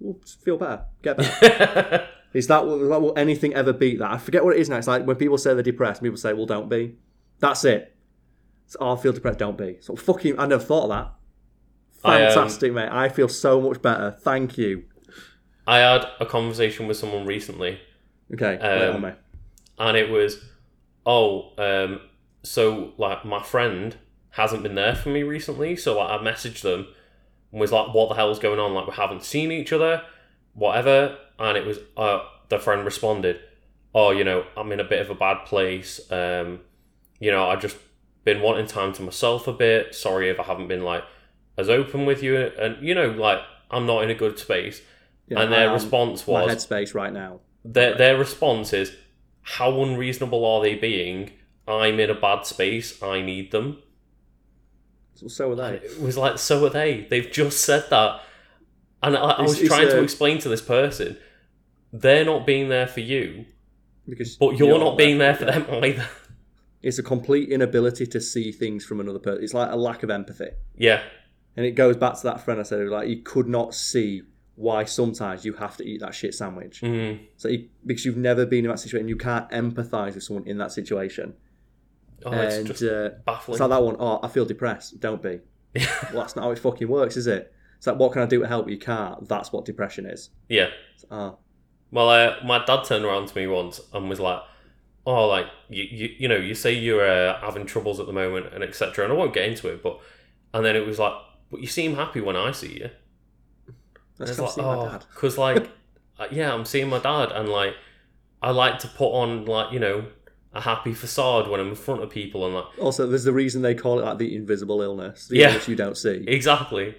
Well, 0.03 0.17
feel 0.43 0.57
better, 0.57 0.83
get 1.01 1.17
better. 1.17 2.07
Is 2.33 2.47
that 2.47 2.65
will, 2.65 2.89
that 2.89 2.99
will 3.01 3.13
anything 3.17 3.53
ever 3.53 3.71
beat 3.73 3.99
that? 3.99 4.11
I 4.11 4.17
forget 4.17 4.43
what 4.43 4.55
it 4.55 4.59
is 4.59 4.67
now. 4.67 4.77
It's 4.77 4.87
like 4.87 5.05
when 5.05 5.15
people 5.17 5.37
say 5.37 5.53
they're 5.53 5.61
depressed, 5.63 6.01
people 6.01 6.17
say, 6.17 6.33
"Well, 6.33 6.47
don't 6.47 6.67
be." 6.67 6.95
That's 7.39 7.63
it. 7.63 7.95
It's, 8.65 8.75
oh, 8.79 8.95
I 8.97 8.99
feel 8.99 9.13
depressed. 9.13 9.37
Don't 9.39 9.57
be. 9.57 9.77
So 9.81 9.95
fucking, 9.95 10.39
I 10.39 10.47
never 10.47 10.63
thought 10.63 10.85
of 10.85 10.89
that. 10.89 11.13
I, 12.03 12.25
um, 12.25 12.33
Fantastic, 12.33 12.73
mate. 12.73 12.89
I 12.91 13.07
feel 13.09 13.27
so 13.29 13.61
much 13.61 13.81
better. 13.83 14.11
Thank 14.19 14.57
you. 14.57 14.83
I 15.67 15.77
had 15.77 16.05
a 16.19 16.25
conversation 16.25 16.87
with 16.87 16.97
someone 16.97 17.25
recently 17.25 17.79
Okay, 18.33 18.57
on 18.57 18.95
Um, 18.95 19.01
me. 19.03 19.11
and 19.79 19.95
it 19.95 20.09
was 20.09 20.43
oh 21.05 21.51
um 21.57 21.99
so 22.43 22.93
like 22.97 23.23
my 23.25 23.41
friend 23.43 23.95
hasn't 24.31 24.63
been 24.63 24.75
there 24.75 24.95
for 24.95 25.09
me 25.09 25.21
recently 25.23 25.75
so 25.75 25.97
like 25.99 26.09
i 26.09 26.21
messaged 26.23 26.61
them 26.61 26.87
and 27.53 27.61
was 27.61 27.71
like 27.71 27.93
what 27.93 28.09
the 28.09 28.15
hell's 28.15 28.39
going 28.39 28.59
on 28.59 28.73
like 28.73 28.85
we 28.87 28.93
haven't 28.93 29.23
seen 29.23 29.49
each 29.51 29.71
other 29.71 30.01
whatever 30.53 31.17
and 31.39 31.57
it 31.57 31.65
was 31.65 31.77
uh 31.95 32.19
the 32.49 32.59
friend 32.59 32.83
responded 32.83 33.39
oh 33.95 34.11
you 34.11 34.23
know 34.25 34.43
i'm 34.57 34.71
in 34.73 34.79
a 34.79 34.83
bit 34.83 34.99
of 34.99 35.09
a 35.09 35.15
bad 35.15 35.45
place 35.45 36.01
um 36.11 36.59
you 37.19 37.31
know 37.31 37.47
I've 37.47 37.61
just 37.61 37.77
been 38.25 38.41
wanting 38.41 38.65
time 38.67 38.91
to 38.93 39.01
myself 39.01 39.47
a 39.47 39.53
bit 39.53 39.93
sorry 39.95 40.29
if 40.29 40.39
i 40.39 40.43
haven't 40.43 40.67
been 40.67 40.83
like 40.83 41.03
as 41.57 41.69
open 41.69 42.05
with 42.05 42.23
you 42.23 42.37
and 42.37 42.83
you 42.85 42.95
know 42.95 43.09
like 43.09 43.39
i'm 43.69 43.85
not 43.85 44.03
in 44.03 44.09
a 44.09 44.15
good 44.15 44.39
space 44.39 44.81
Yeah, 45.27 45.41
and 45.41 45.53
their 45.53 45.71
response 45.71 46.27
my 46.27 46.43
was 46.43 46.55
headspace 46.55 46.93
right 46.95 47.13
now. 47.13 47.39
their 47.63 47.95
their 47.95 48.17
response 48.17 48.73
is, 48.73 48.95
"How 49.43 49.81
unreasonable 49.81 50.43
are 50.45 50.61
they 50.61 50.75
being? 50.75 51.31
I'm 51.67 51.99
in 51.99 52.09
a 52.09 52.15
bad 52.15 52.45
space. 52.45 53.01
I 53.03 53.21
need 53.21 53.51
them." 53.51 53.82
So, 55.23 55.27
so 55.27 55.51
are 55.51 55.55
they. 55.55 55.75
It 55.85 56.01
was 56.01 56.17
like, 56.17 56.37
so 56.37 56.65
are 56.65 56.69
they. 56.69 57.07
They've 57.09 57.31
just 57.31 57.61
said 57.61 57.85
that, 57.89 58.21
and 59.01 59.15
I, 59.17 59.19
I 59.21 59.31
It's- 59.33 59.49
was 59.49 59.59
it's 59.59 59.67
trying 59.69 59.87
to 59.89 60.01
explain 60.03 60.39
to 60.39 60.49
this 60.49 60.61
person, 60.61 61.17
they're 61.91 62.25
not 62.25 62.45
being 62.45 62.69
there 62.69 62.87
for 62.87 62.99
you, 63.01 63.45
Because 64.07 64.35
but 64.37 64.57
you're, 64.57 64.79
not 64.79 64.97
being 64.97 65.17
there 65.17 65.35
for 65.35 65.45
them 65.45 65.65
either. 65.83 66.07
It's 66.81 66.97
a 66.99 67.03
complete 67.03 67.49
inability 67.49 68.05
to 68.07 68.19
see 68.19 68.51
things 68.51 68.83
from 68.85 68.99
another 68.99 69.19
person. 69.19 69.43
It's 69.43 69.53
like 69.53 69.71
a 69.71 69.75
lack 69.75 70.03
of 70.03 70.09
empathy. 70.09 70.49
yeah, 70.75 71.01
And 71.55 71.65
it 71.65 71.71
goes 71.71 71.95
back 71.95 72.15
to 72.15 72.23
that 72.23 72.41
friend 72.41 72.59
I 72.59 72.63
said, 72.63 72.87
like, 72.89 73.07
you 73.07 73.21
could 73.21 73.47
not 73.47 73.73
see 73.73 74.23
why 74.55 74.83
sometimes 74.83 75.45
you 75.45 75.53
have 75.53 75.77
to 75.77 75.83
eat 75.87 76.01
that 76.01 76.13
shit 76.13 76.33
sandwich. 76.35 76.81
mm, 76.81 77.19
So 77.37 77.47
you, 77.47 77.69
because 77.85 78.03
you've 78.05 78.17
never 78.17 78.45
been 78.45 78.65
in 78.65 78.69
that 78.71 78.79
situation, 78.79 79.07
you 79.07 79.15
can't 79.15 79.49
empathise 79.51 80.15
with 80.15 80.23
someone 80.23 80.45
in 80.47 80.57
that 80.57 80.71
situation. 80.73 81.33
Oh, 82.25 82.31
it's 82.31 82.55
and 82.55 82.67
just 82.67 82.83
uh, 82.83 83.09
baffling. 83.25 83.55
it's 83.55 83.59
like 83.61 83.69
that 83.69 83.83
one, 83.83 83.95
oh, 83.99 84.19
I 84.23 84.27
feel 84.27 84.45
depressed. 84.45 84.99
Don't 84.99 85.21
be. 85.21 85.39
Well, 86.13 86.21
that's 86.21 86.35
not 86.35 86.43
how 86.43 86.51
it 86.51 86.59
fucking 86.59 86.87
works, 86.87 87.17
is 87.17 87.25
it? 87.27 87.51
It's 87.77 87.87
like, 87.87 87.97
what 87.97 88.13
can 88.13 88.21
I 88.21 88.25
do 88.25 88.39
to 88.41 88.47
help? 88.47 88.69
You 88.69 88.77
can't. 88.77 89.27
That's 89.27 89.51
what 89.51 89.65
depression 89.65 90.05
is. 90.05 90.29
yeah. 90.47 90.67
It's, 90.93 91.05
oh, 91.09 91.37
Well, 91.91 92.09
uh, 92.09 92.35
my 92.45 92.63
dad 92.63 92.83
turned 92.83 93.03
around 93.05 93.27
to 93.29 93.37
me 93.37 93.47
once 93.47 93.81
and 93.91 94.07
was 94.07 94.19
like, 94.19 94.39
"Oh, 95.05 95.27
like 95.27 95.47
you, 95.69 95.83
you, 95.83 96.09
you 96.19 96.27
know, 96.27 96.37
you 96.37 96.53
say 96.55 96.71
you're 96.71 97.05
uh, 97.05 97.39
having 97.41 97.65
troubles 97.65 97.99
at 97.99 98.05
the 98.05 98.13
moment 98.13 98.53
and 98.53 98.63
etc." 98.63 99.03
And 99.03 99.13
I 99.13 99.15
won't 99.17 99.33
get 99.33 99.49
into 99.49 99.67
it, 99.69 99.81
but 99.83 99.99
and 100.53 100.63
then 100.63 100.75
it 100.75 100.85
was 100.85 100.99
like, 100.99 101.13
"But 101.51 101.61
you 101.61 101.67
seem 101.67 101.95
happy 101.95 102.21
when 102.21 102.35
I 102.35 102.51
see 102.51 102.73
you." 102.73 102.89
that's 104.17 104.31
It's 104.31 104.39
like, 104.39 104.57
my 104.57 104.63
oh, 104.63 104.89
dad. 104.89 105.05
because 105.13 105.37
like, 105.37 105.69
uh, 106.19 106.27
yeah, 106.31 106.53
I'm 106.53 106.65
seeing 106.65 106.89
my 106.89 106.99
dad, 106.99 107.31
and 107.31 107.49
like, 107.49 107.73
I 108.41 108.51
like 108.51 108.79
to 108.79 108.87
put 108.87 109.09
on 109.11 109.45
like 109.45 109.73
you 109.73 109.79
know 109.79 110.05
a 110.53 110.61
happy 110.61 110.93
facade 110.93 111.49
when 111.49 111.59
I'm 111.59 111.69
in 111.69 111.75
front 111.75 112.03
of 112.03 112.09
people, 112.09 112.45
and 112.45 112.53
like 112.55 112.65
Also, 112.79 113.07
there's 113.07 113.23
the 113.23 113.33
reason 113.33 113.61
they 113.63 113.73
call 113.75 113.99
it 113.99 114.05
like 114.05 114.17
the 114.19 114.35
invisible 114.35 114.81
illness, 114.81 115.27
the 115.27 115.37
Yeah. 115.37 115.47
illness 115.49 115.67
you 115.67 115.75
don't 115.75 115.97
see. 115.97 116.23
exactly. 116.27 116.95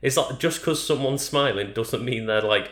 It's 0.00 0.16
like 0.16 0.38
just 0.38 0.60
because 0.60 0.82
someone's 0.84 1.22
smiling 1.22 1.72
doesn't 1.74 2.04
mean 2.04 2.26
they're 2.26 2.40
like 2.40 2.70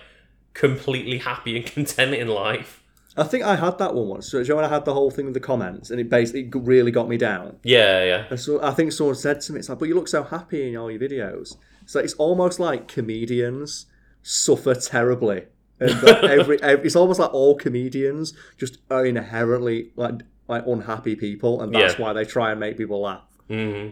completely 0.54 1.18
happy 1.18 1.56
and 1.56 1.66
content 1.74 2.14
in 2.14 2.28
life. 2.28 2.82
I 3.18 3.22
think 3.24 3.44
I 3.44 3.56
had 3.56 3.78
that 3.78 3.94
one 3.94 4.08
once. 4.08 4.30
So, 4.30 4.38
do 4.38 4.42
you 4.44 4.48
know 4.50 4.56
when 4.56 4.64
I 4.66 4.68
had 4.68 4.84
the 4.84 4.92
whole 4.92 5.10
thing 5.10 5.24
with 5.24 5.34
the 5.34 5.40
comments, 5.40 5.90
and 5.90 5.98
it 5.98 6.10
basically 6.10 6.50
really 6.60 6.90
got 6.90 7.08
me 7.08 7.16
down. 7.16 7.56
Yeah, 7.62 8.04
yeah, 8.04 8.24
And 8.28 8.38
so 8.38 8.62
I 8.62 8.72
think 8.72 8.92
someone 8.92 9.14
said 9.16 9.40
to 9.42 9.52
me, 9.52 9.58
"It's 9.60 9.68
like, 9.70 9.78
but 9.78 9.88
you 9.88 9.94
look 9.94 10.08
so 10.08 10.22
happy 10.22 10.68
in 10.68 10.76
all 10.76 10.90
your 10.90 11.00
videos." 11.00 11.56
So 11.86 11.98
it's 12.00 12.12
almost 12.14 12.60
like 12.60 12.88
comedians 12.88 13.86
suffer 14.22 14.74
terribly, 14.74 15.44
and 15.80 15.90
that 16.00 16.24
every, 16.38 16.62
every 16.62 16.86
it's 16.86 16.96
almost 16.96 17.20
like 17.20 17.32
all 17.34 17.56
comedians 17.56 18.32
just 18.56 18.78
are 18.90 19.04
inherently 19.06 19.92
like 19.96 20.22
like 20.48 20.64
unhappy 20.66 21.16
people, 21.16 21.60
and 21.62 21.74
that's 21.74 21.94
Yeah. 21.98 22.00
why 22.04 22.12
they 22.12 22.24
try 22.24 22.50
and 22.52 22.60
make 22.60 22.76
people 22.76 23.00
laugh. 23.02 23.24
hmm 23.48 23.88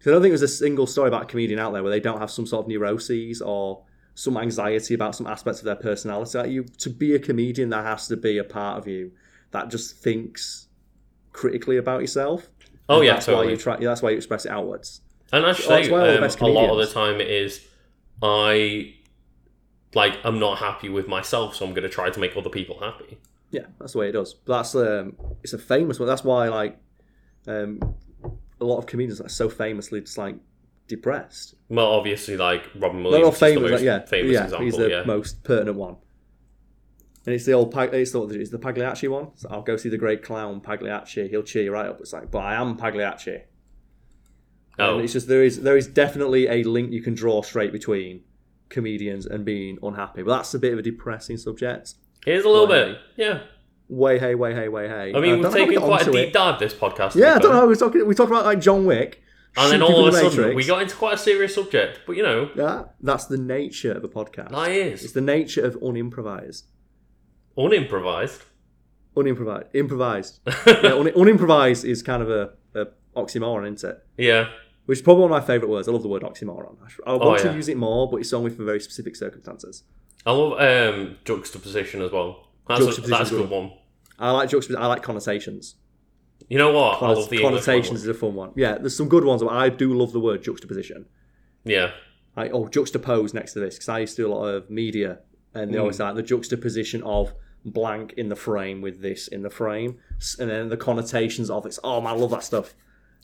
So 0.00 0.10
I 0.10 0.12
don't 0.12 0.22
think 0.22 0.30
there's 0.32 0.42
a 0.42 0.48
single 0.48 0.86
story 0.86 1.08
about 1.08 1.22
a 1.22 1.26
comedian 1.26 1.58
out 1.58 1.72
there 1.72 1.82
where 1.82 1.90
they 1.90 2.00
don't 2.00 2.18
have 2.20 2.30
some 2.30 2.46
sort 2.46 2.64
of 2.64 2.68
neuroses 2.68 3.40
or 3.40 3.82
some 4.14 4.36
anxiety 4.36 4.94
about 4.94 5.14
some 5.14 5.26
aspects 5.26 5.60
of 5.60 5.64
their 5.66 5.76
personality. 5.76 6.38
Like 6.38 6.50
you 6.50 6.64
to 6.64 6.90
be 6.90 7.14
a 7.14 7.18
comedian, 7.18 7.70
there 7.70 7.82
has 7.82 8.08
to 8.08 8.16
be 8.16 8.38
a 8.38 8.44
part 8.44 8.78
of 8.78 8.86
you 8.86 9.12
that 9.52 9.70
just 9.70 9.96
thinks 9.98 10.68
critically 11.32 11.76
about 11.76 12.00
yourself. 12.02 12.48
Oh 12.88 13.00
yeah, 13.00 13.14
that's 13.14 13.26
totally. 13.26 13.46
why 13.46 13.50
you 13.52 13.56
try. 13.56 13.76
That's 13.78 14.02
why 14.02 14.10
you 14.10 14.16
express 14.16 14.44
it 14.46 14.50
outwards. 14.52 15.00
And 15.32 15.44
actually, 15.44 15.68
That's 15.68 15.86
say 15.88 15.92
why 15.92 16.00
all 16.00 16.06
the 16.06 16.24
um, 16.24 16.40
a 16.40 16.46
lot 16.52 16.70
of 16.70 16.86
the 16.86 16.92
time 16.94 17.20
it 17.20 17.28
is 17.28 17.66
I 18.22 18.94
like 19.96 20.18
I'm 20.24 20.38
not 20.38 20.58
happy 20.58 20.90
with 20.90 21.08
myself, 21.08 21.56
so 21.56 21.64
I'm 21.64 21.72
going 21.72 21.82
to 21.82 21.88
try 21.88 22.10
to 22.10 22.20
make 22.20 22.36
other 22.36 22.50
people 22.50 22.78
happy. 22.80 23.18
Yeah, 23.50 23.62
that's 23.80 23.94
the 23.94 23.98
way 24.00 24.10
it 24.10 24.12
does. 24.12 24.34
But 24.34 24.58
that's 24.58 24.74
um, 24.74 25.16
it's 25.42 25.54
a 25.54 25.58
famous 25.58 25.98
one. 25.98 26.06
That's 26.06 26.22
why 26.22 26.48
like 26.48 26.78
um, 27.46 27.80
a 28.60 28.64
lot 28.64 28.76
of 28.76 28.86
comedians 28.86 29.22
are 29.22 29.28
so 29.30 29.48
famously 29.48 30.02
just 30.02 30.18
like 30.18 30.36
depressed. 30.86 31.54
Well, 31.70 31.86
obviously, 31.86 32.36
like 32.36 32.64
Robin 32.74 33.02
Williams 33.02 33.34
is 33.34 33.40
the 33.40 33.46
famous, 33.46 33.62
most 33.62 33.72
like, 33.72 33.82
yeah, 33.82 34.04
famous 34.04 34.32
yeah. 34.32 34.44
example. 34.44 34.66
he's 34.66 34.76
the 34.76 34.90
yeah, 34.90 35.02
most 35.04 35.42
pertinent 35.42 35.78
one. 35.78 35.96
And 37.24 37.34
it's 37.34 37.46
the 37.46 37.54
old 37.54 37.72
Pag- 37.72 37.94
it's 37.94 38.12
the, 38.12 38.22
it's 38.24 38.50
the 38.50 38.58
Pagliacci 38.58 39.08
one. 39.08 39.30
So 39.36 39.48
I'll 39.50 39.62
go 39.62 39.78
see 39.78 39.88
the 39.88 39.98
great 39.98 40.22
clown 40.22 40.60
Pagliacci. 40.60 41.26
He'll 41.28 41.42
cheer 41.42 41.64
you 41.64 41.72
right 41.72 41.86
up. 41.86 42.00
It's 42.00 42.12
like, 42.12 42.30
but 42.30 42.40
I 42.40 42.54
am 42.54 42.76
Pagliacci. 42.76 43.38
oh, 44.78 44.94
And 44.96 45.04
it's 45.04 45.14
just 45.14 45.26
there 45.26 45.42
is 45.42 45.62
there 45.62 45.78
is 45.78 45.86
definitely 45.86 46.48
a 46.48 46.62
link 46.64 46.92
you 46.92 47.00
can 47.00 47.14
draw 47.14 47.40
straight 47.40 47.72
between 47.72 48.22
comedians 48.68 49.26
and 49.26 49.44
being 49.44 49.78
unhappy. 49.82 50.22
But 50.22 50.36
that's 50.36 50.54
a 50.54 50.58
bit 50.58 50.72
of 50.72 50.78
a 50.78 50.82
depressing 50.82 51.36
subject. 51.36 51.94
here's 52.24 52.44
a 52.44 52.48
little 52.48 52.66
bit. 52.66 52.98
Yeah, 53.16 53.40
Way 53.88 54.18
hey, 54.18 54.34
way 54.34 54.52
hey, 54.52 54.68
way 54.68 54.88
hey. 54.88 55.12
I 55.14 55.20
mean, 55.20 55.34
Uh, 55.34 55.36
we've 55.36 55.44
how 55.44 55.50
we 55.52 55.66
taken 55.66 55.82
quite 55.82 56.06
a 56.08 56.10
deep 56.10 56.28
it. 56.28 56.32
dive 56.32 56.58
this 56.58 56.74
podcast. 56.74 57.14
Yeah, 57.14 57.36
I 57.36 57.38
don't 57.38 57.52
know. 57.52 57.66
We're 57.68 57.76
talking 57.76 58.04
we 58.06 58.14
talked 58.16 58.30
about 58.32 58.44
like 58.44 58.60
John 58.60 58.84
Wick. 58.84 59.22
And 59.58 59.72
then 59.72 59.80
all 59.82 60.06
of 60.06 60.12
people 60.12 60.26
a 60.26 60.30
the 60.30 60.36
sudden, 60.36 60.54
we 60.56 60.64
got 60.66 60.82
into 60.82 60.96
quite 60.96 61.14
a 61.14 61.18
serious 61.18 61.54
subject. 61.54 62.00
But 62.06 62.16
you 62.16 62.22
know, 62.24 62.50
Yeah, 62.56 62.84
that's 63.00 63.24
the 63.26 63.38
nature 63.38 63.92
of 63.92 64.02
a 64.04 64.08
podcast. 64.08 64.50
that 64.50 64.70
It's 64.70 65.02
is 65.04 65.12
the 65.14 65.20
nature 65.22 65.64
of 65.64 65.76
unimprovised. 65.80 66.64
unimprovised. 67.56 68.42
Unimprovised. 69.16 69.68
Improvised. 69.74 70.40
yeah, 70.66 70.92
un- 70.94 71.06
unimprovised 71.06 71.84
is 71.88 72.02
kind 72.02 72.22
of 72.22 72.28
a, 72.30 72.50
a 72.74 72.86
oxymoron, 73.16 73.72
isn't 73.74 73.88
it? 73.90 73.98
Yeah, 74.18 74.48
Which 74.86 74.98
is 74.98 75.02
probably 75.02 75.22
one 75.22 75.32
of 75.32 75.42
my 75.42 75.46
favourite 75.46 75.70
words. 75.70 75.88
I 75.88 75.92
love 75.92 76.02
the 76.02 76.08
word 76.08 76.22
oxymoron. 76.22 76.76
I, 77.06 77.10
I 77.10 77.14
want 77.16 77.44
yeah. 77.44 77.50
to 77.50 77.56
use 77.56 77.68
it 77.68 77.76
more, 77.76 78.08
but 78.10 78.18
it's 78.18 78.32
only 78.32 78.50
for 78.50 78.64
very 78.64 78.80
specific 78.80 79.16
circumstances. 79.16 79.82
I 80.24 80.32
love 80.32 80.60
um, 80.60 81.16
juxtaposition 81.24 82.02
as 82.02 82.12
well. 82.12 82.48
That's 82.68 82.98
a, 82.98 83.00
that's 83.02 83.30
a 83.30 83.34
good 83.34 83.42
good. 83.42 83.50
one. 83.50 83.72
I 84.18 84.30
like 84.30 84.48
juxtaposition. 84.50 84.82
I 84.82 84.86
like 84.86 85.02
connotations. 85.02 85.74
You 86.48 86.58
know 86.58 86.72
what? 86.72 87.02
I 87.02 87.08
love 87.12 87.28
the 87.30 87.38
connotations 87.40 88.02
is 88.02 88.08
a 88.08 88.14
fun 88.14 88.34
one. 88.34 88.52
Yeah, 88.56 88.78
there's 88.78 88.96
some 88.96 89.08
good 89.08 89.24
ones. 89.24 89.42
But 89.42 89.52
I 89.52 89.68
do 89.68 89.92
love 89.94 90.12
the 90.12 90.20
word 90.20 90.42
juxtaposition. 90.42 91.06
Yeah, 91.64 91.90
I 92.36 92.48
oh 92.50 92.66
juxtapose 92.66 93.34
next 93.34 93.52
to 93.54 93.60
this 93.60 93.74
because 93.76 93.88
I 93.88 94.00
used 94.00 94.16
to 94.16 94.22
do 94.22 94.32
a 94.32 94.34
lot 94.34 94.46
of 94.46 94.70
media, 94.70 95.18
and 95.54 95.72
they 95.72 95.78
Mm. 95.78 95.80
always 95.82 95.98
like 95.98 96.14
the 96.14 96.22
juxtaposition 96.22 97.02
of 97.02 97.34
blank 97.64 98.14
in 98.16 98.28
the 98.28 98.36
frame 98.36 98.80
with 98.80 99.02
this 99.02 99.26
in 99.26 99.42
the 99.42 99.50
frame, 99.50 99.98
and 100.38 100.48
then 100.50 100.68
the 100.68 100.76
connotations 100.76 101.50
of 101.50 101.66
it. 101.66 101.76
Oh 101.82 102.00
man, 102.00 102.14
I 102.14 102.16
love 102.16 102.30
that 102.30 102.44
stuff. 102.44 102.74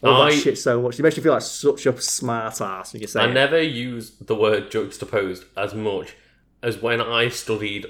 I 0.02 0.08
love 0.08 0.28
I- 0.28 0.30
that 0.34 0.40
shit 0.40 0.58
so 0.58 0.82
much. 0.82 0.98
It 0.98 1.02
makes 1.02 1.16
you 1.16 1.22
feel 1.22 1.32
like 1.32 1.42
such 1.42 1.86
a 1.86 2.00
smart 2.00 2.60
ass 2.60 2.92
when 2.92 3.02
you 3.02 3.08
say 3.08 3.20
I 3.20 3.26
it. 3.28 3.32
never 3.32 3.60
use 3.62 4.12
the 4.20 4.34
word 4.34 4.70
juxtaposed 4.70 5.44
as 5.56 5.74
much 5.74 6.16
as 6.62 6.80
when 6.82 7.00
I 7.00 7.28
studied 7.28 7.86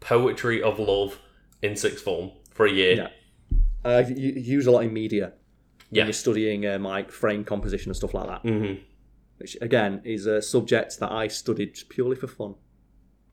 poetry 0.00 0.62
of 0.62 0.78
love 0.78 1.18
in 1.62 1.76
sixth 1.76 2.02
form 2.04 2.32
for 2.50 2.66
a 2.66 2.70
year. 2.72 2.94
Yeah. 2.96 3.08
Uh, 3.84 4.02
you, 4.08 4.30
you 4.32 4.40
use 4.40 4.66
a 4.66 4.70
lot 4.70 4.84
in 4.84 4.92
media 4.92 5.32
when 5.90 5.98
Yeah. 5.98 6.04
you're 6.04 6.12
studying 6.12 6.66
um, 6.66 6.84
like 6.84 7.10
frame 7.10 7.44
composition 7.44 7.90
and 7.90 7.96
stuff 7.96 8.14
like 8.14 8.26
that. 8.28 8.40
hmm 8.42 8.74
which 9.38 9.56
again 9.60 10.00
is 10.04 10.26
a 10.26 10.40
subject 10.40 11.00
that 11.00 11.10
I 11.10 11.26
studied 11.26 11.76
purely 11.88 12.14
for 12.14 12.28
fun. 12.28 12.54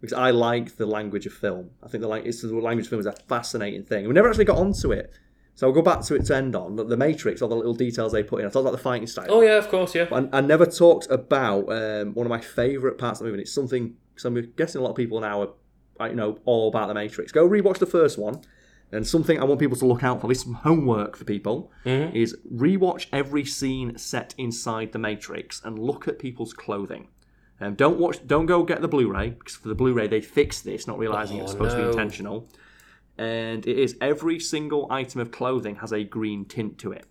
Because 0.01 0.13
I 0.13 0.31
like 0.31 0.75
the 0.77 0.87
language 0.87 1.27
of 1.27 1.33
film. 1.33 1.69
I 1.83 1.87
think 1.87 2.01
the, 2.01 2.07
lang- 2.07 2.25
it's, 2.25 2.41
the 2.41 2.47
language 2.55 2.87
of 2.87 2.89
film 2.89 2.99
is 3.01 3.05
a 3.05 3.11
fascinating 3.27 3.83
thing. 3.83 4.07
We 4.07 4.13
never 4.13 4.27
actually 4.27 4.45
got 4.45 4.57
onto 4.57 4.91
it. 4.91 5.11
So 5.59 5.67
I'll 5.67 5.73
go 5.73 5.81
back 5.81 5.99
to 6.03 6.15
it 6.15 6.23
to 6.27 6.37
end 6.37 6.55
on. 6.55 6.77
The, 6.77 6.85
the 6.85 6.95
Matrix, 6.95 7.41
all 7.41 7.49
the 7.49 7.55
little 7.55 7.73
details 7.73 8.13
they 8.13 8.23
put 8.23 8.39
in. 8.39 8.45
I 8.45 8.49
talked 8.49 8.61
about 8.61 8.71
the 8.71 8.77
fighting 8.77 9.05
style. 9.07 9.25
Oh 9.27 9.41
yeah, 9.41 9.57
of 9.57 9.67
course, 9.67 9.93
yeah. 9.93 10.07
I, 10.09 10.37
I 10.37 10.39
never 10.39 10.65
talked 10.65 11.07
about 11.09 11.69
um, 11.69 12.13
one 12.13 12.25
of 12.25 12.29
my 12.29 12.39
favourite 12.39 12.97
parts 12.97 13.19
of 13.19 13.25
the 13.25 13.31
movie. 13.31 13.39
and 13.39 13.41
It's 13.41 13.51
something, 13.53 13.93
because 14.13 14.23
I'm 14.23 14.53
guessing 14.55 14.79
a 14.79 14.83
lot 14.85 14.91
of 14.91 14.95
people 14.95 15.19
now 15.19 15.41
are, 15.41 15.49
like, 15.99 16.11
you 16.11 16.15
know, 16.15 16.39
all 16.45 16.69
about 16.69 16.87
the 16.87 16.93
Matrix. 16.93 17.33
Go 17.33 17.45
rewatch 17.45 17.79
the 17.79 17.85
first 17.85 18.17
one. 18.17 18.39
And 18.93 19.05
something 19.05 19.37
I 19.37 19.43
want 19.43 19.59
people 19.59 19.75
to 19.75 19.85
look 19.85 20.01
out 20.01 20.21
for, 20.21 20.27
this 20.27 20.45
homework 20.63 21.17
for 21.17 21.25
people, 21.25 21.73
Mhm. 21.85 22.15
is 22.15 22.37
rewatch 22.49 23.07
every 23.11 23.43
scene 23.43 23.97
set 23.97 24.33
inside 24.37 24.93
the 24.93 24.97
Matrix 24.99 25.61
and 25.65 25.77
look 25.77 26.07
at 26.07 26.19
people's 26.19 26.53
clothing. 26.53 27.09
Um, 27.59 27.75
don't 27.75 27.99
watch, 27.99 28.25
don't 28.25 28.45
go 28.45 28.63
get 28.63 28.81
the 28.81 28.87
Blu-ray 28.87 29.31
because 29.31 29.55
for 29.57 29.67
the 29.67 29.75
Blu-ray 29.75 30.07
they 30.07 30.21
fixed 30.21 30.63
this, 30.63 30.87
not 30.87 30.97
realizing 30.97 31.37
it 31.37 31.41
was 31.41 31.51
Oh, 31.51 31.55
supposed 31.55 31.75
to 31.75 31.83
be 31.83 31.89
intentional. 31.89 32.47
And 33.19 33.67
it 33.67 33.77
is 33.77 33.97
every 33.99 34.39
single 34.39 34.87
item 34.89 35.19
of 35.19 35.29
clothing 35.29 35.75
has 35.75 35.91
a 35.91 36.05
green 36.05 36.45
tint 36.45 36.77
to 36.79 36.93
it. 36.93 37.05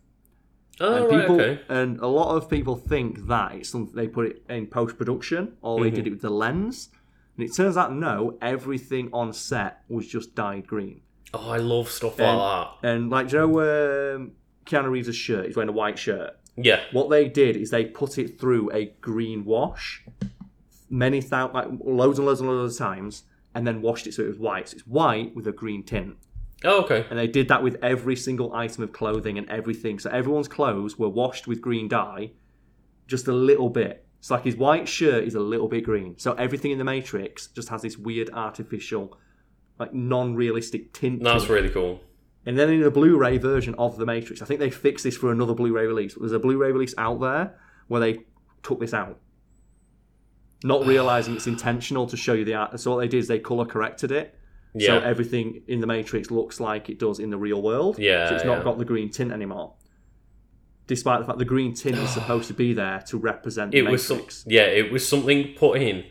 Oh 0.81 0.95
And 0.95 1.05
right, 1.05 1.21
people 1.21 1.41
okay. 1.41 1.61
and 1.69 1.99
a 2.01 2.07
lot 2.07 2.35
of 2.35 2.49
people 2.49 2.77
think 2.77 3.27
that 3.27 3.53
it's 3.57 3.69
something 3.69 3.95
they 3.95 4.09
put 4.09 4.27
it 4.27 4.43
in 4.49 4.69
post 4.69 4.97
production 4.97 5.57
or 5.61 5.83
they 5.83 5.91
did 5.91 6.07
it 6.07 6.11
with 6.11 6.23
the 6.23 6.31
lens. 6.31 6.89
And 7.37 7.47
it 7.47 7.55
turns 7.55 7.77
out 7.77 7.93
no, 7.95 8.39
everything 8.41 9.11
on 9.13 9.33
set 9.35 9.83
was 9.89 10.07
just 10.07 10.35
dyed 10.35 10.67
green. 10.67 11.03
Oh, 11.35 11.51
I 11.51 11.59
love 11.59 11.91
stuff 11.91 12.19
like 12.19 12.39
that. 12.83 12.89
And 12.89 13.11
like 13.11 13.29
do 13.29 13.37
you 13.37 13.47
know 13.47 14.15
um, 14.17 14.33
Keanu 14.65 14.91
Reeves' 14.91 15.15
shirt, 15.15 15.47
he's 15.47 15.57
wearing 15.57 15.69
a 15.69 15.73
white 15.73 15.99
shirt. 15.99 16.39
Yeah. 16.57 16.81
What 16.93 17.11
they 17.11 17.29
did 17.29 17.55
is 17.57 17.71
they 17.71 17.85
put 17.85 18.17
it 18.17 18.41
through 18.41 18.73
a 18.73 18.87
green 19.03 19.45
wash 19.45 20.05
many 20.91 21.21
thou- 21.21 21.51
like 21.53 21.69
loads 21.85 22.19
and 22.19 22.27
loads 22.27 22.41
and 22.41 22.49
loads 22.49 22.75
of 22.75 22.79
times 22.79 23.25
and 23.59 23.67
then 23.67 23.83
washed 23.83 24.07
it 24.07 24.15
so 24.15 24.23
it 24.23 24.29
was 24.29 24.39
white. 24.39 24.69
So 24.69 24.77
it's 24.77 24.87
white 24.87 25.35
with 25.35 25.49
a 25.49 25.53
green 25.53 25.83
tint. 25.83 26.15
Oh, 26.63 26.83
okay. 26.85 27.05
And 27.11 27.19
they 27.19 27.27
did 27.27 27.49
that 27.49 27.61
with 27.61 27.77
every 27.83 28.15
single 28.15 28.55
item 28.55 28.85
of 28.85 28.93
clothing 28.93 29.37
and 29.37 29.51
everything. 29.51 29.99
So 29.99 30.11
everyone's 30.11 30.47
clothes 30.47 30.97
were 30.97 31.09
washed 31.09 31.49
with 31.49 31.61
green 31.61 31.89
dye, 31.89 32.31
just 33.09 33.27
a 33.27 33.33
little 33.33 33.69
bit. 33.69 34.07
It's 34.21 34.31
like 34.31 34.45
his 34.45 34.55
white 34.55 34.87
shirt 34.87 35.25
is 35.25 35.35
a 35.35 35.41
little 35.41 35.67
bit 35.67 35.83
green. 35.83 36.17
So 36.19 36.35
everything 36.35 36.71
in 36.71 36.79
the 36.79 36.85
Matrix 36.85 37.49
just 37.49 37.69
has 37.71 37.83
this 37.83 37.99
weird 37.99 38.31
artificial, 38.33 39.19
like 39.81 39.93
non-realistic 39.93 40.93
tint. 40.93 41.25
That's 41.25 41.45
it. 41.45 41.51
really 41.51 41.71
cool. 41.71 42.01
And 42.47 42.57
then 42.57 42.71
in 42.71 42.81
the 42.81 42.93
Blu-ray 42.93 43.39
version 43.39 43.75
of 43.75 43.97
the 43.97 44.07
Matrix, 44.07 44.41
I 44.41 44.45
think 44.45 44.61
they 44.61 44.71
fixed 44.71 45.03
this 45.03 45.17
for 45.17 45.33
another 45.33 45.55
Blu-ray 45.55 45.87
release. 45.87 46.15
There's 46.15 46.31
a 46.31 46.39
Blu-ray 46.39 46.71
release 46.71 46.95
out 46.97 47.21
there 47.21 47.59
where 47.89 48.01
they 48.01 48.21
took 48.63 48.79
this 48.79 48.95
out, 48.95 49.19
not 50.65 50.87
realizing 50.87 51.35
it's 51.37 51.47
intentional 51.47 52.07
to 52.07 52.17
show 52.17 52.33
you 52.33 52.45
the 52.45 52.55
art. 52.55 52.79
So 52.81 52.93
what 52.93 53.01
they 53.01 53.09
did 53.09 53.19
is 53.19 53.29
they 53.29 53.39
color 53.39 53.65
corrected 53.65 54.11
it. 54.13 54.35
So 54.81 54.99
everything 55.01 55.63
in 55.67 55.81
the 55.81 55.87
Matrix 55.89 56.31
looks 56.31 56.61
like 56.61 56.89
it 56.89 56.99
does 57.01 57.19
in 57.19 57.31
the 57.31 57.37
real 57.39 57.61
world. 57.63 57.99
Yeah, 57.99 58.29
So 58.29 58.35
it's 58.37 58.45
not 58.45 58.59
yeah. 58.59 58.65
got 58.65 58.79
the 58.79 58.85
green 58.85 59.11
tint 59.11 59.33
anymore. 59.33 59.75
Despite 60.87 61.21
the 61.21 61.27
fact 61.27 61.39
the 61.39 61.45
green 61.45 61.75
tint 61.75 61.97
is 61.97 62.11
supposed 62.15 62.47
to 62.49 62.55
be 62.55 62.73
there 62.75 63.03
to 63.09 63.19
represent 63.19 63.73
the 63.73 63.79
It 63.79 63.91
was 63.91 64.07
some, 64.07 64.23
yeah, 64.47 64.63
it 64.63 64.93
was 64.93 65.07
something 65.07 65.55
put 65.57 65.81
in 65.81 66.05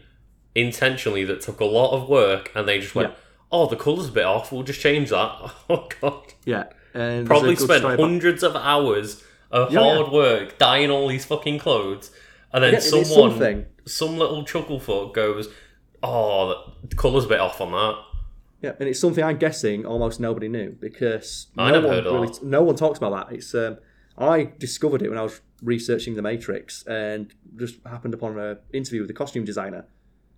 intentionally 0.53 1.24
that 1.26 1.41
took 1.41 1.60
a 1.60 1.65
lot 1.65 1.91
of 1.95 2.10
work, 2.10 2.52
and 2.56 2.68
they 2.68 2.80
just 2.80 2.94
went, 2.95 3.11
Yeah. 3.11 3.15
"Oh, 3.52 3.68
the 3.68 3.76
color's 3.76 4.10
a 4.10 4.11
bit 4.11 4.26
off. 4.26 4.52
We'll 4.52 4.64
just 4.64 4.82
change 4.82 5.10
that." 5.11 5.30
Oh 5.69 5.88
god, 6.02 6.34
yeah. 6.45 6.65
And 6.94 7.26
probably 7.28 7.56
spent 7.56 7.80
story 7.80 7.94
about- 7.94 8.03
hundreds 8.03 8.44
of 8.44 8.56
hours 8.56 9.24
of 9.52 9.72
Yeah, 9.72 9.80
hard 9.80 10.11
work 10.11 10.57
dyeing 10.57 10.90
all 10.90 11.07
these 11.07 11.26
fucking 11.26 11.60
clothes, 11.60 12.11
and 12.53 12.64
then 12.64 12.74
Yeah, 12.74 12.80
someone, 12.80 13.65
some 13.86 14.18
little 14.18 14.44
chucklefoot 14.44 15.14
goes, 15.14 15.49
"Oh, 16.03 16.74
the 16.88 16.95
colour's 16.95 17.26
a 17.26 17.28
bit 17.28 17.40
off 17.40 17.61
on 17.61 17.72
that." 17.72 18.03
Yeah, 18.61 18.74
and 18.80 18.90
it's 18.90 18.99
something 18.99 19.24
I'm 19.24 19.38
guessing 19.38 19.86
almost 19.86 20.19
nobody 20.19 20.48
knew 20.48 20.72
because 20.80 21.48
I 21.57 21.72
no 21.72 21.82
never 21.82 21.88
one 21.88 22.22
really, 22.22 22.34
no 22.44 22.64
one 22.64 22.76
talks 22.76 22.98
about 22.98 23.30
that. 23.30 23.36
It's 23.36 23.53
um, 23.53 23.78
I 24.18 24.52
discovered 24.57 25.02
it 25.02 25.10
when 25.10 25.18
I 25.18 25.24
was 25.24 25.41
researching 25.61 26.15
the 26.15 26.22
Matrix 26.22 26.84
and 26.88 27.34
just 27.56 27.76
happened 27.86 28.14
upon 28.14 28.38
an 28.40 28.57
interview 28.74 29.02
with 29.02 29.07
the 29.07 29.14
costume 29.14 29.45
designer, 29.45 29.86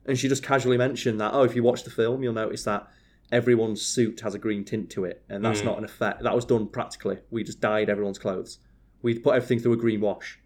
and 0.05 0.17
she 0.17 0.27
just 0.27 0.43
casually 0.43 0.77
mentioned 0.77 1.19
that 1.21 1.33
oh, 1.33 1.43
if 1.43 1.55
you 1.55 1.63
watch 1.63 1.83
the 1.83 1.91
film, 1.91 2.21
you'll 2.23 2.33
notice 2.33 2.63
that 2.63 2.87
everyone's 3.31 3.81
suit 3.81 4.19
has 4.21 4.33
a 4.35 4.39
green 4.39 4.65
tint 4.65 4.89
to 4.89 5.05
it, 5.05 5.23
and 5.29 5.45
that's 5.45 5.63
not 5.63 5.77
an 5.77 5.85
effect. 5.85 6.23
That 6.23 6.35
was 6.35 6.45
done 6.45 6.67
practically. 6.67 7.19
We 7.29 7.43
just 7.43 7.61
dyed 7.61 7.89
everyone's 7.89 8.19
clothes. 8.19 8.57
We 9.01 9.17
put 9.17 9.35
everything 9.35 9.59
through 9.59 9.73
a 9.73 9.77
green 9.77 10.01
wash 10.01 10.38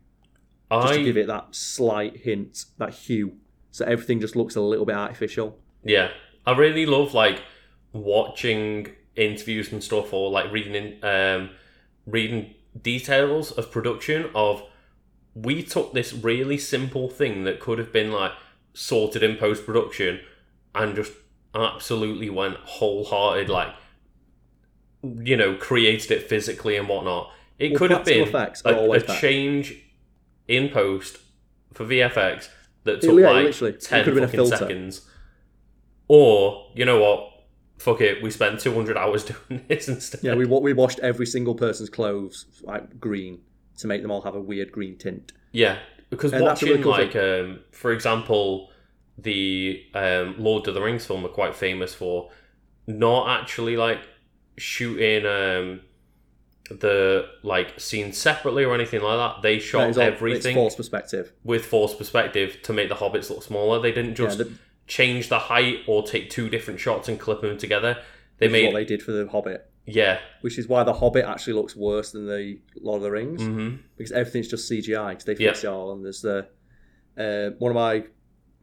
just 0.82 0.94
to 0.96 1.04
give 1.04 1.18
it 1.18 1.28
that 1.28 1.54
slight 1.56 2.18
hint, 2.18 2.66
that 2.78 2.94
hue, 2.94 3.38
so 3.72 3.86
everything 3.86 4.20
just 4.20 4.36
looks 4.36 4.56
a 4.56 4.62
little 4.62 4.86
bit 4.86 4.96
artificial. 4.96 5.58
Yeah, 5.84 6.12
I 6.46 6.52
really 6.58 6.86
love 6.86 7.14
like 7.14 7.42
watching 7.92 8.88
interviews 9.16 9.72
and 9.72 9.84
stuff, 9.84 10.14
or 10.14 10.30
like 10.32 10.52
reading 10.52 10.76
in, 10.76 11.04
um, 11.04 11.50
reading 12.06 12.54
details 12.82 13.52
of 13.52 13.72
production 13.72 14.30
of. 14.36 14.64
We 15.36 15.64
took 15.64 15.94
this 15.94 16.14
really 16.14 16.60
simple 16.60 17.10
thing 17.10 17.44
that 17.46 17.60
could 17.60 17.80
have 17.80 17.92
been 17.92 18.12
like 18.12 18.34
sorted 18.76 19.24
in 19.24 19.36
post 19.38 19.66
production, 19.66 20.20
and 20.76 20.96
just 20.96 21.14
absolutely 21.56 22.30
went 22.30 22.58
wholehearted, 22.58 23.50
like 23.50 23.74
you 25.04 25.36
know, 25.36 25.56
created 25.56 26.12
it 26.12 26.30
physically 26.30 26.78
and 26.78 26.88
whatnot. 26.88 27.32
It 27.60 27.72
Well, 27.72 27.80
could 27.80 27.92
have 27.92 28.06
been 28.06 28.34
a, 28.34 28.90
a 28.92 29.02
change 29.02 29.76
in 30.48 30.70
post 30.70 31.18
for 31.74 31.86
VFX 31.86 32.50
that 32.84 33.02
took 33.02 33.20
Yeah, 33.20 33.32
like 33.32 33.46
literally. 33.46 33.74
Ten 33.74 34.04
could've 34.04 34.16
been 34.16 34.24
a 34.24 34.28
fucking 34.28 34.58
seconds. 34.58 35.02
Or 36.08 36.68
you 36.76 36.86
know 36.86 37.00
what? 37.02 37.30
Fuck 37.78 38.02
it, 38.02 38.22
we 38.22 38.30
spent 38.32 38.60
two 38.60 38.74
hundred 38.74 38.98
hours 38.98 39.26
doing 39.50 39.66
this 39.68 39.88
instead. 39.88 40.24
Yeah, 40.24 40.36
we 40.36 40.46
we 40.46 40.74
washed 40.74 41.00
every 41.00 41.26
single 41.26 41.56
person's 41.56 41.90
clothes 41.90 42.46
like 42.64 43.00
green 43.00 43.42
to 43.78 43.88
make 43.88 44.02
them 44.02 44.12
all 44.12 44.22
have 44.22 44.36
a 44.36 44.42
weird 44.42 44.72
green 44.72 44.98
tint. 44.98 45.34
Yeah, 45.52 45.78
because 46.10 46.34
And 46.34 46.44
watching 46.44 46.70
really 46.70 46.84
cool 46.84 46.92
like 46.92 47.16
um, 47.16 47.60
for 47.72 47.92
example, 47.92 48.72
the 49.18 49.84
um, 49.94 50.36
Lord 50.38 50.68
of 50.68 50.74
the 50.74 50.82
Rings 50.82 51.06
film 51.06 51.26
are 51.26 51.30
quite 51.30 51.56
famous 51.56 51.94
for 51.94 52.30
not 52.88 53.42
actually 53.42 53.78
like 53.78 54.00
shooting 54.58 55.26
um, 55.26 55.82
the 56.80 57.28
like 57.44 57.80
scenes 57.80 58.18
separately 58.18 58.64
or 58.64 58.74
anything 58.76 59.02
like 59.02 59.18
that. 59.18 59.42
They 59.42 59.60
shot 59.60 59.96
all- 59.98 60.02
everything 60.02 60.52
It's 60.52 60.56
false 60.56 60.76
perspective. 60.76 61.34
with 61.44 61.66
forced 61.66 61.98
perspective 61.98 62.62
to 62.64 62.74
make 62.74 62.90
the 62.90 62.96
hobbits 62.96 63.30
look 63.30 63.44
smaller. 63.44 63.82
They 63.82 63.92
didn't 63.92 64.16
just 64.16 64.38
yeah, 64.40 64.46
the, 64.46 64.52
change 64.88 65.30
the 65.30 65.40
height 65.40 65.80
or 65.88 66.04
take 66.04 66.30
two 66.30 66.50
different 66.50 66.80
shots 66.80 67.08
and 67.08 67.20
clip 67.20 67.42
them 67.42 67.58
together. 67.58 67.98
They 68.38 68.48
made 68.48 68.66
what 68.66 68.74
they 68.74 68.86
did 68.86 69.02
for 69.02 69.12
the 69.14 69.28
Hobbit, 69.28 69.70
yeah. 69.86 70.20
which 70.42 70.58
is 70.58 70.68
why 70.68 70.84
the 70.84 70.94
Hobbit 70.94 71.24
actually 71.24 71.54
looks 71.54 71.76
worse 71.76 72.12
than 72.12 72.26
the 72.28 72.60
Lord 72.82 72.98
of 72.98 73.04
the 73.04 73.12
Rings 73.12 73.42
hmm 73.42 73.76
because 73.96 74.12
everything's 74.12 74.50
just 74.50 74.70
CGI 74.70 75.10
because 75.12 75.24
they 75.26 75.36
Yeah. 75.38 75.52
fix 75.52 75.64
it 75.64 75.68
all. 75.68 75.94
And 75.94 76.04
there's 76.04 76.22
the 76.22 76.48
uh, 77.18 77.52
one 77.60 77.72
of 77.72 77.76
my 77.76 78.04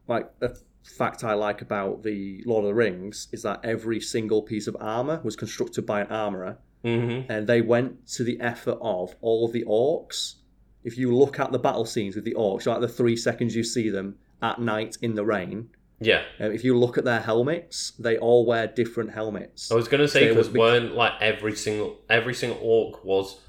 like 0.07 0.29
a 0.41 0.49
fact 0.83 1.23
I 1.23 1.33
like 1.33 1.61
about 1.61 2.03
the 2.03 2.43
Lord 2.45 2.63
of 2.65 2.69
the 2.69 2.75
Rings 2.75 3.27
is 3.31 3.43
that 3.43 3.61
every 3.63 3.99
single 4.01 4.41
piece 4.41 4.67
of 4.67 4.75
armor 4.79 5.21
was 5.23 5.35
constructed 5.35 5.85
by 5.85 6.01
an 6.01 6.07
armorer, 6.07 6.57
hmm 6.83 7.21
and 7.29 7.47
they 7.47 7.61
went 7.61 8.07
to 8.07 8.23
the 8.23 8.39
effort 8.41 8.77
of 8.81 9.15
all 9.21 9.45
of 9.45 9.51
the 9.53 9.63
orcs. 9.65 10.35
If 10.83 10.97
you 10.97 11.15
look 11.15 11.39
at 11.39 11.51
the 11.51 11.59
battle 11.59 11.85
scenes 11.85 12.15
with 12.15 12.25
the 12.25 12.33
orcs, 12.33 12.65
like 12.65 12.81
the 12.81 12.87
three 12.87 13.15
seconds 13.15 13.55
you 13.55 13.63
see 13.63 13.89
them 13.89 14.15
at 14.41 14.59
night 14.59 14.97
in 15.01 15.13
the 15.15 15.23
rain, 15.23 15.69
Yeah. 15.99 16.23
um, 16.39 16.51
if 16.51 16.63
you 16.63 16.75
look 16.75 16.97
at 16.97 17.03
their 17.05 17.19
helmets, 17.19 17.91
they 17.99 18.17
all 18.17 18.45
wear 18.47 18.65
different 18.65 19.11
helmets. 19.11 19.71
I 19.71 19.75
was 19.75 19.87
gonna 19.87 20.07
say 20.07 20.29
because 20.29 20.49
be- 20.49 20.59
weren't 20.59 20.95
like 20.95 21.13
every 21.21 21.55
single 21.55 21.99
every 22.09 22.33
single 22.33 22.59
orc 22.61 23.05
was 23.05 23.39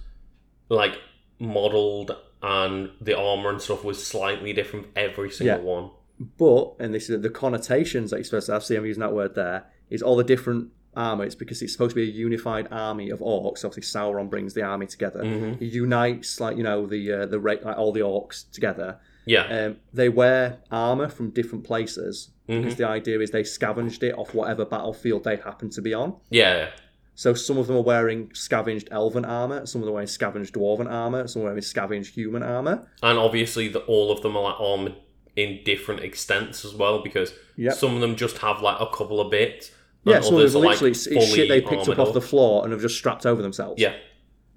like 0.68 0.98
modeled 1.38 2.16
and 2.42 2.90
the 3.00 3.16
armor 3.16 3.50
and 3.50 3.60
stuff 3.60 3.84
was 3.84 4.04
slightly 4.04 4.52
different 4.52 4.86
every 4.96 5.30
single 5.30 5.56
Yeah. 5.58 5.62
one. 5.62 5.90
But, 6.38 6.74
and 6.78 6.94
this 6.94 7.08
is 7.10 7.20
the 7.22 7.30
connotations 7.30 8.10
that 8.10 8.16
you're 8.18 8.24
supposed 8.24 8.46
to 8.46 8.52
have, 8.52 8.64
see 8.64 8.76
I'm 8.76 8.86
using 8.86 9.00
that 9.00 9.12
word 9.14 9.34
there, 9.34 9.64
is 9.90 10.02
all 10.02 10.16
the 10.16 10.24
different 10.24 10.68
armour. 10.96 11.24
It's 11.24 11.34
because 11.34 11.62
it's 11.62 11.72
supposed 11.72 11.90
to 11.90 11.96
be 11.96 12.02
a 12.08 12.12
unified 12.12 12.68
army 12.70 13.10
of 13.10 13.20
orcs. 13.20 13.64
Obviously, 13.64 13.82
Sauron 13.82 14.28
brings 14.30 14.54
the 14.54 14.62
army 14.62 14.86
together. 14.86 15.22
Mhm. 15.22 15.58
He 15.58 15.66
unites, 15.66 16.40
like, 16.40 16.56
you 16.56 16.62
know, 16.62 16.86
the 16.86 17.12
uh, 17.12 17.26
the 17.26 17.38
like, 17.38 17.64
all 17.64 17.92
the 17.92 18.00
orcs 18.00 18.50
together. 18.50 18.98
Yeah. 19.24 19.44
Um, 19.44 19.76
they 19.92 20.08
wear 20.08 20.58
armour 20.70 21.08
from 21.08 21.30
different 21.30 21.64
places 21.64 22.30
Mm-hmm. 22.48 22.62
because 22.62 22.76
the 22.76 22.88
idea 22.88 23.20
is 23.20 23.30
they 23.30 23.44
scavenged 23.44 24.02
it 24.02 24.18
off 24.18 24.34
whatever 24.34 24.64
battlefield 24.64 25.22
they 25.22 25.36
happen 25.36 25.70
to 25.70 25.80
be 25.80 25.94
on. 25.94 26.16
yeah. 26.28 26.70
So 27.14 27.34
some 27.34 27.56
of 27.58 27.66
them 27.68 27.76
are 27.76 27.82
wearing 27.82 28.30
scavenged 28.34 28.88
elven 28.90 29.24
armour, 29.24 29.64
some 29.66 29.80
of 29.80 29.84
them 29.84 29.90
are 29.92 29.94
wearing 29.94 30.08
scavenged 30.08 30.54
dwarven 30.54 30.90
armour, 30.90 31.28
some 31.28 31.42
are 31.42 31.44
wearing 31.44 31.60
scavenged 31.62 32.14
human 32.14 32.42
armour. 32.42 32.88
And 33.02 33.16
obviously 33.18 33.68
the, 33.68 33.80
all 33.80 34.10
of 34.10 34.22
them 34.22 34.34
are 34.36 34.42
like 34.42 34.58
armored 34.60 34.94
in 35.36 35.60
different 35.64 36.00
extents 36.02 36.64
as 36.64 36.74
well 36.74 37.00
because 37.02 37.32
Yep. 37.56 37.74
some 37.74 37.94
of 37.94 38.00
them 38.00 38.16
just 38.16 38.38
have 38.38 38.60
like 38.62 38.80
a 38.80 38.86
couple 38.86 39.20
of 39.20 39.30
bits. 39.30 39.70
And 40.04 40.14
Yeah, 40.14 40.20
some 40.20 40.34
of 40.36 40.52
them 40.52 40.62
are, 40.62 40.66
literally 40.68 40.90
like, 40.92 41.28
shit 41.28 41.48
they 41.48 41.60
picked 41.60 41.88
up 41.88 41.98
off 41.98 42.12
the 42.14 42.20
floor 42.20 42.64
and 42.64 42.72
have 42.72 42.80
just 42.82 42.96
strapped 42.96 43.26
over 43.26 43.42
themselves. 43.42 43.80
Yeah. 43.80 43.94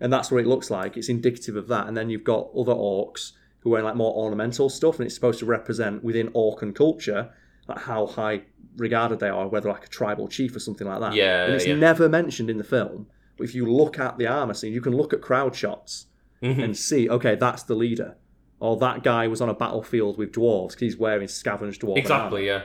and 0.01 0.11
that's 0.11 0.29
what 0.31 0.39
it 0.41 0.47
looks 0.47 0.69
like. 0.69 0.97
It's 0.97 1.07
indicative 1.09 1.55
of 1.55 1.67
that. 1.69 1.87
And 1.87 1.95
then 1.95 2.09
you've 2.09 2.23
got 2.25 2.49
other 2.57 2.73
orcs 2.73 3.31
who 3.61 3.69
wear 3.69 3.81
like 3.81 3.95
more 3.95 4.13
ornamental 4.13 4.69
stuff, 4.69 4.97
and 4.99 5.05
it's 5.05 5.15
supposed 5.15 5.39
to 5.39 5.45
represent 5.45 6.03
within 6.03 6.29
Orcan 6.31 6.75
culture 6.75 7.31
like 7.67 7.79
how 7.79 8.05
high 8.05 8.43
regarded 8.77 9.19
they 9.19 9.29
are, 9.29 9.47
whether 9.47 9.69
like 9.69 9.85
a 9.85 9.87
tribal 9.87 10.27
chief 10.27 10.55
or 10.55 10.59
something 10.59 10.85
like 10.85 10.99
that. 10.99 11.13
Yeah, 11.15 11.45
and 11.45 11.53
it's 11.53 11.65
yeah. 11.65 11.75
never 11.75 12.07
mentioned 12.09 12.49
in 12.49 12.57
the 12.57 12.63
film. 12.63 13.07
But 13.37 13.45
if 13.45 13.55
you 13.55 13.65
look 13.65 13.97
at 13.97 14.17
the 14.19 14.27
armor 14.27 14.53
scene, 14.53 14.71
you 14.73 14.81
can 14.81 14.95
look 14.95 15.13
at 15.13 15.21
crowd 15.21 15.55
shots 15.55 16.05
Mhm. 16.43 16.63
and 16.63 16.77
see, 16.77 17.09
okay, 17.09 17.33
that's 17.35 17.63
the 17.63 17.73
leader, 17.73 18.17
or 18.59 18.77
that 18.77 19.01
guy 19.03 19.27
was 19.27 19.41
on 19.41 19.49
a 19.49 19.53
battlefield 19.55 20.17
with 20.19 20.31
dwarves 20.31 20.69
because 20.71 20.81
he's 20.81 20.97
wearing 20.97 21.27
scavenged 21.27 21.81
dwarf. 21.81 21.97
Exactly, 21.97 22.45
yeah. 22.45 22.63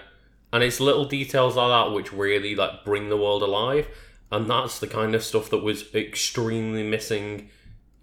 And 0.52 0.62
it's 0.64 0.80
little 0.80 1.04
details 1.04 1.56
like 1.56 1.68
that 1.70 1.94
which 1.94 2.12
really 2.12 2.54
like 2.56 2.84
bring 2.84 3.08
the 3.08 3.16
world 3.16 3.42
alive, 3.42 3.86
and 4.32 4.48
that's 4.50 4.78
the 4.80 4.86
kind 4.86 5.14
of 5.14 5.22
stuff 5.22 5.48
that 5.50 5.62
was 5.62 5.94
extremely 5.94 6.82
missing 6.82 7.48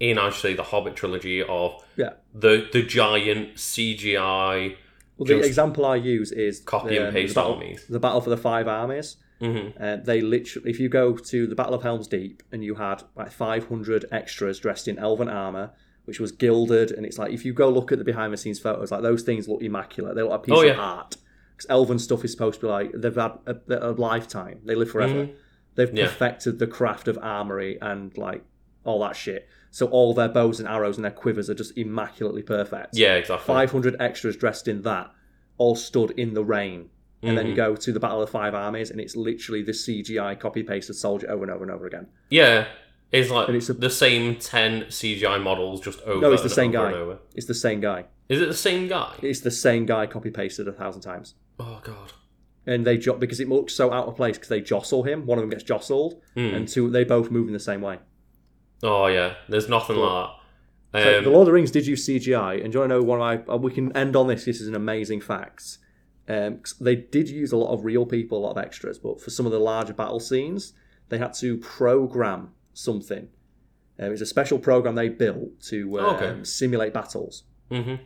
in 0.00 0.16
actually 0.18 0.54
the 0.54 0.62
Hobbit 0.62 0.94
trilogy 0.96 1.42
of 1.42 1.82
Yeah. 1.96 2.12
the 2.34 2.68
the 2.72 2.82
giant 2.82 3.58
CGI. 3.58 4.76
Well, 5.16 5.26
the 5.26 5.40
example 5.40 5.84
I 5.84 5.96
use 5.96 6.30
is 6.32 6.60
copy 6.60 6.90
the, 6.96 7.06
and 7.06 7.12
paste 7.12 7.34
the 7.34 7.40
battle, 7.40 7.54
armies. 7.54 7.84
The 7.88 7.98
battle 8.00 8.20
for 8.20 8.30
the 8.30 8.36
five 8.36 8.68
armies. 8.68 9.16
hmm 9.40 9.68
Uh, 9.80 9.96
they 9.96 10.20
literally, 10.20 10.70
if 10.70 10.78
you 10.80 10.88
go 10.88 11.16
to 11.16 11.46
the 11.46 11.54
Battle 11.54 11.74
of 11.74 11.82
Helm's 11.82 12.06
Deep 12.08 12.42
and 12.52 12.64
you 12.64 12.76
had 12.76 13.02
like 13.16 13.30
500 13.32 14.04
extras 14.12 14.58
dressed 14.60 14.86
in 14.88 14.98
elven 14.98 15.28
armor, 15.28 15.70
which 16.04 16.18
was 16.20 16.30
gilded, 16.32 16.90
and 16.92 17.04
it's 17.04 17.18
like 17.18 17.32
if 17.32 17.44
you 17.44 17.52
go 17.52 17.68
look 17.68 17.90
at 17.92 17.98
the 17.98 18.04
behind 18.04 18.32
the 18.32 18.36
scenes 18.36 18.58
photos, 18.60 18.90
like 18.92 19.02
those 19.02 19.22
things 19.22 19.48
look 19.48 19.60
immaculate. 19.62 20.14
They 20.14 20.22
look 20.22 20.30
like 20.30 20.40
a 20.40 20.42
piece 20.44 20.54
Oh, 20.56 20.68
of 20.68 20.78
art. 20.78 21.16
Because 21.58 21.70
elven 21.70 21.98
stuff 21.98 22.24
is 22.24 22.30
supposed 22.30 22.60
to 22.60 22.66
be 22.66 22.70
like 22.70 22.92
they've 22.94 23.14
had 23.16 23.32
a, 23.46 23.56
a 23.68 23.90
lifetime. 23.90 24.60
They 24.64 24.76
live 24.76 24.90
forever. 24.92 25.26
Mhm. 25.26 25.34
They've 25.74 25.92
Yeah. 25.92 26.04
perfected 26.06 26.60
the 26.60 26.68
craft 26.68 27.08
of 27.08 27.18
armory 27.20 27.78
and 27.82 28.16
like 28.16 28.44
all 28.84 29.00
that 29.00 29.16
shit. 29.16 29.48
So 29.72 29.86
all 29.86 30.14
their 30.14 30.28
bows 30.28 30.60
and 30.60 30.68
arrows 30.68 30.96
and 30.96 31.04
their 31.04 31.10
quivers 31.12 31.50
are 31.50 31.54
just 31.54 31.76
immaculately 31.76 32.42
perfect. 32.42 32.96
Yeah, 32.96 33.14
exactly. 33.16 33.44
500 33.46 33.96
extras 34.00 34.36
dressed 34.36 34.68
in 34.68 34.82
that, 34.82 35.10
all 35.58 35.74
stood 35.74 36.12
in 36.12 36.34
the 36.34 36.44
rain. 36.44 36.90
And 37.24 37.36
then 37.36 37.46
you 37.48 37.52
Mhm. 37.54 37.56
go 37.56 37.74
to 37.74 37.92
the 37.92 37.98
Battle 37.98 38.22
of 38.22 38.28
the 38.28 38.32
Five 38.32 38.54
Armies, 38.54 38.92
and 38.92 39.00
it's 39.00 39.16
literally 39.16 39.60
the 39.62 39.74
CGI 39.74 40.36
copy 40.36 40.62
pasted 40.62 40.94
soldier 40.94 41.28
over 41.28 41.42
and 41.42 41.50
over 41.52 41.64
and 41.64 41.72
over 41.72 41.84
again. 41.84 42.06
Yeah, 42.30 42.68
it's 43.10 43.28
like 43.28 43.48
And 43.48 43.56
it's 43.56 43.68
a- 43.68 43.74
the 43.74 43.90
same 43.90 44.36
ten 44.36 44.84
CGI 44.88 45.38
models 45.38 45.80
just 45.80 46.00
over. 46.02 46.20
No, 46.20 46.32
it's 46.32 46.44
the 46.44 46.48
same 46.48 46.70
guy. 46.70 46.94
It's 47.34 47.46
the 47.46 47.54
same 47.54 47.80
guy. 47.80 48.04
Is 48.28 48.40
it 48.42 48.46
the 48.48 48.54
same 48.54 48.88
guy? 48.88 49.14
It's 49.22 49.40
the 49.40 49.50
same 49.50 49.86
guy 49.86 50.06
copy 50.06 50.30
pasted 50.30 50.68
a 50.68 50.72
thousand 50.72 51.02
times. 51.02 51.34
Oh 51.58 51.80
god. 51.82 52.12
And 52.66 52.86
they 52.86 52.98
jo- 52.98 53.16
because 53.16 53.40
it 53.40 53.48
looks 53.48 53.72
so 53.74 53.90
out 53.92 54.06
of 54.08 54.16
place 54.16 54.36
because 54.36 54.50
they 54.50 54.60
jostle 54.60 55.02
him. 55.04 55.24
One 55.26 55.38
of 55.38 55.42
them 55.42 55.50
gets 55.50 55.62
jostled, 55.64 56.20
Hmm. 56.34 56.40
and 56.54 56.68
two 56.68 56.90
they 56.90 57.04
both 57.04 57.30
move 57.30 57.46
in 57.48 57.54
the 57.54 57.60
same 57.60 57.80
way. 57.80 57.98
Oh 58.82 59.06
yeah, 59.06 59.34
there's 59.48 59.68
nothing 59.68 59.96
like 59.96 60.28
that. 60.92 61.02
So 61.02 61.18
Um, 61.18 61.24
the 61.24 61.30
Lord 61.30 61.42
of 61.42 61.46
the 61.46 61.52
Rings 61.52 61.70
did 61.70 61.86
use 61.86 62.04
CGI, 62.06 62.54
and 62.62 62.72
do 62.72 62.76
you 62.76 62.80
want 62.80 62.90
to 62.90 62.96
know 62.96 63.02
one 63.02 63.20
of 63.20 63.46
my? 63.46 63.54
uh, 63.54 63.56
We 63.56 63.72
can 63.72 63.94
end 63.96 64.14
on 64.16 64.26
this. 64.26 64.44
This 64.44 64.60
is 64.60 64.68
an 64.68 64.74
amazing 64.74 65.20
fact. 65.20 65.78
Um, 66.28 66.60
they 66.80 66.94
did 66.96 67.28
use 67.30 67.52
a 67.52 67.56
lot 67.56 67.72
of 67.72 67.84
real 67.84 68.04
people, 68.06 68.38
a 68.38 68.40
lot 68.40 68.50
of 68.56 68.58
extras, 68.64 68.98
but 68.98 69.20
for 69.20 69.30
some 69.30 69.46
of 69.46 69.52
the 69.52 69.58
larger 69.58 69.94
battle 69.94 70.20
scenes, 70.20 70.74
they 71.08 71.16
had 71.18 71.32
to 71.34 71.56
program 71.58 72.50
something. 72.74 73.28
Uh, 74.00 74.06
it 74.06 74.10
was 74.10 74.20
a 74.20 74.26
special 74.26 74.58
program 74.58 74.94
they 74.94 75.08
built 75.08 75.60
to 75.62 75.98
um, 76.00 76.16
Okay. 76.16 76.44
simulate 76.44 76.92
battles. 76.92 77.44
mhm. 77.70 77.98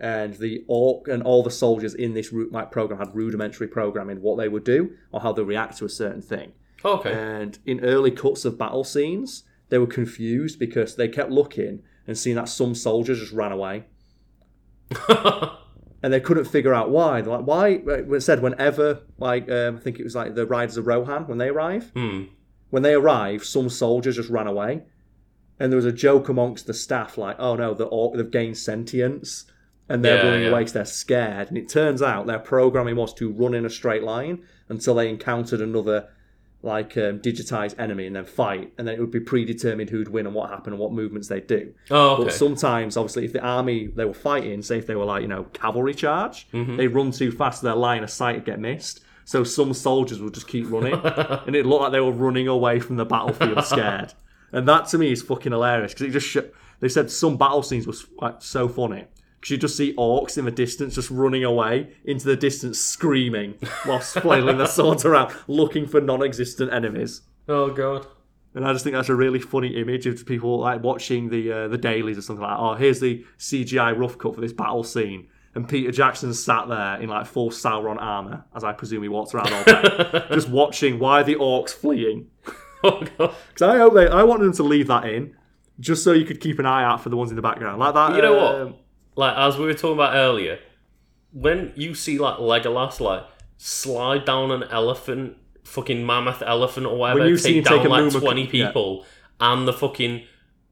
And 0.00 0.34
the 0.34 0.64
orc 0.68 1.08
and 1.08 1.22
all 1.22 1.42
the 1.42 1.50
soldiers 1.50 1.94
in 1.94 2.14
this 2.14 2.32
root 2.32 2.52
like 2.52 2.70
program 2.70 3.00
had 3.00 3.14
rudimentary 3.14 3.66
programming 3.66 4.22
what 4.22 4.36
they 4.38 4.48
would 4.48 4.64
do 4.64 4.92
or 5.10 5.20
how 5.20 5.32
they 5.32 5.42
react 5.42 5.78
to 5.78 5.84
a 5.84 5.88
certain 5.88 6.22
thing. 6.22 6.52
Okay. 6.84 7.12
And 7.12 7.58
in 7.66 7.84
early 7.84 8.12
cuts 8.12 8.44
of 8.44 8.56
battle 8.56 8.84
scenes, 8.84 9.42
they 9.70 9.78
were 9.78 9.86
confused 9.86 10.58
because 10.58 10.94
they 10.94 11.08
kept 11.08 11.30
looking 11.30 11.82
and 12.06 12.16
seeing 12.16 12.36
that 12.36 12.48
some 12.48 12.74
soldiers 12.74 13.18
just 13.18 13.32
ran 13.32 13.52
away. 13.52 13.84
and 16.02 16.12
they 16.12 16.20
couldn't 16.20 16.46
figure 16.46 16.74
out 16.74 16.90
why. 16.90 17.20
They're 17.20 17.36
like, 17.36 17.46
why? 17.46 17.68
It 17.86 18.22
said 18.22 18.40
whenever, 18.40 19.02
like, 19.18 19.50
um, 19.50 19.76
I 19.76 19.80
think 19.80 19.98
it 19.98 20.04
was 20.04 20.14
like 20.14 20.34
the 20.34 20.46
Riders 20.46 20.76
of 20.76 20.86
Rohan 20.86 21.26
when 21.26 21.38
they 21.38 21.48
arrive. 21.48 21.90
hmm. 21.94 22.24
When 22.70 22.82
they 22.82 22.92
arrive, 22.92 23.44
some 23.44 23.70
soldiers 23.70 24.16
just 24.16 24.28
ran 24.28 24.46
away, 24.46 24.82
and 25.58 25.72
there 25.72 25.78
was 25.78 25.86
a 25.86 25.92
joke 25.92 26.28
amongst 26.28 26.66
the 26.66 26.74
staff 26.74 27.16
like, 27.16 27.36
"Oh 27.38 27.56
no, 27.56 27.72
the 27.72 27.86
orc 27.86 28.14
they've 28.14 28.30
gained 28.30 28.58
sentience." 28.58 29.46
And 29.88 30.04
they're 30.04 30.16
Yeah, 30.18 30.28
running 30.30 30.42
yeah. 30.44 30.48
away 30.50 30.60
because 30.60 30.72
they're 30.74 30.84
scared. 30.84 31.48
And 31.48 31.56
it 31.58 31.68
turns 31.68 32.02
out 32.02 32.26
their 32.26 32.38
programming 32.38 32.96
was 32.96 33.14
to 33.14 33.30
run 33.30 33.54
in 33.54 33.64
a 33.64 33.70
straight 33.70 34.02
line 34.02 34.42
until 34.68 34.94
they 34.94 35.08
encountered 35.08 35.60
another, 35.62 36.08
like, 36.62 36.96
um, 36.98 37.20
digitized 37.20 37.78
enemy 37.78 38.06
and 38.06 38.14
then 38.16 38.24
fight. 38.26 38.72
And 38.76 38.86
then 38.86 38.94
it 38.96 39.00
would 39.00 39.10
be 39.10 39.20
predetermined 39.20 39.88
who'd 39.90 40.08
win 40.08 40.26
and 40.26 40.34
what 40.34 40.50
happened 40.50 40.74
and 40.74 40.78
what 40.78 40.92
movements 40.92 41.28
they'd 41.28 41.46
do. 41.46 41.72
Oh, 41.90 42.10
okay. 42.14 42.24
But 42.24 42.32
sometimes, 42.34 42.96
obviously, 42.96 43.24
if 43.24 43.32
the 43.32 43.40
army 43.40 43.86
they 43.86 44.04
were 44.04 44.12
fighting, 44.12 44.60
say 44.62 44.76
if 44.78 44.86
they 44.86 44.94
were 44.96 45.04
like, 45.06 45.22
you 45.22 45.28
know, 45.28 45.44
cavalry 45.54 45.94
charge, 45.94 46.48
Mm-hmm. 46.52 46.76
they 46.76 46.86
run 46.88 47.10
too 47.10 47.30
fast, 47.32 47.62
their 47.62 47.74
line 47.74 48.02
of 48.04 48.10
sight 48.10 48.34
would 48.36 48.44
get 48.44 48.58
missed. 48.60 49.00
So 49.24 49.44
some 49.44 49.72
soldiers 49.74 50.20
would 50.20 50.34
just 50.34 50.48
keep 50.48 50.70
running, 50.70 50.94
and 51.46 51.54
it 51.54 51.66
looked 51.66 51.82
like 51.82 51.92
they 51.92 52.00
were 52.00 52.12
running 52.12 52.48
away 52.48 52.80
from 52.80 52.96
the 52.96 53.04
battlefield 53.04 53.62
scared. 53.64 54.14
And 54.52 54.66
that 54.68 54.86
to 54.88 54.98
me 54.98 55.12
is 55.12 55.20
fucking 55.22 55.52
hilarious 55.52 55.92
because 55.92 56.06
it 56.06 56.10
just 56.12 56.26
sh- 56.26 56.50
they 56.80 56.88
said 56.88 57.10
some 57.10 57.36
battle 57.36 57.62
scenes 57.62 57.86
was 57.86 58.06
like 58.22 58.36
so 58.40 58.68
funny 58.68 59.04
because 59.40 59.50
you 59.50 59.56
just 59.56 59.76
see 59.76 59.94
orcs 59.94 60.36
in 60.36 60.44
the 60.44 60.50
distance 60.50 60.94
just 60.94 61.10
running 61.10 61.44
away 61.44 61.88
into 62.04 62.26
the 62.26 62.36
distance 62.36 62.80
screaming 62.80 63.54
whilst 63.86 64.18
flailing 64.20 64.58
their 64.58 64.66
swords 64.66 65.04
around 65.04 65.34
looking 65.46 65.86
for 65.86 66.00
non-existent 66.00 66.72
enemies. 66.72 67.22
oh 67.48 67.70
god. 67.70 68.06
And 68.54 68.66
I 68.66 68.72
just 68.72 68.82
think 68.82 68.94
that's 68.96 69.10
a 69.10 69.14
really 69.14 69.38
funny 69.38 69.76
image 69.76 70.06
of 70.06 70.24
people 70.26 70.58
like 70.60 70.82
watching 70.82 71.28
the 71.28 71.52
uh, 71.52 71.68
the 71.68 71.78
dailies 71.78 72.18
or 72.18 72.22
something 72.22 72.42
like, 72.42 72.58
oh, 72.58 72.74
here's 72.74 72.98
the 72.98 73.24
CGI 73.38 73.96
rough 73.96 74.18
cut 74.18 74.34
for 74.34 74.40
this 74.40 74.54
battle 74.54 74.82
scene, 74.82 75.28
and 75.54 75.68
Peter 75.68 75.92
Jackson 75.92 76.32
sat 76.34 76.66
there 76.66 76.96
in 77.00 77.08
like 77.08 77.26
full 77.26 77.50
Sauron 77.50 77.98
armor, 78.00 78.44
as 78.56 78.64
I 78.64 78.72
presume 78.72 79.02
he 79.02 79.08
walks 79.08 79.34
around 79.34 79.52
all 79.52 79.64
day, 79.64 80.24
just 80.32 80.48
watching 80.48 80.98
why 80.98 81.20
are 81.20 81.24
the 81.24 81.36
orcs 81.36 81.70
fleeing. 81.70 82.28
Oh 82.82 83.00
god. 83.18 83.34
Because 83.48 83.62
I 83.62 83.76
hope 83.76 83.94
they, 83.94 84.08
I 84.08 84.22
wanted 84.22 84.44
them 84.44 84.54
to 84.54 84.62
leave 84.62 84.86
that 84.88 85.04
in, 85.04 85.36
just 85.78 86.02
so 86.02 86.12
you 86.12 86.24
could 86.24 86.40
keep 86.40 86.58
an 86.58 86.66
eye 86.66 86.82
out 86.82 87.02
for 87.02 87.10
the 87.10 87.16
ones 87.16 87.30
in 87.30 87.36
the 87.36 87.42
background, 87.42 87.78
like 87.78 87.94
that. 87.94 88.16
You 88.16 88.22
know 88.22 88.34
what? 88.34 88.80
Like 89.18 89.36
as 89.36 89.58
we 89.58 89.64
were 89.66 89.74
talking 89.74 89.94
about 89.94 90.14
earlier, 90.14 90.60
when 91.32 91.72
you 91.74 91.92
see 91.94 92.18
like 92.18 92.36
Legolas 92.36 93.00
like 93.00 93.24
slide 93.56 94.24
down 94.24 94.52
an 94.52 94.62
elephant, 94.70 95.36
fucking 95.64 96.06
mammoth 96.06 96.40
elephant 96.40 96.86
or 96.86 96.96
whatever, 96.96 97.20
When 97.20 97.28
you 97.30 97.36
take 97.36 97.64
down 97.64 97.80
take 97.80 97.88
like 97.88 98.04
Mooma- 98.04 98.20
twenty 98.20 98.42
yeah. 98.44 98.68
people, 98.68 99.04
and 99.40 99.66
the 99.66 99.72
fucking 99.72 100.22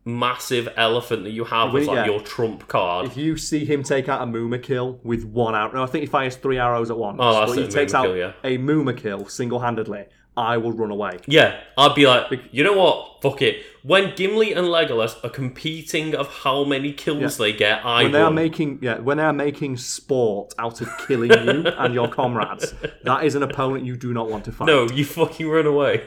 massive 0.05 0.69
elephant 0.77 1.25
that 1.25 1.31
you 1.33 1.43
have 1.43 1.73
When- 1.73 1.83
as 1.83 1.89
like 1.89 1.97
yeah. 1.97 2.07
your 2.07 2.21
trump 2.21 2.69
card. 2.69 3.07
If 3.07 3.17
you 3.17 3.37
see 3.37 3.65
him 3.65 3.83
take 3.83 4.09
out 4.09 4.23
a 4.23 4.27
Mûmakil 4.31 5.01
with 5.03 5.25
one 5.25 5.57
arrow, 5.57 5.73
no, 5.73 5.83
I 5.83 5.87
think 5.87 6.03
he 6.03 6.07
fires 6.07 6.37
three 6.37 6.59
arrows 6.59 6.89
at 6.89 6.97
once. 6.97 7.19
Oh, 7.21 7.41
that's 7.41 7.53
but 7.57 7.63
he 7.65 7.69
takes 7.69 7.93
Mooma 7.93 7.97
out 7.97 8.05
kill, 8.05 8.17
yeah. 8.17 8.33
a 8.45 8.59
Mûmakil 8.59 9.29
single 9.29 9.59
handedly. 9.59 10.05
I 10.37 10.59
will 10.59 10.73
run 10.73 10.91
away. 10.91 11.19
Yeah, 11.27 11.61
I'd 11.79 11.95
be 11.95 12.07
like, 12.07 12.31
you 12.53 12.63
know 12.63 12.75
what? 12.75 13.23
Fuck 13.23 13.41
it. 13.43 13.65
When 13.83 14.15
Gimli 14.15 14.53
and 14.53 14.67
Legolas 14.67 15.23
are 15.25 15.31
competing 15.31 16.15
of 16.15 16.29
how 16.29 16.65
many 16.65 16.93
kills 16.93 17.39
they 17.39 17.53
get, 17.53 17.85
I 17.87 18.03
When 18.03 18.13
they 18.13 18.21
are 18.21 18.31
making 18.31 18.81
yeah, 18.83 18.99
when 18.99 19.17
they 19.17 19.23
are 19.25 19.33
making 19.33 19.79
sport 19.79 20.55
out 20.59 20.81
of 20.81 20.89
killing 21.07 21.31
you 21.33 21.67
and 21.79 21.95
your 21.95 22.09
comrades, 22.09 22.75
that 23.05 23.25
is 23.25 23.35
an 23.35 23.43
opponent 23.43 23.87
you 23.87 23.97
do 23.97 24.13
not 24.13 24.29
want 24.29 24.45
to 24.45 24.53
fight. 24.53 24.67
no, 24.67 24.89
you 24.89 25.05
fucking 25.05 25.49
run 25.49 25.67
away. 25.67 26.07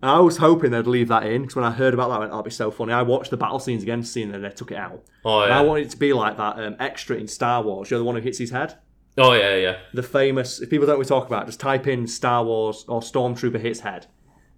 I 0.00 0.20
was 0.20 0.36
hoping 0.36 0.70
they'd 0.70 0.86
leave 0.86 1.08
that 1.08 1.24
in 1.24 1.42
because 1.42 1.56
when 1.56 1.64
I 1.64 1.72
heard 1.72 1.92
about 1.92 2.08
that, 2.08 2.14
I 2.14 2.18
went, 2.20 2.30
"That'll 2.30 2.44
be 2.44 2.50
so 2.50 2.70
funny." 2.70 2.92
I 2.92 3.02
watched 3.02 3.30
the 3.30 3.36
battle 3.36 3.58
scenes 3.58 3.82
again, 3.82 4.02
seeing 4.04 4.30
that 4.32 4.38
they 4.38 4.50
took 4.50 4.70
it 4.70 4.76
out. 4.76 5.02
Oh 5.24 5.42
And 5.42 5.52
I 5.52 5.60
wanted 5.62 5.86
it 5.86 5.90
to 5.90 5.96
be 5.96 6.12
like 6.12 6.36
that 6.36 6.58
um, 6.58 6.76
extra 6.78 7.16
in 7.16 7.26
Star 7.26 7.62
Wars. 7.62 7.90
You're 7.90 7.98
the 7.98 8.04
one 8.04 8.14
who 8.14 8.22
hits 8.22 8.38
his 8.38 8.50
head. 8.50 8.76
Oh 9.18 9.32
yeah, 9.32 9.56
yeah. 9.56 9.76
The 9.94 10.02
famous. 10.02 10.60
If 10.60 10.70
people 10.70 10.86
don't 10.86 10.98
we 10.98 11.04
talk 11.04 11.26
about, 11.26 11.46
just 11.46 11.60
type 11.60 11.86
in 11.86 12.06
Star 12.06 12.44
Wars 12.44 12.84
or 12.88 13.00
Stormtrooper 13.00 13.60
hits 13.60 13.80
head, 13.80 14.06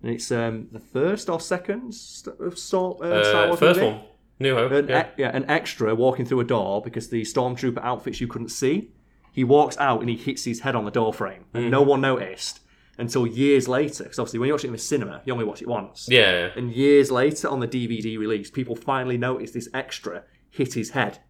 and 0.02 0.12
it's 0.12 0.30
um, 0.30 0.68
the 0.70 0.80
first 0.80 1.28
or 1.30 1.40
second 1.40 1.92
st- 1.94 2.38
of 2.40 2.58
Star, 2.58 2.94
uh, 3.02 3.24
Star 3.24 3.44
Uh, 3.44 3.46
Wars 3.48 3.58
first 3.58 3.80
movie. 3.80 3.92
one, 3.92 4.04
New 4.38 4.54
Hope. 4.54 4.72
An, 4.72 4.88
yeah. 4.88 5.06
e- 5.06 5.10
yeah, 5.18 5.30
an 5.36 5.48
extra 5.50 5.94
walking 5.94 6.24
through 6.26 6.40
a 6.40 6.44
door 6.44 6.82
because 6.82 7.08
the 7.08 7.22
stormtrooper 7.22 7.82
outfits 7.82 8.20
you 8.20 8.26
couldn't 8.28 8.50
see. 8.50 8.92
He 9.32 9.44
walks 9.44 9.76
out 9.78 10.00
and 10.00 10.10
he 10.10 10.16
hits 10.16 10.44
his 10.44 10.60
head 10.60 10.74
on 10.76 10.84
the 10.84 10.90
door 10.90 11.12
frame, 11.12 11.44
and 11.54 11.62
Mm-hmm. 11.64 11.70
no 11.70 11.82
one 11.82 12.00
noticed 12.00 12.60
until 12.98 13.26
years 13.26 13.68
later. 13.68 14.02
Because 14.04 14.18
obviously, 14.18 14.40
when 14.40 14.48
you 14.48 14.52
watch 14.54 14.64
it 14.64 14.68
in 14.68 14.72
the 14.72 14.78
cinema, 14.78 15.22
you 15.24 15.32
only 15.32 15.44
watch 15.44 15.62
it 15.62 15.68
once. 15.68 16.06
yeah, 16.10 16.32
yeah. 16.32 16.48
And 16.56 16.70
years 16.72 17.10
later, 17.10 17.48
on 17.48 17.60
the 17.60 17.68
DVD 17.68 18.18
release, 18.18 18.50
people 18.50 18.74
finally 18.76 19.16
noticed 19.16 19.54
this 19.54 19.68
extra 19.72 20.24
hit 20.50 20.74
his 20.74 20.90
head, 20.90 21.20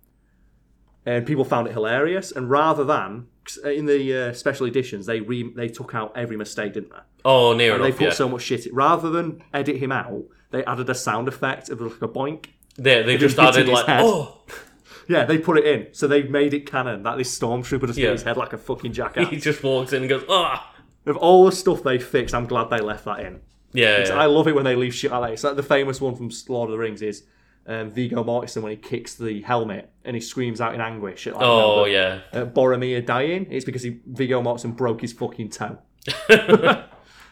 and 1.07 1.27
people 1.27 1.45
found 1.45 1.67
it 1.67 1.73
hilarious. 1.73 2.31
And 2.33 2.51
rather 2.51 2.85
than 2.85 3.27
in 3.65 3.87
the 3.87 4.29
uh, 4.29 4.33
special 4.33 4.67
editions, 4.67 5.07
they 5.07 5.21
re- 5.21 5.53
they 5.55 5.69
took 5.69 5.95
out 5.95 6.13
every 6.17 6.37
mistake, 6.37 6.75
didn't 6.75 6.91
they? 6.91 6.99
Oh, 7.25 7.53
near 7.55 7.75
And 7.75 7.85
they 7.85 7.93
put 7.93 8.01
Yeah. 8.09 8.11
so 8.13 8.29
much 8.29 8.43
shit. 8.43 8.67
Rather 8.73 9.11
than 9.11 9.43
edit 9.53 9.77
him 9.77 9.93
out, 9.93 10.25
they 10.51 10.65
added 10.65 10.89
a 10.91 10.95
sound 10.95 11.29
effect 11.29 11.69
of 11.69 11.81
like 11.81 12.03
a 12.03 12.09
boink. 12.09 12.47
they 12.77 13.03
they 13.03 13.17
just 13.17 13.39
added 13.39 13.69
like, 13.69 13.87
head. 13.87 14.01
oh, 14.05 14.43
Yeah, 15.09 15.25
they 15.25 15.39
put 15.39 15.59
it 15.59 15.67
in, 15.67 15.89
so 15.93 16.07
they 16.07 16.23
made 16.23 16.55
it 16.55 16.67
canon 16.67 17.03
that 17.03 17.19
this 17.19 17.37
stormtrooper 17.37 17.87
just 17.89 17.99
Yeah. 17.99 18.07
hit 18.09 18.13
his 18.13 18.23
head 18.23 18.37
like 18.37 18.53
a 18.53 18.59
fucking 18.59 18.93
jackass. 18.99 19.29
he 19.29 19.39
just 19.39 19.63
walks 19.65 19.93
in 19.93 20.03
and 20.03 20.09
goes, 20.09 20.23
ah, 20.29 20.73
of 21.07 21.17
all 21.17 21.47
the 21.47 21.53
stuff 21.53 21.83
they 21.83 21.99
fixed, 21.99 22.33
I'm 22.35 22.47
glad 22.47 22.71
they 22.71 22.79
left 22.81 23.05
that 23.07 23.21
in. 23.21 23.41
yeah, 23.73 24.07
yeah. 24.07 24.15
I 24.15 24.27
love 24.27 24.47
it 24.47 24.55
when 24.55 24.65
they 24.65 24.77
leave 24.77 24.95
shit 24.95 25.11
like 25.11 25.23
that. 25.23 25.33
It's 25.33 25.43
like 25.45 25.57
the 25.57 25.63
famous 25.65 26.01
one 26.01 26.15
from 26.15 26.31
Lord 26.49 26.69
of 26.69 26.73
the 26.73 26.79
Rings 26.79 27.03
is 27.03 27.25
um, 27.67 27.91
Viggo 27.93 28.25
Mortensen 28.25 28.63
when 28.63 28.71
he 28.71 28.77
kicks 28.77 29.15
the 29.15 29.43
helmet 29.43 29.91
and 30.05 30.17
he 30.17 30.21
screams 30.21 30.61
out 30.61 30.75
in 30.75 30.81
anguish. 30.81 31.27
At, 31.27 31.35
like, 31.35 31.43
Oh 31.45 31.85
you 31.85 31.93
yeah. 31.95 32.21
the- 32.33 32.43
uh, 32.43 32.47
Boromir 32.47 33.05
dying. 33.05 33.47
It's 33.51 33.65
because 33.65 33.83
he, 33.83 34.01
Viggo 34.07 34.43
Mortensen 34.43 34.77
broke 34.77 35.01
his 35.03 35.13
fucking 35.13 35.51
toe. 35.51 35.79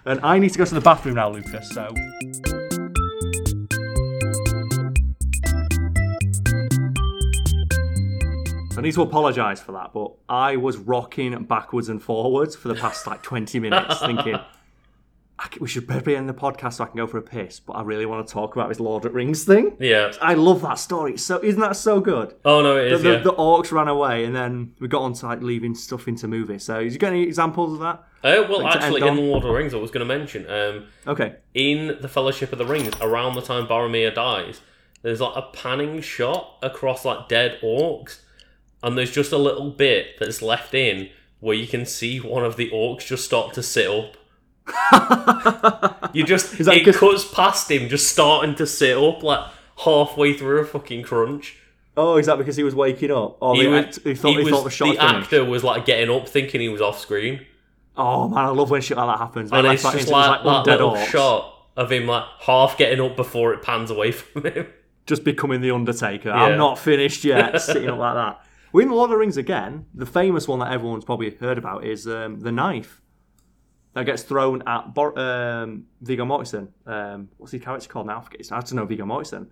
and 0.04 0.20
I 0.22 0.38
need 0.38 0.52
to 0.52 0.58
go 0.58 0.64
to 0.64 0.74
the 0.74 0.80
bathroom 0.80 1.14
now, 1.16 1.30
Lucas. 1.30 1.70
So. 1.70 1.94
I 8.76 8.80
need 8.80 8.94
to 8.94 9.02
apologise 9.02 9.60
for 9.60 9.72
that, 9.72 9.92
but 9.92 10.12
I 10.28 10.54
was 10.56 10.76
rocking 10.76 11.42
backwards 11.44 11.88
and 11.88 12.00
forwards 12.00 12.54
for 12.54 12.68
the 12.68 12.76
past 12.76 13.08
like 13.08 13.22
20 13.24 13.58
minutes, 13.58 13.98
thinking 13.98 14.36
I 15.40 15.44
c- 15.52 15.58
we 15.60 15.68
should 15.68 15.86
probably 15.86 16.16
end 16.16 16.28
the 16.28 16.34
podcast 16.34 16.74
so 16.74 16.84
I 16.84 16.88
can 16.88 16.96
go 16.96 17.06
for 17.06 17.18
a 17.18 17.22
piss. 17.22 17.60
But 17.60 17.74
I 17.74 17.82
really 17.82 18.06
want 18.06 18.26
to 18.26 18.32
talk 18.32 18.56
about 18.56 18.68
this 18.68 18.80
Lord 18.80 19.04
of 19.04 19.12
the 19.12 19.16
Rings 19.16 19.44
thing. 19.44 19.76
Yeah. 19.78 20.12
I 20.20 20.34
love 20.34 20.62
that 20.62 20.78
story. 20.80 21.16
So 21.16 21.38
isn't 21.44 21.60
that 21.60 21.76
so 21.76 22.00
good? 22.00 22.34
Oh 22.44 22.60
no, 22.60 22.76
it 22.76 22.90
is. 22.92 23.02
the, 23.02 23.12
yeah. 23.12 23.18
the 23.18 23.32
orcs 23.34 23.70
ran 23.70 23.86
away, 23.88 24.24
and 24.24 24.34
then 24.34 24.74
we 24.80 24.88
got 24.88 25.02
on 25.02 25.12
to 25.12 25.26
like 25.26 25.40
leaving 25.40 25.74
stuff 25.76 26.08
into 26.08 26.26
movies. 26.26 26.64
So, 26.64 26.80
you 26.80 26.96
got 26.98 27.12
any 27.12 27.22
examples 27.22 27.74
of 27.74 27.78
that? 27.80 28.04
Uh, 28.24 28.44
well, 28.48 28.62
Like 28.64 28.76
actually, 28.76 29.02
in 29.02 29.08
on- 29.08 29.16
Lord 29.16 29.44
of 29.44 29.48
the 29.48 29.54
Rings, 29.54 29.72
I 29.74 29.76
was 29.76 29.92
going 29.92 30.06
to 30.06 30.18
mention, 30.18 30.50
um, 30.50 30.86
Okay. 31.06 31.36
in 31.54 31.96
the 32.00 32.08
Fellowship 32.08 32.50
of 32.52 32.58
the 32.58 32.66
Rings, 32.66 32.92
around 33.00 33.36
the 33.36 33.40
time 33.42 33.68
Boromir 33.68 34.12
dies, 34.12 34.60
there's 35.02 35.20
like 35.20 35.36
a 35.36 35.42
panning 35.52 36.00
shot 36.00 36.56
across 36.62 37.04
like 37.04 37.28
dead 37.28 37.60
orcs, 37.62 38.18
and 38.82 38.98
there's 38.98 39.12
just 39.12 39.30
a 39.30 39.38
little 39.38 39.70
bit 39.70 40.18
that's 40.18 40.42
left 40.42 40.74
in 40.74 41.10
where 41.38 41.54
you 41.56 41.68
can 41.68 41.86
see 41.86 42.18
one 42.18 42.44
of 42.44 42.56
the 42.56 42.68
orcs 42.70 43.06
just 43.06 43.24
start 43.24 43.54
to 43.54 43.62
sit 43.62 43.88
up. 43.88 44.16
You 46.12 46.24
just 46.24 46.54
it 46.60 46.84
'cause- 46.84 46.96
cuts 46.96 47.32
past 47.32 47.70
him 47.70 47.88
just 47.88 48.08
starting 48.10 48.54
to 48.56 48.66
sit 48.66 48.96
up 48.96 49.22
like 49.22 49.44
halfway 49.84 50.32
through 50.34 50.60
a 50.60 50.64
fucking 50.64 51.02
crunch. 51.02 51.56
Oh, 51.96 52.16
is 52.16 52.26
that 52.26 52.38
because 52.38 52.56
he 52.56 52.62
was 52.62 52.74
waking 52.76 53.10
up? 53.10 53.38
Oh, 53.42 53.54
He, 53.54 53.64
the 53.64 53.68
was, 53.70 53.84
act- 53.84 53.98
he 54.04 54.14
thought, 54.14 54.30
he 54.30 54.36
was 54.44 54.50
thought 54.50 54.64
the 54.64 54.70
shot 54.70 54.94
the 54.94 55.02
actor 55.02 55.44
was 55.44 55.64
like 55.64 55.84
getting 55.84 56.10
up 56.14 56.28
thinking 56.28 56.60
he 56.60 56.68
was 56.68 56.80
off 56.80 56.98
screen. 57.00 57.44
Oh 57.96 58.28
man, 58.28 58.38
I 58.44 58.48
love 58.48 58.70
when 58.70 58.80
shit 58.80 58.96
like 58.96 59.08
that 59.08 59.18
happens. 59.18 59.50
And 59.52 59.66
I 59.66 59.74
it's 59.74 59.82
fight 59.82 59.96
just 59.98 60.08
like, 60.08 60.44
those, 60.44 60.64
that 60.66 60.70
little 60.72 60.92
orcs 60.92 61.06
shot 61.06 61.54
of 61.76 61.90
him 61.90 62.06
like 62.06 62.24
half 62.40 62.78
getting 62.78 63.00
up 63.04 63.16
before 63.16 63.52
it 63.52 63.62
pans 63.62 63.90
away 63.90 64.12
from 64.12 64.44
him. 64.44 64.68
just 65.06 65.24
becoming 65.24 65.60
the 65.60 65.72
Undertaker. 65.72 66.28
Yeah. 66.28 66.44
I'm 66.44 66.58
not 66.58 66.78
finished 66.78 67.24
yet, 67.24 67.60
sitting 67.62 67.88
up 67.88 67.98
like 67.98 68.14
that. 68.14 68.40
We're 68.72 68.82
in 68.82 68.88
the 68.90 68.94
Lord 68.94 69.06
of 69.08 69.12
the 69.12 69.16
Rings 69.16 69.36
again. 69.36 69.86
The 69.94 70.06
famous 70.06 70.46
one 70.46 70.58
that 70.60 70.70
everyone's 70.70 71.04
probably 71.04 71.30
heard 71.30 71.58
about 71.58 71.84
is 71.84 72.06
um, 72.06 72.38
the 72.40 72.52
knife 72.52 73.00
that 73.94 74.04
gets 74.06 74.22
thrown 74.22 74.62
at 74.66 74.94
Bor- 74.94 75.18
um, 75.18 75.84
Viggo 76.00 76.24
Mortensen. 76.24 76.68
Um, 76.86 77.28
what's 77.38 77.52
his 77.52 77.62
character 77.62 77.88
called 77.88 78.06
now? 78.06 78.18
I 78.18 78.22
forget. 78.22 78.52
I 78.52 78.60
don't 78.60 78.74
know 78.74 78.86
Viggo 78.86 79.04
Mortensen. 79.04 79.48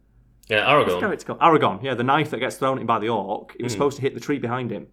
Yeah, 0.48 0.72
What's 0.76 0.92
his 0.92 1.00
character 1.00 1.26
called? 1.26 1.40
Aragorn. 1.40 1.82
Yeah, 1.82 1.94
the 1.94 2.04
knife 2.04 2.30
that 2.30 2.38
gets 2.38 2.56
thrown 2.56 2.78
at 2.78 2.82
him 2.82 2.86
by 2.86 2.98
the 3.00 3.08
orc. 3.08 3.54
It 3.58 3.62
was 3.64 3.72
supposed 3.72 3.96
to 3.96 4.02
hit 4.02 4.14
the 4.14 4.20
tree 4.20 4.38
behind 4.38 4.70
him. 4.70 4.86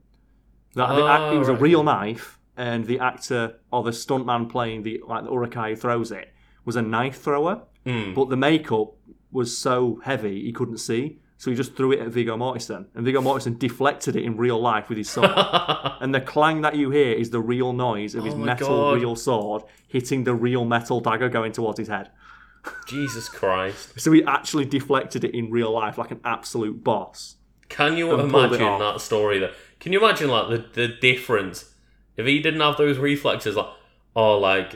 That, 0.75 0.89
act- 0.89 1.21
Oh, 1.23 1.35
it 1.35 1.37
was 1.37 1.49
a 1.49 1.55
real 1.55 1.83
knife, 1.83 2.39
and 2.57 2.85
the 2.85 2.99
actor 2.99 3.59
or 3.71 3.83
the 3.83 3.91
stuntman 3.91 4.49
playing 4.49 4.81
the 4.83 5.01
like 5.07 5.23
the 5.23 5.31
Uruk-hai 5.31 5.69
who 5.71 5.75
throws 5.75 6.11
it 6.11 6.33
was 6.65 6.75
a 6.75 6.81
knife 6.81 7.21
thrower. 7.21 7.63
Mm. 7.85 8.15
But 8.15 8.29
the 8.29 8.37
makeup 8.37 8.93
was 9.31 9.55
so 9.57 9.99
heavy 10.03 10.41
he 10.43 10.51
couldn't 10.53 10.77
see, 10.77 11.19
so 11.43 11.51
he 11.51 11.57
just 11.57 11.75
threw 11.75 11.91
it 11.91 11.99
at 11.99 12.07
Viggo 12.07 12.37
Mortensen, 12.37 12.85
and 12.95 13.03
Viggo 13.03 13.19
Mortensen 13.21 13.59
deflected 13.59 14.15
it 14.15 14.23
in 14.23 14.37
real 14.37 14.59
life 14.61 14.87
with 14.87 14.97
his 14.97 15.09
sword. 15.09 15.29
and 15.35 16.15
the 16.15 16.21
clang 16.21 16.61
that 16.61 16.75
you 16.75 16.89
hear 16.89 17.11
is 17.13 17.31
the 17.31 17.41
real 17.41 17.73
noise 17.73 18.15
of 18.15 18.23
his 18.23 18.33
Oh 18.33 18.37
my 18.37 18.45
metal 18.45 18.67
God. 18.91 19.01
real 19.01 19.15
sword 19.17 19.63
hitting 19.87 20.23
the 20.23 20.33
real 20.33 20.63
metal 20.63 21.01
dagger 21.01 21.27
going 21.27 21.51
towards 21.51 21.79
his 21.79 21.89
head. 21.89 22.09
Jesus 22.87 23.27
Christ. 23.27 23.99
So 23.99 24.11
he 24.13 24.23
actually 24.23 24.63
deflected 24.63 25.25
it 25.25 25.35
in 25.35 25.51
real 25.51 25.71
life 25.71 25.97
like 25.97 26.11
an 26.11 26.21
absolute 26.23 26.81
boss. 26.81 27.35
Can 27.67 27.97
you 27.97 28.17
And 28.17 28.31
pulled 28.31 28.53
it 28.53 28.61
imagine 28.61 28.67
off. 28.67 28.79
that 28.95 29.01
story 29.01 29.39
though? 29.39 29.51
Can 29.81 29.91
you 29.91 29.99
imagine 29.99 30.29
like 30.29 30.47
the, 30.49 30.65
the 30.81 30.87
difference 30.87 31.73
if 32.15 32.25
he 32.25 32.39
didn't 32.39 32.61
have 32.61 32.77
those 32.77 32.97
reflexes 32.99 33.55
like 33.57 33.67
oh 34.15 34.37
like 34.37 34.75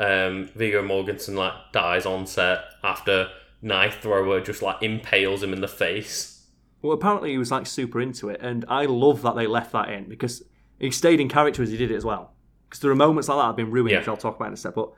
um 0.00 0.48
Viggo 0.56 0.82
Mortensen 0.82 1.36
like 1.36 1.52
dies 1.72 2.06
on 2.06 2.26
set 2.26 2.58
after 2.82 3.28
knife 3.62 4.00
thrower 4.00 4.40
just 4.40 4.62
like 4.62 4.82
impales 4.82 5.42
him 5.42 5.52
in 5.52 5.60
the 5.60 5.68
face. 5.68 6.46
Well, 6.82 6.92
apparently 6.92 7.30
he 7.32 7.38
was 7.38 7.50
like 7.50 7.66
super 7.66 8.00
into 8.00 8.28
it, 8.28 8.40
and 8.40 8.64
I 8.68 8.84
love 8.86 9.22
that 9.22 9.34
they 9.36 9.46
left 9.46 9.72
that 9.72 9.88
in 9.90 10.08
because 10.08 10.42
he 10.78 10.90
stayed 10.90 11.18
in 11.20 11.28
character 11.28 11.62
as 11.62 11.70
he 11.70 11.76
did 11.76 11.90
it 11.90 11.96
as 11.96 12.04
well. 12.04 12.32
Because 12.68 12.80
there 12.80 12.90
are 12.90 12.94
moments 12.94 13.28
like 13.28 13.38
that 13.38 13.46
have 13.46 13.56
been 13.56 13.70
ruined, 13.70 13.90
Yeah. 13.92 13.98
which 13.98 14.08
I'll 14.08 14.16
talk 14.16 14.36
about 14.36 14.48
in 14.48 14.54
a 14.54 14.56
sec. 14.56 14.74
But 14.74 14.90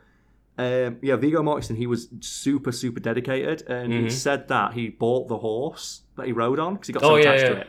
um, 0.59 0.99
yeah, 1.01 1.17
Viggo 1.17 1.43
Mortensen, 1.43 1.77
he 1.77 1.87
was 1.87 2.09
super, 2.21 2.71
super 2.73 3.01
dedicated, 3.01 3.63
and 3.67 3.93
Mm-hmm. 3.93 4.05
he 4.05 4.11
said 4.11 4.49
that 4.49 4.75
he 4.75 4.89
bought 4.91 5.29
the 5.29 5.39
horse 5.39 6.03
that 6.17 6.27
he 6.27 6.33
rode 6.33 6.59
on 6.59 6.75
because 6.75 6.89
he 6.89 6.93
got 6.93 7.03
so 7.03 7.13
Oh, 7.13 7.17
yeah, 7.17 7.31
attached 7.33 7.47
to 7.47 7.61
it, 7.61 7.69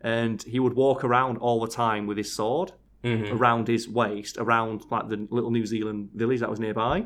and 0.00 0.42
he 0.44 0.58
would 0.58 0.74
walk 0.74 1.04
around 1.04 1.36
all 1.38 1.60
the 1.60 1.68
time 1.68 2.06
with 2.06 2.16
his 2.16 2.32
sword 2.32 2.72
Mm-hmm. 3.02 3.36
around 3.36 3.68
his 3.68 3.86
waist, 3.86 4.38
around 4.38 4.84
like 4.90 5.10
the 5.10 5.26
little 5.30 5.50
New 5.50 5.66
Zealand 5.66 6.08
village 6.14 6.40
that 6.40 6.48
was 6.48 6.58
nearby, 6.58 7.04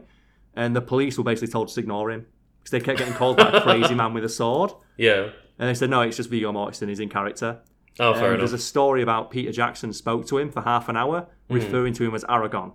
and 0.55 0.77
the 0.77 0.81
police 0.81 1.19
were 1.19 1.25
basically 1.25 1.51
told 1.51 1.67
to 1.67 1.81
ignore 1.81 2.13
him 2.13 2.27
because 2.71 2.71
they 2.71 2.85
kept 2.85 2.99
getting 2.99 3.15
called 3.15 3.41
a 3.41 3.61
crazy 3.63 3.95
man 3.95 4.13
with 4.15 4.25
a 4.25 4.29
sword. 4.29 4.73
Yeah. 4.97 5.31
And 5.61 5.69
they 5.69 5.75
said, 5.75 5.91
no, 5.91 6.01
it's 6.03 6.17
just 6.17 6.29
Viggo 6.31 6.53
Mortensen, 6.53 6.89
he's 6.89 6.99
in 7.01 7.09
character. 7.09 7.61
Oh 8.01 8.13
Um, 8.13 8.19
fair 8.19 8.37
there's 8.37 8.53
a 8.53 8.59
story 8.59 9.01
about 9.03 9.31
Peter 9.31 9.51
Jackson 9.53 9.93
spoke 9.93 10.27
to 10.29 10.39
him 10.39 10.51
for 10.53 10.61
half 10.63 10.89
an 10.89 10.97
hour, 10.97 11.29
referring 11.49 11.93
to 11.95 12.05
him 12.05 12.15
as 12.15 12.25
Aragorn. 12.25 12.73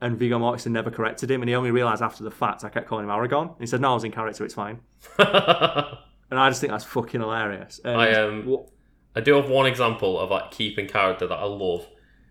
And 0.00 0.16
Viggo 0.18 0.38
Mortensen 0.38 0.72
never 0.72 0.90
corrected 0.90 1.30
him, 1.30 1.42
and 1.42 1.48
he 1.48 1.54
only 1.54 1.70
realised 1.70 2.02
after 2.02 2.22
the 2.24 2.30
fact 2.30 2.64
I 2.64 2.68
kept 2.68 2.88
calling 2.88 3.04
him 3.04 3.10
Aragorn. 3.10 3.48
And 3.50 3.60
he 3.60 3.66
said, 3.66 3.80
no, 3.80 3.90
I 3.90 3.94
was 3.94 4.04
in 4.04 4.12
character, 4.12 4.44
it's 4.44 4.54
fine. 4.54 4.80
And 5.18 6.38
I 6.38 6.48
just 6.48 6.60
think 6.60 6.70
that's 6.70 6.84
fucking 6.84 7.20
hilarious. 7.20 7.80
And 7.84 8.00
I, 8.00 8.12
um, 8.14 8.46
what- 8.46 8.68
I 9.16 9.20
do 9.20 9.34
have 9.34 9.50
one 9.50 9.66
example 9.66 10.18
of 10.20 10.30
like 10.30 10.52
keeping 10.52 10.86
character 10.86 11.26
that 11.26 11.34
I 11.36 11.44
love, 11.44 11.88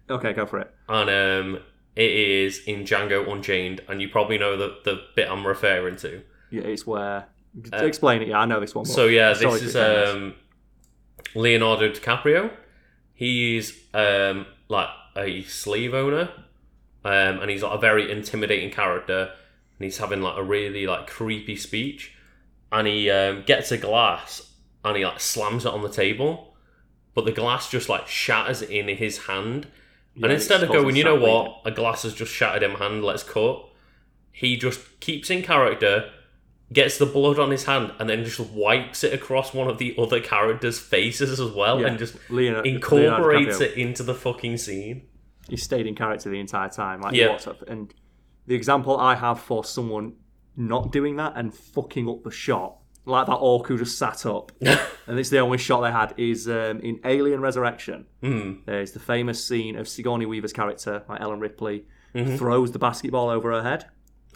Okay, 0.10 0.32
go 0.32 0.46
for 0.46 0.60
it. 0.60 0.74
and 0.88 1.10
um, 1.10 1.62
it 1.98 2.12
is 2.12 2.62
in 2.66 2.86
Django 2.86 3.30
Unchained, 3.30 3.82
and 3.90 4.02
you 4.02 4.08
probably 4.08 4.38
know 4.38 4.56
the 4.56 4.78
the 4.86 5.02
bit 5.18 5.30
I'm 5.30 5.46
referring 5.46 5.98
to. 5.98 6.22
Yeah, 6.50 6.62
it's 6.64 6.86
where. 6.86 7.26
Explain 7.74 8.22
it. 8.22 8.28
Yeah, 8.30 8.40
I 8.40 8.46
know 8.46 8.60
this 8.60 8.76
one. 8.76 8.86
Uh, 8.86 8.90
So 8.90 9.06
yeah, 9.06 9.34
this 9.34 9.62
is 9.62 9.76
um, 9.76 10.36
Leonardo 11.36 11.90
DiCaprio. 11.90 12.52
He's 13.14 13.78
um, 13.94 14.46
like 14.68 14.90
a 15.18 15.44
slave 15.44 15.94
owner, 15.94 16.30
um, 17.04 17.40
and 17.42 17.50
he's 17.50 17.64
like 17.64 17.74
a 17.74 17.80
very 17.80 18.12
intimidating 18.12 18.72
character. 18.72 19.32
And 19.78 19.86
he's 19.86 19.98
having 19.98 20.22
like 20.22 20.38
a 20.38 20.44
really 20.44 20.86
like 20.86 21.08
creepy 21.08 21.56
speech, 21.56 22.14
and 22.72 22.88
he 22.88 23.10
um, 23.10 23.44
gets 23.46 23.72
a 23.72 23.78
glass 23.78 24.54
and 24.84 24.96
he 24.98 25.06
like 25.06 25.20
slams 25.20 25.66
it 25.66 25.74
on 25.74 25.82
the 25.82 25.90
table, 25.90 26.54
but 27.14 27.26
the 27.26 27.32
glass 27.32 27.70
just 27.70 27.90
like 27.90 28.08
shatters 28.08 28.62
in 28.62 28.88
his 28.88 29.26
hand. 29.26 29.68
Yeah, 30.16 30.26
and 30.26 30.34
instead 30.34 30.64
of 30.64 30.70
going, 30.70 30.96
you 30.96 31.04
know 31.04 31.16
what, 31.16 31.62
a 31.66 31.72
glass 31.72 32.04
has 32.04 32.14
just 32.14 32.32
shattered 32.32 32.64
in 32.64 32.74
my 32.74 32.80
hand, 32.80 33.04
let's 33.04 33.24
cut. 33.24 33.66
He 34.32 34.56
just 34.58 35.00
keeps 35.00 35.30
in 35.30 35.42
character, 35.44 36.10
gets 36.72 36.98
the 36.98 37.06
blood 37.06 37.40
on 37.40 37.50
his 37.52 37.64
hand, 37.66 37.91
and 38.00 38.10
then 38.10 38.24
just 38.24 38.40
wipes 38.40 39.04
it 39.04 39.14
across 39.14 39.54
one 39.54 39.68
of 39.68 39.78
the 39.80 39.96
other 39.98 40.20
characters' 40.20 40.80
faces 40.80 41.40
as 41.40 41.52
well, 41.52 41.80
Yeah. 41.82 41.88
and 41.88 41.98
just 42.00 42.16
Leonardo, 42.30 42.70
incorporates 42.70 43.60
Leonardo 43.60 43.66
it 43.66 43.74
into 43.78 44.04
the 44.04 44.14
fucking 44.14 44.58
scene. 44.58 45.04
He 45.50 45.58
stayed 45.58 45.88
in 45.88 45.96
character 45.96 46.30
the 46.30 46.40
entire 46.40 46.70
time. 46.70 47.02
Like, 47.02 47.16
Yeah. 47.16 47.38
And 47.68 47.91
the 48.46 48.54
example 48.56 48.98
I 48.98 49.16
have 49.16 49.40
for 49.40 49.64
someone 49.64 50.14
not 50.56 50.91
doing 50.91 51.16
that 51.16 51.34
and 51.36 51.54
fucking 51.54 52.08
up 52.08 52.24
the 52.24 52.30
shot, 52.32 52.76
like 53.06 53.26
that 53.26 53.34
orc 53.38 53.66
who 53.68 53.78
just 53.78 53.98
sat 53.98 54.26
up, 54.28 54.52
and 54.62 55.18
it's 55.20 55.30
the 55.30 55.40
only 55.40 55.58
shot 55.58 55.82
they 55.82 55.91
had, 55.91 56.14
is 56.18 56.48
um, 56.48 56.80
in 56.82 57.00
Alien 57.04 57.41
Resurrection. 57.41 58.06
Mm. 58.22 58.60
There's 58.66 58.91
the 58.91 59.00
famous 59.00 59.44
scene 59.44 59.76
of 59.76 59.88
Sigourney 59.88 60.28
Weaver's 60.28 60.54
character, 60.54 61.04
like 61.10 61.20
Ellen 61.22 61.40
Ripley, 61.40 61.86
Mm-hmm. 62.14 62.38
throws 62.38 62.72
the 62.72 62.80
basketball 62.80 63.30
over 63.30 63.52
her 63.52 63.62
head, 63.62 63.86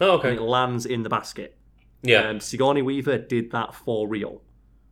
Oh, 0.00 0.18
and 0.20 0.24
it 0.30 0.38
okay. 0.38 0.38
lands 0.38 0.86
in 0.86 1.02
the 1.02 1.08
basket. 1.08 1.56
Yeah. 2.04 2.28
Um, 2.28 2.38
Sigourney 2.40 2.82
Weaver 2.82 3.18
did 3.18 3.50
that 3.52 3.74
for 3.74 4.06
real. 4.06 4.42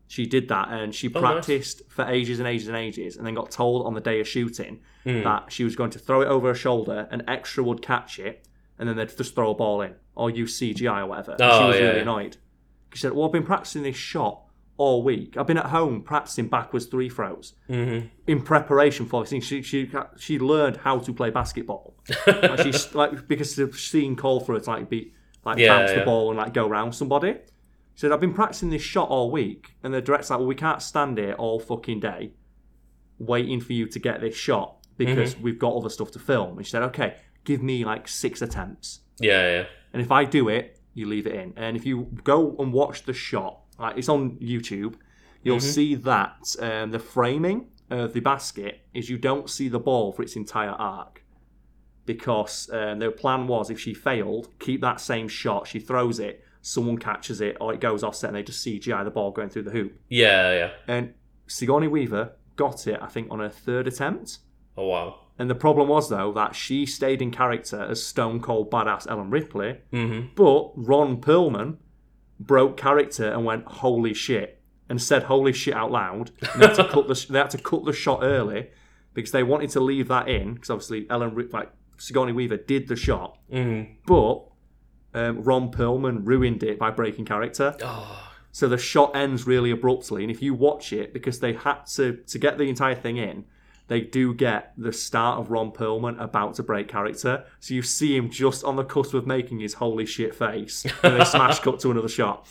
She 0.09 0.27
did 0.27 0.49
that 0.49 0.69
and 0.69 0.95
she 0.95 1.09
Oh, 1.09 1.21
nice. 1.21 1.33
practiced 1.33 1.83
for 1.89 2.05
ages 2.07 2.39
and 2.39 2.47
ages 2.49 2.69
and 2.69 2.77
ages 2.77 3.17
and 3.17 3.27
then 3.27 3.35
got 3.35 3.51
told 3.51 3.87
on 3.87 3.95
the 3.95 4.01
day 4.01 4.21
of 4.21 4.29
shooting 4.29 4.81
Hmm. 5.05 5.23
that 5.23 5.51
she 5.53 5.65
was 5.65 5.75
going 5.75 5.91
to 5.91 5.99
throw 5.99 6.21
it 6.21 6.27
over 6.27 6.49
her 6.49 6.55
shoulder, 6.55 7.09
an 7.11 7.23
extra 7.29 7.63
would 7.65 7.83
catch 7.83 8.19
it, 8.19 8.47
and 8.79 8.89
then 8.89 8.97
they'd 8.97 9.17
just 9.17 9.35
throw 9.35 9.51
a 9.51 9.55
ball 9.55 9.81
in 9.83 9.95
or 10.15 10.31
use 10.31 10.59
CGI 10.59 11.01
or 11.01 11.07
whatever. 11.07 11.33
And 11.33 11.41
she 11.41 11.45
Oh, 11.47 11.67
was 11.69 11.77
yeah, 11.77 11.83
really 11.83 11.97
yeah. 11.97 12.03
annoyed. 12.03 12.37
She 12.93 13.01
said, 13.01 13.13
Well, 13.13 13.27
I've 13.27 13.33
been 13.33 13.43
practicing 13.45 13.83
this 13.85 13.97
shot 13.97 14.43
all 14.77 15.03
week. 15.03 15.37
I've 15.37 15.47
been 15.47 15.59
at 15.59 15.67
home 15.67 16.03
practicing 16.03 16.49
backwards 16.49 16.87
three 16.87 17.09
throws 17.09 17.55
Mm-hmm. 17.71 18.07
in 18.27 18.43
preparation 18.43 19.07
for 19.07 19.23
this 19.23 19.31
thing. 19.31 19.41
She, 19.41 19.63
she, 19.63 19.91
she 20.19 20.39
learned 20.39 20.79
how 20.79 20.99
to 20.99 21.13
play 21.13 21.31
basketball. 21.31 21.95
like 22.27 22.61
she's 22.61 22.95
like 22.95 23.27
because 23.29 23.57
the 23.57 23.73
scene 23.73 24.15
called 24.17 24.45
for 24.47 24.53
her 24.55 24.61
to 24.61 24.71
like 24.71 24.91
be 24.91 25.13
like 25.45 25.59
Yeah, 25.59 25.69
bounce 25.69 25.91
yeah. 25.93 25.99
the 26.01 26.05
ball 26.05 26.31
and 26.31 26.39
like 26.39 26.53
go 26.55 26.67
around 26.67 26.93
somebody. 26.95 27.35
She 27.95 28.01
said, 28.01 28.13
I've 28.13 28.21
been 28.21 28.33
practicing 28.35 28.71
this 28.71 28.83
shot 28.83 29.09
all 29.11 29.31
week, 29.31 29.75
and 29.83 29.93
the 29.93 30.01
director's 30.01 30.31
like, 30.31 30.39
Well, 30.39 30.49
we 30.49 30.55
can't 30.55 30.81
stand 30.83 31.19
here 31.19 31.35
all 31.35 31.61
fucking 31.61 32.01
day 32.01 32.33
waiting 33.19 33.61
for 33.61 33.73
you 33.73 33.87
to 33.87 33.99
get 33.99 34.21
this 34.21 34.35
shot 34.37 34.77
because 34.97 35.35
Mm-hmm. 35.35 35.43
we've 35.43 35.59
got 35.59 35.75
other 35.75 35.89
stuff 35.89 36.11
to 36.13 36.19
film. 36.19 36.57
And 36.59 36.67
she 36.67 36.71
said, 36.71 36.83
Okay, 36.85 37.17
give 37.45 37.63
me 37.63 37.85
like 37.85 38.09
six 38.09 38.43
attempts. 38.43 39.01
Yeah, 39.21 39.43
yeah. 39.61 39.65
And 39.93 40.01
if 40.03 40.11
I 40.11 40.25
do 40.25 40.49
it, 40.49 40.79
you 40.95 41.07
leave 41.07 41.27
it 41.27 41.35
in. 41.35 41.53
And 41.57 41.77
if 41.77 41.85
you 41.87 42.09
go 42.25 42.55
and 42.59 42.73
watch 42.73 43.05
the 43.05 43.13
shot, 43.13 43.61
like 43.79 43.97
it's 43.99 44.09
on 44.09 44.33
YouTube, 44.39 44.95
you'll 45.43 45.61
see 45.61 45.95
that 45.97 46.55
um, 46.61 46.91
the 46.91 46.99
framing 46.99 47.67
of 47.91 48.13
the 48.15 48.21
basket 48.21 48.81
is 48.95 49.11
you 49.11 49.19
don't 49.19 49.49
see 49.51 49.69
the 49.69 49.79
ball 49.79 50.13
for 50.13 50.23
its 50.23 50.37
entire 50.37 50.71
arc. 50.71 51.22
Because 52.05 52.69
um, 52.73 52.99
their 52.99 53.11
plan 53.13 53.47
was 53.47 53.71
if 53.71 53.79
she 53.79 53.95
failed, 53.95 54.49
keep 54.59 54.81
that 54.81 55.01
same 55.01 55.29
shot, 55.29 55.67
she 55.69 55.79
throws 55.79 56.19
it, 56.19 56.45
someone 56.61 56.99
catches 56.99 57.41
it, 57.41 57.57
or 57.61 57.73
it 57.73 57.81
goes 57.81 58.03
offset 58.03 58.29
and 58.31 58.37
they 58.37 58.43
just 58.43 58.65
CGI 58.67 59.05
the 59.05 59.11
ball 59.11 59.31
going 59.31 59.49
through 59.51 59.63
the 59.63 59.71
hoop. 59.71 59.99
Yeah, 60.09 60.53
yeah. 60.53 60.71
And 60.89 61.15
Sigourney 61.47 61.87
Weaver 61.89 62.33
got 62.57 62.87
it, 62.87 62.99
I 63.01 63.07
think, 63.07 63.31
on 63.31 63.39
her 63.39 63.49
third 63.49 63.87
attempt. 63.87 64.39
Oh, 64.77 64.87
wow. 64.89 65.19
And 65.39 65.49
the 65.49 65.55
problem 65.55 65.89
was, 65.89 66.09
though, 66.09 66.33
that 66.33 66.55
she 66.55 66.87
stayed 66.87 67.23
in 67.23 67.31
character 67.31 67.81
as 67.83 68.05
Stone 68.05 68.41
Cold 68.41 68.71
Badass 68.71 69.09
Ellen 69.09 69.31
Ripley, 69.31 69.79
Mm-hmm. 69.93 70.35
but 70.35 70.73
Ron 70.77 71.21
Perlman 71.21 71.77
broke 72.41 72.77
character 72.77 73.31
and 73.31 73.45
went 73.45 73.65
holy 73.67 74.13
shit 74.15 74.61
and 74.89 75.01
said 75.01 75.25
holy 75.25 75.53
shit 75.53 75.75
out 75.75 75.91
loud. 75.93 76.33
And 76.53 76.63
they 76.63 76.67
had 76.67 76.77
to 76.77 76.89
cut 76.91 77.07
the 77.07 77.27
they 77.31 77.39
had 77.39 77.51
to 77.51 77.59
cut 77.59 77.85
the 77.85 77.93
shot 77.93 78.21
early 78.23 78.71
because 79.15 79.31
they 79.31 79.43
wanted 79.43 79.71
to 79.71 79.81
leave 79.81 80.09
that 80.09 80.29
in 80.29 80.55
because 80.55 80.71
obviously 80.71 81.07
Ellen 81.09 81.35
like 81.53 81.71
Sigourney 82.03 82.33
Weaver 82.33 82.57
did 82.57 82.89
the 82.89 82.97
shot, 82.97 83.39
Mm-hmm. 83.53 83.93
but 84.07 84.45
um, 85.15 85.43
Ron 85.43 85.71
Perlman 85.71 86.21
ruined 86.25 86.63
it 86.63 86.79
by 86.79 86.91
breaking 86.91 87.25
character. 87.27 87.77
Oh, 87.83 88.31
So 88.51 88.69
the 88.69 88.79
shot 88.79 89.15
ends 89.15 89.47
really 89.47 89.71
abruptly, 89.71 90.23
and 90.25 90.31
if 90.31 90.41
you 90.43 90.55
watch 90.55 90.93
it, 90.93 91.13
because 91.13 91.41
they 91.41 91.53
had 91.53 91.87
to 91.97 92.17
to 92.33 92.39
get 92.39 92.59
the 92.59 92.69
entire 92.69 92.95
thing 92.95 93.17
in, 93.19 93.45
they 93.89 94.01
do 94.01 94.33
get 94.35 94.73
the 94.77 94.93
start 94.93 95.39
of 95.41 95.51
Ron 95.51 95.71
Perlman 95.71 96.19
about 96.21 96.55
to 96.55 96.63
break 96.63 96.89
character. 96.89 97.45
So 97.61 97.75
you 97.75 97.83
see 97.83 98.17
him 98.17 98.31
just 98.31 98.65
on 98.65 98.77
the 98.77 98.85
cusp 98.85 99.13
of 99.15 99.27
making 99.27 99.61
his 99.61 99.75
holy 99.75 100.07
shit 100.07 100.35
face, 100.35 100.85
and 101.03 101.21
they 101.21 101.25
smash 101.25 101.59
cut 101.67 101.81
to 101.81 101.91
another 101.91 102.09
shot. 102.09 102.47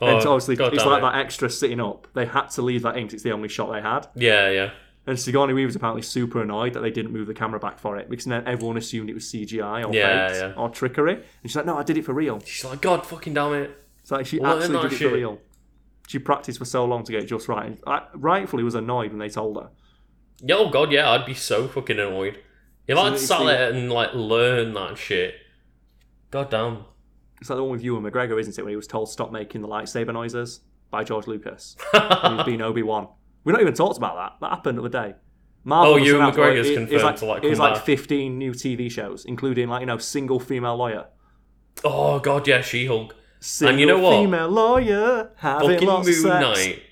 oh 0.00 0.06
and 0.06 0.22
so 0.22 0.32
obviously, 0.32 0.56
God 0.56 0.72
it's 0.74 0.84
like 0.84 0.98
it. 0.98 1.02
that 1.02 1.16
extra 1.16 1.50
sitting 1.50 1.80
up. 1.80 2.06
They 2.14 2.26
had 2.26 2.46
to 2.50 2.62
leave 2.62 2.82
that 2.82 2.96
in 2.96 3.06
'cause 3.06 3.14
it's 3.14 3.22
the 3.24 3.32
only 3.32 3.48
shot 3.48 3.72
they 3.72 3.80
had. 3.80 4.06
Yeah, 4.14 4.50
yeah. 4.50 4.70
And 5.08 5.18
Sigourney 5.18 5.54
Weaver 5.54 5.66
was 5.68 5.76
apparently 5.76 6.02
super 6.02 6.42
annoyed 6.42 6.74
that 6.74 6.80
they 6.80 6.90
didn't 6.90 7.12
move 7.12 7.26
the 7.26 7.34
camera 7.34 7.58
back 7.58 7.78
for 7.78 7.96
it 7.96 8.10
because 8.10 8.26
then 8.26 8.46
everyone 8.46 8.76
assumed 8.76 9.08
it 9.08 9.14
was 9.14 9.24
CGI 9.24 9.84
or 9.88 9.94
Yeah, 9.94 10.28
faked 10.28 10.40
yeah. 10.40 10.52
or 10.62 10.68
trickery. 10.68 11.14
And 11.14 11.24
she's 11.44 11.56
like, 11.56 11.64
"No, 11.66 11.78
I 11.78 11.82
did 11.82 11.96
it 11.96 12.04
for 12.04 12.12
real." 12.12 12.40
She's 12.40 12.64
like, 12.64 12.82
God 12.82 13.06
fucking 13.06 13.32
damn 13.34 13.54
it. 13.54 13.70
It's 14.02 14.10
like 14.10 14.26
she 14.26 14.38
What 14.38 14.58
actually 14.62 14.82
did 14.88 14.92
it 14.92 14.98
for 14.98 15.14
real. 15.14 15.38
She 16.06 16.18
practiced 16.18 16.58
for 16.58 16.64
so 16.66 16.84
long 16.84 17.04
to 17.04 17.12
get 17.12 17.22
it 17.22 17.26
just 17.26 17.48
right. 17.48 17.66
And 17.66 17.78
I 17.86 18.02
rightfully 18.14 18.62
was 18.64 18.74
annoyed 18.74 19.10
when 19.10 19.18
they 19.18 19.28
told 19.30 19.56
her. 19.56 19.70
Yeah, 20.40 20.56
oh 20.58 20.68
god, 20.70 20.92
yeah, 20.92 21.10
I'd 21.10 21.24
be 21.26 21.34
so 21.34 21.66
fucking 21.68 21.98
annoyed. 21.98 22.38
If 22.86 22.96
So 22.96 23.02
I'd 23.02 23.12
it's 23.14 23.26
sat 23.26 23.38
the- 23.40 23.44
there 23.46 23.72
and 23.72 23.90
like 23.90 24.12
learned 24.14 24.76
that 24.76 24.98
shit. 24.98 25.34
God 26.30 26.50
damn. 26.50 26.84
It's 27.40 27.48
like 27.48 27.56
the 27.56 27.62
one 27.62 27.72
with 27.72 27.82
Ewan 27.82 28.02
McGregor, 28.02 28.38
isn't 28.38 28.58
it? 28.58 28.62
When 28.62 28.70
he 28.70 28.76
was 28.76 28.86
told 28.86 29.08
stop 29.10 29.32
making 29.32 29.62
the 29.62 29.68
lightsaber 29.68 30.12
noises 30.12 30.60
by 30.90 31.04
George 31.04 31.26
Lucas. 31.26 31.76
and 31.94 32.36
he's 32.36 32.44
been 32.44 32.60
Obi 32.62 32.82
Wan. 32.82 33.08
We 33.44 33.52
not 33.52 33.60
even 33.62 33.74
talked 33.74 33.96
about 33.96 34.16
that. 34.16 34.32
That 34.46 34.50
happened 34.56 34.78
the 34.78 34.82
other 34.82 34.88
day. 35.10 35.14
Marvel 35.64 35.94
Oh, 35.94 35.96
announced, 35.96 36.18
like, 36.18 36.34
McGregor's 36.34 36.68
it- 36.68 36.74
confirmed 36.74 37.02
like, 37.02 37.16
to, 37.16 37.24
like, 37.26 37.44
it's 37.44 37.58
like 37.60 37.84
15 37.84 38.38
new 38.38 38.52
TV 38.52 38.90
shows, 38.90 39.24
including 39.24 39.68
like 39.68 39.80
you 39.80 39.86
know 39.86 39.98
single 39.98 40.40
female 40.40 40.76
lawyer. 40.76 41.06
oh 41.84 42.18
god, 42.20 42.46
yeah, 42.48 42.60
She 42.62 42.86
Hulk. 42.86 43.14
Single 43.40 43.78
you 43.78 43.86
know 43.86 43.98
what? 43.98 44.22
Female 44.22 44.48
lawyer 44.48 45.30
having 45.36 45.70
Fucking 45.70 45.88
Moon 45.88 46.04
sex. 46.04 46.58
Knight. 46.58 46.82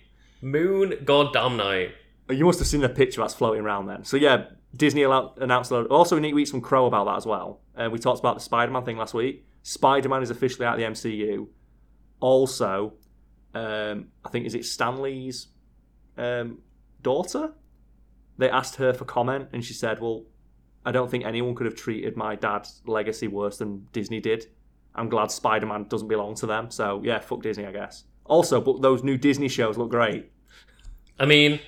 Moon 0.42 0.94
goddamn 1.04 1.56
night. 1.56 1.90
You 2.30 2.44
must 2.44 2.58
have 2.58 2.68
seen 2.68 2.80
the 2.80 2.88
picture 2.88 3.20
that's 3.20 3.34
floating 3.34 3.62
around 3.62 3.86
then. 3.86 4.04
So 4.04 4.16
yeah, 4.16 4.44
Disney 4.74 5.02
announced 5.04 5.70
a- 5.72 5.86
also 5.86 6.16
we 6.16 6.32
tweets 6.34 6.50
from 6.50 6.60
Crow 6.60 6.86
about 6.86 7.04
that 7.06 7.16
as 7.16 7.26
well. 7.26 7.62
Uh, 7.76 7.88
we 7.90 7.98
talked 7.98 8.18
about 8.20 8.34
the 8.36 8.40
Spider-Man 8.42 8.84
thing 8.84 8.96
last 8.96 9.14
week. 9.14 9.44
Spider-Man 9.62 10.22
is 10.22 10.30
officially 10.30 10.66
out 10.66 10.74
of 10.74 10.80
the 10.80 10.86
MCU. 10.86 11.48
Also, 12.20 12.94
um, 13.54 14.08
I 14.24 14.28
think 14.30 14.46
is 14.46 14.54
it 14.54 14.64
Stan 14.64 15.00
Lee's 15.02 15.48
um, 16.16 16.58
daughter? 17.02 17.52
They 18.38 18.50
asked 18.50 18.76
her 18.76 18.92
for 18.92 19.04
comment, 19.04 19.48
and 19.52 19.64
she 19.64 19.72
said, 19.72 20.00
"Well, 20.00 20.24
I 20.86 20.92
don't 20.92 21.10
think 21.10 21.24
anyone 21.24 21.56
could 21.56 21.66
have 21.66 21.74
treated 21.74 22.16
my 22.16 22.36
dad's 22.36 22.80
legacy 22.86 23.26
worse 23.26 23.58
than 23.58 23.88
Disney 23.92 24.20
did. 24.20 24.46
I'm 24.94 25.08
glad 25.08 25.32
Spider-Man 25.32 25.88
doesn't 25.88 26.06
belong 26.06 26.36
to 26.36 26.46
them. 26.46 26.70
So 26.70 27.02
yeah, 27.04 27.18
fuck 27.18 27.42
Disney, 27.42 27.66
I 27.66 27.72
guess. 27.72 28.04
Also, 28.24 28.60
but 28.60 28.80
those 28.80 29.02
new 29.02 29.18
Disney 29.18 29.48
shows 29.48 29.76
look 29.76 29.90
great. 29.90 30.30
I 31.18 31.26
mean, 31.26 31.60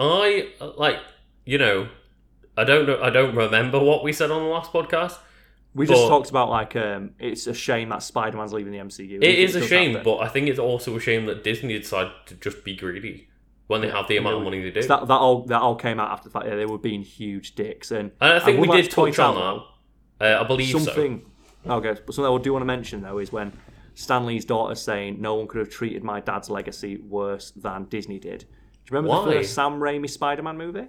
I 0.00 0.52
like 0.76 0.98
you 1.44 1.58
know, 1.58 1.88
I 2.56 2.64
don't 2.64 2.86
know. 2.86 3.00
I 3.00 3.10
don't 3.10 3.34
remember 3.36 3.78
what 3.78 4.02
we 4.02 4.12
said 4.12 4.32
on 4.32 4.42
the 4.42 4.48
last 4.48 4.72
podcast. 4.72 5.16
We 5.74 5.86
just 5.86 6.08
talked 6.08 6.28
about 6.28 6.50
like 6.50 6.74
um, 6.74 7.10
it's 7.20 7.46
a 7.46 7.54
shame 7.54 7.90
that 7.90 8.02
Spider 8.02 8.36
Man's 8.36 8.52
leaving 8.52 8.72
the 8.72 8.78
MCU. 8.78 9.22
It 9.22 9.38
is 9.38 9.54
a 9.54 9.64
shame, 9.64 10.00
but 10.02 10.18
I 10.18 10.28
think 10.28 10.48
it's 10.48 10.58
also 10.58 10.96
a 10.96 11.00
shame 11.00 11.26
that 11.26 11.44
Disney 11.44 11.78
decided 11.78 12.12
to 12.26 12.34
just 12.34 12.64
be 12.64 12.74
greedy 12.74 13.28
when 13.68 13.80
they 13.80 13.90
have 13.90 14.08
the 14.08 14.16
amount 14.16 14.36
of 14.36 14.42
money 14.42 14.60
they 14.60 14.70
do. 14.70 14.86
That 14.86 15.06
that 15.06 15.14
all 15.14 15.44
that 15.44 15.60
all 15.62 15.76
came 15.76 16.00
out 16.00 16.10
after 16.10 16.28
the 16.28 16.32
fact. 16.32 16.46
Yeah, 16.46 16.56
they 16.56 16.66
were 16.66 16.78
being 16.78 17.02
huge 17.02 17.54
dicks, 17.54 17.92
and 17.92 18.10
and 18.20 18.32
I 18.32 18.40
think 18.40 18.60
we 18.60 18.66
like 18.66 18.82
did 18.82 18.90
to 18.90 18.96
touch 18.96 19.18
on 19.20 19.64
that. 20.18 20.36
Uh, 20.38 20.42
I 20.42 20.46
believe 20.46 20.72
so. 20.72 20.78
something. 20.80 21.24
Okay, 21.66 21.94
but 22.04 22.14
something 22.14 22.32
I 22.32 22.42
do 22.42 22.52
want 22.52 22.62
to 22.62 22.66
mention 22.66 23.02
though 23.02 23.18
is 23.18 23.30
when 23.30 23.52
Stan 23.94 24.26
Lee's 24.26 24.44
daughter 24.44 24.74
saying 24.74 25.20
no 25.20 25.34
one 25.34 25.46
could 25.46 25.58
have 25.58 25.70
treated 25.70 26.02
my 26.02 26.20
dad's 26.20 26.48
legacy 26.50 26.96
worse 26.98 27.50
than 27.52 27.84
Disney 27.84 28.18
did. 28.18 28.40
Do 28.40 28.46
you 28.46 28.96
remember 28.96 29.10
Why? 29.10 29.24
the 29.26 29.32
first 29.40 29.54
Sam 29.54 29.80
Raimi 29.80 30.08
Spider 30.08 30.42
Man 30.42 30.56
movie? 30.56 30.88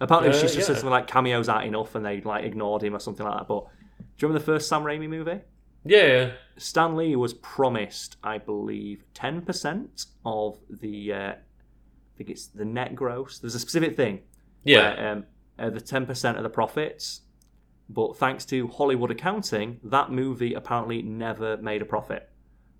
Apparently, 0.00 0.30
Uh, 0.30 0.40
she's 0.40 0.54
just 0.54 0.66
said 0.66 0.76
something 0.76 0.90
like 0.90 1.06
cameos 1.06 1.48
aren't 1.48 1.66
enough, 1.66 1.94
and 1.94 2.04
they 2.04 2.20
like 2.20 2.44
ignored 2.44 2.82
him 2.82 2.94
or 2.94 2.98
something 2.98 3.24
like 3.24 3.38
that. 3.38 3.48
But 3.48 3.64
do 3.98 4.04
you 4.18 4.28
remember 4.28 4.38
the 4.38 4.44
first 4.44 4.68
Sam 4.68 4.82
Raimi 4.82 5.08
movie? 5.08 5.40
Yeah, 5.84 6.06
yeah. 6.06 6.30
Stan 6.58 6.94
Lee 6.94 7.16
was 7.16 7.32
promised, 7.32 8.16
I 8.22 8.36
believe, 8.38 9.04
ten 9.14 9.40
percent 9.40 10.06
of 10.26 10.58
the 10.68 11.12
uh, 11.12 11.32
think 12.24 12.30
it's 12.30 12.46
the 12.48 12.64
net 12.66 12.94
gross. 12.94 13.38
There's 13.38 13.54
a 13.54 13.58
specific 13.58 13.96
thing 13.96 14.20
Yeah. 14.62 14.94
where, 14.94 15.12
um, 15.12 15.24
uh, 15.58 15.70
the 15.70 15.80
10% 15.80 16.36
of 16.36 16.42
the 16.42 16.50
profits. 16.50 17.22
But 17.88 18.16
thanks 18.16 18.44
to 18.46 18.68
Hollywood 18.68 19.10
accounting, 19.10 19.80
that 19.82 20.10
movie 20.12 20.52
apparently 20.54 21.00
never 21.02 21.56
made 21.56 21.80
a 21.82 21.84
profit. 21.86 22.28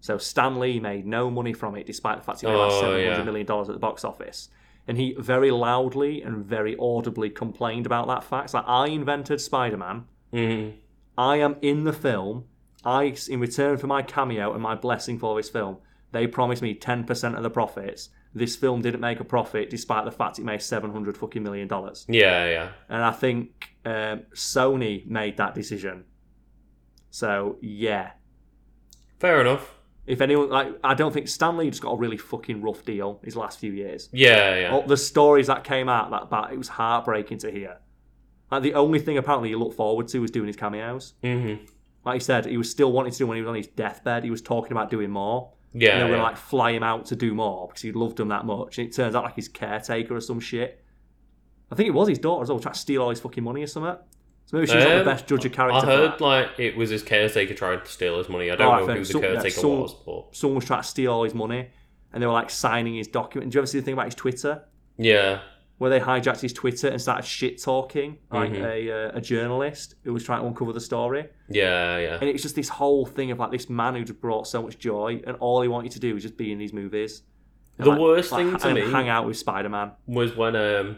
So 0.01 0.19
Stan 0.19 0.61
Lee 0.61 0.79
made 0.79 1.07
no 1.07 1.31
money 1.31 1.53
from 1.53 1.75
it, 1.75 1.87
despite 1.87 2.19
the 2.19 2.23
fact 2.25 2.41
he 2.43 2.47
made 2.47 2.55
like 2.55 2.71
Oh, 2.73 2.81
seven 2.81 3.01
hundred 3.01 3.17
yeah. 3.19 3.25
million 3.25 3.47
dollars 3.47 3.69
at 3.69 3.75
the 3.75 3.81
box 3.81 4.05
office. 4.05 4.51
And 4.87 4.97
he 4.99 5.15
very 5.19 5.51
loudly 5.51 6.23
and 6.23 6.45
very 6.45 6.77
audibly 6.79 7.29
complained 7.31 7.87
about 7.87 8.07
that 8.09 8.25
fact. 8.25 8.45
It's 8.47 8.55
like 8.55 8.65
I 8.69 8.87
invented 8.89 9.41
Spider-Man. 9.41 10.05
Mhm. 10.33 10.75
I 11.19 11.37
am 11.37 11.57
in 11.63 11.85
the 11.85 11.93
film. 11.93 12.45
I, 12.85 13.15
in 13.29 13.41
return 13.41 13.77
for 13.79 13.87
my 13.89 14.03
cameo 14.03 14.53
and 14.55 14.63
my 14.63 14.75
blessing 14.75 15.19
for 15.19 15.37
this 15.37 15.51
film, 15.51 15.79
they 16.13 16.27
promised 16.27 16.63
me 16.63 16.75
ten 16.75 17.05
percent 17.05 17.37
of 17.37 17.43
the 17.43 17.51
profits. 17.51 18.11
This 18.33 18.55
film 18.55 18.81
didn't 18.81 19.01
make 19.01 19.19
a 19.19 19.25
profit, 19.25 19.71
despite 19.71 20.05
the 20.05 20.13
fact 20.13 20.39
it 20.39 20.45
made 20.45 20.63
seven 20.63 20.93
hundred 20.93 21.17
fucking 21.19 21.43
million 21.43 21.67
dollars. 21.67 22.07
Yeah, 22.09 22.47
yeah. 22.47 22.69
And 22.89 23.03
I 23.03 23.11
think 23.11 23.73
um, 23.85 24.23
Sony 24.35 25.05
made 25.07 25.37
that 25.39 25.55
decision. 25.55 26.05
So 27.11 27.57
yeah, 27.61 28.13
Fair 29.19 29.41
enough. 29.41 29.75
if 30.07 30.21
anyone 30.21 30.49
like, 30.49 30.69
I 30.85 30.95
don't 30.95 31.13
think 31.13 31.27
Stan 31.29 31.57
Lee 31.57 31.71
just 31.71 31.83
got 31.83 31.91
a 31.93 31.97
really 31.97 32.17
fucking 32.17 32.63
rough 32.63 32.85
deal 32.85 33.21
his 33.25 33.35
last 33.37 33.59
few 33.59 33.73
years. 33.73 34.09
Yeah, 34.13 34.57
yeah. 34.61 34.73
All 34.73 34.83
the 34.87 34.97
stories 34.97 35.49
that 35.49 35.65
came 35.65 35.89
out 35.89 36.11
that 36.11 36.23
about 36.23 36.53
it 36.53 36.57
was 36.59 36.69
heartbreaking 36.69 37.39
to 37.39 37.51
hear. 37.51 37.79
Like 38.51 38.63
the 38.63 38.75
only 38.75 39.01
thing 39.01 39.19
apparently 39.19 39.49
he 39.51 39.57
looked 39.57 39.75
forward 39.75 40.07
to 40.09 40.21
was 40.21 40.31
doing 40.31 40.47
his 40.47 40.57
cameos. 40.57 41.15
Mhm. 41.23 41.69
Like 42.05 42.15
he 42.15 42.21
said, 42.21 42.47
he 42.47 42.57
was 42.57 42.71
still 42.71 42.93
wanting 42.93 43.13
to 43.13 43.19
do 43.19 43.27
when 43.27 43.37
he 43.37 43.43
was 43.43 43.49
on 43.49 43.57
his 43.57 43.67
deathbed. 43.67 44.25
He 44.25 44.31
was 44.31 44.41
talking 44.41 44.73
about 44.73 44.89
doing 44.91 45.11
more. 45.11 45.53
Yeah, 45.73 45.91
and 45.93 46.01
they 46.07 46.11
were 46.11 46.17
yeah. 46.17 46.23
like 46.25 46.37
fly 46.37 46.73
him 46.73 46.83
out 46.83 47.07
to 47.07 47.17
do 47.17 47.33
more 47.35 47.69
because 47.69 47.83
he 47.83 47.93
loved 47.93 48.19
him 48.19 48.29
that 48.29 48.45
much. 48.45 48.79
And 48.79 48.89
it 48.89 48.95
turns 48.95 49.15
out 49.15 49.25
like 49.25 49.37
his 49.37 49.49
caretaker 49.49 50.17
or 50.17 50.21
some 50.21 50.41
shit. 50.41 50.83
I 51.71 51.77
think 51.77 51.87
it 51.89 51.93
was 51.93 52.09
his 52.09 52.19
daughter 52.19 52.43
as 52.43 52.49
well, 52.49 52.59
trying 52.59 52.75
to 52.75 52.81
steal 52.81 53.03
all 53.03 53.11
his 53.11 53.21
fucking 53.21 53.45
money 53.45 53.63
or 53.63 53.67
something. 53.69 53.97
So 54.47 54.57
maybe 54.57 54.67
she's 54.67 54.75
not 54.83 54.89
the 54.89 54.99
Um, 55.01 55.05
best 55.05 55.29
judge 55.29 55.45
of 55.45 55.53
character. 55.53 55.79
I 55.89 55.97
heard 55.97 56.21
like 56.21 56.49
it 56.59 56.77
was 56.77 56.91
his 56.91 57.05
caretaker 57.05 57.55
trying 57.55 57.81
to 57.81 57.87
steal 57.87 58.19
his 58.19 58.29
money. 58.29 58.51
I 58.51 58.57
don't 58.57 58.67
Alright, 58.67 58.87
know 58.89 58.95
who 58.95 58.99
the 59.01 59.05
Some- 59.05 59.23
yeah, 59.23 59.29
caretaker 59.35 59.61
some- 59.61 59.81
was, 59.83 59.95
but 59.95 60.25
someone 60.33 60.57
was 60.57 60.65
trying 60.65 60.83
to 60.83 60.89
steal 60.89 61.13
all 61.13 61.23
his 61.23 61.35
money, 61.35 61.69
and 62.13 62.21
they 62.21 62.27
were 62.27 62.33
like 62.33 62.51
signing 62.51 62.97
his 62.97 63.07
document. 63.07 63.53
Do 63.53 63.57
you 63.57 63.61
ever 63.61 63.67
see 63.69 63.79
the 63.79 63.85
thing 63.85 63.93
about 63.95 64.07
his 64.07 64.17
Twitter? 64.17 64.65
yeah, 64.97 65.39
where 65.81 65.89
they 65.89 65.99
hijacked 65.99 66.41
his 66.41 66.53
Twitter 66.53 66.89
and 66.89 67.01
started 67.01 67.25
shit 67.25 67.61
talking 67.61 68.19
like 68.31 68.53
Mhm. 68.53 68.65
a, 68.67 69.07
uh, 69.09 69.11
a 69.15 69.21
journalist 69.23 69.95
who 70.05 70.13
was 70.13 70.23
trying 70.23 70.43
to 70.43 70.47
uncover 70.47 70.75
the 70.75 70.81
story. 70.81 71.25
yeah, 71.49 71.97
yeah. 71.97 72.19
And 72.21 72.29
it 72.29 72.33
was 72.35 72.43
just 72.43 72.55
this 72.55 72.69
whole 72.69 73.07
thing 73.07 73.31
of 73.31 73.39
like 73.39 73.51
this 73.51 73.71
man 73.71 73.95
who 73.95 74.05
just 74.05 74.21
brought 74.21 74.47
so 74.47 74.63
much 74.63 74.79
joy, 74.79 75.23
and 75.27 75.39
all 75.41 75.63
he 75.63 75.69
wanted 75.69 75.93
to 75.93 75.99
do 75.99 76.13
was 76.13 76.23
just 76.23 76.37
be 76.37 76.53
in 76.53 76.59
these 76.59 76.75
movies. 76.75 77.23
And, 77.79 77.87
The 77.87 77.91
like- 77.93 78.01
worst 78.01 78.31
like, 78.31 78.47
thing 78.47 78.57
to 78.59 78.75
me 78.75 78.91
hang 78.93 79.09
out 79.09 79.25
with 79.27 79.39
Spider 79.39 79.71
Man. 79.71 79.93
was 80.07 80.37
when 80.37 80.55
um, 80.55 80.97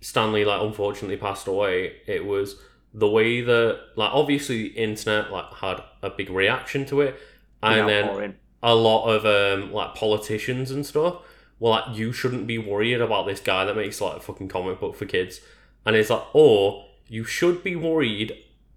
Stan 0.00 0.32
Lee 0.32 0.46
like 0.46 0.62
unfortunately 0.62 1.18
passed 1.18 1.46
away. 1.46 1.96
It 2.06 2.24
was 2.24 2.56
the 2.94 3.08
way 3.08 3.42
that 3.42 3.78
like 3.96 4.10
obviously 4.14 4.70
the 4.70 4.78
internet 4.78 5.30
like 5.30 5.52
had 5.54 5.82
a 6.02 6.08
big 6.08 6.30
reaction 6.30 6.86
to 6.86 7.02
it, 7.02 7.14
and 7.62 7.86
then 7.86 8.36
a 8.62 8.74
lot 8.74 9.06
of 9.14 9.26
um, 9.26 9.70
like 9.70 9.94
politicians 9.94 10.70
and 10.70 10.86
stuff 10.86 11.16
were 11.58 11.70
like, 11.70 11.96
you 11.96 12.12
shouldn't 12.12 12.46
be 12.46 12.58
worried 12.58 13.00
about 13.00 13.26
this 13.26 13.40
guy 13.40 13.64
that 13.64 13.76
makes 13.76 14.00
like 14.00 14.18
a 14.18 14.20
fucking 14.20 14.48
comic 14.48 14.80
book 14.80 14.94
for 14.94 15.06
kids. 15.06 15.40
And 15.84 15.96
it's 15.96 16.10
like, 16.10 16.22
or 16.34 16.86
you 17.08 17.24
should 17.24 17.64
be 17.64 17.76
worried 17.76 18.32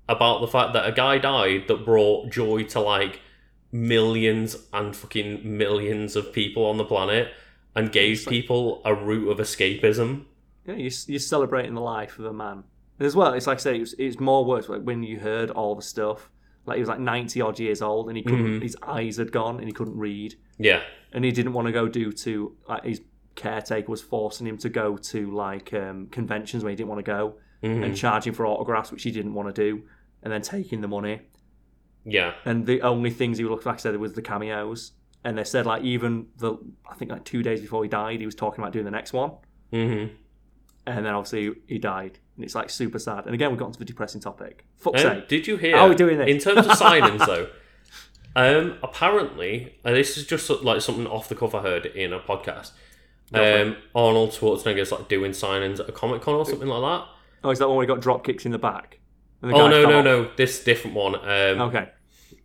about 0.08 0.42
the 0.42 0.48
fact 0.48 0.74
that 0.74 0.88
a 0.88 0.92
guy 0.92 1.18
died 1.18 1.68
that 1.68 1.86
brought 1.86 2.30
joy 2.32 2.64
to 2.64 2.80
like 2.80 3.20
millions 3.72 4.58
and 4.74 4.96
fucking 4.96 5.58
millions 5.58 6.16
of 6.16 6.34
people 6.34 6.66
on 6.66 6.78
the 6.78 6.86
planet 6.86 7.32
and 7.76 7.92
gave 7.92 8.26
like- 8.26 8.30
people 8.32 8.82
a 8.84 8.94
route 8.94 9.30
of 9.30 9.38
escapism. 9.38 10.26
yeah, 10.66 10.76
you're, 10.76 10.92
you're 11.08 11.20
celebrating 11.20 11.74
the 11.74 11.82
life 11.82 12.20
of 12.20 12.26
a 12.26 12.34
man. 12.34 12.64
And 13.00 13.08
as 13.08 13.16
well, 13.16 13.34
it's 13.34 13.48
like 13.48 13.58
I 13.58 13.62
say, 13.62 13.78
it's, 13.98 14.20
more 14.20 14.46
worse 14.46 14.70
like 14.70 14.82
when 14.82 15.04
you 15.04 15.20
heard 15.20 15.50
all 15.50 15.76
the 15.76 15.82
stuff. 15.82 16.30
Like 16.66 16.76
he 16.76 16.82
was 16.82 16.90
like 16.90 17.00
90 17.00 17.42
odd 17.42 17.60
years 17.60 17.82
old 17.82 18.08
and 18.08 18.16
he 18.18 18.24
couldn't, 18.24 18.60
Mhm. 18.60 18.62
his 18.62 18.78
eyes 18.84 19.18
had 19.18 19.32
gone 19.32 19.58
and 19.58 19.66
he 19.66 19.72
couldn't 19.74 19.98
read. 19.98 20.36
Yeah. 20.60 20.82
and 21.14 21.26
he 21.26 21.32
didn't 21.32 21.52
want 21.54 21.66
to 21.66 21.72
go 21.74 21.88
due 21.90 22.12
to 22.12 22.56
like 22.70 22.84
his 22.86 23.02
caretaker 23.36 23.90
was 23.90 24.02
forcing 24.02 24.46
him 24.48 24.58
to 24.60 24.70
go 24.70 24.96
to 24.96 25.30
like 25.32 25.74
um, 25.74 26.08
conventions 26.08 26.64
where 26.64 26.70
he 26.70 26.76
didn't 26.76 26.88
want 26.90 27.00
to 27.06 27.12
go 27.12 27.36
Mhm. 27.64 27.84
and 27.86 27.98
charging 27.98 28.32
for 28.34 28.46
autographs 28.46 28.92
which 28.92 29.04
he 29.04 29.12
didn't 29.12 29.34
want 29.34 29.54
to 29.54 29.62
do 29.70 29.84
and 30.24 30.32
then 30.32 30.42
taking 30.42 30.80
the 30.82 30.88
money 30.88 31.22
Yeah. 32.06 32.34
and 32.46 32.66
the 32.66 32.82
only 32.82 33.10
things 33.10 33.38
he 33.40 33.44
looked 33.44 33.66
like 33.66 33.76
I 33.76 33.80
said 33.80 33.98
was 33.98 34.14
the 34.14 34.22
cameos 34.22 34.94
and 35.24 35.38
they 35.38 35.44
said 35.44 35.66
like 35.66 35.84
even 35.84 36.28
the 36.38 36.56
I 36.90 36.94
think 36.96 37.12
like 37.12 37.26
two 37.26 37.44
days 37.44 37.60
before 37.60 37.84
he 37.84 37.90
died 37.90 38.20
he 38.20 38.26
was 38.26 38.36
talking 38.36 38.62
about 38.64 38.72
doing 38.74 38.86
the 38.86 38.92
next 38.92 39.12
one 39.14 39.32
hmm 39.72 40.06
and 40.88 41.06
then 41.06 41.14
obviously 41.14 41.56
he 41.68 41.78
died 41.78 42.20
and 42.42 42.46
it's 42.46 42.56
like 42.56 42.72
super 42.72 42.98
sad 42.98 43.26
and 43.28 43.36
again 43.36 43.52
we've 43.52 43.60
got 43.60 43.66
onto 43.68 43.78
the 43.78 43.86
depressing 43.86 44.20
topic 44.20 44.66
fuck's 44.78 45.06
Um, 45.06 45.18
sake 45.18 45.28
did 45.28 45.46
you 45.46 45.58
hear? 45.58 45.78
How 45.78 45.86
are 45.86 45.90
we 45.90 45.96
doing 45.96 46.18
this? 46.18 46.28
In 46.28 46.40
terms 46.40 46.66
of 46.66 46.74
signings, 46.78 47.24
though, 47.28 47.50
um, 48.36 48.78
apparently, 48.82 49.76
and 49.84 49.96
this 49.96 50.18
is 50.18 50.26
just 50.26 50.50
like 50.50 50.82
something 50.82 51.06
off 51.06 51.30
the 51.30 51.36
cuff 51.36 51.54
I 51.54 51.62
heard 51.62 51.86
in 51.86 52.14
a 52.14 52.20
podcast. 52.20 52.72
Um, 53.34 53.78
Arnold 53.96 54.32
Schwarzenegger's 54.32 54.92
like 54.92 55.08
doing 55.08 55.32
signings 55.32 55.80
at 55.80 55.88
a 55.88 55.92
Comic 55.92 56.22
Con 56.22 56.34
or 56.36 56.46
something 56.46 56.68
like 56.68 56.82
that. 56.82 57.08
oh 57.44 57.50
is 57.52 57.60
that 57.60 57.68
one 57.68 57.78
where 57.78 57.86
he 57.86 57.88
got 57.88 58.02
drop 58.02 58.26
kicks 58.26 58.46
in 58.46 58.52
the 58.52 58.58
back 58.60 59.00
the 59.42 59.54
Oh 59.54 59.68
no, 59.68 59.84
no, 59.84 60.00
off? 60.00 60.06
no! 60.06 60.32
This 60.36 60.64
different 60.64 60.96
one. 60.96 61.16
Um, 61.16 61.62
okay 61.70 61.90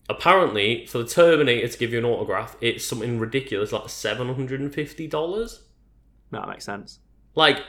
Apparently, 0.08 0.86
for 0.86 0.98
the 0.98 1.06
Terminator 1.06 1.66
to 1.66 1.78
give 1.78 1.92
you 1.92 1.98
an 1.98 2.04
autograph, 2.04 2.56
it's 2.60 2.84
something 2.84 3.18
ridiculous, 3.18 3.72
like 3.72 3.88
seven 3.88 4.34
hundred 4.34 4.60
and 4.60 4.72
fifty 4.72 5.08
dollars. 5.08 5.64
that 6.30 6.48
makes 6.48 6.64
sense 6.64 7.00
Like, 7.34 7.62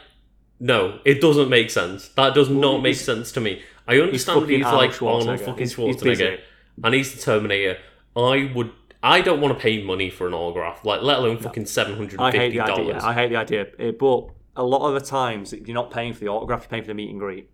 no, 0.60 1.00
it 1.06 1.22
doesn't 1.22 1.50
make 1.50 1.70
sense. 1.70 2.10
That 2.10 2.34
does 2.34 2.50
Well, 2.50 2.60
not 2.60 2.82
make 2.82 2.96
sense 2.96 3.32
to 3.34 3.40
me. 3.42 3.62
I 3.88 4.00
understand 4.00 4.50
he's, 4.50 4.66
Arnold 4.66 4.82
like 4.82 5.02
Arnold 5.02 5.24
Schwarzenegger. 5.28 5.40
fucking 5.46 5.58
He's- 5.58 5.76
he's 5.76 5.96
Schwarzenegger, 5.96 6.04
busy. 6.18 6.38
and 6.84 6.94
he's 6.96 7.14
the 7.16 7.22
Terminator. 7.22 7.78
I 8.16 8.52
would. 8.56 8.72
I 9.04 9.22
don't 9.22 9.40
want 9.40 9.54
to 9.54 9.60
pay 9.62 9.82
money 9.84 10.10
for 10.10 10.28
an 10.28 10.34
autograph, 10.34 10.84
like 10.84 11.02
let 11.04 11.20
alone 11.20 11.38
fucking 11.38 11.68
seven 11.68 11.96
hundred 11.96 12.20
I 12.20 12.32
hate 12.32 12.52
the 12.52 12.60
idea. 12.62 12.76
dollars. 12.76 13.04
I 13.04 13.14
hate 13.14 13.30
the 13.30 13.36
idea. 13.38 13.68
But 14.00 14.30
a 14.56 14.64
lot 14.64 14.88
of 14.88 14.96
the 14.96 15.06
times, 15.08 15.54
you're 15.54 15.76
not 15.76 15.92
paying 15.92 16.14
for 16.14 16.20
the 16.22 16.28
autograph. 16.30 16.64
You're 16.64 16.70
paying 16.70 16.84
for 16.84 16.88
the 16.88 16.94
meet 16.96 17.12
and 17.12 17.20
greet. 17.20 17.50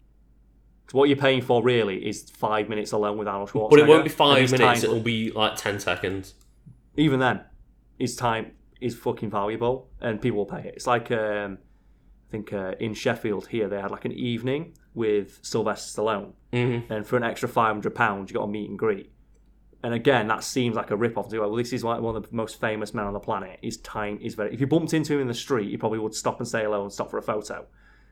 So 0.89 0.97
what 0.97 1.09
you're 1.09 1.17
paying 1.17 1.41
for 1.41 1.61
really 1.61 2.07
is 2.07 2.29
five 2.29 2.69
minutes 2.69 2.93
alone 2.93 3.17
with 3.17 3.27
Arnold 3.27 3.49
Schwarzenegger. 3.49 3.69
But 3.69 3.79
it 3.79 3.87
won't 3.87 4.03
be 4.05 4.09
five 4.09 4.51
minutes; 4.51 4.83
it'll 4.83 4.99
be 5.01 5.31
like 5.31 5.55
ten 5.57 5.79
seconds. 5.79 6.33
even 6.95 7.19
then, 7.19 7.41
his 7.99 8.15
time 8.15 8.51
is 8.79 8.95
fucking 8.95 9.29
valuable, 9.29 9.89
and 10.01 10.21
people 10.21 10.37
will 10.39 10.45
pay 10.45 10.67
it. 10.69 10.73
It's 10.75 10.87
like 10.87 11.11
um, 11.11 11.57
think 12.33 12.51
uh, 12.51 12.73
in 12.79 12.93
Sheffield 12.95 13.47
here 13.47 13.67
they 13.69 13.79
had 13.79 13.91
like 13.91 14.05
an 14.05 14.11
evening 14.11 14.73
with 14.95 15.39
Sylvester 15.43 16.01
Stallone, 16.01 16.31
hmm 16.51 16.79
and 16.91 17.05
for 17.07 17.15
an 17.17 17.23
extra 17.23 17.47
five 17.47 17.73
hundred 17.73 17.93
pounds 17.95 18.29
you 18.29 18.33
got 18.37 18.43
a 18.43 18.47
meet 18.47 18.69
and 18.69 18.77
greet. 18.77 19.11
And 19.85 19.93
again, 19.93 20.27
that 20.29 20.43
seems 20.45 20.75
like 20.77 20.91
a 20.91 20.95
rip 20.95 21.17
off. 21.17 21.31
Well, 21.31 21.53
this 21.55 21.73
is 21.73 21.83
like 21.83 21.99
one 22.01 22.15
of 22.15 22.23
the 22.23 22.29
most 22.35 22.59
famous 22.61 22.93
men 22.93 23.05
on 23.05 23.11
the 23.13 23.19
planet. 23.19 23.59
His 23.61 23.77
time 23.77 24.17
is 24.21 24.33
very. 24.33 24.53
If 24.53 24.59
you 24.61 24.67
bumped 24.67 24.93
into 24.93 25.13
him 25.13 25.19
in 25.21 25.27
the 25.27 25.33
street, 25.33 25.69
you 25.69 25.77
probably 25.77 25.99
would 25.99 26.15
stop 26.15 26.39
and 26.39 26.47
say 26.47 26.63
hello 26.63 26.83
and 26.83 26.91
stop 26.91 27.09
for 27.11 27.17
a 27.17 27.21
photo. 27.21 27.65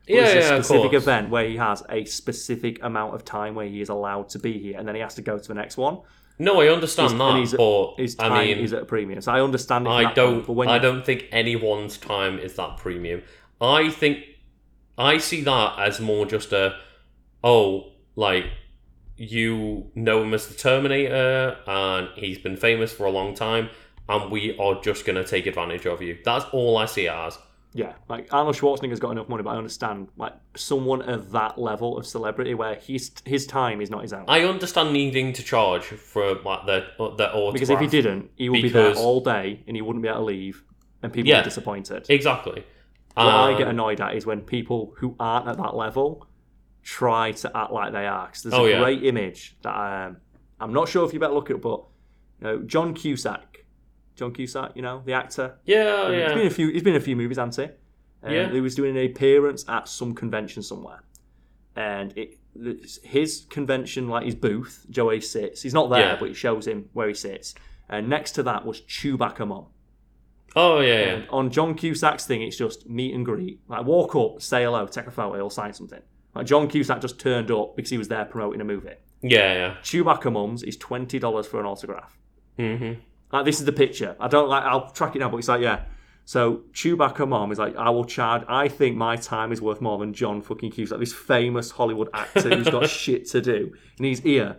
But 0.06 0.14
Yeah, 0.14 0.22
it's 0.26 0.34
yeah, 0.48 0.54
a 0.54 0.58
of 0.58 0.64
specific 0.66 0.92
event 0.92 1.30
where 1.30 1.46
he 1.48 1.56
has 1.56 1.82
a 1.88 2.04
specific 2.04 2.78
amount 2.84 3.14
of 3.14 3.24
time 3.24 3.54
where 3.54 3.66
he 3.66 3.80
is 3.80 3.88
allowed 3.88 4.28
to 4.30 4.38
be 4.38 4.58
here, 4.58 4.76
and 4.78 4.86
then 4.86 4.94
he 4.94 5.00
has 5.00 5.14
to 5.14 5.22
go 5.22 5.38
to 5.38 5.48
the 5.48 5.54
next 5.54 5.76
one. 5.78 6.00
No, 6.38 6.60
I 6.60 6.68
understand 6.68 7.10
His- 7.12 7.18
that, 7.18 7.36
he's- 7.36 7.54
but 7.56 7.94
His 7.98 8.14
time 8.16 8.32
I 8.32 8.44
mean, 8.44 8.58
is 8.58 8.72
at 8.72 8.82
a 8.82 8.84
premium, 8.84 9.20
so 9.22 9.32
I 9.32 9.40
understand. 9.40 9.86
I 9.88 10.12
don't. 10.12 10.34
point, 10.36 10.46
but 10.48 10.52
when 10.54 10.68
I 10.68 10.76
you- 10.76 10.82
don't 10.82 11.06
think 11.06 11.26
anyone's 11.32 11.96
time 11.98 12.38
is 12.38 12.54
that 12.56 12.76
premium. 12.78 13.22
I 13.62 13.90
think 13.90 14.24
I 14.98 15.18
see 15.18 15.40
that 15.42 15.78
as 15.78 16.00
more 16.00 16.26
just 16.26 16.52
a 16.52 16.76
oh, 17.44 17.92
like 18.16 18.46
you 19.16 19.90
know 19.94 20.22
him 20.22 20.34
as 20.34 20.48
the 20.48 20.54
Terminator, 20.54 21.56
and 21.66 22.08
he's 22.16 22.38
been 22.38 22.56
famous 22.56 22.92
for 22.92 23.06
a 23.06 23.10
long 23.10 23.34
time, 23.34 23.70
and 24.08 24.30
we 24.30 24.58
are 24.58 24.80
just 24.82 25.04
going 25.04 25.16
to 25.16 25.24
take 25.24 25.46
advantage 25.46 25.86
of 25.86 26.02
you. 26.02 26.18
That's 26.24 26.44
all 26.52 26.76
I 26.76 26.86
see 26.86 27.06
it 27.06 27.12
as. 27.12 27.38
Yeah, 27.74 27.94
like 28.08 28.28
Arnold 28.34 28.56
Schwarzenegger's 28.56 29.00
got 29.00 29.12
enough 29.12 29.30
money, 29.30 29.42
but 29.42 29.50
I 29.50 29.56
understand 29.56 30.08
like 30.18 30.34
someone 30.56 31.00
of 31.08 31.30
that 31.30 31.56
level 31.58 31.96
of 31.96 32.04
celebrity 32.04 32.52
where 32.54 32.74
his 32.74 33.12
his 33.24 33.46
time 33.46 33.80
is 33.80 33.88
not 33.90 34.02
his 34.02 34.12
own. 34.12 34.24
I 34.28 34.42
understand 34.42 34.92
needing 34.92 35.32
to 35.34 35.42
charge 35.42 35.84
for 35.84 36.34
like 36.34 36.66
the 36.66 36.84
the 36.98 37.32
autograph 37.32 37.52
because 37.54 37.70
if 37.70 37.80
he 37.80 37.86
didn't, 37.86 38.30
he 38.36 38.48
would 38.50 38.60
be 38.60 38.68
there 38.68 38.94
all 38.94 39.20
day 39.20 39.62
and 39.66 39.74
he 39.76 39.80
wouldn't 39.80 40.02
be 40.02 40.08
able 40.08 40.18
to 40.18 40.24
leave, 40.24 40.62
and 41.02 41.12
people 41.12 41.30
Yeah. 41.30 41.36
would 41.38 41.44
be 41.44 41.48
disappointed. 41.50 42.06
exactly. 42.10 42.64
What 43.14 43.26
I 43.26 43.52
get 43.58 43.64
Um, 43.68 43.70
annoyed 43.70 44.00
at 44.00 44.14
is 44.16 44.24
when 44.26 44.40
people 44.42 44.94
who 44.98 45.14
aren't 45.20 45.48
at 45.48 45.56
that 45.58 45.74
level 45.76 46.26
try 46.82 47.32
to 47.32 47.56
act 47.56 47.72
like 47.72 47.92
they 47.92 48.06
are. 48.06 48.26
'Cause 48.28 48.42
there's 48.42 48.54
Oh, 48.54 48.66
a 48.66 48.70
yeah. 48.70 48.80
great 48.80 49.04
image 49.04 49.56
that 49.62 49.74
um, 50.08 50.16
I'm 50.60 50.72
not 50.72 50.88
sure 50.88 51.04
if 51.06 51.12
you 51.12 51.20
better 51.20 51.34
look 51.34 51.50
it 51.50 51.56
up, 51.56 51.62
but 51.62 51.84
you 52.40 52.46
know, 52.46 52.58
John 52.62 52.94
Cusack, 52.94 53.64
John 54.16 54.32
Cusack, 54.32 54.72
you 54.74 54.82
know 54.82 55.02
the 55.04 55.12
actor. 55.12 55.58
yeah, 55.64 56.08
yeah. 56.10 56.24
He's 56.26 56.34
been 56.34 56.46
a 56.46 56.50
few. 56.50 56.68
He's 56.68 56.82
been 56.82 56.94
in 56.94 57.00
a 57.00 57.04
few 57.04 57.16
movies, 57.16 57.38
hasn't 57.38 57.70
he? 57.70 57.74
Um, 58.26 58.32
Yeah. 58.34 58.50
He 58.52 58.60
was 58.60 58.74
doing 58.74 58.96
an 58.96 59.04
appearance 59.06 59.64
at 59.68 59.88
some 59.88 60.14
convention 60.14 60.62
somewhere, 60.62 61.02
and 61.76 62.16
it 62.16 62.38
his 63.02 63.46
convention, 63.48 64.08
like 64.08 64.24
his 64.26 64.34
booth, 64.34 64.84
Joey 64.90 65.20
sits. 65.22 65.62
He's 65.62 65.72
not 65.72 65.88
there, 65.88 66.00
Yeah. 66.00 66.16
but 66.20 66.28
it 66.30 66.34
shows 66.34 66.66
him 66.66 66.90
where 66.92 67.08
he 67.08 67.14
sits. 67.14 67.54
And 67.88 68.08
next 68.10 68.32
to 68.32 68.42
that 68.42 68.66
was 68.66 68.82
Chewbacca 68.82 69.46
Mom. 69.48 69.66
Oh 70.54 70.80
yeah, 70.80 71.00
yeah. 71.16 71.22
On 71.30 71.50
John 71.50 71.74
Cusack's 71.74 72.26
thing, 72.26 72.42
it's 72.42 72.56
just 72.56 72.88
meet 72.88 73.14
and 73.14 73.24
greet. 73.24 73.60
Like 73.68 73.84
walk 73.86 74.14
up, 74.14 74.42
say 74.42 74.64
hello, 74.64 74.86
take 74.86 75.06
a 75.06 75.10
photo, 75.10 75.40
or 75.42 75.50
sign 75.50 75.72
something. 75.72 76.02
Like 76.34 76.46
John 76.46 76.68
Cusack 76.68 77.00
just 77.00 77.18
turned 77.18 77.50
up 77.50 77.76
because 77.76 77.90
he 77.90 77.98
was 77.98 78.08
there 78.08 78.24
promoting 78.24 78.60
a 78.60 78.64
movie. 78.64 78.94
Yeah, 79.22 79.52
yeah. 79.54 79.76
Chewbacca 79.82 80.32
mums 80.32 80.62
is 80.62 80.76
twenty 80.76 81.18
dollars 81.18 81.46
for 81.46 81.60
an 81.60 81.66
autograph. 81.66 82.18
Mm-hmm. 82.58 83.00
Like 83.32 83.44
this 83.46 83.60
is 83.60 83.64
the 83.66 83.72
picture. 83.72 84.16
I 84.20 84.28
don't 84.28 84.48
like. 84.48 84.64
I'll 84.64 84.90
track 84.90 85.16
it 85.16 85.20
now, 85.20 85.30
but 85.30 85.38
it's 85.38 85.48
like 85.48 85.62
yeah. 85.62 85.84
So 86.24 86.62
Chewbacca 86.72 87.26
mom 87.28 87.50
is 87.50 87.58
like, 87.58 87.74
I 87.76 87.90
will 87.90 88.04
charge. 88.04 88.42
I 88.46 88.68
think 88.68 88.96
my 88.96 89.16
time 89.16 89.50
is 89.52 89.60
worth 89.60 89.80
more 89.80 89.98
than 89.98 90.12
John 90.14 90.40
fucking 90.40 90.70
Cusack, 90.70 91.00
this 91.00 91.12
famous 91.12 91.72
Hollywood 91.72 92.08
actor 92.14 92.54
who's 92.54 92.68
got 92.68 92.88
shit 92.90 93.26
to 93.30 93.40
do, 93.40 93.72
and 93.98 94.06
he's 94.06 94.20
here, 94.20 94.56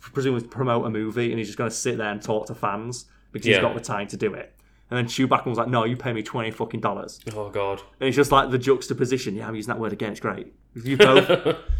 presumably 0.00 0.42
to 0.42 0.48
promote 0.48 0.86
a 0.86 0.90
movie, 0.90 1.28
and 1.30 1.38
he's 1.38 1.48
just 1.48 1.58
going 1.58 1.68
to 1.68 1.76
sit 1.76 1.98
there 1.98 2.10
and 2.10 2.22
talk 2.22 2.46
to 2.46 2.54
fans 2.54 3.04
because 3.30 3.46
Yeah. 3.46 3.56
he's 3.56 3.62
got 3.62 3.74
the 3.74 3.80
time 3.80 4.06
to 4.08 4.16
do 4.16 4.32
it. 4.32 4.51
And 4.92 4.98
then 4.98 5.06
Chewbacca 5.06 5.46
was 5.46 5.56
like, 5.56 5.68
No, 5.68 5.84
you 5.84 5.96
pay 5.96 6.12
me 6.12 6.22
twenty 6.22 6.50
fucking 6.50 6.80
dollars. 6.80 7.18
Oh 7.34 7.48
god. 7.48 7.80
And 7.98 8.08
it's 8.08 8.16
just 8.16 8.30
like 8.30 8.50
the 8.50 8.58
juxtaposition. 8.58 9.34
Yeah, 9.34 9.48
I'm 9.48 9.54
using 9.54 9.72
that 9.72 9.80
word 9.80 9.94
again. 9.94 10.10
It's 10.12 10.20
great. 10.20 10.52
You 10.74 10.96
both 11.08 11.26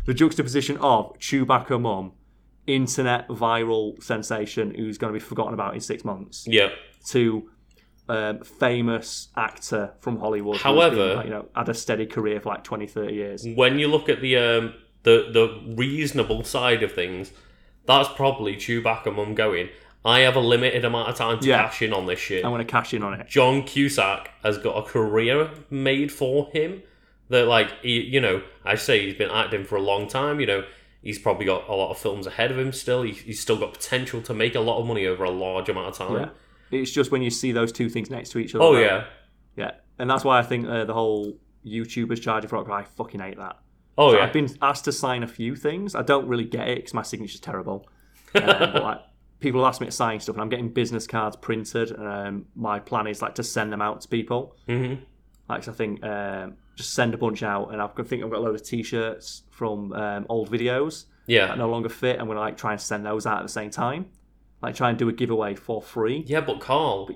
the 0.06 0.14
juxtaposition 0.14 0.78
of 0.78 1.12
Chewbacca 1.18 1.78
mum, 1.78 2.12
internet 2.66 3.28
viral 3.28 4.02
sensation 4.02 4.74
who's 4.74 4.96
going 4.96 5.12
to 5.12 5.18
be 5.18 5.22
forgotten 5.22 5.52
about 5.52 5.74
in 5.74 5.80
six 5.80 6.04
months, 6.06 6.46
Yeah. 6.48 6.70
to 7.08 7.50
um, 8.08 8.40
famous 8.40 9.28
actor 9.36 9.92
from 10.00 10.18
Hollywood. 10.18 10.56
However- 10.56 10.96
been, 11.08 11.16
like, 11.16 11.26
you 11.26 11.32
know, 11.32 11.48
had 11.54 11.68
a 11.68 11.74
steady 11.74 12.06
career 12.06 12.40
for 12.40 12.48
like 12.48 12.64
20, 12.64 12.86
30 12.86 13.12
years. 13.14 13.46
When 13.54 13.78
you 13.78 13.88
look 13.88 14.08
at 14.08 14.20
the 14.22 14.36
um 14.38 14.74
the 15.02 15.28
the 15.32 15.74
reasonable 15.76 16.44
side 16.44 16.82
of 16.82 16.92
things, 16.92 17.30
that's 17.84 18.08
probably 18.08 18.56
Chewbacca 18.56 19.14
mum 19.14 19.34
going. 19.34 19.68
I 20.04 20.20
have 20.20 20.34
a 20.36 20.40
limited 20.40 20.84
amount 20.84 21.08
of 21.10 21.14
time 21.16 21.38
to 21.40 21.46
Yeah. 21.46 21.62
cash 21.64 21.82
in 21.82 21.92
on 21.92 22.06
this 22.06 22.18
shit. 22.18 22.44
I'm 22.44 22.50
going 22.50 22.64
to 22.66 22.70
cash 22.70 22.92
in 22.92 23.02
on 23.02 23.14
it. 23.14 23.28
John 23.28 23.62
Cusack 23.62 24.30
has 24.42 24.58
got 24.58 24.76
a 24.76 24.82
career 24.82 25.50
made 25.70 26.10
for 26.10 26.48
him. 26.52 26.82
That 27.28 27.46
like 27.46 27.70
he, 27.82 28.00
you 28.00 28.20
know, 28.20 28.42
I 28.64 28.74
say 28.74 29.06
he's 29.06 29.14
been 29.14 29.30
acting 29.30 29.64
for 29.64 29.76
a 29.76 29.80
long 29.80 30.06
time. 30.08 30.38
You 30.40 30.46
know, 30.46 30.64
he's 31.02 31.18
probably 31.18 31.46
got 31.46 31.68
a 31.68 31.74
lot 31.74 31.90
of 31.90 31.98
films 31.98 32.26
ahead 32.26 32.50
of 32.50 32.58
him 32.58 32.72
still. 32.72 33.02
He, 33.02 33.12
he's 33.12 33.40
still 33.40 33.56
got 33.56 33.72
potential 33.72 34.20
to 34.22 34.34
make 34.34 34.54
a 34.54 34.60
lot 34.60 34.78
of 34.80 34.86
money 34.86 35.06
over 35.06 35.24
a 35.24 35.30
large 35.30 35.68
amount 35.68 35.88
of 35.88 35.96
time. 35.96 36.30
Yeah. 36.70 36.78
It's 36.78 36.90
just 36.90 37.10
when 37.10 37.22
you 37.22 37.30
see 37.30 37.52
those 37.52 37.70
two 37.72 37.88
things 37.88 38.10
next 38.10 38.30
to 38.30 38.38
each 38.38 38.54
other. 38.54 38.64
Oh 38.64 38.70
like, 38.72 38.84
yeah, 38.84 39.04
Yeah. 39.56 39.70
And 39.98 40.10
that's 40.10 40.24
why 40.24 40.38
I 40.38 40.42
think 40.42 40.66
uh, 40.66 40.84
the 40.84 40.92
whole 40.94 41.38
YouTubers 41.64 42.20
charging 42.20 42.48
for 42.48 42.56
it, 42.56 42.68
I 42.68 42.82
fucking 42.82 43.20
hate 43.20 43.36
that. 43.38 43.56
oh 43.96 44.14
yeah. 44.14 44.24
I've 44.24 44.32
been 44.32 44.48
asked 44.60 44.84
to 44.86 44.92
sign 44.92 45.22
a 45.22 45.28
few 45.28 45.54
things. 45.54 45.94
I 45.94 46.02
don't 46.02 46.26
really 46.26 46.44
get 46.44 46.68
it 46.68 46.76
because 46.76 46.92
my 46.94 47.02
signature's 47.02 47.40
terrible. 47.40 47.88
Um, 48.34 48.42
but 48.46 48.82
like, 48.82 49.00
people 49.42 49.62
have 49.62 49.68
asked 49.68 49.80
me 49.80 49.86
to 49.86 49.92
sign 49.92 50.20
stuff, 50.20 50.36
and 50.36 50.42
I'm 50.42 50.48
getting 50.48 50.70
business 50.70 51.06
cards 51.06 51.36
printed. 51.36 51.98
Um, 51.98 52.46
my 52.54 52.78
plan 52.78 53.06
is 53.06 53.20
like 53.20 53.34
to 53.36 53.42
send 53.42 53.72
them 53.72 53.82
out 53.82 54.00
to 54.02 54.08
people. 54.08 54.56
hmm 54.66 54.94
Like, 55.48 55.66
I 55.68 55.72
think 55.72 56.02
um, 56.04 56.54
just 56.76 56.94
send 56.94 57.12
a 57.14 57.18
bunch 57.18 57.42
out, 57.42 57.72
and 57.72 57.82
I've, 57.82 57.90
I 57.98 58.02
think 58.04 58.22
I've 58.24 58.30
got 58.30 58.38
a 58.38 58.44
load 58.44 58.54
of 58.54 58.62
T-shirts 58.64 59.42
from 59.50 59.92
um, 59.92 60.26
old 60.28 60.50
videos 60.50 61.04
that 61.26 61.32
Yeah, 61.32 61.54
no 61.56 61.68
longer 61.68 61.88
fit. 61.88 62.18
I'm 62.20 62.26
gonna 62.28 62.40
like 62.40 62.56
try 62.56 62.72
and 62.72 62.80
send 62.80 63.04
those 63.04 63.26
out 63.26 63.38
at 63.38 63.42
the 63.42 63.48
same 63.60 63.70
time. 63.70 64.06
Like, 64.62 64.74
try 64.76 64.88
and 64.90 64.98
do 64.98 65.08
a 65.08 65.12
giveaway 65.12 65.54
for 65.56 65.82
free. 65.82 66.24
yeah. 66.26 66.40
But 66.40 66.60
Carl, 66.60 67.10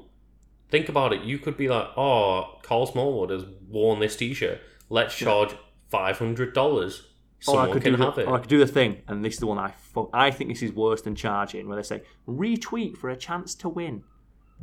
think 0.69 0.89
about 0.89 1.13
it. 1.13 1.23
You 1.23 1.39
could 1.39 1.57
be 1.57 1.69
like, 1.69 1.89
oh, 1.97 2.59
Carl 2.63 2.87
Smallwood 2.87 3.31
has 3.31 3.45
worn 3.69 4.01
this 4.01 4.17
T-shirt. 4.17 4.61
Let's 4.89 5.17
charge 5.17 5.55
five 5.89 6.19
hundred 6.19 6.53
dollars. 6.55 7.03
Or 7.49 7.61
I 7.61 7.71
could 7.71 7.83
can 7.83 7.93
do 7.93 7.99
the, 7.99 8.09
it. 8.23 8.27
or 8.27 8.35
I 8.37 8.39
could 8.39 8.49
do 8.49 8.59
the 8.59 8.67
thing, 8.67 9.03
and 9.09 9.25
this 9.25 9.35
is 9.35 9.41
the 9.41 9.47
one 9.47 9.59
I 9.59 9.71
fu- 9.71 10.09
I 10.13 10.31
think 10.31 10.51
this 10.51 10.63
is 10.63 10.73
worse 10.73 11.03
than 11.03 11.15
charging, 11.15 11.69
where 11.69 11.77
they 11.77 11.83
say 11.83 12.03
retweet 12.27 12.97
for 12.97 13.11
a 13.11 13.17
chance 13.17 13.55
to 13.57 13.69
win, 13.69 14.03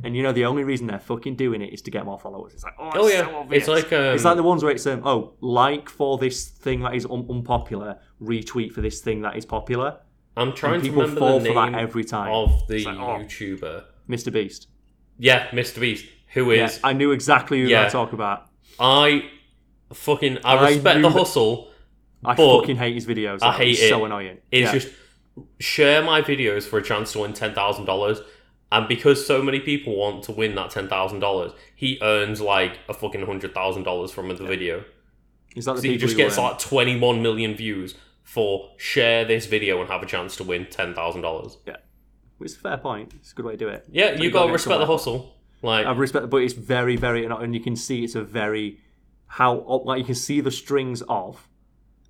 and 0.02 0.16
you 0.16 0.22
know 0.22 0.32
the 0.32 0.44
only 0.44 0.64
reason 0.64 0.86
they're 0.88 0.98
fucking 0.98 1.36
doing 1.36 1.62
it 1.62 1.72
is 1.72 1.80
to 1.82 1.90
get 1.90 2.04
more 2.04 2.18
followers. 2.18 2.52
It's 2.52 2.64
like 2.64 2.74
oh, 2.78 2.88
it's 2.88 2.96
Oh, 2.98 3.06
yeah. 3.08 3.24
so. 3.26 3.46
It's 3.52 3.68
like, 3.68 3.92
um, 3.92 4.14
it's 4.14 4.24
like 4.24 4.36
the 4.36 4.42
ones 4.42 4.64
where 4.64 4.72
it's 4.72 4.86
um 4.86 5.02
oh 5.04 5.34
like 5.40 5.88
for 5.88 6.18
this 6.18 6.48
thing 6.48 6.80
that 6.80 6.94
is 6.94 7.06
un- 7.06 7.26
unpopular, 7.30 7.98
retweet 8.20 8.72
for 8.72 8.80
this 8.80 9.00
thing 9.00 9.22
that 9.22 9.36
is 9.36 9.46
popular. 9.46 9.98
I'm 10.36 10.52
trying 10.52 10.82
to 10.82 10.90
remember 10.90 11.20
fall 11.20 11.38
the 11.38 11.48
for 11.50 11.54
that 11.54 11.70
name 11.70 11.74
every 11.80 12.02
time. 12.04 12.32
of 12.32 12.66
the 12.66 12.84
like, 12.84 12.96
oh. 12.98 13.22
YouTuber. 13.22 13.84
Mr. 14.08 14.32
Beast. 14.32 14.66
Yeah, 15.16 15.46
Mr. 15.50 15.78
Beast, 15.80 16.06
who 16.32 16.50
is 16.50 16.58
Yeah, 16.82 16.88
I 16.88 16.92
knew 16.92 17.12
exactly 17.12 17.62
who 17.62 17.68
Yeah. 17.68 17.86
I 17.86 17.88
talk 17.88 18.12
about. 18.12 18.48
I 18.80 19.30
fucking 19.92 20.38
I 20.44 20.56
I 20.56 20.68
respect 20.70 20.96
knew 20.96 21.02
the 21.02 21.10
hustle. 21.10 21.70
I 22.24 22.34
But 22.34 22.60
fucking 22.60 22.76
hate 22.76 22.94
his 22.94 23.06
videos. 23.06 23.40
I 23.42 23.52
hate 23.52 23.70
it's 23.72 23.82
it. 23.82 23.88
So 23.90 24.04
annoying. 24.04 24.38
It's 24.50 24.72
Yeah. 24.72 24.78
just 24.78 24.88
share 25.58 26.02
my 26.02 26.22
videos 26.22 26.64
for 26.64 26.78
a 26.78 26.82
chance 26.82 27.12
to 27.12 27.20
win 27.20 27.32
ten 27.32 27.54
thousand 27.54 27.84
dollars, 27.86 28.20
and 28.72 28.86
because 28.88 29.26
so 29.26 29.42
many 29.42 29.60
people 29.60 29.96
want 29.96 30.22
to 30.24 30.32
win 30.32 30.54
that 30.54 30.70
ten 30.70 30.88
thousand 30.88 31.20
dollars, 31.20 31.52
he 31.74 31.98
earns 32.02 32.40
like 32.40 32.78
a 32.88 32.94
fucking 32.94 33.26
hundred 33.26 33.54
thousand 33.54 33.82
dollars 33.84 34.10
from 34.10 34.28
the 34.28 34.34
video. 34.34 34.84
It's 35.56 35.66
like 35.66 35.80
the 35.80 35.88
he 35.90 35.96
just 35.96 36.16
gets 36.16 36.38
like 36.38 36.58
twenty 36.58 36.98
one 36.98 37.22
million 37.22 37.54
views 37.54 37.94
for 38.22 38.70
share 38.76 39.24
this 39.24 39.46
video 39.46 39.80
and 39.80 39.90
have 39.90 40.02
a 40.02 40.06
chance 40.06 40.36
to 40.36 40.44
win 40.44 40.66
ten 40.70 40.94
thousand 40.94 41.22
dollars. 41.22 41.58
Yeah, 41.66 41.76
it's 42.40 42.54
a 42.54 42.58
fair 42.58 42.78
point. 42.78 43.12
It's 43.14 43.32
a 43.32 43.34
good 43.34 43.44
way 43.44 43.52
to 43.52 43.58
do 43.58 43.68
it. 43.68 43.84
Yeah, 43.90 44.12
you 44.16 44.24
you 44.24 44.30
gotta 44.30 44.46
gotta 44.46 44.52
respect 44.52 44.78
the 44.80 44.86
hustle. 44.86 45.34
Like 45.62 45.86
I 45.86 45.92
respect, 45.92 46.28
but 46.28 46.38
it's 46.38 46.52
very, 46.52 46.96
very, 46.96 47.24
and 47.24 47.54
you 47.54 47.60
can 47.60 47.74
see 47.74 48.04
it's 48.04 48.14
a 48.14 48.22
very 48.22 48.80
how 49.26 49.82
like 49.84 49.98
you 49.98 50.04
can 50.04 50.14
see 50.14 50.40
the 50.40 50.50
strings 50.50 51.02
of 51.08 51.48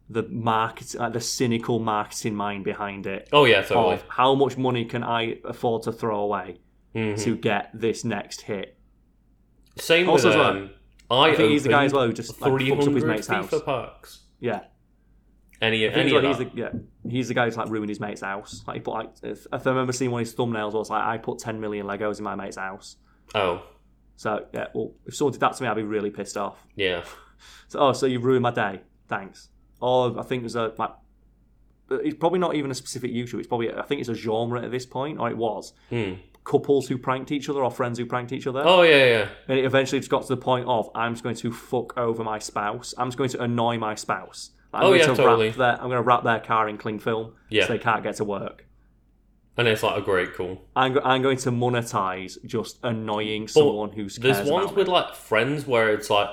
the 0.08 0.22
market, 0.24 0.94
like 0.96 1.12
the 1.12 1.20
cynical 1.20 1.78
marketing 1.78 2.34
mind 2.34 2.64
behind 2.64 3.06
it. 3.06 3.28
oh 3.32 3.44
yeah, 3.46 3.62
totally. 3.62 3.94
Of 3.94 4.04
how 4.08 4.34
much 4.34 4.56
money 4.58 4.84
can 4.84 5.02
I 5.02 5.38
afford 5.44 5.82
to 5.84 5.92
throw 5.92 6.20
away 6.20 6.58
Mhm. 6.94 7.20
to 7.22 7.36
get 7.36 7.70
this 7.74 8.04
next 8.04 8.42
hit? 8.42 8.76
Same 9.76 10.08
Also 10.08 10.28
with 10.28 10.36
as 10.36 10.40
well, 10.40 10.50
um, 10.56 10.70
I, 11.10 11.30
I 11.30 11.34
think 11.34 11.50
he's 11.50 11.62
the 11.64 11.68
guy 11.70 11.84
as 11.84 11.92
well 11.92 12.06
who 12.06 12.12
just 12.12 12.40
like, 12.40 12.52
fucks 12.52 12.86
up 12.88 12.94
his 12.94 13.04
mate's 13.04 13.26
house. 13.26 13.50
FIFA 13.50 13.64
packs. 13.64 14.20
Yeah, 14.40 14.60
Any 15.60 15.84
any 15.86 15.94
as 15.94 16.06
of 16.06 16.12
well, 16.12 16.22
that. 16.22 16.28
he's 16.28 16.52
the 16.52 16.60
yeah 16.60 17.10
he's 17.10 17.28
the 17.28 17.34
guy 17.34 17.46
who's 17.46 17.56
like 17.56 17.68
ruined 17.70 17.88
his 17.88 17.98
mate's 18.00 18.20
house. 18.20 18.62
Like 18.66 18.76
he 18.76 18.80
put 18.80 18.94
like 18.94 19.10
if, 19.22 19.46
if 19.52 19.66
I 19.66 19.70
remember 19.70 19.92
seeing 19.92 20.10
one 20.10 20.20
of 20.22 20.26
his 20.26 20.34
thumbnails 20.36 20.74
was 20.74 20.90
like 20.90 21.02
I 21.02 21.18
put 21.18 21.38
ten 21.38 21.60
million 21.60 21.86
Legos 21.86 22.18
in 22.18 22.24
my 22.24 22.34
mate's 22.34 22.56
house. 22.56 22.96
Oh 23.34 23.62
So 24.16 24.46
yeah, 24.52 24.66
well 24.74 24.92
if 25.06 25.14
someone 25.16 25.32
did 25.32 25.40
that 25.40 25.54
to 25.56 25.62
me, 25.62 25.68
I'd 25.68 25.74
be 25.76 25.82
really 25.82 26.10
pissed 26.10 26.36
off. 26.36 26.64
yeah. 26.76 27.04
So, 27.68 27.78
oh, 27.80 27.92
so 27.92 28.06
you've 28.06 28.24
ruined 28.24 28.42
my 28.42 28.50
day. 28.52 28.82
Thanks. 29.08 29.48
Or 29.84 30.18
I 30.18 30.22
think 30.22 30.42
there's 30.42 30.56
a 30.56 30.72
like. 30.78 30.90
It's 31.90 32.16
probably 32.16 32.38
not 32.38 32.54
even 32.54 32.70
a 32.70 32.74
specific 32.74 33.12
YouTube. 33.12 33.38
It's 33.40 33.46
probably 33.48 33.70
I 33.72 33.82
think 33.82 34.00
it's 34.00 34.08
a 34.08 34.14
genre 34.14 34.62
at 34.62 34.70
this 34.70 34.86
point, 34.86 35.18
or 35.20 35.28
it 35.28 35.36
was. 35.36 35.74
Hmm. 35.90 36.14
Couples 36.44 36.88
who 36.88 36.96
pranked 36.98 37.30
each 37.32 37.48
other 37.48 37.62
or 37.62 37.70
friends 37.70 37.98
who 37.98 38.04
pranked 38.06 38.32
each 38.32 38.46
other, 38.46 38.62
Oh 38.64 38.82
yeah, 38.82 39.04
yeah. 39.06 39.28
and 39.48 39.58
it 39.58 39.64
eventually 39.64 39.98
just 39.98 40.10
got 40.10 40.22
to 40.22 40.28
the 40.28 40.36
point 40.36 40.66
of 40.68 40.90
I'm 40.94 41.12
just 41.14 41.22
going 41.24 41.36
to 41.36 41.50
fuck 41.52 41.96
over 41.98 42.22
my 42.24 42.38
spouse. 42.38 42.92
I'm 42.98 43.08
just 43.08 43.16
going 43.18 43.30
to 43.30 43.42
annoy 43.42 43.78
my 43.78 43.94
spouse. 43.94 44.50
I'm 44.72 44.82
Oh, 44.84 44.88
going 44.88 45.00
yeah, 45.00 45.06
to 45.06 45.14
totally. 45.16 45.46
wrap 45.48 45.56
their 45.56 45.72
I'm 45.72 45.88
going 45.88 46.02
to 46.02 46.02
wrap 46.02 46.22
their 46.24 46.40
car 46.40 46.68
in 46.68 46.76
cling 46.78 46.98
film 46.98 47.32
Yeah. 47.48 47.66
so 47.66 47.72
they 47.74 47.78
can't 47.78 48.02
get 48.02 48.16
to 48.16 48.24
work. 48.24 48.66
And 49.56 49.68
it's 49.68 49.82
like 49.82 49.96
a 49.96 50.02
great 50.02 50.34
call. 50.34 50.60
I'm, 50.76 50.92
go- 50.94 51.00
I'm 51.02 51.22
going 51.22 51.38
to 51.38 51.50
monetize 51.50 52.36
just 52.44 52.78
annoying 52.82 53.46
someone 53.48 53.92
who's 53.92 54.16
There's 54.16 54.42
ones 54.50 54.72
with 54.72 54.88
like 54.88 55.14
friends 55.14 55.66
where 55.66 55.94
it's 55.94 56.10
like, 56.10 56.28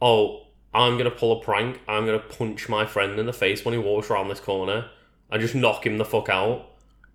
oh, 0.00 0.44
I'm 0.74 0.96
gonna 0.98 1.10
pull 1.10 1.40
a 1.40 1.44
prank. 1.44 1.80
I'm 1.86 2.06
gonna 2.06 2.18
punch 2.18 2.68
my 2.68 2.86
friend 2.86 3.18
in 3.18 3.26
the 3.26 3.32
face 3.32 3.64
when 3.64 3.74
he 3.74 3.78
walks 3.78 4.10
around 4.10 4.28
this 4.28 4.40
corner. 4.40 4.90
and 5.30 5.40
just 5.40 5.54
knock 5.54 5.86
him 5.86 5.96
the 5.96 6.04
fuck 6.04 6.28
out. 6.28 6.66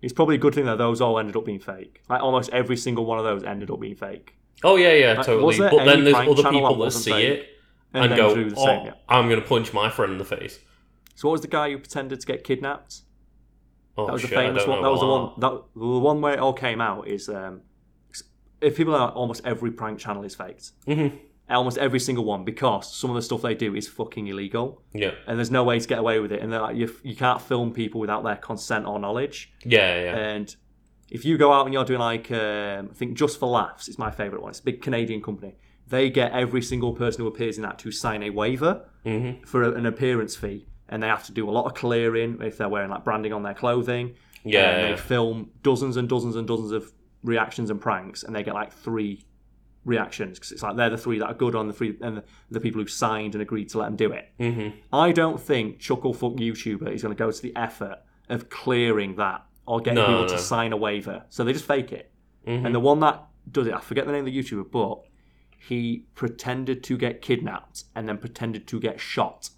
It's 0.02 0.12
probably 0.12 0.34
a 0.34 0.38
good 0.38 0.52
thing 0.54 0.64
that 0.66 0.78
those 0.78 1.00
all 1.00 1.18
ended 1.20 1.36
up 1.36 1.44
being 1.44 1.60
fake. 1.60 2.02
Like 2.08 2.20
almost 2.20 2.50
every 2.50 2.76
single 2.76 3.04
one 3.04 3.18
of 3.18 3.24
those 3.24 3.44
ended 3.44 3.70
up 3.70 3.78
being 3.80 3.94
fake. 3.94 4.34
Oh 4.64 4.74
yeah, 4.76 4.92
yeah, 4.92 5.12
Like, 5.12 5.26
totally. 5.26 5.56
But 5.56 5.84
then 5.84 6.02
there's 6.04 6.16
other 6.16 6.50
people 6.50 6.76
that 6.78 6.84
that 6.86 6.90
see 6.90 7.12
fake? 7.12 7.38
it 7.40 7.48
And, 7.94 8.06
and, 8.06 8.16
go, 8.16 8.34
the 8.34 8.54
oh, 8.56 8.64
same. 8.64 8.86
Yeah. 8.86 8.94
I'm 9.08 9.28
gonna 9.28 9.40
punch 9.42 9.72
my 9.72 9.88
friend 9.88 10.12
in 10.12 10.18
the 10.18 10.24
face. 10.24 10.58
So 11.14 11.28
what 11.28 11.32
was 11.32 11.40
the 11.42 11.48
guy 11.48 11.70
who 11.70 11.78
pretended 11.78 12.20
to 12.20 12.26
get 12.26 12.42
kidnapped? 12.44 13.02
Oh 13.96 14.06
That 14.06 14.12
was 14.12 14.22
shit, 14.22 14.30
the 14.30 14.36
famous 14.36 14.66
one. 14.66 14.82
That 14.82 14.90
was 14.90 15.00
the 15.00 15.06
one. 15.06 15.32
That 15.38 15.62
the 15.74 15.98
one 15.98 16.20
where 16.20 16.34
it 16.34 16.38
all 16.40 16.52
came 16.52 16.80
out 16.80 17.06
is. 17.08 17.28
Um, 17.28 17.62
if 18.60 18.76
people 18.76 18.94
are 18.94 19.10
almost 19.10 19.42
every 19.44 19.70
prank 19.70 20.00
channel 20.00 20.24
is 20.24 20.34
faked. 20.34 20.72
Mhm. 20.86 21.16
Almost 21.50 21.78
every 21.78 21.98
single 22.00 22.24
one 22.24 22.44
because 22.44 22.94
some 22.94 23.08
of 23.10 23.16
the 23.16 23.22
stuff 23.22 23.40
they 23.42 23.54
do 23.54 23.74
is 23.74 23.88
fucking 23.88 24.26
illegal 24.26 24.82
Yeah, 24.92 25.12
and 25.26 25.38
there's 25.38 25.50
no 25.50 25.64
way 25.64 25.78
to 25.78 25.88
get 25.88 25.98
away 25.98 26.20
with 26.20 26.30
it. 26.32 26.42
And 26.42 26.52
they're 26.52 26.60
like, 26.60 26.76
you, 26.76 26.94
you 27.02 27.16
can't 27.16 27.40
film 27.40 27.72
people 27.72 28.00
without 28.00 28.22
their 28.22 28.36
consent 28.36 28.86
or 28.86 28.98
knowledge. 28.98 29.50
yeah, 29.64 30.02
yeah. 30.02 30.16
And 30.16 30.54
if 31.10 31.24
you 31.24 31.38
go 31.38 31.50
out 31.52 31.64
and 31.64 31.72
you're 31.72 31.86
doing 31.86 32.00
like, 32.00 32.30
um, 32.30 32.88
I 32.90 32.94
think 32.94 33.16
Just 33.16 33.40
for 33.40 33.48
Laughs, 33.48 33.88
it's 33.88 33.98
my 33.98 34.10
favourite 34.10 34.42
one. 34.42 34.50
It's 34.50 34.60
a 34.60 34.64
big 34.64 34.82
Canadian 34.82 35.22
company. 35.22 35.54
They 35.86 36.10
get 36.10 36.32
every 36.32 36.60
single 36.60 36.92
person 36.92 37.22
who 37.22 37.28
appears 37.28 37.56
in 37.56 37.62
that 37.62 37.78
to 37.78 37.90
sign 37.92 38.22
a 38.22 38.30
waiver 38.30 38.84
hmm 39.04 39.30
for 39.46 39.62
a- 39.62 39.72
an 39.72 39.86
appearance 39.86 40.36
fee, 40.36 40.66
and 40.90 41.02
they 41.02 41.06
have 41.06 41.24
to 41.24 41.32
do 41.32 41.48
a 41.48 41.52
lot 41.52 41.64
of 41.64 41.72
clearing 41.72 42.38
if 42.42 42.58
they're 42.58 42.68
wearing 42.68 42.90
like 42.90 43.04
branding 43.04 43.32
on 43.32 43.42
their 43.42 43.54
clothing. 43.54 44.14
Yeah, 44.44 44.68
and 44.70 44.84
they 44.84 44.90
yeah. 44.90 44.96
film 44.96 45.50
dozens 45.62 45.96
and 45.96 46.08
dozens 46.10 46.36
and 46.36 46.46
dozens 46.46 46.72
of 46.72 46.92
reactions 47.24 47.70
and 47.70 47.80
pranks, 47.80 48.22
and 48.22 48.36
they 48.36 48.42
get 48.42 48.52
like 48.54 48.70
three 48.72 49.24
reactions 49.88 50.38
because 50.38 50.52
it's 50.52 50.62
like 50.62 50.76
they're 50.76 50.90
the 50.90 50.98
three 50.98 51.18
that 51.18 51.26
are 51.26 51.34
good 51.34 51.54
on 51.54 51.66
the 51.66 51.72
three 51.72 51.96
and 52.02 52.18
the, 52.18 52.24
the 52.50 52.60
people 52.60 52.80
who 52.80 52.86
signed 52.86 53.34
and 53.34 53.42
agreed 53.42 53.68
to 53.70 53.78
let 53.78 53.86
them 53.86 53.96
do 53.96 54.12
it. 54.12 54.26
hmm 54.38 54.68
I 54.92 55.12
don't 55.12 55.40
think 55.40 55.78
Chucklefuck 55.80 56.38
YouTuber 56.38 56.92
is 56.92 57.02
going 57.02 57.14
to 57.14 57.18
go 57.18 57.30
to 57.30 57.42
the 57.42 57.54
effort 57.56 57.98
of 58.28 58.50
clearing 58.50 59.16
that 59.16 59.44
or 59.66 59.80
getting 59.80 59.96
No, 59.96 60.06
people 60.06 60.22
no. 60.22 60.28
to 60.28 60.38
sign 60.38 60.72
a 60.72 60.76
waiver, 60.76 61.24
so 61.30 61.42
they 61.44 61.52
just 61.52 61.64
fake 61.64 61.92
it. 61.92 62.12
Mhm. 62.46 62.66
And 62.66 62.74
the 62.74 62.80
one 62.80 63.00
that 63.00 63.24
does 63.50 63.66
it, 63.66 63.74
I 63.74 63.80
forget 63.80 64.06
the 64.06 64.12
name 64.12 64.26
of 64.26 64.32
the 64.32 64.38
YouTuber, 64.38 64.70
but 64.70 65.00
he 65.58 66.06
pretended 66.14 66.84
to 66.84 66.96
get 66.96 67.20
kidnapped 67.22 67.84
and 67.94 68.08
then 68.08 68.18
pretended 68.18 68.66
to 68.68 68.78
get 68.80 69.00
shot 69.00 69.50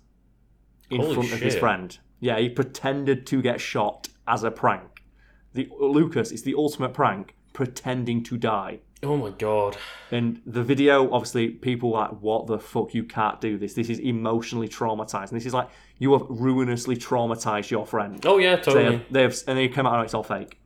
in 0.90 1.00
Holy 1.00 1.14
front 1.14 1.32
of 1.32 1.40
his 1.40 1.56
friend. 1.56 1.98
Yeah, 2.20 2.38
he 2.38 2.48
pretended 2.48 3.26
to 3.28 3.42
get 3.42 3.60
shot 3.60 4.08
as 4.26 4.42
a 4.44 4.50
prank. 4.50 5.04
The 5.52 5.68
Lucas 5.80 6.30
is 6.32 6.42
the 6.42 6.54
ultimate 6.56 6.94
prank, 6.94 7.34
pretending 7.52 8.22
to 8.24 8.36
die. 8.36 8.80
Oh 9.02 9.16
my 9.16 9.30
god. 9.30 9.76
And 10.10 10.42
the 10.44 10.62
video, 10.62 11.10
obviously, 11.12 11.48
people 11.48 11.90
like, 11.90 12.10
what 12.20 12.46
the 12.46 12.58
fuck? 12.58 12.92
You 12.92 13.04
can't 13.04 13.40
do 13.40 13.56
this. 13.56 13.72
This 13.74 13.88
is 13.88 13.98
emotionally 13.98 14.68
traumatizing. 14.68 15.30
This 15.30 15.46
is 15.46 15.54
like 15.54 15.70
you 15.98 16.12
have 16.12 16.26
ruinously 16.28 16.96
traumatized 16.96 17.70
your 17.70 17.86
friend. 17.86 18.24
Oh 18.26 18.38
yeah, 18.38 18.56
They 18.56 18.62
totally. 18.62 18.84
have, 18.84 19.04
they 19.10 19.22
have, 19.22 19.36
and 19.46 19.58
they 19.58 19.68
come 19.68 19.86
out, 19.86 19.98
oh, 19.98 20.02
it's 20.02 20.14
all 20.14 20.22
fake. 20.22 20.60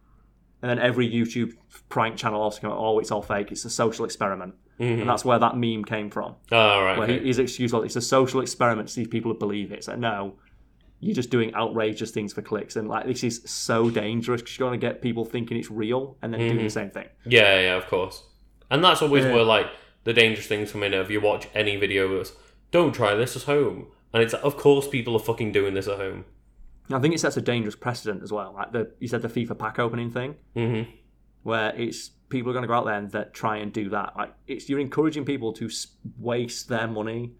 And 0.63 0.71
then 0.71 0.79
every 0.79 1.09
YouTube 1.09 1.53
prank 1.89 2.17
channel 2.17 2.41
also 2.41 2.61
come 2.61 2.73
out, 2.73 2.79
oh, 2.79 2.99
it's 2.99 3.11
all 3.11 3.23
fake. 3.23 3.53
It's 3.53 3.65
a 3.65 3.71
social 3.71 4.05
experiment. 4.05 4.55
Mm-hmm. 4.81 5.03
And 5.03 5.09
that's 5.09 5.25
where 5.25 5.39
that 5.39 5.57
meme 5.57 5.85
came 5.85 6.11
from. 6.11 6.35
Oh 6.51 6.83
right. 6.83 6.99
Where 6.99 7.05
okay. 7.09 7.21
he, 7.21 7.29
his 7.29 7.39
excuse 7.39 7.73
was, 7.73 7.85
it's 7.85 7.97
a 7.97 8.01
social 8.01 8.41
experiment 8.41 8.89
to 8.89 8.95
see 8.95 9.03
if 9.03 9.11
people 9.11 9.31
would 9.31 9.39
believe 9.39 9.71
it. 9.71 9.79
It's 9.79 9.89
like, 9.89 9.99
no, 9.99 10.35
you're 11.01 11.15
just 11.15 11.31
doing 11.31 11.55
outrageous 11.55 12.11
things 12.11 12.33
for 12.33 12.43
clicks. 12.43 12.77
And 12.77 12.89
like, 12.89 13.07
this 13.07 13.23
is 13.25 13.43
so 13.45 13.91
dangerous 13.91 14.41
because 14.41 14.59
you're 14.59 14.69
going 14.69 14.81
to 14.81 14.87
get 14.87 15.03
people 15.03 15.25
thinking 15.25 15.57
it's 15.59 15.71
real 15.71 16.17
and 16.23 16.33
then 16.33 16.41
doing 16.41 16.65
the 16.65 16.71
same 16.71 16.91
thing. 16.91 17.07
Yeah, 17.27 17.61
yeah, 17.61 17.75
of 17.77 17.87
course. 17.87 18.23
And 18.71 18.83
that's 18.83 19.03
always 19.03 19.25
Yeah. 19.25 19.35
where 19.35 19.45
like 19.45 19.67
the 20.05 20.13
dangerous 20.13 20.47
things 20.47 20.73
come 20.73 20.83
in. 20.83 20.95
If 20.95 21.11
you 21.11 21.21
watch 21.21 21.49
any 21.55 21.77
video 21.77 22.07
of 22.07 22.21
us, 22.21 22.33
don't 22.71 22.93
try 22.95 23.15
this 23.15 23.37
at 23.37 23.43
home. 23.43 23.87
And 24.13 24.23
it's 24.23 24.33
of 24.35 24.57
course 24.57 24.89
people 24.89 25.15
are 25.17 25.19
fucking 25.21 25.53
doing 25.53 25.75
this 25.75 25.89
at 25.89 25.99
home. 25.99 26.25
I 26.91 26.99
think 27.01 27.15
it 27.15 27.21
sets 27.21 27.37
a 27.37 27.41
dangerous 27.43 27.77
precedent 27.77 28.23
as 28.23 28.31
well. 28.33 28.53
Like 28.55 28.73
the 28.73 28.93
you 29.01 29.09
said 29.09 29.23
the 29.23 29.29
FIFA 29.29 29.59
pack 29.59 29.79
opening 29.79 30.11
thing, 30.11 30.37
Mm-hmm. 30.57 30.91
where 31.43 31.75
it's 31.77 32.11
people 32.29 32.51
are 32.51 32.53
going 32.53 32.63
to 32.63 32.69
go 32.69 32.75
out 32.75 32.85
there 32.87 32.95
and 32.97 33.11
that 33.13 33.35
try 33.35 33.57
and 33.59 33.73
do 33.73 33.89
that. 33.91 34.15
Like 34.17 34.35
it's 34.47 34.69
you're 34.69 34.81
encouraging 34.81 35.25
people 35.25 35.53
to 35.55 35.69
waste 36.19 36.69
their 36.69 36.87
money 36.87 37.33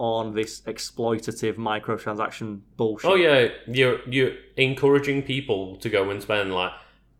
on 0.00 0.32
this 0.32 0.62
exploitative 0.62 1.56
microtransaction 1.56 2.60
bullshit. 2.78 3.10
Oh 3.10 3.14
yeah, 3.14 3.48
you're 3.66 4.00
you're 4.08 4.32
encouraging 4.56 5.22
people 5.22 5.76
to 5.76 5.90
go 5.90 6.08
and 6.08 6.22
spend 6.22 6.54
like 6.54 6.72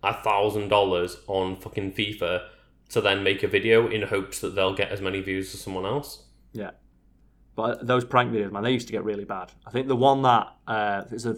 a 0.02 0.14
thousand 0.22 0.68
dollars 0.68 1.18
on 1.26 1.56
fucking 1.56 1.92
FIFA 1.92 2.46
to 2.88 3.00
then 3.02 3.22
make 3.22 3.42
a 3.42 3.48
video 3.48 3.86
in 3.86 4.00
hopes 4.02 4.40
that 4.40 4.54
they'll 4.54 4.74
get 4.74 4.90
as 4.90 5.02
many 5.02 5.20
views 5.20 5.54
as 5.54 5.60
someone 5.60 5.84
else. 5.84 6.24
Yeah. 6.52 6.70
But 7.54 7.86
those 7.86 8.06
prank 8.06 8.32
videos, 8.32 8.50
man, 8.50 8.62
they 8.62 8.72
used 8.72 8.86
to 8.86 8.92
get 8.92 9.04
really 9.04 9.26
bad. 9.26 9.52
I 9.66 9.70
think 9.70 9.86
the 9.86 9.94
one 9.94 10.22
that 10.22 10.48
uh, 10.66 11.02
there's 11.10 11.26
a 11.26 11.36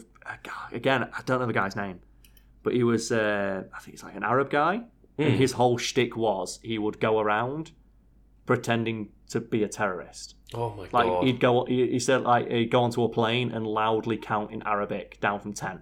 again, 0.70 1.08
I 1.12 1.22
don't 1.26 1.40
know 1.40 1.46
the 1.46 1.52
guy's 1.52 1.74
name, 1.74 1.98
but 2.62 2.72
he 2.72 2.84
was 2.84 3.10
uh, 3.10 3.64
I 3.74 3.78
think 3.80 3.94
he's 3.94 4.04
like 4.04 4.14
an 4.14 4.22
Arab 4.22 4.48
guy, 4.48 4.82
and 5.18 5.34
his 5.34 5.52
whole 5.52 5.76
shtick 5.76 6.16
was 6.16 6.60
he 6.62 6.78
would 6.78 7.00
go 7.00 7.18
around 7.18 7.72
pretending 8.46 9.08
to 9.30 9.40
be 9.40 9.64
a 9.64 9.68
terrorist. 9.68 10.36
Oh 10.54 10.70
my 10.76 10.82
Like 10.92 11.06
god. 11.06 11.24
he'd 11.24 11.40
go, 11.40 11.64
he, 11.64 11.98
said 11.98 12.22
like 12.22 12.48
he'd 12.50 12.70
go 12.70 12.82
onto 12.82 13.02
a 13.04 13.08
plane 13.08 13.52
and 13.52 13.66
loudly 13.66 14.16
count 14.16 14.50
in 14.52 14.62
Arabic 14.64 15.20
down 15.20 15.40
from 15.40 15.52
ten, 15.54 15.80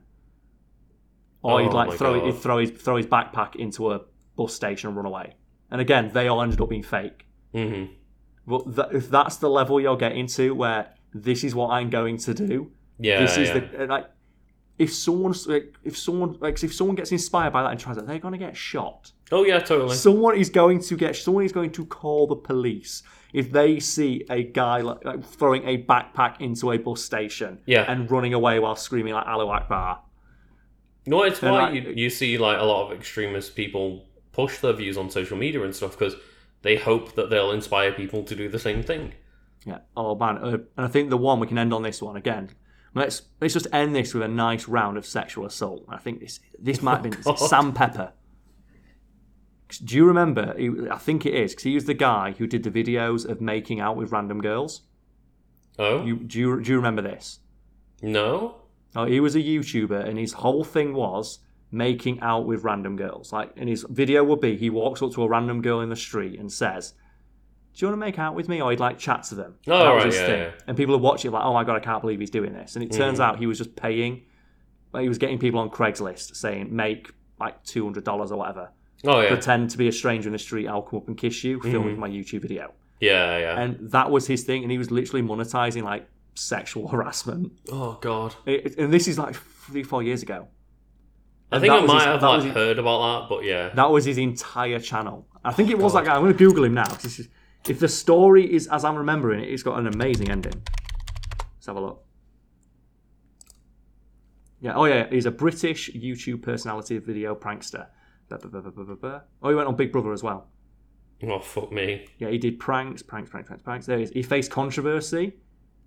or 1.42 1.60
he'd 1.60 1.68
Oh 1.70 1.74
like 1.74 1.98
throw 1.98 2.18
God. 2.20 2.26
he'd 2.26 2.36
throw 2.36 2.58
his 2.58 2.70
throw 2.70 2.96
his 2.96 3.06
backpack 3.06 3.56
into 3.56 3.90
a 3.92 4.00
bus 4.36 4.54
station 4.54 4.88
and 4.88 4.96
run 4.96 5.06
away. 5.06 5.34
And 5.70 5.80
again, 5.80 6.10
they 6.12 6.28
all 6.28 6.42
ended 6.42 6.60
up 6.60 6.68
being 6.68 6.82
fake. 6.82 7.26
mm-hmm. 7.54 7.92
But 8.46 8.74
th- 8.74 8.88
if 9.02 9.10
that's 9.10 9.36
the 9.36 9.48
level 9.48 9.80
you're 9.80 9.96
getting 9.96 10.26
to, 10.28 10.50
where 10.52 10.94
this 11.14 11.44
is 11.44 11.54
what 11.54 11.70
I'm 11.70 11.90
going 11.90 12.16
to 12.18 12.34
do, 12.34 12.72
Yeah, 12.98 13.20
this 13.20 13.36
is 13.36 13.48
yeah. 13.48 13.58
the 13.78 13.86
like. 13.86 14.06
If 14.78 14.94
someone's 14.94 15.46
like, 15.46 15.74
if 15.84 15.96
someone 15.98 16.38
like, 16.40 16.62
if 16.64 16.74
someone 16.74 16.96
gets 16.96 17.12
inspired 17.12 17.52
by 17.52 17.62
that 17.62 17.70
and 17.70 17.78
tries 17.78 17.98
it, 17.98 18.06
they're 18.06 18.18
going 18.18 18.32
to 18.32 18.38
get 18.38 18.56
shot. 18.56 19.12
Oh 19.30 19.44
yeah, 19.44 19.58
totally. 19.60 19.94
Someone 19.94 20.36
is 20.38 20.48
going 20.48 20.80
to 20.80 20.96
get. 20.96 21.14
Someone 21.16 21.44
is 21.44 21.52
going 21.52 21.70
to 21.72 21.84
call 21.84 22.26
the 22.26 22.36
police 22.36 23.02
if 23.32 23.50
they 23.52 23.78
see 23.80 24.24
a 24.30 24.42
guy 24.42 24.80
like, 24.80 25.04
like 25.04 25.24
throwing 25.24 25.66
a 25.66 25.82
backpack 25.82 26.40
into 26.40 26.72
a 26.72 26.78
bus 26.78 27.02
station 27.02 27.58
Yeah. 27.66 27.90
and 27.90 28.10
running 28.10 28.34
away 28.34 28.58
while 28.58 28.76
screaming 28.76 29.14
like 29.14 29.26
"Allahu 29.26 29.50
Akbar." 29.50 30.00
No, 31.06 31.22
it's 31.22 31.40
why 31.42 31.50
like- 31.50 31.74
you, 31.74 31.92
you 31.96 32.10
see 32.10 32.38
like 32.38 32.58
a 32.58 32.64
lot 32.64 32.86
of 32.90 32.98
extremist 32.98 33.54
people 33.56 34.04
push 34.32 34.58
their 34.58 34.72
views 34.72 34.96
on 34.96 35.10
social 35.10 35.36
media 35.36 35.62
and 35.62 35.74
stuff 35.74 35.92
because 35.98 36.14
they 36.62 36.76
hope 36.76 37.14
that 37.14 37.30
they'll 37.30 37.50
inspire 37.52 37.92
people 37.92 38.22
to 38.24 38.36
do 38.36 38.48
the 38.48 38.58
same 38.58 38.82
thing. 38.82 39.14
Yeah. 39.64 39.78
Oh 39.96 40.14
man, 40.14 40.38
uh, 40.38 40.46
and 40.52 40.62
I 40.76 40.88
think 40.88 41.10
the 41.10 41.16
one 41.16 41.40
we 41.40 41.46
can 41.46 41.58
end 41.58 41.72
on 41.74 41.82
this 41.82 42.00
one 42.02 42.16
again. 42.16 42.50
Let's 42.94 43.22
let's 43.40 43.54
just 43.54 43.66
end 43.72 43.94
this 43.94 44.12
with 44.14 44.22
a 44.22 44.28
nice 44.28 44.66
round 44.66 44.96
of 44.98 45.06
sexual 45.06 45.46
assault. 45.46 45.84
I 45.88 45.96
think 45.98 46.20
this 46.20 46.40
this 46.58 46.82
might 46.82 46.94
have 46.94 47.02
been 47.02 47.12
God. 47.24 47.36
Sam 47.38 47.72
Pepper. 47.72 48.12
Do 49.78 49.96
you 49.96 50.04
remember? 50.04 50.54
He, 50.58 50.70
I 50.90 50.98
think 50.98 51.26
it 51.26 51.34
is 51.34 51.52
because 51.52 51.64
he 51.64 51.74
was 51.74 51.84
the 51.84 51.94
guy 51.94 52.32
who 52.32 52.46
did 52.46 52.62
the 52.62 52.70
videos 52.70 53.28
of 53.28 53.40
making 53.40 53.80
out 53.80 53.96
with 53.96 54.12
random 54.12 54.40
girls. 54.40 54.82
Oh 55.78 56.04
You 56.04 56.16
do 56.16 56.38
you, 56.38 56.60
do 56.62 56.70
you 56.70 56.76
remember 56.76 57.02
this? 57.02 57.40
no? 58.02 58.56
Oh, 58.96 59.04
he 59.04 59.20
was 59.20 59.36
a 59.36 59.40
YouTuber, 59.40 60.04
and 60.04 60.18
his 60.18 60.32
whole 60.32 60.64
thing 60.64 60.94
was 60.94 61.38
making 61.70 62.20
out 62.20 62.46
with 62.46 62.64
random 62.64 62.96
girls. 62.96 63.32
Like, 63.32 63.52
and 63.56 63.68
his 63.68 63.86
video 63.88 64.24
would 64.24 64.40
be 64.40 64.56
he 64.56 64.70
walks 64.70 65.00
up 65.02 65.12
to 65.12 65.22
a 65.22 65.28
random 65.28 65.62
girl 65.62 65.80
in 65.80 65.88
the 65.88 65.96
street 65.96 66.40
and 66.40 66.52
says, 66.52 66.94
"Do 67.74 67.84
you 67.84 67.88
want 67.88 68.00
to 68.00 68.06
make 68.06 68.18
out 68.18 68.34
with 68.34 68.48
me?" 68.48 68.60
Or 68.60 68.70
he'd 68.70 68.80
like 68.80 68.98
chat 68.98 69.22
to 69.24 69.36
them. 69.36 69.54
Oh, 69.68 69.78
that 69.78 70.04
right, 70.04 70.12
yeah, 70.12 70.28
yeah. 70.28 70.50
And 70.66 70.76
people 70.76 70.94
would 70.96 71.02
watch 71.02 71.24
it 71.24 71.30
like, 71.30 71.44
"Oh 71.44 71.54
my 71.54 71.64
god, 71.64 71.76
I 71.76 71.80
can't 71.80 72.00
believe 72.00 72.18
he's 72.18 72.30
doing 72.30 72.52
this." 72.52 72.74
And 72.74 72.84
it 72.84 72.90
turns 72.90 73.18
mm. 73.18 73.22
out 73.22 73.38
he 73.38 73.46
was 73.46 73.58
just 73.58 73.76
paying. 73.76 74.22
Like, 74.92 75.02
he 75.02 75.08
was 75.08 75.18
getting 75.18 75.38
people 75.38 75.60
on 75.60 75.70
Craigslist 75.70 76.34
saying, 76.34 76.74
"Make 76.74 77.12
like 77.38 77.62
two 77.62 77.84
hundred 77.84 78.04
dollars 78.04 78.32
or 78.32 78.38
whatever." 78.38 78.70
Oh 79.04 79.20
yeah, 79.20 79.28
Pretend 79.28 79.70
to 79.70 79.78
be 79.78 79.88
a 79.88 79.92
stranger 79.92 80.28
in 80.28 80.32
the 80.32 80.38
street. 80.38 80.66
I'll 80.68 80.82
come 80.82 80.98
up 80.98 81.08
and 81.08 81.16
kiss 81.16 81.42
you. 81.44 81.60
Film 81.60 81.74
Mm-hmm. 81.74 81.84
with 81.86 81.98
my 81.98 82.08
YouTube 82.08 82.42
video. 82.42 82.72
yeah, 83.00 83.38
yeah. 83.38 83.60
And 83.60 83.90
that 83.92 84.10
was 84.10 84.26
his 84.26 84.44
thing. 84.44 84.62
And 84.62 84.70
he 84.70 84.78
was 84.78 84.90
literally 84.90 85.22
monetizing 85.26 85.82
like 85.84 86.06
sexual 86.34 86.88
harassment. 86.94 87.52
oh 87.72 87.98
god, 88.00 88.34
It, 88.46 88.76
and 88.78 88.92
this 88.92 89.08
is 89.08 89.18
like 89.18 89.34
three, 89.34 89.82
four 89.82 90.02
years 90.02 90.22
ago. 90.22 90.48
I 91.52 91.56
And 91.56 91.62
think 91.62 91.72
I 91.72 91.80
might 91.80 91.94
his- 91.94 92.04
have 92.04 92.22
like 92.22 92.42
his- 92.44 92.52
heard 92.54 92.78
about 92.78 93.00
that, 93.22 93.28
but 93.34 93.44
yeah. 93.44 93.70
That 93.74 93.90
was 93.90 94.04
his 94.04 94.18
entire 94.18 94.78
channel. 94.78 95.26
I 95.44 95.52
think 95.52 95.70
it 95.70 95.78
was 95.78 95.94
that 95.94 96.04
guy. 96.04 96.14
I'm 96.14 96.20
going 96.20 96.32
to 96.32 96.38
Google 96.38 96.64
him 96.64 96.74
now. 96.74 96.92
is- 97.02 97.28
if 97.68 97.78
the 97.80 97.88
story 97.88 98.50
is 98.52 98.66
as 98.68 98.84
I'm 98.84 98.96
remembering 98.96 99.40
it, 99.42 99.48
it's 99.48 99.62
got 99.62 99.78
an 99.78 99.86
amazing 99.86 100.30
ending. 100.30 100.62
Let's 101.56 101.66
have 101.66 101.76
a 101.76 101.80
look. 101.80 102.04
Yeah. 104.60 104.74
Oh 104.74 104.84
yeah. 104.84 105.08
He's 105.10 105.26
a 105.26 105.30
British 105.30 105.90
YouTube 105.92 106.42
personality, 106.42 106.98
video 106.98 107.34
prankster. 107.34 107.86
Oh, 109.42 109.48
he 109.48 109.54
went 109.54 109.68
on 109.68 109.76
Big 109.76 109.92
Brother 109.92 110.12
as 110.12 110.22
well. 110.22 110.48
Oh 111.22 111.38
fuck 111.40 111.70
me. 111.70 112.06
Yeah, 112.18 112.28
he 112.28 112.38
did 112.38 112.58
pranks, 112.58 113.02
pranks, 113.02 113.30
pranks, 113.30 113.48
pranks, 113.48 113.62
pranks. 113.62 113.86
There 113.86 113.98
he 113.98 114.04
is. 114.04 114.10
He 114.10 114.22
faced 114.22 114.50
controversy. 114.50 115.34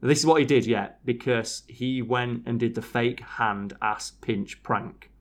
This 0.02 0.20
is 0.20 0.26
what 0.26 0.40
he 0.40 0.46
did, 0.46 0.66
yeah, 0.66 0.90
because 1.06 1.64
he 1.68 2.02
went 2.02 2.44
and 2.46 2.60
did 2.60 2.76
the 2.76 2.82
fake 2.82 3.22
hand 3.22 3.74
ass 3.82 4.12
pinch 4.12 4.62
prank, 4.62 5.12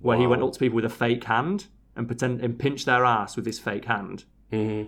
where 0.00 0.18
he 0.18 0.26
went 0.26 0.42
up 0.42 0.52
to 0.52 0.58
people 0.58 0.76
with 0.76 0.84
a 0.84 0.90
fake 0.90 1.24
hand 1.24 1.66
and 1.94 2.08
pretend 2.08 2.40
and 2.40 2.58
pinch 2.58 2.84
their 2.84 3.04
ass 3.04 3.36
with 3.36 3.46
his 3.46 3.58
fake 3.58 3.84
hand. 3.84 4.24
hmm 4.50 4.82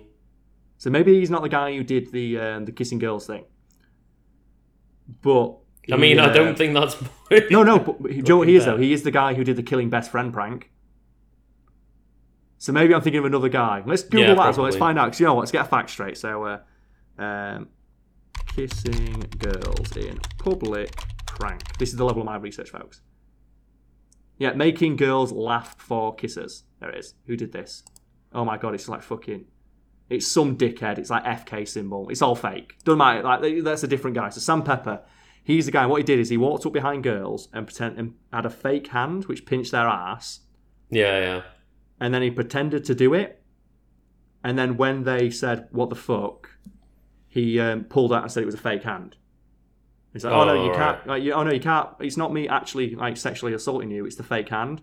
So 0.77 0.89
maybe 0.89 1.19
he's 1.19 1.29
not 1.29 1.41
the 1.41 1.49
guy 1.49 1.73
who 1.73 1.83
did 1.83 2.11
the 2.11 2.37
um, 2.37 2.65
the 2.65 2.73
kissing 2.73 2.99
girls 2.99 3.25
thing. 3.27 3.45
But 5.21 5.57
I 5.91 5.95
mean, 5.95 6.19
I 6.19 6.25
uh, 6.25 6.33
don't 6.33 6.57
think 6.57 6.73
that's. 6.73 6.95
No, 7.49 7.63
no, 7.63 7.79
but 7.79 8.11
Joe, 8.23 8.43
he 8.43 8.55
is 8.55 8.65
though. 8.65 8.77
He 8.77 8.93
is 8.93 9.01
the 9.01 9.09
guy 9.09 9.33
who 9.33 9.43
did 9.43 9.55
the 9.55 9.63
killing 9.63 9.89
best 9.89 10.11
friend 10.11 10.31
prank. 10.31 10.69
So 12.63 12.71
maybe 12.71 12.95
I'm 12.95 13.01
thinking 13.01 13.19
of 13.19 13.25
another 13.25 13.49
guy. 13.49 13.83
Let's 13.85 14.03
Google 14.03 14.21
Yeah, 14.21 14.35
that 14.35 14.47
as 14.47 14.57
well. 14.57 14.63
Let's 14.63 14.77
find 14.77 14.97
out. 14.97 15.07
Because 15.07 15.19
you 15.19 15.25
know 15.25 15.33
what? 15.33 15.41
Let's 15.41 15.51
get 15.51 15.65
a 15.65 15.67
fact 15.67 15.89
straight. 15.89 16.17
So, 16.17 16.45
uh, 16.45 17.21
um, 17.21 17.67
kissing 18.55 19.19
girls 19.37 19.97
in 19.97 20.17
public 20.37 20.95
prank. 21.25 21.77
This 21.77 21.89
is 21.89 21.97
the 21.97 22.05
level 22.05 22.21
of 22.21 22.25
my 22.25 22.37
research, 22.37 22.69
folks. 22.69 23.01
Yeah, 24.37 24.53
making 24.53 24.95
girls 24.95 25.33
laugh 25.33 25.75
for 25.77 26.15
kisses. 26.15 26.63
There 26.79 26.89
it 26.89 26.99
is. 26.99 27.15
Who 27.25 27.35
did 27.35 27.51
this? 27.51 27.83
Oh 28.31 28.45
my 28.45 28.57
god, 28.57 28.75
it's 28.75 28.87
like 28.87 29.01
fucking. 29.01 29.43
It's 30.09 30.25
some 30.25 30.55
dickhead. 30.57 30.99
It's 30.99 31.09
like 31.09 31.25
FK 31.25 31.67
symbol. 31.67 32.07
It's 32.07 32.21
all 32.21 32.33
fake. 32.33 32.77
Doesn't 32.85 32.97
matter. 32.97 33.23
Like 33.23 33.61
that's 33.65 33.83
a 33.83 33.89
different 33.89 34.15
guy. 34.15 34.29
So 34.29 34.39
Sam 34.39 34.63
Pepper, 34.63 35.01
he's 35.43 35.65
the 35.65 35.73
guy. 35.73 35.85
What 35.85 35.97
he 35.97 36.05
did 36.05 36.17
is 36.17 36.29
he 36.29 36.37
walked 36.37 36.65
up 36.65 36.71
behind 36.71 37.03
girls 37.03 37.49
and 37.51 37.67
pretend 37.67 37.99
and 37.99 38.13
had 38.31 38.45
a 38.45 38.49
fake 38.49 38.87
hand 38.87 39.25
which 39.25 39.45
pinched 39.45 39.73
their 39.73 39.85
ass, 39.85 40.39
yeah, 40.89 41.19
yeah. 41.19 41.41
And 42.03 42.13
then 42.13 42.21
he 42.21 42.29
pretended 42.29 42.83
to 42.85 42.95
do 42.95 43.13
it. 43.13 43.41
And 44.43 44.57
then 44.59 44.75
when 44.75 45.03
they 45.03 45.29
said 45.29 45.67
"What 45.71 45.89
the 45.89 45.95
fuck," 45.95 46.49
he 47.27 47.59
um, 47.59 47.85
pulled 47.85 48.11
out 48.11 48.23
and 48.23 48.31
said 48.31 48.43
it 48.43 48.45
was 48.45 48.55
a 48.55 48.59
fake 48.59 48.83
hand. 48.83 49.15
He's 50.11 50.25
like, 50.25 50.33
"Oh, 50.33 50.43
no, 50.43 50.51
Oh, 50.51 50.65
you 50.65 50.69
right. 50.71 50.77
can't. 50.77 51.07
Like, 51.07 51.23
you, 51.23 51.31
oh 51.33 51.43
no, 51.43 51.51
you 51.51 51.61
can't. 51.61 51.89
It's 52.01 52.17
not 52.17 52.33
me 52.33 52.47
actually 52.47 52.93
like 52.95 53.15
sexually 53.15 53.53
assaulting 53.53 53.89
you. 53.89 54.05
It's 54.05 54.17
the 54.17 54.23
fake 54.23 54.49
hand." 54.49 54.81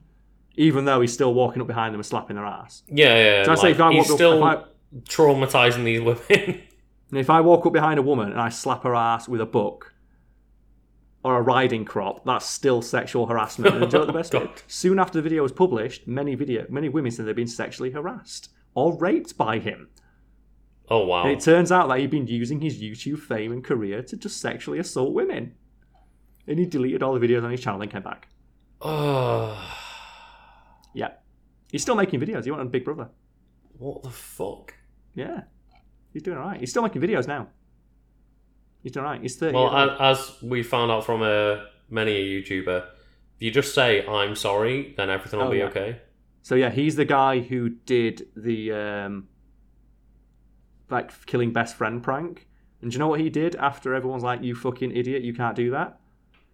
Even 0.57 0.85
though 0.85 1.01
he's 1.01 1.13
still 1.13 1.33
walking 1.33 1.61
up 1.63 1.69
behind 1.69 1.95
them 1.95 2.01
and 2.01 2.07
slapping 2.07 2.37
their 2.37 2.45
ass. 2.45 2.83
Yeah, 2.89 3.15
yeah. 3.15 3.45
So 3.45 3.53
I 3.53 3.55
say 3.55 3.71
if 3.71 3.81
I 3.81 3.93
he's 3.93 4.11
up, 4.11 4.17
still 4.17 4.43
I, 4.43 4.65
traumatizing 5.05 5.85
these 5.85 6.01
women. 6.01 6.63
If 7.13 7.29
I 7.29 7.41
walk 7.41 7.67
up 7.67 7.73
behind 7.73 7.99
a 7.99 8.03
woman 8.03 8.31
and 8.31 8.41
I 8.41 8.51
slap 8.51 8.85
her 8.85 8.95
ass 8.95 9.29
with 9.29 9.41
a 9.41 9.47
book 9.47 9.90
or 11.23 11.37
a 11.37 11.43
riding 11.43 11.85
crop, 11.85 12.25
that's 12.25 12.47
still 12.47 12.81
sexual 12.83 13.27
harassment. 13.27 13.75
And 13.75 13.91
do 13.91 13.97
you 13.99 14.01
know 14.01 14.07
the 14.07 14.13
best 14.13 14.33
bit? 14.39 14.65
Soon 14.67 14.99
after 14.99 15.19
the 15.19 15.23
video 15.23 15.43
was 15.43 15.53
published, 15.53 16.07
many 16.07 16.35
video 16.35 16.67
many 16.69 16.89
women 16.89 17.11
said 17.11 17.27
they'd 17.27 17.37
been 17.37 17.47
sexually 17.47 17.91
harassed 17.91 18.51
or 18.75 18.97
raped 18.99 19.37
by 19.37 19.59
him. 19.59 19.89
Oh 20.89 21.07
wow. 21.07 21.23
And 21.23 21.33
it 21.33 21.41
turns 21.41 21.71
out 21.71 21.89
that 21.89 21.99
he'd 21.99 22.11
been 22.11 22.27
using 22.27 22.61
his 22.61 22.81
YouTube 22.81 23.19
fame 23.21 23.53
and 23.53 23.63
career 23.63 24.03
to 24.03 24.17
just 24.17 24.41
sexually 24.41 24.79
assault 24.79 25.13
women. 25.13 25.55
And 26.47 26.59
he 26.59 26.67
deleted 26.67 27.03
all 27.03 27.17
the 27.19 27.25
videos 27.27 27.45
on 27.45 27.51
his 27.51 27.61
channel 27.61 27.81
and 27.81 27.91
came 27.91 28.03
back. 28.03 28.29
Oh. 28.81 29.77
Yeah. 30.93 31.11
He's 31.71 31.83
still 31.83 31.95
making 31.95 32.19
videos. 32.19 32.43
He 32.45 32.51
went 32.51 32.63
on 32.63 32.69
Big 32.69 32.85
Brother. 32.85 33.11
what 33.79 34.03
the 34.03 34.11
fuck? 34.11 34.75
Yeah. 35.15 35.43
He's 36.13 36.25
doing 36.25 36.37
alright. 36.37 36.59
He's 36.59 36.71
still 36.71 36.83
making 36.83 37.01
videos 37.01 37.29
now. 37.29 37.47
He's 38.83 38.93
doing 38.93 39.05
alright. 39.07 39.23
He's 39.23 39.37
30. 39.37 39.55
Well, 39.55 39.77
as, 39.77 40.19
as 40.19 40.43
we 40.43 40.63
found 40.63 40.91
out 40.91 41.05
from 41.05 41.23
a 41.23 41.67
many 41.91 42.13
a 42.13 42.25
YouTuber, 42.43 42.85
if 43.37 43.43
you 43.43 43.51
just 43.51 43.75
say 43.75 44.07
"I'm 44.07 44.35
sorry," 44.37 44.95
then 44.97 45.11
everything 45.11 45.39
will 45.41 45.49
Oh, 45.49 45.51
be 45.51 45.59
yeah. 45.59 45.65
okay. 45.67 46.01
So 46.43 46.55
yeah, 46.55 46.71
he's 46.71 46.97
the 46.97 47.05
guy 47.05 47.41
who 47.41 47.69
did 47.69 48.27
the 48.37 48.73
um 48.73 49.29
like 50.89 51.27
killing 51.27 51.53
best 51.53 51.77
friend 51.77 52.03
prank. 52.03 52.47
And 52.83 52.91
do 52.91 52.95
you 52.95 52.99
know 52.99 53.09
what 53.09 53.21
he 53.21 53.29
did 53.29 53.55
after 53.57 53.95
everyone's 53.95 54.23
like, 54.23 54.43
"You 54.43 54.55
fucking 54.55 54.97
idiot, 54.97 55.23
you 55.23 55.35
can't 55.35 55.55
do 55.57 55.71
that"? 55.73 55.99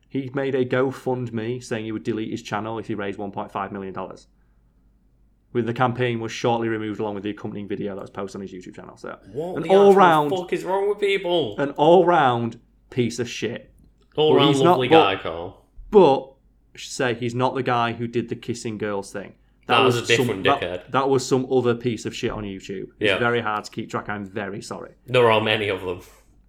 He 0.09 0.31
made 0.35 0.55
a 0.55 0.65
GoFundMe 0.65 1.63
saying 1.63 1.85
he 1.85 1.93
would 1.93 2.05
delete 2.05 2.31
his 2.31 2.43
channel 2.43 2.79
if 2.79 2.87
he 2.87 2.95
raised 2.95 3.19
1.5 3.19 3.73
million 3.73 3.93
dollars. 3.93 4.27
With 5.53 5.65
the 5.67 5.73
campaign 5.75 6.21
was 6.21 6.33
shortly 6.33 6.69
removed 6.69 7.01
along 7.01 7.15
with 7.15 7.25
the 7.25 7.31
accompanying 7.31 7.67
video 7.69 7.95
that 7.95 8.01
was 8.03 8.11
posted 8.11 8.41
on 8.41 8.47
his 8.47 8.53
YouTube 8.53 8.75
channel. 8.77 8.97
So 8.97 9.19
What 9.33 9.57
an 9.57 9.63
the 9.63 9.71
all 9.71 9.95
round 9.95 10.31
fuck 10.31 10.53
is 10.53 10.65
wrong 10.65 10.89
with 10.89 10.99
people? 10.99 11.57
an 11.59 11.71
all 11.73 12.05
round 12.05 12.61
piece 12.91 13.19
of 13.19 13.29
shit. 13.29 13.73
All 14.17 14.31
well, 14.33 14.39
round 14.41 14.55
he's 14.55 14.63
not- 14.63 14.71
lovely 14.73 14.89
but- 14.89 15.15
guy, 15.15 15.23
Carl. 15.23 15.65
But 15.91 16.21
I 16.75 16.79
should 16.79 16.93
say 16.93 17.15
he's 17.15 17.35
not 17.35 17.55
the 17.55 17.63
guy 17.63 17.93
who 17.93 18.07
did 18.07 18.29
the 18.29 18.37
kissing 18.37 18.77
girls 18.77 19.13
thing. 19.13 19.35
That 19.67 19.81
was 19.83 19.97
a 19.97 20.05
some- 20.05 20.17
different 20.17 20.45
that- 20.45 20.61
dickhead. 20.61 20.91
That, 20.93 21.09
was 21.09 21.27
some 21.27 21.47
other 21.51 21.75
piece 21.75 22.05
of 22.07 22.15
shit 22.15 22.31
on 22.31 22.45
YouTube. 22.45 22.89
It's 23.01 23.11
Yeah. 23.11 23.19
very 23.19 23.41
hard 23.41 23.65
to 23.65 23.71
keep 23.71 23.89
track. 23.91 24.09
I'm 24.09 24.25
very 24.27 24.61
sorry. 24.61 24.93
There 25.07 25.31
are 25.31 25.41
many 25.41 25.69
of 25.69 25.81
them. 25.83 26.01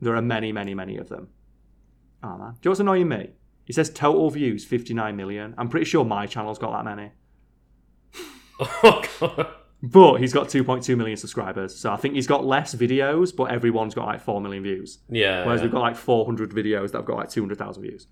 There 0.02 0.16
are 0.16 0.22
many, 0.22 0.52
many, 0.52 0.76
many 0.76 0.98
of 0.98 1.08
them. 1.10 1.30
Oh 2.24 2.38
man, 2.38 2.38
do 2.38 2.44
you 2.44 2.60
know 2.66 2.72
what's 2.72 2.80
annoying 2.80 3.08
me? 3.08 3.30
He 3.64 3.74
says 3.74 3.90
total 3.90 4.30
views 4.30 4.66
59 4.66 5.16
million. 5.16 5.54
I'm 5.58 5.70
pretty 5.70 5.86
sure 5.86 6.04
my 6.06 6.26
channel's 6.28 6.60
got 6.60 6.72
that 6.72 6.84
many. 6.96 7.12
Oh 8.60 9.04
god. 9.20 9.48
But 9.84 10.18
he's 10.18 10.34
got 10.34 10.48
2.2 10.48 10.98
million 10.98 11.18
subscribers, 11.18 11.76
so 11.76 11.94
I 11.94 11.98
think 11.98 12.16
he's 12.16 12.26
got 12.26 12.44
less 12.44 12.74
videos, 12.74 13.36
but 13.36 13.46
everyone's 13.46 13.94
got 13.94 14.08
like 14.08 14.22
4 14.22 14.42
million 14.42 14.64
views. 14.64 15.00
Yeah. 15.08 15.46
Whereas 15.46 15.60
yeah. 15.60 15.66
we've 15.66 15.72
got 15.72 15.82
like 15.82 15.96
400 15.96 16.50
videos 16.52 16.92
that 16.92 16.98
have 16.98 17.06
got 17.06 17.18
like 17.18 17.30
200,000 17.30 17.84
views. 17.84 18.08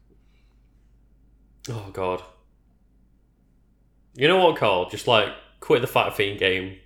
Oh 1.69 1.90
god. 1.91 2.22
You 4.14 4.27
know 4.27 4.45
what, 4.45 4.57
Carl? 4.57 4.90
Just 4.90 5.07
like 5.07 5.30
quit 5.59 5.82
the 5.82 5.88
fat 5.88 6.15
fiend 6.15 6.40
game. 6.40 6.77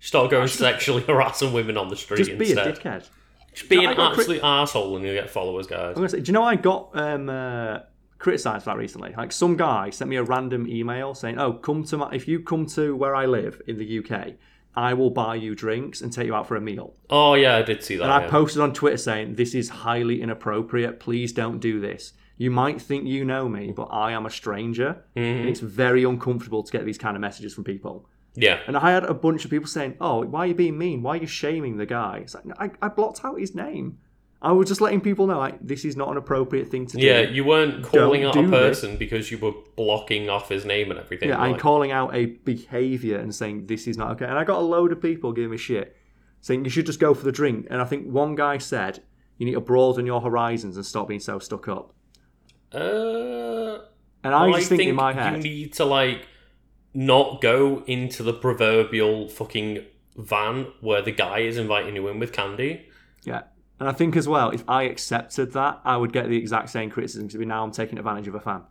Start 0.00 0.30
going 0.30 0.48
sexually 0.48 1.02
harassing 1.06 1.52
women 1.52 1.76
on 1.76 1.88
the 1.88 1.96
street 1.96 2.18
Just 2.18 2.38
be 2.38 2.50
instead. 2.50 2.66
a 2.66 2.72
dickhead. 2.72 3.08
Just 3.54 3.70
be 3.70 3.84
an 3.84 3.96
got 3.96 4.12
cri- 4.12 4.22
absolute 4.22 4.40
asshole 4.44 4.96
and 4.96 5.04
you'll 5.04 5.14
get 5.14 5.30
followers, 5.30 5.66
guys. 5.66 5.88
I'm 5.88 5.94
gonna 5.94 6.08
say, 6.10 6.20
do 6.20 6.28
you 6.28 6.34
know 6.34 6.44
I 6.44 6.56
got 6.56 6.90
um, 6.92 7.28
uh, 7.30 7.78
criticised 8.18 8.64
for 8.64 8.70
that 8.70 8.76
recently? 8.78 9.14
Like 9.16 9.32
some 9.32 9.56
guy 9.56 9.90
sent 9.90 10.10
me 10.10 10.16
a 10.16 10.22
random 10.22 10.66
email 10.68 11.14
saying, 11.14 11.38
"Oh, 11.38 11.52
come 11.54 11.84
to 11.84 11.96
my 11.98 12.10
if 12.12 12.26
you 12.28 12.40
come 12.40 12.66
to 12.66 12.94
where 12.96 13.14
I 13.14 13.26
live 13.26 13.60
in 13.66 13.78
the 13.78 13.98
UK, 13.98 14.34
I 14.74 14.94
will 14.94 15.10
buy 15.10 15.34
you 15.36 15.54
drinks 15.54 16.00
and 16.00 16.12
take 16.12 16.26
you 16.26 16.34
out 16.34 16.46
for 16.46 16.56
a 16.56 16.60
meal." 16.60 16.94
Oh 17.10 17.34
yeah, 17.34 17.56
I 17.56 17.62
did 17.62 17.82
see 17.82 17.96
that. 17.96 18.04
And 18.04 18.12
I 18.12 18.22
yeah. 18.24 18.30
posted 18.30 18.60
on 18.62 18.72
Twitter 18.72 18.96
saying, 18.98 19.34
"This 19.34 19.54
is 19.54 19.68
highly 19.68 20.20
inappropriate. 20.22 21.00
Please 21.00 21.32
don't 21.32 21.58
do 21.58 21.80
this. 21.80 22.12
You 22.36 22.50
might 22.52 22.80
think 22.80 23.04
you 23.06 23.24
know 23.24 23.48
me, 23.48 23.72
but 23.72 23.88
I 23.90 24.12
am 24.12 24.24
a 24.26 24.30
stranger, 24.30 25.02
Mm-hmm. 25.16 25.40
and 25.40 25.48
it's 25.48 25.58
very 25.60 26.04
uncomfortable 26.04 26.62
to 26.62 26.70
get 26.72 26.84
these 26.84 26.98
kind 26.98 27.16
of 27.16 27.20
messages 27.20 27.54
from 27.54 27.64
people." 27.64 28.06
yeah. 28.34 28.60
And 28.68 28.76
I 28.76 28.92
had 28.92 29.04
a 29.04 29.14
bunch 29.14 29.44
of 29.44 29.50
people 29.50 29.66
saying, 29.66 29.96
"Oh, 30.00 30.24
why 30.24 30.40
are 30.40 30.46
you 30.46 30.54
being 30.54 30.78
mean? 30.78 31.02
Why 31.02 31.14
are 31.16 31.20
you 31.20 31.26
shaming 31.26 31.76
the 31.76 31.86
guy?" 31.86 32.18
It's 32.22 32.34
like 32.34 32.44
I, 32.60 32.70
I 32.86 32.88
blocked 32.88 33.24
out 33.24 33.40
his 33.40 33.54
name. 33.54 33.98
I 34.40 34.52
was 34.52 34.68
just 34.68 34.80
letting 34.80 35.00
people 35.00 35.26
know 35.26 35.38
like 35.38 35.58
this 35.60 35.84
is 35.84 35.96
not 35.96 36.10
an 36.10 36.16
appropriate 36.16 36.68
thing 36.68 36.86
to 36.86 36.96
do. 36.96 37.04
Yeah, 37.04 37.20
you 37.22 37.44
weren't 37.44 37.82
calling 37.82 38.22
Don't 38.22 38.36
out 38.36 38.36
a 38.36 38.42
do 38.42 38.50
this. 38.50 38.80
person 38.80 38.96
because 38.96 39.30
you 39.32 39.38
were 39.38 39.52
blocking 39.76 40.28
off 40.30 40.48
his 40.48 40.64
name 40.64 40.90
and 40.92 41.00
everything. 41.00 41.28
Yeah, 41.30 41.40
I'm 41.40 41.52
like- 41.52 41.60
calling 41.60 41.90
out 41.90 42.14
a 42.14 42.26
behaviour 42.26 43.18
and 43.18 43.34
saying 43.34 43.66
this 43.66 43.86
is 43.88 43.96
not 43.98 44.12
okay. 44.12 44.26
And 44.26 44.38
I 44.38 44.44
got 44.44 44.58
a 44.58 44.64
load 44.64 44.92
of 44.92 45.02
people 45.02 45.32
giving 45.32 45.50
me 45.50 45.56
shit, 45.56 45.96
saying 46.40 46.64
you 46.64 46.70
should 46.70 46.86
just 46.86 47.00
go 47.00 47.14
for 47.14 47.24
the 47.24 47.32
drink. 47.32 47.66
And 47.68 47.80
I 47.82 47.84
think 47.84 48.06
one 48.06 48.36
guy 48.36 48.58
said 48.58 49.02
you 49.38 49.46
need 49.46 49.54
to 49.54 49.60
broaden 49.60 50.06
your 50.06 50.20
horizons 50.20 50.76
and 50.76 50.86
stop 50.86 51.08
being 51.08 51.20
so 51.20 51.38
stuck 51.40 51.66
up. 51.66 51.92
Uh, 52.72 53.78
And 54.24 54.34
I 54.34 54.46
I 54.46 54.52
just 54.52 54.68
think, 54.68 54.80
think 54.80 54.90
in 54.90 54.94
my 54.96 55.30
you 55.36 55.38
need 55.42 55.72
to 55.74 55.84
like 55.84 56.26
not 56.94 57.40
go 57.40 57.82
into 57.86 58.22
the 58.22 58.32
proverbial 58.32 59.28
fucking 59.28 59.84
van 60.16 60.66
where 60.80 61.02
the 61.02 61.12
guy 61.12 61.40
is 61.40 61.56
inviting 61.56 61.94
you 61.96 62.06
in 62.08 62.18
with 62.18 62.32
candy. 62.32 62.86
yeah. 63.24 63.42
And 63.80 63.88
I 63.88 63.92
think 63.92 64.16
as 64.16 64.26
well, 64.28 64.50
if 64.50 64.64
I 64.68 64.82
accepted 64.84 65.52
that, 65.52 65.80
I 65.84 65.96
would 65.96 66.12
get 66.12 66.28
the 66.28 66.36
exact 66.36 66.70
same 66.70 66.90
criticism. 66.90 67.28
Because 67.28 67.46
now 67.46 67.62
I'm 67.62 67.70
taking 67.70 67.98
advantage 67.98 68.26
of 68.28 68.34
a 68.34 68.40
fan. 68.40 68.62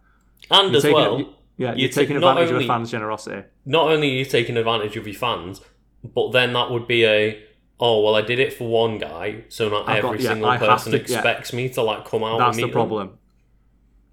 And 0.52 0.76
as 0.76 0.84
Taking- 0.84 0.96
well, 0.96 1.34
yeah, 1.58 1.74
you 1.74 1.84
you're 1.84 1.90
ta- 1.90 2.02
taking 2.02 2.16
advantage 2.18 2.52
of 2.52 2.58
a 2.58 2.68
fan's 2.68 2.92
generosity. 2.92 3.44
not 3.66 3.88
only 3.90 4.12
are 4.12 4.16
you 4.20 4.26
taking 4.26 4.58
advantage 4.58 4.96
of 4.98 5.08
your 5.08 5.16
fans, 5.16 5.62
but 6.04 6.32
then 6.32 6.54
that 6.54 6.70
would 6.72 6.88
be 6.88 7.06
a 7.06 7.42
oh 7.80 8.02
well, 8.04 8.16
I 8.16 8.22
did 8.22 8.40
it 8.40 8.54
for 8.54 8.68
one 8.68 8.98
guy, 8.98 9.44
so 9.50 9.70
not 9.70 9.88
I've 9.90 10.02
got- 10.02 10.14
every 10.14 10.24
yeah, 10.24 10.30
single 10.32 10.50
I 10.50 10.58
person 10.58 10.92
to- 10.92 10.98
yeah. 10.98 11.02
expects 11.04 11.54
me 11.54 11.70
to 11.70 11.82
like 11.82 12.06
come 12.06 12.24
out. 12.24 12.38
That's 12.40 12.58
the 12.58 12.68
problem. 12.70 13.18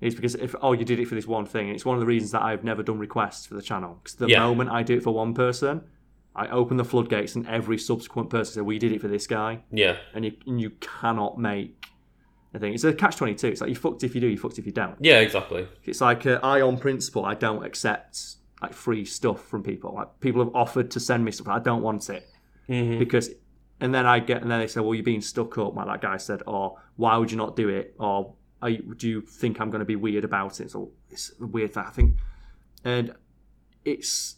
Is 0.01 0.15
because 0.15 0.35
if 0.35 0.55
oh 0.63 0.73
you 0.73 0.85
did 0.85 1.01
it 1.01 1.07
for 1.07 1.15
this 1.15 1.27
one 1.27 1.47
thing, 1.47 1.69
it's 1.71 1.85
one 1.85 1.97
of 1.97 2.01
the 2.01 2.07
reasons 2.07 2.31
that 2.33 2.43
I've 2.43 2.63
never 2.65 2.83
done 2.83 2.99
requests 2.99 3.47
for 3.47 3.55
the 3.55 3.63
channel. 3.63 3.99
Because 4.03 4.17
the 4.17 4.27
Yeah. 4.29 4.41
moment 4.41 4.71
I 4.71 4.83
do 4.83 4.97
it 4.97 5.03
for 5.03 5.13
one 5.13 5.35
person, 5.35 5.83
I 6.37 6.49
open 6.49 6.77
the 6.77 6.85
floodgates 6.85 7.35
and 7.37 7.47
every 7.47 7.79
subsequent 7.79 8.29
person 8.31 8.55
said, 8.55 8.63
we 8.65 8.79
did 8.79 8.93
it 8.93 9.01
for 9.01 9.09
this 9.09 9.27
guy, 9.27 9.61
Yeah, 9.71 9.97
and 10.15 10.25
you 10.25 10.33
and 10.47 10.61
you 10.61 10.71
cannot 10.81 11.39
make 11.39 11.87
a 12.53 12.59
thing. 12.59 12.75
It's 12.75 12.85
a 12.85 12.93
catch 12.93 13.17
twenty 13.17 13.35
two. 13.35 13.49
It's 13.49 13.61
like 13.61 13.71
you 13.71 13.77
fucked 13.77 14.03
if 14.05 14.15
you 14.15 14.21
do, 14.21 14.27
you 14.27 14.39
fucked 14.39 14.59
if 14.59 14.67
you 14.67 14.73
don't. 14.73 14.97
yeah, 15.01 15.21
exactly. 15.21 15.67
It's 15.85 16.01
like 16.01 16.27
uh, 16.27 16.41
I 16.43 16.61
on 16.61 16.79
principle, 16.79 17.25
I 17.25 17.35
don't 17.35 17.65
accept 17.65 18.37
like 18.63 18.73
free 18.73 19.05
stuff 19.05 19.45
from 19.45 19.63
people. 19.63 19.95
Like 19.95 20.21
people 20.21 20.43
have 20.45 20.55
offered 20.55 20.91
to 20.93 21.01
send 21.01 21.25
me 21.25 21.31
stuff, 21.33 21.49
I 21.49 21.59
don't 21.59 21.83
want 21.83 22.09
it 22.11 22.27
hmm 22.67 22.99
because 22.99 23.29
and 23.81 23.93
then 23.95 24.07
I 24.07 24.21
get 24.21 24.41
and 24.43 24.51
then 24.51 24.61
they 24.61 24.67
say, 24.69 24.81
well, 24.81 24.95
you're 24.95 25.05
being 25.05 25.21
stuck 25.21 25.59
up, 25.59 25.75
like 25.77 25.87
that 25.87 26.01
guy 26.01 26.17
said, 26.17 26.43
or 26.47 26.79
why 26.97 27.17
would 27.17 27.31
you 27.31 27.37
not 27.37 27.57
do 27.57 27.69
it, 27.69 27.95
or 27.99 28.35
are 28.63 28.71
you, 28.71 28.95
do 28.97 29.09
you 29.09 29.21
think 29.21 29.61
I'm 29.61 29.69
going 29.69 29.81
to 29.81 29.85
be 29.85 29.97
weird 29.97 30.25
about 30.25 30.61
it? 30.61 30.71
So 30.71 30.91
it's 31.11 31.33
weird 31.39 31.75
thing, 31.75 31.85
I 31.87 31.91
think, 31.91 32.15
and 32.85 33.15
it's 33.85 34.37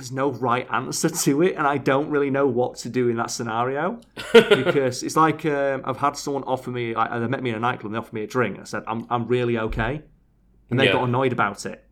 there's 0.00 0.10
no 0.12 0.32
right 0.32 0.66
answer 0.72 1.08
to 1.24 1.42
it, 1.42 1.54
and 1.56 1.66
I 1.66 1.76
don't 1.76 2.10
really 2.10 2.30
know 2.30 2.46
what 2.46 2.76
to 2.78 2.88
do 2.88 3.08
in 3.08 3.16
that 3.16 3.30
scenario 3.30 4.00
because 4.32 5.02
it's 5.02 5.16
like 5.16 5.44
um, 5.46 5.82
I've 5.84 5.98
had 5.98 6.16
someone 6.16 6.42
offer 6.44 6.70
me, 6.70 6.94
like, 6.94 7.10
they 7.10 7.26
met 7.26 7.42
me 7.42 7.50
in 7.50 7.56
a 7.56 7.60
nightclub, 7.60 7.86
and 7.86 7.94
they 7.94 7.98
offered 7.98 8.14
me 8.14 8.22
a 8.22 8.26
drink. 8.26 8.58
I 8.58 8.64
said, 8.64 8.82
I'm 8.86 9.06
I'm 9.10 9.26
really 9.28 9.58
okay, 9.58 10.02
and 10.70 10.80
they 10.80 10.86
Yeah. 10.86 10.92
got 10.92 11.04
annoyed 11.04 11.32
about 11.32 11.66
it. 11.66 11.84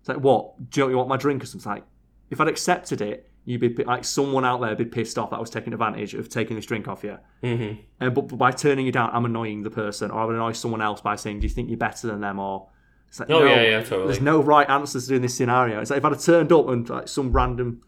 It's 0.00 0.08
like, 0.08 0.18
what? 0.18 0.70
Do 0.70 0.80
you, 0.80 0.86
know, 0.86 0.90
you 0.90 0.96
want 0.96 1.08
my 1.08 1.16
drink 1.16 1.42
or 1.42 1.46
something? 1.46 1.58
It's 1.58 1.66
like, 1.66 1.84
if 2.30 2.40
I'd 2.40 2.48
accepted 2.48 3.00
it, 3.00 3.30
you'd 3.44 3.60
be 3.60 3.84
like 3.84 4.04
someone 4.04 4.44
out 4.44 4.60
there 4.60 4.70
would 4.70 4.78
be 4.78 4.84
pissed 4.84 5.18
off 5.18 5.30
that 5.30 5.36
I 5.36 5.40
was 5.40 5.50
taking 5.50 5.72
advantage 5.72 6.14
of 6.14 6.28
taking 6.28 6.56
this 6.56 6.66
drink 6.66 6.88
off 6.88 7.04
you. 7.04 7.18
hmm 7.42 7.72
And 8.00 8.14
but, 8.14 8.28
but 8.28 8.36
by 8.36 8.50
turning 8.50 8.86
you 8.86 8.92
down, 8.92 9.10
I'm 9.12 9.24
annoying 9.24 9.62
the 9.62 9.70
person, 9.70 10.10
or 10.10 10.20
I 10.20 10.24
would 10.24 10.34
annoy 10.34 10.52
someone 10.52 10.82
else 10.82 11.00
by 11.00 11.16
saying, 11.16 11.40
"Do 11.40 11.46
you 11.46 11.52
think 11.52 11.68
you're 11.68 11.78
better 11.78 12.06
than 12.06 12.20
them?" 12.20 12.38
Or 12.38 12.68
it's 13.10 13.20
like, 13.20 13.28
Oh, 13.30 13.40
no, 13.40 13.46
yeah, 13.54 13.62
yeah, 13.62 13.82
totally. 13.82 14.06
There's 14.06 14.20
no 14.22 14.40
right 14.40 14.68
answers 14.70 15.08
to 15.08 15.14
in 15.14 15.22
this 15.22 15.34
scenario. 15.36 15.80
It's 15.80 15.90
like 15.90 15.98
if 15.98 16.04
I'd 16.04 16.12
have 16.12 16.22
turned 16.22 16.52
up 16.52 16.68
and 16.68 16.88
like 16.88 17.08
some 17.08 17.32
random. 17.32 17.82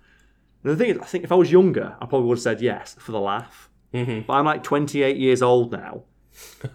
And 0.62 0.73
the 0.73 0.76
thing 0.76 0.91
is, 0.91 0.99
I 0.99 1.05
think 1.07 1.25
if 1.25 1.33
I 1.33 1.36
was 1.36 1.51
younger, 1.51 1.97
I 2.01 2.07
probably 2.07 2.28
would 2.28 2.39
have 2.39 2.42
said 2.42 2.60
yes 2.60 2.94
for 2.99 3.12
the 3.12 3.20
laugh. 3.20 3.70
hmm 3.92 4.20
But 4.26 4.34
I'm 4.34 4.44
like 4.44 4.62
28 4.62 5.17
years 5.17 5.41
old 5.41 5.73
now, 5.73 6.02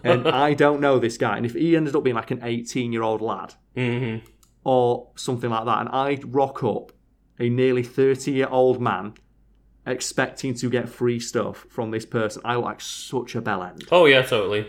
and 0.02 0.26
I 0.46 0.54
don't 0.54 0.80
know 0.80 0.98
this 0.98 1.16
guy. 1.18 1.36
And 1.36 1.46
if 1.46 1.54
he 1.54 1.76
ended 1.76 1.94
up 1.94 2.02
being 2.04 2.16
like 2.16 2.30
an 2.30 2.40
18 2.42 2.92
year 2.92 3.02
old 3.02 3.20
lad 3.20 3.54
hmm 3.76 4.16
or 4.64 5.10
something 5.14 5.50
like 5.50 5.64
that, 5.66 5.80
and 5.80 5.88
I 5.90 6.18
rock 6.26 6.64
up 6.64 6.92
a 7.38 7.48
nearly 7.48 7.82
30 7.82 8.32
year 8.32 8.48
old 8.50 8.80
man 8.80 9.14
expecting 9.86 10.54
to 10.54 10.68
get 10.68 10.88
free 10.88 11.18
stuff 11.20 11.66
from 11.70 11.90
this 11.90 12.04
person, 12.04 12.42
I 12.44 12.56
like 12.56 12.80
such 12.80 13.34
a 13.34 13.40
bell 13.40 13.62
end. 13.62 13.84
Oh 13.90 14.04
yeah, 14.06 14.22
totally. 14.22 14.66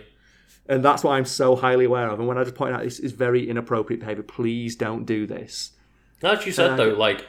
And 0.70 0.86
that's 0.86 1.04
what 1.04 1.14
I'm 1.14 1.26
so 1.26 1.56
highly 1.56 1.86
aware 1.86 2.08
of. 2.08 2.20
And 2.20 2.28
when 2.28 2.38
I 2.38 2.44
just 2.44 2.56
point 2.56 2.76
out 2.76 2.84
this 2.84 3.00
is 3.00 3.12
very 3.12 3.50
inappropriate 3.50 4.00
behavior, 4.00 4.24
please 4.24 4.76
don't 4.76 5.04
do 5.04 5.26
this. 5.26 5.72
As 6.22 6.46
you 6.46 6.52
said 6.52 6.72
Uh, 6.72 6.76
though, 6.76 6.94
like, 6.94 7.26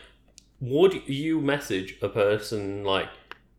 would 0.61 1.09
you 1.09 1.41
message 1.41 1.97
a 2.03 2.09
person 2.09 2.85
like 2.85 3.09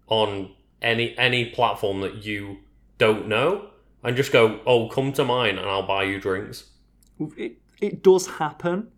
on 0.08 0.52
any 0.82 1.18
any 1.18 1.46
platform 1.46 2.02
that 2.02 2.24
you 2.24 2.60
don't 3.00 3.28
know 3.28 3.70
and 4.04 4.16
just 4.16 4.32
go, 4.32 4.60
"Oh, 4.68 4.88
come 4.88 5.12
to 5.14 5.26
mine 5.26 5.58
and 5.58 5.68
I'll 5.68 5.88
buy 5.88 6.04
you 6.04 6.20
drinks"? 6.20 6.66
It, 7.36 7.54
it 7.82 8.04
does 8.04 8.28
happen. 8.28 8.90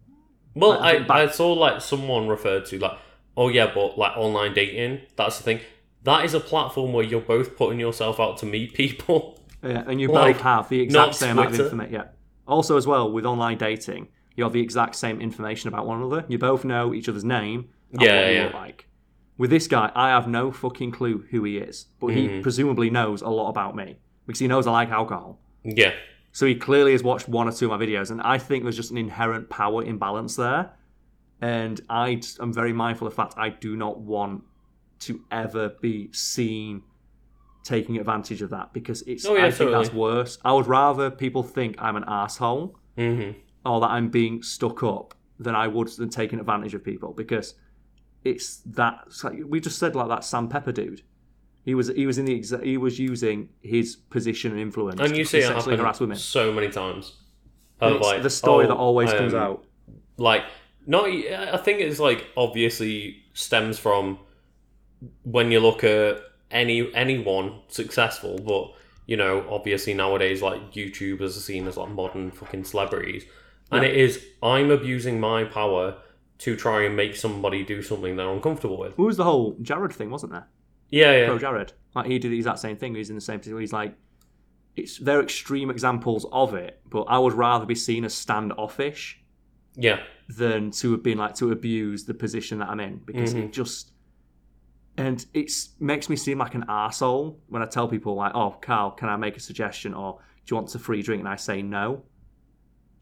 Well, 0.54 0.74
I 0.74 1.06
I 1.10 1.28
saw 1.28 1.54
like 1.54 1.82
someone 1.82 2.28
referred 2.28 2.66
to 2.68 2.80
like, 2.80 2.98
"Oh 3.38 3.48
yeah, 3.48 3.72
but 3.74 3.98
like 3.98 4.18
online 4.18 4.54
dating, 4.54 5.02
that's 5.16 5.38
the 5.38 5.44
thing." 5.44 5.62
That 6.04 6.26
is 6.26 6.34
a 6.34 6.42
platform 6.42 6.92
where 6.92 7.06
you're 7.06 7.22
both 7.22 7.56
putting 7.56 7.80
yourself 7.80 8.20
out 8.20 8.38
to 8.40 8.46
meet 8.46 8.74
people. 8.74 9.40
Yeah, 9.64 9.84
and 9.88 10.00
you 10.02 10.10
Like, 10.10 10.36
both 10.36 10.44
have 10.44 10.70
the 10.70 10.80
exact 10.82 11.16
same 11.16 11.38
amount 11.38 11.54
of 11.54 11.60
information. 11.60 11.94
Yeah. 11.94 12.04
Also, 12.48 12.76
as 12.78 12.86
well 12.86 13.12
with 13.12 13.26
online 13.26 13.58
dating, 13.58 14.10
you 14.36 14.44
have 14.44 14.54
the 14.54 14.62
exact 14.62 14.96
same 14.96 15.22
information 15.22 15.68
about 15.70 15.86
one 15.88 16.00
another. 16.02 16.26
You 16.28 16.38
both 16.38 16.66
know 16.66 16.94
each 16.94 17.08
other's 17.08 17.24
name. 17.24 17.70
And 17.94 18.02
Yeah, 18.02 18.30
yeah. 18.30 18.52
like. 18.54 18.88
With 19.38 19.50
this 19.50 19.68
guy, 19.68 19.92
I 19.96 20.10
have 20.10 20.28
no 20.28 20.52
fucking 20.52 20.92
clue 20.92 21.26
who 21.32 21.44
he 21.44 21.58
is, 21.58 21.88
but 22.00 22.08
he 22.08 22.28
Mm-hmm. 22.28 22.42
presumably 22.42 22.90
knows 22.90 23.22
a 23.22 23.30
lot 23.30 23.50
about 23.50 23.76
me 23.76 23.98
because 24.28 24.40
he 24.40 24.48
knows 24.48 24.68
I 24.68 24.72
like 24.72 24.90
alcohol. 24.90 25.40
Yeah. 25.64 25.94
So 26.34 26.46
he 26.46 26.56
clearly 26.56 26.92
has 26.92 27.04
watched 27.04 27.28
one 27.30 27.48
or 27.48 27.52
two 27.52 27.72
of 27.72 27.80
my 27.80 27.86
videos, 27.86 28.12
and 28.12 28.22
I 28.22 28.38
think 28.38 28.64
there's 28.64 28.76
just 28.76 28.92
an 28.92 28.98
inherent 28.98 29.50
power 29.50 29.84
imbalance 29.84 30.36
there. 30.36 30.72
And 31.42 31.82
I 31.90 32.22
am 32.40 32.54
very 32.54 32.74
mindful 32.74 33.08
of 33.08 33.14
the 33.14 33.16
fact 33.22 33.34
I 33.38 33.50
do 33.50 33.76
not 33.76 34.00
want 34.00 34.44
to 35.02 35.22
ever 35.32 35.70
be 35.82 36.12
seen 36.14 36.84
taking 37.64 37.98
advantage 37.98 38.42
of 38.42 38.50
that 38.52 38.74
because 38.74 39.02
it's. 39.04 39.26
Oh, 39.26 39.36
yeah, 39.36 39.46
I 39.46 39.52
think 39.52 39.72
that's 39.72 39.94
worse. 39.94 40.38
I 40.44 40.54
would 40.54 40.68
rather 40.68 41.10
people 41.10 41.44
think 41.44 41.76
I'm 41.80 41.96
an 41.96 42.06
asshole 42.08 42.78
hmm 42.98 43.32
or 43.66 43.80
that 43.80 43.92
I'm 43.92 44.10
being 44.10 44.44
stuck 44.44 44.84
up 44.84 45.14
than 45.40 45.56
I 45.56 45.68
would 45.68 45.88
than 45.88 46.10
taking 46.10 46.40
advantage 46.40 46.74
of 46.74 46.84
people 46.84 47.14
because 47.14 47.56
it's 48.24 48.58
that. 48.66 49.04
It's 49.08 49.24
like, 49.24 49.40
we 49.48 49.62
just 49.62 49.80
said 49.80 49.96
like 49.96 50.10
that 50.10 50.24
Sam 50.24 50.50
Pepper 50.50 50.72
dude. 50.72 51.02
He 51.64 51.76
was 51.76 51.88
he 51.88 52.06
was 52.06 52.18
in 52.18 52.26
the 52.26 52.38
exa- 52.38 52.64
he 52.64 52.78
was 52.78 53.00
using 53.00 53.50
his 53.62 53.96
position 53.96 54.52
and 54.52 54.60
influence 54.60 55.00
And 55.00 55.16
you 55.16 55.24
see 55.24 55.40
it 55.40 55.48
sexually 55.48 55.78
harass 55.78 56.02
women. 56.02 56.18
so 56.18 56.52
many 56.52 56.70
times. 56.70 57.14
And 57.80 57.96
it's 57.96 58.06
like, 58.06 58.22
the 58.22 58.30
story 58.30 58.66
oh, 58.66 58.68
that 58.70 58.76
always 58.76 59.12
comes 59.14 59.34
um, 59.34 59.40
out. 59.40 59.66
like 60.18 60.44
not 60.86 61.06
i 61.06 61.58
think 61.58 61.80
it's 61.80 62.00
like 62.00 62.28
obviously 62.36 63.24
stems 63.34 63.80
from 63.80 64.20
when 65.24 65.52
you 65.52 65.60
look 65.60 65.84
at 65.84 66.20
any 66.54 66.94
anyone 66.96 67.60
successful 67.68 68.38
but 68.40 68.72
you 69.06 69.18
know 69.18 69.46
obviously 69.50 69.94
nowadays 69.94 70.42
like 70.42 70.62
youtubers 70.74 71.36
are 71.38 71.42
seen 71.42 71.68
as 71.68 71.76
like 71.78 71.90
modern 71.90 72.32
fucking 72.32 72.64
celebrities 72.64 73.26
and 73.72 73.84
Yeah. 73.84 73.90
it 73.90 73.98
is 73.98 74.24
i'm 74.42 74.72
abusing 74.72 75.20
my 75.20 75.44
power 75.44 75.98
to 76.40 76.56
try 76.56 76.84
and 76.86 76.96
make 76.96 77.16
somebody 77.16 77.64
do 77.64 77.82
something 77.82 78.16
they're 78.16 78.30
uncomfortable 78.30 78.78
with 78.78 78.92
It 78.94 78.98
was 79.00 79.18
the 79.18 79.24
whole 79.24 79.56
Jared 79.62 79.94
thing, 79.94 80.10
wasn't 80.10 80.32
there? 80.34 80.48
yeah 80.90 81.12
yeah 81.20 81.26
Pro 81.28 81.40
Jared. 81.40 81.74
Like 81.96 82.06
he 82.08 82.18
did 82.20 82.32
the 82.32 82.38
exact 82.38 82.60
same 82.60 82.76
thing. 82.76 82.96
He's 82.96 83.10
in 83.10 83.16
the 83.16 83.22
same 83.22 83.40
position. 83.40 83.60
He's 83.60 83.72
like, 83.72 83.96
it's 84.76 84.98
they're 84.98 85.22
extreme 85.22 85.70
examples 85.70 86.26
of 86.32 86.54
it, 86.56 86.82
but 86.90 87.04
I 87.04 87.18
would 87.20 87.34
rather 87.34 87.66
be 87.66 87.76
seen 87.76 88.04
as 88.04 88.14
standoffish 88.16 89.20
yeah 89.76 90.00
than 90.38 90.70
to 90.72 90.92
have 90.92 91.02
been 91.04 91.18
like 91.18 91.36
to 91.36 91.52
abuse 91.52 92.04
the 92.06 92.14
position 92.14 92.60
that 92.60 92.70
I'm 92.70 92.80
in 92.80 92.98
because 93.06 93.34
Mhm. 93.34 93.46
it 93.46 93.54
just 93.54 93.92
and 94.98 95.26
it 95.34 95.52
makes 95.80 96.10
me 96.10 96.16
seem 96.16 96.38
like 96.38 96.54
an 96.56 96.66
arsehole 96.70 97.36
when 97.48 97.62
I 97.62 97.66
tell 97.66 97.88
people 97.88 98.16
like, 98.16 98.34
oh 98.36 98.52
Carl, 98.62 98.92
can 98.92 99.10
I 99.10 99.16
make 99.18 99.36
a 99.38 99.40
suggestion 99.40 99.94
or 99.94 100.20
do 100.46 100.54
you 100.54 100.56
want 100.58 100.74
a 100.76 100.80
free 100.80 101.02
drink? 101.02 101.20
And 101.22 101.28
I 101.30 101.36
say 101.36 101.62
no. 101.62 102.04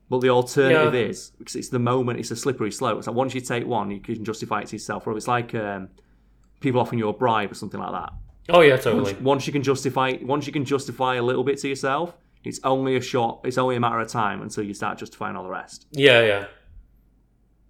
But 0.09 0.21
the 0.21 0.29
alternative 0.29 0.93
Yeah. 0.93 1.09
is 1.09 1.31
because 1.37 1.55
it's 1.55 1.69
the 1.69 1.79
moment, 1.79 2.19
it's 2.19 2.31
a 2.31 2.35
slippery 2.35 2.71
slope. 2.71 2.97
It's 2.97 3.07
like 3.07 3.15
once 3.15 3.33
you 3.33 3.41
take 3.41 3.65
one, 3.65 3.91
you 3.91 3.99
can 3.99 4.23
justify 4.25 4.61
it 4.61 4.67
to 4.67 4.75
yourself. 4.75 5.07
Or 5.07 5.15
it's 5.17 5.27
like 5.27 5.53
um, 5.55 5.89
people 6.59 6.79
offering 6.81 6.99
you 6.99 7.09
a 7.09 7.13
bribe 7.13 7.51
or 7.51 7.55
something 7.55 7.79
like 7.79 7.91
that. 7.91 8.13
oh 8.49 8.61
yeah 8.61 8.71
Once, 8.73 8.83
totally 8.83 9.13
once 9.15 9.47
you 9.47 9.53
can 9.53 9.63
justify, 9.63 10.13
once 10.21 10.45
you 10.47 10.53
can 10.53 10.65
justify 10.65 11.15
a 11.15 11.23
little 11.23 11.43
bit 11.43 11.57
to 11.59 11.67
yourself, 11.69 12.17
it's 12.43 12.59
only 12.63 12.95
a 12.95 13.01
shot. 13.01 13.41
It's 13.43 13.57
only 13.57 13.75
a 13.75 13.79
matter 13.79 13.99
of 13.99 14.07
time 14.07 14.41
until 14.41 14.63
you 14.63 14.73
start 14.73 14.97
justifying 14.97 15.35
all 15.35 15.43
the 15.43 15.49
rest. 15.49 15.87
yeah 15.91 16.21
yeah 16.21 16.37
Um, 16.39 16.47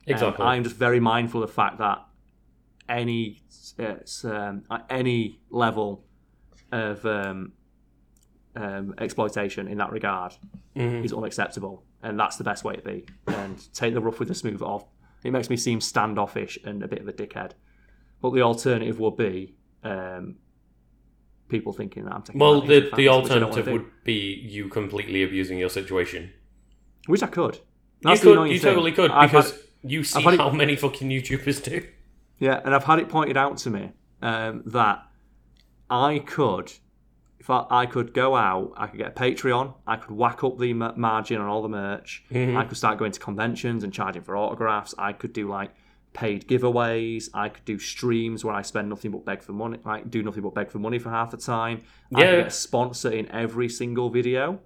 exactly 0.08 0.46
I'm 0.46 0.64
just 0.64 0.76
very 0.76 1.00
mindful 1.00 1.44
of 1.44 1.50
the 1.50 1.54
fact 1.54 1.78
that 1.80 2.00
any 2.90 3.42
um, 4.26 4.64
at 4.70 4.86
any 4.90 5.40
level 5.50 6.04
of 6.72 7.06
um, 7.06 7.54
um, 8.56 8.94
exploitation 8.98 9.68
in 9.68 9.78
that 9.78 9.92
regard 9.92 10.34
Mhm. 10.76 11.04
is 11.06 11.14
unacceptable, 11.14 11.84
and 12.04 12.20
that's 12.20 12.38
the 12.38 12.44
best 12.44 12.64
way 12.64 12.76
to 12.76 12.82
be. 12.82 13.06
And 13.28 13.58
take 13.74 13.94
the 13.94 14.02
rough 14.02 14.20
with 14.20 14.28
the 14.28 14.36
smooth 14.36 14.62
off. 14.62 14.86
It 15.24 15.32
makes 15.32 15.50
me 15.50 15.58
seem 15.58 15.80
standoffish 15.82 16.58
and 16.64 16.84
a 16.84 16.88
bit 16.88 17.00
of 17.00 17.08
a 17.08 17.14
dickhead. 17.14 17.52
But 18.22 18.32
the 18.32 18.42
alternative 18.42 19.00
would 19.00 19.18
be 19.18 19.56
um, 19.84 20.36
people 21.50 21.74
thinking 21.74 22.06
that 22.06 22.14
I'm 22.14 22.22
taking. 22.24 22.40
well 22.40 22.62
the, 22.62 22.68
the 22.68 22.82
fans, 22.82 22.92
which 22.92 23.00
I 23.00 23.04
don't 23.04 23.24
wanna 23.32 23.46
alternative 23.48 23.74
would 23.74 24.04
be 24.06 24.36
you 24.50 24.70
completely 24.70 25.24
abusing 25.24 25.58
your 25.58 25.70
situation 25.70 26.32
which 27.08 27.24
I 27.24 27.28
could. 27.28 27.56
you 27.56 27.62
That's 28.04 28.22
the 28.22 28.34
could 28.36 28.50
you 28.52 28.60
thing. 28.60 28.70
totally 28.74 28.92
could 28.94 29.12
I've 29.12 29.32
had- 29.32 29.44
because 29.46 29.60
you 29.84 30.04
see 30.04 30.22
had 30.22 30.38
how 30.40 30.52
many 30.52 30.76
fucking 30.76 31.10
youtubers 31.10 31.62
do 31.64 31.86
Yeah, 32.42 32.60
and 32.66 32.74
I've 32.74 32.84
had 32.84 32.98
it 33.00 33.08
pointed 33.08 33.38
out 33.38 33.58
to 33.60 33.70
me 33.70 33.92
um, 34.24 34.64
that 34.66 35.06
I 35.92 36.20
could, 36.20 36.72
if 37.40 37.50
I, 37.52 37.66
I 37.70 37.86
could 37.86 38.14
go 38.16 38.36
out, 38.36 38.74
I 38.76 38.88
could 38.88 38.98
get 38.98 39.10
a 39.10 39.12
Patreon, 39.12 39.76
I 39.86 39.96
could 39.98 40.12
whack 40.12 40.44
up 40.44 40.58
the 40.58 40.72
m- 40.72 40.94
margin 40.98 41.40
on 41.40 41.48
all 41.48 41.62
the 41.62 41.70
merch, 41.70 42.24
Mhm. 42.32 42.58
I 42.58 42.64
could 42.66 42.78
start 42.78 42.98
going 42.98 43.12
to 43.12 43.20
conventions 43.20 43.84
and 43.84 43.94
charging 43.94 44.24
for 44.24 44.36
autographs, 44.36 44.96
I 44.98 45.14
could 45.14 45.34
do 45.34 45.48
like 45.48 45.72
paid 46.14 46.48
giveaways, 46.48 47.30
I 47.34 47.50
could 47.50 47.64
do 47.64 47.78
streams 47.78 48.44
where 48.44 48.56
I 48.56 48.64
spend 48.64 48.90
nothing 48.90 49.12
but 49.12 49.24
beg 49.24 49.44
for 49.44 49.54
money, 49.54 49.78
like 49.86 50.10
do 50.10 50.24
nothing 50.24 50.42
but 50.42 50.56
beg 50.56 50.72
for 50.72 50.80
money 50.80 50.98
for 50.98 51.10
half 51.12 51.30
the 51.32 51.38
time. 51.38 51.84
I 52.16 52.22
Yeah. 52.22 52.32
could 52.32 52.38
get 52.38 52.48
a 52.48 52.52
sponsor 52.52 53.12
in 53.12 53.30
every 53.30 53.70
single 53.70 54.10
video. 54.10 54.60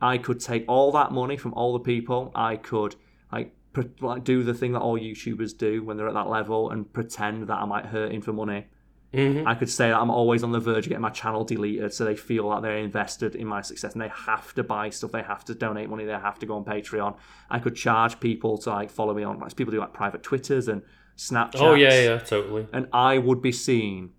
I 0.00 0.16
could 0.18 0.38
take 0.38 0.64
all 0.68 0.92
that 0.92 1.10
money 1.10 1.36
from 1.36 1.52
all 1.54 1.72
the 1.72 1.80
people. 1.80 2.30
I 2.34 2.54
could 2.56 2.94
like 3.32 3.52
like 4.00 4.24
do 4.24 4.42
the 4.42 4.54
thing 4.54 4.72
that 4.72 4.80
all 4.80 4.98
YouTubers 4.98 5.56
do 5.56 5.82
when 5.84 5.96
they're 5.96 6.08
at 6.08 6.14
that 6.14 6.28
level 6.28 6.70
and 6.70 6.90
pretend 6.92 7.48
that 7.48 7.56
I'm 7.56 7.70
like 7.70 7.86
hurting 7.86 8.22
for 8.22 8.32
money. 8.32 8.66
Mhm. 9.14 9.46
I 9.46 9.54
could 9.54 9.70
say 9.70 9.88
that 9.88 9.98
I'm 9.98 10.10
always 10.10 10.42
on 10.42 10.52
the 10.52 10.60
verge 10.60 10.84
of 10.84 10.90
getting 10.90 11.00
my 11.00 11.08
channel 11.10 11.42
deleted, 11.42 11.94
so 11.94 12.04
they 12.04 12.14
feel 12.14 12.50
that 12.50 12.60
they're 12.60 12.76
invested 12.76 13.34
in 13.34 13.46
my 13.46 13.62
success 13.62 13.94
and 13.94 14.02
they 14.02 14.08
have 14.08 14.52
to 14.54 14.62
buy 14.62 14.90
stuff, 14.90 15.12
they 15.12 15.22
have 15.22 15.46
to 15.46 15.54
donate 15.54 15.88
money, 15.88 16.04
they 16.04 16.12
have 16.12 16.38
to 16.40 16.46
go 16.46 16.56
on 16.56 16.64
Patreon. 16.64 17.16
I 17.48 17.58
could 17.58 17.74
charge 17.74 18.20
people 18.20 18.58
to 18.58 18.70
like 18.70 18.90
follow 18.90 19.14
me 19.14 19.22
on, 19.22 19.38
like 19.38 19.56
people 19.56 19.72
do 19.72 19.78
like 19.80 19.94
private 19.94 20.22
Twitters 20.22 20.68
and 20.68 20.82
Snapchat. 21.16 21.60
Oh 21.60 21.74
yeah, 21.74 22.02
yeah, 22.02 22.18
totally. 22.18 22.66
And 22.72 22.86
I 22.92 23.16
would 23.16 23.40
be 23.40 23.50
seen 23.50 24.10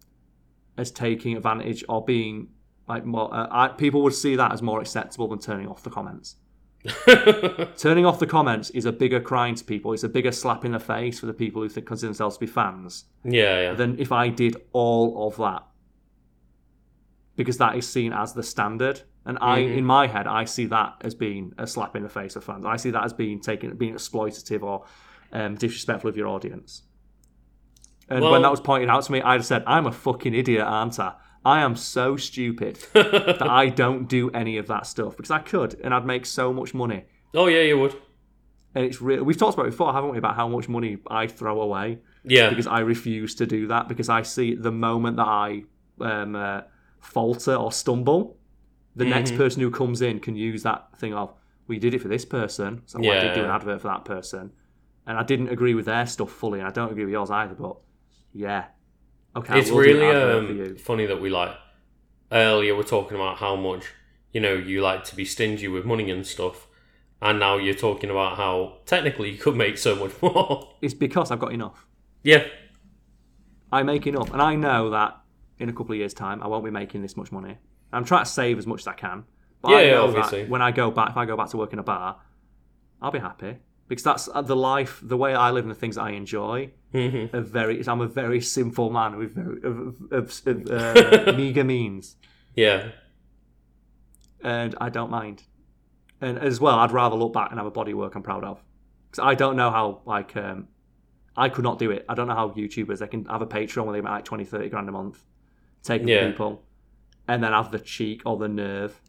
as 0.75 0.89
taking 0.89 1.37
advantage 1.37 1.83
or 1.87 2.03
being 2.03 2.47
like 2.87 3.05
more. 3.05 3.31
Uh, 3.31 3.47
I, 3.51 3.67
people 3.67 4.01
would 4.01 4.15
see 4.15 4.35
that 4.37 4.51
as 4.51 4.63
more 4.63 4.81
acceptable 4.81 5.27
than 5.27 5.37
turning 5.39 5.67
off 5.67 5.83
the 5.83 5.91
comments. 5.91 6.37
Turning 7.77 8.05
off 8.05 8.19
the 8.19 8.27
comments 8.27 8.69
is 8.71 8.85
a 8.85 8.91
bigger 8.91 9.19
crime 9.19 9.55
to 9.55 9.63
people. 9.63 9.91
It's 9.93 10.03
a 10.03 10.09
bigger 10.09 10.31
slap 10.31 10.63
in 10.63 10.71
the 10.71 10.79
face 10.79 11.19
for 11.19 11.25
the 11.25 11.33
people 11.33 11.61
who 11.61 11.69
think, 11.69 11.85
consider 11.87 12.07
themselves 12.07 12.35
to 12.37 12.39
be 12.39 12.47
fans 12.47 13.05
yeah, 13.23 13.61
yeah. 13.61 13.73
than 13.73 13.99
if 13.99 14.11
I 14.11 14.29
did 14.29 14.55
all 14.71 15.27
of 15.27 15.35
that. 15.37 15.63
Because 17.35 17.57
that 17.57 17.75
is 17.75 17.87
seen 17.87 18.13
as 18.13 18.33
the 18.33 18.43
standard. 18.43 19.01
And 19.25 19.37
I, 19.41 19.59
Mhm. 19.61 19.77
in 19.77 19.85
my 19.85 20.07
head, 20.07 20.25
I 20.27 20.45
see 20.45 20.65
that 20.67 20.95
as 21.01 21.13
being 21.13 21.53
a 21.57 21.67
slap 21.67 21.95
in 21.95 22.03
the 22.03 22.09
face 22.09 22.35
of 22.35 22.43
fans. 22.43 22.65
I 22.65 22.77
see 22.77 22.89
that 22.91 23.03
as 23.03 23.13
being 23.13 23.39
taken, 23.41 23.75
being 23.75 23.93
exploitative 23.93 24.63
or 24.63 24.85
um, 25.31 25.53
disrespectful 25.55 26.09
of 26.09 26.17
your 26.17 26.27
audience. 26.27 26.83
And 28.09 28.21
Well- 28.23 28.31
when 28.31 28.41
that 28.41 28.49
was 28.51 28.59
pointed 28.61 28.89
out 28.89 29.03
to 29.03 29.11
me, 29.11 29.21
I 29.21 29.37
just 29.37 29.47
said, 29.49 29.63
"I'm 29.67 29.85
a 29.85 29.91
fucking 29.91 30.33
idiot, 30.33 30.63
aren't 30.65 30.99
I? 30.99 31.13
I 31.45 31.61
am 31.61 31.75
so 31.75 32.17
stupid 32.17 32.75
that 32.93 33.41
I 33.49 33.69
don't 33.69 34.07
do 34.07 34.29
any 34.31 34.57
of 34.57 34.67
that 34.67 34.85
stuff 34.85 35.15
because 35.17 35.31
I 35.31 35.39
could, 35.39 35.79
and 35.83 35.93
I'd 35.93 36.05
make 36.05 36.25
so 36.25 36.51
much 36.53 36.73
money." 36.73 37.05
oh 37.35 37.47
yeah, 37.47 37.61
you 37.61 37.77
would. 37.79 37.95
And 38.75 38.85
it's 38.85 39.01
real. 39.01 39.23
We've 39.23 39.37
talked 39.37 39.55
about 39.55 39.67
it 39.67 39.71
before, 39.71 39.93
haven't 39.93 40.11
we? 40.11 40.17
About 40.17 40.35
how 40.35 40.47
much 40.47 40.69
money 40.69 40.97
I 41.09 41.25
throw 41.27 41.61
away 41.61 41.99
Yeah. 42.23 42.49
because 42.49 42.67
I 42.67 42.79
refuse 42.79 43.33
to 43.35 43.45
do 43.47 43.67
that 43.67 43.87
because 43.87 44.09
I 44.09 44.21
see 44.21 44.53
the 44.55 44.71
moment 44.71 45.17
that 45.17 45.27
I 45.27 45.63
um, 46.01 46.35
uh, 46.35 46.61
falter 47.01 47.55
or 47.55 47.71
stumble, 47.71 48.37
the 48.95 49.05
next 49.05 49.31
Mhm. 49.31 49.37
person 49.37 49.61
who 49.61 49.71
comes 49.71 50.01
in 50.01 50.19
can 50.19 50.35
use 50.35 50.63
that 50.63 50.97
thing 50.97 51.13
of 51.13 51.33
we 51.67 51.77
did 51.79 51.93
it 51.93 51.99
for 52.01 52.07
this 52.09 52.25
person, 52.25 52.81
so 52.85 52.99
I 53.11 53.19
did 53.19 53.33
do 53.33 53.43
an 53.43 53.49
advert 53.51 53.81
for 53.81 53.87
that 53.89 54.05
person, 54.05 54.51
and 55.05 55.17
I 55.17 55.23
didn't 55.23 55.49
agree 55.49 55.73
with 55.75 55.85
their 55.85 56.05
stuff 56.05 56.31
fully, 56.31 56.59
and 56.59 56.67
I 56.67 56.71
don't 56.71 56.91
agree 56.91 57.05
with 57.05 57.11
yours 57.13 57.29
either. 57.31 57.53
But 57.55 57.75
yeah, 58.33 58.65
okay, 59.35 59.59
it's 59.59 59.69
really 59.69 60.07
um, 60.07 60.75
funny 60.77 61.05
that 61.05 61.21
we 61.21 61.29
like 61.29 61.55
earlier 62.31 62.75
we're 62.75 62.83
talking 62.83 63.15
about 63.15 63.37
how 63.37 63.55
much 63.55 63.85
you 64.31 64.39
know 64.39 64.53
you 64.53 64.81
like 64.81 65.03
to 65.03 65.15
be 65.15 65.25
stingy 65.25 65.67
with 65.67 65.85
money 65.85 66.09
and 66.11 66.25
stuff, 66.25 66.67
and 67.21 67.39
now 67.39 67.57
you're 67.57 67.73
talking 67.73 68.09
about 68.09 68.37
how 68.37 68.77
technically 68.85 69.31
you 69.31 69.37
could 69.37 69.55
make 69.55 69.77
so 69.77 69.95
much 69.95 70.11
more. 70.21 70.75
It's 70.81 70.93
because 70.93 71.31
I've 71.31 71.39
got 71.39 71.53
enough. 71.53 71.85
yeah. 72.23 72.45
I 73.71 73.83
make 73.83 74.07
enough, 74.07 74.33
and 74.33 74.41
I 74.41 74.55
know 74.55 74.89
that 74.89 75.19
in 75.59 75.69
a 75.69 75.73
couple 75.73 75.91
of 75.91 75.99
years' 75.99 76.15
time 76.15 76.41
I 76.41 76.47
won't 76.47 76.65
be 76.65 76.71
making 76.71 77.03
this 77.03 77.15
much 77.15 77.31
money. 77.31 77.57
I'm 77.93 78.03
trying 78.03 78.23
to 78.25 78.29
save 78.29 78.57
as 78.57 78.65
much 78.65 78.81
as 78.81 78.87
I 78.87 78.93
can. 78.93 79.25
But 79.61 79.69
I 79.69 79.81
Yeah, 79.81 79.91
yeah, 79.91 79.97
obviously. 79.99 80.41
that 80.41 80.49
when 80.49 80.63
I 80.63 80.71
go 80.71 80.89
back, 80.89 81.11
if 81.11 81.17
I 81.17 81.25
go 81.25 81.37
back 81.37 81.49
to 81.49 81.57
work 81.57 81.71
in 81.71 81.77
a 81.77 81.83
bar, 81.83 82.19
I'll 82.99 83.11
be 83.11 83.19
happy 83.19 83.57
because 83.89 84.03
that's 84.03 84.29
the 84.43 84.55
life, 84.55 85.01
the 85.03 85.17
way 85.17 85.35
I 85.35 85.51
live, 85.51 85.65
and 85.65 85.71
the 85.71 85.75
things 85.79 85.97
I 85.97 86.11
enjoy. 86.11 86.71
hmm 86.93 87.25
Are 87.33 87.41
very, 87.41 87.85
I'm 87.85 87.99
a 88.01 88.07
very 88.07 88.39
simple 88.39 88.89
man 88.89 89.17
with 89.17 89.35
very 89.35 89.57
of, 89.63 89.95
of, 90.11 90.41
of 90.47 90.71
uh, 90.71 91.33
meager 91.35 91.65
means, 91.65 92.15
Yeah. 92.55 92.91
and 94.43 94.75
I 94.79 94.89
don't 94.89 95.11
mind. 95.11 95.43
And 96.21 96.37
as 96.37 96.59
well, 96.59 96.77
I'd 96.79 96.91
rather 96.91 97.15
look 97.15 97.33
back 97.33 97.49
and 97.51 97.59
have 97.59 97.67
a 97.67 97.71
body 97.71 97.93
work 97.93 98.15
I'm 98.15 98.23
proud 98.23 98.43
of 98.43 98.61
because 99.09 99.23
I 99.25 99.35
don't 99.35 99.55
know 99.55 99.71
how 99.71 100.01
like 100.05 100.35
um, 100.37 100.67
I 101.35 101.49
could 101.49 101.63
not 101.63 101.79
do 101.79 101.91
it. 101.91 102.05
I 102.09 102.13
don't 102.13 102.27
know 102.27 102.35
how 102.35 102.49
YouTubers 102.49 102.99
they 102.99 103.07
can 103.07 103.25
have 103.25 103.41
a 103.41 103.47
Patreon 103.47 103.85
where 103.85 103.93
they 103.93 104.01
make 104.01 104.11
like 104.11 104.25
20, 104.25 104.43
30 104.45 104.69
grand 104.69 104.89
a 104.89 104.91
month, 104.91 105.23
taking 105.83 106.07
Yeah. 106.09 106.27
people, 106.27 106.63
and 107.27 107.43
then 107.43 107.53
have 107.53 107.71
the 107.71 107.79
cheek 107.79 108.21
or 108.25 108.37
the 108.37 108.47
nerve 108.49 108.99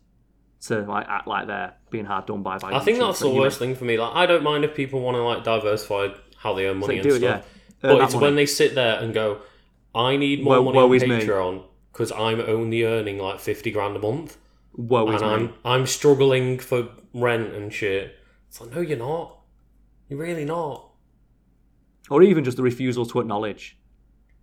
to 0.62 0.82
like 0.82 1.06
act 1.08 1.26
like 1.26 1.46
they're 1.48 1.74
being 1.90 2.04
hard 2.04 2.26
done 2.26 2.42
by. 2.42 2.58
by 2.58 2.72
I 2.72 2.78
think 2.80 2.98
YouTube. 2.98 3.00
that's 3.06 3.18
the 3.20 3.28
know, 3.28 3.34
worst 3.40 3.58
thing 3.58 3.74
for 3.74 3.84
me. 3.84 3.98
Like, 3.98 4.14
I 4.14 4.26
don't 4.26 4.42
mind 4.42 4.64
if 4.64 4.74
people 4.74 5.00
want 5.00 5.16
to 5.16 5.22
like 5.22 5.44
diversify 5.44 6.08
how 6.36 6.54
they 6.54 6.66
earn 6.66 6.76
so 6.76 6.86
money 6.86 6.94
they 6.94 7.00
and 7.00 7.08
do 7.10 7.16
stuff. 7.18 7.44
yeah. 7.44 7.50
But 7.82 8.00
it's 8.02 8.14
money. 8.14 8.26
when 8.26 8.34
they 8.36 8.46
sit 8.46 8.74
there 8.74 9.00
and 9.00 9.12
go, 9.14 9.40
I 9.94 10.16
need 10.16 10.42
more 10.44 10.60
Woe- 10.60 10.72
money 10.72 10.78
on. 10.78 11.20
Patreon 11.20 11.62
because 11.92 12.12
I'm 12.12 12.40
only 12.40 12.84
earning 12.84 13.18
like 13.18 13.40
fifty 13.40 13.70
grand 13.70 13.96
a 13.96 13.98
month, 13.98 14.36
is 14.78 15.22
and 15.22 15.42
me. 15.42 15.48
I'm 15.48 15.54
I'm 15.64 15.86
struggling 15.86 16.58
for 16.58 16.88
rent 17.14 17.52
and 17.54 17.72
shit. 17.72 18.14
It's 18.48 18.60
like, 18.60 18.72
no, 18.74 18.80
you're 18.80 18.98
not. 18.98 19.38
You're 20.08 20.18
really 20.18 20.44
not. 20.44 20.86
or 22.10 22.22
even 22.22 22.42
just 22.44 22.56
the 22.56 22.62
refusal 22.62 23.06
to 23.06 23.20
acknowledge 23.20 23.76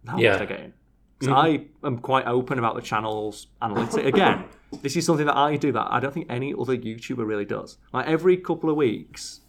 how 0.08 0.18
Yeah. 0.18 0.30
much 0.32 0.38
they're 0.40 0.48
getting. 0.48 0.74
'Cause 1.20 1.30
I 1.30 1.66
am 1.84 1.98
quite 1.98 2.28
open 2.28 2.60
about 2.60 2.76
the 2.76 2.82
channel's 2.82 3.48
analytics. 3.62 4.06
Again, 4.06 4.46
this 4.84 4.96
is 4.96 5.06
something 5.06 5.26
that 5.26 5.36
I 5.38 5.56
do 5.56 5.72
that 5.72 5.88
I 5.90 6.00
don't 6.00 6.14
think 6.14 6.28
any 6.30 6.54
other 6.54 6.78
YouTuber 6.78 7.26
really 7.26 7.46
does. 7.46 7.78
Like 7.92 8.08
every 8.08 8.38
couple 8.38 8.70
of 8.70 8.76
weeks, 8.76 9.42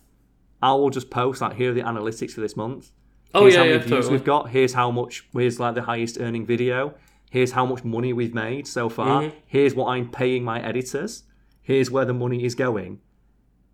I 0.62 0.72
will 0.72 0.90
just 0.90 1.10
post 1.10 1.40
like, 1.42 1.56
here 1.56 1.70
are 1.70 1.74
the 1.74 1.82
analytics 1.82 2.32
for 2.32 2.40
this 2.40 2.56
month. 2.56 2.90
Oh 3.34 3.42
Here's 3.42 3.54
yeah, 3.54 3.58
how 3.60 3.64
yeah, 3.66 3.70
many 3.72 3.82
views 3.84 3.90
totally. 3.90 4.12
we've 4.12 4.24
got. 4.24 4.48
Here's 4.50 4.72
how 4.72 4.90
much. 4.90 5.28
Here's 5.34 5.60
like 5.60 5.74
the 5.74 5.82
highest 5.82 6.18
earning 6.18 6.46
video. 6.46 6.94
Here's 7.30 7.52
how 7.52 7.66
much 7.66 7.84
money 7.84 8.14
we've 8.14 8.32
made 8.32 8.66
so 8.66 8.88
far. 8.88 9.22
Mm-hmm. 9.24 9.36
Here's 9.46 9.74
what 9.74 9.88
I'm 9.88 10.10
paying 10.10 10.44
my 10.44 10.62
editors. 10.62 11.24
Here's 11.60 11.90
where 11.90 12.06
the 12.06 12.14
money 12.14 12.44
is 12.44 12.54
going. 12.54 13.00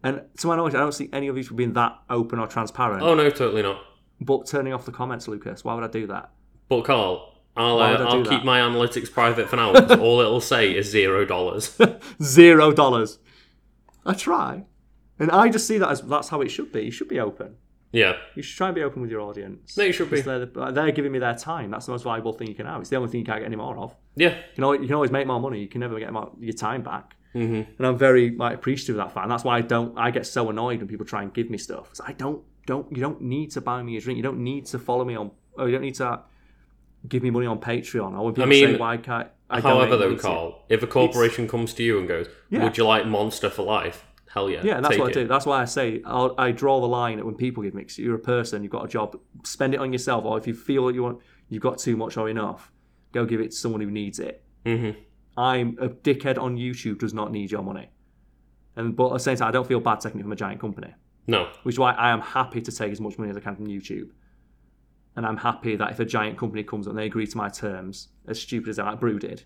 And 0.02 0.22
to 0.38 0.48
my 0.48 0.56
knowledge, 0.56 0.74
I 0.74 0.78
don't 0.78 0.92
see 0.92 1.08
any 1.12 1.28
of 1.28 1.36
these 1.36 1.48
being 1.48 1.72
that 1.74 1.96
open 2.10 2.40
or 2.40 2.48
transparent. 2.48 3.02
Oh 3.02 3.14
no, 3.14 3.30
totally 3.30 3.62
not. 3.62 3.80
But 4.20 4.46
turning 4.46 4.72
off 4.72 4.84
the 4.84 4.92
comments, 4.92 5.28
Lucas, 5.28 5.62
why 5.64 5.74
would 5.74 5.84
I 5.84 5.88
do 5.88 6.08
that? 6.08 6.32
But 6.68 6.82
Carl, 6.84 7.33
I'll 7.56 7.78
uh, 7.78 7.96
I'll 8.04 8.22
that? 8.24 8.30
keep 8.30 8.44
my 8.44 8.58
analytics 8.60 9.10
private 9.12 9.48
for 9.48 9.56
now 9.56 9.72
because 9.72 9.98
all 10.06 10.20
it'll 10.20 10.40
say 10.40 10.74
is 10.76 10.86
zero 10.90 11.24
dollars. 11.24 11.78
Zero 12.22 12.72
dollars. 12.72 13.18
I 14.04 14.14
try. 14.14 14.64
And 15.18 15.30
I 15.30 15.48
just 15.48 15.66
see 15.66 15.78
that 15.78 15.88
as 15.90 16.00
that's 16.02 16.28
how 16.28 16.40
it 16.40 16.48
should 16.50 16.72
be. 16.72 16.82
You 16.86 16.90
should 16.90 17.08
be 17.08 17.20
open. 17.20 17.54
yeah, 17.92 18.14
You 18.34 18.42
should 18.42 18.56
try 18.56 18.66
and 18.68 18.74
be 18.74 18.82
open 18.82 19.00
with 19.02 19.10
your 19.10 19.20
audience. 19.20 19.76
No, 19.78 19.84
you 19.84 19.92
should 19.92 20.10
be. 20.10 20.20
They're, 20.20 20.46
the- 20.46 20.70
they're 20.72 20.90
giving 20.90 21.12
me 21.12 21.20
their 21.20 21.34
time. 21.36 21.70
That's 21.70 21.86
the 21.86 21.92
most 21.92 22.02
valuable 22.02 22.32
thing 22.32 22.48
you 22.48 22.54
can 22.56 22.66
have. 22.66 22.80
It's 22.80 22.90
the 22.90 22.96
only 22.96 23.08
thing 23.08 23.20
you 23.20 23.26
can't 23.26 23.38
get 23.40 23.46
any 23.46 23.56
more 23.56 23.78
of. 23.78 23.94
yeah, 24.16 24.30
You 24.30 24.54
can 24.56 24.64
always, 24.64 24.80
you 24.80 24.86
can 24.88 24.94
always 24.96 25.12
make 25.12 25.26
more 25.28 25.40
money. 25.40 25.60
You 25.60 25.68
can 25.68 25.80
never 25.80 25.98
get 26.00 26.12
more, 26.12 26.32
your 26.40 26.54
time 26.54 26.82
back. 26.82 27.14
Mhm. 27.36 27.66
And 27.78 27.86
I'm 27.86 27.96
very 27.96 28.30
like 28.36 28.54
appreciative 28.56 28.96
of 28.96 29.04
that 29.06 29.14
fact. 29.14 29.24
And 29.24 29.30
that's 29.32 29.44
why 29.44 29.56
I 29.58 29.60
don't. 29.60 29.96
I 29.96 30.10
get 30.10 30.26
so 30.26 30.50
annoyed 30.50 30.78
when 30.80 30.88
people 30.88 31.06
try 31.06 31.22
and 31.22 31.32
give 31.32 31.48
me 31.50 31.58
stuff. 31.58 31.92
I 32.04 32.12
don't. 32.12 32.42
Don't 32.66 32.90
you 32.90 33.00
don't 33.02 33.20
need 33.20 33.50
to 33.52 33.60
buy 33.60 33.82
me 33.82 33.96
a 33.96 34.00
drink. 34.00 34.16
You 34.16 34.22
don't 34.22 34.42
need 34.42 34.66
to 34.66 34.78
follow 34.78 35.04
me 35.04 35.14
on. 35.16 35.30
Or 35.56 35.66
you 35.68 35.72
don't 35.72 35.82
need 35.82 35.94
to 35.96 36.20
give 37.08 37.22
me 37.22 37.30
money 37.30 37.46
on 37.46 37.58
Patreon. 37.58 38.18
Or 38.18 38.32
people 38.32 38.46
mean, 38.46 38.68
say 38.74 38.76
why 38.76 38.96
can't 38.96 39.28
I 39.50 39.60
However, 39.60 39.96
though, 39.96 40.04
money 40.06 40.16
to 40.16 40.22
you?" 40.22 40.34
Carl, 40.34 40.64
if 40.68 40.82
a 40.82 40.86
corporation 40.86 41.46
comes 41.48 41.74
to 41.74 41.82
you 41.82 41.98
and 41.98 42.08
goes, 42.08 42.26
Yeah. 42.50 42.64
"Would 42.64 42.76
you 42.78 42.84
like 42.84 43.06
Monster 43.06 43.50
for 43.50 43.62
life?" 43.62 44.06
Hell 44.32 44.50
yeah, 44.50 44.62
Yeah, 44.64 44.80
that's 44.80 44.98
what 44.98 45.10
it. 45.10 45.16
I 45.16 45.22
do. 45.22 45.28
That's 45.28 45.46
why 45.46 45.62
I 45.62 45.64
say 45.64 46.02
I'll, 46.04 46.34
I 46.36 46.50
draw 46.50 46.80
the 46.80 46.88
line 46.88 47.20
at 47.20 47.24
when 47.24 47.36
people 47.36 47.62
give 47.62 47.72
me. 47.74 47.86
you're 47.96 48.16
a 48.16 48.18
person, 48.18 48.62
you've 48.64 48.72
got 48.72 48.84
a 48.84 48.88
job. 48.88 49.16
Spend 49.44 49.74
it 49.74 49.80
on 49.80 49.92
yourself, 49.92 50.24
or 50.24 50.36
if 50.38 50.46
you 50.48 50.54
feel 50.54 50.86
that 50.86 50.94
you 50.94 51.04
want, 51.04 51.20
you've 51.50 51.62
got 51.62 51.78
too 51.78 51.96
much 51.96 52.16
or 52.16 52.28
enough, 52.28 52.72
go 53.12 53.24
give 53.24 53.40
it 53.40 53.52
to 53.52 53.56
someone 53.56 53.80
who 53.80 53.90
needs 53.92 54.18
it. 54.18 54.42
Mhm. 54.66 54.96
I'm 55.36 55.76
a 55.80 55.88
dickhead 55.88 56.36
on 56.36 56.56
YouTube 56.56 56.98
does 56.98 57.14
not 57.14 57.30
need 57.30 57.52
your 57.52 57.62
money, 57.62 57.90
and 58.76 58.96
but 58.96 59.06
at 59.08 59.12
the 59.14 59.18
same 59.20 59.36
time, 59.36 59.48
I 59.48 59.52
don't 59.52 59.66
feel 59.66 59.78
bad 59.80 60.00
taking 60.00 60.18
it 60.18 60.24
from 60.24 60.32
a 60.32 60.36
giant 60.36 60.60
company, 60.60 60.92
No, 61.28 61.48
which 61.62 61.76
is 61.76 61.78
why 61.78 61.92
I 61.92 62.10
am 62.10 62.20
happy 62.20 62.60
to 62.60 62.72
take 62.72 62.90
as 62.90 63.00
much 63.00 63.18
money 63.18 63.30
as 63.30 63.36
I 63.36 63.40
can 63.40 63.54
from 63.54 63.66
YouTube. 63.66 64.10
And 65.16 65.24
I'm 65.24 65.36
happy 65.36 65.76
that 65.76 65.90
if 65.92 66.00
a 66.00 66.04
giant 66.04 66.38
company 66.38 66.62
comes 66.64 66.86
and 66.86 66.98
they 66.98 67.06
agree 67.06 67.26
to 67.26 67.36
my 67.36 67.48
terms, 67.48 68.08
as 68.26 68.40
stupid 68.40 68.68
as 68.70 68.76
that 68.76 68.86
like 68.86 69.00
Brew 69.00 69.18
did, 69.18 69.44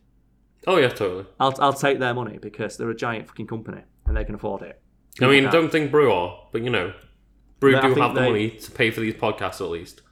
oh 0.67 0.77
yeah, 0.79 0.89
totally. 0.89 1.27
I'll, 1.39 1.55
I'll 1.61 1.73
take 1.75 1.99
their 1.99 2.15
money 2.15 2.39
because 2.39 2.77
they're 2.77 2.89
a 2.91 2.97
giant 2.97 3.29
fucking 3.29 3.47
company 3.49 3.83
and 4.07 4.17
they 4.17 4.25
can 4.25 4.35
afford 4.35 4.63
it. 4.63 4.81
I 5.21 5.27
mean, 5.27 5.45
don't 5.51 5.71
think 5.71 5.91
Brew 5.91 6.11
are, 6.13 6.49
but 6.53 6.63
you 6.63 6.71
know, 6.71 6.93
Brew 7.61 7.73
But 7.73 7.83
do 7.83 7.95
have 8.01 8.15
the 8.15 8.21
they- 8.21 8.27
money 8.29 8.51
to 8.51 8.71
pay 8.71 8.91
for 8.91 9.01
these 9.01 9.15
podcasts 9.15 9.61
at 9.61 9.69
least. 9.69 10.03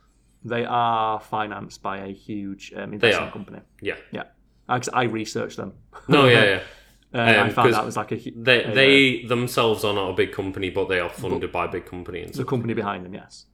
They 0.44 0.64
are 0.64 1.18
financed 1.20 1.82
by 1.82 1.98
a 1.98 2.12
huge 2.12 2.72
um, 2.76 2.92
investment 2.92 3.32
company. 3.32 3.60
Yeah. 3.80 3.96
Yeah, 4.12 4.24
I, 4.68 4.80
I 4.92 5.04
researched 5.04 5.56
them. 5.56 5.72
No, 6.06 6.26
yeah, 6.28 6.44
yeah. 6.44 6.60
I 7.14 7.36
Um, 7.36 7.50
found 7.50 7.68
'cause 7.68 7.74
out 7.76 7.82
it 7.82 7.86
was 7.86 7.96
like 7.96 8.12
a, 8.12 8.16
They 8.36 9.22
a, 9.22 9.24
uh, 9.24 9.28
themselves 9.28 9.84
are 9.84 9.94
not 9.94 10.10
a 10.10 10.12
big 10.12 10.32
company, 10.32 10.68
but 10.70 10.88
they 10.88 11.00
are 11.00 11.08
funded 11.08 11.50
by 11.50 11.64
a 11.64 11.68
big 11.68 11.86
company 11.86 12.20
and 12.22 12.34
the 12.34 12.44
company 12.44 12.74
behind 12.74 13.06
them. 13.06 13.14
Yes, 13.14 13.46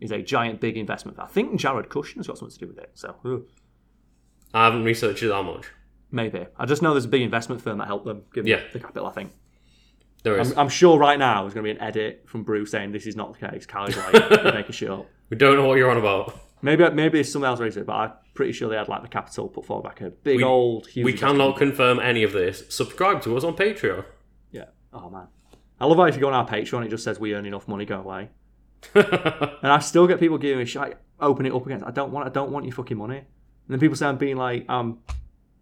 is 0.00 0.10
a 0.12 0.20
giant 0.22 0.60
big 0.60 0.76
investment. 0.76 1.18
I 1.18 1.26
think 1.26 1.58
Jared 1.58 1.88
Kushner's 1.88 2.26
got 2.26 2.38
something 2.38 2.52
to 2.58 2.64
do 2.64 2.68
with 2.68 2.78
it. 2.78 2.90
So 2.94 3.14
uh, 3.24 3.38
I 4.54 4.64
haven't 4.66 4.84
researched 4.84 5.22
it 5.22 5.28
that 5.28 5.42
much. 5.42 5.66
maybe 6.10 6.46
I 6.58 6.66
just 6.66 6.82
know 6.82 6.92
there's 6.92 7.04
a 7.04 7.08
big 7.08 7.22
investment 7.22 7.60
firm 7.62 7.78
that 7.78 7.86
helped 7.86 8.04
them 8.06 8.22
give 8.32 8.44
them 8.44 8.50
Yeah. 8.50 8.62
the 8.72 8.80
capital. 8.80 9.06
I 9.06 9.12
think. 9.12 9.32
There 10.22 10.38
is. 10.40 10.52
I'm, 10.52 10.58
I'm 10.60 10.68
sure 10.68 10.98
right 10.98 11.18
now 11.18 11.42
there's 11.42 11.54
going 11.54 11.64
to 11.66 11.72
be 11.72 11.78
an 11.78 11.82
edit 11.86 12.24
from 12.26 12.42
Bruce 12.42 12.70
saying 12.72 12.92
this 12.92 13.06
is 13.06 13.16
not 13.16 13.38
the 13.38 13.48
case. 13.48 13.66
Kylie's 13.66 13.96
like 13.96 14.44
making 14.54 14.72
shit 14.72 14.90
up. 14.90 15.06
we 15.30 15.36
don't 15.36 15.56
know 15.56 15.66
what 15.66 15.78
you're 15.78 15.90
on 15.90 15.96
about. 15.98 16.38
Maybe 16.62 16.88
maybe 16.90 17.20
it's 17.20 17.30
something 17.30 17.46
else 17.46 17.60
racist, 17.60 17.86
but 17.86 17.92
I'm 17.92 18.12
pretty 18.34 18.52
sure 18.52 18.68
they 18.68 18.76
had 18.76 18.88
like 18.88 19.02
the 19.02 19.08
capital 19.08 19.48
put 19.48 19.66
forward 19.66 19.84
like 19.84 20.00
a 20.00 20.10
big 20.10 20.38
We- 20.38 20.44
old 20.44 20.86
huge. 20.88 21.04
We 21.04 21.12
cannot 21.12 21.56
confirm 21.58 22.00
any 22.00 22.22
of 22.22 22.32
this. 22.32 22.64
Subscribe 22.70 23.22
to 23.22 23.36
us 23.36 23.44
on 23.44 23.54
Patreon. 23.56 24.04
Yeah. 24.52 24.64
Oh 24.92 25.10
man. 25.10 25.28
I 25.78 25.84
love 25.84 25.98
how 25.98 26.04
if 26.04 26.14
you 26.14 26.20
go 26.22 26.28
on 26.28 26.34
our 26.34 26.48
Patreon, 26.48 26.86
it 26.86 26.88
just 26.88 27.04
says 27.04 27.20
we 27.20 27.34
earn 27.34 27.44
enough 27.46 27.68
money, 27.68 27.84
go 27.84 27.98
away. 28.00 28.30
And 28.94 29.72
I 29.72 29.78
still 29.80 30.06
get 30.06 30.20
people 30.20 30.38
giving 30.38 30.58
me 30.58 30.64
shit. 30.64 30.80
like, 30.82 30.98
Open 31.20 31.46
it 31.46 31.52
up 31.52 31.64
again. 31.64 31.82
I 31.84 31.90
don't 31.90 32.12
want. 32.12 32.26
I 32.26 32.30
don't 32.30 32.50
want 32.50 32.66
your 32.66 32.74
fucking 32.74 32.96
money. 32.98 33.16
And 33.18 33.24
then 33.68 33.80
people 33.80 33.96
say 33.96 34.06
I'm 34.06 34.18
being 34.18 34.36
like 34.36 34.66
I'm 34.68 34.98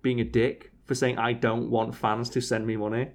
being 0.02 0.20
a 0.20 0.24
dick 0.24 0.72
for 0.84 0.94
saying 0.96 1.16
I 1.18 1.32
don't 1.32 1.70
want 1.70 1.94
fans 1.94 2.28
to 2.30 2.40
send 2.40 2.66
me 2.66 2.76
money. 2.76 3.08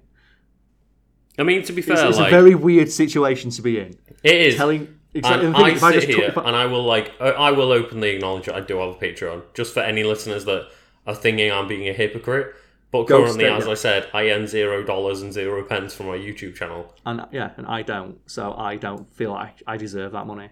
I 1.38 1.42
mean, 1.42 1.62
to 1.64 1.72
be 1.72 1.82
fair, 1.82 1.94
It's, 1.94 2.02
it's 2.02 2.18
like 2.18 2.28
a 2.28 2.30
very 2.30 2.54
weird 2.54 2.90
situation 2.90 3.50
to 3.50 3.62
be 3.62 3.78
in. 3.78 3.94
it 4.22 4.34
is. 4.34 4.56
Telling. 4.56 4.96
Exactly, 5.12 5.46
and 5.48 5.56
I 5.56 5.60
I 5.70 5.74
sit 5.74 5.92
just 5.94 6.06
here 6.06 6.32
I- 6.36 6.42
and 6.46 6.54
I 6.56 6.66
will 6.66 6.84
like 6.84 7.12
I- 7.20 7.30
I 7.32 7.50
will 7.50 7.72
openly 7.72 8.10
acknowledge 8.10 8.46
that 8.46 8.54
I 8.54 8.60
do 8.60 8.76
have 8.78 8.90
a 8.90 8.94
Patreon, 8.94 9.42
just 9.54 9.74
for 9.74 9.80
any 9.80 10.04
listeners 10.04 10.44
that 10.44 10.68
are 11.04 11.14
thinking 11.16 11.50
I'm 11.50 11.66
being 11.66 11.88
a 11.88 11.92
hypocrite. 11.92 12.54
But 12.92 13.06
Go 13.06 13.18
currently, 13.18 13.44
straight, 13.44 13.52
as 13.56 13.66
yeah. 13.66 13.70
I 13.70 13.74
said, 13.74 14.08
I 14.12 14.30
earn 14.30 14.46
zero 14.48 14.82
dollars 14.82 15.22
and 15.22 15.32
zero 15.32 15.62
pence 15.64 15.94
from 15.94 16.06
my 16.06 16.16
YouTube 16.16 16.56
channel. 16.56 16.92
and 17.06 17.24
yeah, 17.30 17.50
and 17.56 17.66
I 17.66 17.82
don't. 17.82 18.18
So 18.28 18.52
I 18.54 18.76
don't 18.76 19.08
feel 19.14 19.30
like 19.30 19.62
I 19.66 19.76
deserve 19.76 20.10
that 20.12 20.26
money. 20.26 20.48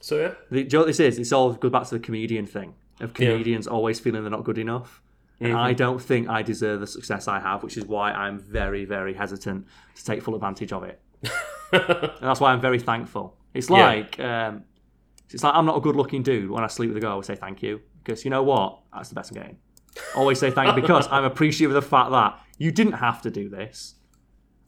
So 0.00 0.16
yeah, 0.20 0.34
The, 0.50 0.62
do 0.64 0.64
you 0.64 0.68
know 0.72 0.78
what 0.80 0.86
this 0.86 1.00
is? 1.00 1.18
It's 1.18 1.32
all 1.32 1.52
goes 1.52 1.70
back 1.72 1.84
to 1.88 1.94
the 1.96 2.00
comedian 2.00 2.46
thing 2.46 2.74
of 3.00 3.12
comedians 3.12 3.66
always 3.66 3.98
feeling 4.00 4.22
they're 4.22 4.30
not 4.30 4.44
good 4.44 4.58
enough. 4.58 5.02
And 5.40 5.50
Mm-hmm. 5.50 5.58
I 5.58 5.74
don't 5.74 6.00
think 6.00 6.30
I 6.30 6.40
deserve 6.42 6.80
the 6.80 6.86
success 6.86 7.28
I 7.28 7.40
have, 7.40 7.62
which 7.62 7.76
is 7.76 7.84
why 7.84 8.10
I'm 8.12 8.38
very, 8.38 8.86
very 8.86 9.12
hesitant 9.12 9.66
to 9.96 10.04
take 10.04 10.22
full 10.22 10.34
advantage 10.34 10.72
of 10.72 10.82
it. 10.84 10.98
and 11.72 12.10
that's 12.22 12.40
why 12.40 12.52
I'm 12.52 12.60
very 12.62 12.78
thankful. 12.78 13.36
It's 13.52 13.68
Yeah. 13.68 13.86
like 13.86 14.18
um, 14.20 14.64
it's 15.30 15.42
like 15.44 15.54
I'm 15.54 15.66
not 15.66 15.76
a 15.76 15.80
good-looking 15.80 16.22
dude. 16.22 16.50
When 16.50 16.64
I 16.64 16.68
sleep 16.68 16.88
with 16.88 16.96
a 16.96 17.00
girl, 17.00 17.18
I 17.18 17.20
say 17.22 17.34
thank 17.34 17.62
you 17.62 17.82
because 18.02 18.24
you 18.24 18.30
know 18.30 18.42
what? 18.44 18.78
That's 18.94 19.10
the 19.10 19.14
best 19.14 19.30
I'm 19.32 19.34
getting. 19.42 19.58
Always 20.14 20.38
say 20.38 20.50
thank 20.50 20.74
you 20.74 20.80
because 20.82 21.08
I'm 21.10 21.24
appreciative 21.24 21.74
of 21.74 21.82
the 21.82 21.88
fact 21.88 22.10
that 22.10 22.38
you 22.58 22.70
didn't 22.70 22.94
have 22.94 23.22
to 23.22 23.30
do 23.30 23.48
this. 23.48 23.94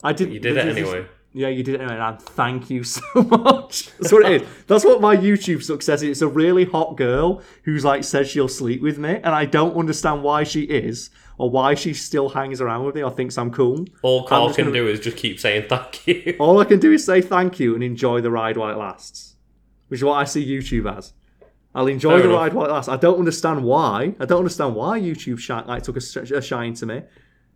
I 0.03 0.13
didn't. 0.13 0.33
you 0.33 0.39
did 0.39 0.57
it 0.57 0.65
this 0.65 0.77
is- 0.77 0.87
anyway. 0.93 1.07
yeah, 1.33 1.47
you 1.49 1.61
did 1.63 1.75
it 1.75 1.81
anyway, 1.81 1.97
and 1.99 2.21
thank 2.21 2.69
you 2.69 2.83
so 2.95 3.01
much. 3.15 3.91
That's 3.97 4.11
what 4.11 4.25
it 4.31 4.41
is. 4.41 4.47
That's 4.67 4.85
what 4.85 5.01
my 5.01 5.15
YouTube 5.17 5.61
success 5.63 6.01
is. 6.01 6.09
It's 6.09 6.21
a 6.21 6.27
really 6.27 6.65
hot 6.65 6.95
girl 6.97 7.41
who's 7.63 7.83
like 7.85 8.03
says 8.03 8.29
she'll 8.29 8.47
sleep 8.47 8.81
with 8.81 8.97
me, 8.97 9.15
and 9.15 9.27
I 9.27 9.45
don't 9.45 9.75
understand 9.75 10.23
why 10.23 10.43
she 10.43 10.61
is, 10.63 11.09
or 11.37 11.49
why 11.49 11.73
she 11.75 11.93
still 11.93 12.29
hangs 12.29 12.61
around 12.61 12.85
with 12.85 12.95
me 12.95 13.03
or 13.03 13.11
thinks 13.11 13.37
I'm 13.37 13.51
cool. 13.51 13.85
All 14.01 14.25
Carl 14.25 14.53
can 14.53 14.65
gonna- 14.65 14.77
do 14.77 14.87
is 14.87 14.99
just 14.99 15.17
keep 15.17 15.39
saying 15.39 15.65
thank 15.69 16.07
you. 16.07 16.35
All 16.39 16.59
I 16.59 16.65
can 16.65 16.79
do 16.79 16.91
is 16.93 17.05
say 17.05 17.21
thank 17.21 17.59
you 17.59 17.75
and 17.75 17.83
enjoy 17.83 18.21
the 18.21 18.31
ride 18.31 18.55
while 18.57 18.71
it 18.73 18.77
lasts, 18.77 19.35
which 19.89 19.99
is 19.99 20.03
what 20.03 20.13
I 20.15 20.23
see 20.23 20.45
YouTube 20.45 20.91
as. 20.97 21.13
I'll 21.75 21.87
enjoy 21.87 22.11
Fair 22.13 22.19
the 22.23 22.29
enough. 22.29 22.39
ride 22.41 22.53
while 22.53 22.65
it 22.65 22.71
lasts. 22.71 22.89
I 22.89 22.97
don't 22.97 23.19
understand 23.19 23.63
why. 23.63 24.15
I 24.19 24.25
don't 24.25 24.39
understand 24.39 24.75
why 24.75 24.99
YouTube 24.99 25.39
shine, 25.39 25.67
like 25.67 25.83
took 25.83 25.97
a, 25.97 26.01
sh- 26.01 26.31
a 26.31 26.41
shine 26.41 26.73
to 26.75 26.85
me 26.85 27.03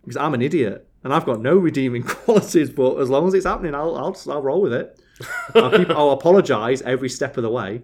because 0.02 0.16
I'm 0.16 0.34
an 0.34 0.42
idiot 0.42 0.86
and 1.02 1.12
I've 1.12 1.26
got 1.26 1.40
no 1.40 1.56
redeeming 1.56 2.02
qualities. 2.04 2.70
But 2.70 2.96
as 3.00 3.10
long 3.10 3.26
as 3.26 3.34
it's 3.34 3.46
happening, 3.46 3.74
I'll 3.74 3.96
I'll, 3.96 4.16
I'll 4.30 4.42
roll 4.42 4.60
with 4.62 4.72
it. 4.72 5.00
I'll, 5.54 5.70
keep, 5.76 5.90
I'll 5.90 6.10
apologise 6.10 6.80
every 6.82 7.08
step 7.08 7.36
of 7.36 7.42
the 7.42 7.50
way. 7.50 7.82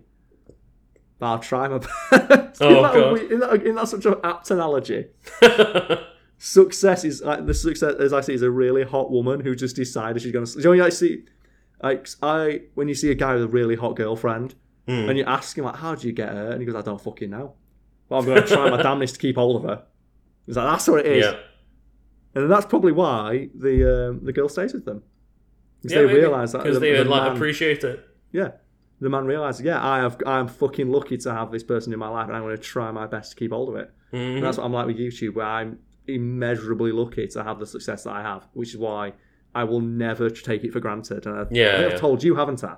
But 1.18 1.26
I'll 1.26 1.38
try 1.38 1.68
my 1.68 1.78
best. 2.10 2.62
Oh, 2.62 2.68
isn't, 2.70 2.82
that 2.82 2.94
a 2.96 3.00
God. 3.00 3.12
we- 3.12 3.20
isn't, 3.26 3.74
that, 3.74 3.88
such 3.88 4.06
an 4.06 4.14
apt 4.24 4.50
analogy? 4.50 5.06
Success 6.38 7.04
is 7.04 7.20
like 7.22 7.44
the 7.44 7.52
success, 7.52 7.94
as 8.00 8.14
I 8.14 8.22
see, 8.22 8.32
is 8.32 8.40
a 8.40 8.50
really 8.50 8.82
hot 8.82 9.10
woman 9.10 9.40
who 9.40 9.54
just 9.54 9.76
decided 9.76 10.22
she's 10.22 10.32
going 10.32 10.46
to. 10.46 10.58
You 10.58 10.64
know, 10.64 10.72
you 10.72 10.82
like 10.82 10.92
see, 10.92 11.24
like 11.82 12.08
I 12.22 12.62
when 12.74 12.88
you 12.88 12.94
see 12.94 13.10
a 13.10 13.14
guy 13.14 13.34
with 13.34 13.42
a 13.42 13.48
really 13.48 13.76
hot 13.76 13.94
girlfriend, 13.94 14.54
Hmm. 14.90 15.08
and 15.08 15.18
you 15.18 15.24
ask 15.24 15.56
him 15.56 15.64
like, 15.64 15.76
"How 15.76 15.94
did 15.94 16.04
you 16.04 16.12
get 16.12 16.28
her?" 16.30 16.50
and 16.50 16.60
he 16.60 16.66
goes, 16.66 16.74
"I 16.74 16.82
don't 16.82 17.00
fucking 17.00 17.30
know." 17.30 17.54
Well, 18.08 18.20
I'm 18.20 18.26
going 18.26 18.42
to 18.42 18.48
try 18.48 18.68
my 18.70 18.82
damnedest 18.82 19.14
to 19.16 19.20
keep 19.20 19.36
hold 19.36 19.62
of 19.62 19.68
her. 19.70 19.84
He's 20.46 20.56
like, 20.56 20.70
"That's 20.72 20.88
what 20.88 21.00
it 21.06 21.12
is," 21.18 21.24
yeah, 21.26 21.36
and 22.34 22.50
that's 22.50 22.66
probably 22.66 22.92
why 22.92 23.48
the 23.54 23.74
um, 24.10 24.24
the 24.24 24.32
girl 24.32 24.48
stays 24.48 24.72
with 24.72 24.84
them 24.84 25.02
because 25.82 25.94
yeah, 25.96 26.02
they 26.06 26.12
realise 26.14 26.52
that 26.52 26.62
because 26.62 26.74
the, 26.80 26.80
they 26.80 26.96
the 26.96 27.04
like 27.04 27.22
man- 27.24 27.36
appreciate 27.36 27.84
it. 27.84 28.04
yeah, 28.32 28.50
the 29.00 29.08
man 29.10 29.24
realizes, 29.26 29.62
yeah, 29.64 29.84
I 29.84 29.98
have, 29.98 30.16
I'm 30.26 30.46
fucking 30.48 30.90
lucky 30.90 31.16
to 31.18 31.32
have 31.32 31.50
this 31.50 31.62
person 31.62 31.92
in 31.92 31.98
my 31.98 32.08
life, 32.08 32.26
and 32.28 32.36
I'm 32.36 32.42
going 32.42 32.56
to 32.56 32.62
try 32.62 32.90
my 32.90 33.06
best 33.06 33.30
to 33.32 33.36
keep 33.36 33.50
hold 33.52 33.68
of 33.70 33.76
it. 33.76 33.90
Mhm. 34.12 34.36
And 34.36 34.42
that's 34.44 34.58
what 34.58 34.64
I'm 34.64 34.72
like 34.72 34.86
with 34.88 34.98
YouTube, 34.98 35.34
where 35.34 35.46
I'm 35.46 35.78
immeasurably 36.06 36.92
lucky 36.92 37.26
to 37.28 37.42
have 37.44 37.58
the 37.60 37.66
success 37.66 38.04
that 38.04 38.10
I 38.12 38.22
have, 38.22 38.46
which 38.52 38.70
is 38.70 38.76
why 38.76 39.12
I 39.54 39.64
will 39.64 39.80
never 39.80 40.28
take 40.30 40.64
it 40.64 40.72
for 40.72 40.80
granted. 40.80 41.26
And 41.26 41.34
I, 41.38 41.46
Yeah, 41.50 41.64
I 41.66 41.80
yeah. 41.88 41.96
told 41.96 42.22
you, 42.22 42.34
haven't 42.36 42.62
I? 42.64 42.76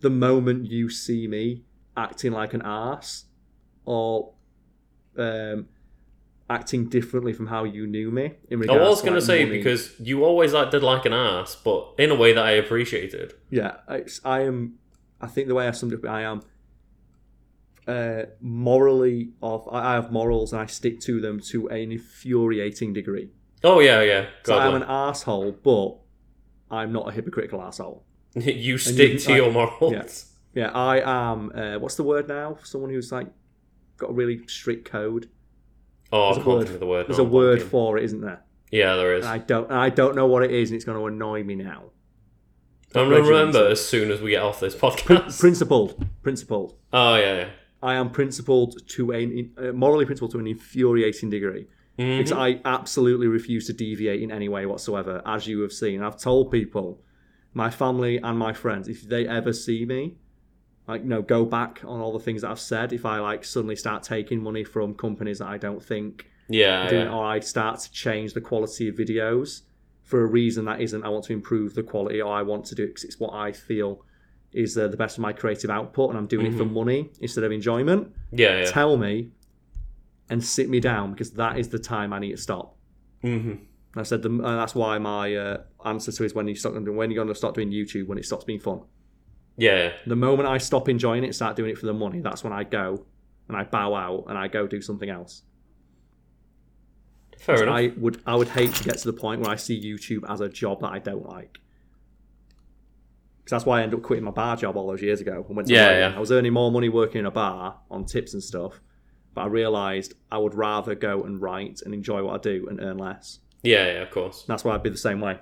The 0.00 0.10
moment 0.10 0.70
you 0.70 0.88
see 0.90 1.26
me 1.26 1.64
acting 1.96 2.32
like 2.32 2.54
an 2.54 2.62
ass 2.64 3.24
or 3.84 4.32
um, 5.16 5.66
acting 6.48 6.88
differently 6.88 7.32
from 7.32 7.48
how 7.48 7.64
you 7.64 7.86
knew 7.86 8.10
me. 8.10 8.34
In 8.48 8.60
regards 8.60 8.80
I 8.80 8.88
was 8.88 9.02
going 9.02 9.14
to 9.14 9.22
say 9.22 9.44
money. 9.44 9.58
because 9.58 9.98
you 9.98 10.24
always 10.24 10.54
acted 10.54 10.82
like 10.82 11.04
an 11.04 11.12
ass, 11.12 11.56
but 11.56 11.94
in 11.98 12.10
a 12.10 12.14
way 12.14 12.32
that 12.32 12.44
I 12.44 12.52
appreciated. 12.52 13.34
Yeah, 13.50 13.76
I 14.24 14.40
am. 14.42 14.74
I 15.20 15.26
think 15.26 15.48
the 15.48 15.54
way 15.54 15.66
I 15.66 15.72
summed 15.72 15.92
it 15.92 16.04
up, 16.04 16.10
I 16.10 16.22
am 16.22 16.42
uh, 17.88 18.22
morally 18.40 19.30
off. 19.40 19.66
I 19.70 19.92
I 19.92 19.94
have 19.94 20.12
morals 20.12 20.52
and 20.52 20.62
I 20.62 20.66
stick 20.66 21.00
to 21.00 21.20
them 21.20 21.40
to 21.50 21.68
an 21.68 21.90
infuriating 21.92 22.92
degree. 22.92 23.30
Oh 23.64 23.80
yeah, 23.80 24.02
yeah. 24.02 24.26
So 24.44 24.56
I'm 24.56 24.74
an 24.74 24.84
asshole, 24.86 25.52
but 25.52 25.96
I'm 26.70 26.92
not 26.92 27.08
a 27.08 27.12
hypocritical 27.12 27.60
asshole. 27.60 28.04
you 28.44 28.78
stick 28.78 29.12
you- 29.12 29.18
to 29.20 29.32
I- 29.32 29.36
your 29.36 29.52
morals. 29.52 29.92
yeah. 29.92 30.04
Yeah, 30.54 30.70
I 30.72 31.30
am. 31.32 31.52
Uh, 31.54 31.78
what's 31.78 31.94
the 31.94 32.02
word 32.02 32.26
now? 32.26 32.58
Someone 32.64 32.90
who's 32.90 33.12
like 33.12 33.28
got 33.96 34.10
a 34.10 34.12
really 34.12 34.46
strict 34.48 34.90
code. 34.90 35.28
Oh, 36.10 36.26
There's 36.32 36.38
a 36.38 36.40
can't 36.40 36.46
word- 36.46 36.62
think 36.64 36.74
of 36.74 36.80
the 36.80 36.86
word. 36.86 37.06
There's 37.06 37.18
a 37.18 37.22
I'm 37.22 37.30
word 37.30 37.60
blanking. 37.60 37.68
for 37.68 37.98
it, 37.98 38.04
isn't 38.04 38.20
there? 38.22 38.42
Yeah, 38.72 38.96
there 38.96 39.14
is. 39.14 39.24
And 39.24 39.34
I 39.34 39.38
don't. 39.38 39.70
and 39.70 39.78
I 39.78 39.90
don't 39.90 40.16
know 40.16 40.26
what 40.26 40.42
it 40.42 40.50
is, 40.50 40.70
and 40.70 40.76
it's 40.76 40.84
going 40.84 40.98
to 40.98 41.06
annoy 41.06 41.42
me 41.44 41.54
now. 41.54 41.84
I'm 42.94 43.10
gonna 43.10 43.22
remember 43.22 43.66
as 43.68 43.86
soon 43.86 44.10
as 44.10 44.20
we 44.22 44.30
get 44.30 44.42
off 44.42 44.60
this 44.60 44.74
podcast. 44.74 45.38
Principled. 45.40 46.06
Principled. 46.22 46.74
oh 46.92 47.16
yeah, 47.16 47.34
yeah. 47.36 47.48
I 47.82 47.94
am 47.94 48.10
principled 48.10 48.88
to 48.88 49.12
a 49.12 49.48
uh, 49.58 49.72
morally 49.72 50.06
principled 50.06 50.30
to 50.32 50.38
an 50.38 50.46
infuriating 50.46 51.28
degree. 51.30 51.66
Mhm. 51.98 52.18
because 52.18 52.32
I 52.32 52.60
absolutely 52.64 53.26
refuse 53.26 53.66
to 53.66 53.72
deviate 53.74 54.22
in 54.22 54.30
any 54.32 54.48
way 54.48 54.64
whatsoever, 54.66 55.20
as 55.26 55.46
you 55.46 55.60
have 55.60 55.72
seen. 55.72 56.02
I've 56.02 56.18
told 56.18 56.50
people, 56.50 57.02
my 57.54 57.70
family 57.70 58.18
and 58.18 58.38
my 58.38 58.52
friends, 58.52 58.88
if 58.88 59.02
they 59.02 59.26
ever 59.26 59.52
see 59.52 59.84
me, 59.84 60.16
like, 60.86 61.04
no, 61.04 61.20
go 61.22 61.44
back 61.44 61.82
on 61.84 62.00
all 62.00 62.12
the 62.12 62.18
things 62.18 62.42
that 62.42 62.50
I've 62.50 62.60
said. 62.60 62.92
If 62.92 63.04
I 63.04 63.18
like 63.18 63.44
suddenly 63.44 63.76
start 63.76 64.02
taking 64.02 64.42
money 64.42 64.64
from 64.64 64.94
companies 64.94 65.38
that 65.40 65.48
I 65.48 65.58
don't 65.58 65.82
think, 65.82 66.26
Yeah, 66.48 66.88
doing, 66.88 67.06
yeah. 67.06 67.12
or 67.12 67.24
I 67.24 67.40
start 67.40 67.80
to 67.80 67.92
change 67.92 68.32
the 68.32 68.40
quality 68.40 68.88
of 68.88 68.94
videos 68.94 69.62
for 70.02 70.22
a 70.22 70.26
reason 70.26 70.64
that 70.64 70.80
isn't 70.80 71.04
I 71.04 71.08
want 71.10 71.24
to 71.26 71.34
improve 71.34 71.74
the 71.74 71.82
quality 71.82 72.22
or 72.22 72.32
I 72.32 72.40
want 72.42 72.64
to 72.66 72.74
do 72.74 72.84
it 72.84 72.88
because 72.88 73.04
it's 73.04 73.20
what 73.20 73.34
I 73.34 73.52
feel 73.52 74.04
is 74.52 74.78
uh, 74.78 74.88
the 74.88 74.96
best 74.96 75.18
of 75.18 75.22
my 75.22 75.34
creative 75.34 75.68
output 75.68 76.08
and 76.08 76.18
I'm 76.18 76.26
doing 76.26 76.46
it 76.46 76.54
for 76.56 76.64
money 76.64 77.10
instead 77.20 77.44
of 77.44 77.52
enjoyment 77.52 78.10
yeah, 78.32 78.60
yeah. 78.60 78.70
tell 78.70 78.96
me 78.96 79.28
and 80.30 80.42
sit 80.42 80.70
me 80.70 80.80
down 80.80 81.10
because 81.12 81.32
that 81.32 81.58
is 81.58 81.68
the 81.68 81.78
time 81.78 82.14
I 82.14 82.18
need 82.18 82.30
to 82.30 82.38
stop. 82.38 82.74
hmm 83.20 83.36
And 83.36 83.67
I 83.96 84.02
said 84.02 84.22
the, 84.22 84.28
and 84.28 84.44
that's 84.44 84.74
why 84.74 84.98
my 84.98 85.34
uh, 85.34 85.62
answer 85.84 86.12
to 86.12 86.24
is 86.24 86.34
when 86.34 86.46
you 86.46 86.54
start 86.54 86.74
when 86.74 87.10
you're 87.10 87.24
going 87.24 87.28
to 87.28 87.34
start 87.34 87.54
doing 87.54 87.70
YouTube 87.70 88.06
when 88.06 88.18
it 88.18 88.24
stops 88.24 88.44
being 88.44 88.60
fun. 88.60 88.82
Yeah. 89.56 89.92
The 90.06 90.16
moment 90.16 90.48
I 90.48 90.58
stop 90.58 90.88
enjoying 90.88 91.24
it, 91.24 91.28
and 91.28 91.34
start 91.34 91.56
doing 91.56 91.70
it 91.70 91.78
for 91.78 91.86
the 91.86 91.94
money, 91.94 92.20
that's 92.20 92.44
when 92.44 92.52
I 92.52 92.64
go 92.64 93.06
and 93.48 93.56
I 93.56 93.64
bow 93.64 93.94
out 93.94 94.26
and 94.28 94.38
I 94.38 94.48
go 94.48 94.66
do 94.66 94.80
something 94.80 95.10
else. 95.10 95.42
Fair 97.38 97.62
enough. 97.62 97.74
I 97.74 97.92
would 97.96 98.22
I 98.26 98.34
would 98.34 98.48
hate 98.48 98.74
to 98.74 98.84
get 98.84 98.98
to 98.98 99.10
the 99.10 99.18
point 99.18 99.40
where 99.40 99.50
I 99.50 99.56
see 99.56 99.80
YouTube 99.80 100.28
as 100.28 100.40
a 100.40 100.48
job 100.48 100.80
that 100.80 100.92
I 100.92 100.98
don't 100.98 101.26
like. 101.26 101.58
Because 103.38 103.50
that's 103.50 103.66
why 103.66 103.80
I 103.80 103.82
ended 103.82 104.00
up 104.00 104.04
quitting 104.04 104.24
my 104.24 104.30
bar 104.30 104.56
job 104.56 104.76
all 104.76 104.88
those 104.88 105.02
years 105.02 105.20
ago 105.20 105.44
and 105.46 105.56
went 105.56 105.68
to 105.68 105.74
Yeah, 105.74 106.10
yeah. 106.10 106.16
I 106.16 106.20
was 106.20 106.30
earning 106.30 106.52
more 106.52 106.70
money 106.70 106.88
working 106.88 107.20
in 107.20 107.26
a 107.26 107.30
bar 107.30 107.78
on 107.90 108.04
tips 108.04 108.34
and 108.34 108.42
stuff, 108.42 108.80
but 109.34 109.42
I 109.42 109.46
realised 109.46 110.14
I 110.30 110.38
would 110.38 110.54
rather 110.54 110.94
go 110.94 111.22
and 111.22 111.40
write 111.40 111.80
and 111.84 111.94
enjoy 111.94 112.22
what 112.22 112.34
I 112.34 112.38
do 112.38 112.66
and 112.68 112.80
earn 112.80 112.98
less. 112.98 113.38
Yeah, 113.62 113.86
yeah, 113.86 114.02
of 114.02 114.10
course. 114.10 114.44
That's 114.46 114.64
why 114.64 114.74
I'd 114.74 114.82
be 114.82 114.90
the 114.90 114.96
same 114.96 115.20
way. 115.20 115.38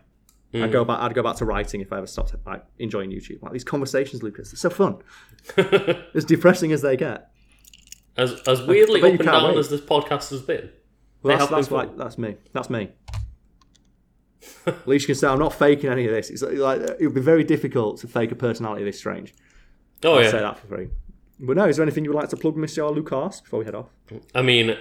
I'd 0.55 0.61
Mm. 0.61 0.73
go 0.73 0.85
back. 0.85 1.01
I'd 1.01 1.15
go 1.15 1.23
back 1.23 1.37
to 1.37 1.45
writing 1.45 1.81
if 1.81 1.93
I 1.93 1.99
ever 1.99 2.07
stopped 2.07 2.35
like 2.47 2.65
enjoying 2.79 3.11
YouTube. 3.11 3.43
Like 3.43 3.53
these 3.53 3.65
conversations, 3.65 4.23
Lucas, 4.23 4.51
they're 4.53 4.57
so 4.59 4.71
fun. 4.71 4.99
As 6.15 6.25
depressing 6.25 6.73
as 6.73 6.83
they 6.83 6.97
get. 6.97 7.31
as 8.17 8.41
as 8.49 8.63
weirdly 8.63 9.03
up 9.03 9.09
and 9.11 9.19
down 9.19 9.45
wait. 9.51 9.59
as 9.59 9.69
this 9.69 9.81
podcast 9.81 10.31
has 10.31 10.41
been. 10.43 10.71
Well, 11.23 11.37
that's, 11.39 11.51
that's, 11.51 11.71
like, 11.71 11.97
that's 11.97 12.17
me. 12.19 12.37
That's 12.53 12.71
me. 12.71 12.91
At 14.67 14.87
least 14.87 15.05
you 15.05 15.07
can 15.09 15.15
say 15.17 15.27
I'm 15.29 15.39
not 15.39 15.53
faking 15.53 15.91
any 15.91 16.07
of 16.07 16.13
this. 16.15 16.31
It's 16.31 16.43
like 16.43 16.81
it 16.81 17.01
would 17.07 17.15
be 17.15 17.21
very 17.21 17.45
difficult 17.45 17.99
to 18.01 18.09
fake 18.09 18.33
a 18.33 18.35
personality 18.37 18.85
this 18.85 18.99
strange. 18.99 19.35
Oh 20.05 20.15
I'll 20.15 20.23
yeah. 20.23 20.31
say 20.31 20.39
that 20.41 20.59
for 20.59 20.67
free. 20.69 20.89
But 21.41 21.57
no, 21.57 21.65
is 21.67 21.77
there 21.77 21.83
anything 21.83 22.05
you 22.05 22.11
would 22.13 22.19
like 22.21 22.31
to 22.31 22.37
plug, 22.37 22.57
Monsieur 22.57 22.89
Lucas, 22.89 23.41
before 23.41 23.59
we 23.59 23.65
head 23.65 23.75
off? 23.75 23.89
I 24.35 24.43
mean, 24.43 24.77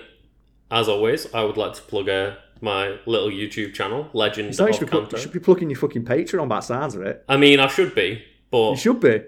as 0.72 0.88
always, 0.88 1.34
I 1.34 1.44
would 1.44 1.58
like 1.58 1.74
to 1.74 1.82
plug 1.82 2.08
uh, 2.08 2.36
my 2.66 2.98
little 3.06 3.30
YouTube 3.30 3.74
channel, 3.74 4.10
Legend 4.12 4.54
So 4.54 4.66
you 4.66 4.72
of 4.72 4.76
should, 4.78 4.90
be, 4.92 4.98
you 5.16 5.18
should 5.18 5.32
be 5.32 5.40
plugging 5.40 5.70
your 5.70 5.80
fucking 5.80 6.04
Patreon 6.04 6.50
by 6.50 6.58
the 6.58 6.62
sounds 6.62 6.96
of 6.96 7.02
it. 7.04 7.24
I 7.30 7.38
mean, 7.38 7.62
I 7.62 7.68
should 7.68 7.96
be, 7.96 8.22
but 8.52 8.72
You 8.72 8.78
should 8.78 9.00
be. 9.00 9.22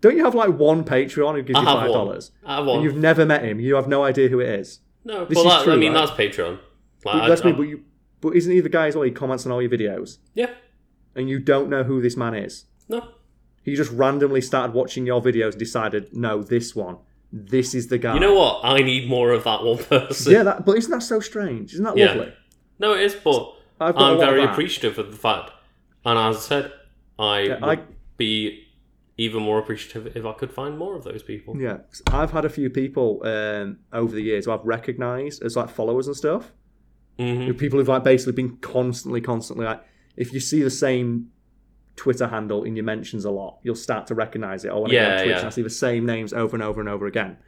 Don't 0.00 0.16
you 0.16 0.24
have 0.24 0.34
like 0.34 0.50
one 0.50 0.84
Patreon 0.84 1.34
who 1.34 1.42
gives 1.42 1.58
I 1.58 1.62
you 1.62 1.66
five 1.66 1.90
dollars? 1.92 2.30
I 2.44 2.52
have 2.56 2.58
And 2.60 2.68
one. 2.68 2.82
you've 2.82 2.96
never 2.96 3.26
met 3.26 3.44
him. 3.44 3.60
You 3.60 3.74
have 3.74 3.88
no 3.88 4.02
idea 4.04 4.28
who 4.28 4.40
it 4.40 4.48
is. 4.48 4.80
No, 5.04 5.24
This 5.26 5.36
but 5.42 5.46
is 5.46 5.64
that, 5.64 5.68
I 5.72 5.76
mean, 5.76 5.92
right? 5.92 6.06
that's 6.06 6.18
Patreon. 6.18 6.58
Like, 7.04 7.14
I- 7.22 7.28
That's 7.28 7.44
me. 7.44 7.52
But 7.52 7.62
you, 7.62 7.84
but 8.20 8.30
isn't 8.34 8.50
he 8.52 8.60
the 8.60 8.68
guy 8.68 8.86
as 8.88 8.94
well? 8.96 9.04
He 9.04 9.10
comments 9.10 9.44
on 9.46 9.52
all 9.52 9.60
your 9.60 9.70
videos, 9.70 10.18
yeah, 10.34 10.50
and 11.14 11.28
you 11.28 11.38
don't 11.38 11.68
know 11.68 11.82
who 11.84 12.00
this 12.00 12.16
man 12.16 12.34
is. 12.34 12.64
no, 12.88 13.08
He 13.62 13.74
just 13.76 13.90
randomly 13.92 14.40
started 14.40 14.74
watching 14.74 15.06
your 15.06 15.20
videos 15.22 15.50
and 15.52 15.58
decided, 15.58 16.16
no, 16.16 16.42
this 16.42 16.74
one, 16.74 16.96
this 17.32 17.74
is 17.74 17.88
the 17.88 17.98
guy. 17.98 18.14
you 18.14 18.20
know 18.20 18.34
what? 18.34 18.60
I 18.64 18.78
need 18.82 19.08
more 19.08 19.30
of 19.32 19.44
that 19.44 19.62
one 19.64 19.78
person. 19.78 20.32
Yeah, 20.32 20.42
that, 20.44 20.64
but 20.66 20.76
isn't 20.78 20.90
that 20.90 21.02
so 21.02 21.20
strange? 21.20 21.72
Isn't 21.74 21.84
that 21.84 21.96
Yeah. 21.96 22.06
lovely? 22.14 22.32
No, 22.78 22.94
it 22.94 23.00
is, 23.02 23.14
but 23.14 23.54
I've 23.80 23.94
got 23.94 24.10
a 24.10 24.14
I'm 24.14 24.18
very 24.20 24.44
appreciative 24.44 24.98
of 24.98 25.10
the 25.10 25.16
fact. 25.16 25.50
And 26.04 26.18
as 26.18 26.36
I 26.36 26.40
said, 26.40 26.72
I 27.18 27.40
Yeah, 27.40 27.54
would 27.66 27.78
I- 27.78 27.82
be 28.16 28.62
even 29.18 29.42
more 29.42 29.58
appreciative 29.58 30.14
if 30.16 30.26
I 30.26 30.32
could 30.34 30.50
find 30.50 30.76
more 30.76 30.94
of 30.94 31.04
those 31.04 31.22
people. 31.22 31.56
Yeah, 31.60 31.78
I've 32.08 32.32
had 32.32 32.44
a 32.44 32.50
few 32.50 32.68
people 32.68 33.22
um, 33.24 33.78
over 33.92 34.14
the 34.14 34.20
years 34.20 34.44
who 34.44 34.52
I've 34.52 34.64
recognised 34.64 35.42
as 35.42 35.56
like 35.56 35.70
followers 35.70 36.06
and 36.06 36.14
stuff. 36.16 36.52
hmm 37.18 37.50
People 37.52 37.78
who've 37.78 37.88
like 37.88 38.04
basically 38.04 38.34
been 38.34 38.58
constantly, 38.58 39.22
constantly 39.22 39.64
like, 39.64 39.82
if 40.16 40.34
you 40.34 40.40
see 40.40 40.62
the 40.62 40.68
same 40.70 41.30
Twitter 41.96 42.26
handle 42.28 42.64
in 42.64 42.76
your 42.76 42.84
mentions 42.84 43.24
a 43.24 43.30
lot, 43.30 43.58
you'll 43.62 43.74
start 43.74 44.06
to 44.08 44.14
recognise 44.14 44.66
it. 44.66 44.68
Or 44.68 44.82
when 44.82 44.90
I 44.90 44.94
go 44.94 45.00
Yeah, 45.00 45.10
on 45.12 45.18
Twitch 45.18 45.28
yeah. 45.30 45.38
and 45.38 45.46
I 45.46 45.50
see 45.50 45.62
the 45.62 45.70
same 45.70 46.04
names 46.04 46.34
over 46.34 46.54
and 46.54 46.62
over 46.62 46.80
and 46.80 46.88
over 46.90 47.06
again, 47.06 47.38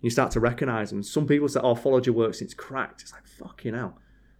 you 0.00 0.08
start 0.08 0.30
to 0.32 0.40
recognise 0.40 0.88
them. 0.90 1.02
Some 1.02 1.26
people 1.26 1.46
say, 1.48 1.60
"Oh, 1.62 1.72
I've 1.74 1.82
followed 1.82 2.06
your 2.06 2.14
work 2.14 2.32
since 2.34 2.54
Cracked." 2.54 3.02
It's 3.02 3.12
like 3.12 3.26
fucking 3.26 3.74
hell. 3.74 3.98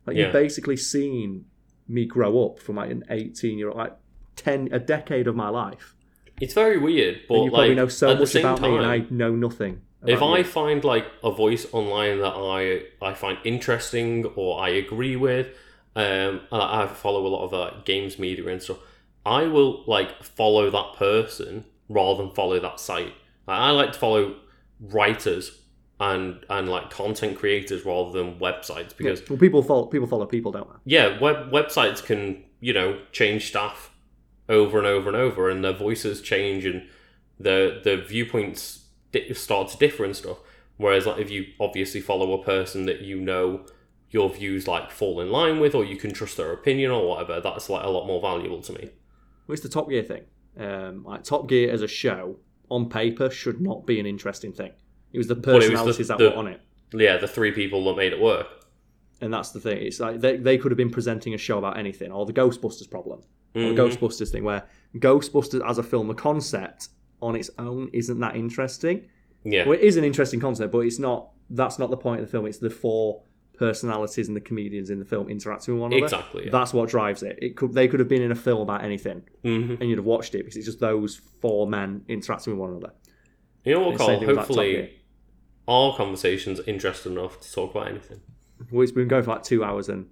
Like 0.09 0.17
Yeah. 0.17 0.25
you've 0.25 0.33
basically 0.33 0.77
seen 0.77 1.45
me 1.87 2.05
grow 2.05 2.45
up 2.47 2.59
from 2.59 2.77
like 2.77 2.91
an 2.91 3.05
eighteen-year-old, 3.11 3.77
like 3.77 3.95
ten, 4.37 4.69
a 4.73 4.78
decade 4.78 5.27
of 5.27 5.35
my 5.37 5.49
life. 5.49 5.95
It's 6.41 6.55
very 6.55 6.78
weird, 6.78 7.20
but 7.28 7.35
and 7.35 7.45
you 7.47 7.51
like 7.51 7.59
probably 7.59 7.75
know 7.75 7.89
so 7.89 8.15
much 8.17 8.35
about 8.35 8.59
time, 8.59 8.70
me, 8.73 8.77
and 8.78 8.87
I 8.87 9.05
know 9.11 9.35
nothing. 9.35 9.81
If 10.07 10.23
I 10.23 10.39
you. 10.39 10.45
find 10.45 10.85
like 10.85 11.07
a 11.25 11.33
voice 11.33 11.67
online 11.73 12.19
that 12.20 12.35
I 12.35 12.83
I 13.03 13.15
find 13.15 13.39
interesting 13.45 14.25
or 14.37 14.61
I 14.61 14.69
agree 14.69 15.17
with, 15.17 15.49
um, 15.97 16.41
I 16.53 16.83
I 16.83 16.87
follow 16.87 17.27
a 17.27 17.33
lot 17.37 17.45
of 17.45 17.53
uh, 17.55 17.70
games 17.85 18.19
media 18.19 18.47
and 18.47 18.62
stuff. 18.62 18.78
I 19.27 19.43
will 19.55 19.83
like 19.87 20.23
follow 20.23 20.70
that 20.70 20.95
person 20.97 21.65
rather 21.89 22.23
than 22.23 22.33
follow 22.33 22.61
that 22.61 22.78
site. 22.78 23.15
Like, 23.49 23.59
I 23.59 23.70
like 23.73 23.93
to 23.95 23.99
follow 23.99 24.37
writers 24.81 25.62
and 26.01 26.44
and 26.49 26.68
like 26.68 26.91
content 26.91 27.36
creators 27.36 27.85
rather 27.85 28.12
than 28.12 28.39
websites 28.39 28.97
because 28.97 29.28
well, 29.28 29.39
people 29.39 29.62
follow 29.62 29.86
people 29.86 30.07
follow 30.07 30.27
people, 30.27 30.52
don't 30.52 30.68
they? 30.68 30.97
yeah, 30.97 31.18
web 31.20 31.51
websites 31.51 32.05
can 32.05 32.44
you 32.60 32.73
know 32.73 33.01
change 33.12 33.49
staff 33.49 33.91
over 34.49 34.78
and 34.78 34.86
over 34.86 35.09
and 35.09 35.17
over, 35.17 35.51
and 35.51 35.65
their 35.65 35.73
voices 35.73 36.20
change 36.20 36.65
and 36.65 36.86
the 37.39 37.81
the 37.83 37.97
viewpoints 37.97 38.86
di- 39.12 39.33
start 39.35 39.68
to 39.68 39.77
differ 39.77 40.05
and 40.05 40.15
stuff. 40.15 40.39
Whereas 40.77 41.07
like 41.07 41.18
if 41.18 41.31
you 41.31 41.47
obviously 41.59 42.01
follow 42.01 42.33
a 42.41 42.44
person 42.44 42.86
that 42.86 43.01
you 43.01 43.20
know 43.20 43.67
your 44.10 44.31
views 44.31 44.67
like 44.67 44.91
fall 44.91 45.20
in 45.20 45.31
line 45.31 45.59
with, 45.59 45.75
or 45.75 45.85
you 45.85 45.97
can 45.97 46.12
trust 46.12 46.36
their 46.36 46.52
opinion 46.52 46.91
or 46.91 47.09
whatever, 47.09 47.41
that's 47.41 47.68
like 47.68 47.85
a 47.85 47.89
lot 47.89 48.07
more 48.07 48.20
valuable 48.20 48.62
to 48.62 48.73
me. 48.73 48.91
Well, 49.47 49.55
it's 49.55 49.62
the 49.62 49.68
Top 49.68 49.89
Gear 49.91 50.02
thing. 50.02 50.23
Um, 50.57 51.05
like 51.05 51.25
Top 51.25 51.49
Gear 51.49 51.70
as 51.70 51.83
a 51.83 51.89
show 51.89 52.36
on 52.70 52.89
paper 52.89 53.31
should 53.31 53.60
not 53.60 53.86
be 53.86 53.99
an 53.99 54.07
interesting 54.07 54.52
thing. 54.52 54.73
It 55.12 55.19
was 55.19 55.27
the 55.28 55.35
it 55.35 55.37
was 55.39 55.45
the- 55.45 55.53
personalities 55.70 56.09
that 56.09 56.19
the- 56.19 56.31
were 56.31 56.37
on 56.37 56.47
it, 56.49 56.61
Yeah, 56.93 57.17
the 57.19 57.28
three 57.28 57.53
people 57.53 57.85
that 57.87 57.97
made 57.97 58.12
it 58.12 58.20
work. 58.20 58.47
and 59.20 59.33
that's 59.33 59.51
the 59.51 59.61
thing. 59.61 59.78
It's 59.83 60.01
like 60.01 60.20
they, 60.20 60.37
they 60.37 60.59
could 60.59 60.70
have 60.70 60.77
been 60.77 60.91
presenting 60.91 61.35
a 61.35 61.39
show 61.39 61.59
about 61.59 61.77
anything, 61.78 62.12
or 62.12 62.25
the 62.27 62.33
Ghostbusters 62.33 62.89
problem, 62.91 63.20
or 63.55 63.61
Mhm. 63.62 63.77
the 63.77 63.83
Ghostbusters 63.83 64.31
thing, 64.31 64.45
where 64.45 64.65
Ghostbusters 64.97 65.69
as 65.69 65.78
a 65.78 65.83
film, 65.83 66.09
the 66.09 66.15
concept 66.15 66.89
on 67.20 67.35
its 67.37 67.51
own 67.59 67.91
isn't 67.93 68.20
that 68.20 68.37
interesting. 68.37 69.07
Yeah, 69.45 69.65
Well, 69.67 69.78
it 69.78 69.83
is 69.85 69.97
an 69.97 70.05
interesting 70.05 70.41
concept, 70.41 70.73
but 70.73 70.81
it's 70.81 70.99
not. 70.99 71.31
That's 71.51 71.78
not 71.78 71.91
the 71.91 71.97
point 71.97 72.20
of 72.20 72.27
the 72.27 72.31
film. 72.31 72.45
It's 72.47 72.59
the 72.59 72.69
four 72.70 73.23
personalities 73.59 74.28
and 74.28 74.37
the 74.37 74.41
comedians 74.41 74.91
in 74.91 74.99
the 74.99 75.05
film 75.05 75.28
interacting 75.28 75.75
with 75.75 75.81
one 75.83 75.93
another. 75.93 76.05
exactly. 76.05 76.45
Yeah. 76.45 76.51
That's 76.53 76.73
what 76.73 76.89
drives 76.89 77.23
it. 77.23 77.39
It 77.43 77.57
could 77.57 77.73
they 77.73 77.89
could 77.89 77.99
have 78.01 78.09
been 78.09 78.23
in 78.23 78.31
a 78.31 78.37
film 78.37 78.61
about 78.61 78.85
anything, 78.85 79.23
hmm 79.43 79.75
and 79.81 79.89
you'd 79.89 79.99
have 79.99 80.05
watched 80.05 80.35
it 80.35 80.39
because 80.39 80.57
it's 80.57 80.67
just 80.67 80.81
those 80.81 81.17
four 81.41 81.67
men 81.67 82.03
interacting 82.09 82.53
with 82.53 82.61
one 82.61 82.70
another. 82.70 82.93
You 83.65 83.75
know 83.75 83.81
what, 83.81 83.89
It's 83.95 83.99
Carl? 83.99 84.09
same 84.11 84.19
thing 84.20 84.28
with, 84.28 84.37
like, 84.37 84.47
Top 84.47 84.57
Gear. 84.57 84.77
Hopefully, 84.83 84.98
our 85.69 85.95
conversations 85.97 86.59
are 86.61 86.65
interesting 86.67 87.13
enough 87.13 87.39
to 87.41 87.53
talk 87.53 87.73
about 87.75 87.89
anything. 87.89 88.21
Well, 88.73 88.83
it's 88.83 88.93
been 88.93 89.07
going 89.09 89.23
for 89.23 89.31
like 89.33 89.43
two 89.45 89.63
hours 89.63 89.89
and 89.89 90.07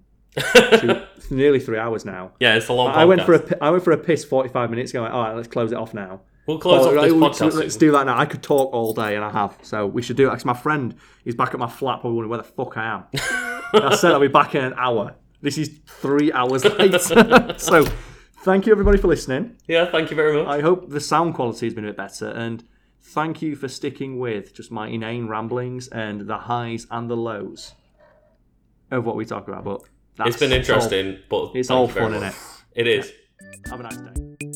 two, 0.79 1.01
nearly 1.35 1.59
three 1.59 1.77
hours 1.79 2.05
now. 2.05 2.31
yeah, 2.39 2.55
it's 2.55 2.67
a 2.69 2.73
long. 2.73 2.91
I 2.91 3.05
went 3.05 3.23
for 3.23 3.33
a 3.35 3.57
I 3.63 3.69
went 3.71 3.83
for 3.83 3.91
a 3.91 3.97
piss 3.97 4.23
forty 4.23 4.49
five 4.49 4.69
minutes 4.69 4.91
ago. 4.91 5.05
All 5.05 5.23
right, 5.23 5.35
let's 5.35 5.47
close 5.47 5.71
it 5.71 5.77
off 5.77 5.93
now. 5.93 6.21
We'll 6.45 6.59
close 6.59 6.85
Well, 6.85 6.97
off 6.99 7.03
this 7.03 7.13
let's- 7.13 7.39
podcast. 7.39 7.53
Let's 7.59 7.75
do 7.75 7.91
that 7.91 8.05
now. 8.05 8.17
I 8.17 8.25
could 8.25 8.41
talk 8.41 8.71
all 8.71 8.93
day, 8.93 9.15
and 9.15 9.25
I 9.25 9.31
have. 9.31 9.57
So 9.63 9.85
we 9.85 10.01
should 10.01 10.15
do 10.15 10.27
it. 10.27 10.29
Because 10.29 10.45
my 10.45 10.53
friend, 10.53 10.95
he's 11.25 11.35
back 11.35 11.53
at 11.53 11.59
my 11.59 11.67
flat, 11.67 11.99
probably 11.99 12.15
wondering 12.15 12.29
where 12.29 12.37
the 12.37 12.43
fuck 12.45 12.77
I 12.77 12.85
am. 12.85 13.03
I 13.73 13.95
said 13.95 14.13
I'll 14.13 14.21
be 14.21 14.29
back 14.29 14.55
in 14.55 14.63
an 14.63 14.73
hour. 14.77 15.15
This 15.41 15.57
is 15.57 15.79
three 15.85 16.31
hours 16.31 16.63
later. 16.79 17.55
so 17.57 17.85
thank 18.43 18.65
you 18.65 18.71
everybody 18.71 18.97
for 18.97 19.07
listening. 19.09 19.57
Yeah, 19.67 19.91
thank 19.91 20.09
you 20.09 20.15
very 20.15 20.37
much. 20.41 20.47
I 20.47 20.61
hope 20.61 20.89
the 20.89 21.01
sound 21.01 21.33
quality 21.35 21.65
has 21.65 21.73
been 21.73 21.83
a 21.83 21.87
bit 21.89 21.97
better, 21.97 22.29
and 22.29 22.63
thank 23.07 23.41
you 23.41 23.55
for 23.55 23.67
sticking 23.67 24.19
with 24.19 24.53
just 24.53 24.71
my 24.71 24.87
inane 24.87 25.27
ramblings 25.27 25.87
and 25.87 26.21
the 26.27 26.37
highs 26.37 26.87
and 26.91 27.09
the 27.09 27.17
lows 27.17 27.73
of 28.91 29.05
what 29.05 29.15
we 29.15 29.25
talk 29.25 29.47
about. 29.47 29.63
But 29.63 29.81
that's, 30.15 30.29
it's 30.31 30.39
been 30.39 30.51
it's 30.51 30.69
all- 30.69 30.75
interesting, 30.75 31.19
but 31.29 31.51
It's 31.55 31.69
all 31.69 31.87
fun, 31.87 32.11
much. 32.11 32.21
innit? 32.21 32.61
It 32.75 32.87
is. 32.87 33.11
Have 33.69 33.79
a 33.79 33.83
nice 33.83 33.97
day. 33.97 34.46